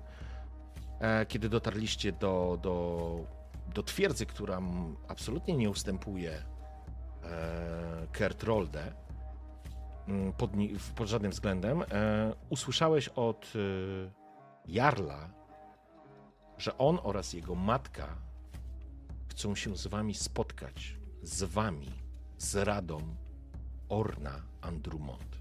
kiedy 1.27 1.49
dotarliście 1.49 2.11
do, 2.11 2.59
do, 2.61 3.37
do 3.73 3.83
twierdzy, 3.83 4.25
która 4.25 4.61
absolutnie 5.07 5.57
nie 5.57 5.69
ustępuje 5.69 6.31
e, 6.31 8.07
Kertrolde 8.11 8.81
mm, 8.81 8.93
pod, 10.37 10.55
ni- 10.55 10.79
w- 10.79 10.91
pod 10.91 11.07
żadnym 11.07 11.31
względem. 11.31 11.81
E, 11.81 11.85
usłyszałeś 12.49 13.07
od 13.07 13.53
e, 13.55 13.59
Jarla, 14.71 15.29
że 16.57 16.77
on 16.77 16.99
oraz 17.03 17.33
jego 17.33 17.55
matka 17.55 18.17
chcą 19.29 19.55
się 19.55 19.77
z 19.77 19.87
wami 19.87 20.13
spotkać. 20.13 20.97
Z 21.23 21.43
wami, 21.43 21.91
z 22.37 22.55
Radą 22.55 22.97
Orna 23.89 24.41
Andrumont. 24.61 25.37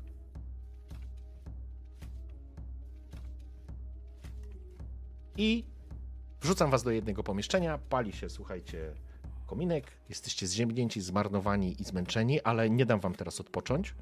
I 5.37 5.65
wrzucam 6.41 6.71
was 6.71 6.83
do 6.83 6.91
jednego 6.91 7.23
pomieszczenia, 7.23 7.79
pali 7.79 8.13
się, 8.13 8.31
słuchajcie, 8.31 8.95
kominek, 9.47 9.93
jesteście 10.09 10.47
zziębnięci, 10.47 11.01
zmarnowani 11.01 11.81
i 11.83 11.85
zmęczeni, 11.85 12.41
ale 12.43 12.71
nie 12.71 12.87
dam 12.87 13.01
wam 13.01 13.15
teraz 13.15 13.41
odpocząć. 13.41 13.95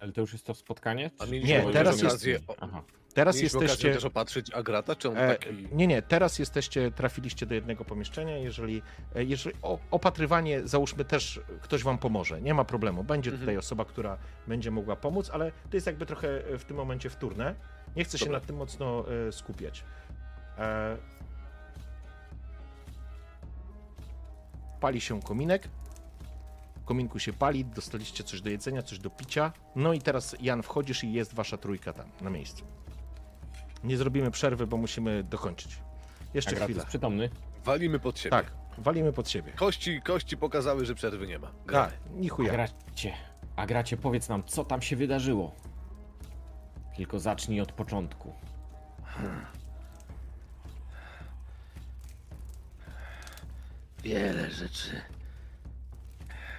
Ale 0.00 0.12
to 0.12 0.20
już 0.20 0.32
jest 0.32 0.46
to 0.46 0.54
spotkanie? 0.54 1.10
A 1.18 1.24
Czy- 1.24 1.30
mieliśmy 1.32 1.64
Nie, 1.66 1.72
teraz 1.72 1.94
jest- 2.02 2.14
okazję, 2.14 2.38
o, 2.48 2.56
Aha. 2.60 2.82
Teraz 3.14 3.36
mieliśmy 3.36 3.58
okazję 3.58 3.72
jesteście... 3.72 3.94
też 3.94 4.04
opatrzyć 4.04 4.50
Agrata, 4.54 4.96
czy 4.96 5.08
on 5.08 5.16
E, 5.18 5.28
taki... 5.28 5.68
nie, 5.72 5.86
nie, 5.86 6.02
teraz 6.02 6.38
jesteście, 6.38 6.90
trafiliście 6.90 7.46
do 7.46 7.54
jednego 7.54 7.84
pomieszczenia. 7.84 8.38
Jeżeli, 8.38 8.82
e, 9.14 9.24
jeżeli 9.24 9.56
o, 9.62 9.78
opatrywanie, 9.90 10.60
załóżmy 10.68 11.04
też 11.04 11.40
ktoś 11.60 11.82
wam 11.82 11.98
pomoże, 11.98 12.40
nie 12.42 12.54
ma 12.54 12.64
problemu. 12.64 13.04
Będzie 13.04 13.30
Mhm. 13.30 13.40
tutaj 13.40 13.56
osoba, 13.56 13.84
która 13.84 14.18
będzie 14.46 14.70
mogła 14.70 14.96
pomóc, 14.96 15.30
ale 15.32 15.52
to 15.70 15.76
jest 15.76 15.86
jakby 15.86 16.06
trochę 16.06 16.28
e, 16.48 16.58
w 16.58 16.64
tym 16.64 16.76
momencie 16.76 17.10
wtórne. 17.10 17.54
Nie 17.96 18.04
chcę 18.04 18.18
się 18.18 18.24
Dobra. 18.24 18.38
nad 18.38 18.46
tym 18.46 18.56
mocno 18.56 19.04
e, 19.28 19.32
skupiać. 19.32 19.84
E, 20.58 20.96
pali 24.80 25.00
się 25.00 25.22
kominek. 25.22 25.68
Kominku 26.86 27.18
się 27.18 27.32
pali, 27.32 27.64
dostaliście 27.64 28.24
coś 28.24 28.40
do 28.40 28.50
jedzenia, 28.50 28.82
coś 28.82 28.98
do 28.98 29.10
picia. 29.10 29.52
No 29.76 29.92
i 29.92 30.00
teraz 30.00 30.36
Jan 30.40 30.62
wchodzisz 30.62 31.04
i 31.04 31.12
jest 31.12 31.34
wasza 31.34 31.56
trójka 31.56 31.92
tam 31.92 32.06
na 32.20 32.30
miejscu. 32.30 32.64
Nie 33.84 33.96
zrobimy 33.96 34.30
przerwy, 34.30 34.66
bo 34.66 34.76
musimy 34.76 35.24
dokończyć. 35.24 35.78
Jeszcze 36.34 36.50
Agrat 36.50 36.68
chwilę. 36.70 36.84
przytomny. 36.86 37.30
Walimy 37.64 37.98
pod 37.98 38.18
siebie. 38.18 38.30
Tak, 38.30 38.52
walimy 38.78 39.12
pod 39.12 39.28
siebie. 39.30 39.52
Kości, 39.52 40.02
kości 40.02 40.36
pokazały, 40.36 40.84
że 40.84 40.94
przerwy 40.94 41.26
nie 41.26 41.38
ma. 41.38 41.50
Gramy. 41.66 41.92
Tak, 41.92 42.00
ni 42.14 42.28
chuja. 42.28 42.50
Agracie, 42.52 43.12
Agracie, 43.56 43.96
powiedz 43.96 44.28
nam, 44.28 44.44
co 44.44 44.64
tam 44.64 44.82
się 44.82 44.96
wydarzyło. 44.96 45.54
Tylko 46.96 47.20
zacznij 47.20 47.60
od 47.60 47.72
początku. 47.72 48.32
Wiele 54.02 54.50
rzeczy. 54.50 55.00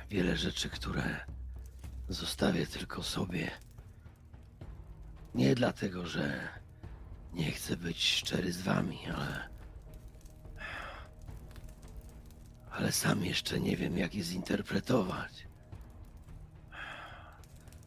Wiele 0.09 0.37
rzeczy, 0.37 0.69
które 0.69 1.25
zostawię 2.09 2.67
tylko 2.67 3.03
sobie. 3.03 3.51
Nie 5.35 5.55
dlatego, 5.55 6.05
że 6.05 6.47
nie 7.33 7.51
chcę 7.51 7.77
być 7.77 8.03
szczery 8.03 8.53
z 8.53 8.61
wami, 8.61 8.99
ale. 9.15 9.49
Ale 12.71 12.91
sam 12.91 13.25
jeszcze 13.25 13.59
nie 13.59 13.77
wiem, 13.77 13.97
jak 13.97 14.15
je 14.15 14.23
zinterpretować. 14.23 15.47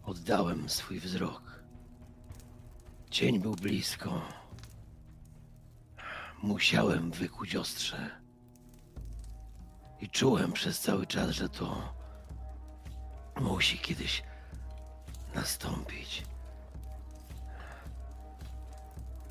Oddałem 0.03 0.69
swój 0.69 1.01
wzrok. 1.01 1.63
Cień 3.11 3.39
był 3.39 3.55
blisko. 3.55 4.23
Musiałem 6.43 7.11
wykuć 7.11 7.57
ostrze. 7.57 8.21
I 10.01 10.09
czułem 10.09 10.53
przez 10.53 10.81
cały 10.81 11.07
czas, 11.07 11.31
że 11.31 11.49
to 11.49 12.00
musi 13.41 13.79
kiedyś 13.79 14.23
nastąpić. 15.35 16.23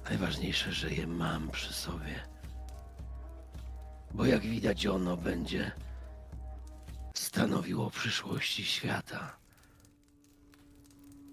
Najważniejsze, 0.10 0.72
że 0.72 0.90
je 0.92 1.08
mam 1.08 1.50
przy 1.50 1.74
sobie. 1.74 2.16
Bo 4.14 4.26
jak 4.26 4.42
widać, 4.42 4.88
ono 4.88 5.18
będzie 5.18 5.72
stanowił 7.14 7.84
o 7.84 7.90
przyszłości 7.90 8.66
świata. 8.66 9.40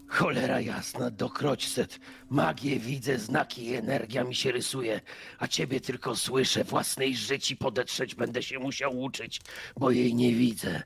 Cholera 0.08 0.60
jasna, 0.60 1.10
dokroć 1.10 1.68
set. 1.68 1.98
Magię 2.30 2.78
widzę, 2.78 3.18
znaki 3.18 3.66
i 3.66 3.74
energia 3.74 4.24
mi 4.24 4.34
się 4.34 4.52
rysuje, 4.52 5.00
a 5.38 5.48
ciebie 5.48 5.80
tylko 5.80 6.16
słyszę. 6.16 6.64
Własnej 6.64 7.16
życi 7.16 7.56
podetrzeć 7.56 8.14
będę 8.14 8.42
się 8.42 8.58
musiał 8.58 8.98
uczyć, 9.00 9.40
bo 9.76 9.90
jej 9.90 10.14
nie 10.14 10.34
widzę. 10.34 10.82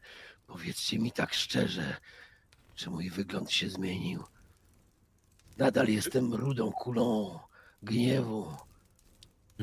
Powiedzcie 0.55 0.99
mi 0.99 1.13
tak 1.13 1.35
szczerze, 1.35 1.97
czy 2.75 2.91
mój 2.91 3.11
wygląd 3.11 3.51
się 3.53 3.69
zmienił? 3.71 4.25
Nadal 5.59 5.89
jestem 5.89 6.35
rudą 6.35 6.73
kulą 6.73 7.39
gniewu. 7.83 8.47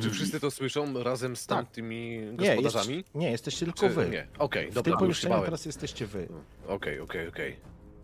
Czy 0.02 0.10
wszyscy 0.10 0.40
to 0.40 0.52
słyszą 0.52 1.04
razem 1.04 1.36
z 1.36 1.46
Tak. 1.48 1.58
tamtymi 1.58 2.18
Nie, 2.40 2.56
gospodarzami? 2.56 2.96
jest, 2.98 3.16
nie, 3.16 3.32
jesteście 3.32 3.66
tylko 3.66 3.80
Czy 3.80 3.90
wy. 3.90 4.10
nie? 4.10 4.28
Okej, 4.40 4.72
W 4.72 4.74
dobra, 4.74 4.84
tym 4.84 4.92
już 4.94 5.00
pomieszczeniu 5.00 5.32
bałem. 5.34 5.46
teraz 5.46 5.66
jesteście 5.66 6.08
wy. 6.08 6.28
Okej, 6.68 7.00
okej, 7.00 7.28
okej. 7.28 7.60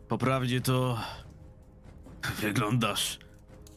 Po 0.07 0.17
prawdzie 0.17 0.61
to 0.61 0.99
wyglądasz 2.39 3.19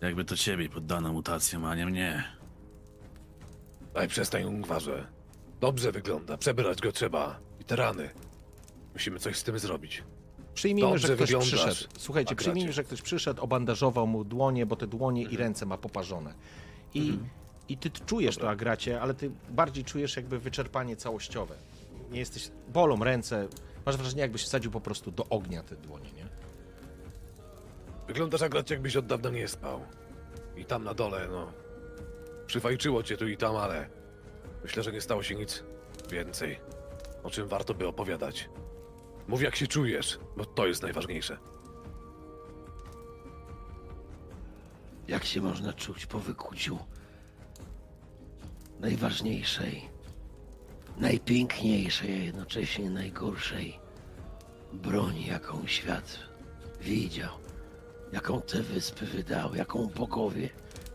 jakby 0.00 0.24
to 0.24 0.36
ciebie 0.36 0.68
poddano 0.68 1.12
mutacjom, 1.12 1.64
a 1.64 1.74
nie 1.74 1.86
mnie. 1.86 2.24
Daj 3.94 4.08
przestań, 4.08 4.44
Ungwarze. 4.44 5.06
Dobrze 5.60 5.92
wygląda, 5.92 6.36
przebrać 6.38 6.80
go 6.80 6.92
trzeba. 6.92 7.40
I 7.60 7.64
te 7.64 7.76
rany. 7.76 8.10
Musimy 8.96 9.18
coś 9.18 9.36
z 9.38 9.42
tym 9.42 9.58
zrobić. 9.58 10.02
Przyjmijmy, 10.54 10.90
Dobrze 10.90 11.08
że 11.08 11.14
ktoś 11.16 11.28
wyglądasz, 11.28 11.48
przyszedł. 11.64 11.90
Słuchajcie, 11.98 12.28
Agracie. 12.30 12.40
przyjmijmy, 12.50 12.72
że 12.72 12.84
ktoś 12.84 13.02
przyszedł, 13.02 13.42
obandażował 13.42 14.06
mu 14.06 14.24
dłonie, 14.24 14.66
bo 14.66 14.76
te 14.76 14.86
dłonie 14.86 15.20
Mhm. 15.22 15.34
i 15.34 15.42
ręce 15.44 15.66
ma 15.66 15.78
poparzone. 15.78 16.34
I, 16.94 17.18
i 17.68 17.76
ty 17.78 17.90
czujesz 17.90 18.36
to, 18.36 18.50
Agracie, 18.50 19.00
ale 19.00 19.14
ty 19.14 19.30
bardziej 19.50 19.84
czujesz 19.84 20.16
jakby 20.16 20.38
wyczerpanie 20.38 20.96
całościowe. 20.96 21.54
Nie 22.10 22.18
jesteś... 22.18 22.50
Bolą 22.72 23.04
ręce. 23.04 23.48
Masz 23.86 23.96
wrażenie, 23.96 24.20
jakbyś 24.22 24.42
wsadził 24.44 24.70
po 24.70 24.80
prostu 24.80 25.10
do 25.10 25.26
ognia 25.28 25.62
te 25.62 25.76
dłonie, 25.76 26.12
nie? 26.16 26.26
Wyglądasz 28.06 28.42
akurat 28.42 28.70
jakbyś 28.70 28.96
od 28.96 29.06
dawna 29.06 29.30
nie 29.30 29.48
spał. 29.48 29.80
I 30.56 30.64
tam 30.64 30.84
na 30.84 30.94
dole, 30.94 31.28
no. 31.30 31.52
Przywajczyło 32.46 33.02
cię 33.02 33.16
tu 33.16 33.28
i 33.28 33.36
tam, 33.36 33.56
ale 33.56 33.88
myślę, 34.62 34.82
że 34.82 34.92
nie 34.92 35.00
stało 35.00 35.22
się 35.22 35.34
nic 35.34 35.62
więcej, 36.10 36.58
o 37.22 37.30
czym 37.30 37.48
warto 37.48 37.74
by 37.74 37.88
opowiadać. 37.88 38.48
Mów 39.28 39.42
jak 39.42 39.56
się 39.56 39.66
czujesz, 39.66 40.18
bo 40.36 40.44
to 40.44 40.66
jest 40.66 40.82
najważniejsze. 40.82 41.38
Jak 45.08 45.24
się 45.24 45.40
można 45.40 45.72
czuć 45.72 46.06
po 46.06 46.18
wykuciu 46.18 46.78
najważniejszej, 48.80 49.88
najpiękniejszej, 50.96 52.14
a 52.14 52.24
jednocześnie 52.24 52.90
najgorszej 52.90 53.78
broni, 54.72 55.26
jaką 55.26 55.66
świat 55.66 56.18
widział, 56.80 57.32
jaką 58.12 58.40
te 58.40 58.62
wyspy 58.62 59.06
wydały, 59.06 59.56
jaką 59.56 59.86
bogowie 59.86 60.50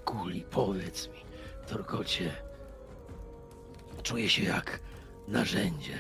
kuli, 0.06 0.42
powiedz 0.42 1.08
mi, 1.08 1.22
Torkocie. 1.68 2.32
Czuję 4.04 4.30
się 4.30 4.44
jak 4.44 4.80
narzędzie, 5.28 6.00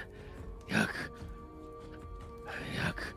jak, 0.69 1.11
jak, 2.75 3.13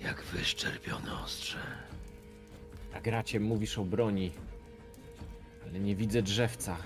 jak 0.00 0.22
wyszczerbione 0.22 1.20
ostrze. 1.24 1.58
A 2.94 3.00
gracie, 3.00 3.40
mówisz 3.40 3.78
o 3.78 3.84
broni, 3.84 4.32
ale 5.62 5.80
nie 5.80 5.96
widzę 5.96 6.22
drzewca. 6.22 6.76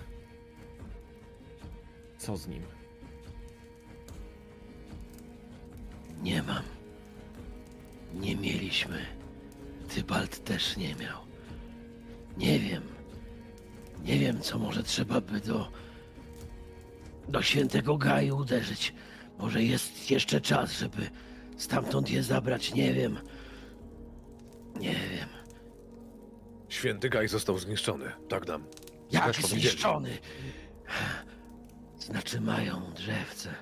Co 2.18 2.36
z 2.36 2.48
nim? 2.48 2.62
Nie 6.22 6.42
mam. 6.42 6.62
Nie 8.14 8.36
mieliśmy. 8.36 9.06
Tybalt 9.94 10.44
też 10.44 10.76
nie 10.76 10.94
miał. 10.94 11.18
Nie 12.36 12.58
wiem. 12.58 12.82
Nie 14.04 14.18
wiem, 14.18 14.40
co 14.40 14.58
może 14.58 14.82
trzeba 14.82 15.20
by 15.20 15.40
do. 15.40 15.70
do 17.28 17.42
świętego 17.42 17.96
Gaju 17.98 18.36
uderzyć. 18.36 18.94
Może 19.38 19.62
jest 19.62 20.10
jeszcze 20.10 20.40
czas, 20.40 20.72
żeby 20.72 21.10
stamtąd 21.56 22.10
je 22.10 22.22
zabrać. 22.22 22.74
Nie 22.74 22.94
wiem. 22.94 23.18
Nie 24.80 24.94
wiem. 24.94 25.28
Święty 26.68 27.08
Gaj 27.08 27.28
został 27.28 27.58
zniszczony, 27.58 28.12
tak 28.28 28.46
nam. 28.48 28.64
Jak 29.10 29.26
Też 29.26 29.46
zniszczony. 29.46 30.18
Znaczy 31.98 32.40
mają 32.40 32.92
drzewce. 32.92 33.54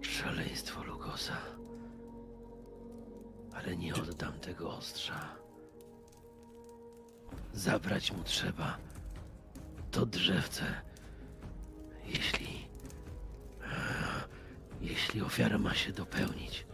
Szaleństwo 0.00 0.84
Lugosa. 0.84 1.36
Ale 3.54 3.76
nie 3.76 3.94
oddam 3.94 4.40
tego 4.40 4.76
ostrza. 4.76 5.36
Zabrać 7.52 8.12
mu 8.12 8.24
trzeba 8.24 8.78
to 9.90 10.06
drzewce. 10.06 10.64
Jeśli. 12.06 12.45
Jeśli 14.86 15.22
ofiara 15.22 15.58
ma 15.58 15.74
się 15.74 15.92
dopełnić. 15.92 16.66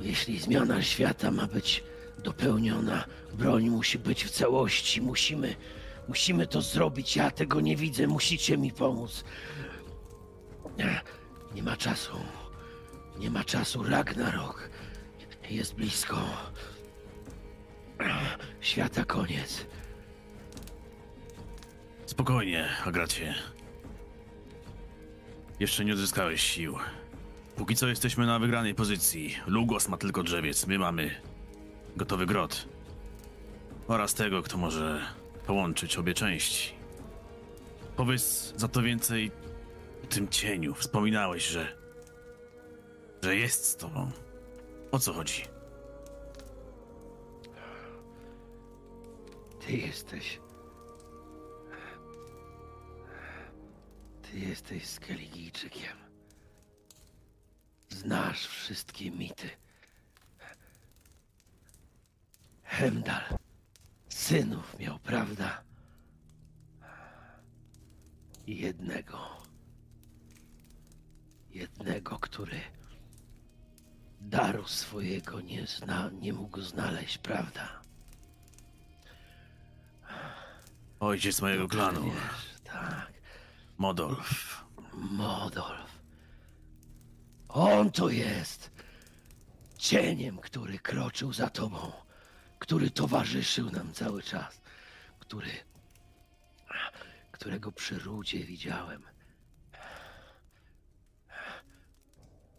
Jeśli 0.00 0.38
zmiana 0.38 0.82
świata 0.82 1.30
ma 1.30 1.46
być 1.46 1.84
dopełniona, 2.18 3.04
broń 3.32 3.68
musi 3.70 3.98
być 3.98 4.24
w 4.24 4.30
całości. 4.30 5.00
Musimy, 5.02 5.56
musimy 6.08 6.46
to 6.46 6.62
zrobić. 6.62 7.16
Ja 7.16 7.30
tego 7.30 7.60
nie 7.60 7.76
widzę. 7.76 8.06
Musicie 8.06 8.58
mi 8.58 8.72
pomóc. 8.72 9.24
Nie 11.54 11.62
ma 11.62 11.76
czasu. 11.76 12.16
Nie 13.18 13.30
ma 13.30 13.44
czasu. 13.44 13.82
Ragnarok 13.82 14.70
jest 15.50 15.74
blisko. 15.74 16.18
Świata 18.60 19.04
koniec. 19.04 19.66
Spokojnie, 22.06 22.68
Agracie. 22.84 23.34
Jeszcze 25.62 25.84
nie 25.84 25.92
odzyskałeś 25.92 26.42
sił. 26.42 26.78
Póki 27.56 27.76
co 27.76 27.88
jesteśmy 27.88 28.26
na 28.26 28.38
wygranej 28.38 28.74
pozycji. 28.74 29.36
Lugos 29.46 29.88
ma 29.88 29.96
tylko 29.96 30.22
drzewiec, 30.22 30.66
my 30.66 30.78
mamy 30.78 31.20
gotowy 31.96 32.26
grot. 32.26 32.68
Oraz 33.88 34.14
tego, 34.14 34.42
kto 34.42 34.56
może 34.58 35.06
połączyć 35.46 35.96
obie 35.96 36.14
części. 36.14 36.72
Powiedz 37.96 38.54
za 38.56 38.68
to 38.68 38.82
więcej 38.82 39.30
o 40.04 40.06
tym 40.06 40.28
cieniu. 40.28 40.74
Wspominałeś, 40.74 41.46
że. 41.46 41.76
że 43.22 43.36
jest 43.36 43.64
z 43.64 43.76
tobą. 43.76 44.10
O 44.92 44.98
co 44.98 45.12
chodzi? 45.12 45.42
Ty 49.66 49.72
jesteś. 49.72 50.41
Ty 54.32 54.38
jesteś 54.38 54.86
Skeligijczykiem. 54.86 55.96
Znasz 57.88 58.46
wszystkie 58.46 59.10
mity. 59.10 59.50
Hemdal. 62.62 63.22
Synów 64.08 64.78
miał, 64.78 64.98
prawda? 64.98 65.62
Jednego. 68.46 69.18
Jednego, 71.50 72.18
który 72.18 72.60
daru 74.20 74.68
swojego 74.68 75.40
nie, 75.40 75.66
zna, 75.66 76.10
nie 76.20 76.32
mógł 76.32 76.60
znaleźć, 76.60 77.18
prawda? 77.18 77.82
Ojciec 81.00 81.42
mojego 81.42 81.68
klanu, 81.68 82.04
Wiesz, 82.04 82.60
tak. 82.64 83.21
Modolf. 83.82 84.64
Modolf. 84.92 86.02
On 87.48 87.90
to 87.90 88.08
jest. 88.08 88.70
Cieniem, 89.78 90.38
który 90.38 90.78
kroczył 90.78 91.32
za 91.32 91.50
tobą, 91.50 91.92
który 92.58 92.90
towarzyszył 92.90 93.70
nam 93.70 93.92
cały 93.92 94.22
czas, 94.22 94.60
który. 95.18 95.50
którego 97.30 97.72
przy 97.72 97.98
rudzie 97.98 98.44
widziałem. 98.44 99.02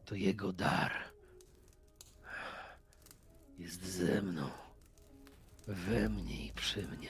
To 0.06 0.16
jego 0.16 0.54
dar. 0.54 0.92
Jest 3.58 3.84
ze 3.86 4.22
mną, 4.22 4.50
we 5.68 6.10
mnie 6.10 6.46
i 6.46 6.52
przy 6.52 6.88
mnie. 6.88 7.10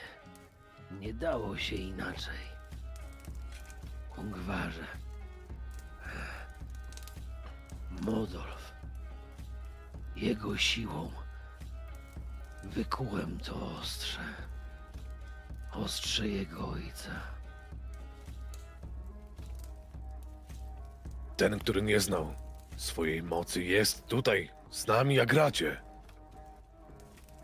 Nie 0.90 1.14
dało 1.14 1.56
się 1.58 1.76
inaczej. 1.76 2.53
Ungwarze. 4.16 4.86
Modolf. 7.90 8.72
Jego 10.16 10.56
siłą 10.56 11.10
wykułem 12.64 13.38
to 13.38 13.76
ostrze. 13.80 14.20
Ostrze 15.72 16.28
jego 16.28 16.68
ojca. 16.68 17.10
ten, 21.36 21.58
który 21.58 21.82
nie 21.82 22.00
znał 22.00 22.34
swojej 22.76 23.22
mocy, 23.22 23.64
jest 23.64 24.06
tutaj 24.06 24.50
z 24.70 24.86
nami, 24.86 25.14
jak 25.14 25.28
gracie. 25.28 25.80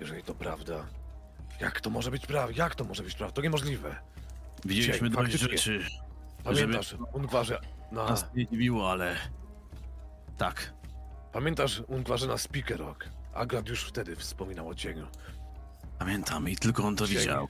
Jeżeli 0.01 0.23
to 0.23 0.35
prawda, 0.35 0.87
jak 1.61 1.81
to 1.81 1.91
może 1.91 2.11
być 2.11 2.27
prawda? 2.27 2.55
Jak 2.57 2.75
to 2.75 2.85
może 2.85 3.03
być 3.03 3.15
prawda? 3.15 3.35
To 3.35 3.43
niemożliwe. 3.43 3.97
Widzieliśmy 4.65 5.11
dość 5.11 5.33
faktycznie. 5.33 5.59
rzeczy. 5.59 5.87
Pamiętasz, 6.45 6.95
Ungwarze, 7.13 7.61
na... 7.93 8.05
Nas 8.05 8.25
nie 8.35 8.47
dziwiło, 8.47 8.91
ale... 8.91 9.17
Tak. 10.39 10.75
Pamiętasz, 11.33 11.83
Ungwarze, 11.89 12.27
na 12.27 12.39
Speaker 12.39 12.79
Rock? 12.79 13.09
Agrat 13.35 13.69
już 13.69 13.85
wtedy 13.85 14.17
wspominał 14.17 14.69
o 14.69 14.75
cieniu. 14.75 15.07
Pamiętam 15.99 16.49
i 16.49 16.57
tylko 16.57 16.85
on 16.85 16.97
to 16.97 17.07
Cień. 17.07 17.17
widział. 17.19 17.49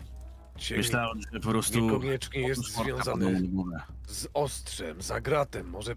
Cień 0.56 0.78
Myślałem, 0.78 1.20
że 1.32 1.40
po 1.40 1.48
prostu... 1.48 1.80
niekoniecznie 1.80 2.40
jest 2.40 2.62
związany 2.62 3.42
z 4.06 4.28
ostrzem, 4.34 5.02
z 5.02 5.10
agratem. 5.10 5.70
Może... 5.70 5.94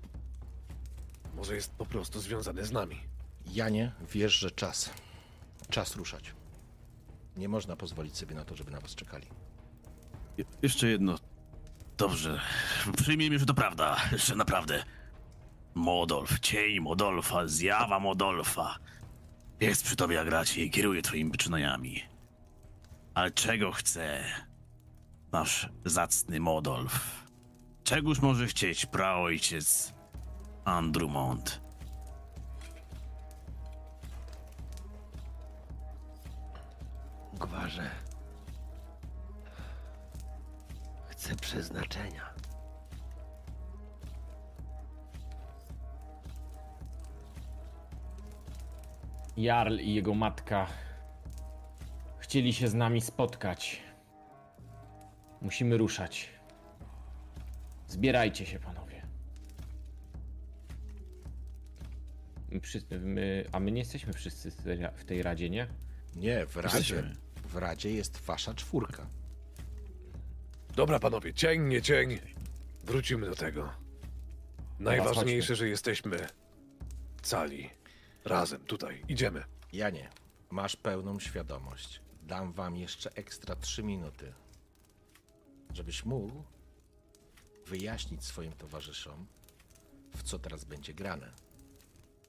Może 1.35 1.55
jest 1.55 1.71
po 1.73 1.85
prostu 1.85 2.19
związany 2.19 2.65
z 2.65 2.71
nami. 2.71 2.99
Janie, 3.45 3.91
wiesz, 4.11 4.33
że 4.39 4.51
czas. 4.51 4.89
Czas 5.69 5.95
ruszać. 5.95 6.33
Nie 7.37 7.49
można 7.49 7.75
pozwolić 7.75 8.17
sobie 8.17 8.35
na 8.35 8.45
to, 8.45 8.55
żeby 8.55 8.71
na 8.71 8.79
was 8.79 8.95
czekali. 8.95 9.27
Je- 10.37 10.45
Jeszcze 10.61 10.87
jedno. 10.87 11.15
Dobrze. 11.97 12.39
Przyjmijmy, 12.97 13.39
że 13.39 13.45
to 13.45 13.53
prawda. 13.53 13.97
Że 14.15 14.35
naprawdę. 14.35 14.83
Modolf, 15.73 16.39
cień 16.39 16.79
Modolfa, 16.79 17.47
zjawa 17.47 17.99
Modolfa. 17.99 18.77
Jest 19.59 19.83
przy 19.83 19.95
tobie, 19.95 20.21
Agracie, 20.21 20.63
i 20.63 20.71
kieruje 20.71 21.01
twoimi 21.01 21.31
poczynaniami. 21.31 22.01
Ale 23.13 23.31
czego 23.31 23.71
chce 23.71 24.23
nasz 25.31 25.69
zacny 25.85 26.39
Modolf? 26.39 27.23
Czegoż 27.83 28.19
może 28.19 28.47
chcieć 28.47 28.85
praojciec 28.85 29.93
Andrumont? 30.65 31.61
Gwarze. 37.33 38.02
Chcę 41.23 41.35
przeznaczenia. 41.35 42.33
Jarl 49.37 49.79
i 49.79 49.93
jego 49.93 50.13
matka 50.13 50.67
chcieli 52.19 52.53
się 52.53 52.67
z 52.67 52.73
nami 52.73 53.01
spotkać. 53.01 53.81
Musimy 55.41 55.77
ruszać. 55.77 56.29
Zbierajcie 57.87 58.45
się, 58.45 58.59
panowie. 58.59 59.01
My, 62.51 62.59
wszyscy- 62.59 62.99
my, 62.99 63.45
a 63.51 63.59
my 63.59 63.71
nie 63.71 63.79
jesteśmy 63.79 64.13
wszyscy 64.13 64.51
w 64.95 65.05
tej, 65.05 65.23
radzie, 65.23 65.49
nie? 65.49 65.67
Nie, 66.15 66.45
w 66.45 66.57
Radzie, 66.57 67.03
w 67.45 67.55
Radzie 67.55 67.91
jest 67.91 68.17
wasza 68.17 68.53
czwórka. 68.53 69.22
Dobra, 70.75 70.99
panowie, 70.99 71.33
cień, 71.33 71.61
nie 71.67 71.81
cień. 71.81 72.19
Wrócimy 72.83 73.27
do 73.29 73.35
tego. 73.35 73.73
Najważniejsze, 74.79 75.55
że 75.55 75.67
jesteśmy 75.69 76.27
cali. 77.21 77.69
Razem, 78.25 78.65
tutaj. 78.65 79.03
Idziemy. 79.07 79.43
Janie, 79.73 80.09
masz 80.49 80.75
pełną 80.75 81.19
świadomość. 81.19 82.01
Dam 82.23 82.53
wam 82.53 82.75
jeszcze 82.77 83.11
ekstra 83.15 83.55
trzy 83.55 83.83
minuty, 83.83 84.33
żebyś 85.73 86.05
mógł 86.05 86.43
wyjaśnić 87.65 88.23
swoim 88.25 88.51
towarzyszom, 88.51 89.25
w 90.15 90.23
co 90.23 90.39
teraz 90.39 90.63
będzie 90.63 90.93
grane. 90.93 91.31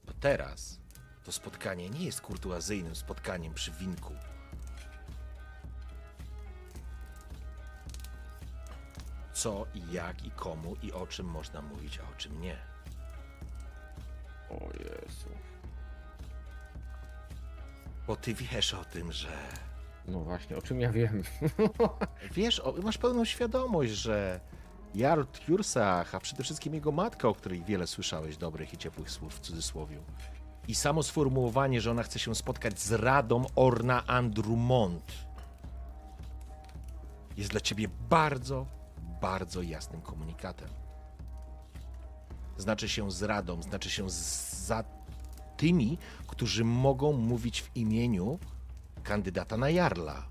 Bo 0.05 0.13
teraz 0.13 0.79
to 1.23 1.31
spotkanie 1.31 1.89
nie 1.89 2.05
jest 2.05 2.21
kurtuazyjnym 2.21 2.95
spotkaniem 2.95 3.53
przy 3.53 3.71
winku. 3.71 4.13
Co 9.45 9.65
i 9.75 9.93
jak 9.93 10.25
i 10.25 10.31
komu 10.31 10.75
i 10.83 10.91
o 10.91 11.07
czym 11.07 11.25
można 11.25 11.61
mówić, 11.61 11.99
a 11.99 12.11
o 12.11 12.15
czym 12.17 12.41
nie. 12.41 12.57
O 14.49 14.59
Jezu. 14.79 15.29
Bo 18.07 18.15
ty 18.15 18.33
wiesz 18.33 18.73
o 18.73 18.85
tym, 18.85 19.11
że 19.11 19.29
No 20.07 20.19
właśnie, 20.19 20.57
o 20.57 20.61
czym 20.61 20.79
ja 20.79 20.91
wiem? 20.91 21.23
Wiesz, 22.31 22.59
o, 22.59 22.73
masz 22.83 22.97
pełną 22.97 23.25
świadomość, 23.25 23.91
że 23.91 24.39
Jarl 24.95 25.23
Tjursach, 25.23 26.15
a 26.15 26.19
przede 26.19 26.43
wszystkim 26.43 26.73
jego 26.73 26.91
matka, 26.91 27.27
o 27.27 27.35
której 27.35 27.63
wiele 27.63 27.87
słyszałeś 27.87 28.37
dobrych 28.37 28.73
i 28.73 28.77
ciepłych 28.77 29.11
słów 29.11 29.35
w 29.35 29.39
cudzysłowie. 29.39 29.97
I 30.67 30.75
samo 30.75 31.03
sformułowanie, 31.03 31.81
że 31.81 31.91
ona 31.91 32.03
chce 32.03 32.19
się 32.19 32.35
spotkać 32.35 32.79
z 32.79 32.91
Radą 32.91 33.45
Orna 33.55 34.07
Andrumont 34.07 35.11
jest 37.37 37.51
dla 37.51 37.59
ciebie 37.59 37.87
bardzo, 38.09 38.65
bardzo 39.25 39.61
jasnym 39.61 40.01
komunikatem. 40.01 40.69
Znaczy 42.57 42.89
się 42.89 43.11
z 43.11 43.23
Radą, 43.23 43.61
znaczy 43.61 43.89
się 43.89 44.09
za 44.09 44.83
tymi, 45.57 45.97
którzy 46.27 46.63
mogą 46.65 47.13
mówić 47.13 47.61
w 47.61 47.75
imieniu 47.75 48.39
kandydata 49.03 49.57
na 49.57 49.69
Jarla 49.69 50.27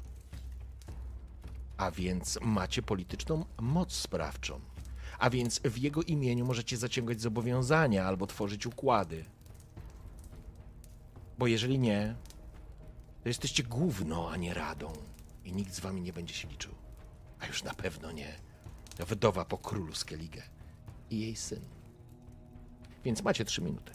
a 1.77 1.91
więc 1.91 2.39
macie 2.43 2.83
polityczną 2.83 3.45
moc 3.61 3.93
sprawczą. 3.93 4.61
A 5.19 5.31
więc 5.31 5.61
w 5.61 5.79
jego 5.79 6.03
imieniu 6.03 6.47
możecie 6.47 6.77
zaciągać 6.77 7.21
zobowiązania 7.21 8.05
albo 8.05 8.27
tworzyć 8.27 8.67
układy. 8.67 9.25
Bo 11.39 11.47
jeżeli 11.47 11.79
nie, 11.79 12.15
to 13.23 13.29
jesteście 13.29 13.63
gówno, 13.63 14.31
a 14.31 14.37
nie 14.37 14.55
radą. 14.55 14.93
I 15.45 15.53
nikt 15.53 15.75
z 15.75 15.81
wami 15.81 16.01
nie 16.03 16.13
będzie 16.13 16.35
się 16.35 16.49
liczył. 16.49 16.75
A 17.41 17.47
już 17.47 17.63
na 17.63 17.75
pewno 17.75 18.13
nie 18.13 18.54
wdowa 18.99 19.45
po 19.45 19.59
królu 19.59 19.95
Skellige 19.95 20.43
i 21.11 21.21
jej 21.21 21.37
syn. 21.37 21.61
Więc 23.05 23.23
macie 23.23 23.45
trzy 23.45 23.63
minuty. 23.63 23.93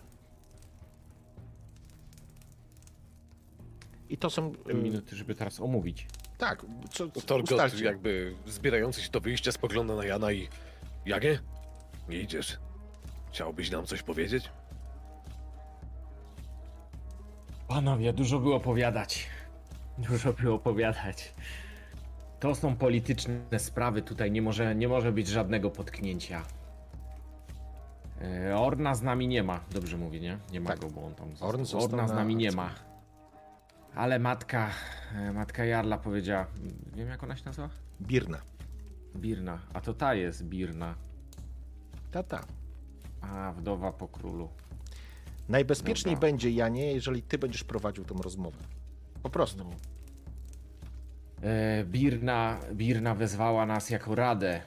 I 4.10 4.18
to 4.18 4.30
są. 4.30 4.53
y, 4.69 4.74
Minuty, 4.74 5.16
żeby 5.16 5.36
teraz 5.36 5.60
omówić. 5.60 6.08
Tak, 6.38 6.66
co, 6.92 7.08
Torgot 7.08 7.52
ustalcie. 7.52 7.86
jakby 7.86 8.36
zbierający 8.48 9.02
się 9.02 9.10
do 9.10 9.19
wyjścia 9.22 9.52
spogląda 9.52 9.95
na 9.95 10.06
Jana 10.06 10.32
i... 10.32 10.48
Janie? 11.06 11.40
Nie 12.10 12.18
idziesz. 12.19 12.58
Chciałbyś 13.32 13.72
nam 13.72 13.86
coś 13.86 14.03
powiedzieć? 14.03 14.50
Panowie, 17.68 18.14
dużo 18.14 18.40
było 18.40 18.56
opowiadać. 18.56 19.28
Dużo 19.98 20.34
było 20.34 20.56
opowiadać. 20.56 21.34
To 22.40 22.56
są 22.56 22.76
polityczne 22.76 23.40
sprawy, 23.58 24.01
tutaj 24.01 24.32
nie 24.32 24.42
może, 24.42 24.76
nie 24.76 24.88
może 24.88 25.11
być 25.11 25.27
żadnego 25.27 25.69
potknięcia. 25.72 26.43
E, 28.22 28.58
Orna 28.59 28.95
z 28.95 29.01
nami 29.01 29.27
nie 29.27 29.43
ma, 29.43 29.59
dobrze 29.72 29.98
mówię, 29.98 30.19
nie? 30.19 30.38
Nie 30.51 30.61
ma 30.61 30.69
Tak. 30.69 30.80
go, 30.80 30.90
bo 30.90 31.06
on 31.06 31.16
tam 31.16 31.27
Orn 31.27 31.66
został. 31.66 31.66
został 31.82 31.84
Orna 31.84 32.08
z 32.08 32.11
na 32.11 32.16
nami 32.16 32.35
nie 32.35 32.48
akcji. 32.48 32.58
ma. 32.58 32.69
Ale 33.95 34.19
matka, 34.19 34.69
e, 35.16 35.32
matka 35.34 35.66
Jarla 35.66 35.98
powiedziała, 35.98 36.48
wiem 36.95 37.08
jak 37.08 37.24
ona 37.24 37.35
się 37.35 37.45
nazywa? 37.45 37.69
Birna. 38.01 38.38
Birna, 39.16 39.59
a 39.74 39.82
to 39.82 39.93
ta 39.93 40.14
jest 40.16 40.43
Birna, 40.45 40.95
Tata. 42.11 42.45
a 43.22 43.51
wdowa 43.51 43.92
po 43.92 44.08
królu. 44.08 44.50
Najbezpieczniej 45.50 46.16
Dobra. 46.16 46.30
będzie, 46.30 46.50
Janie, 46.51 46.93
jeżeli 46.93 47.22
ty 47.22 47.38
będziesz 47.38 47.64
prowadził 47.64 48.06
tą 48.06 48.16
rozmowę. 48.18 48.58
Po 49.24 49.30
prostu. 49.30 49.64
E, 49.64 49.66
Birna, 51.85 52.59
Birna 52.74 53.16
wezwała 53.16 53.66
nas 53.66 53.90
jako 53.90 54.16
radę, 54.16 54.61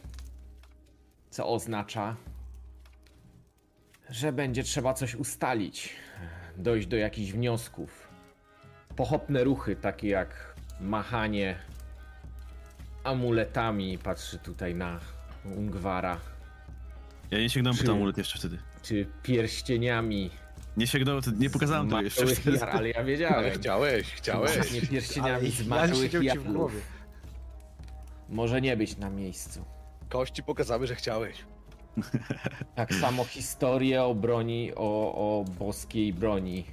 co 1.30 1.48
oznacza, 1.48 2.16
że 4.10 4.32
będzie 4.32 4.62
trzeba 4.62 4.94
coś 4.94 5.14
ustalić, 5.14 5.88
e, 6.56 6.62
dojść 6.62 6.86
do 6.86 6.96
jakichś 6.96 7.32
wniosków. 7.32 8.08
Pochopne 8.96 9.44
ruchy, 9.44 9.76
takie 9.76 10.08
jak 10.08 10.54
machanie 10.80 11.56
amuletami, 13.04 13.98
patrzy 13.98 14.38
tutaj 14.38 14.74
na 14.74 15.00
Ungwara, 15.56 16.20
Ja 17.30 17.38
nie 17.38 17.50
sięgnąłem 17.50 17.78
po 17.78 17.84
ten 17.84 17.94
amulet 17.94 18.18
jeszcze 18.18 18.38
wtedy. 18.38 18.58
czy 18.82 19.06
pierścieniami. 19.22 20.30
Nie 20.76 20.86
sięgnąłem, 20.86 21.22
nie 21.38 21.50
pokazałem 21.50 21.88
tego 21.88 22.02
jeszcze 22.02 22.50
jar, 22.50 22.70
ale 22.70 22.88
ja 22.88 22.96
Ale 22.96 23.06
wiedziałem. 23.06 23.52
chciałeś, 23.60 24.06
chciałeś. 24.14 24.72
Nie 24.72 24.80
pierścieniami 24.80 25.34
Ale 25.34 25.50
z 25.50 25.58
Jan 25.58 25.68
matołych 25.68 26.02
siedział 26.12 26.22
ci 26.22 26.28
w 26.28 26.34
jarlów. 26.34 26.54
głowie. 26.56 26.80
Może 28.28 28.60
nie 28.60 28.76
być 28.76 28.96
na 28.96 29.10
miejscu. 29.10 29.64
Kości 30.08 30.42
pokazały, 30.42 30.86
że 30.86 30.94
chciałeś. 30.94 31.36
Tak 32.74 32.94
samo 32.94 33.24
historie 33.24 34.02
o 34.04 34.14
broni, 34.14 34.72
o, 34.76 35.14
o 35.14 35.44
boskiej 35.58 36.12
broni 36.12 36.64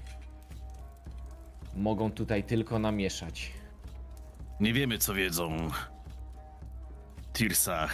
mogą 1.75 2.11
tutaj 2.11 2.43
tylko 2.43 2.79
namieszać. 2.79 3.51
Nie 4.59 4.73
wiemy, 4.73 4.97
co 4.97 5.13
wiedzą. 5.13 5.57
Tirsach. 7.33 7.93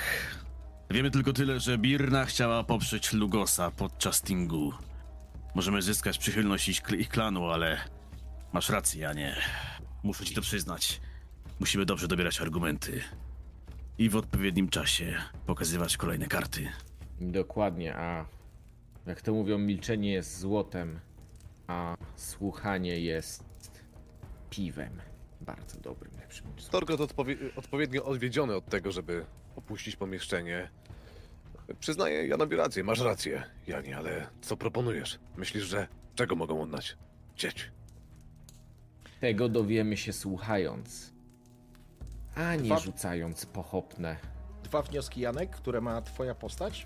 Wiemy 0.91 1.11
tylko 1.11 1.33
tyle, 1.33 1.59
że 1.59 1.77
Birna 1.77 2.25
chciała 2.25 2.63
poprzeć 2.63 3.13
Lugosa 3.13 3.71
podczas 3.71 4.21
Tingu. 4.21 4.73
Możemy 5.55 5.81
zyskać 5.81 6.17
przychylność 6.17 6.69
ich, 6.69 6.81
ich 6.97 7.09
klanu, 7.09 7.45
ale 7.45 7.77
masz 8.53 8.69
rację, 8.69 9.01
Janie. 9.01 9.35
Muszę 10.03 10.25
ci 10.25 10.35
to 10.35 10.41
przyznać. 10.41 11.01
Musimy 11.59 11.85
dobrze 11.85 12.07
dobierać 12.07 12.41
argumenty 12.41 13.01
i 13.97 14.09
w 14.09 14.15
odpowiednim 14.15 14.69
czasie 14.69 15.15
pokazywać 15.45 15.97
kolejne 15.97 16.27
karty. 16.27 16.69
Dokładnie, 17.21 17.95
a 17.95 18.25
jak 19.05 19.21
to 19.21 19.33
mówią, 19.33 19.57
milczenie 19.57 20.11
jest 20.11 20.39
złotem, 20.39 20.99
a 21.67 21.97
słuchanie 22.15 22.99
jest 22.99 23.43
piwem. 24.49 25.01
Bardzo 25.41 25.79
dobrym, 25.79 26.11
lepszym. 26.19 26.45
Torgot 26.71 27.01
odpowie 27.01 27.37
odpowiednio 27.55 28.05
odwiedziony 28.05 28.55
od 28.55 28.65
tego, 28.65 28.91
żeby 28.91 29.25
opuścić 29.55 29.95
pomieszczenie. 29.95 30.69
Przyznaję 31.79 32.27
Janowi 32.27 32.55
rację, 32.55 32.83
masz 32.83 32.99
rację, 32.99 33.43
Janie, 33.67 33.97
ale 33.97 34.27
co 34.41 34.57
proponujesz? 34.57 35.19
Myślisz, 35.37 35.63
że 35.63 35.87
czego 36.15 36.35
mogą 36.35 36.61
oddać? 36.61 36.97
Dzieć. 37.37 37.71
Tego 39.21 39.49
dowiemy 39.49 39.97
się 39.97 40.13
słuchając, 40.13 41.13
a 42.35 42.55
nie 42.55 42.69
Dwa- 42.69 42.79
rzucając 42.79 43.45
pochopne. 43.45 44.17
Dwa 44.63 44.81
wnioski, 44.81 45.21
Janek, 45.21 45.49
które 45.49 45.81
ma 45.81 46.01
twoja 46.01 46.35
postać. 46.35 46.85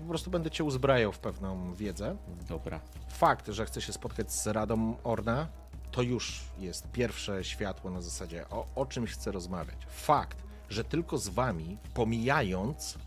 Po 0.00 0.08
prostu 0.08 0.30
będę 0.30 0.50
cię 0.50 0.64
uzbrajał 0.64 1.12
w 1.12 1.18
pewną 1.18 1.74
wiedzę. 1.74 2.16
Dobra. 2.48 2.80
Fakt, 3.08 3.48
że 3.48 3.66
chce 3.66 3.80
się 3.80 3.92
spotkać 3.92 4.32
z 4.32 4.46
Radą 4.46 4.96
Orna, 5.04 5.48
to 5.90 6.02
już 6.02 6.40
jest 6.58 6.90
pierwsze 6.92 7.44
światło 7.44 7.90
na 7.90 8.00
zasadzie 8.00 8.48
o, 8.48 8.66
o 8.74 8.86
czymś 8.86 9.12
chcę 9.12 9.32
rozmawiać. 9.32 9.86
Fakt, 9.88 10.42
że 10.68 10.84
tylko 10.84 11.18
z 11.18 11.28
wami, 11.28 11.78
pomijając 11.94 12.98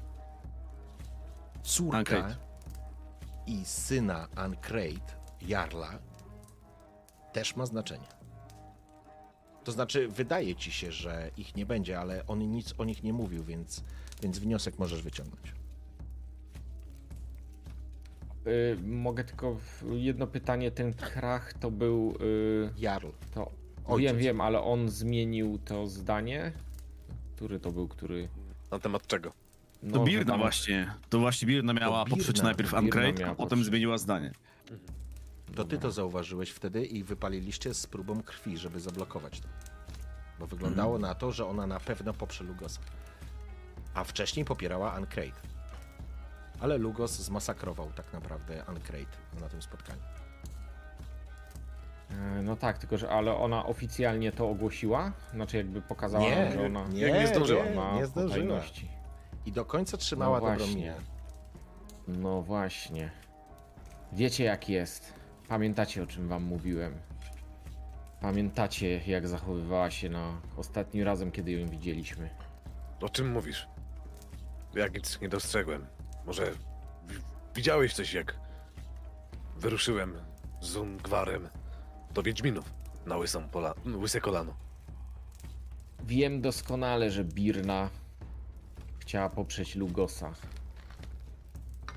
Ancrate. 1.94 2.36
i 3.48 3.66
syna 3.66 4.28
Ancrate, 4.36 5.16
Jarla, 5.42 6.00
też 7.34 7.56
ma 7.56 7.66
znaczenie. 7.66 8.08
To 9.64 9.72
znaczy, 9.72 10.08
wydaje 10.08 10.56
ci 10.56 10.72
się, 10.72 10.92
że 10.92 11.32
ich 11.38 11.56
nie 11.56 11.66
będzie, 11.66 12.00
ale 12.00 12.26
on 12.28 12.40
nic 12.40 12.74
o 12.78 12.86
nich 12.86 13.04
nie 13.04 13.14
mówił, 13.14 13.44
więc, 13.44 13.84
więc 14.22 14.40
wniosek 14.40 14.80
możesz 14.80 15.02
wyciągnąć. 15.02 15.54
Y, 18.48 18.78
mogę 18.84 19.24
tylko 19.24 19.58
jedno 19.92 20.28
pytanie. 20.28 20.72
Ten 20.72 20.94
krach 20.94 21.54
to 21.54 21.72
był. 21.72 22.14
Y, 22.22 22.70
Jarl. 22.78 23.08
to. 23.34 23.52
Ojciec. 23.86 24.12
Wiem, 24.12 24.18
wiem, 24.18 24.42
ale 24.42 24.62
on 24.62 24.90
zmienił 24.90 25.60
to 25.66 25.88
zdanie. 25.88 26.52
Który 27.36 27.60
to 27.60 27.72
był, 27.72 27.88
który. 27.88 28.30
Na 28.72 28.80
temat 28.80 29.08
czego? 29.08 29.34
No, 29.84 29.94
To 30.00 30.04
Birna 30.04 30.26
tam- 30.32 30.40
właśnie. 30.40 30.94
To 31.10 31.20
właśnie 31.20 31.48
Birna 31.48 31.74
miała 31.74 32.04
Birna. 32.06 32.18
poprzeć 32.18 32.42
najpierw 32.42 32.74
miała 32.74 33.32
a 33.32 33.36
potem 33.36 33.50
poprzeć. 33.50 33.66
zmieniła 33.66 33.98
zdanie. 33.98 34.32
To 35.56 35.64
ty 35.64 35.78
to 35.78 35.92
zauważyłeś 35.92 36.50
wtedy 36.50 36.86
i 36.86 37.04
wypaliliście 37.04 37.74
z 37.74 37.88
próbą 37.88 38.24
krwi, 38.24 38.58
żeby 38.58 38.80
zablokować 38.80 39.40
to. 39.40 39.48
Bo 40.40 40.48
wyglądało 40.48 40.96
Mhm. 40.96 41.02
na 41.12 41.16
to, 41.16 41.32
że 41.32 41.46
ona 41.48 41.68
na 41.68 41.80
pewno 41.80 42.14
poprze 42.14 42.44
Lugosa. 42.44 42.80
A 43.94 44.04
wcześniej 44.04 44.46
popierała 44.46 44.94
Ancrate. 44.94 45.32
Ale 46.60 46.78
Lugos 46.78 47.12
zmasakrował 47.20 47.92
tak 47.96 48.14
naprawdę 48.14 48.66
Ancrate 48.66 49.18
na 49.42 49.50
tym 49.50 49.62
spotkaniu. 49.62 50.02
E, 52.12 52.42
No 52.42 52.56
tak, 52.56 52.78
tylko 52.78 52.98
że 52.98 53.10
ale 53.10 53.36
ona 53.36 53.66
oficjalnie 53.66 54.32
to 54.32 54.50
ogłosiła? 54.50 55.12
Znaczy 55.34 55.58
jakby 55.58 55.82
pokazała, 55.82 56.24
Nie, 56.24 56.46
nam, 56.46 56.54
że 56.54 56.66
ona 56.66 56.88
nie, 56.88 57.02
Jak 57.02 57.14
nie 57.22 57.28
zdążyła. 57.28 57.66
nie, 57.66 57.76
ma 57.76 57.94
nie 57.96 58.06
zdążyła. 58.06 58.62
I 59.50 59.52
do 59.52 59.66
końca 59.66 59.98
trzymała 59.98 60.40
No 60.40 60.46
dobrą 60.46 60.58
właśnie. 60.58 60.76
minę. 60.76 60.96
No 62.08 62.42
właśnie. 62.42 63.12
Wiecie 64.14 64.44
jak 64.44 64.70
jest. 64.70 65.14
Pamiętacie 65.48 66.04
o 66.04 66.08
czym 66.08 66.28
wam 66.28 66.44
mówiłem. 66.44 66.98
Pamiętacie 68.22 69.02
jak 69.08 69.28
zachowywała 69.28 69.92
się 69.92 70.10
na 70.10 70.42
ostatnim 70.58 71.04
razem, 71.04 71.32
kiedy 71.32 71.52
ją 71.52 71.68
widzieliśmy. 71.68 72.30
O 73.02 73.10
czym 73.10 73.32
mówisz? 73.32 73.68
Ja 74.76 74.88
nic 74.88 75.22
nie 75.22 75.30
dostrzegłem. 75.30 75.86
Może 76.26 76.52
wi- 77.08 77.20
widziałeś 77.56 77.94
coś, 77.94 78.14
jak 78.14 78.36
wyruszyłem 79.58 80.14
z 80.62 80.76
Ungwarem 80.76 81.50
do 82.14 82.24
Wiedźminów 82.24 82.74
na 83.06 83.18
łysą 83.18 83.50
pola, 83.50 83.74
łyse 83.96 84.22
kolano. 84.22 84.54
Wiem 86.04 86.42
doskonale, 86.42 87.12
że 87.12 87.24
Birna 87.24 87.90
chciała 89.10 89.30
poprzeć 89.30 89.76
Lugosa. 89.76 90.34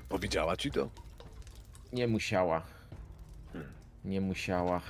Powiedziała 0.09 0.57
ci 0.57 0.71
to? 0.71 0.89
Nie 1.91 2.07
musiała. 2.07 2.63
Nie 4.05 4.21
musiała. 4.21 4.81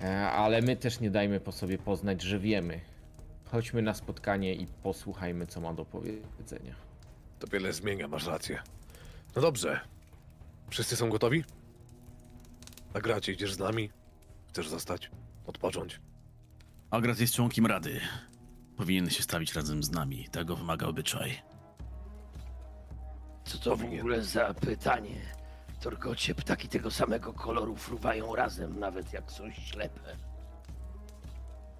E, 0.00 0.30
ale 0.30 0.62
my 0.62 0.76
też 0.76 1.00
nie 1.00 1.10
dajmy 1.10 1.40
po 1.40 1.52
sobie 1.52 1.78
poznać, 1.78 2.22
że 2.22 2.38
wiemy. 2.38 2.80
Chodźmy 3.50 3.82
na 3.82 3.94
spotkanie 3.94 4.54
i 4.54 4.66
posłuchajmy, 4.66 5.46
co 5.46 5.60
ma 5.60 5.74
do 5.74 5.84
powiedzenia. 5.84 6.74
To 7.38 7.46
wiele 7.46 7.72
zmienia, 7.72 8.08
masz 8.08 8.26
rację. 8.26 8.62
No 9.36 9.42
dobrze. 9.42 9.80
Wszyscy 10.70 10.96
są 10.96 11.10
gotowi? 11.10 11.44
A 12.94 13.00
gracie, 13.00 13.32
idziesz 13.32 13.54
z 13.54 13.58
nami? 13.58 13.90
Chcesz 14.48 14.68
zostać? 14.68 15.10
Odpocząć? 15.46 16.00
Agrat 16.90 17.20
jest 17.20 17.34
członkiem 17.34 17.66
Rady. 17.66 18.00
Powinien 18.76 19.10
się 19.10 19.22
stawić 19.22 19.54
razem 19.54 19.82
z 19.82 19.90
nami. 19.90 20.28
Tego 20.28 20.56
wymaga 20.56 20.86
obyczaj. 20.86 21.42
Co 23.44 23.58
to 23.58 23.76
w 23.76 23.84
ogóle 23.84 24.22
za 24.22 24.54
pytanie? 24.54 25.20
Torgocie, 25.80 26.34
ptaki 26.34 26.68
tego 26.68 26.90
samego 26.90 27.32
koloru 27.32 27.76
fruwają 27.76 28.36
razem, 28.36 28.78
nawet 28.80 29.12
jak 29.12 29.32
są 29.32 29.50
ślepe. 29.52 30.16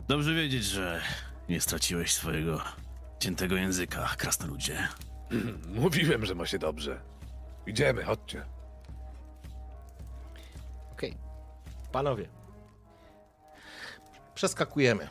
Dobrze 0.08 0.34
wiedzieć, 0.34 0.64
że 0.64 1.00
nie 1.48 1.60
straciłeś 1.60 2.14
swojego 2.14 2.62
ciętego 3.18 3.56
języka, 3.56 4.08
krasnoludzie. 4.18 4.88
Mówiłem, 5.82 6.26
że 6.26 6.34
ma 6.34 6.46
się 6.46 6.58
dobrze. 6.58 7.00
Idziemy, 7.66 8.04
chodźcie. 8.04 8.44
Okej. 10.92 11.16
Panowie. 11.92 12.28
Przeskakujemy. 14.34 15.08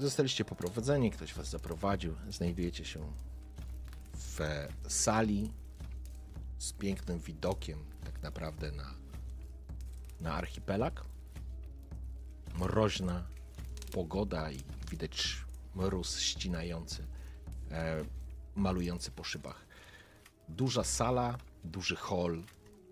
Zostaliście 0.00 0.44
poprowadzeni, 0.44 1.10
ktoś 1.10 1.34
was 1.34 1.50
zaprowadził. 1.50 2.14
Znajdujecie 2.28 2.84
się 2.84 3.12
w 4.14 4.40
sali 4.88 5.52
z 6.58 6.72
pięknym 6.72 7.18
widokiem 7.18 7.84
tak 8.04 8.22
naprawdę 8.22 8.72
na, 8.72 8.94
na 10.20 10.34
archipelag. 10.34 11.04
Mroźna 12.58 13.26
pogoda 13.92 14.50
i 14.50 14.58
widać 14.90 15.44
mróz 15.74 16.20
ścinający, 16.20 17.06
e, 17.70 18.04
malujący 18.54 19.10
po 19.10 19.24
szybach. 19.24 19.66
Duża 20.48 20.84
sala, 20.84 21.38
duży 21.64 21.96
hol, 21.96 22.42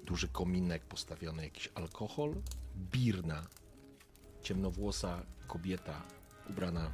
duży 0.05 0.28
kominek 0.28 0.85
postawiony, 0.85 1.45
jakiś 1.45 1.69
alkohol, 1.75 2.35
birna, 2.77 3.47
ciemnowłosa 4.43 5.23
kobieta 5.47 6.03
ubrana 6.51 6.91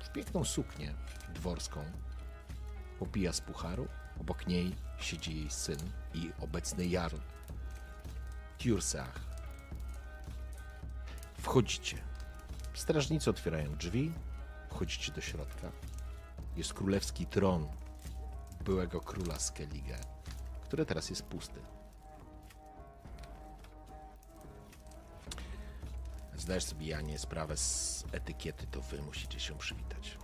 w 0.00 0.08
piękną 0.12 0.44
suknię 0.44 0.94
dworską. 1.34 1.84
Popija 2.98 3.32
z 3.32 3.40
pucharu, 3.40 3.88
obok 4.20 4.46
niej 4.46 4.74
siedzi 4.98 5.36
jej 5.36 5.50
syn 5.50 5.78
i 6.14 6.32
obecny 6.40 6.86
jarl. 6.86 7.16
Tjurseach. 8.58 9.20
Wchodzicie. 11.38 11.96
Strażnicy 12.74 13.30
otwierają 13.30 13.76
drzwi, 13.76 14.12
wchodzicie 14.70 15.12
do 15.12 15.20
środka. 15.20 15.72
Jest 16.56 16.74
królewski 16.74 17.26
tron 17.26 17.68
byłego 18.64 19.00
króla 19.00 19.38
Skellige, 19.38 19.98
który 20.64 20.86
teraz 20.86 21.10
jest 21.10 21.22
pusty. 21.22 21.60
Zdajesz 26.42 26.64
sobie, 26.64 26.86
Janie, 26.86 27.18
sprawę 27.18 27.56
z 27.56 28.04
etykiety, 28.12 28.66
to 28.70 28.80
wy 28.80 29.02
musicie 29.02 29.40
się 29.40 29.54
przywitać. 29.58 30.18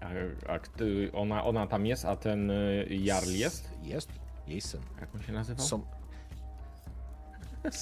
A, 0.00 0.06
a 0.52 0.58
kty- 0.58 1.10
ona, 1.12 1.44
ona 1.44 1.66
tam 1.66 1.86
jest, 1.86 2.04
a 2.04 2.16
ten 2.16 2.50
y, 2.50 2.86
Jarl 2.90 3.30
jest? 3.30 3.70
Jest. 3.82 4.08
Jej 4.46 4.60
syn. 4.60 4.80
Jak 5.00 5.14
on 5.14 5.22
się 5.22 5.32
nazywał? 5.32 5.66
Są 5.66 5.86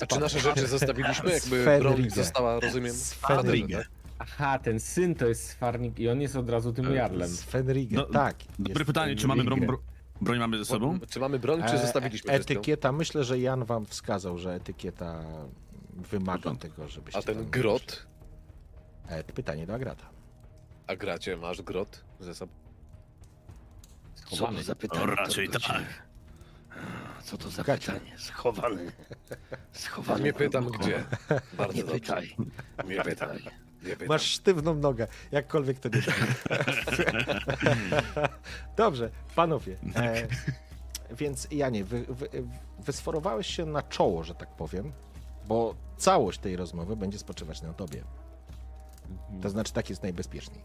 A 0.02 0.06
czy 0.06 0.20
nasze 0.20 0.40
rzeczy 0.40 0.66
zostawiliśmy? 0.66 1.30
Jakby 1.40 1.78
broń 1.80 2.10
została, 2.10 2.60
rozumiem? 2.60 2.94
Tak? 3.22 3.46
Aha, 4.18 4.58
ten 4.58 4.80
syn 4.80 5.14
to 5.14 5.26
jest 5.26 5.48
Sfarnik 5.48 5.98
i 5.98 6.08
on 6.08 6.20
jest 6.20 6.36
od 6.36 6.50
razu 6.50 6.72
tym 6.72 6.94
Jarlem. 6.94 7.28
z 7.28 7.42
Fenrige, 7.42 7.96
No, 7.96 8.04
tak. 8.04 8.36
Dobre 8.58 8.84
pytanie, 8.84 9.16
czy 9.16 9.26
mamy 9.26 9.44
broń, 9.44 9.60
Fenrige. 9.60 9.66
bro, 9.82 9.93
broń 10.20 10.38
mamy 10.38 10.58
ze 10.58 10.64
sobą? 10.64 10.98
Czy 11.10 11.20
mamy 11.20 11.38
broń, 11.38 11.62
czy 11.68 11.74
E, 11.74 11.78
zostawiliśmy 11.78 12.28
chwilą? 12.28 12.40
Etykieta, 12.42 12.92
myślę, 12.92 13.24
że 13.24 13.38
Jan 13.38 13.64
wam 13.64 13.86
wskazał, 13.86 14.38
że 14.38 14.54
etykieta 14.54 15.24
wymaga 15.92 16.38
Porządku. 16.38 16.62
tego, 16.68 16.88
żebyście 16.88 17.18
A 17.18 17.22
ten 17.22 17.50
grot? 17.50 18.06
E, 19.08 19.24
pytanie 19.24 19.66
do 19.66 19.74
Agrata. 19.74 20.10
A 20.86 20.96
gracie, 20.96 21.36
masz 21.36 21.62
grot 21.62 22.04
ze 22.20 22.34
sobą? 22.34 22.52
Co 24.14 24.30
to 24.30 24.36
Schowany. 24.36 24.62
za 24.62 24.74
pytanie? 24.74 25.06
No, 25.06 25.14
raczej 25.14 25.48
Torgocie? 25.48 25.72
tak. 25.74 26.04
Co 27.24 27.38
to 27.38 27.50
za 27.50 27.62
Gacie. 27.62 27.92
pytanie? 27.92 28.18
Schowany. 28.18 28.92
Schowany. 29.72 30.24
Nie 30.24 30.32
pytam 30.32 30.66
gdzie. 30.70 31.04
Bardzo 31.58 31.74
Nie 31.76 31.80
dobrze. 31.84 32.00
pytaj. 32.00 32.36
Nie 32.88 33.02
pytam. 33.02 33.28
Masz 34.08 34.22
sztywną 34.22 34.74
nogę, 34.74 35.06
jakkolwiek 35.32 35.78
to 35.78 35.88
nie 35.88 36.02
Dobrze, 38.76 39.10
panowie. 39.34 39.76
E, 39.96 40.28
więc 41.10 41.48
Janie, 41.50 41.84
wy, 41.84 42.04
wy, 42.08 42.28
wysforowałeś 42.78 43.46
się 43.46 43.66
na 43.66 43.82
czoło, 43.82 44.24
że 44.24 44.34
tak 44.34 44.56
powiem, 44.56 44.92
bo 45.46 45.74
całość 45.96 46.38
tej 46.38 46.56
rozmowy 46.56 46.96
będzie 46.96 47.18
spoczywać 47.18 47.62
na 47.62 47.72
tobie. 47.72 48.04
To 49.42 49.50
znaczy, 49.50 49.72
tak 49.72 49.90
jest 49.90 50.02
najbezpieczniej. 50.02 50.64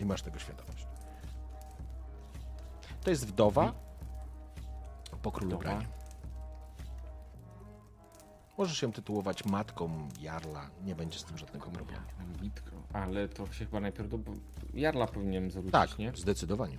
I 0.00 0.04
masz 0.04 0.22
tego 0.22 0.38
świadomość. 0.38 0.86
To 3.02 3.10
jest 3.10 3.26
wdowa 3.26 3.72
po 5.22 5.32
królu 5.32 5.50
Wdowa. 5.50 5.62
Branie. 5.62 6.03
Możesz 8.58 8.82
ją 8.82 8.92
tytułować 8.92 9.44
matką 9.44 10.08
Jarla, 10.20 10.70
nie 10.84 10.94
będzie 10.94 11.18
z 11.18 11.24
tym 11.24 11.38
żadnego 11.38 11.70
problemu. 11.70 12.02
Ambitko. 12.20 12.70
Ale 12.92 13.28
to 13.28 13.52
się 13.52 13.64
chyba 13.64 13.80
najpierw 13.80 14.08
do 14.10 14.18
Jarla 14.74 15.06
powinienem 15.06 15.50
zwrócić, 15.50 15.72
Tak, 15.72 15.98
nie? 15.98 16.12
zdecydowanie. 16.16 16.78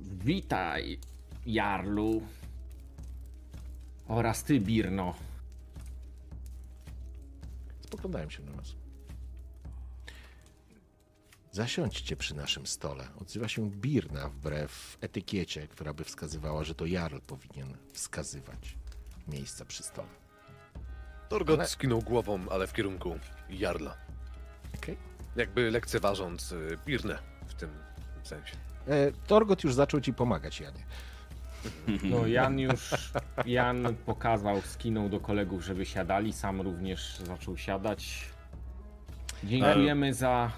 Witaj, 0.00 0.98
Jarlu. 1.46 2.22
Oraz 4.08 4.44
ty, 4.44 4.60
Birno. 4.60 5.14
Spoglądają 7.80 8.30
się 8.30 8.42
na 8.42 8.52
nas. 8.52 8.74
Zasiądźcie 11.52 12.16
przy 12.16 12.34
naszym 12.36 12.66
stole. 12.66 13.04
Odzywa 13.20 13.48
się 13.48 13.70
Birna 13.70 14.28
wbrew 14.28 14.98
etykiecie, 15.00 15.68
która 15.68 15.94
by 15.94 16.04
wskazywała, 16.04 16.64
że 16.64 16.74
to 16.74 16.86
Jarl 16.86 17.18
powinien 17.26 17.76
wskazywać 17.92 18.76
miejsca 19.28 19.64
przy 19.64 19.82
stole. 19.82 20.08
Torgot 21.28 21.58
Ale- 21.60 21.68
skinął 21.68 22.02
głową, 22.02 22.40
ale 22.50 22.66
w 22.66 22.72
kierunku 22.72 23.18
Jarla. 23.50 23.96
Okej. 24.78 24.96
Jakby 25.36 25.70
lekceważąc 25.70 26.52
y, 26.52 26.78
Birnę 26.86 27.18
w 27.46 27.54
tym 27.54 27.70
sensie. 28.22 28.56
E, 28.88 29.12
Torgot 29.26 29.64
już 29.64 29.74
zaczął 29.74 30.00
ci 30.00 30.12
pomagać, 30.14 30.60
Janie. 30.60 30.84
No 32.02 32.26
Jan 32.26 32.58
już, 32.58 32.90
Jan 33.46 33.94
pokazał, 34.06 34.62
skinął 34.62 35.08
do 35.08 35.20
kolegów, 35.20 35.64
żeby 35.64 35.86
siadali, 35.86 36.32
sam 36.32 36.60
również 36.60 37.18
zaczął 37.18 37.56
siadać. 37.56 38.24
Dziękujemy 39.44 40.14
za 40.14 40.52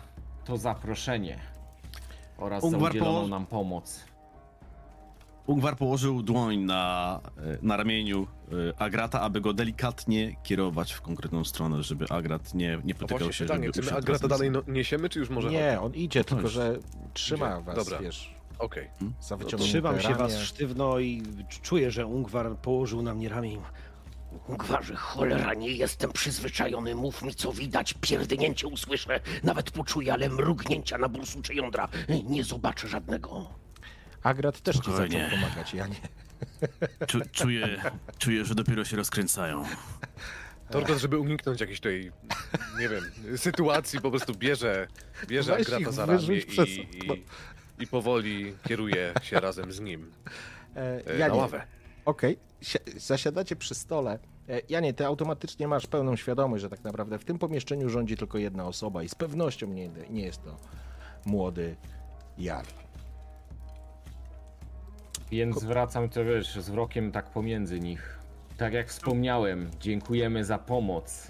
to 0.45 0.57
zaproszenie 0.57 1.39
oraz 2.39 2.63
za 2.63 2.69
Ungwar 2.69 2.91
udzieloną 2.91 3.23
po- 3.23 3.29
nam 3.29 3.47
pomoc. 3.47 4.05
Ungwar 5.47 5.77
położył 5.77 6.23
dłoń 6.23 6.59
na, 6.59 7.21
e, 7.39 7.59
na 7.63 7.77
ramieniu 7.77 8.27
e, 8.77 8.81
Agrata, 8.83 9.21
aby 9.21 9.41
go 9.41 9.53
delikatnie 9.53 10.37
kierować 10.43 10.93
w 10.93 11.01
konkretną 11.01 11.45
stronę, 11.45 11.83
żeby 11.83 12.07
Agrat 12.11 12.55
nie, 12.55 12.79
nie 12.85 12.95
To 12.95 13.01
potykał 13.07 13.33
się. 13.33 13.45
pytanie, 13.45 13.67
żeby 13.67 13.87
czy 13.87 13.93
my 13.93 13.99
Agrata 13.99 14.29
dalej 14.29 14.51
no, 14.51 14.63
niesiemy, 14.69 15.09
czy 15.09 15.19
już 15.19 15.31
może... 15.31 15.51
Nie, 15.51 15.81
on 15.81 15.95
idzie, 15.95 16.25
tylko 16.25 16.49
że 16.49 16.79
trzyma 17.15 17.55
Idzie. 17.55 17.63
was, 17.65 17.77
Dobra. 17.77 17.99
wiesz, 17.99 18.35
Okej. 18.59 18.91
za 19.21 19.37
wyciągnięte 19.37 19.73
Trzymam 19.73 20.01
się 20.01 20.15
was 20.15 20.39
sztywno 20.39 20.99
i 20.99 21.23
czuję, 21.63 21.91
że 21.91 22.07
Ungwar 22.07 22.57
położył 22.57 23.03
na 23.03 23.15
mnie 23.15 23.29
ramię. 23.29 23.59
Ungwarze, 24.49 24.95
cholera, 24.97 25.55
nie 25.55 25.71
jestem 25.71 26.13
przyzwyczajony. 26.13 26.95
Mów 26.95 27.23
mi, 27.23 27.35
co 27.35 27.53
widać. 27.53 27.95
Pierdnięcie 28.01 28.67
usłyszę. 28.67 29.21
Nawet 29.43 29.71
poczuję, 29.71 30.13
ale 30.13 30.29
mrugnięcia 30.29 30.99
na 30.99 31.09
bursucze 31.09 31.55
jądra. 31.55 31.89
Nie 32.25 32.45
zobaczę 32.45 32.89
żadnego. 32.89 33.51
Agrat 34.23 34.61
też 34.61 34.77
ci 34.77 34.83
Spokojnie. 34.83 35.25
zaczął 35.25 35.39
pomagać, 35.41 35.75
Janie. 35.75 35.97
Czu, 37.09 37.21
czuję, 37.33 37.83
czuję, 38.19 38.45
że 38.45 38.55
dopiero 38.55 38.85
się 38.85 38.97
rozkręcają. 38.97 39.65
Torgot, 40.71 40.99
żeby 40.99 41.19
uniknąć 41.19 41.61
jakiejś 41.61 41.81
tej, 41.81 42.13
nie 42.79 42.89
wiem, 42.89 43.05
sytuacji, 43.37 44.01
po 44.01 44.11
prostu 44.11 44.35
bierze, 44.35 44.87
bierze 45.27 45.57
Weź 45.57 45.67
Agrata 45.67 45.81
ich 45.81 45.93
za 45.93 46.07
ramię 46.07 46.19
wyrzuć 46.19 46.45
przez 46.45 46.69
i, 46.69 46.81
okno. 47.03 47.15
i, 47.15 47.25
i 47.79 47.87
powoli 47.87 48.55
kieruje 48.69 49.13
się 49.23 49.41
razem 49.41 49.73
z 49.73 49.81
nim 49.81 50.13
E, 50.77 51.07
e, 51.07 51.13
na 51.13 51.19
Janie, 51.19 51.35
ławę. 51.35 51.67
Okej, 52.05 52.39
si- 52.62 52.78
zasiadacie 53.00 53.57
przy 53.57 53.74
stole. 53.74 54.18
E, 54.49 54.60
Janie, 54.68 54.94
ty 54.94 55.07
automatycznie 55.07 55.68
masz 55.68 55.86
pełną 55.86 56.16
świadomość, 56.16 56.62
że 56.62 56.68
tak 56.70 56.84
naprawdę 56.84 57.18
w 57.18 57.24
tym 57.24 57.39
pomieszczeniu 57.39 57.89
rządzi 57.89 58.16
tylko 58.16 58.39
jedna 58.39 58.66
osoba 58.66 59.02
i 59.02 59.08
z 59.08 59.15
pewnością 59.15 59.66
nie, 59.66 59.89
nie 60.10 60.23
jest 60.24 60.42
to 60.42 60.57
młody 61.26 61.76
Jarl. 62.39 62.68
Więc 65.31 65.60
zwracam 65.60 66.08
to 66.08 66.24
wiesz, 66.24 66.58
wzrokiem 66.58 67.12
tak 67.12 67.31
pomiędzy 67.31 67.81
nich. 67.81 68.18
Tak 68.57 68.73
jak 68.73 68.89
wspomniałem, 68.89 69.70
dziękujemy 69.81 70.44
za 70.44 70.58
pomoc. 70.58 71.26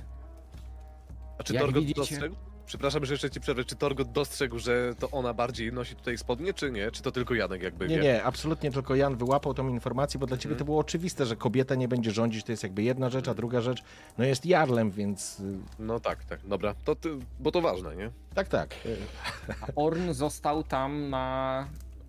A 1.39 1.43
czy 1.43 1.55
Jak 1.55 1.73
widzicie- 1.73 2.01
dostrzegł? 2.01 2.35
Przepraszam, 2.67 3.05
że 3.05 3.15
jeszcze 3.15 3.31
ci 3.31 3.41
przerwę. 3.41 3.65
Czy 3.65 3.77
Torgot 3.77 4.13
dostrzegł, 4.13 4.59
że 4.59 4.95
to 4.99 5.11
ona 5.11 5.35
bardziej 5.35 5.73
nosi 5.73 5.97
tutaj 5.97 6.19
spodnie, 6.19 6.55
czy 6.55 6.71
nie? 6.71 6.91
Czy 6.91 7.03
to 7.03 7.13
tylko 7.13 7.35
Janek 7.35 7.63
jakby 7.63 7.89
Nie, 7.89 7.97
wie? 7.97 8.03
nie, 8.03 8.23
absolutnie 8.25 8.71
tylko 8.73 8.95
Jan 8.95 9.17
wyłapał 9.17 9.55
tą 9.55 9.69
informację, 9.69 10.21
bo 10.21 10.27
dla 10.27 10.37
ciebie 10.37 10.57
to 10.57 10.65
było 10.65 10.79
oczywiste, 10.79 11.27
że 11.27 11.37
kobieta 11.37 11.75
nie 11.75 11.89
będzie 11.89 12.11
rządzić, 12.11 12.45
to 12.45 12.53
jest 12.53 12.63
jakby 12.63 12.83
jedna 12.83 13.11
rzecz, 13.11 13.29
a 13.29 13.35
druga 13.35 13.61
rzecz, 13.61 13.83
no 14.19 14.25
jest 14.25 14.47
Jarlem, 14.47 14.91
więc 14.91 15.41
y, 15.41 15.59
No 15.79 16.01
tak, 16.01 16.25
tak, 16.25 16.41
dobra. 16.47 16.75
To 16.85 16.97
ty, 16.97 17.19
bo 17.41 17.51
to 17.53 17.61
ważne, 17.61 17.97
nie? 17.97 18.11
tak, 18.35 18.49
tak. 18.49 18.75
y, 18.87 18.97
A 19.61 19.67
Orn 19.75 20.13
został 20.13 20.63
tam 20.65 21.11
na. 21.11 21.67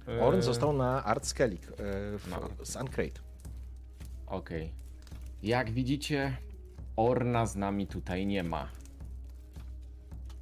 e, 0.08 0.22
Orn 0.22 0.42
został 0.42 0.74
na 0.74 1.03
Art 1.03 1.25
Skellig 1.25 1.64
y, 1.64 1.74
w 2.19 2.27
No. 2.30 2.50
Suncrate. 2.66 3.19
Okej. 4.27 4.74
Jak 5.43 5.72
widzicie, 5.72 6.38
Orna 6.95 7.45
z 7.45 7.56
nami 7.56 7.88
tutaj 7.88 8.25
nie 8.25 8.43
ma. 8.43 8.67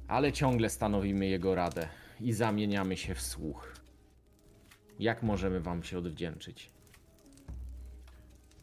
Ale 0.08 0.32
ciągle 0.32 0.70
stanowimy 0.70 1.26
jego 1.26 1.54
radę 1.54 1.88
i 2.20 2.32
zamieniamy 2.32 2.96
się 2.96 3.14
w 3.14 3.22
słuch. 3.22 3.74
Jak 4.98 5.22
możemy 5.22 5.60
wam 5.60 5.82
się 5.82 5.98
odwdzięczyć? 5.98 6.70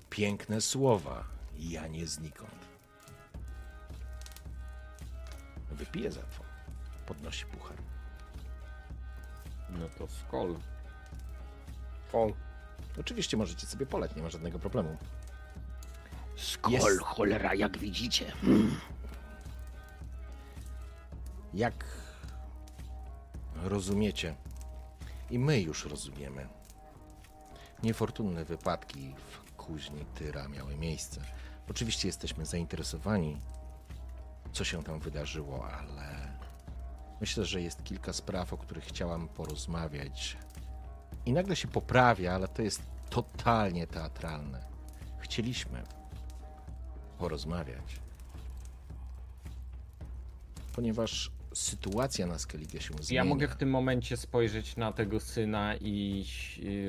Piękne 0.09 0.61
słowa, 0.61 1.23
Janie 1.57 2.07
znikąd. 2.07 2.55
Wypije 5.71 6.11
za 6.11 6.21
to. 6.21 6.43
Podnosi 7.05 7.45
puchar. 7.45 7.77
No 9.69 9.85
to 9.97 10.07
skol. 10.07 10.55
Ol. 12.13 12.33
Oczywiście 12.99 13.37
możecie 13.37 13.67
sobie 13.67 13.85
polać, 13.85 14.15
nie 14.15 14.21
ma 14.23 14.29
żadnego 14.29 14.59
problemu. 14.59 14.97
Skol, 16.35 16.73
Jest. 16.73 16.99
cholera, 17.01 17.53
jak 17.55 17.77
widzicie. 17.77 18.31
Jak 21.53 21.85
rozumiecie, 23.55 24.35
i 25.29 25.39
my 25.39 25.61
już 25.61 25.85
rozumiemy, 25.85 26.47
niefortunne 27.83 28.45
wypadki 28.45 29.15
w 29.15 29.55
kuźni 29.55 30.05
Tyra 30.05 30.47
miały 30.47 30.75
miejsce. 30.75 31.21
Oczywiście 31.69 32.07
jesteśmy 32.07 32.45
zainteresowani, 32.45 33.37
co 34.51 34.63
się 34.63 34.83
tam 34.83 34.99
wydarzyło, 34.99 35.67
ale 35.67 36.37
myślę, 37.21 37.45
że 37.45 37.61
jest 37.61 37.83
kilka 37.83 38.13
spraw, 38.13 38.53
o 38.53 38.57
których 38.57 38.83
chciałam 38.83 39.27
porozmawiać. 39.27 40.37
I 41.25 41.33
nagle 41.33 41.55
się 41.55 41.67
poprawia, 41.67 42.35
ale 42.35 42.47
to 42.47 42.61
jest 42.61 42.81
totalnie 43.09 43.87
teatralne. 43.87 44.65
Chcieliśmy 45.19 45.83
porozmawiać, 47.17 47.99
ponieważ 50.73 51.31
sytuacja 51.53 52.27
na 52.27 52.39
Skellige 52.39 52.81
się 52.81 52.93
zmienia. 53.01 53.23
Ja 53.23 53.29
mogę 53.29 53.47
w 53.47 53.55
tym 53.55 53.69
momencie 53.69 54.17
spojrzeć 54.17 54.75
na 54.77 54.91
tego 54.91 55.19
syna 55.19 55.75
i, 55.75 56.25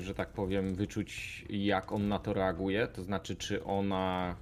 że 0.01 0.15
tak 0.15 0.29
powiem, 0.29 0.75
wyczuć, 0.75 1.45
jak 1.51 1.93
on 1.93 2.09
na 2.09 2.19
to 2.19 2.33
reaguje. 2.33 2.87
To 2.89 3.03
znaczy, 3.03 3.37
czy 3.37 3.65
ona. 3.65 4.37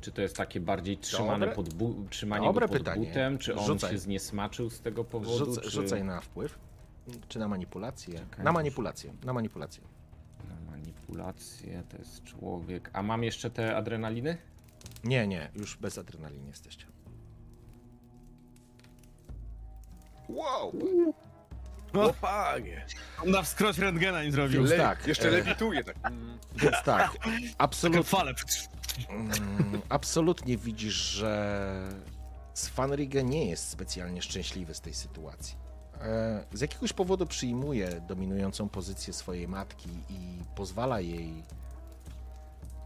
Czy 0.00 0.12
to 0.12 0.22
jest 0.22 0.36
takie 0.36 0.60
bardziej 0.60 0.98
trzymane 0.98 1.46
Dobre- 1.46 1.54
pod 1.54 1.74
bu- 1.74 2.06
trzymanie 2.10 2.46
dobre 2.46 2.66
go 2.66 2.72
pod 2.72 2.78
pytanie. 2.78 3.06
butem, 3.06 3.38
czy 3.38 3.56
on 3.56 3.66
Rzucaj. 3.66 3.90
się 3.92 3.98
zniesmaczył 3.98 4.70
z 4.70 4.80
tego 4.80 5.04
powodu? 5.04 5.38
Rzuc, 5.38 5.60
czy... 5.60 5.70
Rzucaj 5.70 6.04
na 6.04 6.20
wpływ. 6.20 6.58
Czy 7.28 7.38
na 7.38 7.48
manipulację? 7.48 8.14
Czekaj, 8.18 8.44
na 8.44 8.52
manipulację. 8.52 9.12
Na 9.24 9.32
manipulację. 9.32 9.82
Na 10.48 10.70
manipulację, 10.70 11.82
to 11.88 11.96
jest 11.98 12.24
człowiek. 12.24 12.90
A 12.92 13.02
mam 13.02 13.24
jeszcze 13.24 13.50
te 13.50 13.76
adrenaliny? 13.76 14.36
Nie, 15.04 15.26
nie, 15.26 15.50
już 15.54 15.76
bez 15.76 15.98
adrenaliny 15.98 16.48
jesteście. 16.48 16.86
Wow! 20.28 20.72
O 21.92 22.12
panie! 22.20 22.86
Na 23.26 23.42
wskroś 23.42 23.78
rentgena 23.78 24.22
nie 24.24 24.32
zrobił. 24.32 24.62
Le- 24.64 24.76
tak, 24.76 25.06
Jeszcze 25.06 25.28
e, 25.28 25.30
lewituje 25.30 25.84
tak. 25.84 25.96
Więc 26.62 26.76
tak, 26.84 27.10
absolutnie, 27.58 28.02
fale. 28.02 28.32
mm, 29.10 29.30
absolutnie 29.88 30.56
widzisz, 30.56 30.94
że 30.94 31.88
Svanrige 32.54 33.24
nie 33.24 33.48
jest 33.50 33.68
specjalnie 33.68 34.22
szczęśliwy 34.22 34.74
z 34.74 34.80
tej 34.80 34.94
sytuacji. 34.94 35.56
E, 36.00 36.44
Z 36.52 36.60
jakiegoś 36.60 36.92
powodu 36.92 37.26
przyjmuje 37.26 38.00
dominującą 38.08 38.68
pozycję 38.68 39.12
swojej 39.12 39.48
matki 39.48 39.90
i 40.10 40.38
pozwala 40.54 41.00
jej 41.00 41.42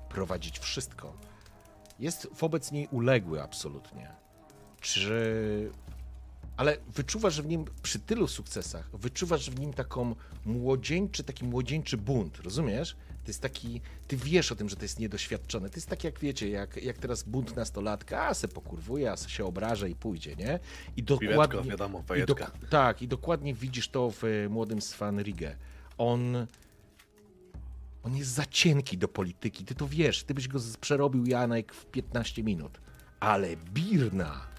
prowadzić 0.09 0.59
wszystko. 0.59 1.13
Jest 1.99 2.29
wobec 2.33 2.73
niej 2.73 2.89
uległy 2.91 3.43
absolutnie. 3.43 4.11
Czy. 4.81 5.71
Ale 6.63 6.77
wyczuwasz 6.95 7.43
w 7.43 7.47
nim, 7.47 7.65
przy 7.83 7.99
tylu 7.99 8.29
sukcesach, 8.29 8.91
wyczuwasz 8.93 9.51
w 9.51 9.61
nim 9.61 9.73
taką 9.73 10.15
młodzieńczy, 10.47 11.25
taki 11.25 11.45
młodzieńczy 11.45 11.97
bunt, 11.97 12.41
rozumiesz? 12.41 12.97
To 13.25 13.29
jest 13.29 13.41
taki, 13.41 13.81
ty 14.09 14.17
wiesz 14.17 14.53
o 14.53 14.57
tym, 14.57 14.69
że 14.69 14.77
to 14.77 14.83
jest 14.83 14.99
niedoświadczone. 14.99 15.71
To 15.71 15.77
jest 15.77 15.89
tak 15.89 16.05
jak 16.05 16.19
wiecie, 16.19 16.51
jak, 16.51 16.77
jak 16.77 16.99
teraz 16.99 17.23
bunt 17.23 17.57
nastolatka, 17.57 18.27
a 18.27 18.35
se 18.35 18.49
pokurwuje, 18.49 19.13
a 19.13 19.17
se 19.17 19.31
się 19.31 19.45
obraża 19.45 19.87
i 19.87 19.95
pójdzie, 19.95 20.37
nie? 20.37 20.59
I 20.97 21.03
dokładnie. 21.03 21.29
Piweczko, 21.29 21.63
wiadomo, 21.63 22.01
i 22.01 22.03
fajetka. 22.03 22.51
tak, 22.71 23.03
i 23.03 23.09
dokładnie 23.09 23.55
widzisz 23.55 23.89
to 23.89 24.11
w 24.11 24.25
e, 24.25 24.49
młodym 24.49 24.83
Svanrige. 24.83 25.57
On. 25.99 26.47
On 28.03 28.17
jest 28.17 28.31
za 28.31 28.47
cienki 28.47 28.99
do 28.99 29.09
polityki, 29.09 29.65
ty 29.65 29.75
to 29.75 29.89
wiesz, 29.89 30.25
ty 30.25 30.35
byś 30.35 30.49
go 30.49 30.59
przerobił 30.81 31.27
Janek 31.27 31.75
w 31.75 31.87
15 31.87 32.43
minut. 32.43 32.81
Ale 33.21 33.57
Birna. 33.57 34.52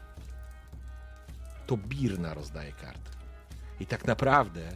To 1.65 1.77
Birna 1.77 2.33
rozdaje 2.33 2.71
karty. 2.71 3.11
I 3.79 3.85
tak 3.85 4.05
naprawdę 4.05 4.71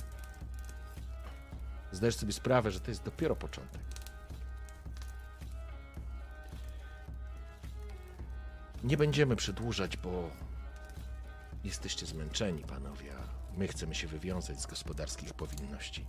zdajesz 1.92 2.16
sobie 2.16 2.34
sprawę, 2.34 2.72
że 2.72 2.80
to 2.80 2.92
jest 2.92 3.04
dopiero 3.04 3.36
początek. 3.36 3.82
Nie 8.84 8.98
będziemy 8.98 9.36
przedłużać, 9.36 9.98
bo 9.98 10.30
jesteście 11.64 12.06
zmęczeni, 12.06 12.64
panowie. 12.64 13.12
a 13.18 13.58
My 13.58 13.68
chcemy 13.68 13.96
się 13.96 14.08
wywiązać 14.08 14.62
z 14.62 14.66
gospodarskich 14.68 15.34
powinności. 15.34 16.06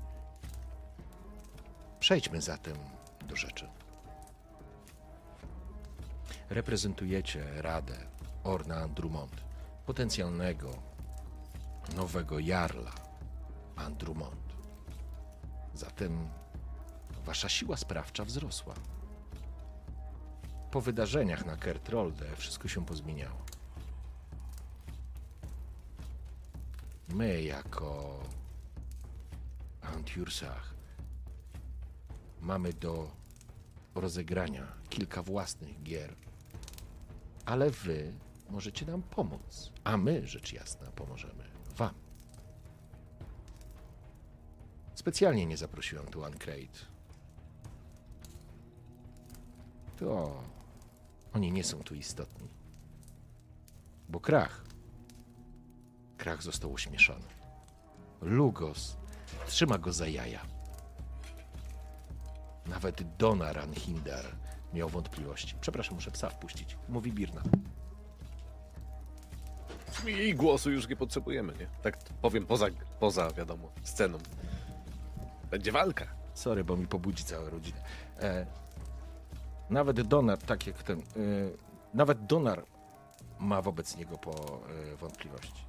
Przejdźmy 2.00 2.42
zatem 2.42 2.76
do 3.28 3.36
rzeczy. 3.36 3.68
Reprezentujecie 6.50 7.62
Radę 7.62 8.06
Orna 8.44 8.76
Andrumont, 8.76 9.47
potencjalnego 9.88 10.70
nowego 11.96 12.38
jarla 12.38 12.92
Andrumont. 13.76 14.56
Zatem 15.74 16.28
wasza 17.24 17.48
siła 17.48 17.76
sprawcza 17.76 18.24
wzrosła. 18.24 18.74
Po 20.70 20.80
wydarzeniach 20.80 21.46
na 21.46 21.56
Kertrolde 21.56 22.36
wszystko 22.36 22.68
się 22.68 22.86
pozmieniało. 22.86 23.38
My 27.08 27.42
jako 27.42 28.18
Antiursach 29.82 30.74
mamy 32.40 32.72
do 32.72 33.10
rozegrania 33.94 34.66
kilka 34.88 35.22
własnych 35.22 35.82
gier, 35.82 36.14
ale 37.46 37.70
wy 37.70 38.12
możecie 38.50 38.86
nam 38.86 39.02
pomóc, 39.02 39.72
a 39.84 39.96
my, 39.96 40.26
rzecz 40.26 40.52
jasna, 40.52 40.90
pomożemy 40.90 41.44
wam. 41.76 41.94
Specjalnie 44.94 45.46
nie 45.46 45.56
zaprosiłem 45.56 46.06
tu 46.06 46.20
Uncrate. 46.20 46.78
To 49.96 50.42
oni 51.32 51.52
nie 51.52 51.64
są 51.64 51.78
tu 51.78 51.94
istotni. 51.94 52.48
Bo 54.08 54.20
krach. 54.20 54.64
Krach 56.16 56.42
został 56.42 56.72
uśmieszony. 56.72 57.24
Lugos 58.20 58.96
trzyma 59.46 59.78
go 59.78 59.92
za 59.92 60.08
jaja. 60.08 60.46
Nawet 62.66 63.16
Donar 63.16 63.58
Anhindar 63.58 64.24
miał 64.72 64.88
wątpliwości. 64.88 65.54
Przepraszam, 65.60 65.94
muszę 65.94 66.10
psa 66.10 66.30
wpuścić. 66.30 66.76
Mówi 66.88 67.12
Birna. 67.12 67.42
Jej 70.06 70.34
głosu 70.34 70.70
już 70.70 70.88
nie 70.88 70.96
potrzebujemy, 70.96 71.52
nie? 71.60 71.66
Tak 71.82 71.98
powiem 72.22 72.46
poza, 72.46 72.66
poza 73.00 73.30
wiadomo, 73.30 73.72
sceną. 73.82 74.18
Będzie 75.50 75.72
walka. 75.72 76.06
Sorry, 76.34 76.64
bo 76.64 76.76
mi 76.76 76.86
pobudzi 76.86 77.24
całą 77.24 77.50
rodzinę. 77.50 77.80
E, 78.20 78.46
nawet 79.70 80.00
Donar, 80.00 80.38
tak 80.38 80.66
jak 80.66 80.82
ten. 80.82 80.98
E, 80.98 81.02
nawet 81.94 82.26
Donar 82.26 82.64
ma 83.38 83.62
wobec 83.62 83.96
niego 83.96 84.18
po 84.18 84.60
e, 84.92 84.96
wątpliwości. 84.96 85.64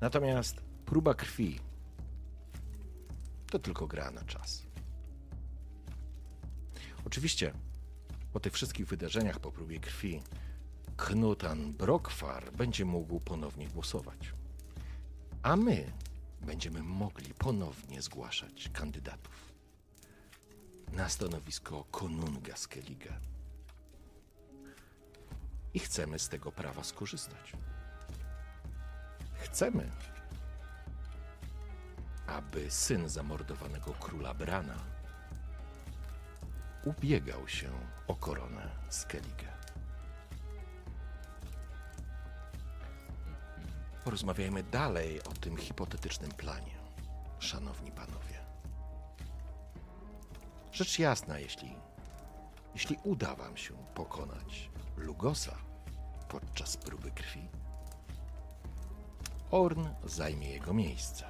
Natomiast 0.00 0.60
próba 0.86 1.14
krwi 1.14 1.60
to 3.50 3.58
tylko 3.58 3.86
gra 3.86 4.10
na 4.10 4.24
czas. 4.24 4.62
Oczywiście 7.06 7.52
po 8.32 8.40
tych 8.40 8.52
wszystkich 8.52 8.86
wydarzeniach 8.86 9.40
po 9.40 9.52
próbie 9.52 9.80
krwi 9.80 10.22
Knutan 11.00 11.72
Brokwar 11.72 12.52
będzie 12.52 12.84
mógł 12.84 13.20
ponownie 13.20 13.68
głosować. 13.68 14.32
A 15.42 15.56
my 15.56 15.92
będziemy 16.40 16.82
mogli 16.82 17.34
ponownie 17.34 18.02
zgłaszać 18.02 18.68
kandydatów 18.72 19.52
na 20.92 21.08
stanowisko 21.08 21.84
konunga 21.90 22.56
Skellige. 22.56 23.12
I 25.74 25.78
chcemy 25.78 26.18
z 26.18 26.28
tego 26.28 26.52
prawa 26.52 26.84
skorzystać. 26.84 27.52
Chcemy, 29.34 29.90
aby 32.26 32.70
syn 32.70 33.08
zamordowanego 33.08 33.92
króla 33.92 34.34
Brana 34.34 34.76
ubiegał 36.84 37.48
się 37.48 37.70
o 38.06 38.14
koronę 38.14 38.70
Skellige. 38.88 39.49
Porozmawiajmy 44.04 44.62
dalej 44.62 45.22
o 45.22 45.32
tym 45.32 45.56
hipotetycznym 45.56 46.30
planie, 46.30 46.74
szanowni 47.38 47.92
panowie. 47.92 48.40
Rzecz 50.72 50.98
jasna, 50.98 51.38
jeśli, 51.38 51.76
jeśli 52.74 52.96
uda 53.04 53.34
wam 53.34 53.56
się 53.56 53.74
pokonać 53.94 54.70
Lugosa 54.96 55.56
podczas 56.28 56.76
próby 56.76 57.10
krwi, 57.10 57.48
Orn 59.50 59.88
zajmie 60.04 60.50
jego 60.50 60.74
miejsce. 60.74 61.24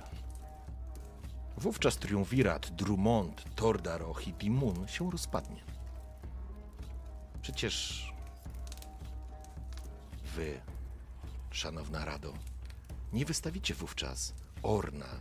Wówczas 1.56 1.96
triumvirat 1.96 2.70
Drummond, 2.70 3.44
Tordaroch 3.54 4.28
i 4.28 4.32
Dimun 4.32 4.88
się 4.88 5.10
rozpadnie. 5.10 5.64
Przecież 7.42 8.04
wy, 10.24 10.60
szanowna 11.50 12.04
Rado, 12.04 12.32
nie 13.12 13.24
wystawicie 13.24 13.74
wówczas 13.74 14.34
Orna 14.62 15.20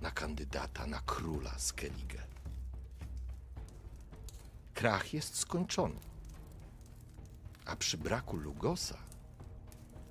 na 0.00 0.10
kandydata 0.10 0.86
na 0.86 1.00
króla 1.00 1.58
Skellige. 1.58 2.22
Krach 4.74 5.14
jest 5.14 5.36
skończony. 5.36 6.00
A 7.66 7.76
przy 7.76 7.98
braku 7.98 8.36
Lugosa 8.36 8.98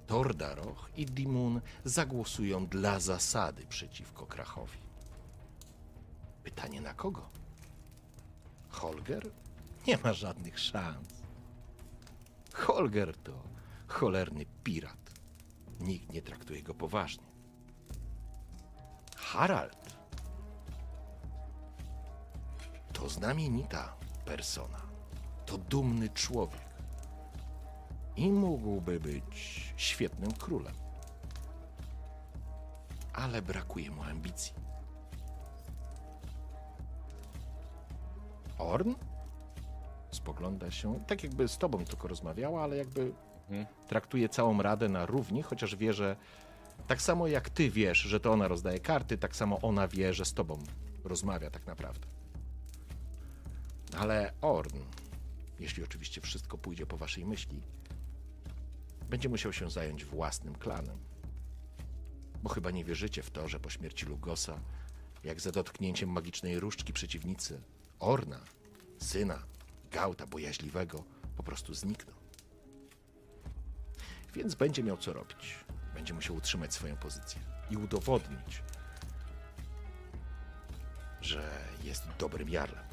Tordaroch 0.08 0.90
i 0.96 1.06
Dimun 1.06 1.62
zagłosują 1.86 2.68
dla 2.68 3.00
zasady 3.00 3.66
przeciwko 3.66 4.26
Krachowi. 4.26 4.80
Pytanie 6.44 6.82
na 6.82 6.94
kogo? 6.94 7.30
Holger? 8.70 9.32
Nie 9.88 9.98
ma 9.98 10.14
żadnych 10.14 10.60
szans. 10.60 11.08
Holger 12.54 13.18
to 13.18 13.44
cholerny 13.88 14.46
pirat. 14.64 15.09
Nikt 15.80 16.14
nie 16.14 16.22
traktuje 16.22 16.64
go 16.64 16.74
poważnie. 16.74 17.24
Harald 19.16 20.00
to 23.00 23.10
znamienita 23.10 23.94
persona. 24.26 24.82
To 25.46 25.58
dumny 25.58 26.10
człowiek. 26.10 26.70
I 28.16 28.30
mógłby 28.30 29.00
być 29.00 29.64
świetnym 29.78 30.32
królem. 30.32 30.74
Ale 33.14 33.42
brakuje 33.42 33.92
mu 33.92 34.04
ambicji. 34.04 34.54
Orn? 38.58 38.94
Spogląda 40.12 40.72
się, 40.72 41.00
tak 41.08 41.24
jakby 41.24 41.48
z 41.48 41.58
tobą 41.58 41.86
tylko 41.86 42.08
rozmawiała, 42.08 42.64
ale 42.64 42.78
jakby 42.78 43.14
traktuje 43.88 44.30
całą 44.30 44.62
radę 44.62 44.90
na 44.90 45.06
równi, 45.06 45.42
chociaż 45.42 45.76
wie, 45.76 45.94
że 45.94 46.16
tak 46.88 47.02
samo 47.02 47.28
jak 47.28 47.50
ty 47.50 47.70
wiesz, 47.70 47.98
że 47.98 48.20
to 48.20 48.32
ona 48.32 48.48
rozdaje 48.48 48.80
karty, 48.80 49.18
tak 49.18 49.36
samo 49.36 49.60
ona 49.62 49.88
wie, 49.88 50.14
że 50.14 50.26
z 50.26 50.34
tobą 50.34 50.64
rozmawia 51.04 51.50
tak 51.52 51.66
naprawdę. 51.66 52.08
Ale 53.98 54.34
Orn, 54.42 54.80
jeśli 55.60 55.84
oczywiście 55.84 56.22
wszystko 56.22 56.58
pójdzie 56.58 56.86
po 56.86 56.98
waszej 56.98 57.26
myśli, 57.26 57.62
będzie 59.10 59.30
musiał 59.30 59.54
się 59.54 59.70
zająć 59.70 60.06
własnym 60.06 60.56
klanem. 60.56 60.98
Bo 62.44 62.50
chyba 62.50 62.72
nie 62.72 62.84
wierzycie 62.84 63.24
w 63.24 63.32
to, 63.32 63.48
że 63.48 63.60
po 63.60 63.70
śmierci 63.70 64.06
Lugosa, 64.06 64.60
jak 65.24 65.42
za 65.42 65.52
dotknięciem 65.52 66.10
magicznej 66.10 66.60
różdżki 66.60 66.94
przeciwnicy, 66.94 67.62
Orna, 68.00 68.40
syna 68.98 69.44
Gauta 69.92 70.28
Bojaźliwego, 70.28 71.04
po 71.38 71.44
prostu 71.44 71.74
zniknął. 71.74 72.19
Więc 74.34 74.56
będzie 74.56 74.84
miał 74.84 74.98
co 74.98 75.14
robić. 75.14 75.56
Będzie 75.94 76.14
musiał 76.14 76.36
utrzymać 76.36 76.74
swoją 76.74 76.98
pozycję 76.98 77.42
i 77.70 77.78
udowodnić, 77.78 78.64
że 81.22 81.52
jest 81.84 82.04
dobrym 82.20 82.50
jarlem. 82.50 82.84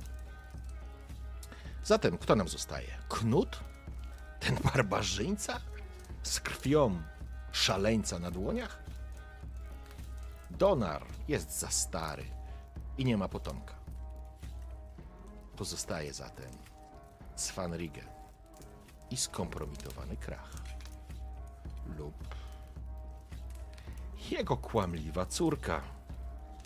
Zatem 1.84 2.18
kto 2.18 2.36
nam 2.36 2.48
zostaje? 2.48 2.98
Knut? 3.08 3.60
Ten 4.40 4.56
barbarzyńca? 4.56 5.60
Z 6.22 6.40
krwią 6.40 7.02
szaleńca 7.52 8.18
na 8.18 8.30
dłoniach? 8.30 8.82
Donar 10.50 11.06
jest 11.28 11.58
za 11.58 11.70
stary 11.70 12.24
i 12.98 13.04
nie 13.04 13.16
ma 13.16 13.28
potomka. 13.28 13.74
Pozostaje 15.56 16.14
zatem 16.14 16.50
Svanrige 17.36 18.02
i 19.10 19.16
skompromitowany 19.16 20.16
krach. 20.16 20.65
Lub 21.98 22.14
jego 24.30 24.56
kłamliwa 24.56 25.26
córka, 25.26 25.82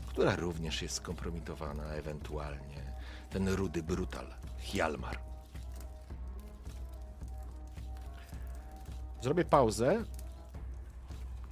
która 0.07 0.37
również 0.37 0.83
jest 0.83 0.95
skompromitowana, 0.95 1.85
ewentualnie 1.85 2.93
ten 3.31 3.49
rudy 3.49 3.83
brutal, 3.83 4.27
Hjalmar. 4.59 5.19
Zrobię 9.23 9.45
pauzę. 9.45 10.05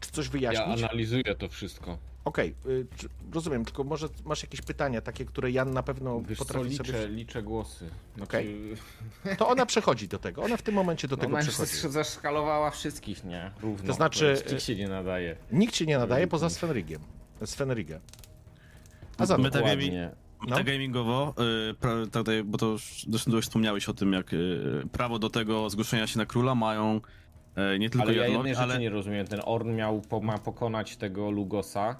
Czy 0.01 0.11
coś 0.11 0.27
Ja 0.27 0.33
wyjaśnić? 0.33 0.83
analizuję 0.83 1.35
to 1.35 1.49
wszystko. 1.49 1.99
Okej, 2.29 2.55
y, 2.67 2.87
czy- 2.97 3.09
rozumiem, 3.33 3.65
tylko 3.65 3.85
może 3.85 4.09
masz 4.25 4.43
jakieś 4.43 4.63
pytania 4.63 5.01
takie, 5.01 5.25
które 5.25 5.51
Jan 5.51 5.73
na 5.73 5.83
pewno 5.83 6.21
Wiesz 6.21 6.39
co, 6.39 6.45
potrafi 6.45 6.69
liczę, 6.69 6.85
sobie... 6.85 7.09
liczę 7.09 7.43
głosy. 7.43 7.91
Znaczy, 8.17 8.29
Okej. 8.31 8.75
To 9.39 9.49
ona 9.49 9.67
przechodzi 9.67 10.09
do 10.09 10.19
tego, 10.19 10.43
ona 10.43 10.57
w 10.57 10.63
tym 10.63 10.75
momencie 10.75 11.09
do 11.09 11.17
tego 11.17 11.33
Ona 11.33 11.43
przechodzi. 11.43 11.73
zeskalowała 11.89 12.71
wszystkich, 12.71 13.25
nie? 13.25 13.51
Równo. 13.63 13.87
To 13.87 13.93
znaczy, 13.93 14.37
Nikt 14.51 14.63
się 14.63 14.77
nie 14.77 14.89
nadaje. 14.89 15.37
Nikt 15.53 15.77
się 15.77 15.87
nie 15.87 15.99
nadaje 15.99 16.27
poza 16.27 16.51
Svenrigiem. 16.51 17.01
Svenrigę. 17.45 18.01
A 19.19 19.27
zatem, 19.27 19.43
My 19.43 19.51
tak 19.51 19.63
Dokładnie. 19.63 20.11
No. 20.49 20.57
Tak 20.57 20.67
gamingowo, 20.67 21.35
y, 22.07 22.11
tutaj, 22.11 22.45
bo 22.45 22.59
to 22.59 22.67
już 22.67 23.07
zresztą 23.09 23.41
wspomniałeś 23.41 23.89
o 23.89 23.95
tym, 23.95 24.13
jak 24.13 24.33
y, 24.33 24.83
prawo 24.93 25.19
do 25.19 25.31
tego 25.31 25.71
zgłoszenia 25.71 26.07
się 26.07 26.19
na 26.19 26.27
króla 26.27 26.55
mają 26.55 27.01
y, 27.75 27.79
nie 27.79 27.91
tylko 27.91 28.03
Ale 28.09 28.15
ja 28.17 28.27
jednej 28.27 28.55
ale... 28.55 28.79
nie 28.79 28.91
rozumiem. 28.91 29.27
Ten 29.27 29.41
Orn 29.45 29.75
miał, 29.75 30.01
po, 30.01 30.21
ma 30.21 30.39
pokonać 30.39 30.97
tego 30.97 31.31
Lugosa, 31.31 31.97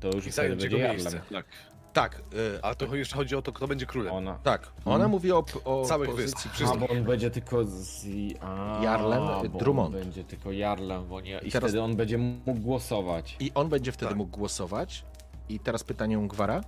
to 0.00 0.06
już 0.08 0.16
I 0.16 0.20
wtedy 0.20 0.32
zająć 0.32 0.60
będzie 0.62 0.76
jego 0.76 0.88
Jarlem. 0.88 0.96
miejsce. 1.12 1.20
Tak. 1.32 1.46
tak, 1.92 2.22
y, 2.34 2.62
A 2.62 2.74
to 2.74 2.96
jeszcze 2.96 3.16
chodzi 3.16 3.36
o 3.36 3.42
to, 3.42 3.52
kto 3.52 3.68
będzie 3.68 3.86
królem. 3.86 4.14
Ona. 4.14 4.34
tak, 4.42 4.72
ona 4.84 5.08
mówi 5.08 5.32
o, 5.32 5.44
o 5.64 5.84
Całych 5.84 6.10
pozycji 6.10 6.34
wysp, 6.34 6.46
A, 6.46 6.50
wszystkich. 6.54 6.80
bo 6.80 6.88
on 6.88 7.04
będzie 7.04 7.30
tylko 7.30 7.64
z... 7.64 8.06
A, 8.40 8.80
Jarlem, 8.84 9.22
bo 9.52 9.58
Drummond. 9.58 9.94
On 9.96 10.02
będzie 10.02 10.24
tylko 10.24 10.52
Jarlem, 10.52 11.06
bo 11.08 11.20
nie... 11.20 11.38
I 11.38 11.50
Teraz- 11.50 11.70
wtedy 11.70 11.82
on 11.82 11.96
będzie 11.96 12.18
mógł 12.18 12.54
głosować. 12.60 13.36
I 13.40 13.50
on 13.54 13.68
będzie 13.68 13.92
wtedy 13.92 14.08
Tak. 14.08 14.18
mógł 14.18 14.36
głosować. 14.38 15.04
I 15.48 15.58
teraz 15.60 15.84
pytanie 15.84 16.18
Ungwara. 16.18 16.60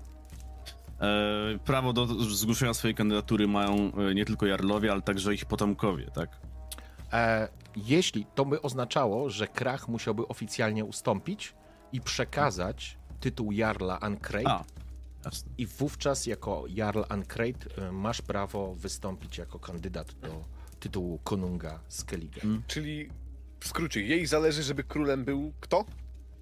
E, 1.00 1.58
prawo 1.64 1.92
do 1.92 2.06
zgłoszenia 2.06 2.74
swojej 2.74 2.94
kandydatury 2.94 3.48
mają 3.48 3.92
e, 4.10 4.14
nie 4.14 4.24
tylko 4.24 4.46
Jarlowie, 4.46 4.92
ale 4.92 5.02
także 5.02 5.34
ich 5.34 5.44
potomkowie, 5.44 6.10
tak? 6.14 6.28
E, 7.12 7.48
jeśli 7.76 8.26
to 8.34 8.44
by 8.44 8.62
oznaczało, 8.62 9.30
że 9.30 9.46
Krach 9.46 9.88
musiałby 9.88 10.28
oficjalnie 10.28 10.84
ustąpić 10.84 11.54
i 11.92 12.00
przekazać 12.00 12.98
tytuł 13.22 13.52
Jarla 13.52 13.98
A, 14.46 14.64
jasne. 15.24 15.52
i 15.58 15.66
wówczas 15.66 16.26
jako 16.26 16.64
Jarl 16.68 17.02
Ancrate 17.08 17.88
y, 17.88 17.92
masz 17.92 18.22
prawo 18.22 18.74
wystąpić 18.74 19.38
jako 19.38 19.58
kandydat 19.58 20.12
do 20.14 20.44
tytułu 20.80 21.18
konunga 21.24 21.80
Skellige. 21.88 22.40
Czyli 22.66 23.08
w 23.60 23.68
skrócie, 23.68 24.02
jej 24.02 24.26
zależy, 24.26 24.62
żeby 24.62 24.84
królem 24.84 25.24
był 25.24 25.52
kto? 25.60 25.84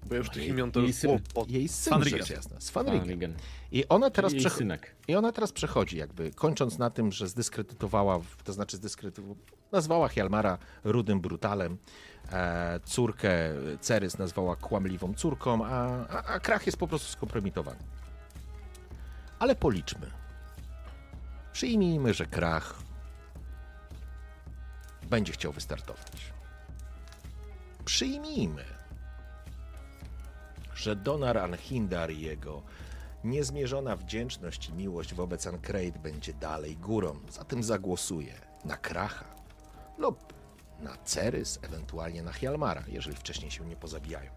Bo 0.05 0.13
ja 0.15 0.17
już 0.19 0.29
tych 0.29 0.43
Jej- 0.43 0.49
imion 0.51 0.71
to 0.71 0.79
jej 0.79 0.93
syn. 0.93 1.09
O, 1.35 1.41
o, 1.41 1.45
Jej 1.49 1.67
syn, 1.67 1.91
Svanrige. 1.93 2.17
rzecz 2.17 2.29
jasna. 2.29 2.51
Van 2.51 2.61
Svanrige. 2.61 3.05
Rigen. 3.05 3.33
I 3.71 3.87
ona 3.87 4.09
teraz 4.09 4.33
synek. 4.49 4.95
I 5.07 5.15
ona 5.15 5.31
teraz 5.31 5.51
przechodzi, 5.51 5.97
jakby 5.97 6.31
kończąc 6.31 6.77
na 6.77 6.89
tym, 6.89 7.11
że 7.11 7.27
zdyskredytowała, 7.27 8.19
to 8.43 8.53
znaczy 8.53 8.77
zdyskredytowała, 8.77 9.35
nazwała 9.71 10.07
Hjalmara 10.07 10.57
rudym 10.83 11.21
brutalem, 11.21 11.77
córkę 12.85 13.29
Cerys 13.81 14.17
nazwała 14.17 14.55
kłamliwą 14.55 15.13
córką, 15.13 15.65
a, 15.65 15.69
a, 16.09 16.23
a 16.23 16.39
Krach 16.39 16.65
jest 16.65 16.77
po 16.77 16.87
prostu 16.87 17.11
skompromitowany. 17.11 17.79
Ale 19.39 19.55
policzmy. 19.55 20.11
Przyjmijmy, 21.53 22.13
że 22.13 22.25
Krach 22.25 22.75
będzie 25.09 25.33
chciał 25.33 25.51
wystartować. 25.51 26.33
Przyjmijmy, 27.85 28.63
że 30.73 30.95
Donar 30.95 31.37
Anhindar 31.37 32.11
i 32.11 32.21
jego 32.21 32.61
niezmierzona 33.23 33.95
wdzięczność 33.95 34.69
i 34.69 34.73
miłość 34.73 35.13
wobec 35.13 35.47
Ancrate 35.47 35.99
będzie 35.99 36.33
dalej 36.33 36.77
górą. 36.77 37.19
Zatem 37.29 37.63
zagłosuję 37.63 38.33
na 38.65 38.77
Kracha 38.77 39.25
lub 39.97 40.33
na 40.81 40.97
Cerys, 41.05 41.59
ewentualnie 41.61 42.23
na 42.23 42.31
Hjalmara, 42.31 42.83
jeżeli 42.87 43.15
wcześniej 43.15 43.51
się 43.51 43.65
nie 43.65 43.75
pozabijają. 43.75 44.31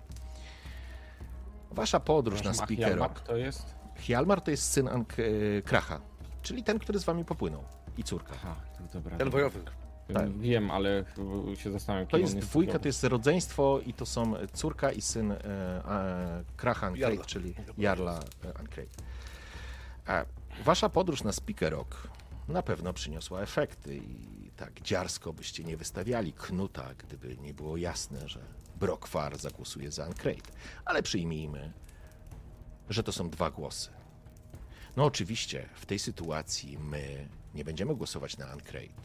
Wasza 1.70 2.00
podróż 2.00 2.34
na 2.42 2.50
Przepraszam, 2.50 2.64
a 2.64 2.66
Speaker 2.66 2.86
Hjalmar 2.86 3.20
to 3.20 3.36
jest? 3.36 3.74
Hjalmar 3.96 4.40
to 4.40 4.50
jest 4.50 4.70
syn 4.72 4.86
Ank- 4.86 5.22
e, 5.58 5.62
Kracha, 5.62 6.00
czyli 6.42 6.64
ten, 6.64 6.78
który 6.78 6.98
z 6.98 7.04
wami 7.04 7.24
popłynął 7.24 7.64
i 7.98 8.04
córka. 8.04 8.34
Aha, 8.34 8.56
to 8.78 8.98
dobra. 8.98 9.16
ten 9.16 9.30
wojownik. 9.30 9.70
tak. 10.14 10.38
Wiem, 10.38 10.70
ale 10.70 11.04
się 11.56 11.72
zastanawiam, 11.72 12.06
To 12.08 12.16
jest 12.16 12.38
dwójka, 12.38 12.78
to 12.78 12.88
jest 12.88 13.04
rodzeństwo 13.04 13.80
i 13.86 13.94
to 13.94 14.06
są 14.06 14.34
córka 14.52 14.92
i 14.92 15.00
syn 15.00 15.32
e, 15.32 15.38
e, 15.44 16.44
Kracha 16.56 16.90
Jarla. 16.96 17.24
czyli 17.24 17.54
Jarla 17.78 18.20
e, 18.44 18.58
Ancrate. 18.58 18.90
A 20.06 20.24
wasza 20.64 20.88
podróż 20.88 21.22
na 21.22 21.32
Speaker 21.32 21.72
Rock 21.72 22.08
na 22.48 22.62
pewno 22.62 22.92
przyniosła 22.92 23.40
efekty 23.40 23.96
i 23.96 24.43
tak 24.56 24.80
dziarsko 24.82 25.32
byście 25.32 25.64
nie 25.64 25.76
wystawiali 25.76 26.32
Knuta, 26.32 26.94
gdyby 26.94 27.36
nie 27.36 27.54
było 27.54 27.76
jasne, 27.76 28.28
że 28.28 28.40
Brokwar 28.76 29.38
zagłosuje 29.38 29.92
za 29.92 30.04
Ancrate. 30.04 30.52
Ale 30.84 31.02
przyjmijmy, 31.02 31.72
że 32.90 33.02
to 33.02 33.12
są 33.12 33.30
dwa 33.30 33.50
głosy. 33.50 33.90
No 34.96 35.04
oczywiście, 35.04 35.68
w 35.74 35.86
tej 35.86 35.98
sytuacji 35.98 36.78
my 36.78 37.28
nie 37.54 37.64
będziemy 37.64 37.94
głosować 37.94 38.36
na 38.36 38.46
Ancrate. 38.46 39.02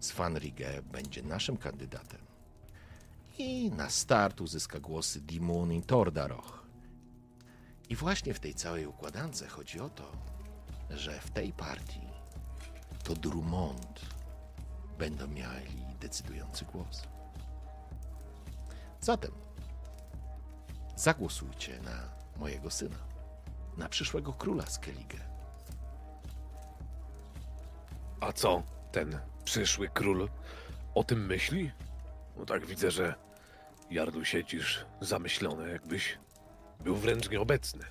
Svanrige 0.00 0.82
będzie 0.82 1.22
naszym 1.22 1.56
kandydatem. 1.56 2.20
I 3.38 3.70
na 3.70 3.90
start 3.90 4.40
uzyska 4.40 4.80
głosy 4.80 5.20
Dimun 5.20 5.72
i 5.72 5.82
Tordaroch. 5.82 6.66
I 7.88 7.96
właśnie 7.96 8.34
w 8.34 8.40
tej 8.40 8.54
całej 8.54 8.86
układance 8.86 9.44
chodzi 9.48 9.80
o 9.80 9.88
to, 9.88 10.12
że 10.90 11.20
w 11.20 11.30
tej 11.30 11.52
partii 11.52 12.08
to 13.04 13.14
Drummond 13.14 14.17
będą 14.98 15.26
mieli 15.26 15.84
decydujący 16.00 16.64
głos. 16.64 17.02
Zatem 19.00 19.32
zagłosujcie 20.96 21.80
na 21.80 22.08
mojego 22.36 22.70
syna, 22.70 22.96
na 23.76 23.88
przyszłego 23.88 24.32
króla 24.32 24.66
Skellige. 24.66 25.18
A 28.20 28.32
co 28.32 28.62
ten 28.92 29.18
przyszły 29.44 29.88
król 29.88 30.28
o 30.94 31.04
tym 31.04 31.26
myśli? 31.26 31.72
No 32.36 32.44
tak 32.46 32.66
widzę, 32.66 32.90
że 32.90 33.14
Jarlu 33.90 34.24
siedzisz 34.24 34.84
zamyślony, 35.00 35.70
jakbyś 35.70 36.18
był 36.80 36.96
wręcz 36.96 37.30
nieobecny. 37.30 37.84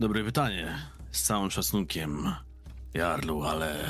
Dobre 0.00 0.24
pytanie. 0.24 0.78
Z 1.10 1.22
całym 1.22 1.50
szacunkiem, 1.50 2.34
Jarlu, 2.94 3.42
ale... 3.42 3.84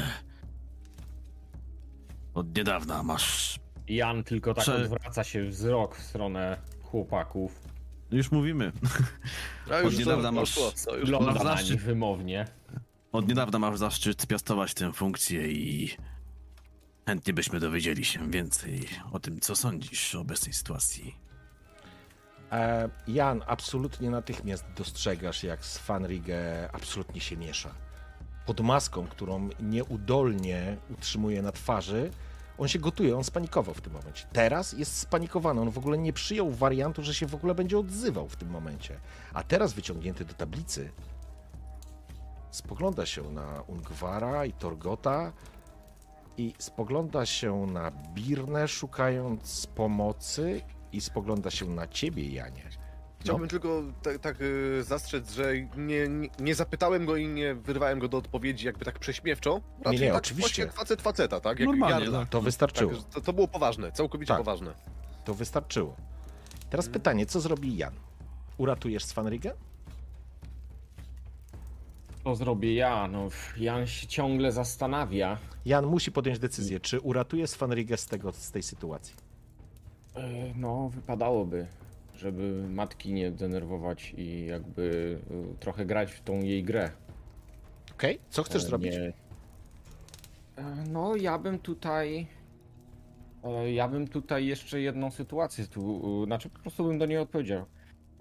Od 2.34 2.56
niedawna 2.56 3.02
masz... 3.02 3.58
Jan 3.88 4.24
tylko 4.24 4.54
tak 4.54 4.64
Prze- 4.64 4.82
odwraca 4.82 5.24
się 5.24 5.44
wzrok 5.44 5.96
w 5.96 6.02
stronę 6.02 6.56
chłopaków. 6.82 7.60
Już 8.10 8.30
mówimy. 8.32 8.72
A 9.72 9.78
już 9.78 9.94
Od 9.94 9.98
niedawna 10.00 10.28
to, 10.28 10.32
masz- 10.32 10.84
to 10.86 10.96
już 10.96 11.10
masz 11.10 11.34
na 11.34 11.44
zaszczyt. 11.44 11.70
nich 11.70 11.82
wymownie. 11.82 12.46
Od 13.12 13.28
niedawna 13.28 13.58
masz 13.58 13.78
zaszczyt 13.78 14.26
piastować 14.26 14.74
tę 14.74 14.92
funkcję 14.92 15.48
i... 15.52 15.96
Chętnie 17.06 17.32
byśmy 17.32 17.60
dowiedzieli 17.60 18.04
się 18.04 18.30
więcej 18.30 18.88
o 19.12 19.20
tym, 19.20 19.40
co 19.40 19.56
sądzisz 19.56 20.14
o 20.14 20.20
obecnej 20.20 20.52
sytuacji. 20.52 21.14
E, 22.52 22.88
Jan, 23.08 23.42
absolutnie 23.46 24.10
natychmiast 24.10 24.64
dostrzegasz, 24.76 25.42
jak 25.44 25.64
Svanrige 25.64 26.68
absolutnie 26.72 27.20
się 27.20 27.36
miesza. 27.36 27.74
Pod 28.46 28.60
maską, 28.60 29.06
którą 29.06 29.48
nieudolnie 29.60 30.76
utrzymuje 30.90 31.42
na 31.42 31.52
twarzy, 31.52 32.10
On 32.58 32.68
się 32.68 32.78
gotuje, 32.78 33.16
on 33.16 33.24
spanikował 33.24 33.74
w 33.74 33.80
tym 33.80 33.92
momencie. 33.92 34.26
Teraz 34.32 34.72
jest 34.72 34.98
spanikowany, 34.98 35.60
on 35.60 35.70
w 35.70 35.78
ogóle 35.78 35.98
nie 35.98 36.12
przyjął 36.12 36.50
wariantu, 36.50 37.02
że 37.02 37.14
się 37.14 37.26
w 37.26 37.34
ogóle 37.34 37.54
będzie 37.54 37.78
odzywał 37.78 38.28
w 38.28 38.36
tym 38.36 38.50
momencie. 38.50 39.00
A 39.32 39.42
teraz 39.42 39.72
wyciągnięty 39.72 40.24
do 40.24 40.34
tablicy, 40.34 40.90
spogląda 42.50 43.06
się 43.06 43.22
na 43.22 43.62
Ungwara 43.66 44.44
i 44.44 44.52
Torgota 44.52 45.32
i 46.36 46.54
spogląda 46.58 47.26
się 47.26 47.66
na 47.66 47.90
Birnę, 47.90 48.68
szukając 48.68 49.66
pomocy 49.66 50.62
i 50.92 51.00
spogląda 51.00 51.50
się 51.50 51.66
na 51.66 51.88
ciebie, 51.88 52.28
Janie. 52.28 52.73
Chciałbym 53.24 53.44
No. 53.46 53.50
tylko 53.50 53.82
tak, 54.02 54.18
tak 54.18 54.36
zastrzec, 54.80 55.32
że 55.32 55.52
nie, 55.76 56.08
nie, 56.08 56.28
nie 56.38 56.54
zapytałem 56.54 57.06
go 57.06 57.16
i 57.16 57.28
nie 57.28 57.54
wyrwałem 57.54 57.98
go 57.98 58.08
do 58.08 58.18
odpowiedzi 58.18 58.66
jakby 58.66 58.84
tak 58.84 58.98
prześmiewczo. 58.98 59.60
Raczej 59.84 60.00
nie, 60.00 60.08
tak 60.08 60.16
oczywiście. 60.16 60.68
facet 60.68 61.02
faceta, 61.02 61.40
tak? 61.40 61.58
Jak 61.60 61.68
Normalnie, 61.68 62.04
Jarla. 62.04 62.20
tak. 62.20 62.28
To 62.28 62.40
wystarczyło. 62.42 62.92
Tak, 62.92 63.04
to, 63.14 63.20
to 63.20 63.32
było 63.32 63.48
poważne, 63.48 63.92
całkowicie 63.92 64.28
Tak. 64.28 64.38
poważne. 64.38 64.74
To 65.24 65.34
wystarczyło. 65.34 65.96
Teraz 66.70 66.88
pytanie, 66.88 67.26
co 67.26 67.40
zrobi 67.40 67.76
Jan? 67.76 67.94
Uratujesz 68.58 69.04
Svanrigę? 69.04 69.52
To 72.24 72.36
zrobię 72.36 72.74
ja, 72.74 73.08
no 73.08 73.28
Jan 73.56 73.86
się 73.86 74.06
ciągle 74.06 74.52
zastanawia. 74.52 75.38
Jan 75.64 75.86
musi 75.86 76.12
podjąć 76.12 76.38
decyzję, 76.38 76.80
czy 76.80 77.00
uratuje 77.00 77.46
Svanrigę 77.46 77.96
z, 77.96 78.06
tego, 78.06 78.32
z 78.32 78.50
tej 78.50 78.62
sytuacji. 78.62 79.14
E, 80.14 80.22
No, 80.56 80.88
wypadałoby, 80.88 81.66
żeby 82.14 82.68
matki 82.68 83.12
nie 83.12 83.30
denerwować 83.30 84.14
i 84.16 84.46
jakby 84.46 85.18
e, 85.54 85.58
trochę 85.60 85.86
grać 85.86 86.12
w 86.12 86.20
tą 86.22 86.40
jej 86.42 86.64
grę. 86.64 86.90
Okej? 87.94 88.18
Co 88.30 88.42
chcesz 88.42 88.62
E, 88.62 88.66
zrobić? 88.66 88.92
nie- 88.92 89.12
E, 90.56 90.84
No, 90.88 91.16
ja 91.16 91.38
bym 91.38 91.58
tutaj. 91.58 92.26
e, 93.44 93.72
Ja 93.72 93.88
bym 93.88 94.08
tutaj 94.08 94.46
jeszcze 94.46 94.80
jedną 94.80 95.10
sytuację 95.10 95.66
tu. 95.66 96.24
Znaczy, 96.26 96.50
po 96.50 96.58
prostu 96.58 96.84
bym 96.84 96.98
do 96.98 97.06
niej 97.06 97.18
odpowiedział. 97.18 97.64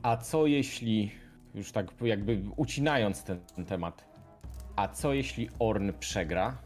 A 0.04 0.18
co 0.18 0.48
jeśli. 0.48 1.12
Już 1.56 1.72
tak 1.72 1.88
jakby 2.02 2.42
ucinając 2.56 3.24
ten, 3.24 3.40
ten 3.56 3.66
temat. 3.66 4.06
A 4.76 4.88
co 4.88 5.14
jeśli 5.14 5.50
Orn 5.60 5.92
przegra? 6.00 6.58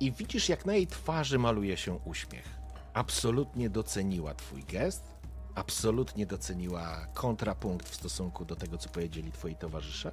I 0.00 0.12
widzisz, 0.12 0.48
jak 0.48 0.66
na 0.66 0.74
jej 0.74 0.86
twarzy 0.86 1.38
maluje 1.38 1.76
się 1.76 1.98
uśmiech. 2.04 2.48
Absolutnie 2.94 3.70
doceniła 3.70 4.34
twój 4.34 4.62
gest, 4.64 5.13
absolutnie 5.54 6.26
doceniła 6.26 7.06
kontrapunkt 7.14 7.88
w 7.88 7.94
stosunku 7.94 8.44
do 8.44 8.56
tego, 8.56 8.78
co 8.78 8.88
powiedzieli 8.88 9.32
twoi 9.32 9.56
towarzysze. 9.56 10.12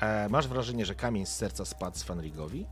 E, 0.00 0.28
masz 0.28 0.48
wrażenie, 0.48 0.86
że 0.86 0.94
kamień 0.94 1.26
z 1.26 1.36
serca 1.36 1.64
spadł 1.64 1.98
Svanrigowi, 1.98 2.66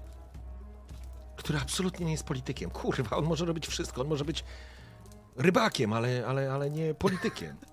który 1.37 1.59
absolutnie 1.59 2.07
nie 2.07 2.13
jest 2.13 2.25
politykiem. 2.25 2.71
Kurwa, 2.71 3.17
on 3.17 3.25
może 3.25 3.45
robić 3.45 3.67
wszystko, 3.67 4.01
on 4.01 4.09
może 4.09 4.25
być 4.25 4.45
rybakiem, 5.37 5.93
ale, 5.93 6.27
ale, 6.27 6.53
ale 6.53 6.71
nie 6.71 6.95
politykiem. 6.95 7.57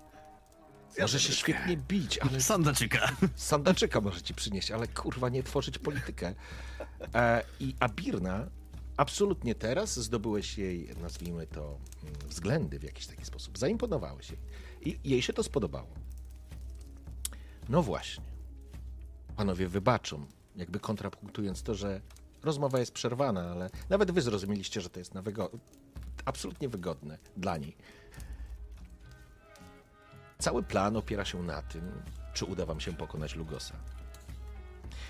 Może 1.00 1.20
się 1.20 1.32
świetnie 1.32 1.76
bić, 1.76 2.18
ale 2.18 2.40
Sandaczyka. 2.40 3.10
sandaczyka 3.36 4.00
może 4.00 4.22
ci 4.22 4.34
przynieść, 4.34 4.70
ale 4.70 4.88
kurwa 4.88 5.28
nie 5.28 5.42
tworzyć 5.42 5.78
politykę. 5.78 6.34
E, 7.14 7.42
I 7.60 7.74
Abirna, 7.80 8.46
absolutnie 8.96 9.54
teraz 9.54 9.98
zdobyłeś 9.98 10.58
jej, 10.58 10.88
nazwijmy 11.02 11.46
to, 11.46 11.78
mm, 12.02 12.14
względy 12.28 12.78
w 12.78 12.82
jakiś 12.82 13.06
taki 13.06 13.24
sposób. 13.24 13.58
Zaimponowałeś 13.58 14.30
jej. 14.30 14.38
I 14.82 15.10
jej 15.10 15.22
się 15.22 15.32
to 15.32 15.42
spodobało. 15.42 15.88
No 17.68 17.82
właśnie. 17.82 18.24
Panowie 19.36 19.68
wybaczą, 19.68 20.26
jakby 20.56 20.80
kontrapunktując 20.80 21.62
to, 21.62 21.74
że 21.74 22.00
rozmowa 22.42 22.78
jest 22.80 22.92
przerwana, 22.92 23.50
ale 23.50 23.70
nawet 23.90 24.10
wy 24.10 24.22
zrozumieliście, 24.22 24.80
że 24.80 24.90
to 24.90 24.98
jest 24.98 25.14
na 25.14 25.22
wygo- 25.22 25.58
absolutnie 26.24 26.68
wygodne 26.68 27.18
dla 27.36 27.56
niej. 27.56 27.76
Cały 30.38 30.62
plan 30.62 30.96
opiera 30.96 31.24
się 31.24 31.42
na 31.42 31.62
tym, 31.62 32.02
czy 32.34 32.44
uda 32.44 32.66
wam 32.66 32.80
się 32.80 32.92
pokonać 32.92 33.34
Lugosa. 33.34 33.74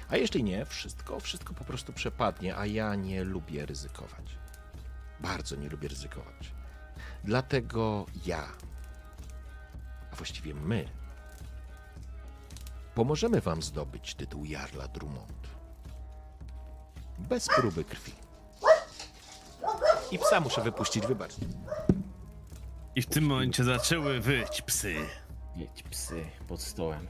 A 0.08 0.16
jeśli 0.16 0.44
nie, 0.44 0.66
wszystko, 0.66 1.20
wszystko 1.20 1.55
po 1.55 1.65
prostu 1.65 1.92
przepadnie, 1.92 2.57
a 2.57 2.66
ja 2.66 2.94
nie 2.94 3.24
lubię 3.24 3.66
ryzykować. 3.66 4.39
Bardzo 5.20 5.57
nie 5.57 5.68
lubię 5.68 5.89
ryzykować. 5.89 6.52
Dlatego 7.24 8.07
ja, 8.26 8.49
a 10.12 10.16
właściwie 10.16 10.55
my, 10.55 10.89
pomożemy 12.94 13.41
wam 13.41 13.62
zdobyć 13.62 14.15
tytuł 14.15 14.44
Jarla 14.44 14.89
Drummond. 14.89 15.49
Bez 17.18 17.49
próby 17.49 17.84
krwi. 17.84 18.12
I 20.10 20.18
psa 20.18 20.41
muszę 20.41 20.62
wypuścić, 20.62 21.07
wybacz. 21.07 21.33
I 22.97 23.02
w 23.02 23.07
tym 23.07 23.24
momencie 23.24 23.65
zaczęły 23.65 24.20
wyć 24.20 24.62
psy. 24.62 24.94
Jedź 25.57 25.83
psy 25.83 26.24
pod 26.49 26.62
stołem. 26.62 27.07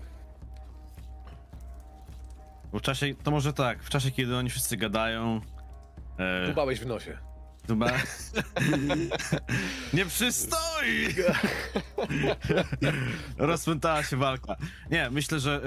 Bo 2.74 2.78
w 2.78 2.82
czasie, 2.82 3.14
to 3.22 3.30
może 3.30 3.52
tak, 3.52 3.82
w 3.82 3.88
czasie 3.88 4.10
kiedy 4.10 4.36
oni 4.36 4.50
wszyscy 4.50 4.76
gadają. 4.76 5.40
E, 6.18 6.46
Dubałeś 6.46 6.80
w 6.80 6.86
nosie. 6.86 7.18
Chyba. 7.66 7.86
Nie 9.94 10.06
przystoi! 10.06 11.08
Rozpętała 13.38 14.02
się 14.02 14.16
walka. 14.16 14.56
Nie, 14.90 15.10
myślę, 15.10 15.40
że 15.40 15.60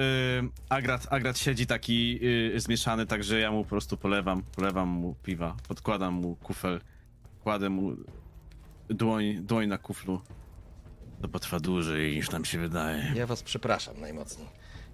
y, 0.44 0.50
Agrat, 0.70 1.08
Agrat 1.10 1.38
siedzi 1.38 1.68
taki 1.68 2.20
y, 2.56 2.60
zmieszany, 2.60 3.06
także 3.06 3.40
ja 3.40 3.52
mu 3.52 3.64
po 3.64 3.70
prostu 3.70 3.98
polewam, 3.98 4.44
polewam 4.56 4.90
mu 4.90 5.16
piwa, 5.24 5.56
podkładam 5.68 6.14
mu 6.14 6.36
kufel, 6.36 6.82
kładę 7.44 7.70
mu 7.70 7.96
dłoń, 8.90 9.38
dłoń 9.42 9.68
na 9.68 9.78
kuflu. 9.78 10.22
To 11.22 11.28
potrwa 11.28 11.60
dłużej 11.60 12.16
niż 12.16 12.32
nam 12.32 12.46
się 12.46 12.60
wydaje. 12.60 13.14
Ja 13.16 13.28
was 13.28 13.44
przepraszam 13.44 14.02
najmocniej, 14.02 14.48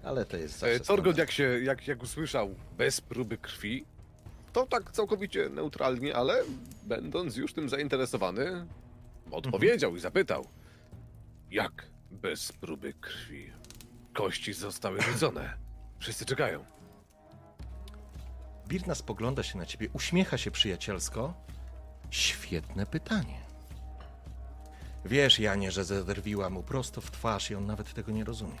ale 0.04 0.24
to 0.26 0.36
jest 0.36 0.54
E, 0.54 0.58
zawsze 0.58 0.84
standard. 0.84 1.18
jak 1.18 1.30
się, 1.30 1.60
jak, 1.62 1.88
jak 1.88 2.02
usłyszał 2.02 2.54
bez 2.78 3.00
próby 3.00 3.38
krwi, 3.38 3.84
to 4.52 4.66
tak 4.66 4.90
całkowicie 4.90 5.48
neutralnie, 5.48 6.16
ale 6.16 6.42
będąc 6.82 7.36
już 7.36 7.52
tym 7.52 7.68
zainteresowany, 7.68 8.66
odpowiedział 9.30 9.96
i 9.96 10.00
zapytał. 10.00 10.46
Jak 11.50 11.86
bez 12.10 12.52
próby 12.52 12.92
krwi? 13.00 13.52
Kości 14.12 14.52
zostały 14.52 15.02
rzucone. 15.02 15.54
Wszyscy 15.98 16.24
czekają. 16.24 16.64
Birna 18.68 18.94
spogląda 18.94 19.42
się 19.42 19.58
na 19.58 19.66
ciebie, 19.66 19.88
uśmiecha 19.92 20.38
się 20.38 20.50
przyjacielsko. 20.50 21.34
Świetne 22.10 22.86
pytanie. 22.86 23.40
Wiesz, 25.04 25.38
Janie, 25.38 25.70
że 25.72 25.84
zederwiła 25.84 26.50
mu 26.50 26.62
prosto 26.62 27.00
w 27.00 27.10
twarz 27.10 27.50
i 27.50 27.54
on 27.54 27.66
nawet 27.66 27.94
tego 27.94 28.12
nie 28.12 28.24
rozumie. 28.24 28.58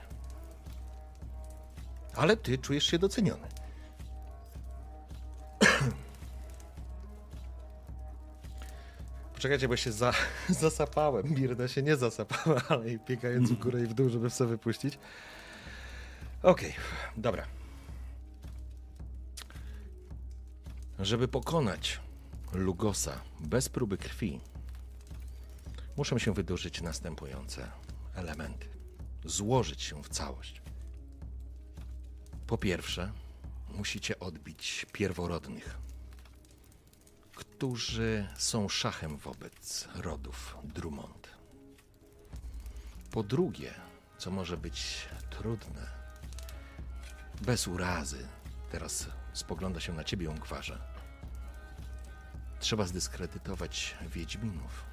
Ale 2.16 2.36
ty 2.36 2.58
czujesz 2.58 2.84
się 2.84 2.98
doceniony. 2.98 3.48
Poczekajcie, 9.34 9.68
bo 9.68 9.76
się 9.76 9.92
za, 9.92 10.12
zasapałem. 10.48 11.34
Birna 11.34 11.68
się 11.68 11.82
nie 11.82 11.96
zasapała, 11.96 12.62
ale 12.68 12.90
i 12.90 12.98
biegając 12.98 13.50
w 13.50 13.58
górę 13.58 13.80
i 13.80 13.86
w 13.86 13.94
dół, 13.94 14.08
żeby 14.08 14.30
sobie 14.30 14.50
wypuścić. 14.50 14.98
Okej, 16.42 16.74
dobra. 17.16 17.46
Żeby 20.98 21.28
pokonać 21.28 22.00
Lugosa 22.52 23.20
bez 23.40 23.68
próby 23.68 23.98
krwi, 23.98 24.40
muszą 25.96 26.18
się 26.18 26.34
wydłużyć 26.34 26.82
następujące 26.82 27.70
elementy. 28.14 28.68
Złożyć 29.24 29.82
się 29.82 30.02
w 30.02 30.08
całość. 30.08 30.63
Po 32.54 32.58
pierwsze, 32.58 33.12
musicie 33.68 34.20
odbić 34.20 34.86
pierworodnych, 34.92 35.78
którzy 37.34 38.28
są 38.36 38.68
szachem 38.68 39.16
wobec 39.16 39.88
rodów 39.94 40.56
Drummond. 40.64 41.28
Po 43.10 43.22
drugie, 43.22 43.74
co 44.18 44.30
może 44.30 44.56
być 44.56 45.08
trudne, 45.30 45.86
bez 47.42 47.68
urazy, 47.68 48.28
teraz 48.70 49.08
spogląda 49.32 49.80
się 49.80 49.92
na 49.92 50.04
ciebie, 50.04 50.30
Ungwarze. 50.30 50.78
Trzeba 52.60 52.86
zdyskredytować 52.86 53.96
Wiedźminów. 54.08 54.84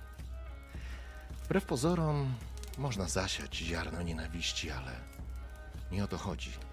Wbrew 1.43 1.65
pozorom 1.65 2.35
można 2.77 3.07
zasiać 3.07 3.55
ziarno 3.55 4.01
nienawiści, 4.01 4.71
ale 4.71 4.95
nie 5.91 6.03
o 6.03 6.07
to 6.07 6.17
chodzi. 6.17 6.70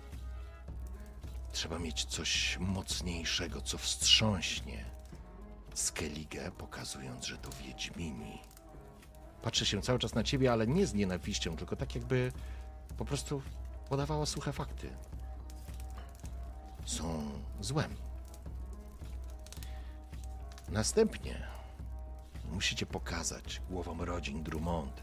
Trzeba 1.52 1.78
mieć 1.78 2.04
coś 2.04 2.58
mocniejszego, 2.58 3.60
co 3.60 3.78
wstrząśnie 3.78 4.84
Skellige, 5.74 6.50
pokazując, 6.50 7.26
że 7.26 7.38
to 7.38 7.50
Wiedźmini. 7.62 8.38
Patrzy 9.42 9.66
się 9.66 9.82
cały 9.82 9.98
czas 9.98 10.14
na 10.14 10.24
ciebie, 10.24 10.52
ale 10.52 10.66
nie 10.66 10.86
z 10.86 10.94
nienawiścią, 10.94 11.56
tylko 11.56 11.76
tak 11.76 11.94
jakby 11.94 12.32
po 12.96 13.04
prostu 13.04 13.42
podawała 13.88 14.26
suche 14.26 14.52
fakty 14.52 14.90
są 16.88 17.30
złem. 17.60 17.94
Następnie 20.68 21.46
musicie 22.52 22.86
pokazać 22.86 23.62
głowom 23.70 24.02
rodzin 24.02 24.42
Drummond, 24.42 25.02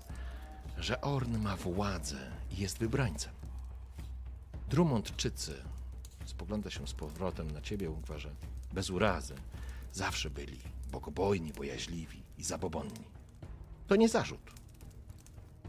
że 0.77 1.01
Orn 1.01 1.37
ma 1.37 1.57
władzę 1.57 2.31
i 2.51 2.57
jest 2.57 2.77
wybrańcem. 2.77 3.33
Drummondczycy 4.69 5.63
spogląda 6.25 6.69
się 6.69 6.87
z 6.87 6.93
powrotem 6.93 7.51
na 7.51 7.61
ciebie, 7.61 7.89
Ungwarze, 7.89 8.35
bez 8.73 8.89
urazy. 8.89 9.35
Zawsze 9.93 10.29
byli 10.29 10.59
bogobojni, 10.91 11.53
bojaźliwi 11.53 12.23
i 12.37 12.43
zabobonni. 12.43 13.05
To 13.87 13.95
nie 13.95 14.09
zarzut, 14.09 14.51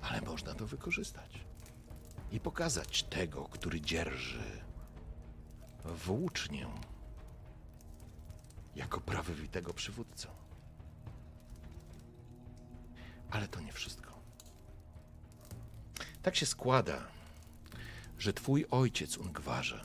ale 0.02 0.20
można 0.20 0.54
to 0.54 0.66
wykorzystać 0.66 1.40
i 2.32 2.40
pokazać 2.40 3.02
tego, 3.02 3.44
który 3.44 3.80
dzierży 3.80 4.60
włócznię 5.84 6.66
jako 8.76 9.00
prawowitego 9.00 9.74
przywódcę. 9.74 10.28
Ale 13.30 13.48
to 13.48 13.60
nie 13.60 13.72
wszystko. 13.72 14.20
Tak 16.22 16.36
się 16.36 16.46
składa, 16.46 17.08
że 18.18 18.32
twój 18.32 18.66
ojciec, 18.70 19.16
Ungwarze, 19.16 19.84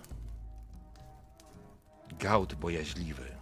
Gaut 2.22 2.56
bojaźliwy, 2.56 3.38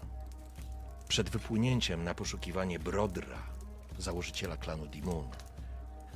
przed 1.07 1.29
wypłynięciem 1.29 2.03
na 2.03 2.13
poszukiwanie 2.13 2.79
Brodra, 2.79 3.43
założyciela 3.97 4.57
klanu 4.57 4.87
Dimun, 4.87 5.29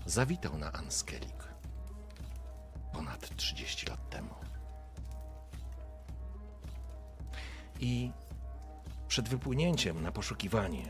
zawitał 0.06 0.58
na 0.58 0.72
Anskelik 0.72 1.48
ponad 2.94 3.36
30 3.36 3.88
lat 3.88 4.10
temu. 4.10 4.36
I 7.80 8.12
przed 9.08 9.30
wypłynięciem 9.30 10.02
na 10.02 10.12
poszukiwanie 10.12 10.86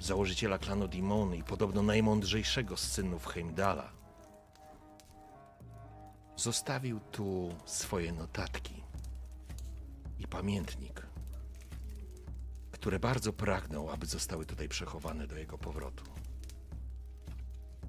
założyciela 0.00 0.58
klanu 0.58 0.88
Dimon 0.88 1.34
i 1.34 1.42
podobno 1.42 1.82
najmądrzejszego 1.82 2.76
z 2.76 2.92
synów 2.92 3.26
Heimdala, 3.26 3.92
zostawił 6.36 7.00
tu 7.00 7.54
swoje 7.64 8.12
notatki 8.12 8.83
i 10.18 10.26
pamiętnik, 10.26 11.06
które 12.70 12.98
bardzo 12.98 13.32
pragnął, 13.32 13.90
aby 13.90 14.06
zostały 14.06 14.46
tutaj 14.46 14.68
przechowane 14.68 15.26
do 15.26 15.36
jego 15.36 15.58
powrotu. 15.58 16.04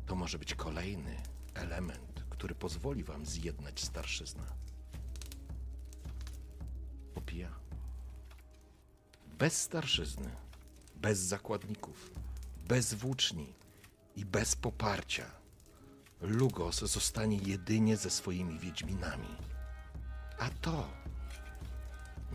To 0.05 0.15
może 0.15 0.39
być 0.39 0.55
kolejny 0.55 1.21
element, 1.53 2.23
który 2.29 2.55
pozwoli 2.55 3.03
wam 3.03 3.25
zjednać 3.25 3.83
starszyznę. 3.83 4.43
Popija. 7.13 7.49
Bez 9.37 9.61
starszyzny, 9.61 10.31
bez 10.95 11.19
zakładników, 11.19 12.11
bez 12.67 12.93
włóczni 12.93 13.53
i 14.15 14.25
bez 14.25 14.55
poparcia 14.55 15.31
Lugos 16.21 16.79
zostanie 16.79 17.37
jedynie 17.37 17.97
ze 17.97 18.09
swoimi 18.09 18.59
wiedźminami. 18.59 19.35
A 20.39 20.49
to 20.49 20.87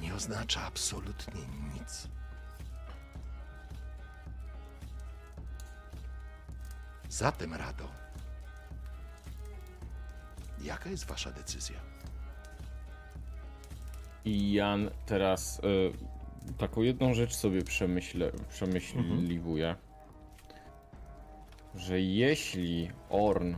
nie 0.01 0.15
oznacza 0.15 0.63
absolutnie 0.63 1.41
nic. 1.75 2.09
Zatem, 7.09 7.55
Rado, 7.55 7.89
jaka 10.63 10.91
jest 10.91 11.05
wasza 11.05 11.31
decyzja? 11.31 11.77
I 14.25 14.53
Jan 14.53 14.91
teraz 15.07 15.59
y, 15.59 15.93
taką 16.59 16.83
jedną 16.83 17.15
rzecz 17.15 17.35
sobie 17.35 17.63
przemyśle, 17.63 18.33
przemyśliwuje. 18.49 19.77
Że 21.75 22.01
jeśli 22.01 22.91
Orn 23.11 23.55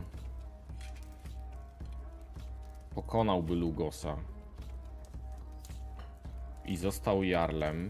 pokonałby 2.95 3.55
Lugosa 3.55 4.17
i 6.65 6.77
został 6.77 7.23
Jarlem, 7.23 7.89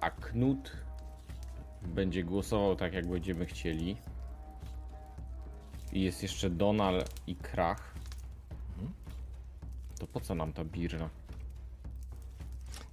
a 0.00 0.10
Knut 0.10 0.72
będzie 1.82 2.24
głosował 2.24 2.76
tak, 2.76 2.92
jak 2.94 3.06
będziemy 3.06 3.46
chcieli, 3.46 3.96
i 5.92 6.02
jest 6.02 6.22
jeszcze 6.22 6.50
Donal 6.50 7.04
i 7.26 7.36
Krach, 7.36 7.94
to 9.98 10.06
po 10.06 10.20
co 10.20 10.34
nam 10.34 10.52
ta 10.52 10.64
birna? 10.64 11.08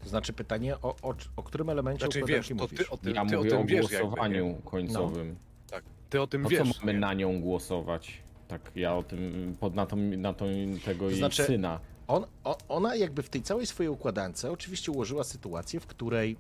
To 0.04 0.10
znaczy 0.10 0.34
pytanie, 0.34 0.76
o, 0.82 0.96
o, 1.02 1.16
o 1.36 1.44
którym 1.44 1.70
elemencie 1.70 2.06
Znaczy 2.06 2.22
wiesz, 2.28 2.48
to 2.48 2.56
mówisz? 2.56 2.80
ty 2.80 2.90
o, 2.90 2.98
ty, 2.98 3.12
ja 3.12 3.26
ty 3.26 3.36
o 3.36 3.38
mówię 3.40 3.50
tym 3.50 3.62
o 3.62 3.66
wiesz 3.66 3.92
jakby, 3.92 4.08
głosowaniu 4.08 4.46
nie? 4.48 4.56
końcowym. 4.66 5.36
Tak, 5.70 5.84
ty 6.10 6.22
o 6.22 6.28
tym 6.28 6.44
Po 6.44 6.50
co 6.50 6.56
wiesz. 6.66 6.80
mamy 6.80 6.94
nie? 6.94 7.00
na 7.00 7.14
nią 7.14 7.42
głosować? 7.42 8.24
Tak, 8.48 8.72
ja 8.76 8.96
o 8.96 9.04
tym, 9.04 9.56
pod, 9.60 9.76
na, 9.76 9.86
tą, 9.86 9.96
na 9.98 10.34
tą, 10.34 10.46
tego 10.86 11.10
jej 11.10 11.18
znaczy- 11.18 11.44
syna. 11.44 11.80
On, 12.08 12.26
o, 12.44 12.58
ona 12.70 12.96
jakby 12.96 13.24
w 13.24 13.30
tej 13.30 13.42
całej 13.42 13.68
swojej 13.68 13.90
układance 13.90 14.46
oczywiście 14.46 14.92
ułożyła 14.92 15.24
sytuację, 15.24 15.80
w 15.80 15.88
której 15.88 16.38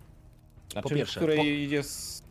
Znaczy, 0.71 0.95
pierwsze, 0.95 1.19
w 1.19 1.23
której 1.23 1.69
jest... 1.69 2.23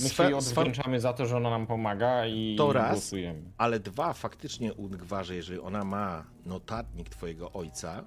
My 0.00 0.08
swe- 0.08 0.28
się 0.28 0.36
odwdzięczamy 0.36 1.00
za 1.00 1.12
to, 1.12 1.26
że 1.26 1.36
ona 1.36 1.50
nam 1.50 1.66
pomaga 1.66 2.26
i 2.26 2.56
To 2.58 2.72
raz. 2.72 2.92
głosujemy. 2.92 3.42
Ale 3.58 3.80
dwa, 3.80 4.12
faktycznie 4.12 4.74
Ungwarze, 4.74 5.34
jeżeli 5.36 5.60
ona 5.60 5.84
ma 5.84 6.24
notatnik 6.46 7.08
twojego 7.08 7.52
ojca, 7.52 8.04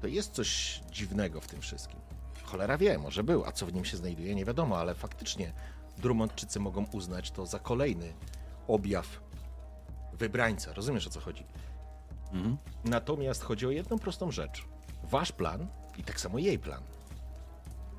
to 0.00 0.06
jest 0.06 0.32
coś 0.32 0.80
dziwnego 0.90 1.40
w 1.40 1.46
tym 1.46 1.60
wszystkim. 1.60 2.00
Cholera 2.44 2.78
wie, 2.78 2.98
może 2.98 3.24
był, 3.24 3.44
a 3.44 3.52
co 3.52 3.66
w 3.66 3.72
nim 3.72 3.84
się 3.84 3.96
znajduje, 3.96 4.34
nie 4.34 4.44
wiadomo, 4.44 4.78
ale 4.78 4.94
faktycznie 4.94 5.52
Drummondczycy 5.98 6.60
mogą 6.60 6.86
uznać 6.92 7.30
to 7.30 7.46
za 7.46 7.58
kolejny 7.58 8.12
objaw 8.68 9.20
wybrańca. 10.12 10.72
Rozumiesz 10.72 11.06
o 11.06 11.10
co 11.10 11.20
chodzi? 11.20 11.44
Natomiast 12.84 13.42
chodzi 13.42 13.66
o 13.66 13.70
jedną 13.70 13.98
prostą 13.98 14.30
rzecz. 14.30 14.64
Wasz 15.04 15.32
plan 15.32 15.66
i 15.98 16.02
tak 16.04 16.20
samo 16.20 16.38
jej 16.38 16.58
plan 16.58 16.82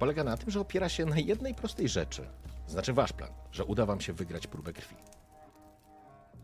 polega 0.01 0.23
na 0.23 0.37
tym, 0.37 0.51
że 0.51 0.59
opiera 0.59 0.89
się 0.89 1.05
na 1.05 1.19
jednej 1.19 1.55
prostej 1.55 1.89
rzeczy. 1.89 2.27
Znaczy 2.67 2.93
wasz 2.93 3.13
plan, 3.13 3.29
że 3.51 3.65
uda 3.65 3.85
wam 3.85 4.01
się 4.01 4.13
wygrać 4.13 4.47
próbę 4.47 4.73
krwi. 4.73 4.95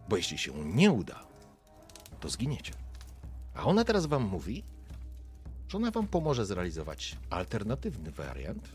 Bo 0.10 0.18
jeśli 0.18 0.38
się 0.38 0.54
nie 0.66 0.92
uda, 0.92 1.20
to 2.20 2.30
zginiecie. 2.30 2.74
A 3.56 3.64
ona 3.64 3.84
teraz 3.84 4.06
wam 4.06 4.24
mówi, 4.24 4.64
że 5.68 5.78
ona 5.78 5.92
wam 5.92 6.08
pomoże 6.08 6.46
zrealizować 6.46 7.18
alternatywny 7.30 8.12
wariant. 8.12 8.70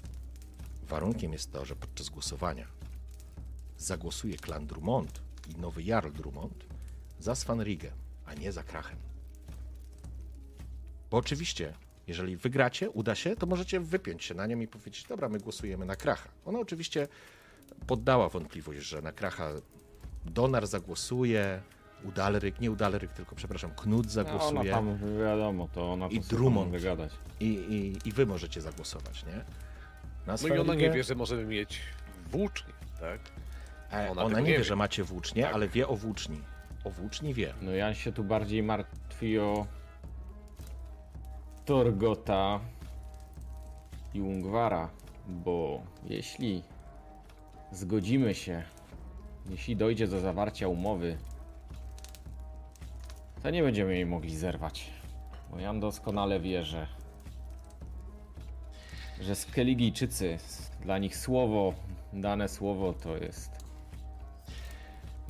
Warunkiem 0.82 1.32
jest 1.32 1.52
to, 1.52 1.64
że 1.64 1.76
podczas 1.76 2.08
głosowania 2.08 2.66
zagłosuje 3.78 4.36
klan 4.36 4.66
Drummond 4.66 5.22
i 5.48 5.56
nowy 5.60 5.82
Jarl 5.82 6.12
Drummond 6.12 6.64
za 7.18 7.34
Svanrigę, 7.34 7.92
a 8.32 8.40
nie 8.40 8.52
za 8.52 8.62
Krachem. 8.62 8.96
Bo 11.10 11.16
oczywiście, 11.16 11.72
jeżeli 12.06 12.36
wygracie, 12.36 12.90
uda 12.90 13.14
się, 13.14 13.36
to 13.36 13.46
możecie 13.46 13.80
wypiąć 13.80 14.24
się 14.24 14.34
na 14.34 14.46
nią 14.46 14.60
i 14.60 14.68
powiedzieć, 14.68 15.04
dobra, 15.04 15.28
my 15.28 15.38
głosujemy 15.38 15.86
na 15.86 15.96
Kracha. 15.96 16.28
Ona 16.44 16.58
oczywiście 16.58 17.08
poddała 17.86 18.28
wątpliwość, 18.28 18.80
że 18.80 19.02
na 19.02 19.12
Kracha 19.12 19.48
Donar 20.24 20.66
zagłosuje, 20.66 21.60
Udalryk, 22.04 22.60
nie 22.60 22.70
Udalryk, 22.70 23.12
tylko 23.12 23.34
przepraszam, 23.36 23.70
Knut 23.70 24.06
No, 24.16 24.22
ona 24.22 24.24
zagłosuje 24.24 24.70
tam, 24.72 24.98
wiadomo, 25.18 25.68
to 25.72 25.92
ona 25.92 26.08
to 26.08 26.14
I 26.14 26.20
Drummond. 26.20 26.74
i, 27.40 27.46
i, 27.46 28.08
i 28.08 28.12
wy 28.12 28.26
możecie 28.26 28.60
zagłosować, 28.60 29.24
nie? 29.24 29.44
Na 30.26 30.34
No 30.42 30.54
i 30.54 30.58
ona 30.58 30.74
nie 30.74 30.90
wie, 30.90 31.04
że 31.04 31.14
możemy 31.14 31.44
mieć 31.44 31.80
włócznie, 32.30 32.72
tak? 33.00 33.20
E, 33.92 34.10
Ona 34.10 34.22
Ona, 34.22 34.40
nie 34.40 34.52
wie, 34.52 34.58
wie. 34.58 34.64
że 34.64 34.76
macie 34.76 35.04
włócznie, 35.04 35.42
Tak. 35.42 35.54
ale 35.54 35.68
wie 35.68 35.88
o 35.88 35.96
włóczni. 35.96 36.40
O 36.84 36.90
włóczni 36.90 37.34
wie. 37.34 37.54
No 37.62 37.70
ja 37.70 37.94
się 37.94 38.12
tu 38.12 38.24
bardziej 38.24 38.62
martwi 38.62 39.38
o 39.38 39.66
Torgota 41.64 42.60
i 44.14 44.20
Ungwara, 44.20 44.90
bo 45.28 45.82
jeśli 46.04 46.62
zgodzimy 47.72 48.34
się, 48.34 48.62
jeśli 49.50 49.76
dojdzie 49.76 50.08
do 50.08 50.20
zawarcia 50.20 50.68
umowy, 50.68 51.18
to 53.42 53.50
nie 53.50 53.62
będziemy 53.62 53.94
jej 53.94 54.06
mogli 54.06 54.36
zerwać. 54.36 54.90
Bo 55.50 55.58
Jan 55.58 55.80
doskonale 55.80 56.40
wie, 56.40 56.64
że 56.64 56.86
że 59.20 59.34
Skelligijczycy, 59.34 60.38
dla 60.80 60.98
nich 60.98 61.16
słowo, 61.16 61.74
dane 62.12 62.48
słowo 62.48 62.92
to 62.92 63.16
jest 63.16 63.61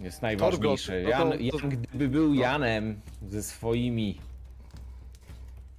jest 0.04 0.22
najważniejsze. 0.22 0.92
no 1.02 1.02
to- 1.02 1.08
Jan, 1.10 1.30
to- 1.50 1.58
Jan 1.58 1.68
gdyby 1.70 2.08
był 2.08 2.34
Janem 2.34 3.00
ze 3.28 3.42
swoimi 3.42 4.18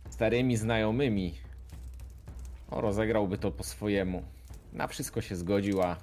starymi 0.10 0.58
znajomymi, 0.58 1.34
o, 2.72 2.82
rozegrałby 2.82 3.38
to 3.38 3.52
po 3.52 3.64
swojemu. 3.64 4.24
Na 4.74 4.88
wszystko 4.88 5.22
się 5.22 5.35
zgodził, 5.35 5.82
a 5.82 5.98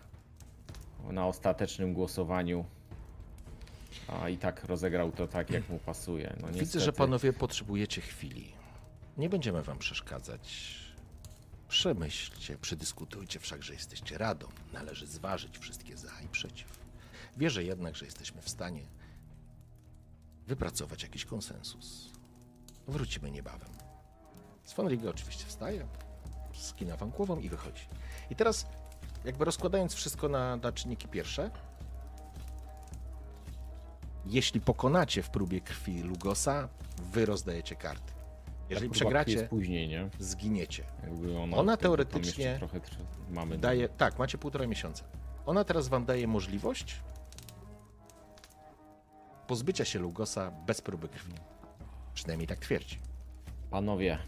na 1.11 1.27
ostatecznym 1.27 1.93
głosowaniu 1.95 2.65
a 4.09 4.29
i 4.29 4.37
tak 4.39 4.65
rozegrał 4.65 5.13
to 5.13 5.29
tak, 5.29 5.51
jak 5.51 5.69
mu 5.69 5.79
pasuje. 5.79 6.37
No, 6.41 6.47
Widzę, 6.49 6.61
niestety. 6.61 6.85
że 6.85 6.93
panowie 6.93 7.33
potrzebujecie 7.33 8.01
chwili. 8.01 8.53
Nie 9.19 9.29
będziemy 9.29 9.63
wam 9.63 9.79
przeszkadzać. 9.79 10.75
Przemyślcie, 11.69 12.59
przedyskutujcie, 12.59 13.41
wszakże 13.41 13.73
jesteście 13.73 14.19
radą. 14.19 14.47
Należy 14.73 15.07
zważyć 15.07 15.59
wszystkie 15.59 15.97
za 15.97 16.11
i 16.25 16.29
przeciw. 16.29 16.80
Wierzę 17.37 17.65
jednak, 17.65 17.97
że 17.97 18.05
jesteśmy 18.05 18.43
w 18.43 18.49
stanie 18.49 18.83
wypracować 20.47 21.03
jakiś 21.03 21.25
konsensus. 21.25 22.11
Wrócimy 22.89 23.31
niebawem. 23.31 23.69
Svanriga 24.65 25.11
oczywiście 25.11 25.45
wstaje, 25.47 25.87
skina 26.55 26.97
wam 26.97 27.11
głową 27.11 27.39
i 27.39 27.49
wychodzi. 27.49 27.83
I 28.31 28.37
teraz, 28.37 28.67
jakby 29.25 29.45
rozkładając 29.45 29.95
wszystko 29.95 30.29
na, 30.29 30.57
na 30.57 30.73
czynniki 30.73 31.09
pierwsze, 31.09 31.51
jeśli 34.27 34.61
pokonacie 34.61 35.23
w 35.23 35.31
próbie 35.31 35.61
krwi 35.61 36.03
Lugosa, 36.03 36.69
wy 37.13 37.27
rozdajecie 37.27 37.77
karty. 37.77 38.13
Jeżeli 38.71 38.89
Ta 38.89 38.95
próba 38.95 39.11
przegracie, 39.11 39.49
później, 39.49 39.89
nie? 39.89 40.11
zginiecie. 40.19 40.85
Ona, 41.43 41.57
Ona 41.57 41.77
teoretycznie 41.77 42.57
Trochę 42.59 42.81
mamy. 43.31 43.59
Daje, 43.59 43.89
tak, 43.89 44.19
macie 44.19 44.39
półtora 44.39 44.67
miesiąca. 44.67 45.05
Ona 45.47 45.65
teraz 45.65 45.89
wam 45.89 46.05
daje 46.05 46.27
możliwość 46.27 47.01
pozbycia 49.51 49.85
się 49.85 49.99
Lugosa 49.99 50.51
bez 50.51 50.81
próby 50.81 51.09
krwi. 51.09 51.33
Przynajmniej 52.15 52.47
tak 52.47 52.59
twierdzi. 52.59 52.99
Panowie, 53.71 54.19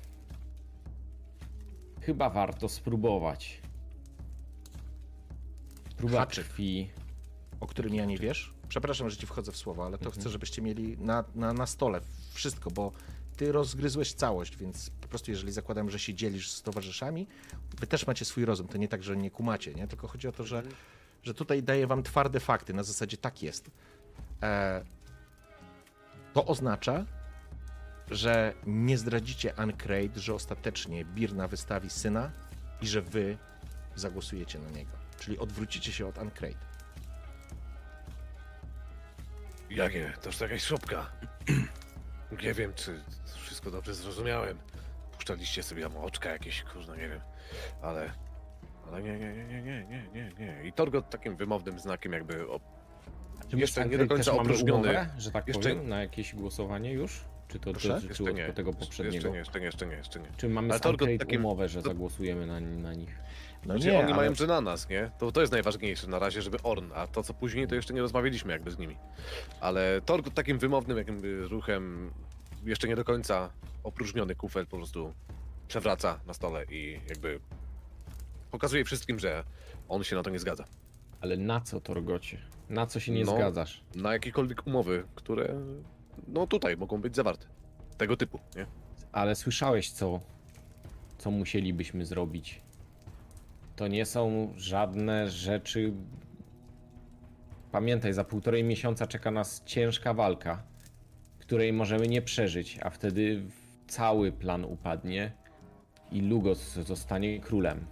chyba 2.01 2.31
warto 2.31 2.69
spróbować. 2.69 3.61
Próba 5.97 6.19
Haczyk. 6.19 6.45
krwi. 6.45 6.91
o 7.61 7.67
którym 7.67 7.95
ja 7.95 8.05
nie 8.05 8.19
wiesz. 8.19 8.55
Przepraszam, 8.69 9.11
że 9.11 9.17
ci 9.17 9.27
wchodzę 9.27 9.53
w 9.53 9.57
słowo, 9.57 9.87
ale 9.87 9.99
to 9.99 10.11
chcę, 10.11 10.31
żebyście 10.31 10.63
mieli 10.63 10.99
na, 10.99 11.25
na, 11.35 11.53
na 11.53 11.67
stole 11.67 12.01
wszystko, 12.33 12.71
bo 12.71 12.93
ty 13.37 13.53
rozgryzłeś 13.53 14.13
całość, 14.13 14.57
więc 14.57 14.91
po 14.91 15.09
prostu 15.09 15.31
jeżeli 15.31 15.53
zakładam, 15.53 15.91
że 15.91 15.99
się 15.99 16.15
dzielisz 16.15 16.51
z 16.51 16.63
towarzyszami, 16.63 17.27
wy 17.81 17.87
też 17.87 18.07
macie 18.07 18.25
swój 18.25 18.45
rozum. 18.45 18.69
To 18.69 18.79
nie 18.79 18.89
tak, 18.89 19.03
że 19.03 19.17
nie 19.17 19.31
kumacie, 19.31 19.75
nie? 19.75 19.89
Tylko 19.89 20.09
chodzi 20.09 20.29
o 20.29 20.33
to, 20.33 20.45
że, 20.45 20.63
że 21.23 21.35
tutaj 21.35 21.63
daję 21.63 21.87
wam 21.87 22.03
twarde 22.03 22.41
fakty, 22.41 22.75
na 22.75 22.83
zasadzie 22.83 23.17
tak 23.17 23.43
jest. 23.43 23.71
E, 24.43 24.85
to 26.33 26.47
oznacza, 26.47 27.05
że 28.11 28.55
nie 28.67 28.99
zdradzicie 28.99 29.55
Uncrate, 29.59 30.21
że 30.21 30.35
ostatecznie 30.35 31.05
Birna 31.05 31.49
wystawi 31.49 31.91
syna 31.91 32.31
i 32.81 32.87
że 32.87 33.03
wy 33.03 33.39
zagłosujecie 33.95 34.59
na 34.59 34.71
niego. 34.71 34.93
Czyli 35.19 35.39
odwrócicie 35.39 35.93
się 35.93 36.07
od 36.07 36.19
Uncrate. 36.19 36.73
Jakie? 39.71 40.13
To 40.21 40.45
jakaś 40.45 40.63
szopka. 40.63 41.13
Nie 42.43 42.55
wiem, 42.55 42.75
czy 42.75 43.01
wszystko 43.37 43.71
dobrze 43.71 43.95
zrozumiałem. 43.95 44.59
Puszczaliście 45.13 45.63
sobie 45.63 45.83
tam 45.83 45.97
oczka 45.97 46.31
jakieś, 46.31 46.63
kurno, 46.63 46.97
nie 46.97 47.09
wiem. 47.09 47.21
Ale... 47.83 48.13
Ale 48.89 49.03
nie, 49.03 49.19
nie, 49.19 49.35
nie, 49.35 49.45
nie, 49.45 49.63
nie, 49.63 49.85
nie, 49.85 50.05
nie, 50.15 50.33
nie. 50.39 50.65
I 50.65 50.73
Torgot 50.73 51.11
takim 51.11 51.37
wymownym 51.37 51.79
znakiem 51.79 52.13
jakby... 52.13 52.47
Czy 53.49 53.57
my 53.57 53.63
Jeszcze 53.63 53.85
z 53.85 53.91
nie 53.91 53.99
do 53.99 54.07
końca 54.07 54.25
też 54.25 54.27
mamy 54.35 54.41
opróżniony. 54.41 54.83
umowę, 54.91 55.09
że 55.19 55.31
tak 55.31 55.49
Jeszcze- 55.49 55.71
powiem, 55.71 55.89
na 55.89 56.01
jakieś 56.01 56.35
głosowanie 56.35 56.93
już? 56.93 57.21
Czy 57.49 57.59
to 57.59 57.71
Proszę? 57.71 57.89
dotyczyło 57.89 58.29
Jeszcze 58.29 58.41
nie. 58.41 58.47
tylko 58.47 58.53
tego 58.57 58.73
poprzedniego? 58.73 59.15
Jeszcze 59.15 59.31
nie, 59.31 59.39
jeszcze 59.39 59.61
nie, 59.61 59.67
jeszcze 59.67 59.87
nie, 59.87 59.95
jeszcze 59.97 60.21
nie. 60.21 60.27
Czy 60.37 60.49
mamy 60.49 60.69
Ale 60.71 60.79
z 60.79 61.19
takim- 61.19 61.45
umowę, 61.45 61.69
że 61.69 61.83
to- 61.83 61.89
zagłosujemy 61.89 62.47
na, 62.47 62.61
na 62.61 62.95
nich? 62.95 63.19
No 63.67 63.77
nie, 63.77 63.93
oni 63.99 64.07
ale 64.07 64.17
mają, 64.17 64.35
że 64.35 64.47
na 64.47 64.61
nas, 64.61 64.89
nie? 64.89 65.11
To, 65.19 65.33
to 65.33 65.41
jest 65.41 65.53
najważniejsze 65.53 66.07
na 66.07 66.19
razie, 66.19 66.43
żeby 66.43 66.59
Orn, 66.63 66.91
a 66.95 67.07
to 67.07 67.23
co 67.23 67.35
później, 67.35 67.67
to 67.69 67.75
jeszcze 67.75 67.95
nie 67.95 68.01
rozmawialiśmy 68.01 68.53
jakby 68.53 68.71
z 68.71 68.79
nimi. 68.79 68.97
Ale 69.61 70.01
Torgut 70.07 70.35
takim 70.35 70.59
wymownym 70.59 70.99
jakby 70.99 71.49
ruchem, 71.49 72.11
jeszcze 72.65 72.89
nie 72.89 72.97
do 72.97 73.05
końca 73.05 73.51
opróżniony 73.85 74.35
kufel 74.35 74.67
po 74.67 74.77
prostu 74.77 75.13
przewraca 75.69 76.21
na 76.27 76.35
stole 76.35 76.65
i 76.71 77.01
jakby 77.09 77.41
pokazuje 78.51 78.85
wszystkim, 78.85 79.19
że 79.19 79.45
on 79.89 80.05
się 80.05 80.17
na 80.17 80.23
to 80.23 80.31
nie 80.31 80.39
zgadza. 80.39 80.65
Ale 81.21 81.37
na 81.37 81.61
co, 81.61 81.81
Torgocie? 81.81 82.39
Na 82.73 82.87
co 82.87 83.01
się 83.01 83.13
nie 83.13 83.25
No. 83.25 83.33
zgadzasz? 83.37 83.85
Na 83.95 84.13
jakiekolwiek 84.13 84.67
umowy, 84.67 85.05
które 85.15 85.55
no 86.29 86.47
tutaj 86.47 86.77
mogą 86.77 87.01
być 87.01 87.17
zawarte. 87.17 87.47
Tego 87.99 88.17
typu, 88.17 88.39
nie? 88.57 88.67
Ale 89.13 89.35
słyszałeś, 89.35 89.91
co, 89.91 90.21
co 91.19 91.31
musielibyśmy 91.31 92.05
zrobić. 92.07 92.63
To 93.77 93.89
nie 93.89 94.07
są 94.07 94.53
żadne 94.57 95.31
rzeczy. 95.31 95.93
Pamiętaj, 97.73 98.13
za 98.13 98.25
półtorej 98.25 98.65
miesiąca 98.65 99.07
czeka 99.07 99.31
nas 99.31 99.63
ciężka 99.65 100.15
walka, 100.15 100.63
której 101.39 101.73
możemy 101.73 102.09
nie 102.09 102.23
przeżyć, 102.23 102.79
a 102.83 102.91
wtedy 102.91 103.43
cały 103.87 104.33
plan 104.33 104.65
upadnie 104.65 105.33
i 106.13 106.21
Lugos 106.21 106.73
zostanie 106.73 107.41
królem. 107.41 107.87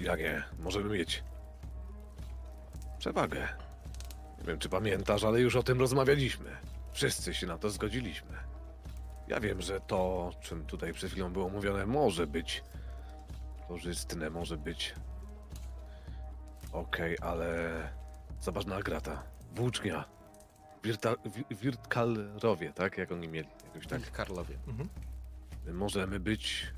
Jak 0.00 0.20
nie, 0.20 0.42
możemy 0.60 0.98
mieć 0.98 1.22
przewagę. 3.00 3.48
Nie 4.38 4.44
wiem, 4.44 4.58
czy 4.58 4.68
pamiętasz, 4.68 5.24
ale 5.24 5.40
już 5.40 5.56
o 5.56 5.62
tym 5.62 5.80
rozmawialiśmy. 5.80 6.50
Wszyscy 6.92 7.34
się 7.34 7.46
na 7.46 7.58
to 7.58 7.70
zgodziliśmy. 7.70 8.36
Ja 9.28 9.40
wiem, 9.40 9.60
że 9.62 9.80
to, 9.80 10.30
czym 10.40 10.66
tutaj 10.66 10.92
przed 10.92 11.10
chwilą 11.10 11.32
było 11.32 11.48
mówione, 11.48 11.86
może 11.86 12.26
być 12.26 12.64
korzystne, 13.68 14.30
może 14.30 14.56
być. 14.56 14.94
Okej, 16.72 17.16
ale 17.20 17.70
zobacz 18.40 18.66
na 18.66 18.76
Agrata. 18.76 19.22
Włócznia. 19.54 20.04
Wirta... 20.84 21.14
wi- 21.24 21.56
Wirtkalrowie, 21.56 22.72
tak? 22.72 22.98
Jak 22.98 23.12
oni 23.12 23.28
mieli? 23.28 23.48
Jakoś 23.74 23.86
tak. 23.86 24.00
tak, 24.02 24.12
Karlowie. 24.12 24.56
Mhm. 24.68 24.88
My 25.66 25.72
możemy 25.72 26.20
być. 26.20 26.72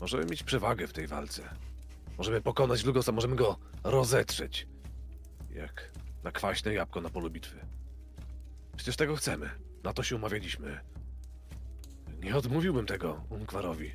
Możemy 0.00 0.24
mieć 0.24 0.42
przewagę 0.42 0.86
w 0.86 0.92
tej 0.92 1.06
walce. 1.06 1.42
Możemy 2.18 2.40
pokonać 2.40 2.84
Lugosa, 2.84 3.12
możemy 3.12 3.36
go 3.36 3.56
rozetrzeć. 3.84 4.66
Jak 5.56 5.90
na 6.24 6.32
kwaśne 6.32 6.74
jabłko 6.74 7.00
na 7.00 7.10
polu 7.10 7.30
bitwy. 7.30 7.56
Przecież 8.76 8.96
tego 8.96 9.16
chcemy. 9.16 9.50
Na 9.84 9.92
to 9.92 10.02
się 10.02 10.16
umawialiśmy. 10.16 10.80
Nie 12.22 12.36
odmówiłbym 12.36 12.86
tego 12.86 13.24
Ungwarowi. 13.30 13.92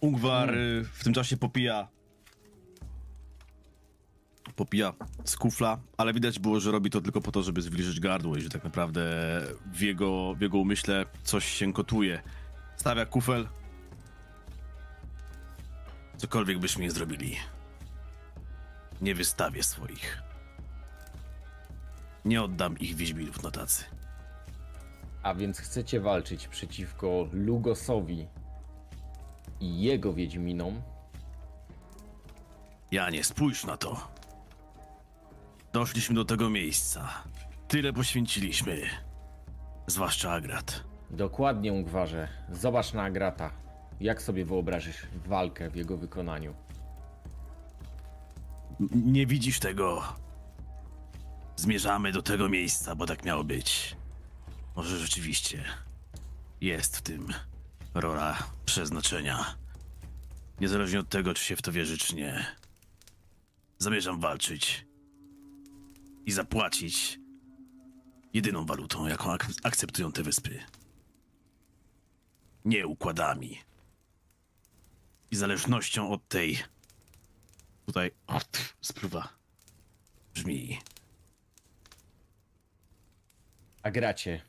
Ungwar 0.00 0.54
y, 0.54 0.84
w 0.92 1.04
tym 1.04 1.12
czasie 1.12 1.36
popija. 1.36 1.88
Popija 4.56 4.92
z 5.24 5.36
kufla, 5.36 5.78
ale 5.96 6.12
widać 6.12 6.38
było, 6.38 6.60
że 6.60 6.70
robi 6.70 6.90
to 6.90 7.00
tylko 7.00 7.20
po 7.20 7.32
to, 7.32 7.42
żeby 7.42 7.62
zwilżyć 7.62 8.00
gardło 8.00 8.36
i 8.36 8.40
że 8.40 8.48
tak 8.48 8.64
naprawdę 8.64 9.02
w 9.72 9.80
jego, 9.80 10.34
w 10.34 10.40
jego 10.40 10.58
umyśle 10.58 11.06
coś 11.22 11.44
się 11.44 11.72
kotuje. 11.72 12.22
Stawia 12.76 13.06
kufel. 13.06 13.48
Cokolwiek 16.16 16.58
byśmy 16.58 16.82
nie 16.82 16.90
zrobili, 16.90 17.36
nie 19.04 19.14
wystawię 19.14 19.62
swoich. 19.62 20.22
Nie 22.24 22.42
oddam 22.42 22.78
ich 22.78 22.94
Wiedźminów 22.96 23.42
na 23.42 23.50
tacy. 23.50 23.84
A 25.22 25.34
więc 25.34 25.58
chcecie 25.58 26.00
walczyć 26.00 26.48
przeciwko 26.48 27.28
Lugosowi 27.32 28.26
i 29.60 29.80
jego 29.82 30.12
Wiedźminom? 30.12 30.82
Ja 32.90 33.10
nie 33.10 33.24
spójrz 33.24 33.64
na 33.64 33.76
to. 33.76 34.08
Doszliśmy 35.72 36.14
do 36.14 36.24
tego 36.24 36.50
miejsca. 36.50 37.08
Tyle 37.68 37.92
poświęciliśmy. 37.92 38.80
Zwłaszcza 39.86 40.32
Agrat. 40.32 40.84
Dokładnie, 41.10 41.72
Ungwarze. 41.72 42.28
Zobacz 42.50 42.92
na 42.92 43.02
Agrata. 43.02 43.50
Jak 44.00 44.22
sobie 44.22 44.44
wyobrażysz 44.44 45.06
walkę 45.26 45.70
w 45.70 45.76
jego 45.76 45.96
wykonaniu? 45.96 46.54
Nie 48.92 49.26
widzisz 49.26 49.58
tego. 49.58 50.02
Zmierzamy 51.56 52.12
do 52.12 52.22
tego 52.22 52.48
miejsca, 52.48 52.94
bo 52.94 53.06
tak 53.06 53.24
miało 53.24 53.44
być. 53.44 53.96
Może 54.76 54.98
rzeczywiście 54.98 55.64
jest 56.60 56.96
w 56.96 57.02
tym 57.02 57.28
rola 57.94 58.38
przeznaczenia. 58.64 59.56
Niezależnie 60.60 61.00
od 61.00 61.08
tego, 61.08 61.34
czy 61.34 61.44
się 61.44 61.56
w 61.56 61.62
to 61.62 61.72
wierzy, 61.72 61.98
czy 61.98 62.14
nie. 62.14 62.46
Zamierzam 63.78 64.20
walczyć 64.20 64.86
i 66.26 66.32
zapłacić 66.32 67.20
jedyną 68.34 68.66
walutą, 68.66 69.06
jaką 69.06 69.32
ak 69.32 69.46
akceptują 69.62 70.12
te 70.12 70.22
wyspy. 70.22 70.60
Nie 72.64 72.86
układami. 72.86 73.58
I 75.30 75.36
zależnością 75.36 76.10
od 76.10 76.28
tej 76.28 76.58
Tutaj 77.86 78.10
o, 78.26 78.40
pff, 78.40 78.76
spluwa. 78.80 79.28
Brzmi. 80.34 80.78
Agracie, 83.82 84.40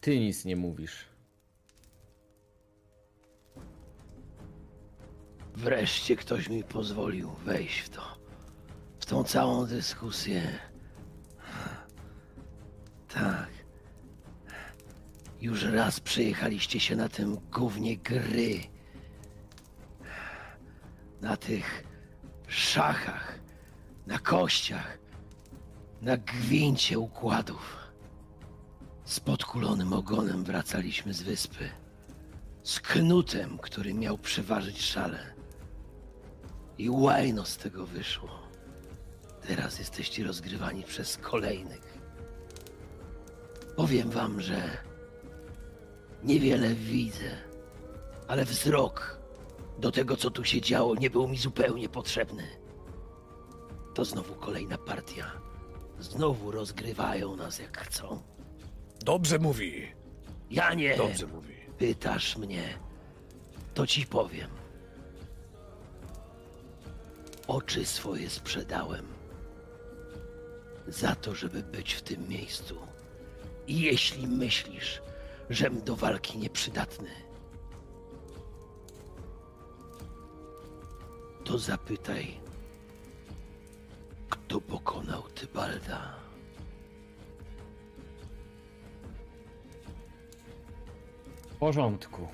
ty 0.00 0.18
nic 0.18 0.44
nie 0.44 0.56
mówisz. 0.56 1.04
Wreszcie 5.54 6.16
ktoś 6.16 6.48
mi 6.48 6.64
pozwolił 6.64 7.30
wejść 7.30 7.80
w 7.80 7.88
to. 7.88 8.18
W 9.00 9.06
tą 9.06 9.24
całą 9.24 9.66
dyskusję. 9.66 10.58
Tak. 13.08 13.48
Już 15.40 15.64
raz 15.64 16.00
przejechaliście 16.00 16.80
się 16.80 16.96
na 16.96 17.08
tym 17.08 17.36
gównie 17.52 17.96
gry 17.96 18.60
Na 21.20 21.36
tych 21.36 21.84
szachach, 22.48 23.38
na 24.06 24.18
kościach, 24.18 24.98
na 26.02 26.16
gwincie 26.16 26.98
układów. 26.98 27.76
Z 29.04 29.20
podkulonym 29.20 29.92
ogonem 29.92 30.44
wracaliśmy 30.44 31.14
z 31.14 31.22
wyspy. 31.22 31.70
Z 32.62 32.80
knutem, 32.80 33.58
który 33.58 33.94
miał 33.94 34.18
przeważyć 34.18 34.82
szale. 34.82 35.18
I 36.78 36.90
łajno 36.90 37.44
z 37.44 37.56
tego 37.56 37.86
wyszło. 37.86 38.48
Teraz 39.46 39.78
jesteście 39.78 40.24
rozgrywani 40.24 40.82
przez 40.82 41.16
kolejnych. 41.16 41.98
Powiem 43.76 44.10
wam, 44.10 44.40
że 44.40 44.62
niewiele 46.22 46.74
widzę, 46.74 47.30
ale 48.28 48.44
wzrok 48.44 49.17
do 49.78 49.92
tego, 49.92 50.16
co 50.16 50.30
tu 50.30 50.44
się 50.44 50.60
działo, 50.60 50.94
nie 50.94 51.10
był 51.10 51.28
mi 51.28 51.38
zupełnie 51.38 51.88
potrzebny. 51.88 52.48
To 53.94 54.04
znowu 54.04 54.34
kolejna 54.34 54.78
partia. 54.78 55.32
Znowu 55.98 56.50
rozgrywają 56.50 57.36
nas 57.36 57.58
jak 57.58 57.78
chcą. 57.78 58.22
Dobrze 59.00 59.38
mówi. 59.38 59.92
Ja 60.50 60.74
nie. 60.74 60.96
Dobrze 60.96 61.26
mówi. 61.26 61.54
Pytasz 61.78 62.36
mnie, 62.36 62.78
to 63.74 63.86
ci 63.86 64.06
powiem. 64.06 64.50
Oczy 67.46 67.86
swoje 67.86 68.30
sprzedałem 68.30 69.06
za 70.88 71.14
to, 71.14 71.34
żeby 71.34 71.62
być 71.62 71.92
w 71.92 72.02
tym 72.02 72.28
miejscu. 72.28 72.76
I 73.66 73.80
jeśli 73.80 74.26
myślisz, 74.26 75.02
żem 75.50 75.82
do 75.82 75.96
walki 75.96 76.38
nieprzydatny, 76.38 77.08
to 81.48 81.58
zapytaj, 81.58 82.36
kto 84.28 84.60
pokonał 84.60 85.22
Tybalda. 85.22 86.14
W 91.48 91.54
porządku. 91.56 92.28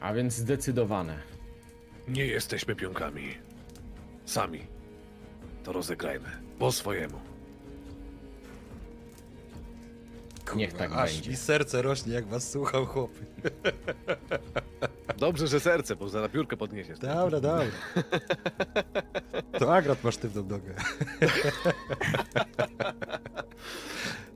A 0.00 0.12
więc 0.12 0.34
zdecydowane. 0.34 1.22
Nie 2.08 2.26
jesteśmy 2.26 2.76
pionkami. 2.76 3.38
Sami. 4.24 4.66
To 5.64 5.72
rozegrajmy. 5.72 6.30
Po 6.58 6.72
swojemu. 6.72 7.29
Niech 10.56 10.72
tak 10.72 10.92
Aż 10.92 11.14
będzie. 11.14 11.30
mi 11.30 11.36
serce 11.36 11.82
rośnie, 11.82 12.12
jak 12.14 12.26
was 12.26 12.50
słucham, 12.50 12.86
chłopy. 12.86 13.26
Dobrze, 15.18 15.46
że 15.46 15.60
serce, 15.60 15.96
bo 15.96 16.08
zaraz 16.08 16.30
piórkę 16.30 16.56
podniesiesz. 16.56 16.98
Dobra, 16.98 17.40
dobra. 17.40 17.64
To 19.58 19.74
akurat 19.74 20.04
masz 20.04 20.14
sztywną 20.14 20.42
nogę. 20.42 20.74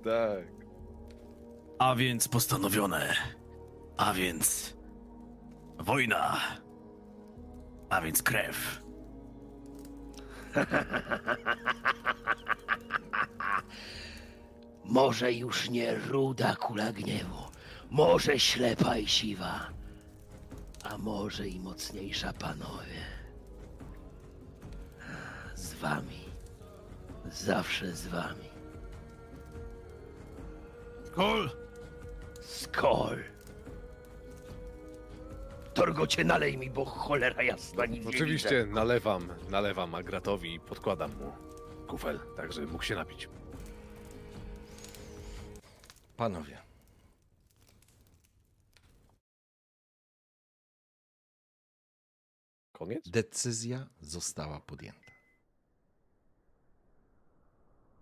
Tak. 0.04 0.44
A 1.78 1.94
więc 1.94 2.28
postanowione. 2.28 3.14
A 3.96 4.12
więc 4.14 4.76
wojna. 5.78 6.36
A 7.90 8.00
więc 8.00 8.22
krew. 8.22 8.82
Może 14.84 15.32
już 15.32 15.70
nie 15.70 15.94
ruda 15.94 16.56
kula 16.56 16.92
gniewu, 16.92 17.42
może 17.90 18.38
ślepa 18.38 18.96
i 18.96 19.08
siwa, 19.08 19.68
a 20.84 20.98
może 20.98 21.48
i 21.48 21.60
mocniejsza 21.60 22.32
panowie. 22.32 23.04
Z 25.54 25.74
wami, 25.74 26.20
zawsze 27.30 27.92
z 27.92 28.06
wami. 28.06 28.48
Kol! 31.14 31.50
Skol! 32.42 33.18
Torgocie, 35.74 36.24
nalej 36.24 36.58
mi, 36.58 36.70
bo 36.70 36.84
cholera 36.84 37.42
jasna 37.42 37.86
nic 37.86 38.04
nie 38.04 38.10
Oczywiście 38.10 38.66
nalewam, 38.70 39.28
nalewam 39.50 39.94
Agratowi 39.94 40.54
i 40.54 40.60
podkładam 40.60 41.10
mu 41.10 41.32
kufel, 41.86 42.20
tak 42.36 42.52
żeby 42.52 42.66
mógł 42.66 42.84
się 42.84 42.94
napić. 42.94 43.28
Panowie. 46.16 46.62
Koniec? 52.72 53.08
Decyzja 53.08 53.86
została 54.00 54.60
podjęta. 54.60 55.12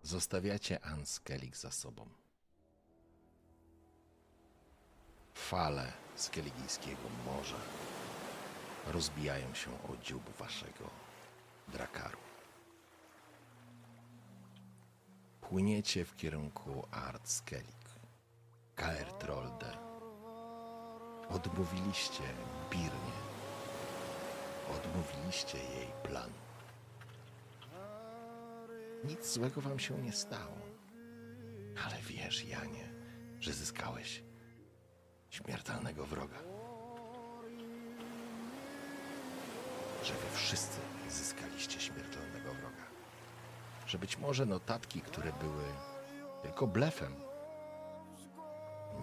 Zostawiacie 0.02 0.84
Anskelik 0.84 1.56
za 1.56 1.70
sobą. 1.70 2.08
Fale 5.34 5.92
skeligijskiego 6.16 7.08
morza 7.26 7.60
rozbijają 8.86 9.54
się 9.54 9.70
o 9.70 9.96
dziób 9.96 10.36
waszego 10.36 10.90
drakaru. 11.68 12.18
Płyniecie 15.40 16.04
w 16.04 16.16
kierunku 16.16 16.86
Art 16.90 17.28
Skellig, 17.28 17.81
Kaertrolde. 18.82 19.76
Odmówiliście 21.28 22.22
Birnie 22.70 23.12
odmówiliście 24.70 25.58
jej 25.58 25.88
planu. 26.02 26.34
Nic 29.04 29.32
złego 29.32 29.60
wam 29.60 29.78
się 29.78 29.98
nie 29.98 30.12
stało. 30.12 30.58
Ale 31.86 31.96
wiesz, 32.02 32.44
Janie, 32.44 32.92
że 33.40 33.52
zyskałeś 33.52 34.22
śmiertelnego 35.30 36.06
wroga. 36.06 36.38
Że 40.04 40.12
wy 40.12 40.36
wszyscy 40.36 40.80
zyskaliście 41.08 41.80
śmiertelnego 41.80 42.54
wroga. 42.54 42.86
Że 43.86 43.98
być 43.98 44.18
może 44.18 44.46
notatki, 44.46 45.00
które 45.00 45.32
były 45.32 45.64
tylko 46.42 46.66
blefem, 46.66 47.31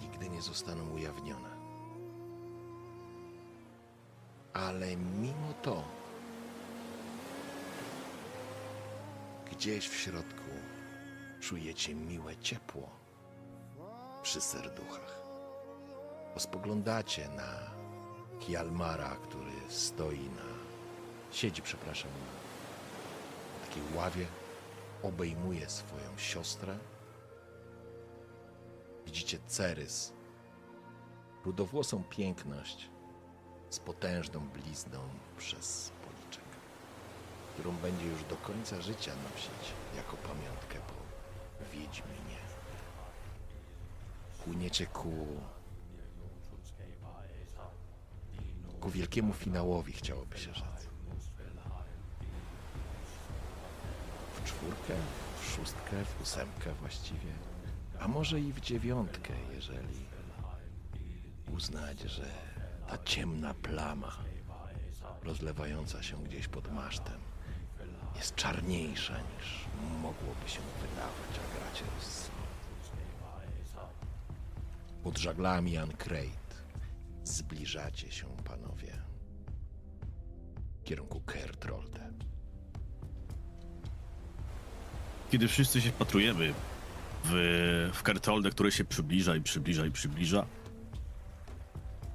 nigdy 0.01 0.29
nie 0.29 0.41
zostaną 0.41 0.89
ujawnione. 0.89 1.49
Ale 4.53 4.95
mimo 4.95 5.53
to, 5.61 5.83
gdzieś 9.51 9.87
w 9.89 9.95
środku 9.95 10.51
czujecie 11.39 11.95
miłe 11.95 12.37
ciepło 12.37 12.89
przy 14.23 14.41
serduchach. 14.41 15.19
Spoglądacie 16.37 17.29
na 17.29 17.71
Kialmara, 18.39 19.15
który 19.15 19.51
stoi 19.69 20.29
na, 20.29 20.49
siedzi, 21.31 21.61
przepraszam, 21.61 22.11
na 22.11 23.67
takiej 23.67 23.83
ławie, 23.95 24.25
obejmuje 25.03 25.69
swoją 25.69 26.17
siostrę. 26.17 26.77
Widzicie 29.09 29.39
Cerys, 29.47 30.13
rudowłosą 31.45 32.03
piękność, 32.03 32.89
z 33.69 33.79
potężną 33.79 34.39
blizną 34.39 34.99
przez 35.37 35.91
policzek, 36.05 36.43
którą 37.53 37.71
będzie 37.71 38.05
już 38.05 38.23
do 38.23 38.35
końca 38.35 38.81
życia 38.81 39.11
nosić 39.31 39.73
jako 39.95 40.17
pamiątkę 40.17 40.79
po 40.79 40.93
Wiedźminie. 41.73 42.37
Płyniecie 44.43 44.85
ku... 44.85 45.27
ku 48.79 48.89
wielkiemu 48.89 49.33
finałowi, 49.33 49.93
chciałoby 49.93 50.37
się 50.37 50.53
rzec. 50.53 50.89
W 54.33 54.43
czwórkę, 54.43 54.95
w 55.41 55.45
szóstkę, 55.45 56.05
w 56.05 56.21
ósemkę 56.21 56.73
właściwie, 56.73 57.48
a 57.99 58.07
może 58.07 58.39
i 58.39 58.53
w 58.53 58.59
dziewiątkę, 58.59 59.33
jeżeli 59.55 60.05
uznać, 61.55 61.99
że 61.99 62.25
ta 62.87 62.97
ciemna 62.97 63.53
plama 63.53 64.11
rozlewająca 65.23 66.03
się 66.03 66.23
gdzieś 66.23 66.47
pod 66.47 66.73
masztem 66.73 67.29
jest 68.19 68.35
czarniejsza 68.35 69.13
niż 69.13 69.65
mogłoby 70.01 70.49
się 70.49 70.59
wydawać, 70.81 71.31
a 71.35 71.59
gracie 71.59 71.85
rozsądnie. 71.95 72.39
Pod 75.03 75.17
żaglami 75.17 75.77
Ancrate 75.77 76.55
zbliżacie 77.23 78.11
się, 78.11 78.25
panowie, 78.45 79.01
w 80.81 80.83
kierunku 80.83 81.21
Kertrolde. 81.21 82.09
Kiedy 85.31 85.47
wszyscy 85.47 85.81
się 85.81 85.91
wpatrujemy 85.91 86.53
w, 87.23 87.91
w 87.93 88.51
który 88.51 88.71
się 88.71 88.85
przybliża 88.85 89.35
i 89.35 89.41
przybliża 89.41 89.85
i 89.85 89.91
przybliża, 89.91 90.45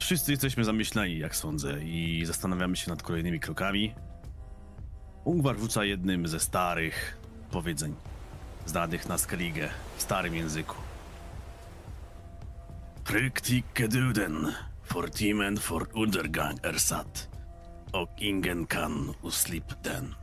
Wszyscy 0.05 0.31
jesteśmy 0.31 0.65
zamyśleni, 0.65 1.19
jak 1.19 1.37
sądzę, 1.37 1.85
i 1.85 2.23
zastanawiamy 2.27 2.77
się 2.77 2.91
nad 2.91 3.03
kolejnymi 3.03 3.41
krokami. 3.41 3.95
Ungwar 5.25 5.57
wrzuca 5.57 5.85
jednym 5.85 6.29
ze 6.29 6.41
starych 6.41 7.17
powiedzeń, 7.51 7.95
znanych 8.67 9.09
na 9.09 9.19
Skellige 9.19 9.69
w 9.97 10.03
starym 10.03 10.35
języku. 10.35 10.77
Keduden, 13.75 14.53
fortimen 14.83 15.57
for 15.57 15.89
undergang 15.95 16.65
ersat, 16.67 17.29
och 17.93 18.09
ingen 18.19 18.67
kan 18.67 19.15
uslip 19.23 19.75
den. 19.83 20.15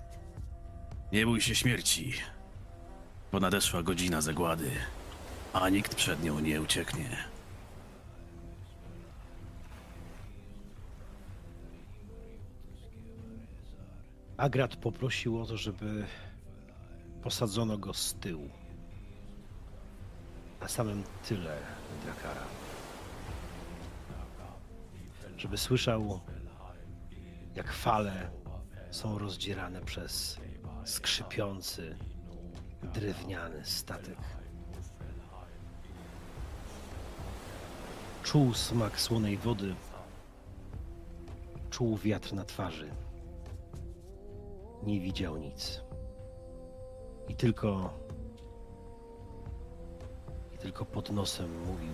Nie 1.12 1.26
bój 1.26 1.42
się 1.42 1.56
śmierci, 1.56 2.14
bo 3.32 3.40
nadeszła 3.40 3.84
godzina 3.84 4.22
zagłady, 4.22 4.72
a 5.54 5.70
nikt 5.70 5.96
przed 5.96 6.24
nią 6.24 6.40
nie 6.40 6.62
ucieknie. 6.62 7.18
Agrat 14.38 14.76
poprosił 14.76 15.42
o 15.42 15.46
to, 15.46 15.58
żeby 15.58 16.06
posadzono 17.24 17.78
go 17.78 17.94
z 17.94 18.14
tyłu. 18.14 18.50
Na 20.62 20.68
samym 20.68 21.04
tyle 21.28 21.58
Drakara. 22.06 22.42
Żeby 25.38 25.58
słyszał, 25.58 26.20
jak 27.56 27.74
fale 27.74 28.32
są 28.92 29.18
rozdzierane 29.18 29.82
przez 29.82 30.40
skrzypiący, 30.86 31.98
drewniany 32.84 33.66
statek. 33.66 34.18
Czuł 38.24 38.54
smak 38.54 39.00
słonej 39.00 39.38
wody, 39.38 39.76
czuł 41.70 41.98
wiatr 41.98 42.34
na 42.34 42.46
twarzy 42.46 42.92
nie 44.84 45.00
widział 45.00 45.38
nic. 45.38 45.82
I 47.28 47.36
tylko. 47.36 47.94
I 50.56 50.58
tylko 50.58 50.86
pod 50.86 51.10
nosem 51.10 51.66
mówił. 51.66 51.94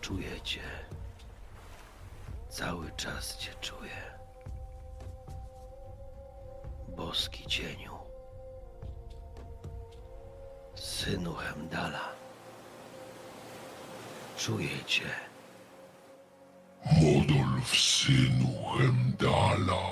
Czuję 0.00 0.40
cię. 0.40 0.62
Cały 2.48 2.90
czas 2.96 3.36
cię 3.36 3.54
czuję. 3.60 4.09
Boski 7.00 7.46
cieniu. 7.46 7.96
Synu 10.74 11.34
Hemdala. 11.34 12.12
Czuję 14.36 14.84
cię. 14.86 15.10
Modolf 16.84 17.68
synu 17.76 18.52
Hemdala. 18.78 19.82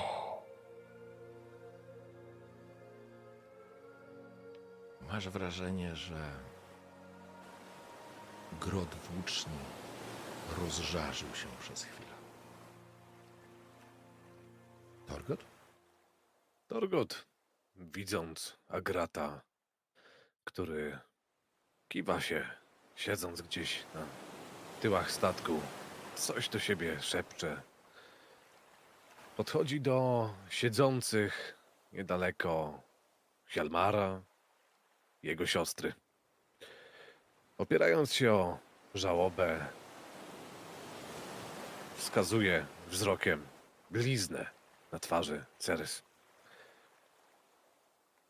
Masz 5.09 5.29
wrażenie, 5.29 5.97
że 5.97 6.31
grot 8.61 8.95
włóczni 8.95 9.59
rozżarzył 10.59 11.35
się 11.35 11.49
przez 11.61 11.83
chwilę. 11.85 12.15
Torgot? 15.07 15.48
Torgot, 16.69 17.27
widząc 17.77 18.59
Agrata, 18.69 19.41
który 20.45 20.99
kiwa 21.89 22.21
się, 22.21 22.51
siedząc 22.97 23.43
gdzieś 23.43 23.85
na 23.95 24.07
tyłach 24.81 25.11
statku, 25.11 25.61
coś 26.15 26.49
do 26.49 26.59
siebie 26.59 27.01
szepcze. 27.01 27.63
Podchodzi 29.37 29.81
do 29.81 30.31
siedzących 30.51 31.57
niedaleko 31.93 32.83
Hjalmara, 33.47 34.23
jego 35.23 35.47
siostry. 35.47 35.93
Opierając 37.59 38.13
się 38.13 38.33
o 38.33 38.59
żałobę, 38.95 39.67
wskazuje 41.97 42.67
wzrokiem 42.89 43.47
bliznę 43.91 44.51
na 44.93 44.99
twarzy 44.99 45.45
Cerys. 45.59 46.08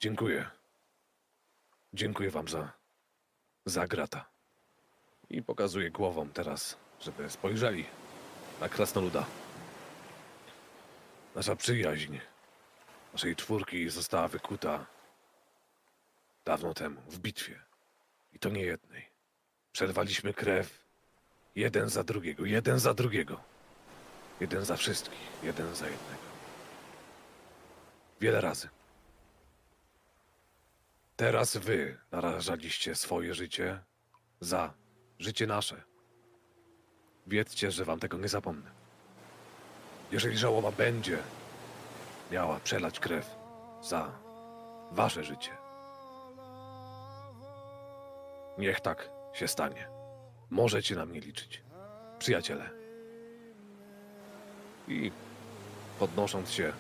Dziękuję. 0.01 0.51
Dziękuję 1.93 2.31
wam 2.31 2.49
za, 2.49 2.73
za 3.67 3.87
grata. 3.87 4.29
I 5.31 5.43
pokazuje 5.43 5.91
głową 5.91 6.29
teraz, 6.29 6.77
żeby 7.01 7.31
spojrzeli 7.31 7.87
na 8.61 8.69
krasnoluda. 8.69 9.27
Nasza 11.35 11.57
przyjaźń 11.57 12.19
naszej 13.13 13.37
czwórki 13.37 13.91
została 13.91 14.29
wykuta 14.29 14.87
dawno 16.45 16.75
temu 16.75 17.01
w 17.09 17.19
bitwie. 17.19 17.61
I 18.33 18.39
to 18.39 18.49
nie 18.49 18.63
jednej. 18.63 19.07
Przerwaliśmy 19.73 20.35
krew 20.35 20.85
jeden 21.57 21.89
za 21.89 22.05
drugiego, 22.05 22.45
jeden 22.45 22.79
za 22.79 22.95
drugiego. 22.95 23.41
Jeden 24.41 24.65
za 24.65 24.77
wszystkich, 24.77 25.43
jeden 25.43 25.75
za 25.75 25.85
jednego. 25.87 26.23
Wiele 28.21 28.41
razy. 28.41 28.78
Teraz 31.19 31.57
wy 31.57 31.97
narażaliście 32.13 32.95
swoje 32.95 33.35
życie 33.35 33.81
za 34.41 34.75
życie 35.19 35.47
nasze. 35.47 35.83
Wiedzcie, 37.27 37.71
że 37.71 37.85
wam 37.85 38.01
tego 38.01 38.19
nie 38.19 38.29
zapomnę. 38.29 38.71
Jeżeli 40.13 40.39
żałoba 40.39 40.73
będzie 40.73 41.19
miała 42.33 42.61
przelać 42.61 43.01
krew 43.01 43.37
za 43.83 44.11
wasze 44.93 45.25
życie, 45.25 45.51
niech 48.59 48.81
tak 48.81 49.11
się 49.33 49.49
stanie. 49.49 49.89
Możecie 50.51 50.97
na 50.97 51.07
mnie 51.07 51.21
liczyć, 51.21 51.63
przyjaciele. 52.19 52.71
I 54.89 55.13
podnosząc 55.99 56.51
się, 56.51 56.73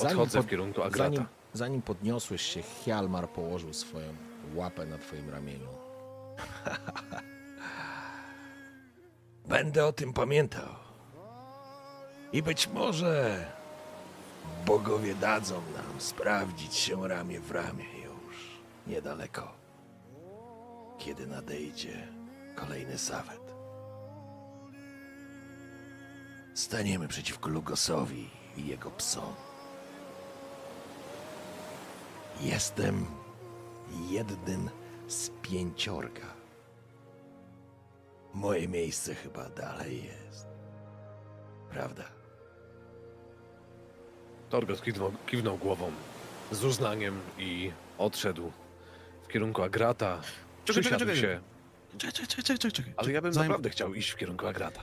odchodzę 0.00 0.42
w 0.42 0.48
kierunku 0.48 0.82
Agrata. 0.82 1.14
Zanim, 1.14 1.43
zanim 1.54 1.82
podniosłeś 1.82 2.42
się, 2.42 2.62
Hjalmar 2.62 3.28
położył 3.28 3.72
swoją 3.72 4.14
łapę 4.54 4.86
na 4.86 4.98
twoim 4.98 5.30
ramieniu. 5.30 5.68
Będę 9.48 9.86
o 9.86 9.92
tym 9.92 10.12
pamiętał. 10.12 10.68
I 12.32 12.42
być 12.42 12.68
może 12.68 13.44
bogowie 14.66 15.14
dadzą 15.14 15.54
nam 15.54 16.00
sprawdzić 16.00 16.74
się 16.74 17.08
ramię 17.08 17.40
w 17.40 17.50
ramię 17.50 17.84
już 18.04 18.60
niedaleko, 18.86 19.52
kiedy 20.98 21.26
nadejdzie 21.26 22.08
kolejny 22.54 22.98
Sawet. 22.98 23.44
Staniemy 26.54 27.08
przeciwko 27.08 27.48
Lugosowi 27.48 28.30
i 28.56 28.66
jego 28.66 28.90
psom. 28.90 29.34
Jestem 32.40 33.06
jednym 34.10 34.70
z 35.08 35.30
pięciorga. 35.42 36.26
Moje 38.34 38.68
miejsce 38.68 39.14
chyba 39.14 39.48
dalej 39.48 40.04
jest. 40.04 40.46
Prawda? 41.70 42.04
Torgot 44.50 44.82
kiwnął, 44.82 45.12
kiwnął 45.26 45.56
głową 45.56 45.90
z 46.52 46.64
uznaniem 46.64 47.20
i 47.38 47.72
odszedł 47.98 48.52
w 49.22 49.28
kierunku 49.28 49.62
Agrata. 49.62 50.20
Czekaj, 50.64 50.82
Przysiadł 50.82 50.98
czekaj, 51.00 51.16
czekaj. 51.16 51.20
się, 51.36 51.40
Czekaj, 51.98 52.12
czekaj, 52.12 52.26
czekaj, 52.26 52.58
czekaj, 52.58 52.72
czekaj. 52.72 52.92
ale 52.96 53.12
ja 53.12 53.22
bym 53.22 53.32
Zanim- 53.32 53.48
naprawdę 53.48 53.70
chciał 53.70 53.94
iść 53.94 54.10
w 54.10 54.16
kierunku 54.16 54.46
Agrata. 54.46 54.80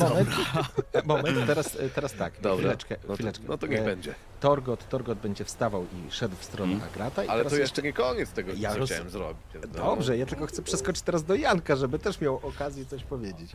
Moment, 0.00 0.28
moment 1.04 1.46
teraz, 1.46 1.78
teraz 1.94 2.12
tak, 2.14 2.40
Dobra, 2.40 2.56
chwileczkę, 2.58 2.96
no 3.02 3.08
to, 3.08 3.14
chwileczkę. 3.14 3.44
no 3.48 3.58
to 3.58 3.66
niech 3.66 3.80
E, 3.80 3.84
będzie. 3.84 4.14
Torgot, 4.40 4.88
Torgot 4.88 5.18
będzie 5.18 5.44
wstawał 5.44 5.84
i 5.84 6.10
szedł 6.12 6.36
w 6.36 6.44
stronę 6.44 6.84
Agrata. 6.84 7.24
I 7.24 7.28
Ale 7.28 7.38
teraz 7.40 7.52
to 7.52 7.58
jeszcze 7.58 7.82
nie 7.82 7.92
koniec 7.92 8.30
tego, 8.30 8.52
Ja 8.56 8.72
co 8.72 8.78
roz- 8.78 8.90
chciałem 8.90 9.10
zrobić. 9.10 9.42
No. 9.54 9.68
Dobrze, 9.68 10.18
ja 10.18 10.26
tylko 10.26 10.46
chcę 10.46 10.62
przeskoczyć 10.62 11.02
teraz 11.02 11.24
do 11.24 11.34
Janka, 11.34 11.76
żeby 11.76 11.98
też 11.98 12.20
miał 12.20 12.40
okazję 12.42 12.86
coś 12.86 13.04
powiedzieć. 13.04 13.52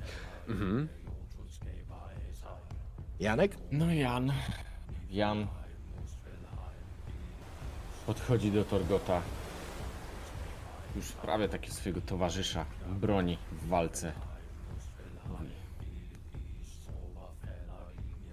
Mhm. 0.48 0.88
Janek? 3.20 3.52
No 3.72 3.94
Jan. 3.94 4.32
Jan. 5.10 5.48
Podchodzi 8.06 8.52
do 8.52 8.64
Torgota. 8.64 9.22
Już 10.96 11.12
prawie 11.12 11.50
taki 11.50 11.72
swojego 11.72 12.02
towarzysza 12.02 12.66
broni 12.88 13.38
w 13.52 13.68
walce. 13.68 14.12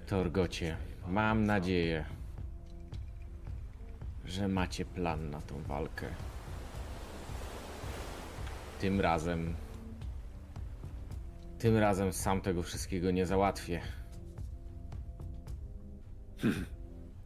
Torgocie, 0.06 0.76
mam 1.06 1.44
nadzieję, 1.44 2.04
że 4.24 4.48
macie 4.48 4.84
plan 4.84 5.30
na 5.30 5.40
tą 5.40 5.62
walkę. 5.62 6.06
Tym 8.80 9.00
razem 9.00 9.54
tym 11.58 11.76
razem 11.76 12.12
sam 12.12 12.40
tego 12.40 12.62
wszystkiego 12.62 13.10
nie 13.10 13.26
załatwię. 13.26 13.80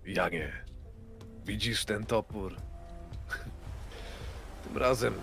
Janie, 0.06 0.52
widzisz 1.46 1.84
ten 1.84 2.06
topór? 2.06 2.69
Tym 4.70 4.78
razem 4.78 5.14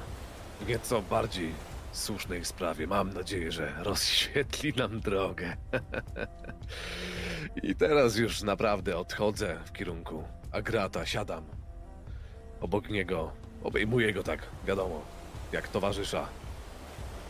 w 0.62 0.68
nieco 0.68 1.02
bardziej 1.02 1.54
słusznej 1.92 2.46
sprawie. 2.46 2.88
Mam 2.88 3.14
nadzieję, 3.14 3.52
że 3.52 3.74
rozświetli 3.84 4.74
nam 4.74 5.00
drogę. 5.00 5.58
I 7.64 7.76
teraz 7.76 8.16
już 8.16 8.44
naprawdę 8.44 8.98
odchodzę 8.98 9.58
w 9.66 9.72
kierunku 9.72 10.24
Agrata, 10.52 11.06
siadam 11.06 11.44
obok 12.62 12.90
niego, 12.90 13.32
obejmuję 13.64 14.14
go 14.14 14.24
tak, 14.24 14.40
wiadomo, 14.66 15.06
jak 15.52 15.68
towarzysza. 15.68 16.28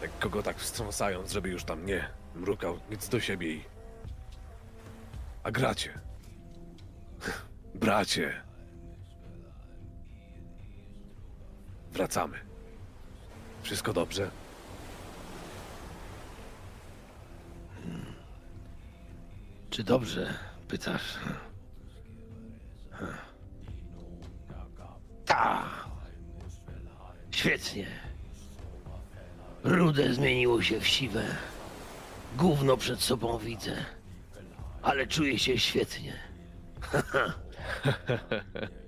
Lekko 0.01 0.29
go 0.29 0.43
tak 0.43 0.57
wstrząsając, 0.57 1.31
żeby 1.31 1.49
już 1.49 1.63
tam 1.63 1.85
nie 1.85 2.09
mrukał 2.35 2.79
nic 2.89 3.09
do 3.09 3.19
siebie 3.19 3.53
i... 3.53 3.63
Agracie. 5.43 5.99
Bracie. 7.75 8.46
Wracamy. 11.97 12.37
Wszystko 13.63 13.93
dobrze? 13.93 14.29
Czy 19.69 19.83
dobrze 19.83 20.33
pytasz? 20.67 21.17
Ta. 25.25 25.69
Świetnie. 27.31 27.87
Rude 29.63 30.13
zmieniło 30.13 30.61
się 30.61 30.79
w 30.79 30.87
siwe. 30.87 31.25
Gówno 32.37 32.77
przed 32.77 33.01
sobą 33.01 33.37
widzę. 33.37 33.85
Ale 34.81 35.07
czuję 35.07 35.39
się 35.39 35.59
świetnie. 35.59 36.13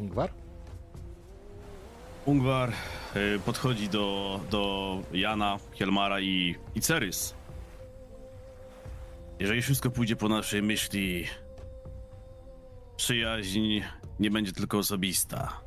Ingwar? 0.00 0.30
Ungwar 2.26 2.72
y, 3.16 3.38
podchodzi 3.38 3.88
do, 3.88 4.40
do 4.50 5.02
Jana, 5.12 5.58
Kielmara 5.74 6.20
i, 6.20 6.56
i 6.74 6.80
Cerys. 6.80 7.34
Jeżeli 9.38 9.62
wszystko 9.62 9.90
pójdzie 9.90 10.16
po 10.16 10.28
naszej 10.28 10.62
myśli, 10.62 11.26
przyjaźń 12.96 13.80
nie 14.20 14.30
będzie 14.30 14.52
tylko 14.52 14.78
osobista. 14.78 15.60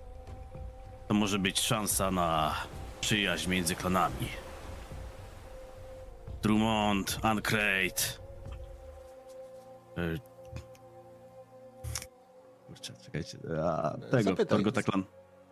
To 1.07 1.13
może 1.13 1.39
być 1.39 1.59
szansa 1.59 2.11
na 2.11 2.55
przyjaźń 3.01 3.49
między 3.49 3.75
klanami. 3.75 4.27
Drummond, 6.41 7.19
Ancrate. 7.21 8.03
Czekajcie. 13.11 13.37
A, 13.63 13.97
tego, 14.11 14.23
Zapytaj. 14.23 14.45
Torgota 14.45 14.83
Klan. 14.83 15.03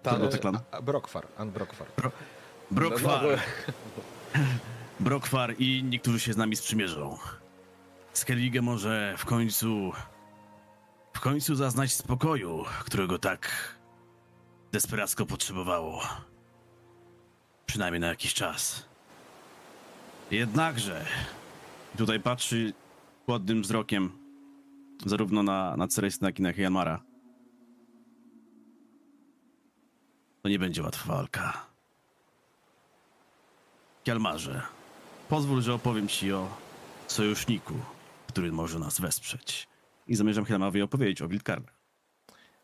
Ta, 0.04 0.12
Torgota 0.12 0.38
Klan. 0.38 0.56
A- 0.56 0.78
a 0.78 0.82
Brokwar, 0.82 1.28
An 1.38 1.52
Brokwar. 1.52 1.88
Brokwar. 2.72 3.24
No, 3.24 4.42
Brokwar 5.00 5.56
i 5.60 5.78
inni, 5.78 6.00
którzy 6.00 6.20
się 6.20 6.34
z 6.34 6.38
nami 6.38 6.56
sprzymierzą. 6.56 7.18
Skellige 8.14 8.62
może 8.62 9.16
w 9.18 9.26
końcu. 9.26 9.92
W 11.14 11.20
końcu 11.20 11.56
zaznać 11.56 11.94
spokoju, 11.94 12.66
którego 12.86 13.20
tak 13.20 13.50
desperacko 14.72 15.26
potrzebowało. 15.26 16.02
Przynajmniej 17.66 18.00
na 18.00 18.08
jakiś 18.08 18.34
czas. 18.34 18.86
Jednakże. 20.32 21.06
Tutaj 21.98 22.20
patrzy 22.20 22.74
chłodnym 23.26 23.62
wzrokiem 23.62 24.12
zarówno 25.06 25.44
na, 25.44 25.78
na 25.78 25.88
Ceresna, 25.88 26.28
jak 26.28 26.40
i 26.40 26.42
na 26.42 26.52
Janmara. 26.58 27.02
To 30.42 30.50
nie 30.50 30.60
będzie 30.60 30.84
łatwa 30.84 31.14
walka. 31.14 31.66
Kialmarze, 34.04 34.62
pozwól, 35.30 35.62
że 35.62 35.74
opowiem 35.74 36.08
ci 36.08 36.34
o 36.34 36.48
sojuszniku, 37.08 37.74
który 38.28 38.52
może 38.52 38.80
nas 38.80 39.00
wesprzeć. 39.00 39.68
I 40.08 40.16
zamierzam 40.16 40.46
Helmawi 40.46 40.82
opowiedzieć 40.82 41.22
o 41.22 41.28
Wildkarnach. 41.28 41.76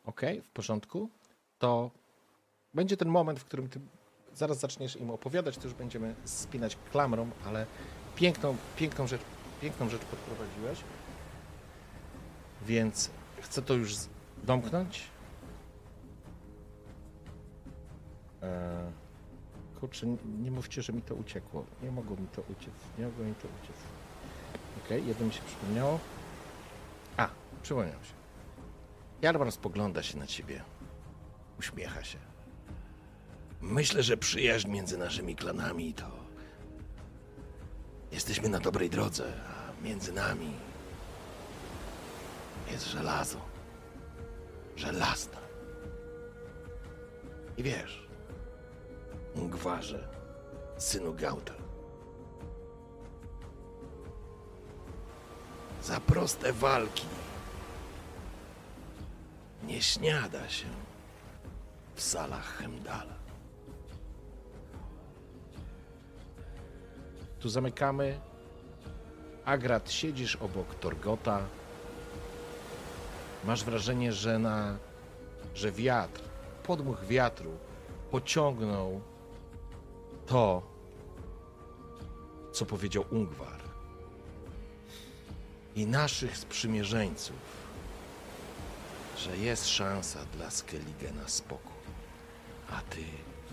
Okej, 0.05 0.41
w 0.41 0.49
porządku. 0.49 1.09
To 1.59 1.91
będzie 2.73 2.97
ten 2.97 3.09
moment, 3.09 3.39
w 3.39 3.45
którym 3.45 3.69
ty 3.69 3.79
zaraz 4.33 4.59
zaczniesz 4.59 4.95
im 4.95 5.09
opowiadać, 5.09 5.57
to 5.57 5.63
już 5.63 5.73
będziemy 5.73 6.15
spinać 6.25 6.77
klamrą, 6.91 7.29
ale 7.45 7.65
piękną, 8.15 8.57
piękną, 8.77 9.07
rzecz, 9.07 9.21
piękną 9.61 9.89
rzecz 9.89 10.01
podprowadziłeś. 10.01 10.79
Więc 12.61 13.09
chcę 13.41 13.61
to 13.61 13.73
już 13.73 13.95
domknąć. 14.43 15.03
Eee, 18.45 18.91
kurczę, 19.79 20.05
nie, 20.41 20.51
mówcie, 20.51 20.81
że 20.81 20.93
mi 20.93 21.01
to 21.01 21.15
uciekło. 21.15 21.65
Nie 21.83 21.91
mogło 21.91 22.17
mi 22.17 22.27
to 22.27 22.41
uciec. 22.41 22.73
Nie 22.97 23.05
mogło 23.05 23.25
mi 23.25 23.35
to 23.35 23.47
uciec. 23.61 23.75
Okej, 24.85 25.07
jedno 25.07 25.25
mi 25.25 25.33
się 25.33 25.41
przypomniało. 25.43 25.99
A, 27.17 27.29
przypomniał 27.61 28.03
się. 28.03 28.13
Jarvan 29.21 29.51
spogląda 29.51 30.03
się 30.03 30.17
na 30.17 30.27
ciebie. 30.27 30.61
Uśmiecha 31.59 32.03
się. 32.03 32.17
Myślę, 33.61 34.03
że 34.03 34.17
przyjaźń 34.17 34.69
między 34.69 34.97
naszymi 34.97 35.35
klanami 35.35 35.93
to. 35.93 36.11
Jesteśmy 38.11 38.49
na 38.49 38.59
dobrej 38.59 38.89
drodze, 38.89 39.33
a 39.47 39.83
między 39.83 40.13
nami 40.13 40.53
jest 42.71 42.87
żelazo. 42.87 43.39
Żelazne. 44.75 45.37
I 47.57 47.63
wiesz, 47.63 48.04
Ungwarze, 49.35 50.07
synu 50.77 51.13
Gauta. 51.13 51.53
Za 55.83 55.99
proste 55.99 56.53
walki 56.53 57.05
nie 59.63 59.81
śniada 59.81 60.49
się 60.49 60.67
w 61.95 62.01
salach 62.01 62.57
Hemdala. 62.57 63.15
Tu 67.39 67.49
zamykamy. 67.49 68.19
Agrat, 69.45 69.91
siedzisz 69.91 70.35
obok 70.35 70.75
Torgota. 70.75 71.41
Masz 73.43 73.63
wrażenie, 73.63 74.13
że 74.13 74.39
na, 74.39 74.77
że 75.55 75.71
wiatr, 75.71 76.21
podmuch 76.63 77.05
wiatru 77.05 77.51
pociągnął 78.11 79.01
to, 80.27 80.61
co 82.51 82.65
powiedział 82.65 83.05
Ungwar. 83.11 83.59
I 85.75 85.85
naszych 85.85 86.37
sprzymierzeńców, 86.37 87.35
że 89.17 89.37
jest 89.37 89.67
szansa 89.67 90.19
dla 90.37 90.51
Skellige 90.51 91.11
spokój. 91.25 91.71
A 92.71 92.81
ty 92.81 93.03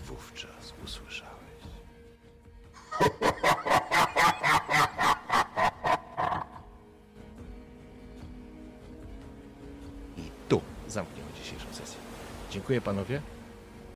wówczas 0.05 0.73
usłyszałeś. 0.85 1.33
I 10.17 10.31
tu 10.49 10.61
zamkniemy 10.87 11.33
dzisiejszą 11.43 11.73
sesję. 11.73 11.99
Dziękuję 12.51 12.81
panowie. 12.81 13.21